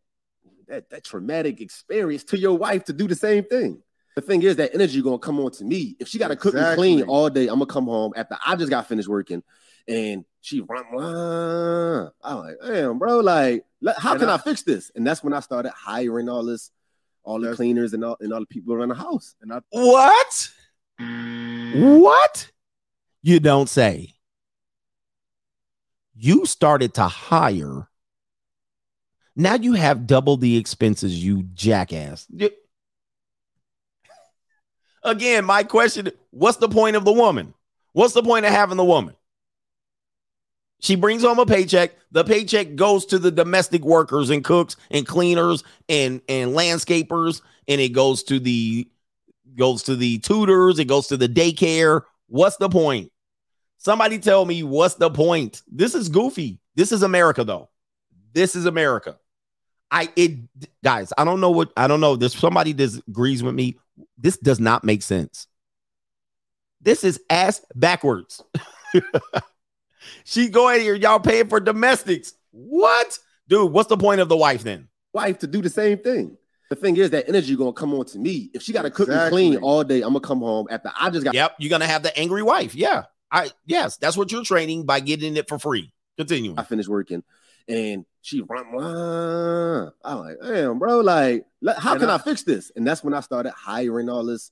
that 0.69 0.91
that 0.91 1.05
traumatic 1.05 1.61
experience 1.63 2.23
to 2.25 2.39
your 2.39 2.57
wife 2.57 2.85
to 2.85 2.93
do 2.93 3.09
the 3.09 3.15
same 3.15 3.45
thing? 3.45 3.83
The 4.17 4.21
thing 4.21 4.43
is 4.43 4.57
that 4.57 4.75
energy 4.75 5.01
gonna 5.01 5.19
come 5.19 5.41
on 5.41 5.51
to 5.53 5.65
me. 5.65 5.97
If 5.99 6.09
she 6.09 6.19
got 6.19 6.29
to 6.29 6.37
cook 6.37 6.55
and 6.55 6.77
clean 6.77 7.03
all 7.05 7.31
day, 7.31 7.45
I'm 7.49 7.55
gonna 7.55 7.67
come 7.67 7.87
home 7.87 8.13
after 8.15 8.37
I 8.47 8.57
just 8.57 8.69
got 8.69 8.87
finished 8.87 9.09
working, 9.09 9.43
and 9.89 10.27
she 10.43 10.61
run. 10.61 10.85
run. 10.93 12.11
I'm 12.23 12.39
like, 12.41 12.57
damn, 12.63 12.99
bro, 12.99 13.21
like, 13.21 13.65
how 13.97 14.11
And 14.13 14.21
can 14.21 14.29
I, 14.29 14.35
I- 14.35 14.39
fix 14.39 14.63
this? 14.63 14.91
And 14.95 15.07
that's 15.07 15.25
when 15.25 15.33
I 15.33 15.41
started 15.41 15.73
hiring 15.75 16.29
all 16.29 16.45
this, 16.45 16.71
all 17.23 17.41
the 17.41 17.55
cleaners 17.57 17.95
and 17.95 18.05
all 18.05 18.19
and 18.21 18.35
all 18.35 18.41
the 18.41 18.47
people 18.47 18.75
around 18.75 18.91
the 18.91 18.97
house. 18.97 19.35
And 19.41 19.51
I 19.51 19.61
What? 19.71 20.51
What? 21.73 22.51
You 23.23 23.41
don't 23.41 23.69
say. 23.69 24.15
You 26.15 26.47
started 26.47 26.95
to 26.95 27.05
hire. 27.05 27.89
Now 29.37 29.55
you 29.55 29.75
have 29.75 30.07
double 30.07 30.37
the 30.37 30.57
expenses, 30.57 31.23
you 31.23 31.45
jackass. 31.55 32.27
Again, 35.03 35.45
my 35.47 35.63
question 35.65 36.11
what's 36.31 36.59
the 36.59 36.69
point 36.69 36.97
of 36.97 37.05
the 37.05 37.13
woman? 37.13 37.55
What's 37.93 38.15
the 38.15 38.23
point 38.23 38.45
of 38.45 38.53
having 38.53 38.77
the 38.77 38.85
woman? 38.85 39.15
She 40.81 40.95
brings 40.95 41.23
home 41.23 41.39
a 41.39 41.47
paycheck. 41.47 41.93
The 42.11 42.25
paycheck 42.25 42.75
goes 42.75 43.07
to 43.07 43.19
the 43.19 43.31
domestic 43.31 43.83
workers 43.83 44.31
and 44.31 44.43
cooks 44.43 44.77
and 44.91 45.07
cleaners 45.07 45.63
and 45.89 46.23
and 46.29 46.53
landscapers, 46.53 47.43
and 47.69 47.81
it 47.81 47.91
goes 47.91 48.23
to 48.25 48.39
the 48.39 48.89
goes 49.57 49.83
to 49.85 49.97
the 49.97 50.19
tutors. 50.19 50.79
It 50.79 50.87
goes 50.87 51.09
to 51.09 51.17
the 51.17 51.29
daycare. 51.29 52.03
What's 52.31 52.57
the 52.57 52.69
point? 52.69 53.13
Somebody 53.77 54.19
tell 54.19 54.45
me 54.45 54.63
what's 54.63 54.95
the 54.95 55.11
point? 55.11 55.63
This 55.71 55.95
is 55.95 56.09
goofy. 56.09 56.61
This 56.75 56.93
is 56.93 57.03
America, 57.03 57.45
though. 57.45 57.69
This 58.33 58.55
is 58.55 58.67
America. 58.67 59.19
I 59.91 60.09
it 60.15 60.39
guys. 60.85 61.13
I 61.19 61.25
don't 61.25 61.41
know 61.41 61.51
what 61.51 61.73
I 61.77 61.89
don't 61.89 62.01
know. 62.01 62.15
There's 62.15 62.35
somebody 62.35 62.73
disagrees 62.73 63.43
with 63.43 63.55
me. 63.55 63.79
This 64.17 64.37
does 64.37 64.61
not 64.61 64.85
make 64.85 65.03
sense. 65.03 65.49
This 66.81 67.03
is 67.03 67.21
ass 67.29 67.61
backwards. 67.75 68.43
she 70.25 70.49
going 70.49 70.81
here, 70.81 70.95
y'all 70.95 71.19
paying 71.19 71.49
for 71.49 71.59
domestics. 71.59 72.35
What, 72.53 73.19
dude? 73.49 73.73
What's 73.73 73.89
the 73.89 73.97
point 73.97 74.21
of 74.21 74.29
the 74.29 74.37
wife 74.37 74.63
then? 74.63 74.89
wife 75.13 75.39
to 75.39 75.47
do 75.47 75.63
the 75.63 75.71
same 75.71 75.99
thing. 75.99 76.37
The 76.71 76.77
thing 76.77 76.97
is 76.97 77.11
that 77.11 77.29
energy 77.29 77.55
gonna 77.57 77.73
come 77.73 77.93
on 77.95 78.05
to 78.07 78.19
me. 78.19 78.51
If 78.55 78.63
she 78.63 78.73
got 78.73 78.83
to 78.83 78.91
cook 78.91 79.09
and 79.09 79.31
clean 79.31 79.57
all 79.57 79.85
day, 79.85 79.99
I'm 80.03 80.11
gonna 80.15 80.21
come 80.21 80.39
home 80.41 80.67
after 80.71 80.91
I 80.99 81.11
just 81.11 81.25
got. 81.25 81.35
Yep, 81.35 81.57
you're 81.59 81.69
gonna 81.71 81.87
have 81.87 82.03
the 82.03 82.17
angry 82.19 82.43
wife. 82.43 82.75
Yeah, 82.75 83.05
I 83.31 83.51
yes, 83.67 83.97
that's 83.97 84.17
what 84.17 84.31
you're 84.33 84.45
training 84.45 84.87
by 84.87 85.01
getting 85.01 85.37
it 85.37 85.49
for 85.49 85.59
free. 85.59 85.93
Continuing. 86.17 86.59
I 86.59 86.63
finished 86.63 86.89
working, 86.89 87.23
and 87.69 88.05
she 88.23 88.43
run. 88.43 88.67
I'm 90.05 90.19
like, 90.19 90.37
damn, 90.43 90.79
bro, 90.79 91.01
like, 91.01 91.45
how 91.79 91.93
And 91.93 92.01
can 92.01 92.11
I, 92.11 92.15
I- 92.15 92.19
fix 92.19 92.43
this? 92.43 92.71
And 92.77 92.87
that's 92.87 93.03
when 93.03 93.15
I 93.15 93.21
started 93.21 93.53
hiring 93.53 94.09
all 94.09 94.25
this, 94.25 94.51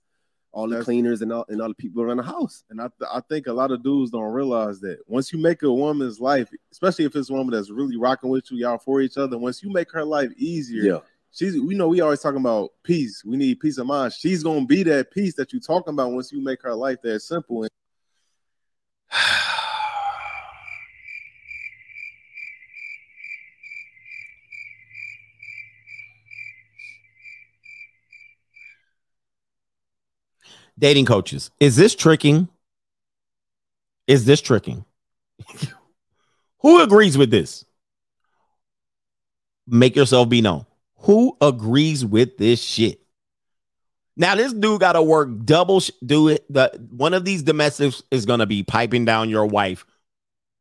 all 0.51 0.69
the 0.69 0.83
cleaners 0.83 1.23
and 1.23 1.33
all 1.33 1.45
and 1.49 1.61
all 1.63 1.69
the 1.69 1.75
people 1.75 2.03
around 2.03 2.17
the 2.19 2.23
house. 2.25 2.65
and 2.71 2.81
I, 2.81 2.89
th- 2.99 3.11
I 3.13 3.21
think 3.29 3.47
a 3.47 3.53
lot 3.53 3.71
of 3.71 3.83
dudes 3.83 4.11
don't 4.11 4.33
realize 4.33 4.81
that 4.81 4.99
once 5.07 5.33
you 5.33 5.39
make 5.39 5.63
a 5.63 5.73
woman's 5.73 6.19
life, 6.21 6.49
especially 6.73 7.05
if 7.05 7.15
it's 7.15 7.31
a 7.31 7.33
woman 7.33 7.53
that's 7.53 7.71
really 7.71 7.97
rocking 7.97 8.31
with 8.31 8.51
you, 8.51 8.59
y'all 8.59 8.79
for 8.79 9.01
each 9.03 9.17
other. 9.19 9.39
Once 9.39 9.63
you 9.63 9.71
make 9.71 9.93
her 9.93 10.05
life 10.05 10.31
easier, 10.37 10.83
Yeah, 10.83 10.99
she's 11.33 11.61
we 11.61 11.75
know 11.75 11.89
we 11.89 12.01
always 12.01 12.21
talking 12.21 12.41
about 12.41 12.71
peace. 12.83 13.23
We 13.25 13.37
need 13.37 13.61
peace 13.61 13.79
of 13.79 13.87
mind. 13.87 14.13
She's 14.13 14.43
gonna 14.43 14.67
be 14.67 14.83
that 14.85 15.11
peace 15.11 15.35
that 15.35 15.53
you 15.53 15.61
talking 15.61 15.95
about 15.95 16.13
once 16.13 16.33
you 16.33 16.43
make 16.43 16.63
her 16.63 16.75
life 16.75 16.99
that 17.03 17.21
simple. 17.21 17.63
And 17.63 17.71
Dating 30.79 31.07
coaches, 31.07 31.51
is 31.59 31.75
this 31.77 31.95
tricking? 31.97 32.49
Is 34.07 34.25
this 34.25 34.41
tricking? 34.41 34.85
Who 36.61 36.83
agrees 36.83 37.19
with 37.19 37.31
this? 37.31 37.65
Make 39.67 39.97
yourself 39.97 40.29
be 40.29 40.41
known. 40.41 40.67
Who 41.09 41.39
agrees 41.41 42.05
with 42.05 42.37
this 42.37 42.63
shit? 42.63 43.01
Now 44.15 44.35
this 44.35 44.53
dude 44.53 44.81
got 44.81 44.93
to 44.93 45.01
work 45.01 45.31
double. 45.47 45.81
Sh- 45.81 45.91
do 46.05 46.29
it. 46.29 46.45
The 46.53 46.71
one 46.91 47.15
of 47.15 47.25
these 47.25 47.43
domestics 47.43 48.03
is 48.11 48.27
gonna 48.27 48.45
be 48.45 48.63
piping 48.63 49.07
down 49.07 49.31
your 49.31 49.47
wife. 49.47 49.87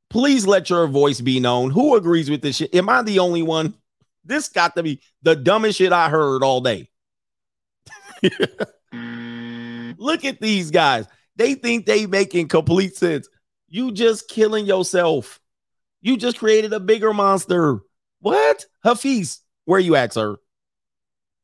Please 0.09 0.47
let 0.47 0.69
your 0.69 0.87
voice 0.87 1.19
be 1.19 1.41
known. 1.41 1.69
Who 1.71 1.97
agrees 1.97 2.29
with 2.29 2.41
this 2.41 2.55
shit? 2.55 2.73
Am 2.73 2.87
I 2.87 3.01
the 3.01 3.19
only 3.19 3.41
one? 3.41 3.75
This 4.23 4.47
got 4.47 4.75
to 4.77 4.83
be 4.83 5.01
the 5.21 5.35
dumbest 5.35 5.79
shit 5.79 5.91
I 5.91 6.09
heard 6.09 6.41
all 6.43 6.61
day. 6.61 6.87
Look 9.97 10.23
at 10.23 10.39
these 10.39 10.71
guys. 10.71 11.07
They 11.35 11.55
think 11.55 11.85
they 11.85 12.05
making 12.05 12.47
complete 12.47 12.95
sense. 12.95 13.27
You 13.67 13.91
just 13.91 14.29
killing 14.29 14.65
yourself. 14.65 15.41
You 15.99 16.15
just 16.15 16.39
created 16.39 16.71
a 16.71 16.79
bigger 16.79 17.13
monster. 17.13 17.81
What? 18.21 18.65
Hafiz, 18.81 19.41
where 19.67 19.79
you 19.81 19.95
at, 19.95 20.13
sir? 20.13 20.37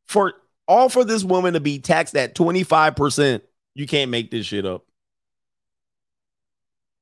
For 0.07 0.33
all 0.67 0.87
for 0.89 1.03
this 1.03 1.23
woman 1.23 1.53
to 1.53 1.59
be 1.59 1.79
taxed 1.79 2.15
at 2.15 2.35
25%, 2.35 3.41
you 3.75 3.85
can't 3.85 4.09
make 4.09 4.31
this 4.31 4.45
shit 4.45 4.65
up. 4.65 4.85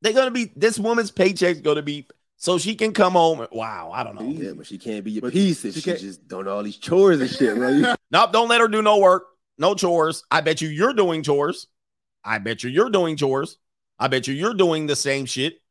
They're 0.02 0.14
gonna 0.14 0.32
be 0.32 0.52
this 0.56 0.80
woman's 0.80 1.12
paycheck's 1.12 1.62
gonna 1.62 1.84
be 1.84 2.08
so 2.38 2.58
she 2.58 2.74
can 2.74 2.92
come 2.92 3.14
home. 3.14 3.46
Wow, 3.52 3.92
I 3.94 4.04
don't 4.04 4.16
know. 4.16 4.28
yeah, 4.28 4.54
but 4.54 4.66
she 4.66 4.80
can't 4.80 5.04
be 5.04 5.12
your 5.12 5.22
But 5.22 5.34
piece 5.34 5.64
if 5.64 5.76
she 5.76 5.82
she, 5.82 5.90
can't- 5.92 6.00
just 6.02 6.28
doing 6.28 6.48
all 6.48 6.64
these 6.64 6.78
chores 6.78 7.22
and 7.22 7.30
shit, 7.30 7.56
bro. 7.56 7.94
Nope, 8.12 8.32
don't 8.34 8.50
let 8.50 8.62
her 8.62 8.68
do 8.68 8.82
no 8.82 8.98
work, 8.98 9.26
no 9.60 9.76
chores. 9.76 10.24
I 10.32 10.42
bet 10.42 10.60
you 10.60 10.70
you're 10.70 10.94
doing 10.94 11.22
chores. 11.22 11.68
I 12.24 12.40
bet 12.40 12.64
you 12.64 12.70
you're 12.72 12.90
doing 12.90 13.16
chores. 13.16 13.58
I 14.00 14.08
bet 14.08 14.28
you 14.28 14.34
you're 14.34 14.56
doing 14.56 14.88
the 14.88 14.96
same 14.96 15.26
shit. 15.28 15.62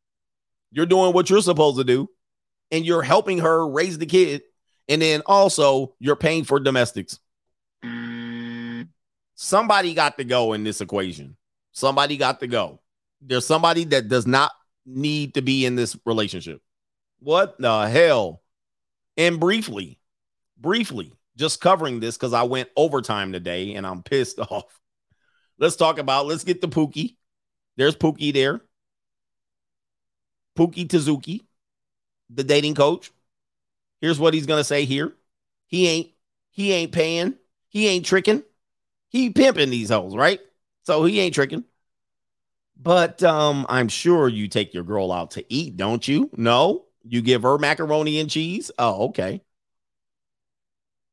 You're 0.71 0.85
doing 0.85 1.11
what 1.13 1.29
you're 1.29 1.41
supposed 1.41 1.77
to 1.77 1.83
do, 1.83 2.09
and 2.71 2.85
you're 2.85 3.01
helping 3.01 3.39
her 3.39 3.67
raise 3.67 3.97
the 3.97 4.05
kid. 4.05 4.43
And 4.91 5.01
then 5.01 5.21
also 5.25 5.95
you're 5.99 6.17
paying 6.17 6.43
for 6.43 6.59
domestics. 6.59 7.17
Mm. 7.81 8.89
Somebody 9.35 9.93
got 9.93 10.17
to 10.17 10.25
go 10.25 10.51
in 10.51 10.65
this 10.65 10.81
equation. 10.81 11.37
Somebody 11.71 12.17
got 12.17 12.41
to 12.41 12.47
go. 12.47 12.81
There's 13.21 13.45
somebody 13.45 13.85
that 13.85 14.09
does 14.09 14.27
not 14.27 14.51
need 14.85 15.35
to 15.35 15.41
be 15.41 15.65
in 15.65 15.77
this 15.77 15.97
relationship. 16.05 16.61
What 17.19 17.57
the 17.57 17.87
hell? 17.87 18.41
And 19.15 19.39
briefly, 19.39 19.97
briefly, 20.57 21.13
just 21.37 21.61
covering 21.61 22.01
this 22.01 22.17
because 22.17 22.33
I 22.33 22.43
went 22.43 22.67
overtime 22.75 23.31
today 23.31 23.75
and 23.75 23.87
I'm 23.87 24.03
pissed 24.03 24.39
off. 24.51 24.77
Let's 25.57 25.77
talk 25.77 25.99
about, 25.99 26.25
let's 26.25 26.43
get 26.43 26.59
the 26.59 26.67
Pookie. 26.67 27.15
There's 27.77 27.95
Pookie 27.95 28.33
there. 28.33 28.59
Pookie 30.57 30.85
Tazuki, 30.85 31.45
the 32.29 32.43
dating 32.43 32.75
coach. 32.75 33.09
Here's 34.01 34.19
what 34.19 34.33
he's 34.33 34.47
gonna 34.47 34.63
say 34.63 34.85
here. 34.85 35.13
He 35.67 35.87
ain't, 35.87 36.11
he 36.49 36.73
ain't 36.73 36.91
paying, 36.91 37.35
he 37.69 37.87
ain't 37.87 38.05
tricking, 38.05 38.43
he 39.09 39.29
pimping 39.29 39.69
these 39.69 39.89
hoes, 39.89 40.15
right? 40.15 40.39
So 40.83 41.05
he 41.05 41.19
ain't 41.19 41.35
tricking. 41.35 41.63
But 42.75 43.21
um, 43.21 43.65
I'm 43.69 43.87
sure 43.87 44.27
you 44.27 44.47
take 44.47 44.73
your 44.73 44.83
girl 44.83 45.11
out 45.11 45.31
to 45.31 45.45
eat, 45.53 45.77
don't 45.77 46.05
you? 46.07 46.31
No, 46.35 46.85
you 47.03 47.21
give 47.21 47.43
her 47.43 47.57
macaroni 47.59 48.19
and 48.19 48.29
cheese. 48.29 48.71
Oh, 48.79 49.09
okay. 49.09 49.41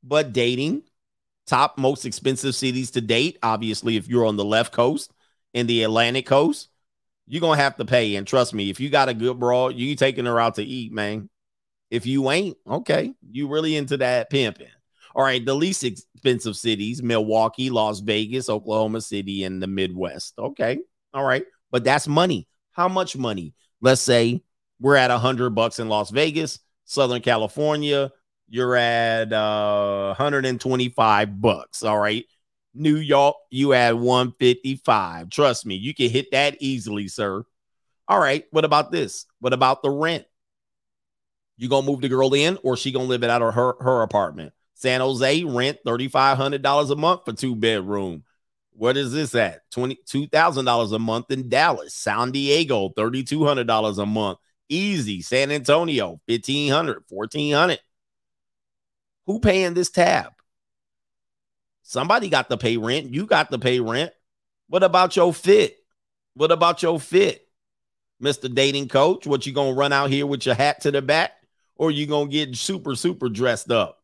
But 0.02 0.33
dating, 0.33 0.83
top 1.47 1.76
most 1.76 2.07
expensive 2.07 2.55
cities 2.55 2.92
to 2.92 3.02
date. 3.02 3.39
Obviously, 3.42 3.97
if 3.97 4.08
you're 4.08 4.25
on 4.25 4.36
the 4.36 4.44
left 4.44 4.73
coast 4.73 5.12
and 5.52 5.68
the 5.68 5.83
Atlantic 5.83 6.25
coast, 6.25 6.68
you're 7.26 7.42
gonna 7.42 7.60
have 7.60 7.76
to 7.76 7.84
pay. 7.84 8.17
And 8.17 8.26
trust 8.26 8.55
me, 8.55 8.70
if 8.70 8.81
you 8.81 8.89
got 8.89 9.10
a 9.10 9.15
good 9.15 9.39
broad, 9.39 9.75
you 9.75 9.94
taking 9.94 10.25
her 10.25 10.41
out 10.41 10.55
to 10.55 10.65
eat, 10.65 10.92
man. 10.92 11.28
If 11.91 12.07
you 12.07 12.31
ain't, 12.31 12.57
okay, 12.67 13.15
you 13.31 13.49
really 13.49 13.76
into 13.76 13.97
that 13.99 14.31
pimping. 14.31 14.68
All 15.15 15.25
right, 15.25 15.44
the 15.44 15.55
least 15.55 15.84
expensive 15.84 16.57
cities: 16.57 17.02
Milwaukee, 17.02 17.70
Las 17.70 18.00
Vegas, 18.00 18.49
Oklahoma 18.49 19.00
City, 19.00 19.44
and 19.44 19.62
the 19.62 19.67
Midwest. 19.67 20.34
Okay, 20.39 20.78
all 21.15 21.25
right, 21.25 21.44
but 21.70 21.84
that's 21.84 22.07
money. 22.07 22.47
How 22.73 22.89
much 22.89 23.17
money? 23.17 23.55
Let's 23.81 24.00
say 24.00 24.42
we're 24.81 24.97
at 24.97 25.10
a 25.10 25.18
hundred 25.18 25.50
bucks 25.50 25.78
in 25.78 25.89
Las 25.89 26.10
Vegas, 26.10 26.60
Southern 26.84 27.23
California. 27.23 28.10
You're 28.49 28.76
at 28.76 29.33
uh 29.33 30.15
125 30.17 31.41
bucks. 31.41 31.83
All 31.83 31.99
right. 31.99 32.25
New 32.75 32.97
York, 32.97 33.36
you 33.50 33.73
at 33.73 33.99
155. 33.99 35.31
Trust 35.31 35.67
me, 35.67 35.75
you 35.75 35.94
can 35.94 36.10
hit 36.10 36.31
that 36.33 36.57
easily, 36.60 37.08
sir. 37.08 37.42
All 38.07 38.18
right. 38.18 38.44
What 38.52 38.65
about 38.65 38.92
this? 38.92 39.26
What 39.41 39.52
about 39.52 39.83
the 39.83 39.91
rent? 39.91 40.25
You 41.59 41.69
gonna 41.69 41.87
move 41.87 42.01
the 42.01 42.09
girl 42.09 42.33
in, 42.35 42.59
or 42.62 42.77
she 42.77 42.93
gonna 42.93 43.05
live 43.05 43.23
it 43.23 43.31
out 43.31 43.43
of 43.43 43.55
her 43.55 43.75
her 43.81 44.03
apartment? 44.03 44.53
San 44.75 45.01
Jose 45.01 45.45
rent 45.45 45.78
thirty 45.85 46.09
five 46.09 46.39
hundred 46.39 46.62
dollars 46.62 46.91
a 46.91 46.97
month 46.97 47.27
for 47.27 47.35
two 47.35 47.55
bedroom. 47.55 48.25
What 48.78 48.97
is 48.97 49.12
this 49.12 49.35
at? 49.35 49.69
$22,000 49.73 50.93
a 50.93 50.99
month 51.01 51.33
in 51.33 51.49
Dallas. 51.49 51.95
San 51.95 52.31
Diego, 52.31 52.91
$3,200 52.91 53.99
a 53.99 54.07
month. 54.07 54.39
Easy. 54.69 55.20
San 55.20 55.51
Antonio, 55.51 56.20
1500 56.27 57.03
1400 57.09 57.81
Who 59.27 59.41
paying 59.41 59.75
this 59.75 59.91
tab? 59.91 60.31
Somebody 61.83 62.28
got 62.28 62.51
to 62.51 62.57
pay 62.57 62.77
rent. 62.77 63.12
You 63.12 63.27
got 63.27 63.51
to 63.51 63.59
pay 63.59 63.81
rent. 63.81 64.12
What 64.69 64.85
about 64.85 65.17
your 65.17 65.35
fit? 65.35 65.77
What 66.35 66.53
about 66.53 66.81
your 66.81 67.01
fit? 67.01 67.49
Mr. 68.23 68.53
Dating 68.53 68.89
Coach, 68.89 69.27
what 69.27 69.45
you 69.45 69.53
gonna 69.53 69.73
run 69.73 69.93
out 69.93 70.11
here 70.11 70.27
with 70.27 70.47
your 70.47 70.55
hat 70.55 70.83
to 70.83 70.91
the 70.91 71.03
back? 71.03 71.33
Or 71.78 71.90
you 71.90 72.07
gonna 72.07 72.28
get 72.28 72.55
super, 72.57 72.94
super 72.94 73.28
dressed 73.31 73.70
up? 73.70 74.02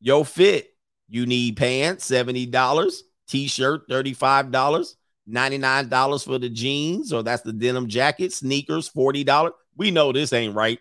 Yo 0.00 0.24
fit. 0.24 0.68
You 1.08 1.26
need 1.26 1.56
pants, 1.56 2.08
$70, 2.08 2.94
t-shirt, 3.26 3.88
$35, 3.88 4.94
$99 5.28 6.24
for 6.24 6.38
the 6.38 6.48
jeans, 6.48 7.12
or 7.12 7.24
that's 7.24 7.42
the 7.42 7.52
denim 7.52 7.88
jacket, 7.88 8.32
sneakers, 8.32 8.88
$40. 8.88 9.50
We 9.76 9.90
know 9.90 10.12
this 10.12 10.32
ain't 10.32 10.54
right. 10.54 10.78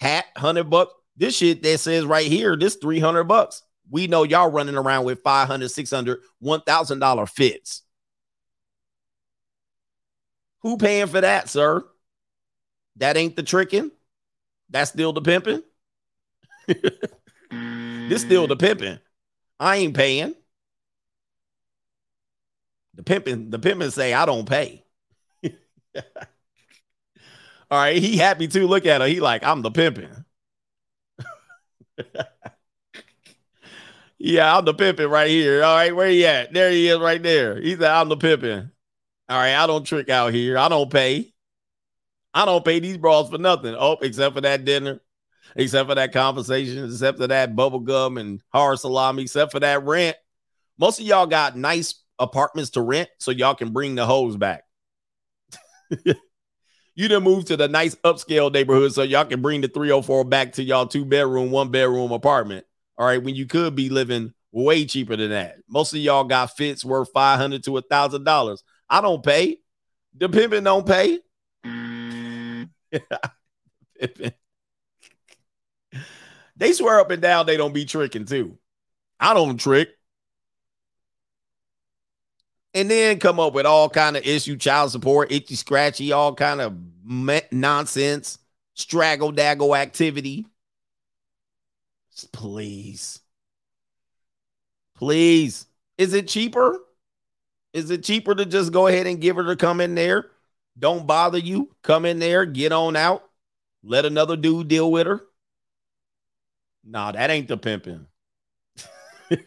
Hat, 0.00 0.24
100 0.36 0.64
bucks. 0.64 0.94
This 1.18 1.36
shit 1.36 1.62
that 1.62 1.78
says 1.80 2.04
right 2.04 2.26
here, 2.26 2.56
this 2.56 2.76
300 2.76 3.24
bucks. 3.24 3.62
We 3.90 4.06
know 4.06 4.24
y'all 4.24 4.50
running 4.50 4.76
around 4.76 5.04
with 5.04 5.22
500, 5.22 5.70
600, 5.70 6.18
$1,000 6.42 7.28
fits. 7.28 7.82
Who 10.60 10.76
paying 10.76 11.06
for 11.06 11.20
that, 11.20 11.48
sir? 11.48 11.84
That 12.96 13.16
ain't 13.16 13.36
the 13.36 13.42
tricking. 13.42 13.90
That's 14.70 14.90
still 14.90 15.12
the 15.12 15.22
pimping. 15.22 15.62
this 16.68 18.22
still 18.22 18.46
the 18.46 18.56
mm. 18.56 18.60
pimping. 18.60 18.98
I 19.58 19.76
ain't 19.76 19.94
paying. 19.94 20.34
The 22.94 23.02
pimping, 23.02 23.50
the 23.50 23.58
pimping 23.58 23.90
say 23.90 24.14
I 24.14 24.24
don't 24.26 24.48
pay. 24.48 24.84
All 27.70 27.78
right, 27.78 27.96
he 27.96 28.16
happy 28.16 28.48
too. 28.48 28.66
Look 28.66 28.86
at 28.86 29.00
her. 29.00 29.06
He 29.06 29.20
like, 29.20 29.44
I'm 29.44 29.62
the 29.62 29.70
pimping. 29.70 30.24
yeah, 34.18 34.56
I'm 34.56 34.64
the 34.64 34.74
pimping 34.74 35.08
right 35.08 35.28
here. 35.28 35.62
All 35.62 35.74
right, 35.74 35.94
where 35.94 36.08
he 36.08 36.26
at? 36.26 36.52
There 36.52 36.70
he 36.70 36.88
is 36.88 36.98
right 36.98 37.22
there. 37.22 37.60
He 37.60 37.72
said, 37.72 37.90
I'm 37.90 38.08
the 38.08 38.16
pimping. 38.16 38.70
All 39.28 39.38
right, 39.38 39.54
I 39.54 39.66
don't 39.66 39.84
trick 39.84 40.08
out 40.08 40.32
here. 40.32 40.56
I 40.56 40.68
don't 40.68 40.90
pay. 40.90 41.32
I 42.36 42.44
don't 42.44 42.62
pay 42.62 42.80
these 42.80 42.98
bras 42.98 43.30
for 43.30 43.38
nothing. 43.38 43.74
Oh, 43.78 43.96
except 44.02 44.34
for 44.34 44.42
that 44.42 44.66
dinner, 44.66 45.00
except 45.56 45.88
for 45.88 45.94
that 45.94 46.12
conversation, 46.12 46.84
except 46.84 47.16
for 47.16 47.26
that 47.26 47.56
bubble 47.56 47.80
gum 47.80 48.18
and 48.18 48.42
hard 48.52 48.78
salami, 48.78 49.22
except 49.22 49.52
for 49.52 49.60
that 49.60 49.82
rent. 49.84 50.18
Most 50.78 51.00
of 51.00 51.06
y'all 51.06 51.26
got 51.26 51.56
nice 51.56 51.94
apartments 52.18 52.72
to 52.72 52.82
rent 52.82 53.08
so 53.18 53.30
y'all 53.30 53.54
can 53.54 53.72
bring 53.72 53.94
the 53.94 54.04
hoes 54.04 54.36
back. 54.36 54.64
you 56.94 57.08
done 57.08 57.22
moved 57.22 57.46
to 57.46 57.56
the 57.56 57.68
nice 57.68 57.94
upscale 58.04 58.52
neighborhood 58.52 58.92
so 58.92 59.02
y'all 59.02 59.24
can 59.24 59.40
bring 59.40 59.62
the 59.62 59.68
304 59.68 60.24
back 60.26 60.52
to 60.52 60.62
y'all 60.62 60.86
two 60.86 61.06
bedroom, 61.06 61.50
one 61.50 61.70
bedroom 61.70 62.12
apartment. 62.12 62.66
All 62.98 63.06
right, 63.06 63.22
when 63.22 63.34
you 63.34 63.46
could 63.46 63.74
be 63.74 63.88
living 63.88 64.34
way 64.52 64.84
cheaper 64.84 65.16
than 65.16 65.30
that. 65.30 65.56
Most 65.70 65.94
of 65.94 66.00
y'all 66.00 66.24
got 66.24 66.54
fits 66.54 66.84
worth 66.84 67.08
500 67.14 67.64
to 67.64 67.78
a 67.78 67.82
thousand 67.82 68.24
dollars. 68.24 68.62
I 68.90 69.00
don't 69.00 69.24
pay. 69.24 69.56
The 70.18 70.28
pimping 70.28 70.64
don't 70.64 70.86
pay. 70.86 71.20
They 76.56 76.72
swear 76.72 77.00
up 77.00 77.10
and 77.10 77.20
down 77.20 77.46
they 77.46 77.56
don't 77.56 77.74
be 77.74 77.84
tricking 77.84 78.24
too. 78.24 78.58
I 79.20 79.34
don't 79.34 79.58
trick. 79.58 79.90
And 82.74 82.90
then 82.90 83.18
come 83.18 83.40
up 83.40 83.54
with 83.54 83.64
all 83.64 83.88
kind 83.88 84.16
of 84.16 84.26
issue, 84.26 84.56
child 84.56 84.90
support, 84.90 85.32
itchy, 85.32 85.54
scratchy, 85.54 86.12
all 86.12 86.34
kind 86.34 86.60
of 86.60 86.76
nonsense, 87.50 88.38
straggle 88.74 89.32
daggle 89.32 89.76
activity. 89.76 90.46
Please, 92.32 93.20
please, 94.94 95.66
is 95.98 96.14
it 96.14 96.28
cheaper? 96.28 96.78
Is 97.72 97.90
it 97.90 98.04
cheaper 98.04 98.34
to 98.34 98.46
just 98.46 98.72
go 98.72 98.86
ahead 98.86 99.06
and 99.06 99.20
give 99.20 99.36
her 99.36 99.44
to 99.44 99.56
come 99.56 99.80
in 99.80 99.94
there? 99.94 100.30
Don't 100.78 101.06
bother 101.06 101.38
you. 101.38 101.70
Come 101.82 102.04
in 102.04 102.18
there, 102.18 102.44
get 102.44 102.72
on 102.72 102.96
out. 102.96 103.22
Let 103.82 104.04
another 104.04 104.36
dude 104.36 104.68
deal 104.68 104.90
with 104.90 105.06
her. 105.06 105.22
Nah, 106.84 107.12
that 107.12 107.30
ain't 107.30 107.48
the 107.48 107.56
pimping. 107.56 108.06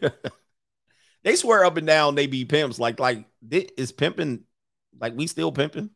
they 1.22 1.36
swear 1.36 1.64
up 1.64 1.76
and 1.76 1.86
down 1.86 2.14
they 2.14 2.26
be 2.26 2.44
pimps. 2.44 2.78
Like, 2.78 3.00
like 3.00 3.24
is 3.50 3.92
pimping 3.92 4.44
like 4.98 5.16
we 5.16 5.26
still 5.26 5.52
pimping? 5.52 5.90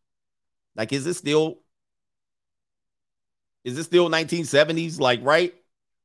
Like, 0.77 0.93
is 0.93 1.07
it 1.07 1.15
still 1.15 1.59
is 3.65 3.79
it 3.79 3.85
still 3.85 4.11
1970s? 4.11 5.01
Like, 5.01 5.21
right? 5.23 5.55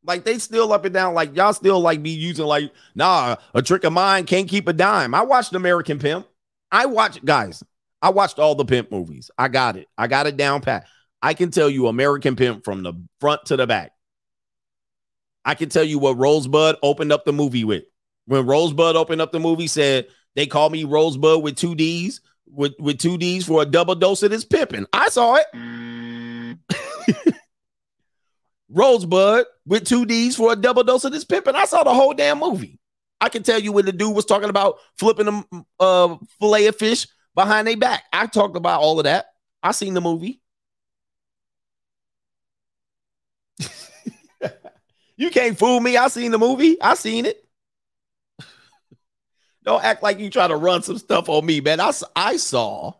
Like 0.06 0.24
they 0.24 0.40
still 0.40 0.72
up 0.72 0.85
and 0.85 0.93
down, 0.93 1.14
like 1.14 1.35
y'all 1.35 1.53
still 1.53 1.82
like 1.82 2.01
be 2.01 2.11
using 2.11 2.45
like, 2.45 2.72
nah, 2.95 3.35
a 3.53 3.61
trick 3.61 3.83
of 3.83 3.91
mine 3.91 4.25
can't 4.25 4.48
keep 4.48 4.67
a 4.69 4.74
dime. 4.74 5.14
I 5.14 5.24
watched 5.24 5.53
American 5.53 5.99
Pimp. 5.99 6.25
I 6.72 6.85
watched 6.85 7.25
guys, 7.25 7.61
I 8.02 8.10
watched 8.10 8.40
all 8.40 8.56
the 8.56 8.66
pimp 8.66 8.92
movies. 8.92 9.30
I 9.38 9.48
got 9.48 9.76
it. 9.76 9.88
I 9.98 10.08
got 10.08 10.28
it 10.28 10.38
down 10.38 10.61
pat. 10.61 10.88
I 11.22 11.34
can 11.34 11.52
tell 11.52 11.69
you 11.69 11.88
American 11.88 12.36
Pimp 12.36 12.64
from 12.64 12.84
the 12.84 12.94
front 13.19 13.45
to 13.48 13.58
the 13.58 13.68
back. 13.68 13.92
I 15.44 15.56
can 15.56 15.69
tell 15.69 15.84
you 15.84 16.00
what 16.00 16.18
Rosebudd 16.18 16.76
opened 16.82 17.11
up 17.11 17.26
the 17.26 17.34
movie 17.34 17.64
with. 17.66 17.84
When 18.26 18.45
Rosebudd 18.45 18.95
opened 18.95 19.22
up 19.22 19.32
the 19.32 19.40
movie, 19.40 19.68
said 19.68 20.08
they 20.36 20.45
call 20.45 20.69
me 20.69 20.86
Rosebudd 20.86 21.42
with 21.42 21.56
two 21.56 21.76
D's, 21.76 22.22
with, 22.48 22.74
with 22.80 23.00
two 23.00 23.18
D's 23.18 23.45
for 23.45 23.61
a 23.61 23.66
double 23.66 23.95
dose 23.95 24.24
of 24.24 24.32
this 24.32 24.45
pimping. 24.45 24.86
I 24.94 25.10
saw 25.10 25.36
it. 25.36 26.58
Rosebudd 28.74 29.45
with 29.66 29.86
two 29.86 30.06
D's 30.06 30.36
for 30.36 30.53
a 30.53 30.56
double 30.56 30.84
dose 30.84 31.03
of 31.03 31.11
this 31.11 31.26
pimping. 31.26 31.56
I 31.56 31.66
saw 31.66 31.84
the 31.84 31.94
whole 31.94 32.14
damn 32.14 32.40
movie. 32.40 32.80
I 33.19 33.30
can 33.30 33.44
tell 33.44 33.60
you 33.60 33.72
when 33.72 33.86
the 33.86 33.92
dude 33.92 34.16
was 34.16 34.26
talking 34.26 34.50
about 34.50 34.78
flipping 34.98 35.28
a 35.28 35.44
uh 35.80 36.16
fillet 36.40 36.68
of 36.68 36.76
fish 36.78 37.08
behind 37.40 37.66
their 37.66 37.77
back. 37.77 38.03
I 38.11 38.27
talked 38.27 38.58
about 38.58 38.82
all 38.82 39.00
of 39.00 39.06
that. 39.06 39.27
I 39.64 39.72
seen 39.72 39.93
the 39.93 40.01
movie. 40.01 40.42
you 45.16 45.30
can't 45.30 45.58
fool 45.58 45.80
me. 45.80 45.95
I 45.95 46.09
seen 46.09 46.32
the 46.32 46.38
movie. 46.38 46.82
I 46.82 46.95
seen 46.95 47.26
it. 47.26 47.42
Don't 49.64 49.82
act 49.82 50.03
like 50.03 50.19
you 50.19 50.30
try 50.30 50.50
to 50.50 50.56
run 50.58 50.84
some 50.84 50.98
stuff 50.98 51.30
on 51.30 51.45
me, 51.45 51.61
man. 51.61 51.80
I, 51.80 51.93
I 52.14 52.35
saw, 52.35 52.92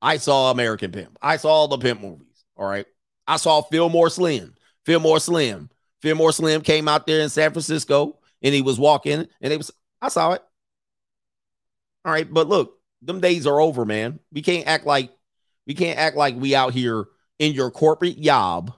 I 0.00 0.18
saw 0.18 0.52
American 0.52 0.92
Pimp. 0.92 1.18
I 1.20 1.36
saw 1.36 1.48
all 1.48 1.68
the 1.68 1.78
pimp 1.78 2.02
movies. 2.02 2.44
All 2.56 2.66
right. 2.66 2.86
I 3.26 3.36
saw 3.36 3.62
Fillmore 3.62 4.10
Slim. 4.10 4.54
Fillmore 4.86 5.18
Slim. 5.18 5.70
Fillmore 6.02 6.32
Slim 6.32 6.60
came 6.60 6.86
out 6.86 7.04
there 7.08 7.20
in 7.20 7.30
San 7.30 7.50
Francisco 7.50 8.20
and 8.42 8.54
he 8.54 8.62
was 8.62 8.78
walking 8.78 9.26
and 9.40 9.52
it 9.52 9.56
was, 9.56 9.72
I 10.00 10.08
saw 10.08 10.34
it. 10.34 10.42
All 12.04 12.12
right. 12.12 12.32
But 12.32 12.48
look, 12.48 12.78
them 13.04 13.20
days 13.20 13.46
are 13.46 13.60
over, 13.60 13.84
man. 13.84 14.20
We 14.32 14.42
can't 14.42 14.66
act 14.66 14.86
like, 14.86 15.10
we 15.66 15.74
can't 15.74 15.98
act 15.98 16.16
like 16.16 16.36
we 16.36 16.54
out 16.54 16.72
here 16.72 17.06
in 17.38 17.52
your 17.52 17.70
corporate 17.70 18.20
job. 18.20 18.72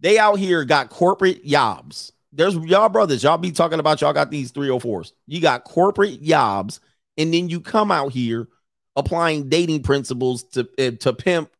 They 0.00 0.18
out 0.18 0.38
here 0.38 0.64
got 0.64 0.90
corporate 0.90 1.44
jobs. 1.44 2.12
There's 2.32 2.54
y'all 2.54 2.88
brothers, 2.88 3.22
y'all 3.22 3.38
be 3.38 3.50
talking 3.50 3.80
about 3.80 4.00
y'all 4.00 4.12
got 4.12 4.30
these 4.30 4.52
304s. 4.52 5.12
You 5.26 5.40
got 5.40 5.64
corporate 5.64 6.22
jobs, 6.22 6.80
and 7.16 7.32
then 7.32 7.48
you 7.48 7.60
come 7.60 7.90
out 7.90 8.12
here 8.12 8.48
applying 8.94 9.48
dating 9.48 9.82
principles 9.82 10.44
to 10.44 10.68
uh, 10.78 10.90
to 11.00 11.12
pimp. 11.12 11.50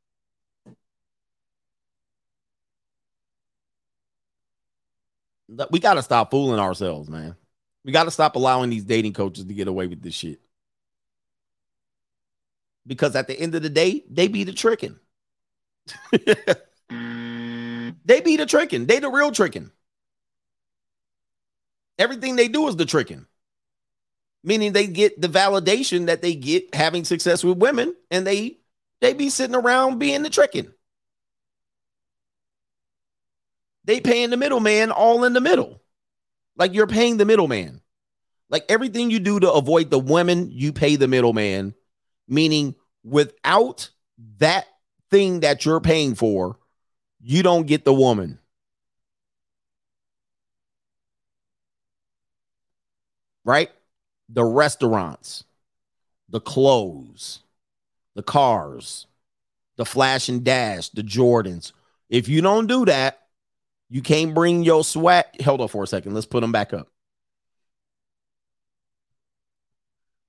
We 5.71 5.81
got 5.81 5.95
to 5.95 6.03
stop 6.03 6.31
fooling 6.31 6.61
ourselves, 6.61 7.09
man. 7.09 7.35
We 7.89 7.93
got 7.93 8.05
to 8.05 8.11
stop 8.11 8.37
allowing 8.37 8.69
these 8.69 8.85
dating 8.85 9.15
coaches 9.15 9.47
to 9.47 9.55
get 9.55 9.67
away 9.67 9.87
with 9.87 10.03
this 10.03 10.13
shit. 10.13 10.43
Because 12.87 13.17
at 13.17 13.29
the 13.29 13.41
end 13.41 13.55
of 13.55 13.63
the 13.63 13.71
day, 13.71 14.05
they 14.11 14.29
be 14.29 14.45
the 14.45 14.53
tricking. 14.53 14.99
they 16.13 16.27
be 18.21 18.37
the 18.37 18.45
tricking. 18.45 18.85
They 18.85 18.99
the 18.99 19.09
real 19.09 19.33
tricking. 19.33 19.71
Everything 21.99 22.37
they 22.37 22.49
do 22.49 22.69
is 22.69 22.77
the 22.77 22.85
tricking. 22.85 23.25
Meaning 24.45 24.75
they 24.75 24.87
get 24.87 25.19
the 25.19 25.29
validation 25.29 26.09
that 26.09 26.21
they 26.21 26.35
get 26.35 26.75
having 26.75 27.07
success 27.07 27.43
with 27.43 27.57
women 27.57 27.95
and 28.11 28.27
they 28.27 28.59
they 29.01 29.15
be 29.15 29.31
sitting 29.31 29.57
around 29.57 29.99
being 29.99 30.23
the 30.23 30.29
tricking. 30.29 30.71
They 33.85 34.03
paying 34.03 34.29
the 34.29 34.37
middleman 34.37 34.91
all 34.91 35.25
in 35.25 35.33
the 35.33 35.41
middle. 35.41 35.81
Like 36.59 36.75
you're 36.75 36.87
paying 36.87 37.17
the 37.17 37.25
middleman. 37.25 37.81
Like 38.51 38.65
everything 38.69 39.11
you 39.11 39.21
do 39.21 39.41
to 39.41 39.51
avoid 39.51 39.91
the 39.91 39.99
women, 39.99 40.51
you 40.51 40.73
pay 40.73 40.97
the 40.97 41.09
middleman. 41.09 41.75
Meaning 42.27 42.75
without 43.03 43.89
that 44.39 44.67
thing 45.11 45.41
that 45.41 45.65
you're 45.65 45.81
paying 45.81 46.15
for, 46.15 46.59
you 47.21 47.43
don't 47.43 47.67
get 47.67 47.87
the 47.87 47.95
woman. 47.95 48.39
right? 53.49 53.71
The 54.29 54.45
restaurants, 54.45 55.45
the 56.29 56.39
clothes, 56.39 57.41
the 58.15 58.23
cars, 58.23 59.07
the 59.79 59.87
flash 59.87 60.29
and 60.29 60.45
dash, 60.45 60.91
the 60.91 61.01
Jordans. 61.01 61.73
If 62.11 62.29
you 62.29 62.43
don't 62.43 62.67
do 62.67 62.85
that, 62.85 63.23
you 63.91 64.03
can't 64.03 64.35
bring 64.35 64.63
your 64.63 64.85
sweat. 64.85 65.35
Hold 65.45 65.61
on 65.61 65.69
for 65.69 65.83
a 65.83 65.87
second. 65.87 66.15
Let's 66.15 66.27
put 66.27 66.41
them 66.41 66.53
back 66.53 66.75
up. 66.75 66.89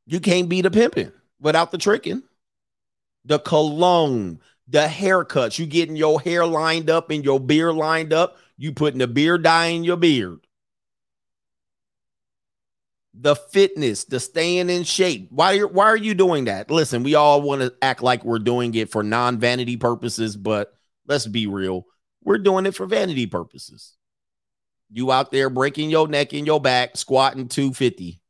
You 0.06 0.20
can't 0.20 0.50
be 0.50 0.62
the 0.62 0.72
pimping 0.72 1.12
without 1.40 1.72
the 1.72 1.78
tricking. 1.78 2.24
The 3.26 3.38
cologne, 3.38 4.40
the 4.68 4.88
haircuts, 4.88 5.60
you 5.60 5.66
getting 5.66 5.96
your 5.96 6.20
hair 6.22 6.46
lined 6.46 6.90
up 6.90 7.12
and 7.12 7.24
your 7.24 7.40
beard 7.40 7.76
lined 7.76 8.14
up. 8.14 8.38
You 8.58 8.72
putting 8.72 9.00
the 9.00 9.08
beard 9.08 9.44
dye 9.44 9.68
in 9.68 9.84
your 9.84 9.98
beard. 9.98 10.40
The 13.14 13.36
fitness, 13.36 14.06
the 14.06 14.20
staying 14.20 14.70
in 14.70 14.84
shape. 14.84 15.28
Why 15.32 15.58
are 15.58 15.68
why 15.68 15.86
are 15.86 15.98
you 15.98 16.14
doing 16.14 16.46
that? 16.46 16.72
Listen, 16.72 17.04
we 17.04 17.16
all 17.16 17.42
want 17.42 17.62
to 17.62 17.74
act 17.82 18.02
like 18.02 18.24
we're 18.24 18.40
doing 18.40 18.74
it 18.76 18.90
for 18.90 19.04
non-vanity 19.04 19.76
purposes, 19.78 20.38
but 20.38 20.74
let's 21.06 21.28
be 21.28 21.46
real. 21.46 21.86
We're 22.30 22.38
doing 22.38 22.68
it 22.68 22.76
for 22.76 22.86
vanity 22.86 23.26
purposes. 23.26 23.98
You 24.92 25.12
out 25.12 25.32
there 25.32 25.50
breaking 25.50 25.90
your 25.90 26.08
neck 26.08 26.32
and 26.32 26.46
your 26.46 26.62
back, 26.62 26.96
squatting 26.96 27.48
250 27.48 28.22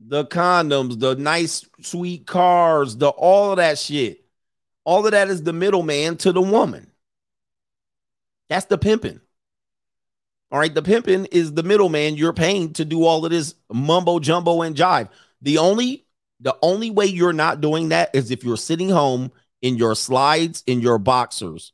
the 0.00 0.24
condoms, 0.24 0.98
the 0.98 1.14
nice, 1.14 1.62
sweet 1.82 2.26
cars, 2.26 2.96
the 2.96 3.08
all 3.08 3.50
of 3.50 3.58
that 3.58 3.78
shit. 3.78 4.24
All 4.84 5.04
of 5.04 5.12
that 5.12 5.28
is 5.28 5.42
the 5.42 5.52
middleman 5.52 6.16
to 6.18 6.32
the 6.32 6.40
woman. 6.40 6.90
That's 8.48 8.64
the 8.64 8.78
pimping. 8.78 9.20
All 10.50 10.58
right, 10.58 10.74
the 10.74 10.82
pimping 10.82 11.26
is 11.26 11.52
the 11.52 11.62
middleman 11.62 12.16
you're 12.16 12.32
paying 12.32 12.72
to 12.74 12.86
do 12.86 13.04
all 13.04 13.26
of 13.26 13.30
this 13.30 13.54
mumbo 13.70 14.20
jumbo 14.20 14.62
and 14.62 14.74
jive. 14.74 15.10
The 15.42 15.58
only 15.58 16.06
the 16.40 16.56
only 16.62 16.90
way 16.90 17.04
you're 17.04 17.34
not 17.34 17.60
doing 17.60 17.90
that 17.90 18.14
is 18.14 18.30
if 18.30 18.42
you're 18.42 18.56
sitting 18.56 18.88
home 18.88 19.32
in 19.62 19.76
your 19.76 19.94
slides, 19.94 20.62
in 20.66 20.80
your 20.80 20.98
boxers, 20.98 21.72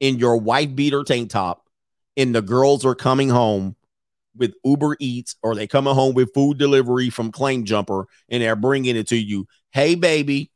in 0.00 0.18
your 0.18 0.36
wife 0.36 0.74
beater 0.74 1.04
tank 1.04 1.30
top, 1.30 1.66
and 2.16 2.34
the 2.34 2.42
girls 2.42 2.84
are 2.84 2.94
coming 2.94 3.28
home 3.28 3.76
with 4.36 4.54
Uber 4.64 4.96
Eats 5.00 5.36
or 5.42 5.54
they 5.54 5.66
coming 5.66 5.94
home 5.94 6.14
with 6.14 6.32
food 6.34 6.58
delivery 6.58 7.10
from 7.10 7.32
Claim 7.32 7.64
Jumper 7.64 8.06
and 8.28 8.42
they're 8.42 8.56
bringing 8.56 8.96
it 8.96 9.08
to 9.08 9.16
you. 9.16 9.46
Hey, 9.70 9.94
baby. 9.94 10.50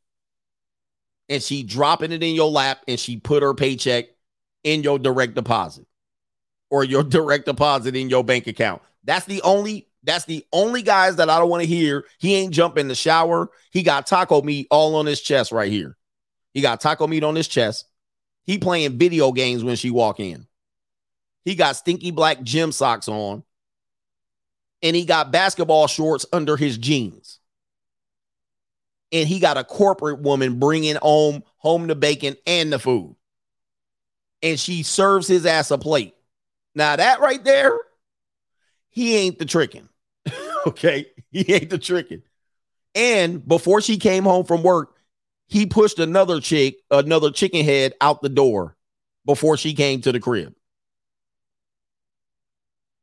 And 1.28 1.42
she 1.42 1.62
dropping 1.62 2.12
it 2.12 2.22
in 2.22 2.34
your 2.34 2.50
lap 2.50 2.82
and 2.86 2.98
she 2.98 3.18
put 3.18 3.42
her 3.42 3.54
paycheck 3.54 4.06
in 4.62 4.82
your 4.82 4.98
direct 4.98 5.34
deposit 5.34 5.86
or 6.70 6.84
your 6.84 7.02
direct 7.04 7.46
deposit 7.46 7.96
in 7.96 8.08
your 8.08 8.24
bank 8.24 8.46
account. 8.46 8.82
That's 9.04 9.26
the 9.26 9.42
only 9.42 9.88
that's 10.02 10.26
the 10.26 10.44
only 10.52 10.82
guys 10.82 11.16
that 11.16 11.30
I 11.30 11.38
don't 11.38 11.48
want 11.48 11.62
to 11.62 11.68
hear. 11.68 12.04
He 12.18 12.34
ain't 12.34 12.52
jumping 12.52 12.88
the 12.88 12.94
shower. 12.94 13.48
He 13.70 13.82
got 13.82 14.06
taco 14.06 14.42
meat 14.42 14.66
all 14.70 14.96
on 14.96 15.06
his 15.06 15.20
chest 15.20 15.50
right 15.50 15.72
here. 15.72 15.96
He 16.54 16.60
got 16.60 16.80
taco 16.80 17.06
meat 17.06 17.24
on 17.24 17.34
his 17.34 17.48
chest. 17.48 17.86
He 18.44 18.58
playing 18.58 18.98
video 18.98 19.32
games 19.32 19.62
when 19.64 19.76
she 19.76 19.90
walk 19.90 20.20
in. 20.20 20.46
He 21.44 21.54
got 21.54 21.76
stinky 21.76 22.10
black 22.10 22.42
gym 22.42 22.72
socks 22.72 23.08
on 23.08 23.42
and 24.82 24.94
he 24.94 25.04
got 25.04 25.32
basketball 25.32 25.86
shorts 25.88 26.26
under 26.32 26.56
his 26.56 26.78
jeans. 26.78 27.40
And 29.12 29.28
he 29.28 29.38
got 29.38 29.56
a 29.56 29.64
corporate 29.64 30.20
woman 30.20 30.58
bringing 30.58 30.96
home 30.96 31.42
home 31.56 31.86
the 31.86 31.94
bacon 31.94 32.36
and 32.46 32.72
the 32.72 32.78
food. 32.78 33.16
And 34.42 34.60
she 34.60 34.82
serves 34.82 35.26
his 35.26 35.46
ass 35.46 35.70
a 35.70 35.78
plate. 35.78 36.14
Now 36.74 36.96
that 36.96 37.20
right 37.20 37.42
there, 37.42 37.78
he 38.90 39.16
ain't 39.16 39.38
the 39.38 39.46
tricking. 39.46 39.88
okay, 40.66 41.06
he 41.30 41.50
ain't 41.52 41.70
the 41.70 41.78
tricking. 41.78 42.22
And 42.94 43.46
before 43.46 43.80
she 43.80 43.96
came 43.96 44.24
home 44.24 44.44
from 44.44 44.62
work, 44.62 44.93
he 45.46 45.66
pushed 45.66 45.98
another 45.98 46.40
chick, 46.40 46.76
another 46.90 47.30
chicken 47.30 47.64
head 47.64 47.94
out 48.00 48.22
the 48.22 48.28
door 48.28 48.76
before 49.24 49.56
she 49.56 49.74
came 49.74 50.00
to 50.02 50.12
the 50.12 50.20
crib. 50.20 50.54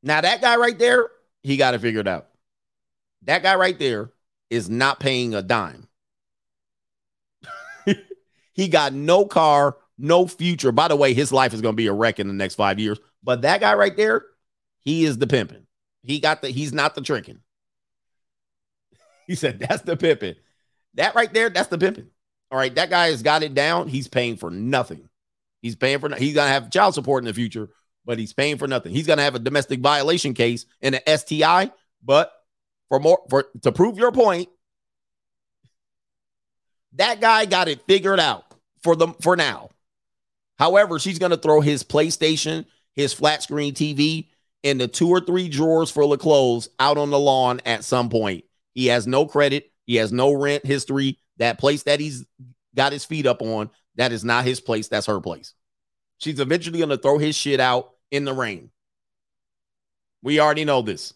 Now 0.03 0.21
that 0.21 0.41
guy 0.41 0.55
right 0.57 0.77
there, 0.77 1.09
he 1.43 1.57
got 1.57 1.73
it 1.73 1.81
figured 1.81 2.07
out. 2.07 2.27
That 3.23 3.43
guy 3.43 3.55
right 3.55 3.77
there 3.77 4.11
is 4.49 4.69
not 4.69 4.99
paying 4.99 5.33
a 5.33 5.41
dime. 5.41 5.87
he 8.53 8.67
got 8.67 8.93
no 8.93 9.25
car, 9.25 9.77
no 9.97 10.27
future. 10.27 10.71
By 10.71 10.87
the 10.87 10.95
way, 10.95 11.13
his 11.13 11.31
life 11.31 11.53
is 11.53 11.61
going 11.61 11.73
to 11.73 11.77
be 11.77 11.87
a 11.87 11.93
wreck 11.93 12.19
in 12.19 12.27
the 12.27 12.33
next 12.33 12.55
five 12.55 12.79
years. 12.79 12.99
But 13.23 13.43
that 13.43 13.61
guy 13.61 13.75
right 13.75 13.95
there, 13.95 14.25
he 14.79 15.05
is 15.05 15.19
the 15.19 15.27
pimping. 15.27 15.67
He 16.03 16.19
got 16.19 16.41
the, 16.41 16.49
he's 16.49 16.73
not 16.73 16.95
the 16.95 17.01
tricking. 17.01 17.39
He 19.27 19.35
said, 19.35 19.59
that's 19.59 19.83
the 19.83 19.95
pimping. 19.95 20.35
That 20.95 21.15
right 21.15 21.33
there, 21.33 21.49
that's 21.49 21.69
the 21.69 21.77
pimping. 21.77 22.09
All 22.51 22.57
right. 22.57 22.73
That 22.75 22.89
guy 22.89 23.07
has 23.07 23.23
got 23.23 23.43
it 23.43 23.53
down. 23.53 23.87
He's 23.87 24.07
paying 24.07 24.35
for 24.35 24.51
nothing. 24.51 25.07
He's 25.61 25.75
paying 25.75 25.99
for, 25.99 26.13
he's 26.15 26.33
to 26.47 26.53
have 26.53 26.71
child 26.71 26.95
support 26.95 27.21
in 27.21 27.25
the 27.25 27.33
future, 27.33 27.69
but 28.05 28.19
he's 28.19 28.33
paying 28.33 28.57
for 28.57 28.67
nothing. 28.67 28.93
He's 28.93 29.07
to 29.17 29.23
have 29.23 29.35
a 29.35 29.39
domestic 29.39 29.79
violation 29.79 30.33
case 30.33 30.65
and 30.81 30.95
an 30.95 31.17
STI, 31.17 31.71
but 32.03 32.31
for 32.89 32.99
more 32.99 33.19
for 33.29 33.45
to 33.61 33.71
prove 33.71 33.97
your 33.97 34.11
point, 34.11 34.49
that 36.93 37.21
guy 37.21 37.45
got 37.45 37.67
it 37.67 37.81
figured 37.87 38.19
out 38.19 38.43
for 38.83 38.95
them 38.95 39.15
for 39.21 39.35
now. 39.35 39.69
However, 40.57 40.99
she's 40.99 41.19
to 41.31 41.37
throw 41.37 41.61
his 41.61 41.83
PlayStation, 41.83 42.65
his 42.95 43.13
flat 43.13 43.43
screen 43.43 43.73
TV, 43.73 44.27
and 44.63 44.79
the 44.79 44.87
two 44.87 45.09
or 45.09 45.21
three 45.21 45.47
drawers 45.47 45.89
full 45.89 46.13
of 46.13 46.19
clothes 46.19 46.69
out 46.79 46.97
on 46.97 47.09
the 47.09 47.19
lawn 47.19 47.61
at 47.65 47.83
some 47.83 48.09
point. 48.09 48.43
He 48.73 48.87
has 48.87 49.07
no 49.07 49.25
credit, 49.25 49.70
he 49.85 49.95
has 49.95 50.11
no 50.11 50.31
rent 50.33 50.65
history. 50.65 51.19
That 51.37 51.59
place 51.59 51.83
that 51.83 51.99
he's 51.99 52.25
got 52.75 52.91
his 52.91 53.05
feet 53.05 53.25
up 53.25 53.41
on, 53.41 53.69
that 53.95 54.11
is 54.11 54.23
not 54.23 54.45
his 54.45 54.59
place, 54.59 54.87
that's 54.87 55.07
her 55.07 55.19
place. 55.19 55.53
She's 56.17 56.39
eventually 56.39 56.77
going 56.77 56.89
to 56.89 56.97
throw 56.97 57.17
his 57.17 57.35
shit 57.35 57.59
out 57.59 57.91
in 58.11 58.25
the 58.25 58.33
rain. 58.33 58.69
We 60.21 60.39
already 60.39 60.65
know 60.65 60.81
this. 60.81 61.13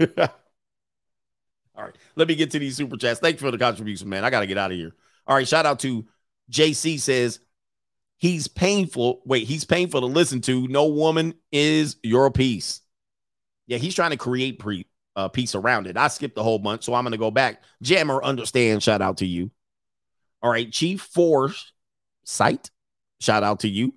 All 0.00 1.84
right, 1.84 1.94
let 2.14 2.28
me 2.28 2.34
get 2.34 2.50
to 2.52 2.58
these 2.58 2.76
super 2.76 2.96
chats. 2.96 3.20
Thanks 3.20 3.42
for 3.42 3.50
the 3.50 3.58
contribution, 3.58 4.08
man. 4.08 4.24
I 4.24 4.30
got 4.30 4.40
to 4.40 4.46
get 4.46 4.56
out 4.56 4.70
of 4.70 4.76
here. 4.78 4.94
All 5.26 5.36
right, 5.36 5.46
shout 5.46 5.66
out 5.66 5.80
to 5.80 6.06
JC 6.50 6.98
says 6.98 7.40
he's 8.16 8.48
painful. 8.48 9.20
Wait, 9.26 9.46
he's 9.46 9.64
painful 9.64 10.00
to 10.00 10.06
listen 10.06 10.40
to. 10.42 10.66
No 10.68 10.86
woman 10.86 11.34
is 11.52 11.96
your 12.02 12.30
piece. 12.30 12.80
Yeah, 13.66 13.78
he's 13.78 13.94
trying 13.94 14.12
to 14.12 14.16
create 14.16 14.58
pre 14.58 14.86
uh, 15.16 15.28
piece 15.28 15.54
around 15.54 15.86
it. 15.86 15.96
I 15.96 16.08
skipped 16.08 16.36
the 16.36 16.42
whole 16.42 16.58
bunch, 16.58 16.84
so 16.84 16.94
I'm 16.94 17.04
going 17.04 17.12
to 17.12 17.18
go 17.18 17.30
back. 17.30 17.62
Jammer, 17.82 18.22
understand. 18.22 18.82
Shout 18.82 19.02
out 19.02 19.18
to 19.18 19.26
you. 19.26 19.50
All 20.42 20.50
right, 20.50 20.70
Chief 20.70 21.00
Force 21.00 21.72
Sight. 22.24 22.70
Shout 23.20 23.42
out 23.42 23.60
to 23.60 23.68
you. 23.68 23.94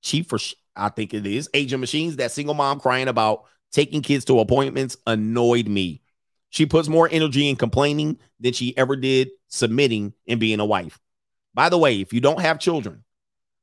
Chief 0.00 0.26
for 0.26 0.38
I 0.76 0.88
think 0.88 1.14
it 1.14 1.26
is. 1.26 1.48
Agent 1.54 1.80
Machines, 1.80 2.16
that 2.16 2.32
single 2.32 2.54
mom 2.54 2.80
crying 2.80 3.08
about 3.08 3.44
taking 3.72 4.02
kids 4.02 4.24
to 4.26 4.40
appointments 4.40 4.96
annoyed 5.06 5.68
me. 5.68 6.02
She 6.50 6.66
puts 6.66 6.88
more 6.88 7.08
energy 7.10 7.48
in 7.48 7.56
complaining 7.56 8.18
than 8.38 8.52
she 8.52 8.76
ever 8.76 8.94
did 8.94 9.30
submitting 9.48 10.14
and 10.28 10.38
being 10.38 10.60
a 10.60 10.64
wife. 10.64 11.00
By 11.52 11.68
the 11.68 11.78
way, 11.78 12.00
if 12.00 12.12
you 12.12 12.20
don't 12.20 12.40
have 12.40 12.58
children, 12.60 13.04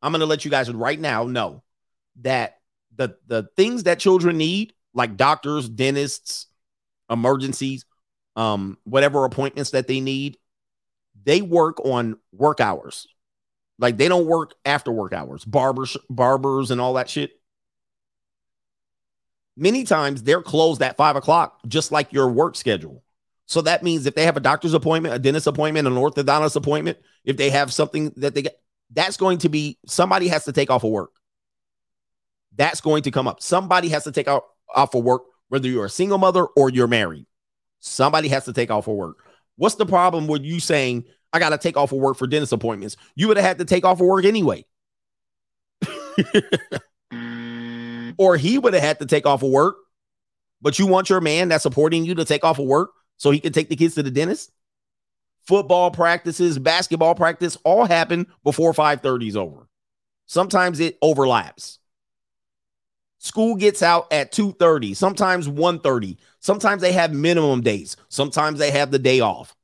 I'm 0.02 0.12
going 0.12 0.20
to 0.20 0.26
let 0.26 0.44
you 0.44 0.52
guys 0.52 0.70
right 0.72 1.00
now 1.00 1.24
know 1.24 1.64
that 2.22 2.60
the 2.96 3.16
the 3.28 3.48
things 3.56 3.84
that 3.84 4.00
children 4.00 4.38
need, 4.38 4.74
like 4.94 5.16
doctors, 5.16 5.70
dentists, 5.70 6.48
emergencies, 7.12 7.86
um, 8.36 8.78
whatever 8.86 9.26
appointments 9.26 9.72
that 9.72 9.88
they 9.88 10.00
need, 10.00 10.38
they 11.24 11.42
work 11.42 11.80
on 11.86 12.18
work 12.32 12.60
hours. 12.60 13.08
Like 13.78 13.98
they 13.98 14.08
don't 14.08 14.26
work 14.28 14.56
after 14.66 14.92
work 14.92 15.14
hours, 15.14 15.44
barbers, 15.44 15.98
barbers, 16.10 16.72
and 16.72 16.80
all 16.80 16.94
that 16.94 17.10
shit. 17.10 17.32
Many 19.58 19.84
times 19.84 20.24
they're 20.24 20.42
closed 20.42 20.82
at 20.82 20.98
five 20.98 21.16
o'clock, 21.16 21.60
just 21.68 21.92
like 21.92 22.14
your 22.14 22.30
work 22.30 22.56
schedule. 22.56 23.04
So 23.48 23.62
that 23.64 23.84
means 23.84 24.06
if 24.06 24.16
they 24.16 24.24
have 24.24 24.38
a 24.38 24.42
doctor's 24.42 24.74
appointment, 24.74 25.14
a 25.14 25.20
dentist 25.20 25.46
appointment, 25.46 25.86
an 25.86 25.96
orthodontist 25.96 26.56
appointment, 26.56 27.00
if 27.26 27.36
they 27.36 27.50
have 27.50 27.74
something 27.74 28.14
that 28.16 28.34
they 28.34 28.44
get, 28.44 28.58
that's 28.92 29.18
going 29.18 29.40
to 29.40 29.50
be 29.50 29.78
somebody 29.86 30.30
has 30.30 30.46
to 30.46 30.54
take 30.54 30.72
off 30.72 30.84
of 30.84 30.92
work. 30.92 31.12
That's 32.56 32.82
going 32.82 33.04
to 33.04 33.12
come 33.12 33.28
up. 33.28 33.42
Somebody 33.42 33.90
has 33.90 34.06
to 34.06 34.12
take 34.12 34.28
out 34.28 34.44
off 34.74 34.96
of 34.96 35.04
work, 35.04 35.24
whether 35.52 35.68
you're 35.68 35.84
a 35.84 35.90
single 35.90 36.18
mother 36.18 36.46
or 36.46 36.70
you're 36.70 36.88
married. 36.88 37.26
Somebody 37.82 38.30
has 38.30 38.46
to 38.46 38.54
take 38.54 38.72
off 38.72 38.86
for 38.86 38.96
work. 38.96 39.18
What's 39.58 39.76
the 39.76 39.86
problem 39.86 40.28
with 40.28 40.44
you 40.44 40.62
saying 40.62 41.04
I 41.34 41.40
got 41.40 41.50
to 41.50 41.58
take 41.58 41.76
off 41.76 41.92
of 41.92 41.98
work 41.98 42.16
for 42.16 42.26
dentist 42.26 42.54
appointments? 42.54 42.96
You 43.16 43.28
would 43.28 43.36
have 43.36 43.46
had 43.46 43.58
to 43.58 43.66
take 43.66 43.84
off 43.84 44.00
of 44.00 44.08
work 44.08 44.24
anyway. 44.24 44.64
Mm. 47.12 48.16
or 48.18 48.38
he 48.38 48.58
would 48.58 48.74
have 48.74 48.82
had 48.82 49.00
to 49.00 49.06
take 49.06 49.26
off 49.26 49.44
of 49.44 49.50
work, 49.50 49.76
but 50.62 50.80
you 50.80 50.88
want 50.88 51.10
your 51.10 51.20
man 51.20 51.50
that's 51.50 51.64
supporting 51.64 52.06
you 52.06 52.16
to 52.16 52.24
take 52.24 52.46
off 52.46 52.58
of 52.58 52.66
work 52.66 52.92
so 53.18 53.32
he 53.32 53.40
can 53.42 53.52
take 53.52 53.68
the 53.68 53.76
kids 53.76 53.96
to 53.96 54.04
the 54.04 54.12
dentist? 54.12 54.54
Football 55.46 55.92
practices, 55.92 56.58
basketball 56.58 57.14
practice 57.14 57.58
all 57.66 57.84
happen 57.84 58.28
before 58.46 58.72
5:30 58.72 59.28
is 59.28 59.36
over. 59.36 59.68
Sometimes 60.28 60.80
it 60.80 60.98
overlaps. 61.02 61.80
School 63.24 63.56
gets 63.56 63.84
out 63.84 64.12
at 64.12 64.32
2:30, 64.32 64.96
sometimes 64.96 65.48
1:30. 65.48 66.18
Sometimes 66.40 66.82
they 66.82 66.92
have 66.92 67.14
minimum 67.14 67.62
days. 67.62 67.96
Sometimes 68.10 68.58
they 68.58 68.72
have 68.72 68.90
the 68.90 68.98
day 68.98 69.20
off. 69.20 69.56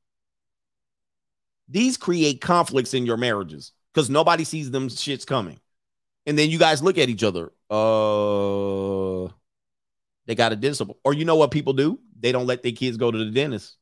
These 1.68 1.98
create 1.98 2.40
conflicts 2.40 2.94
in 2.94 3.08
your 3.08 3.18
marriages 3.18 3.72
because 3.92 4.12
nobody 4.12 4.44
sees 4.44 4.70
them 4.70 4.90
shits 4.90 5.26
coming. 5.26 5.60
And 6.28 6.38
then 6.38 6.52
you 6.52 6.60
guys 6.60 6.84
look 6.84 7.00
at 7.00 7.10
each 7.10 7.24
other. 7.24 7.52
Uh 7.68 9.34
they 10.28 10.36
got 10.36 10.54
a 10.54 10.56
discipline. 10.56 11.00
Or 11.04 11.16
you 11.16 11.26
know 11.26 11.36
what 11.36 11.50
people 11.50 11.74
do? 11.74 12.00
They 12.20 12.32
don't 12.32 12.46
let 12.46 12.62
their 12.62 12.74
kids 12.74 12.96
go 12.96 13.10
to 13.10 13.18
the 13.18 13.32
dentist. 13.32 13.76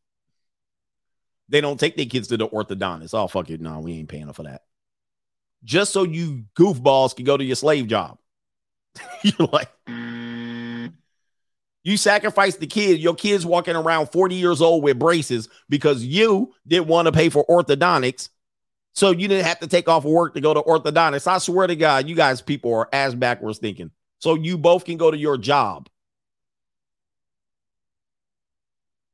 They 1.50 1.60
don't 1.60 1.78
take 1.78 1.98
their 1.98 2.06
kids 2.06 2.30
to 2.30 2.38
the 2.38 2.48
orthodontist. 2.48 3.14
Oh, 3.14 3.28
fuck 3.28 3.50
it. 3.50 3.60
No, 3.60 3.82
we 3.82 3.95
ain't 3.95 4.08
paying 4.08 4.32
for 4.32 4.44
that. 4.44 4.62
Just 5.66 5.92
so 5.92 6.04
you 6.04 6.45
goofballs 6.56 7.14
can 7.14 7.26
go 7.26 7.36
to 7.36 7.44
your 7.44 7.58
slave 7.58 7.88
job. 7.88 8.20
You're 9.24 9.50
like, 9.52 9.70
you 11.84 11.98
sacrifice 11.98 12.56
the 12.58 12.68
kid. 12.68 13.00
Your 13.00 13.16
kid's 13.16 13.46
walking 13.46 13.76
around 13.76 14.08
40 14.12 14.36
years 14.36 14.62
old 14.62 14.84
with 14.84 15.00
braces 15.00 15.50
because 15.70 16.04
you 16.04 16.54
didn't 16.68 16.88
want 16.88 17.08
to 17.08 17.12
pay 17.12 17.30
for 17.30 17.46
orthodontics. 17.46 18.30
So 18.94 19.12
you 19.12 19.28
didn't 19.28 19.46
have 19.46 19.60
to 19.60 19.68
take 19.68 19.90
off 19.90 20.06
work 20.06 20.36
to 20.36 20.42
go 20.42 20.54
to 20.54 20.62
orthodontist. 20.62 21.28
I 21.28 21.38
swear 21.40 21.68
to 21.68 21.76
God, 21.76 22.08
you 22.08 22.16
guys 22.16 22.42
people 22.42 22.74
are 22.74 22.90
as 22.94 23.14
backwards 23.14 23.60
thinking. 23.60 23.92
So 24.20 24.36
you 24.36 24.58
both 24.58 24.86
can 24.86 24.98
go 24.98 25.12
to 25.12 25.18
your 25.18 25.38
job. 25.38 25.90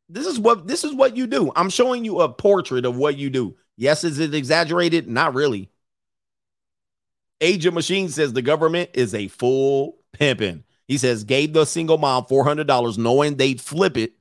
This 0.07 0.27
is 0.27 0.37
what 0.37 0.67
this 0.67 0.83
is 0.83 0.93
what 0.93 1.17
you 1.17 1.25
do. 1.25 1.51
I'm 1.55 1.69
showing 1.69 2.05
you 2.05 2.19
a 2.21 2.29
portrait 2.29 2.85
of 2.85 2.97
what 2.97 3.17
you 3.17 3.29
do. 3.29 3.55
Yes, 3.77 4.03
is 4.03 4.19
it 4.19 4.35
exaggerated? 4.35 5.07
Not 5.07 5.33
really. 5.33 5.70
Age 7.41 7.65
of 7.65 7.73
Machine 7.73 8.07
says 8.09 8.33
the 8.33 8.41
government 8.41 8.91
is 8.93 9.15
a 9.15 9.27
full 9.27 9.97
pimping. 10.13 10.63
He 10.87 10.97
says 10.97 11.23
gave 11.23 11.53
the 11.53 11.65
single 11.65 11.97
mom 11.97 12.25
four 12.25 12.43
hundred 12.43 12.67
dollars, 12.67 12.97
knowing 12.97 13.35
they'd 13.35 13.59
flip 13.59 13.97
it 13.97 14.13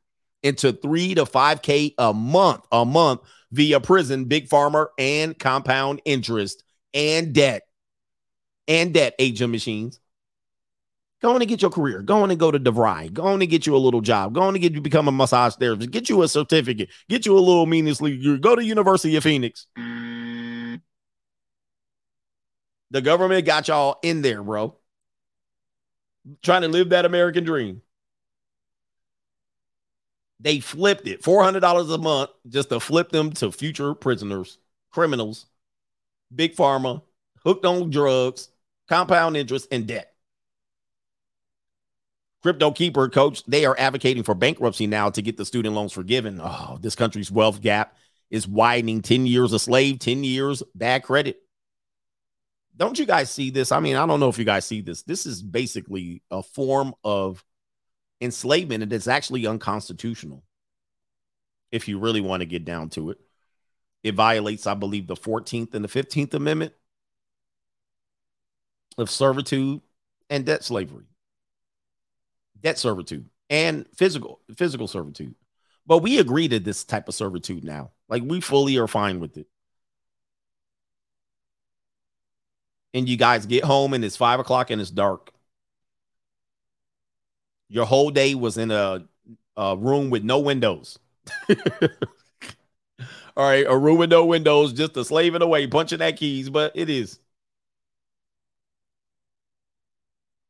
into 0.42 0.72
three 0.72 1.14
to 1.14 1.26
five 1.26 1.62
k 1.62 1.94
a 1.98 2.14
month, 2.14 2.64
a 2.72 2.84
month 2.84 3.20
via 3.52 3.80
prison, 3.80 4.24
big 4.24 4.48
pharma, 4.48 4.86
and 4.98 5.38
compound 5.38 6.00
interest 6.04 6.64
and 6.94 7.32
debt, 7.32 7.62
and 8.66 8.94
debt. 8.94 9.14
Agent 9.18 9.52
Machines. 9.52 10.00
Go 11.20 11.34
on 11.34 11.42
and 11.42 11.48
get 11.48 11.60
your 11.60 11.70
career. 11.70 12.00
Go 12.00 12.22
on 12.22 12.30
and 12.30 12.40
go 12.40 12.50
to 12.50 12.58
DeVry. 12.58 13.12
Go 13.12 13.24
on 13.24 13.42
and 13.42 13.50
get 13.50 13.66
you 13.66 13.76
a 13.76 13.78
little 13.78 14.00
job. 14.00 14.32
Go 14.32 14.40
on 14.40 14.54
and 14.54 14.62
get 14.62 14.72
you 14.72 14.80
become 14.80 15.06
a 15.06 15.12
massage 15.12 15.54
therapist. 15.56 15.90
Get 15.90 16.08
you 16.08 16.22
a 16.22 16.28
certificate. 16.28 16.88
Get 17.10 17.26
you 17.26 17.36
a 17.36 17.40
little 17.40 17.66
meaninglessly. 17.66 18.12
You 18.12 18.38
go 18.38 18.56
to 18.56 18.64
University 18.64 19.16
of 19.16 19.24
Phoenix. 19.24 19.66
The 22.90 23.00
government 23.00 23.44
got 23.46 23.68
y'all 23.68 23.98
in 24.02 24.22
there, 24.22 24.42
bro. 24.42 24.76
Trying 26.42 26.62
to 26.62 26.68
live 26.68 26.90
that 26.90 27.04
American 27.04 27.44
dream. 27.44 27.82
They 30.40 30.60
flipped 30.60 31.06
it 31.06 31.22
$400 31.22 31.94
a 31.94 31.98
month 31.98 32.30
just 32.48 32.70
to 32.70 32.80
flip 32.80 33.10
them 33.10 33.30
to 33.32 33.52
future 33.52 33.94
prisoners, 33.94 34.58
criminals, 34.90 35.46
big 36.34 36.56
pharma, 36.56 37.02
hooked 37.44 37.66
on 37.66 37.90
drugs, 37.90 38.48
compound 38.88 39.36
interest, 39.36 39.68
and 39.70 39.86
debt. 39.86 40.14
Crypto 42.42 42.70
Keeper 42.70 43.10
coach, 43.10 43.44
they 43.44 43.66
are 43.66 43.76
advocating 43.78 44.22
for 44.22 44.34
bankruptcy 44.34 44.86
now 44.86 45.10
to 45.10 45.20
get 45.20 45.36
the 45.36 45.44
student 45.44 45.74
loans 45.74 45.92
forgiven. 45.92 46.40
Oh, 46.42 46.78
this 46.80 46.94
country's 46.94 47.30
wealth 47.30 47.60
gap 47.60 47.96
is 48.30 48.48
widening 48.48 49.02
10 49.02 49.26
years 49.26 49.52
a 49.52 49.58
slave, 49.58 49.98
10 49.98 50.24
years 50.24 50.62
bad 50.74 51.02
credit. 51.02 51.42
Don't 52.80 52.98
you 52.98 53.04
guys 53.04 53.30
see 53.30 53.50
this? 53.50 53.72
I 53.72 53.78
mean, 53.78 53.94
I 53.94 54.06
don't 54.06 54.20
know 54.20 54.30
if 54.30 54.38
you 54.38 54.44
guys 54.46 54.64
see 54.64 54.80
this. 54.80 55.02
This 55.02 55.26
is 55.26 55.42
basically 55.42 56.22
a 56.30 56.42
form 56.42 56.94
of 57.04 57.44
enslavement 58.22 58.82
and 58.82 58.92
it's 58.92 59.06
actually 59.06 59.46
unconstitutional. 59.46 60.42
If 61.70 61.88
you 61.88 61.98
really 61.98 62.22
want 62.22 62.40
to 62.40 62.46
get 62.46 62.64
down 62.64 62.88
to 62.90 63.10
it, 63.10 63.18
it 64.02 64.14
violates, 64.14 64.66
I 64.66 64.72
believe, 64.72 65.06
the 65.06 65.14
14th 65.14 65.74
and 65.74 65.84
the 65.84 65.88
15th 65.88 66.32
Amendment 66.32 66.72
of 68.96 69.10
servitude 69.10 69.82
and 70.30 70.46
debt 70.46 70.64
slavery 70.64 71.04
debt 72.60 72.78
servitude 72.78 73.28
and 73.48 73.86
physical 73.94 74.40
physical 74.56 74.86
servitude. 74.86 75.34
But 75.86 75.98
we 75.98 76.18
agree 76.18 76.48
to 76.48 76.58
this 76.58 76.84
type 76.84 77.08
of 77.08 77.14
servitude 77.14 77.64
now. 77.64 77.90
Like 78.08 78.22
we 78.24 78.40
fully 78.40 78.76
are 78.78 78.88
fine 78.88 79.20
with 79.20 79.36
it. 79.36 79.46
And 82.94 83.08
you 83.08 83.16
guys 83.16 83.46
get 83.46 83.64
home 83.64 83.94
and 83.94 84.04
it's 84.04 84.16
five 84.16 84.40
o'clock 84.40 84.70
and 84.70 84.80
it's 84.80 84.90
dark. 84.90 85.32
Your 87.68 87.86
whole 87.86 88.10
day 88.10 88.34
was 88.34 88.58
in 88.58 88.70
a, 88.70 89.06
a 89.56 89.76
room 89.76 90.10
with 90.10 90.24
no 90.24 90.40
windows. 90.40 90.98
All 93.36 93.48
right, 93.48 93.64
a 93.68 93.76
room 93.76 93.98
with 93.98 94.10
no 94.10 94.26
windows, 94.26 94.72
just 94.72 94.96
a 94.96 95.04
slaving 95.04 95.42
away, 95.42 95.66
punching 95.66 95.98
that 95.98 96.16
keys, 96.16 96.50
but 96.50 96.72
it 96.74 96.90
is. 96.90 97.18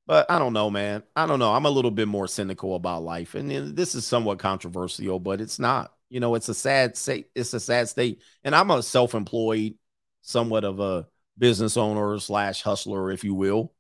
But 0.07 0.31
I 0.31 0.39
don't 0.39 0.53
know, 0.53 0.71
man. 0.71 1.03
I 1.15 1.27
don't 1.27 1.39
know. 1.39 1.53
I'm 1.55 1.67
a 1.67 1.71
little 1.71 1.91
bit 1.91 2.09
more 2.09 2.27
cynical 2.27 2.75
about 2.75 3.03
life, 3.03 3.35
and 3.35 3.51
this 3.77 3.95
is 3.95 4.07
somewhat 4.07 4.39
controversial, 4.39 5.21
but 5.21 5.41
it's 5.41 5.59
not. 5.59 5.95
You 6.09 6.19
know, 6.21 6.35
it's 6.35 6.49
a 6.49 6.55
sad 6.55 6.97
state. 6.97 7.31
It's 7.35 7.55
a 7.55 7.61
sad 7.61 7.89
state, 7.89 8.21
and 8.43 8.55
I'm 8.55 8.71
a 8.71 8.83
self-employed, 8.83 9.77
somewhat 10.23 10.65
of 10.65 10.81
a 10.81 11.07
business 11.41 11.77
owner 11.77 12.21
slash 12.21 12.63
hustler, 12.63 13.11
if 13.11 13.25
you 13.25 13.35
will, 13.35 13.73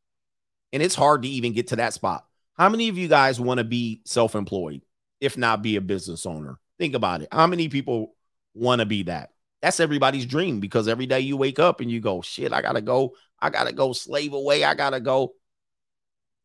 and 0.73 0.83
it's 0.83 0.97
hard 0.97 1.23
to 1.23 1.29
even 1.29 1.53
get 1.53 1.69
to 1.69 1.77
that 1.77 1.95
spot. 1.95 2.27
How 2.55 2.69
many 2.69 2.89
of 2.89 2.99
you 2.99 3.07
guys 3.07 3.41
want 3.41 3.59
to 3.59 3.65
be 3.65 4.03
self-employed, 4.05 4.83
if 5.21 5.39
not 5.39 5.63
be 5.63 5.77
a 5.77 5.81
business 5.81 6.27
owner? 6.27 6.59
Think 6.79 6.95
about 6.95 7.23
it. 7.23 7.29
How 7.31 7.47
many 7.47 7.69
people 7.69 8.17
want 8.55 8.81
to 8.81 8.87
be 8.87 9.05
that? 9.05 9.31
That's 9.63 9.79
everybody's 9.79 10.27
dream 10.27 10.59
because 10.59 10.89
every 10.89 11.07
day 11.07 11.21
you 11.21 11.37
wake 11.37 11.61
up 11.61 11.81
and 11.81 11.91
you 11.91 12.01
go, 12.01 12.23
shit, 12.23 12.53
I 12.53 12.63
gotta 12.63 12.81
go, 12.81 13.15
I 13.39 13.51
gotta 13.51 13.73
go 13.73 13.93
slave 13.93 14.33
away, 14.33 14.65
I 14.65 14.75
gotta 14.75 14.99
go 14.99 15.35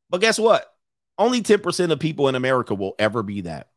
but 0.09 0.21
guess 0.21 0.39
what? 0.39 0.65
Only 1.17 1.41
10% 1.41 1.91
of 1.91 1.99
people 1.99 2.27
in 2.27 2.35
America 2.35 2.75
will 2.75 2.95
ever 2.99 3.23
be 3.23 3.41
that. 3.41 3.69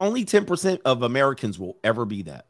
Only 0.00 0.24
10% 0.24 0.80
of 0.84 1.02
Americans 1.02 1.58
will 1.58 1.78
ever 1.84 2.04
be 2.04 2.22
that. 2.22 2.46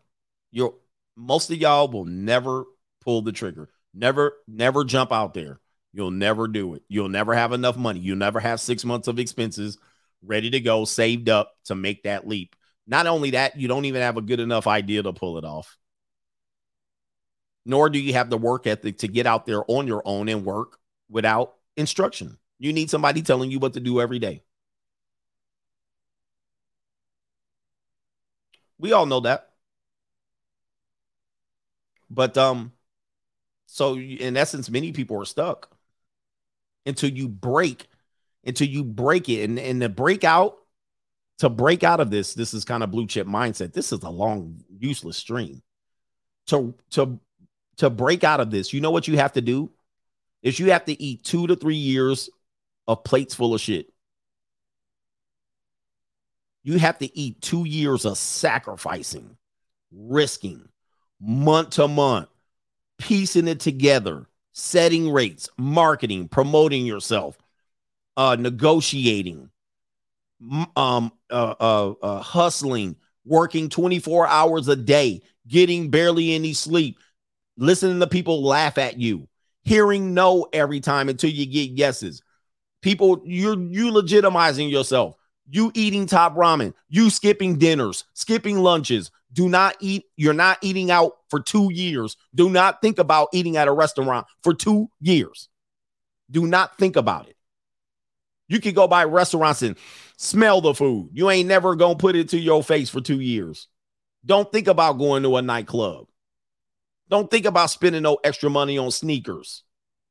You're 0.51 0.75
most 1.16 1.50
of 1.50 1.58
y'all 1.58 1.89
will 1.89 2.05
never 2.05 2.65
pull 3.00 3.23
the 3.23 3.32
trigger. 3.32 3.68
Never, 3.94 4.34
never 4.49 4.84
jump 4.84 5.12
out 5.12 5.34
there. 5.34 5.60
You'll 5.92 6.10
never 6.10 6.49
do 6.49 6.74
it. 6.74 6.82
You'll 6.89 7.10
never 7.10 7.34
have 7.34 7.52
enough 7.52 7.76
money. 7.76 8.00
You'll 8.00 8.16
never 8.16 8.41
have 8.41 8.60
six 8.60 8.84
months 8.84 9.08
of 9.08 9.18
expenses 9.18 9.78
ready 10.24 10.50
to 10.50 10.60
go, 10.60 10.84
saved 10.84 11.28
up 11.28 11.55
to 11.65 11.74
make 11.74 12.05
that 12.05 12.26
leap. 12.26 12.57
Not 12.86 13.07
only 13.07 13.31
that, 13.32 13.58
you 13.58 13.68
don't 13.68 13.84
even 13.84 14.00
have 14.00 14.16
a 14.16 14.23
good 14.23 14.41
enough 14.41 14.66
idea 14.66 15.02
to 15.02 15.12
pull 15.12 15.39
it 15.39 15.44
off 15.44 15.76
nor 17.65 17.89
do 17.89 17.99
you 17.99 18.12
have 18.15 18.31
the 18.31 18.39
work 18.39 18.66
ethic 18.66 18.99
to 18.99 19.08
get 19.08 19.26
out 19.26 19.47
there 19.47 19.62
on 19.68 19.86
your 19.86 20.02
own 20.05 20.28
and 20.28 20.44
work 20.44 20.78
without 21.08 21.55
instruction. 21.76 22.39
You 22.58 22.73
need 22.73 22.91
somebody 22.91 23.23
telling 23.23 23.50
you 23.50 23.58
what 23.58 23.74
to 23.74 23.81
do 23.81 24.00
every 24.00 24.18
day. 24.18 24.42
We 28.78 28.92
all 28.92 29.07
know 29.07 29.20
that. 29.20 29.52
But 32.12 32.36
um 32.36 32.73
so 33.66 33.97
in 33.97 34.36
essence 34.36 34.68
many 34.70 34.92
people 34.92 35.20
are 35.20 35.24
stuck 35.24 35.70
until 36.84 37.10
you 37.10 37.28
break 37.28 37.89
until 38.44 38.68
you 38.68 38.84
break 38.84 39.28
it 39.28 39.44
and 39.49 39.58
and 39.58 39.81
the 39.81 39.89
breakout 39.89 40.58
to 41.39 41.49
break 41.49 41.82
out 41.82 42.00
of 42.00 42.10
this 42.10 42.34
this 42.34 42.55
is 42.55 42.65
kind 42.65 42.82
of 42.82 42.91
blue 42.91 43.07
chip 43.07 43.26
mindset. 43.26 43.73
This 43.73 43.92
is 43.92 44.02
a 44.02 44.10
long 44.10 44.62
useless 44.78 45.16
stream. 45.16 45.62
To 46.49 46.74
to 46.91 47.18
to 47.78 47.89
break 47.89 48.24
out 48.24 48.41
of 48.41 48.50
this, 48.50 48.73
you 48.73 48.81
know 48.81 48.91
what 48.91 49.08
you 49.08 49.16
have 49.16 49.32
to 49.32 49.41
do? 49.41 49.70
Is 50.42 50.58
you 50.58 50.73
have 50.73 50.84
to 50.86 51.02
eat 51.02 51.24
two 51.24 51.47
to 51.47 51.57
three 51.57 51.76
years 51.76 52.28
of 52.86 53.05
plates 53.05 53.34
full 53.34 53.55
of 53.55 53.60
shit. 53.60 53.92
You 56.65 56.78
have 56.78 56.99
to 56.99 57.18
eat 57.18 57.41
two 57.41 57.65
years 57.65 58.05
of 58.05 58.18
sacrificing, 58.18 59.36
risking, 59.91 60.68
month 61.23 61.70
to 61.70 61.89
month, 61.89 62.28
piecing 62.99 63.49
it 63.49 63.60
together, 63.60 64.26
setting 64.52 65.10
rates, 65.10 65.49
marketing, 65.57 66.28
promoting 66.28 66.84
yourself, 66.84 67.39
uh, 68.17 68.36
negotiating, 68.39 69.49
um, 70.76 71.12
uh, 71.31 71.55
uh, 71.60 71.94
uh, 72.02 72.20
hustling, 72.20 72.97
working 73.25 73.68
24 73.68 74.26
hours 74.26 74.68
a 74.68 74.76
day, 74.76 75.23
getting 75.47 75.91
barely 75.91 76.34
any 76.34 76.52
sleep, 76.52 76.99
listening 77.57 78.01
to 78.01 78.07
people 78.07 78.42
laugh 78.42 78.78
at 78.78 78.99
you, 78.99 79.28
hearing 79.62 80.15
no 80.15 80.49
every 80.52 80.81
time 80.81 81.09
until 81.09 81.31
you 81.31 81.47
get 81.47 81.70
yeses. 81.70 82.23
People, 82.83 83.23
you're 83.25 83.59
you 83.59 83.92
legitimizing 83.92 84.70
yourself. 84.70 85.17
You 85.49 85.71
eating 85.75 86.07
top 86.07 86.35
ramen, 86.35 86.75
you 86.89 87.11
skipping 87.11 87.59
dinners, 87.59 88.05
skipping 88.15 88.59
lunches. 88.59 89.11
Do 89.33 89.49
not 89.49 89.77
eat, 89.81 90.05
you're 90.17 90.35
not 90.35 90.59
eating 90.62 90.91
out 90.91 91.12
for 91.31 91.41
two 91.41 91.73
years. 91.73 92.17
Do 92.35 92.49
not 92.49 92.83
think 92.83 92.99
about 92.99 93.29
eating 93.33 93.57
at 93.57 93.69
a 93.69 93.73
restaurant 93.73 94.27
for 94.43 94.55
two 94.55 94.89
years. 95.01 95.49
Do 96.31 96.47
not 96.47 96.79
think 96.79 96.97
about 96.97 97.29
it. 97.29 97.37
You 98.49 98.61
could 98.61 98.75
go 98.75 98.87
by 98.87 99.05
restaurants 99.05 99.62
and 99.62 99.77
smell 100.17 100.61
the 100.61 100.75
food. 100.75 101.11
You 101.12 101.31
ain't 101.31 101.49
never 101.49 101.75
gonna 101.75 101.97
put 101.97 102.17
it 102.17 102.29
to 102.31 102.39
your 102.39 102.62
face 102.62 102.91
for 102.91 103.01
two 103.01 103.21
years. 103.21 103.69
Don't 104.25 104.51
think 104.53 104.69
about 104.69 104.99
going 104.99 105.23
to 105.23 105.37
a 105.37 105.43
nightclub. 105.43 106.07
Don't 107.09 107.31
think 107.31 107.47
about 107.47 107.71
spending 107.71 108.03
no 108.03 108.19
extra 108.23 108.49
money 108.49 108.79
on 108.79 108.91
sneakers. 108.91 109.65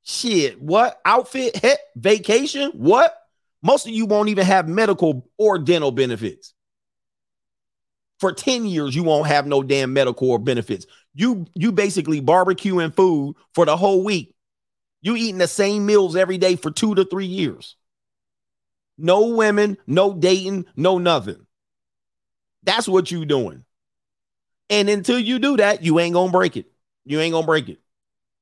Shit, 0.04 0.62
what? 0.62 1.00
Outfit? 1.06 1.56
Heck, 1.56 1.80
vacation? 1.96 2.72
What? 2.74 3.16
Most 3.64 3.86
of 3.86 3.94
you 3.94 4.06
won't 4.06 4.30
even 4.30 4.46
have 4.46 4.68
medical 4.68 5.30
or 5.38 5.60
dental 5.60 5.92
benefits. 5.92 6.54
For 8.20 8.32
10 8.32 8.66
years, 8.66 8.96
you 8.96 9.04
won't 9.04 9.28
have 9.28 9.48
no 9.48 9.64
damn 9.64 9.94
medical 9.94 10.30
or 10.30 10.40
benefits. 10.40 10.86
You 11.14 11.46
you 11.56 11.72
basically 11.72 12.22
barbecuing 12.22 12.96
food 12.96 13.36
for 13.54 13.66
the 13.66 13.76
whole 13.76 14.04
week. 14.04 14.36
You 15.02 15.16
eating 15.16 15.40
the 15.40 15.48
same 15.48 15.86
meals 15.86 16.16
every 16.16 16.38
day 16.38 16.56
for 16.56 16.72
two 16.72 16.96
to 16.96 17.04
three 17.04 17.26
years. 17.26 17.76
No 18.98 19.30
women, 19.30 19.78
no 19.88 20.14
dating, 20.14 20.66
no 20.76 21.00
nothing. 21.00 21.48
That's 22.64 22.88
what 22.88 23.10
you 23.10 23.26
doing. 23.26 23.66
And 24.70 24.90
until 24.90 25.20
you 25.20 25.40
do 25.40 25.58
that, 25.58 25.84
you 25.84 26.00
ain't 26.00 26.14
gonna 26.14 26.32
break 26.32 26.56
it. 26.56 26.68
You 27.04 27.20
ain't 27.20 27.34
gonna 27.34 27.48
break 27.48 27.68
it. 27.68 27.80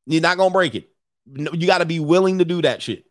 You're 0.06 0.22
not 0.22 0.38
gonna 0.38 0.52
break 0.52 0.76
it. 0.76 0.90
You 1.34 1.68
got 1.68 1.80
to 1.80 1.86
be 1.86 2.00
willing 2.00 2.40
to 2.40 2.46
do 2.46 2.62
that 2.64 2.82
shit. 2.82 3.06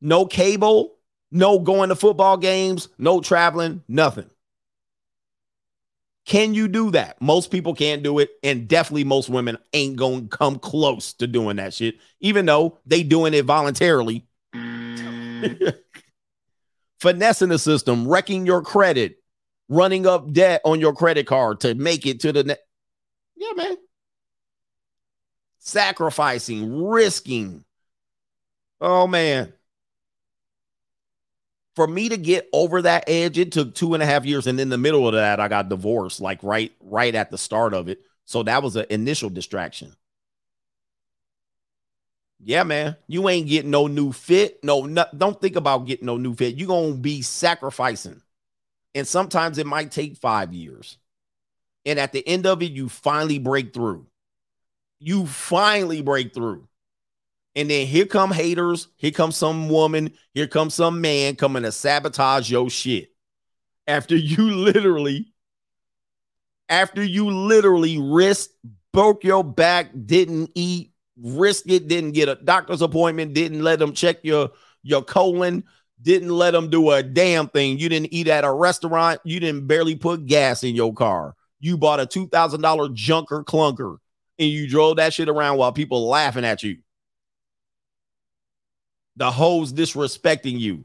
No 0.00 0.26
cable, 0.26 0.96
no 1.30 1.58
going 1.58 1.88
to 1.88 1.96
football 1.96 2.36
games, 2.36 2.88
no 2.98 3.20
traveling, 3.20 3.82
nothing. 3.88 4.30
Can 6.28 6.52
you 6.52 6.68
do 6.68 6.90
that? 6.90 7.20
Most 7.22 7.50
people 7.50 7.74
can't 7.74 8.02
do 8.02 8.18
it, 8.18 8.28
and 8.42 8.68
definitely 8.68 9.04
most 9.04 9.30
women 9.30 9.56
ain't 9.72 9.96
gonna 9.96 10.28
come 10.28 10.58
close 10.58 11.14
to 11.14 11.26
doing 11.26 11.56
that 11.56 11.72
shit, 11.72 11.96
even 12.20 12.44
though 12.44 12.78
they 12.84 13.02
doing 13.02 13.32
it 13.32 13.46
voluntarily. 13.46 14.26
Finessing 17.00 17.48
the 17.48 17.58
system, 17.58 18.06
wrecking 18.06 18.44
your 18.44 18.60
credit, 18.60 19.22
running 19.70 20.06
up 20.06 20.30
debt 20.30 20.60
on 20.66 20.80
your 20.80 20.92
credit 20.92 21.26
card 21.26 21.60
to 21.60 21.74
make 21.74 22.04
it 22.04 22.20
to 22.20 22.30
the 22.30 22.44
next. 22.44 22.62
Yeah, 23.34 23.52
man. 23.56 23.76
Sacrificing, 25.60 26.84
risking. 26.84 27.64
Oh 28.82 29.06
man. 29.06 29.54
For 31.78 31.86
me 31.86 32.08
to 32.08 32.16
get 32.16 32.48
over 32.52 32.82
that 32.82 33.04
edge, 33.06 33.38
it 33.38 33.52
took 33.52 33.72
two 33.72 33.94
and 33.94 34.02
a 34.02 34.06
half 34.06 34.26
years. 34.26 34.48
And 34.48 34.58
in 34.58 34.68
the 34.68 34.76
middle 34.76 35.06
of 35.06 35.14
that, 35.14 35.38
I 35.38 35.46
got 35.46 35.68
divorced, 35.68 36.20
like 36.20 36.42
right, 36.42 36.72
right 36.80 37.14
at 37.14 37.30
the 37.30 37.38
start 37.38 37.72
of 37.72 37.88
it. 37.88 38.00
So 38.24 38.42
that 38.42 38.64
was 38.64 38.74
an 38.74 38.86
initial 38.90 39.30
distraction. 39.30 39.94
Yeah, 42.42 42.64
man. 42.64 42.96
You 43.06 43.28
ain't 43.28 43.48
getting 43.48 43.70
no 43.70 43.86
new 43.86 44.10
fit. 44.10 44.64
No, 44.64 44.86
no 44.86 45.04
don't 45.16 45.40
think 45.40 45.54
about 45.54 45.86
getting 45.86 46.06
no 46.06 46.16
new 46.16 46.34
fit. 46.34 46.56
You're 46.56 46.66
gonna 46.66 46.94
be 46.94 47.22
sacrificing. 47.22 48.22
And 48.96 49.06
sometimes 49.06 49.56
it 49.58 49.66
might 49.66 49.92
take 49.92 50.16
five 50.16 50.52
years. 50.52 50.98
And 51.86 52.00
at 52.00 52.10
the 52.12 52.26
end 52.26 52.44
of 52.44 52.60
it, 52.60 52.72
you 52.72 52.88
finally 52.88 53.38
break 53.38 53.72
through. 53.72 54.08
You 54.98 55.26
finally 55.26 56.02
break 56.02 56.34
through. 56.34 56.67
And 57.58 57.68
then 57.68 57.88
here 57.88 58.06
come 58.06 58.30
haters. 58.30 58.86
Here 58.94 59.10
comes 59.10 59.36
some 59.36 59.68
woman. 59.68 60.12
Here 60.32 60.46
comes 60.46 60.74
some 60.74 61.00
man 61.00 61.34
coming 61.34 61.64
to 61.64 61.72
sabotage 61.72 62.48
your 62.48 62.70
shit. 62.70 63.10
After 63.88 64.14
you 64.14 64.42
literally, 64.54 65.32
after 66.68 67.02
you 67.02 67.28
literally 67.28 67.98
risked, 67.98 68.54
broke 68.92 69.24
your 69.24 69.42
back, 69.42 69.90
didn't 70.06 70.52
eat, 70.54 70.92
risked 71.20 71.68
it, 71.68 71.88
didn't 71.88 72.12
get 72.12 72.28
a 72.28 72.36
doctor's 72.36 72.80
appointment, 72.80 73.34
didn't 73.34 73.64
let 73.64 73.80
them 73.80 73.92
check 73.92 74.18
your 74.22 74.50
your 74.84 75.02
colon, 75.02 75.64
didn't 76.00 76.30
let 76.30 76.52
them 76.52 76.70
do 76.70 76.92
a 76.92 77.02
damn 77.02 77.48
thing. 77.48 77.76
You 77.80 77.88
didn't 77.88 78.14
eat 78.14 78.28
at 78.28 78.44
a 78.44 78.52
restaurant. 78.52 79.20
You 79.24 79.40
didn't 79.40 79.66
barely 79.66 79.96
put 79.96 80.26
gas 80.26 80.62
in 80.62 80.76
your 80.76 80.94
car. 80.94 81.34
You 81.58 81.76
bought 81.76 81.98
a 81.98 82.06
two 82.06 82.28
thousand 82.28 82.60
dollar 82.60 82.88
junker 82.92 83.42
clunker 83.42 83.96
and 84.38 84.48
you 84.48 84.68
drove 84.68 84.98
that 84.98 85.12
shit 85.12 85.28
around 85.28 85.56
while 85.58 85.72
people 85.72 86.08
laughing 86.08 86.44
at 86.44 86.62
you. 86.62 86.76
The 89.18 89.30
hoes 89.30 89.72
disrespecting 89.72 90.58
you. 90.58 90.84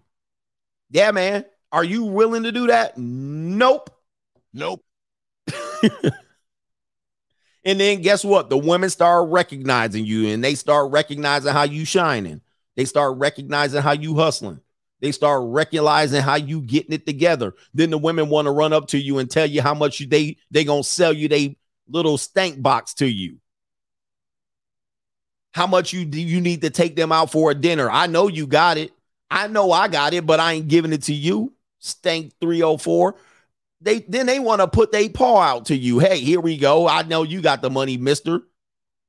Yeah, 0.90 1.12
man. 1.12 1.46
Are 1.72 1.84
you 1.84 2.04
willing 2.04 2.44
to 2.44 2.52
do 2.52 2.68
that? 2.68 2.98
Nope. 2.98 3.90
Nope. 4.54 4.84
and 7.64 7.80
then 7.80 8.02
guess 8.02 8.26
what? 8.26 8.50
The 8.50 8.58
women 8.58 8.90
start 8.90 9.30
recognizing 9.30 10.06
you 10.06 10.30
and 10.30 10.44
they 10.44 10.56
start 10.56 10.92
recognizing 10.92 11.54
how 11.54 11.64
you 11.64 11.86
shining. 11.86 12.42
They 12.76 12.86
start 12.86 13.18
recognizing 13.18 13.82
how 13.82 13.92
you 13.92 14.16
hustling. 14.16 14.60
They 15.00 15.12
start 15.12 15.44
recognizing 15.46 16.22
how 16.22 16.36
you 16.36 16.62
getting 16.62 16.94
it 16.94 17.06
together. 17.06 17.54
Then 17.74 17.92
the 17.92 17.98
women 18.00 18.30
want 18.30 18.48
to 18.48 18.52
run 18.52 18.74
up 18.74 18.88
to 18.90 18.98
you 18.98 19.20
and 19.20 19.30
tell 19.30 19.46
you 19.46 19.62
how 19.62 19.76
much 19.76 20.00
you, 20.00 20.08
they 20.08 20.38
they 20.50 20.64
gonna 20.64 20.84
sell 20.84 21.14
you 21.14 21.28
they 21.28 21.58
little 21.88 22.18
stank 22.18 22.62
box 22.62 22.96
to 22.96 23.06
you. 23.06 23.38
How 25.54 25.68
much 25.68 25.94
you 25.94 26.04
do 26.04 26.20
you 26.20 26.42
need 26.42 26.62
to 26.62 26.70
take 26.70 26.96
them 26.96 27.12
out 27.12 27.32
for 27.32 27.52
a 27.52 27.56
dinner? 27.56 27.90
I 27.90 28.08
know 28.08 28.28
you 28.28 28.48
got 28.48 28.78
it. 28.78 28.92
I 29.30 29.48
know 29.48 29.72
I 29.72 29.88
got 29.88 30.14
it, 30.14 30.26
but 30.26 30.40
I 30.40 30.54
ain't 30.54 30.68
giving 30.68 30.94
it 30.94 31.04
to 31.04 31.14
you. 31.14 31.54
Stank 31.80 32.34
304. 32.42 33.16
They 33.82 34.00
then 34.00 34.26
they 34.26 34.40
want 34.40 34.62
to 34.62 34.68
put 34.68 34.92
their 34.92 35.10
paw 35.10 35.42
out 35.42 35.66
to 35.66 35.76
you. 35.76 36.00
Hey, 36.00 36.20
here 36.20 36.40
we 36.40 36.58
go. 36.58 36.88
I 36.88 37.04
know 37.04 37.24
you 37.24 37.42
got 37.42 37.62
the 37.62 37.70
money, 37.70 37.98
mister. 37.98 38.42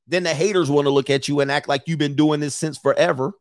Then 0.06 0.22
the 0.22 0.34
haters 0.34 0.70
want 0.70 0.86
to 0.86 0.90
look 0.90 1.08
at 1.08 1.28
you 1.28 1.40
and 1.40 1.50
act 1.50 1.68
like 1.68 1.84
you've 1.86 1.98
been 1.98 2.16
doing 2.16 2.40
this 2.40 2.54
since 2.54 2.76
forever. 2.76 3.32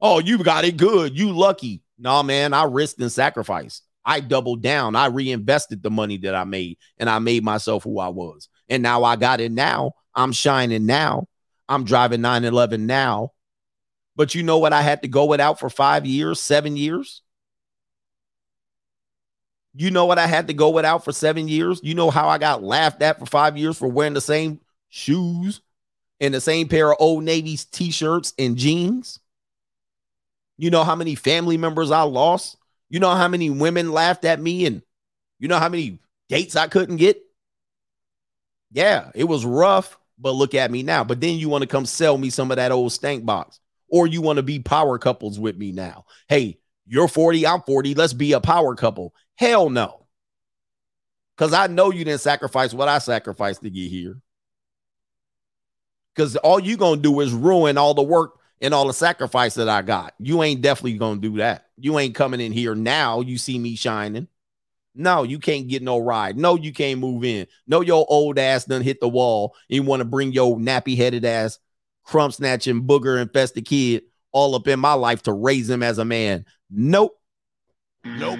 Oh, 0.00 0.18
you 0.18 0.42
got 0.42 0.64
it 0.64 0.76
good. 0.76 1.16
You 1.16 1.30
lucky. 1.30 1.82
Nah, 1.98 2.24
man, 2.24 2.52
I 2.52 2.64
risked 2.64 3.00
and 3.00 3.12
sacrificed. 3.12 3.84
I 4.04 4.18
doubled 4.18 4.62
down. 4.62 4.96
I 4.96 5.06
reinvested 5.06 5.82
the 5.82 5.90
money 5.90 6.16
that 6.18 6.34
I 6.34 6.42
made 6.42 6.78
and 6.98 7.08
I 7.08 7.20
made 7.20 7.44
myself 7.44 7.84
who 7.84 8.00
I 8.00 8.08
was. 8.08 8.48
And 8.68 8.82
now 8.82 9.04
I 9.04 9.14
got 9.14 9.40
it 9.40 9.52
now. 9.52 9.92
I'm 10.14 10.32
shining 10.32 10.86
now. 10.86 11.28
I'm 11.72 11.84
driving 11.84 12.20
911 12.20 12.86
now. 12.86 13.32
But 14.14 14.34
you 14.34 14.42
know 14.42 14.58
what? 14.58 14.74
I 14.74 14.82
had 14.82 15.02
to 15.02 15.08
go 15.08 15.24
without 15.24 15.58
for 15.58 15.70
five 15.70 16.04
years, 16.04 16.38
seven 16.38 16.76
years. 16.76 17.22
You 19.74 19.90
know 19.90 20.04
what 20.04 20.18
I 20.18 20.26
had 20.26 20.48
to 20.48 20.54
go 20.54 20.68
without 20.68 21.02
for 21.02 21.12
seven 21.12 21.48
years? 21.48 21.80
You 21.82 21.94
know 21.94 22.10
how 22.10 22.28
I 22.28 22.36
got 22.36 22.62
laughed 22.62 23.00
at 23.00 23.18
for 23.18 23.24
five 23.24 23.56
years 23.56 23.78
for 23.78 23.88
wearing 23.88 24.12
the 24.12 24.20
same 24.20 24.60
shoes 24.90 25.62
and 26.20 26.34
the 26.34 26.42
same 26.42 26.68
pair 26.68 26.90
of 26.90 26.98
Old 27.00 27.24
Navy 27.24 27.56
t 27.56 27.90
shirts 27.90 28.34
and 28.38 28.58
jeans? 28.58 29.18
You 30.58 30.68
know 30.68 30.84
how 30.84 30.94
many 30.94 31.14
family 31.14 31.56
members 31.56 31.90
I 31.90 32.02
lost? 32.02 32.58
You 32.90 33.00
know 33.00 33.14
how 33.14 33.28
many 33.28 33.48
women 33.48 33.92
laughed 33.92 34.26
at 34.26 34.38
me 34.38 34.66
and 34.66 34.82
you 35.38 35.48
know 35.48 35.58
how 35.58 35.70
many 35.70 36.00
dates 36.28 36.54
I 36.54 36.66
couldn't 36.66 36.96
get? 36.96 37.22
Yeah, 38.72 39.10
it 39.14 39.24
was 39.24 39.46
rough, 39.46 39.98
but 40.22 40.32
look 40.32 40.54
at 40.54 40.70
me 40.70 40.82
now. 40.82 41.04
But 41.04 41.20
then 41.20 41.36
you 41.36 41.48
want 41.48 41.62
to 41.62 41.68
come 41.68 41.84
sell 41.84 42.16
me 42.16 42.30
some 42.30 42.50
of 42.50 42.56
that 42.56 42.72
old 42.72 42.92
stank 42.92 43.26
box, 43.26 43.60
or 43.88 44.06
you 44.06 44.22
want 44.22 44.36
to 44.38 44.42
be 44.42 44.60
power 44.60 44.98
couples 44.98 45.38
with 45.38 45.56
me 45.58 45.72
now. 45.72 46.04
Hey, 46.28 46.58
you're 46.86 47.08
40, 47.08 47.46
I'm 47.46 47.62
40. 47.62 47.94
Let's 47.94 48.12
be 48.12 48.32
a 48.32 48.40
power 48.40 48.74
couple. 48.74 49.14
Hell 49.36 49.68
no. 49.68 50.06
Because 51.36 51.52
I 51.52 51.66
know 51.66 51.90
you 51.90 52.04
didn't 52.04 52.20
sacrifice 52.20 52.72
what 52.72 52.88
I 52.88 52.98
sacrificed 52.98 53.62
to 53.62 53.70
get 53.70 53.90
here. 53.90 54.16
Because 56.14 56.36
all 56.36 56.60
you 56.60 56.76
going 56.76 56.98
to 56.98 57.02
do 57.02 57.20
is 57.20 57.32
ruin 57.32 57.78
all 57.78 57.94
the 57.94 58.02
work 58.02 58.38
and 58.60 58.72
all 58.72 58.86
the 58.86 58.92
sacrifice 58.92 59.54
that 59.54 59.68
I 59.68 59.82
got. 59.82 60.14
You 60.18 60.42
ain't 60.42 60.60
definitely 60.60 60.98
going 60.98 61.20
to 61.20 61.28
do 61.28 61.36
that. 61.38 61.66
You 61.78 61.98
ain't 61.98 62.14
coming 62.14 62.40
in 62.40 62.52
here 62.52 62.74
now. 62.74 63.20
You 63.20 63.38
see 63.38 63.58
me 63.58 63.74
shining. 63.76 64.28
No, 64.94 65.22
you 65.22 65.38
can't 65.38 65.68
get 65.68 65.82
no 65.82 65.98
ride. 65.98 66.36
No, 66.36 66.56
you 66.56 66.72
can't 66.72 67.00
move 67.00 67.24
in. 67.24 67.46
No, 67.66 67.80
your 67.80 68.04
old 68.08 68.38
ass 68.38 68.66
done 68.66 68.82
hit 68.82 69.00
the 69.00 69.08
wall. 69.08 69.54
You 69.68 69.82
want 69.82 70.00
to 70.00 70.04
bring 70.04 70.32
your 70.32 70.56
nappy 70.58 70.96
headed 70.96 71.24
ass, 71.24 71.58
crumb 72.04 72.30
snatching, 72.30 72.86
booger 72.86 73.20
infested 73.20 73.64
kid 73.64 74.04
all 74.32 74.54
up 74.54 74.66
in 74.66 74.80
my 74.80 74.94
life 74.94 75.22
to 75.22 75.32
raise 75.32 75.68
him 75.68 75.82
as 75.82 75.98
a 75.98 76.04
man. 76.04 76.44
Nope. 76.70 77.18
Nope. 78.04 78.38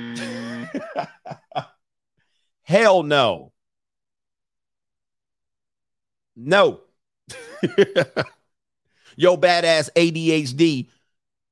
Hell 2.62 3.02
no. 3.02 3.52
No. 6.34 6.80
Yo, 9.16 9.36
badass 9.36 9.90
ADHD, 9.94 10.88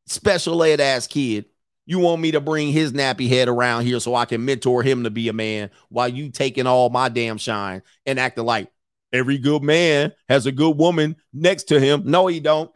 special 0.06 0.64
ed 0.64 0.80
ass 0.80 1.06
kid. 1.06 1.44
You 1.86 1.98
want 1.98 2.20
me 2.20 2.32
to 2.32 2.40
bring 2.40 2.72
his 2.72 2.92
nappy 2.92 3.28
head 3.28 3.48
around 3.48 3.84
here 3.84 3.98
so 4.00 4.14
I 4.14 4.24
can 4.24 4.44
mentor 4.44 4.82
him 4.82 5.04
to 5.04 5.10
be 5.10 5.28
a 5.28 5.32
man 5.32 5.70
while 5.88 6.08
you 6.08 6.30
taking 6.30 6.66
all 6.66 6.88
my 6.90 7.08
damn 7.08 7.38
shine 7.38 7.82
and 8.06 8.20
acting 8.20 8.44
like 8.44 8.70
every 9.12 9.38
good 9.38 9.62
man 9.62 10.12
has 10.28 10.46
a 10.46 10.52
good 10.52 10.76
woman 10.76 11.16
next 11.32 11.64
to 11.64 11.80
him. 11.80 12.02
No, 12.04 12.26
he 12.26 12.40
don't. 12.40 12.70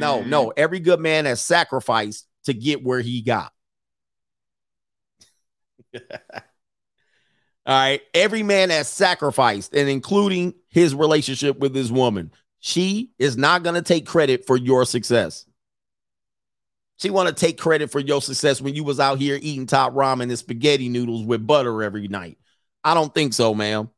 No, 0.00 0.22
no. 0.22 0.52
Every 0.56 0.80
good 0.80 1.00
man 1.00 1.26
has 1.26 1.40
sacrificed 1.40 2.26
to 2.44 2.54
get 2.54 2.82
where 2.82 3.00
he 3.00 3.22
got. 3.22 3.52
All 5.94 6.00
right. 7.66 8.00
Every 8.14 8.42
man 8.42 8.70
has 8.70 8.88
sacrificed, 8.88 9.74
and 9.74 9.88
including 9.88 10.54
his 10.68 10.94
relationship 10.94 11.58
with 11.58 11.74
his 11.74 11.92
woman. 11.92 12.32
She 12.60 13.12
is 13.18 13.36
not 13.36 13.62
going 13.62 13.76
to 13.76 13.82
take 13.82 14.06
credit 14.06 14.46
for 14.46 14.56
your 14.56 14.84
success. 14.84 15.46
She 17.00 17.08
want 17.08 17.28
to 17.28 17.34
take 17.34 17.58
credit 17.58 17.90
for 17.90 17.98
your 17.98 18.20
success 18.20 18.60
when 18.60 18.74
you 18.74 18.84
was 18.84 19.00
out 19.00 19.18
here 19.18 19.38
eating 19.40 19.64
top 19.64 19.94
ramen 19.94 20.24
and 20.24 20.38
spaghetti 20.38 20.90
noodles 20.90 21.24
with 21.24 21.46
butter 21.46 21.82
every 21.82 22.08
night. 22.08 22.36
I 22.84 22.92
don't 22.92 23.14
think 23.14 23.32
so, 23.32 23.54
ma'am. 23.54 23.88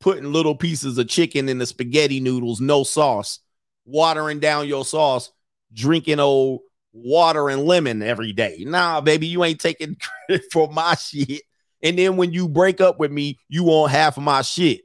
Putting 0.00 0.32
little 0.32 0.56
pieces 0.56 0.98
of 0.98 1.08
chicken 1.08 1.48
in 1.48 1.58
the 1.58 1.66
spaghetti 1.66 2.18
noodles, 2.18 2.60
no 2.60 2.82
sauce, 2.82 3.38
watering 3.84 4.40
down 4.40 4.66
your 4.66 4.84
sauce, 4.84 5.30
drinking 5.72 6.18
old 6.18 6.62
water 6.92 7.48
and 7.48 7.64
lemon 7.64 8.02
every 8.02 8.32
day. 8.32 8.64
Nah, 8.66 9.00
baby, 9.00 9.28
you 9.28 9.44
ain't 9.44 9.60
taking 9.60 9.96
credit 10.26 10.46
for 10.52 10.68
my 10.68 10.96
shit. 10.96 11.42
And 11.80 11.96
then 11.96 12.16
when 12.16 12.32
you 12.32 12.48
break 12.48 12.80
up 12.80 12.98
with 12.98 13.12
me, 13.12 13.38
you 13.48 13.62
want 13.64 13.92
half 13.92 14.16
of 14.16 14.24
my 14.24 14.42
shit. 14.42 14.80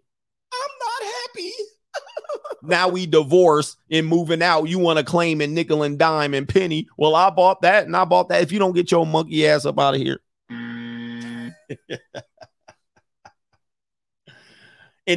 Now 2.67 2.89
we 2.89 3.05
divorced 3.05 3.77
and 3.89 4.07
moving 4.07 4.41
out. 4.41 4.65
You 4.65 4.79
want 4.79 4.99
to 4.99 5.05
claim 5.05 5.41
in 5.41 5.53
nickel 5.53 5.83
and 5.83 5.97
dime 5.97 6.33
and 6.33 6.47
penny. 6.47 6.87
Well, 6.97 7.15
I 7.15 7.29
bought 7.29 7.61
that 7.61 7.85
and 7.85 7.95
I 7.95 8.05
bought 8.05 8.29
that. 8.29 8.41
If 8.41 8.51
you 8.51 8.59
don't 8.59 8.73
get 8.73 8.91
your 8.91 9.05
monkey 9.05 9.47
ass 9.47 9.65
up 9.65 9.79
out 9.79 9.95
of 9.95 10.01
here. 10.01 10.19
and 10.49 11.53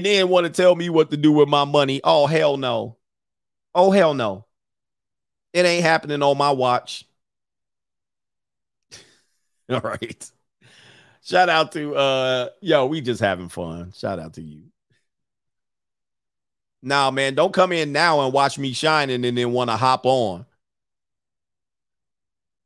then 0.04 0.28
want 0.28 0.46
to 0.46 0.52
tell 0.52 0.74
me 0.74 0.88
what 0.88 1.10
to 1.10 1.16
do 1.16 1.32
with 1.32 1.48
my 1.48 1.64
money. 1.64 2.00
Oh, 2.04 2.26
hell 2.26 2.56
no. 2.56 2.96
Oh, 3.74 3.90
hell 3.90 4.14
no. 4.14 4.46
It 5.52 5.64
ain't 5.64 5.84
happening 5.84 6.22
on 6.22 6.36
my 6.36 6.50
watch. 6.50 7.06
All 9.70 9.80
right. 9.80 10.30
Shout 11.22 11.48
out 11.50 11.72
to 11.72 11.94
uh 11.94 12.48
yo, 12.62 12.86
we 12.86 13.00
just 13.02 13.20
having 13.20 13.48
fun. 13.50 13.92
Shout 13.92 14.18
out 14.18 14.34
to 14.34 14.42
you. 14.42 14.62
Nah, 16.82 17.10
man, 17.10 17.34
don't 17.34 17.52
come 17.52 17.72
in 17.72 17.92
now 17.92 18.20
and 18.20 18.32
watch 18.32 18.58
me 18.58 18.72
shining 18.72 19.24
and 19.24 19.36
then 19.36 19.52
want 19.52 19.70
to 19.70 19.76
hop 19.76 20.06
on. 20.06 20.46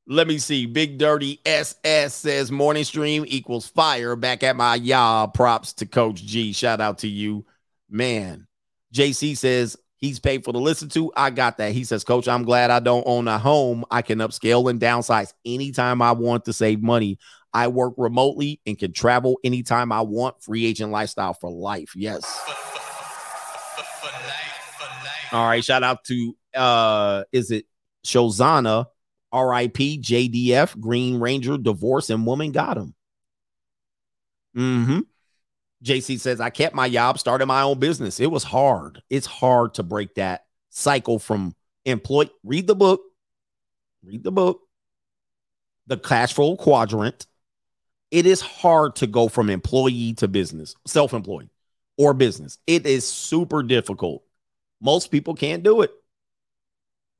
Let 0.07 0.27
me 0.27 0.39
see. 0.39 0.67
Big 0.67 0.99
Dirty 0.99 1.41
SS 1.47 2.15
says 2.15 2.51
morning 2.51 2.85
stream 2.85 3.25
equals 3.27 3.67
fire. 3.69 4.17
Back 4.17 4.43
at 4.43 4.57
my 4.57 4.79
job. 4.79 5.33
Props 5.33 5.73
to 5.75 5.87
Coach 5.87 6.23
G. 6.23 6.53
Shout 6.53 6.81
out 6.81 6.99
to 6.99 7.09
you, 7.09 7.47
man. 7.89 8.47
JC 8.93 9.37
says 9.37 9.77
he's 9.97 10.19
paid 10.19 10.45
for 10.45 10.53
to 10.53 10.59
listen 10.59 10.89
to. 10.91 11.13
I 11.17 11.31
got 11.31 11.57
that. 11.59 11.73
He 11.73 11.85
says, 11.85 12.05
Coach, 12.05 12.29
I'm 12.29 12.43
glad 12.43 12.71
I 12.71 12.81
don't 12.81 13.05
own 13.07 13.29
a 13.29 13.39
home. 13.39 13.85
I 13.91 14.03
can 14.03 14.19
upscale 14.19 14.69
and 14.69 14.81
downsize 14.81 15.33
anytime 15.47 16.03
I 16.03 16.13
want 16.13 16.45
to 16.47 16.53
save 16.53 16.83
money. 16.83 17.19
I 17.55 17.69
work 17.69 17.95
remotely 17.97 18.61
and 18.67 18.79
can 18.79 18.93
travel 18.93 19.39
anytime 19.45 19.93
I 19.93 20.01
want. 20.01 20.43
Free 20.43 20.67
agent 20.67 20.91
lifestyle 20.91 21.35
for 21.35 21.51
life. 21.51 21.95
Yes. 21.95 22.25
All 25.33 25.47
right. 25.47 25.65
Shout 25.65 25.83
out 25.83 26.05
to 26.05 26.37
uh 26.55 27.25
is 27.33 27.51
it 27.51 27.67
Shozana, 28.05 28.87
RIP, 29.33 29.77
JDF, 29.77 30.79
Green 30.79 31.21
Ranger, 31.21 31.57
divorce, 31.57 32.11
and 32.11 32.27
woman 32.27 32.53
got 32.53 32.77
him. 32.77 32.95
Mm-hmm. 34.57 35.01
JC 35.85 36.21
says, 36.21 36.41
I 36.41 36.51
kept 36.51 36.75
my 36.75 36.89
job, 36.89 37.19
started 37.19 37.47
my 37.47 37.63
own 37.63 37.79
business. 37.79 38.21
It 38.21 38.31
was 38.31 38.45
hard. 38.45 39.03
It's 39.11 39.27
hard 39.27 39.75
to 39.75 39.83
break 39.83 40.15
that 40.15 40.45
cycle 40.71 41.19
from 41.19 41.55
employee. 41.85 42.31
Read 42.45 42.67
the 42.67 42.75
book. 42.75 43.03
Read 44.05 44.23
the 44.23 44.33
book. 44.33 44.61
The 45.87 45.97
cash 45.97 46.35
flow 46.35 46.57
quadrant. 46.57 47.27
It 48.11 48.27
is 48.27 48.41
hard 48.41 48.97
to 48.97 49.07
go 49.07 49.29
from 49.29 49.49
employee 49.49 50.13
to 50.15 50.29
business, 50.29 50.75
self 50.87 51.15
employed 51.15 51.49
or 51.97 52.15
business. 52.15 52.59
It 52.67 52.87
is 52.87 53.07
super 53.07 53.63
difficult. 53.63 54.23
Most 54.81 55.11
people 55.11 55.35
can't 55.35 55.63
do 55.63 55.83
it 55.83 55.93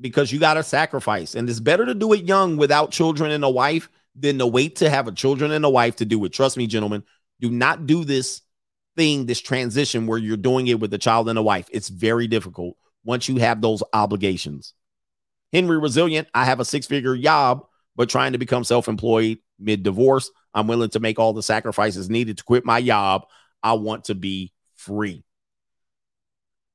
because 0.01 0.33
you 0.33 0.41
got 0.41 0.55
to 0.55 0.63
sacrifice. 0.63 1.35
And 1.35 1.49
it's 1.49 1.61
better 1.61 1.87
to 1.87 1.95
do 1.95 2.13
it 2.13 2.25
young 2.25 2.57
without 2.57 2.91
children 2.91 3.31
and 3.31 3.45
a 3.45 3.51
wife 3.51 3.89
than 4.15 4.39
to 4.39 4.47
wait 4.47 4.77
to 4.77 4.91
have 4.91 5.09
a 5.09 5.13
children 5.13 5.53
and 5.53 5.65
a 5.65 5.71
wife 5.71 5.97
to 5.97 6.05
do 6.05 6.25
it. 6.25 6.33
Trust 6.33 6.57
me, 6.57 6.67
gentlemen, 6.67 7.05
do 7.41 7.51
not 7.51 7.87
do 7.87 8.05
this 8.05 8.43
thing, 8.97 9.27
this 9.27 9.41
transition 9.41 10.07
where 10.07 10.19
you're 10.19 10.37
doing 10.37 10.67
it 10.67 10.81
with 10.81 10.93
a 10.93 10.99
child 10.99 11.29
and 11.29 11.39
a 11.39 11.43
wife. 11.43 11.69
It's 11.73 11.89
very 11.89 12.27
difficult 12.27 12.77
once 13.05 13.29
you 13.29 13.37
have 13.37 13.61
those 13.61 13.83
obligations. 13.93 14.75
Henry 15.53 15.79
Resilient, 15.79 16.29
I 16.35 16.45
have 16.45 16.61
a 16.61 16.65
six 16.65 16.87
figure 16.87 17.17
job, 17.17 17.67
but 17.97 18.09
trying 18.09 18.33
to 18.33 18.39
become 18.39 18.65
self 18.65 18.89
employed 18.89 19.39
mid 19.59 19.83
divorce. 19.83 20.31
I'm 20.55 20.67
willing 20.67 20.91
to 20.91 21.01
make 21.01 21.19
all 21.19 21.33
the 21.33 21.43
sacrifices 21.43 22.11
needed 22.11 22.39
to 22.39 22.45
quit 22.45 22.65
my 22.65 22.83
job. 22.83 23.27
I 23.63 23.75
want 23.75 24.05
to 24.05 24.15
be 24.15 24.53
free. 24.85 25.25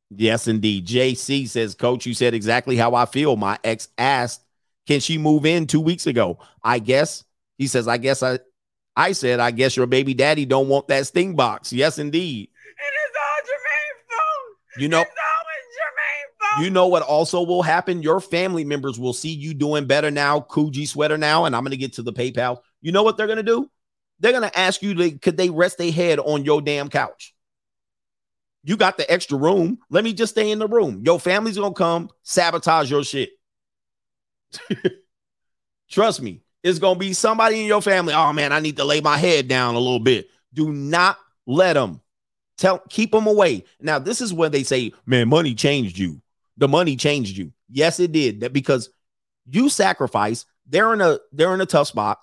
Yes, 0.09 0.47
indeed. 0.47 0.87
JC 0.87 1.47
says, 1.47 1.75
Coach, 1.75 2.05
you 2.05 2.13
said 2.13 2.33
exactly 2.33 2.77
how 2.77 2.95
I 2.95 3.05
feel. 3.05 3.35
My 3.35 3.59
ex 3.63 3.89
asked, 3.97 4.41
Can 4.87 4.99
she 5.01 5.17
move 5.17 5.45
in 5.45 5.67
two 5.67 5.81
weeks 5.81 6.07
ago? 6.07 6.39
I 6.63 6.79
guess. 6.79 7.25
He 7.57 7.67
says, 7.67 7.87
I 7.87 7.97
guess 7.97 8.23
I 8.23 8.39
I 8.95 9.11
said, 9.11 9.39
I 9.39 9.51
guess 9.51 9.75
your 9.75 9.85
baby 9.85 10.13
daddy 10.13 10.45
don't 10.45 10.69
want 10.69 10.87
that 10.87 11.05
sting 11.07 11.35
box. 11.35 11.71
Yes, 11.73 11.99
indeed. 11.99 12.49
It 12.49 12.81
is 12.81 13.15
all 13.15 13.45
Jermaine's 13.45 14.05
fault. 14.09 14.81
You 14.81 14.87
know, 14.87 15.01
It's 15.01 15.09
always 15.09 15.65
Jermaine's 15.77 16.37
fault. 16.39 16.63
you 16.63 16.69
know 16.71 16.87
what 16.87 17.03
also 17.03 17.41
will 17.43 17.61
happen? 17.61 18.01
Your 18.01 18.19
family 18.19 18.63
members 18.63 18.97
will 18.99 19.13
see 19.13 19.33
you 19.33 19.53
doing 19.53 19.85
better 19.85 20.09
now, 20.09 20.39
Coogee 20.39 20.87
sweater 20.87 21.17
now, 21.17 21.45
and 21.45 21.55
I'm 21.55 21.63
gonna 21.63 21.75
get 21.75 21.93
to 21.93 22.01
the 22.01 22.13
PayPal. 22.13 22.59
You 22.81 22.91
know 22.91 23.03
what 23.03 23.17
they're 23.17 23.27
gonna 23.27 23.43
do? 23.43 23.69
They're 24.19 24.31
gonna 24.31 24.51
ask 24.55 24.81
you, 24.81 24.95
to, 24.95 25.11
could 25.19 25.37
they 25.37 25.49
rest 25.49 25.77
their 25.77 25.91
head 25.91 26.17
on 26.19 26.43
your 26.45 26.61
damn 26.61 26.89
couch? 26.89 27.35
You 28.63 28.77
got 28.77 28.97
the 28.97 29.09
extra 29.09 29.37
room. 29.37 29.79
Let 29.89 30.03
me 30.03 30.13
just 30.13 30.33
stay 30.33 30.51
in 30.51 30.59
the 30.59 30.67
room. 30.67 31.01
Your 31.05 31.19
family's 31.19 31.57
gonna 31.57 31.73
come 31.73 32.09
sabotage 32.23 32.91
your 32.91 33.03
shit. 33.03 33.29
Trust 35.89 36.21
me, 36.21 36.41
it's 36.63 36.79
gonna 36.79 36.99
be 36.99 37.13
somebody 37.13 37.61
in 37.61 37.65
your 37.65 37.81
family. 37.81 38.13
Oh 38.13 38.33
man, 38.33 38.51
I 38.51 38.59
need 38.59 38.77
to 38.77 38.83
lay 38.83 39.01
my 39.01 39.17
head 39.17 39.47
down 39.47 39.75
a 39.75 39.79
little 39.79 39.99
bit. 39.99 40.29
Do 40.53 40.71
not 40.71 41.17
let 41.45 41.73
them 41.73 42.01
tell 42.57 42.79
keep 42.89 43.11
them 43.11 43.27
away. 43.27 43.63
Now, 43.79 43.99
this 43.99 44.21
is 44.21 44.33
where 44.33 44.49
they 44.49 44.63
say, 44.63 44.93
Man, 45.05 45.29
money 45.29 45.55
changed 45.55 45.97
you. 45.97 46.21
The 46.57 46.67
money 46.67 46.95
changed 46.95 47.37
you. 47.37 47.53
Yes, 47.69 47.99
it 47.99 48.11
did. 48.11 48.41
That 48.41 48.53
because 48.53 48.89
you 49.49 49.69
sacrifice, 49.69 50.45
they're 50.65 50.93
in 50.93 51.01
a 51.01 51.19
they're 51.31 51.53
in 51.53 51.61
a 51.61 51.65
tough 51.65 51.87
spot. 51.87 52.19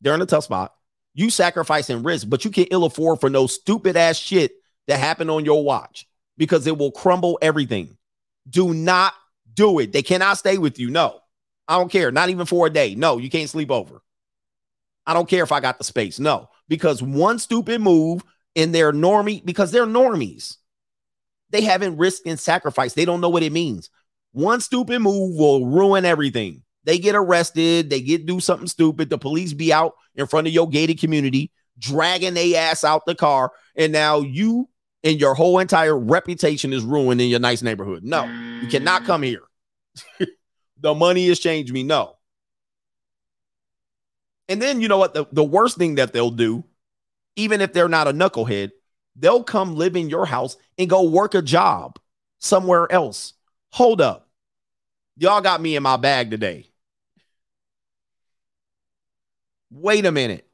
They're 0.00 0.14
in 0.14 0.22
a 0.22 0.26
tough 0.26 0.44
spot. 0.44 0.74
You 1.14 1.30
sacrifice 1.30 1.90
and 1.90 2.04
risk, 2.04 2.28
but 2.28 2.44
you 2.44 2.50
can 2.50 2.66
ill 2.70 2.84
afford 2.84 3.20
for 3.20 3.28
no 3.28 3.46
stupid 3.46 3.96
ass 3.96 4.16
shit 4.16 4.52
that 4.90 4.98
happened 4.98 5.30
on 5.30 5.44
your 5.44 5.62
watch 5.62 6.06
because 6.36 6.66
it 6.66 6.76
will 6.76 6.90
crumble 6.90 7.38
everything. 7.40 7.96
Do 8.48 8.74
not 8.74 9.14
do 9.54 9.78
it. 9.78 9.92
They 9.92 10.02
cannot 10.02 10.38
stay 10.38 10.58
with 10.58 10.80
you. 10.80 10.90
No, 10.90 11.20
I 11.68 11.78
don't 11.78 11.92
care. 11.92 12.10
Not 12.10 12.28
even 12.28 12.44
for 12.44 12.66
a 12.66 12.70
day. 12.70 12.96
No, 12.96 13.18
you 13.18 13.30
can't 13.30 13.48
sleep 13.48 13.70
over. 13.70 14.02
I 15.06 15.14
don't 15.14 15.28
care 15.28 15.44
if 15.44 15.52
I 15.52 15.60
got 15.60 15.78
the 15.78 15.84
space. 15.84 16.18
No, 16.18 16.48
because 16.68 17.02
one 17.02 17.38
stupid 17.38 17.80
move 17.80 18.22
in 18.56 18.72
their 18.72 18.92
normie, 18.92 19.44
because 19.44 19.70
they're 19.70 19.86
normies, 19.86 20.56
they 21.50 21.62
haven't 21.62 21.96
risked 21.96 22.26
and 22.26 22.38
sacrificed. 22.38 22.96
They 22.96 23.04
don't 23.04 23.20
know 23.20 23.28
what 23.28 23.44
it 23.44 23.52
means. 23.52 23.90
One 24.32 24.60
stupid 24.60 25.00
move 25.00 25.36
will 25.36 25.66
ruin 25.66 26.04
everything. 26.04 26.62
They 26.84 26.98
get 26.98 27.14
arrested, 27.14 27.90
they 27.90 28.00
get 28.00 28.26
do 28.26 28.40
something 28.40 28.66
stupid. 28.66 29.08
The 29.08 29.18
police 29.18 29.52
be 29.52 29.72
out 29.72 29.94
in 30.16 30.26
front 30.26 30.48
of 30.48 30.52
your 30.52 30.68
gated 30.68 30.98
community, 30.98 31.52
dragging 31.78 32.34
their 32.34 32.60
ass 32.60 32.82
out 32.82 33.06
the 33.06 33.14
car, 33.14 33.52
and 33.76 33.92
now 33.92 34.20
you 34.20 34.68
and 35.02 35.20
your 35.20 35.34
whole 35.34 35.58
entire 35.58 35.98
reputation 35.98 36.72
is 36.72 36.84
ruined 36.84 37.20
in 37.20 37.28
your 37.28 37.40
nice 37.40 37.62
neighborhood. 37.62 38.04
No, 38.04 38.24
you 38.62 38.68
cannot 38.68 39.04
come 39.04 39.22
here. 39.22 39.42
the 40.80 40.94
money 40.94 41.28
has 41.28 41.38
changed 41.38 41.72
me. 41.72 41.82
No. 41.82 42.16
And 44.48 44.60
then 44.60 44.80
you 44.80 44.88
know 44.88 44.98
what? 44.98 45.14
The, 45.14 45.26
the 45.32 45.44
worst 45.44 45.78
thing 45.78 45.94
that 45.94 46.12
they'll 46.12 46.30
do, 46.30 46.64
even 47.36 47.60
if 47.60 47.72
they're 47.72 47.88
not 47.88 48.08
a 48.08 48.12
knucklehead, 48.12 48.70
they'll 49.16 49.44
come 49.44 49.76
live 49.76 49.96
in 49.96 50.10
your 50.10 50.26
house 50.26 50.56
and 50.76 50.90
go 50.90 51.08
work 51.08 51.34
a 51.34 51.42
job 51.42 51.98
somewhere 52.38 52.90
else. 52.90 53.34
Hold 53.70 54.00
up. 54.00 54.28
Y'all 55.16 55.40
got 55.40 55.60
me 55.60 55.76
in 55.76 55.82
my 55.82 55.96
bag 55.96 56.30
today. 56.30 56.66
Wait 59.70 60.04
a 60.04 60.10
minute. 60.10 60.49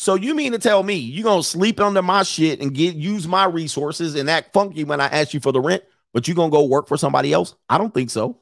So 0.00 0.14
you 0.14 0.32
mean 0.32 0.52
to 0.52 0.60
tell 0.60 0.84
me 0.84 0.94
you 0.94 1.24
gonna 1.24 1.42
sleep 1.42 1.80
under 1.80 2.02
my 2.02 2.22
shit 2.22 2.60
and 2.60 2.72
get 2.72 2.94
use 2.94 3.26
my 3.26 3.46
resources 3.46 4.14
and 4.14 4.30
act 4.30 4.52
funky 4.52 4.84
when 4.84 5.00
I 5.00 5.06
ask 5.06 5.34
you 5.34 5.40
for 5.40 5.50
the 5.50 5.60
rent, 5.60 5.82
but 6.14 6.28
you 6.28 6.34
gonna 6.34 6.52
go 6.52 6.66
work 6.66 6.86
for 6.86 6.96
somebody 6.96 7.32
else? 7.32 7.56
I 7.68 7.78
don't 7.78 7.92
think 7.92 8.10
so. 8.10 8.40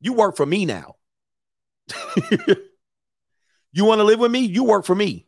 You 0.00 0.14
work 0.14 0.38
for 0.38 0.46
me 0.46 0.64
now. 0.64 0.96
you 3.72 3.84
want 3.84 3.98
to 3.98 4.04
live 4.04 4.18
with 4.18 4.30
me? 4.30 4.40
You 4.40 4.64
work 4.64 4.86
for 4.86 4.94
me. 4.94 5.26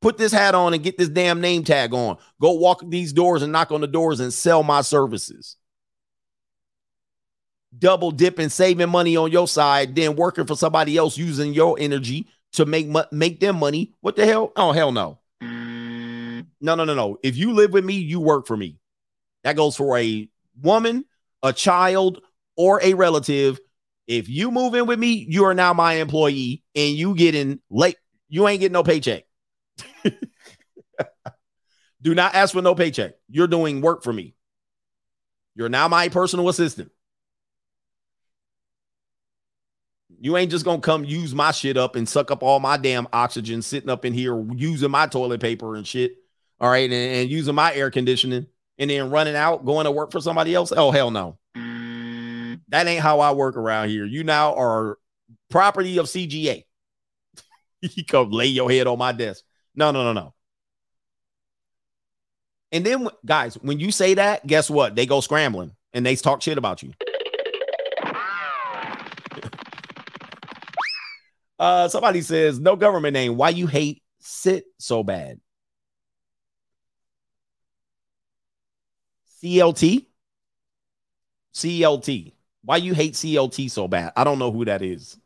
Put 0.00 0.16
this 0.16 0.30
hat 0.30 0.54
on 0.54 0.74
and 0.74 0.82
get 0.84 0.96
this 0.96 1.08
damn 1.08 1.40
name 1.40 1.64
tag 1.64 1.92
on. 1.92 2.16
Go 2.40 2.52
walk 2.52 2.82
these 2.86 3.12
doors 3.12 3.42
and 3.42 3.50
knock 3.50 3.72
on 3.72 3.80
the 3.80 3.88
doors 3.88 4.20
and 4.20 4.32
sell 4.32 4.62
my 4.62 4.82
services. 4.82 5.56
Double 7.76 8.12
dipping, 8.12 8.50
saving 8.50 8.90
money 8.90 9.16
on 9.16 9.32
your 9.32 9.48
side, 9.48 9.96
then 9.96 10.14
working 10.14 10.46
for 10.46 10.54
somebody 10.54 10.96
else 10.96 11.18
using 11.18 11.52
your 11.52 11.76
energy 11.80 12.28
to 12.54 12.66
make 12.66 12.86
mo- 12.88 13.06
make 13.12 13.40
them 13.40 13.56
money. 13.56 13.94
What 14.00 14.16
the 14.16 14.26
hell? 14.26 14.52
Oh 14.56 14.72
hell 14.72 14.92
no. 14.92 15.20
No, 16.60 16.74
no, 16.74 16.84
no, 16.84 16.94
no. 16.94 17.18
If 17.22 17.36
you 17.36 17.52
live 17.52 17.72
with 17.72 17.84
me, 17.84 17.94
you 17.94 18.20
work 18.20 18.46
for 18.46 18.56
me. 18.56 18.78
That 19.44 19.56
goes 19.56 19.76
for 19.76 19.98
a 19.98 20.28
woman, 20.60 21.04
a 21.42 21.52
child, 21.52 22.22
or 22.56 22.82
a 22.82 22.94
relative. 22.94 23.60
If 24.06 24.28
you 24.28 24.50
move 24.50 24.74
in 24.74 24.86
with 24.86 24.98
me, 24.98 25.26
you 25.28 25.44
are 25.44 25.54
now 25.54 25.72
my 25.74 25.94
employee, 25.94 26.62
and 26.74 26.94
you 26.94 27.14
getting 27.14 27.60
late. 27.70 27.96
You 28.28 28.48
ain't 28.48 28.60
getting 28.60 28.72
no 28.72 28.82
paycheck. 28.82 29.24
Do 32.02 32.14
not 32.14 32.34
ask 32.34 32.52
for 32.52 32.62
no 32.62 32.74
paycheck. 32.74 33.14
You're 33.28 33.48
doing 33.48 33.80
work 33.80 34.02
for 34.02 34.12
me. 34.12 34.34
You're 35.54 35.68
now 35.68 35.88
my 35.88 36.08
personal 36.08 36.48
assistant. 36.48 36.90
You 40.20 40.36
ain't 40.36 40.50
just 40.50 40.64
gonna 40.64 40.80
come 40.80 41.04
use 41.04 41.34
my 41.34 41.50
shit 41.50 41.76
up 41.76 41.96
and 41.96 42.08
suck 42.08 42.30
up 42.30 42.42
all 42.42 42.60
my 42.60 42.76
damn 42.76 43.06
oxygen 43.12 43.62
sitting 43.62 43.90
up 43.90 44.04
in 44.04 44.12
here 44.12 44.42
using 44.54 44.90
my 44.90 45.06
toilet 45.06 45.40
paper 45.40 45.76
and 45.76 45.86
shit. 45.86 46.16
All 46.60 46.70
right, 46.70 46.90
and, 46.90 46.92
and 46.92 47.30
using 47.30 47.54
my 47.54 47.74
air 47.74 47.90
conditioning 47.90 48.46
and 48.78 48.90
then 48.90 49.10
running 49.10 49.36
out, 49.36 49.64
going 49.64 49.84
to 49.84 49.90
work 49.90 50.10
for 50.10 50.20
somebody 50.20 50.54
else. 50.54 50.72
Oh, 50.74 50.90
hell 50.90 51.10
no. 51.10 51.38
That 52.68 52.86
ain't 52.86 53.02
how 53.02 53.20
I 53.20 53.32
work 53.32 53.56
around 53.56 53.90
here. 53.90 54.04
You 54.04 54.24
now 54.24 54.54
are 54.54 54.98
property 55.50 55.98
of 55.98 56.06
CGA. 56.06 56.64
you 57.80 58.04
come 58.04 58.30
lay 58.30 58.46
your 58.46 58.70
head 58.70 58.86
on 58.86 58.98
my 58.98 59.12
desk. 59.12 59.44
No, 59.74 59.90
no, 59.90 60.02
no, 60.02 60.12
no. 60.12 60.34
And 62.72 62.84
then, 62.84 63.08
guys, 63.24 63.54
when 63.56 63.78
you 63.78 63.92
say 63.92 64.14
that, 64.14 64.46
guess 64.46 64.68
what? 64.68 64.96
They 64.96 65.06
go 65.06 65.20
scrambling 65.20 65.72
and 65.92 66.04
they 66.04 66.16
talk 66.16 66.42
shit 66.42 66.58
about 66.58 66.82
you. 66.82 66.92
Uh, 71.58 71.88
somebody 71.88 72.22
says, 72.22 72.58
no 72.60 72.76
government 72.76 73.14
name. 73.14 73.36
Why 73.36 73.50
you 73.50 73.66
hate 73.66 74.02
sit 74.20 74.64
so 74.78 75.02
bad? 75.02 75.40
CLT? 79.42 80.06
CLT. 81.54 82.32
Why 82.62 82.76
you 82.78 82.94
hate 82.94 83.14
CLT 83.14 83.70
so 83.70 83.88
bad? 83.88 84.12
I 84.16 84.24
don't 84.24 84.38
know 84.38 84.52
who 84.52 84.64
that 84.64 84.82
is. 84.82 85.18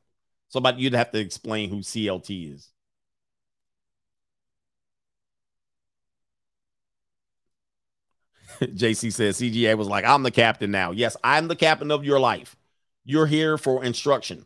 Somebody 0.49 0.83
you'd 0.83 0.94
have 0.94 1.10
to 1.12 1.18
explain 1.18 1.70
who 1.70 1.78
CLT 1.78 2.55
is. 2.55 2.70
JC 8.60 9.10
says 9.12 9.39
CGA 9.39 9.76
was 9.76 9.89
like, 9.89 10.05
I'm 10.05 10.23
the 10.23 10.31
captain 10.31 10.70
now. 10.70 10.91
Yes, 10.91 11.17
I'm 11.25 11.49
the 11.49 11.57
captain 11.57 11.91
of 11.91 12.05
your 12.05 12.20
life. 12.20 12.57
You're 13.05 13.26
here 13.26 13.57
for 13.57 13.83
instruction. 13.84 14.44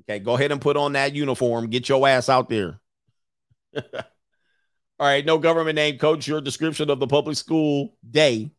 Okay, 0.00 0.18
go 0.18 0.34
ahead 0.34 0.52
and 0.52 0.60
put 0.60 0.76
on 0.76 0.94
that 0.94 1.14
uniform. 1.14 1.68
Get 1.68 1.88
your 1.88 2.06
ass 2.08 2.28
out 2.28 2.48
there. 2.48 2.80
All 3.76 5.08
right, 5.08 5.24
no 5.24 5.38
government 5.38 5.76
name, 5.76 5.98
coach. 5.98 6.26
Your 6.26 6.40
description 6.40 6.88
of 6.88 7.00
the 7.00 7.06
public 7.06 7.36
school 7.36 7.96
day 8.08 8.50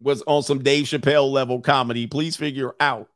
was 0.00 0.22
on 0.26 0.42
some 0.42 0.62
Dave 0.62 0.86
Chappelle 0.86 1.30
level 1.30 1.60
comedy. 1.60 2.06
Please 2.06 2.36
figure 2.36 2.74
out 2.80 3.08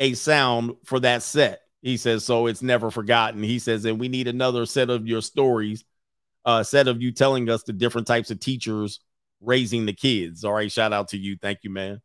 a 0.00 0.14
sound 0.14 0.72
for 0.84 0.98
that 1.00 1.22
set. 1.22 1.60
He 1.82 1.96
says, 1.96 2.24
so 2.24 2.46
it's 2.46 2.62
never 2.62 2.90
forgotten. 2.90 3.42
He 3.42 3.58
says, 3.58 3.84
and 3.84 4.00
we 4.00 4.08
need 4.08 4.26
another 4.26 4.66
set 4.66 4.90
of 4.90 5.06
your 5.06 5.22
stories, 5.22 5.84
a 6.44 6.48
uh, 6.48 6.62
set 6.64 6.88
of 6.88 7.00
you 7.00 7.12
telling 7.12 7.48
us 7.48 7.62
the 7.62 7.72
different 7.72 8.06
types 8.06 8.30
of 8.30 8.40
teachers 8.40 9.00
raising 9.40 9.86
the 9.86 9.92
kids. 9.92 10.44
All 10.44 10.52
right, 10.52 10.72
shout 10.72 10.92
out 10.92 11.08
to 11.08 11.18
you. 11.18 11.36
Thank 11.40 11.60
you, 11.62 11.70
man. 11.70 12.00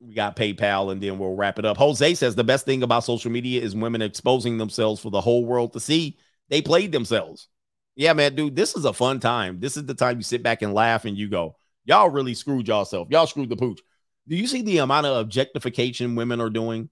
We 0.00 0.14
got 0.14 0.36
PayPal 0.36 0.92
and 0.92 1.02
then 1.02 1.18
we'll 1.18 1.34
wrap 1.34 1.58
it 1.58 1.64
up. 1.64 1.76
Jose 1.76 2.14
says 2.14 2.34
the 2.34 2.44
best 2.44 2.66
thing 2.66 2.82
about 2.82 3.04
social 3.04 3.30
media 3.30 3.62
is 3.62 3.74
women 3.74 4.02
exposing 4.02 4.58
themselves 4.58 5.00
for 5.00 5.10
the 5.10 5.20
whole 5.20 5.44
world 5.44 5.72
to 5.72 5.80
see. 5.80 6.18
They 6.50 6.60
played 6.60 6.92
themselves. 6.92 7.48
Yeah, 7.96 8.12
man, 8.12 8.34
dude, 8.34 8.56
this 8.56 8.76
is 8.76 8.84
a 8.84 8.92
fun 8.92 9.20
time. 9.20 9.60
This 9.60 9.76
is 9.76 9.86
the 9.86 9.94
time 9.94 10.16
you 10.16 10.22
sit 10.22 10.42
back 10.42 10.62
and 10.62 10.74
laugh 10.74 11.04
and 11.04 11.16
you 11.16 11.28
go, 11.28 11.56
y'all 11.84 12.10
really 12.10 12.34
screwed 12.34 12.68
yourself. 12.68 13.08
Y'all 13.10 13.26
screwed 13.26 13.48
the 13.48 13.56
pooch. 13.56 13.80
Do 14.26 14.36
you 14.36 14.46
see 14.46 14.62
the 14.62 14.78
amount 14.78 15.06
of 15.06 15.16
objectification 15.16 16.16
women 16.16 16.40
are 16.40 16.50
doing? 16.50 16.90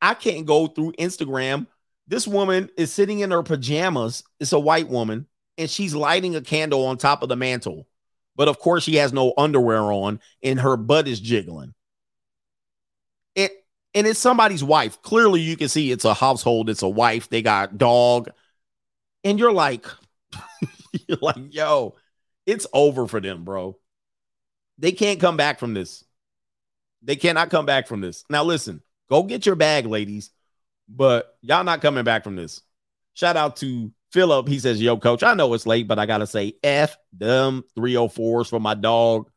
I 0.00 0.14
can't 0.14 0.46
go 0.46 0.66
through 0.66 0.92
Instagram. 0.92 1.66
This 2.06 2.26
woman 2.26 2.70
is 2.76 2.92
sitting 2.92 3.20
in 3.20 3.30
her 3.30 3.42
pajamas. 3.42 4.22
It's 4.40 4.52
a 4.52 4.58
white 4.58 4.88
woman 4.88 5.26
and 5.58 5.70
she's 5.70 5.94
lighting 5.94 6.36
a 6.36 6.40
candle 6.40 6.86
on 6.86 6.98
top 6.98 7.22
of 7.22 7.28
the 7.28 7.36
mantle. 7.36 7.86
But 8.36 8.48
of 8.48 8.58
course, 8.58 8.84
she 8.84 8.96
has 8.96 9.12
no 9.12 9.32
underwear 9.36 9.80
on 9.92 10.20
and 10.42 10.60
her 10.60 10.76
butt 10.76 11.08
is 11.08 11.20
jiggling. 11.20 11.74
It 13.34 13.52
and 13.94 14.06
it's 14.06 14.18
somebody's 14.18 14.64
wife. 14.64 15.00
Clearly, 15.02 15.40
you 15.40 15.56
can 15.56 15.68
see 15.68 15.92
it's 15.92 16.04
a 16.04 16.14
household, 16.14 16.68
it's 16.68 16.82
a 16.82 16.88
wife, 16.88 17.28
they 17.28 17.42
got 17.42 17.78
dog. 17.78 18.30
And 19.22 19.38
you're 19.38 19.52
like, 19.52 19.86
you're 21.08 21.18
like, 21.20 21.54
yo, 21.54 21.94
it's 22.46 22.66
over 22.72 23.06
for 23.06 23.20
them, 23.20 23.44
bro. 23.44 23.78
They 24.78 24.92
can't 24.92 25.20
come 25.20 25.36
back 25.36 25.58
from 25.58 25.74
this. 25.74 26.04
They 27.02 27.16
cannot 27.16 27.50
come 27.50 27.66
back 27.66 27.86
from 27.86 28.00
this. 28.00 28.24
Now, 28.28 28.44
listen, 28.44 28.82
go 29.08 29.22
get 29.22 29.46
your 29.46 29.54
bag, 29.54 29.86
ladies, 29.86 30.30
but 30.88 31.36
y'all 31.42 31.64
not 31.64 31.82
coming 31.82 32.04
back 32.04 32.24
from 32.24 32.34
this. 32.34 32.62
Shout 33.14 33.36
out 33.36 33.56
to 33.56 33.92
Philip, 34.14 34.46
he 34.46 34.60
says, 34.60 34.80
Yo, 34.80 34.96
coach, 34.96 35.24
I 35.24 35.34
know 35.34 35.52
it's 35.54 35.66
late, 35.66 35.88
but 35.88 35.98
I 35.98 36.06
got 36.06 36.18
to 36.18 36.26
say 36.28 36.54
F 36.62 36.96
them 37.12 37.64
304s 37.76 38.48
for 38.48 38.60
my 38.60 38.74
dog, 38.74 39.28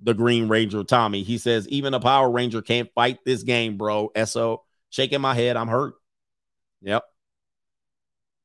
the 0.00 0.14
Green 0.14 0.46
Ranger, 0.46 0.84
Tommy. 0.84 1.24
He 1.24 1.38
says, 1.38 1.66
Even 1.68 1.92
a 1.92 1.98
Power 1.98 2.30
Ranger 2.30 2.62
can't 2.62 2.88
fight 2.94 3.18
this 3.26 3.42
game, 3.42 3.76
bro. 3.76 4.12
SO, 4.24 4.62
shaking 4.90 5.20
my 5.20 5.34
head. 5.34 5.56
I'm 5.56 5.66
hurt. 5.66 5.94
Yep. 6.82 7.02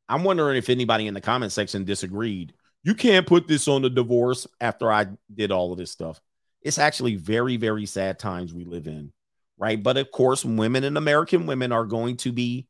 I'm 0.09 0.23
wondering 0.23 0.57
if 0.57 0.71
anybody 0.71 1.05
in 1.05 1.13
the 1.13 1.21
comment 1.21 1.51
section 1.51 1.85
disagreed. 1.85 2.53
You 2.81 2.95
can't 2.95 3.27
put 3.27 3.47
this 3.47 3.67
on 3.67 3.83
the 3.83 3.89
divorce 3.91 4.47
after 4.59 4.91
I 4.91 5.05
did 5.31 5.51
all 5.51 5.73
of 5.73 5.77
this 5.77 5.91
stuff. 5.91 6.19
It's 6.63 6.79
actually 6.79 7.17
very, 7.17 7.57
very 7.57 7.85
sad 7.85 8.17
times 8.17 8.51
we 8.51 8.65
live 8.65 8.87
in, 8.87 9.13
right? 9.59 9.81
But 9.81 9.97
of 9.97 10.09
course, 10.09 10.43
women 10.43 10.83
and 10.85 10.97
American 10.97 11.45
women 11.45 11.71
are 11.71 11.85
going 11.85 12.17
to 12.17 12.31
be 12.31 12.67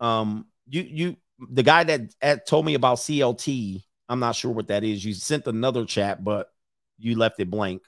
um 0.00 0.46
you 0.66 0.82
you 0.82 1.16
the 1.48 1.62
guy 1.62 1.84
that, 1.84 2.14
that 2.20 2.46
told 2.46 2.66
me 2.66 2.74
about 2.74 2.98
CLT, 2.98 3.82
I'm 4.08 4.20
not 4.20 4.36
sure 4.36 4.50
what 4.50 4.68
that 4.68 4.84
is. 4.84 5.04
You 5.04 5.14
sent 5.14 5.46
another 5.46 5.84
chat, 5.84 6.22
but 6.22 6.52
you 6.98 7.16
left 7.16 7.40
it 7.40 7.50
blank. 7.50 7.82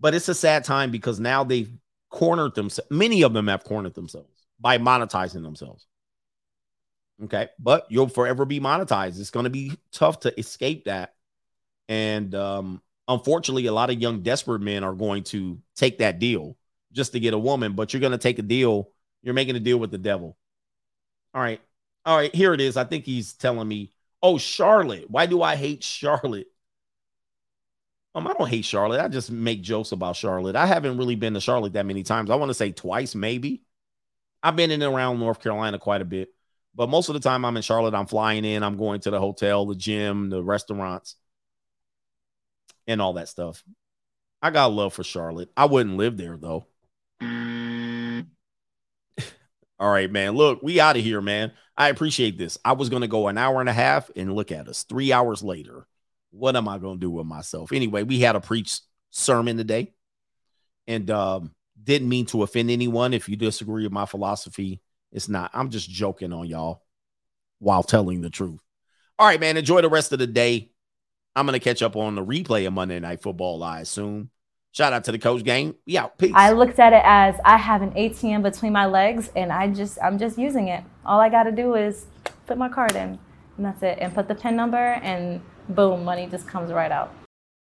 But 0.00 0.14
it's 0.14 0.28
a 0.28 0.34
sad 0.34 0.64
time 0.64 0.90
because 0.90 1.20
now 1.20 1.44
they've 1.44 1.70
cornered 2.10 2.54
themselves. 2.54 2.90
Many 2.90 3.22
of 3.22 3.32
them 3.32 3.48
have 3.48 3.64
cornered 3.64 3.94
themselves 3.94 4.46
by 4.58 4.78
monetizing 4.78 5.42
themselves. 5.42 5.86
Okay. 7.24 7.48
But 7.58 7.86
you'll 7.88 8.08
forever 8.08 8.44
be 8.44 8.60
monetized. 8.60 9.20
It's 9.20 9.30
going 9.30 9.44
to 9.44 9.50
be 9.50 9.72
tough 9.92 10.20
to 10.20 10.38
escape 10.38 10.86
that. 10.86 11.14
And 11.88 12.34
um, 12.34 12.82
unfortunately, 13.06 13.66
a 13.66 13.72
lot 13.72 13.90
of 13.90 14.00
young, 14.00 14.22
desperate 14.22 14.62
men 14.62 14.82
are 14.82 14.94
going 14.94 15.24
to 15.24 15.60
take 15.76 15.98
that 15.98 16.18
deal 16.18 16.56
just 16.92 17.12
to 17.12 17.20
get 17.20 17.34
a 17.34 17.38
woman, 17.38 17.74
but 17.74 17.92
you're 17.92 18.00
going 18.00 18.12
to 18.12 18.18
take 18.18 18.38
a 18.38 18.42
deal. 18.42 18.90
You're 19.22 19.34
making 19.34 19.56
a 19.56 19.60
deal 19.60 19.78
with 19.78 19.90
the 19.90 19.98
devil. 19.98 20.36
All 21.34 21.40
right. 21.40 21.60
All 22.04 22.16
right, 22.16 22.34
here 22.34 22.52
it 22.52 22.60
is. 22.60 22.76
I 22.76 22.84
think 22.84 23.04
he's 23.04 23.32
telling 23.32 23.68
me, 23.68 23.92
oh, 24.22 24.38
Charlotte. 24.38 25.08
Why 25.08 25.26
do 25.26 25.42
I 25.42 25.56
hate 25.56 25.84
Charlotte? 25.84 26.48
Um, 28.14 28.26
I 28.26 28.34
don't 28.34 28.48
hate 28.48 28.64
Charlotte. 28.64 29.00
I 29.00 29.08
just 29.08 29.30
make 29.30 29.62
jokes 29.62 29.92
about 29.92 30.16
Charlotte. 30.16 30.56
I 30.56 30.66
haven't 30.66 30.98
really 30.98 31.14
been 31.14 31.34
to 31.34 31.40
Charlotte 31.40 31.72
that 31.74 31.86
many 31.86 32.02
times. 32.02 32.30
I 32.30 32.34
want 32.36 32.50
to 32.50 32.54
say 32.54 32.72
twice, 32.72 33.14
maybe. 33.14 33.62
I've 34.42 34.56
been 34.56 34.70
in 34.70 34.82
and 34.82 34.94
around 34.94 35.20
North 35.20 35.40
Carolina 35.40 35.78
quite 35.78 36.02
a 36.02 36.04
bit, 36.04 36.30
but 36.74 36.88
most 36.88 37.08
of 37.08 37.14
the 37.14 37.20
time 37.20 37.44
I'm 37.44 37.56
in 37.56 37.62
Charlotte. 37.62 37.94
I'm 37.94 38.06
flying 38.06 38.44
in, 38.44 38.62
I'm 38.62 38.76
going 38.76 39.00
to 39.02 39.10
the 39.10 39.20
hotel, 39.20 39.64
the 39.66 39.76
gym, 39.76 40.28
the 40.30 40.42
restaurants, 40.42 41.16
and 42.86 43.00
all 43.00 43.14
that 43.14 43.28
stuff. 43.28 43.62
I 44.42 44.50
got 44.50 44.72
love 44.72 44.92
for 44.92 45.04
Charlotte. 45.04 45.50
I 45.56 45.66
wouldn't 45.66 45.96
live 45.96 46.16
there 46.16 46.36
though. 46.36 46.66
All 49.82 49.90
right, 49.90 50.08
man. 50.08 50.34
Look, 50.34 50.62
we 50.62 50.78
out 50.78 50.96
of 50.96 51.02
here, 51.02 51.20
man. 51.20 51.50
I 51.76 51.88
appreciate 51.88 52.38
this. 52.38 52.56
I 52.64 52.74
was 52.74 52.88
going 52.88 53.02
to 53.02 53.08
go 53.08 53.26
an 53.26 53.36
hour 53.36 53.58
and 53.58 53.68
a 53.68 53.72
half, 53.72 54.12
and 54.14 54.32
look 54.32 54.52
at 54.52 54.68
us. 54.68 54.84
Three 54.84 55.12
hours 55.12 55.42
later. 55.42 55.88
What 56.30 56.54
am 56.54 56.68
I 56.68 56.78
going 56.78 57.00
to 57.00 57.04
do 57.04 57.10
with 57.10 57.26
myself? 57.26 57.72
Anyway, 57.72 58.04
we 58.04 58.20
had 58.20 58.36
a 58.36 58.40
preach 58.40 58.78
sermon 59.10 59.56
today, 59.56 59.92
and 60.86 61.10
um, 61.10 61.50
didn't 61.82 62.08
mean 62.08 62.26
to 62.26 62.44
offend 62.44 62.70
anyone. 62.70 63.12
If 63.12 63.28
you 63.28 63.34
disagree 63.34 63.82
with 63.82 63.90
my 63.90 64.06
philosophy, 64.06 64.80
it's 65.10 65.28
not. 65.28 65.50
I'm 65.52 65.70
just 65.70 65.90
joking 65.90 66.32
on 66.32 66.46
y'all 66.46 66.84
while 67.58 67.82
telling 67.82 68.20
the 68.20 68.30
truth. 68.30 68.60
All 69.18 69.26
right, 69.26 69.40
man. 69.40 69.56
Enjoy 69.56 69.80
the 69.80 69.90
rest 69.90 70.12
of 70.12 70.20
the 70.20 70.28
day. 70.28 70.70
I'm 71.34 71.44
going 71.44 71.58
to 71.58 71.64
catch 71.64 71.82
up 71.82 71.96
on 71.96 72.14
the 72.14 72.24
replay 72.24 72.68
of 72.68 72.72
Monday 72.72 73.00
Night 73.00 73.20
Football, 73.20 73.64
I 73.64 73.80
assume. 73.80 74.30
Shout 74.72 74.94
out 74.94 75.04
to 75.04 75.12
the 75.12 75.18
coach 75.18 75.44
gang. 75.44 75.74
Yeah, 75.84 76.06
peace. 76.06 76.32
I 76.34 76.52
looked 76.52 76.78
at 76.78 76.94
it 76.94 77.02
as 77.04 77.34
I 77.44 77.58
have 77.58 77.82
an 77.82 77.90
ATM 77.90 78.42
between 78.42 78.72
my 78.72 78.86
legs 78.86 79.30
and 79.36 79.52
I 79.52 79.68
just 79.68 79.98
I'm 80.02 80.18
just 80.18 80.38
using 80.38 80.68
it. 80.68 80.82
All 81.04 81.20
I 81.20 81.28
got 81.28 81.42
to 81.42 81.52
do 81.52 81.74
is 81.74 82.06
put 82.46 82.56
my 82.56 82.70
card 82.70 82.92
in 82.96 83.18
and 83.58 83.66
that's 83.66 83.82
it 83.82 83.98
and 84.00 84.14
put 84.14 84.28
the 84.28 84.34
pin 84.34 84.56
number 84.56 84.94
and 85.02 85.42
boom, 85.68 86.04
money 86.04 86.26
just 86.26 86.48
comes 86.48 86.72
right 86.72 86.90
out. 86.90 87.12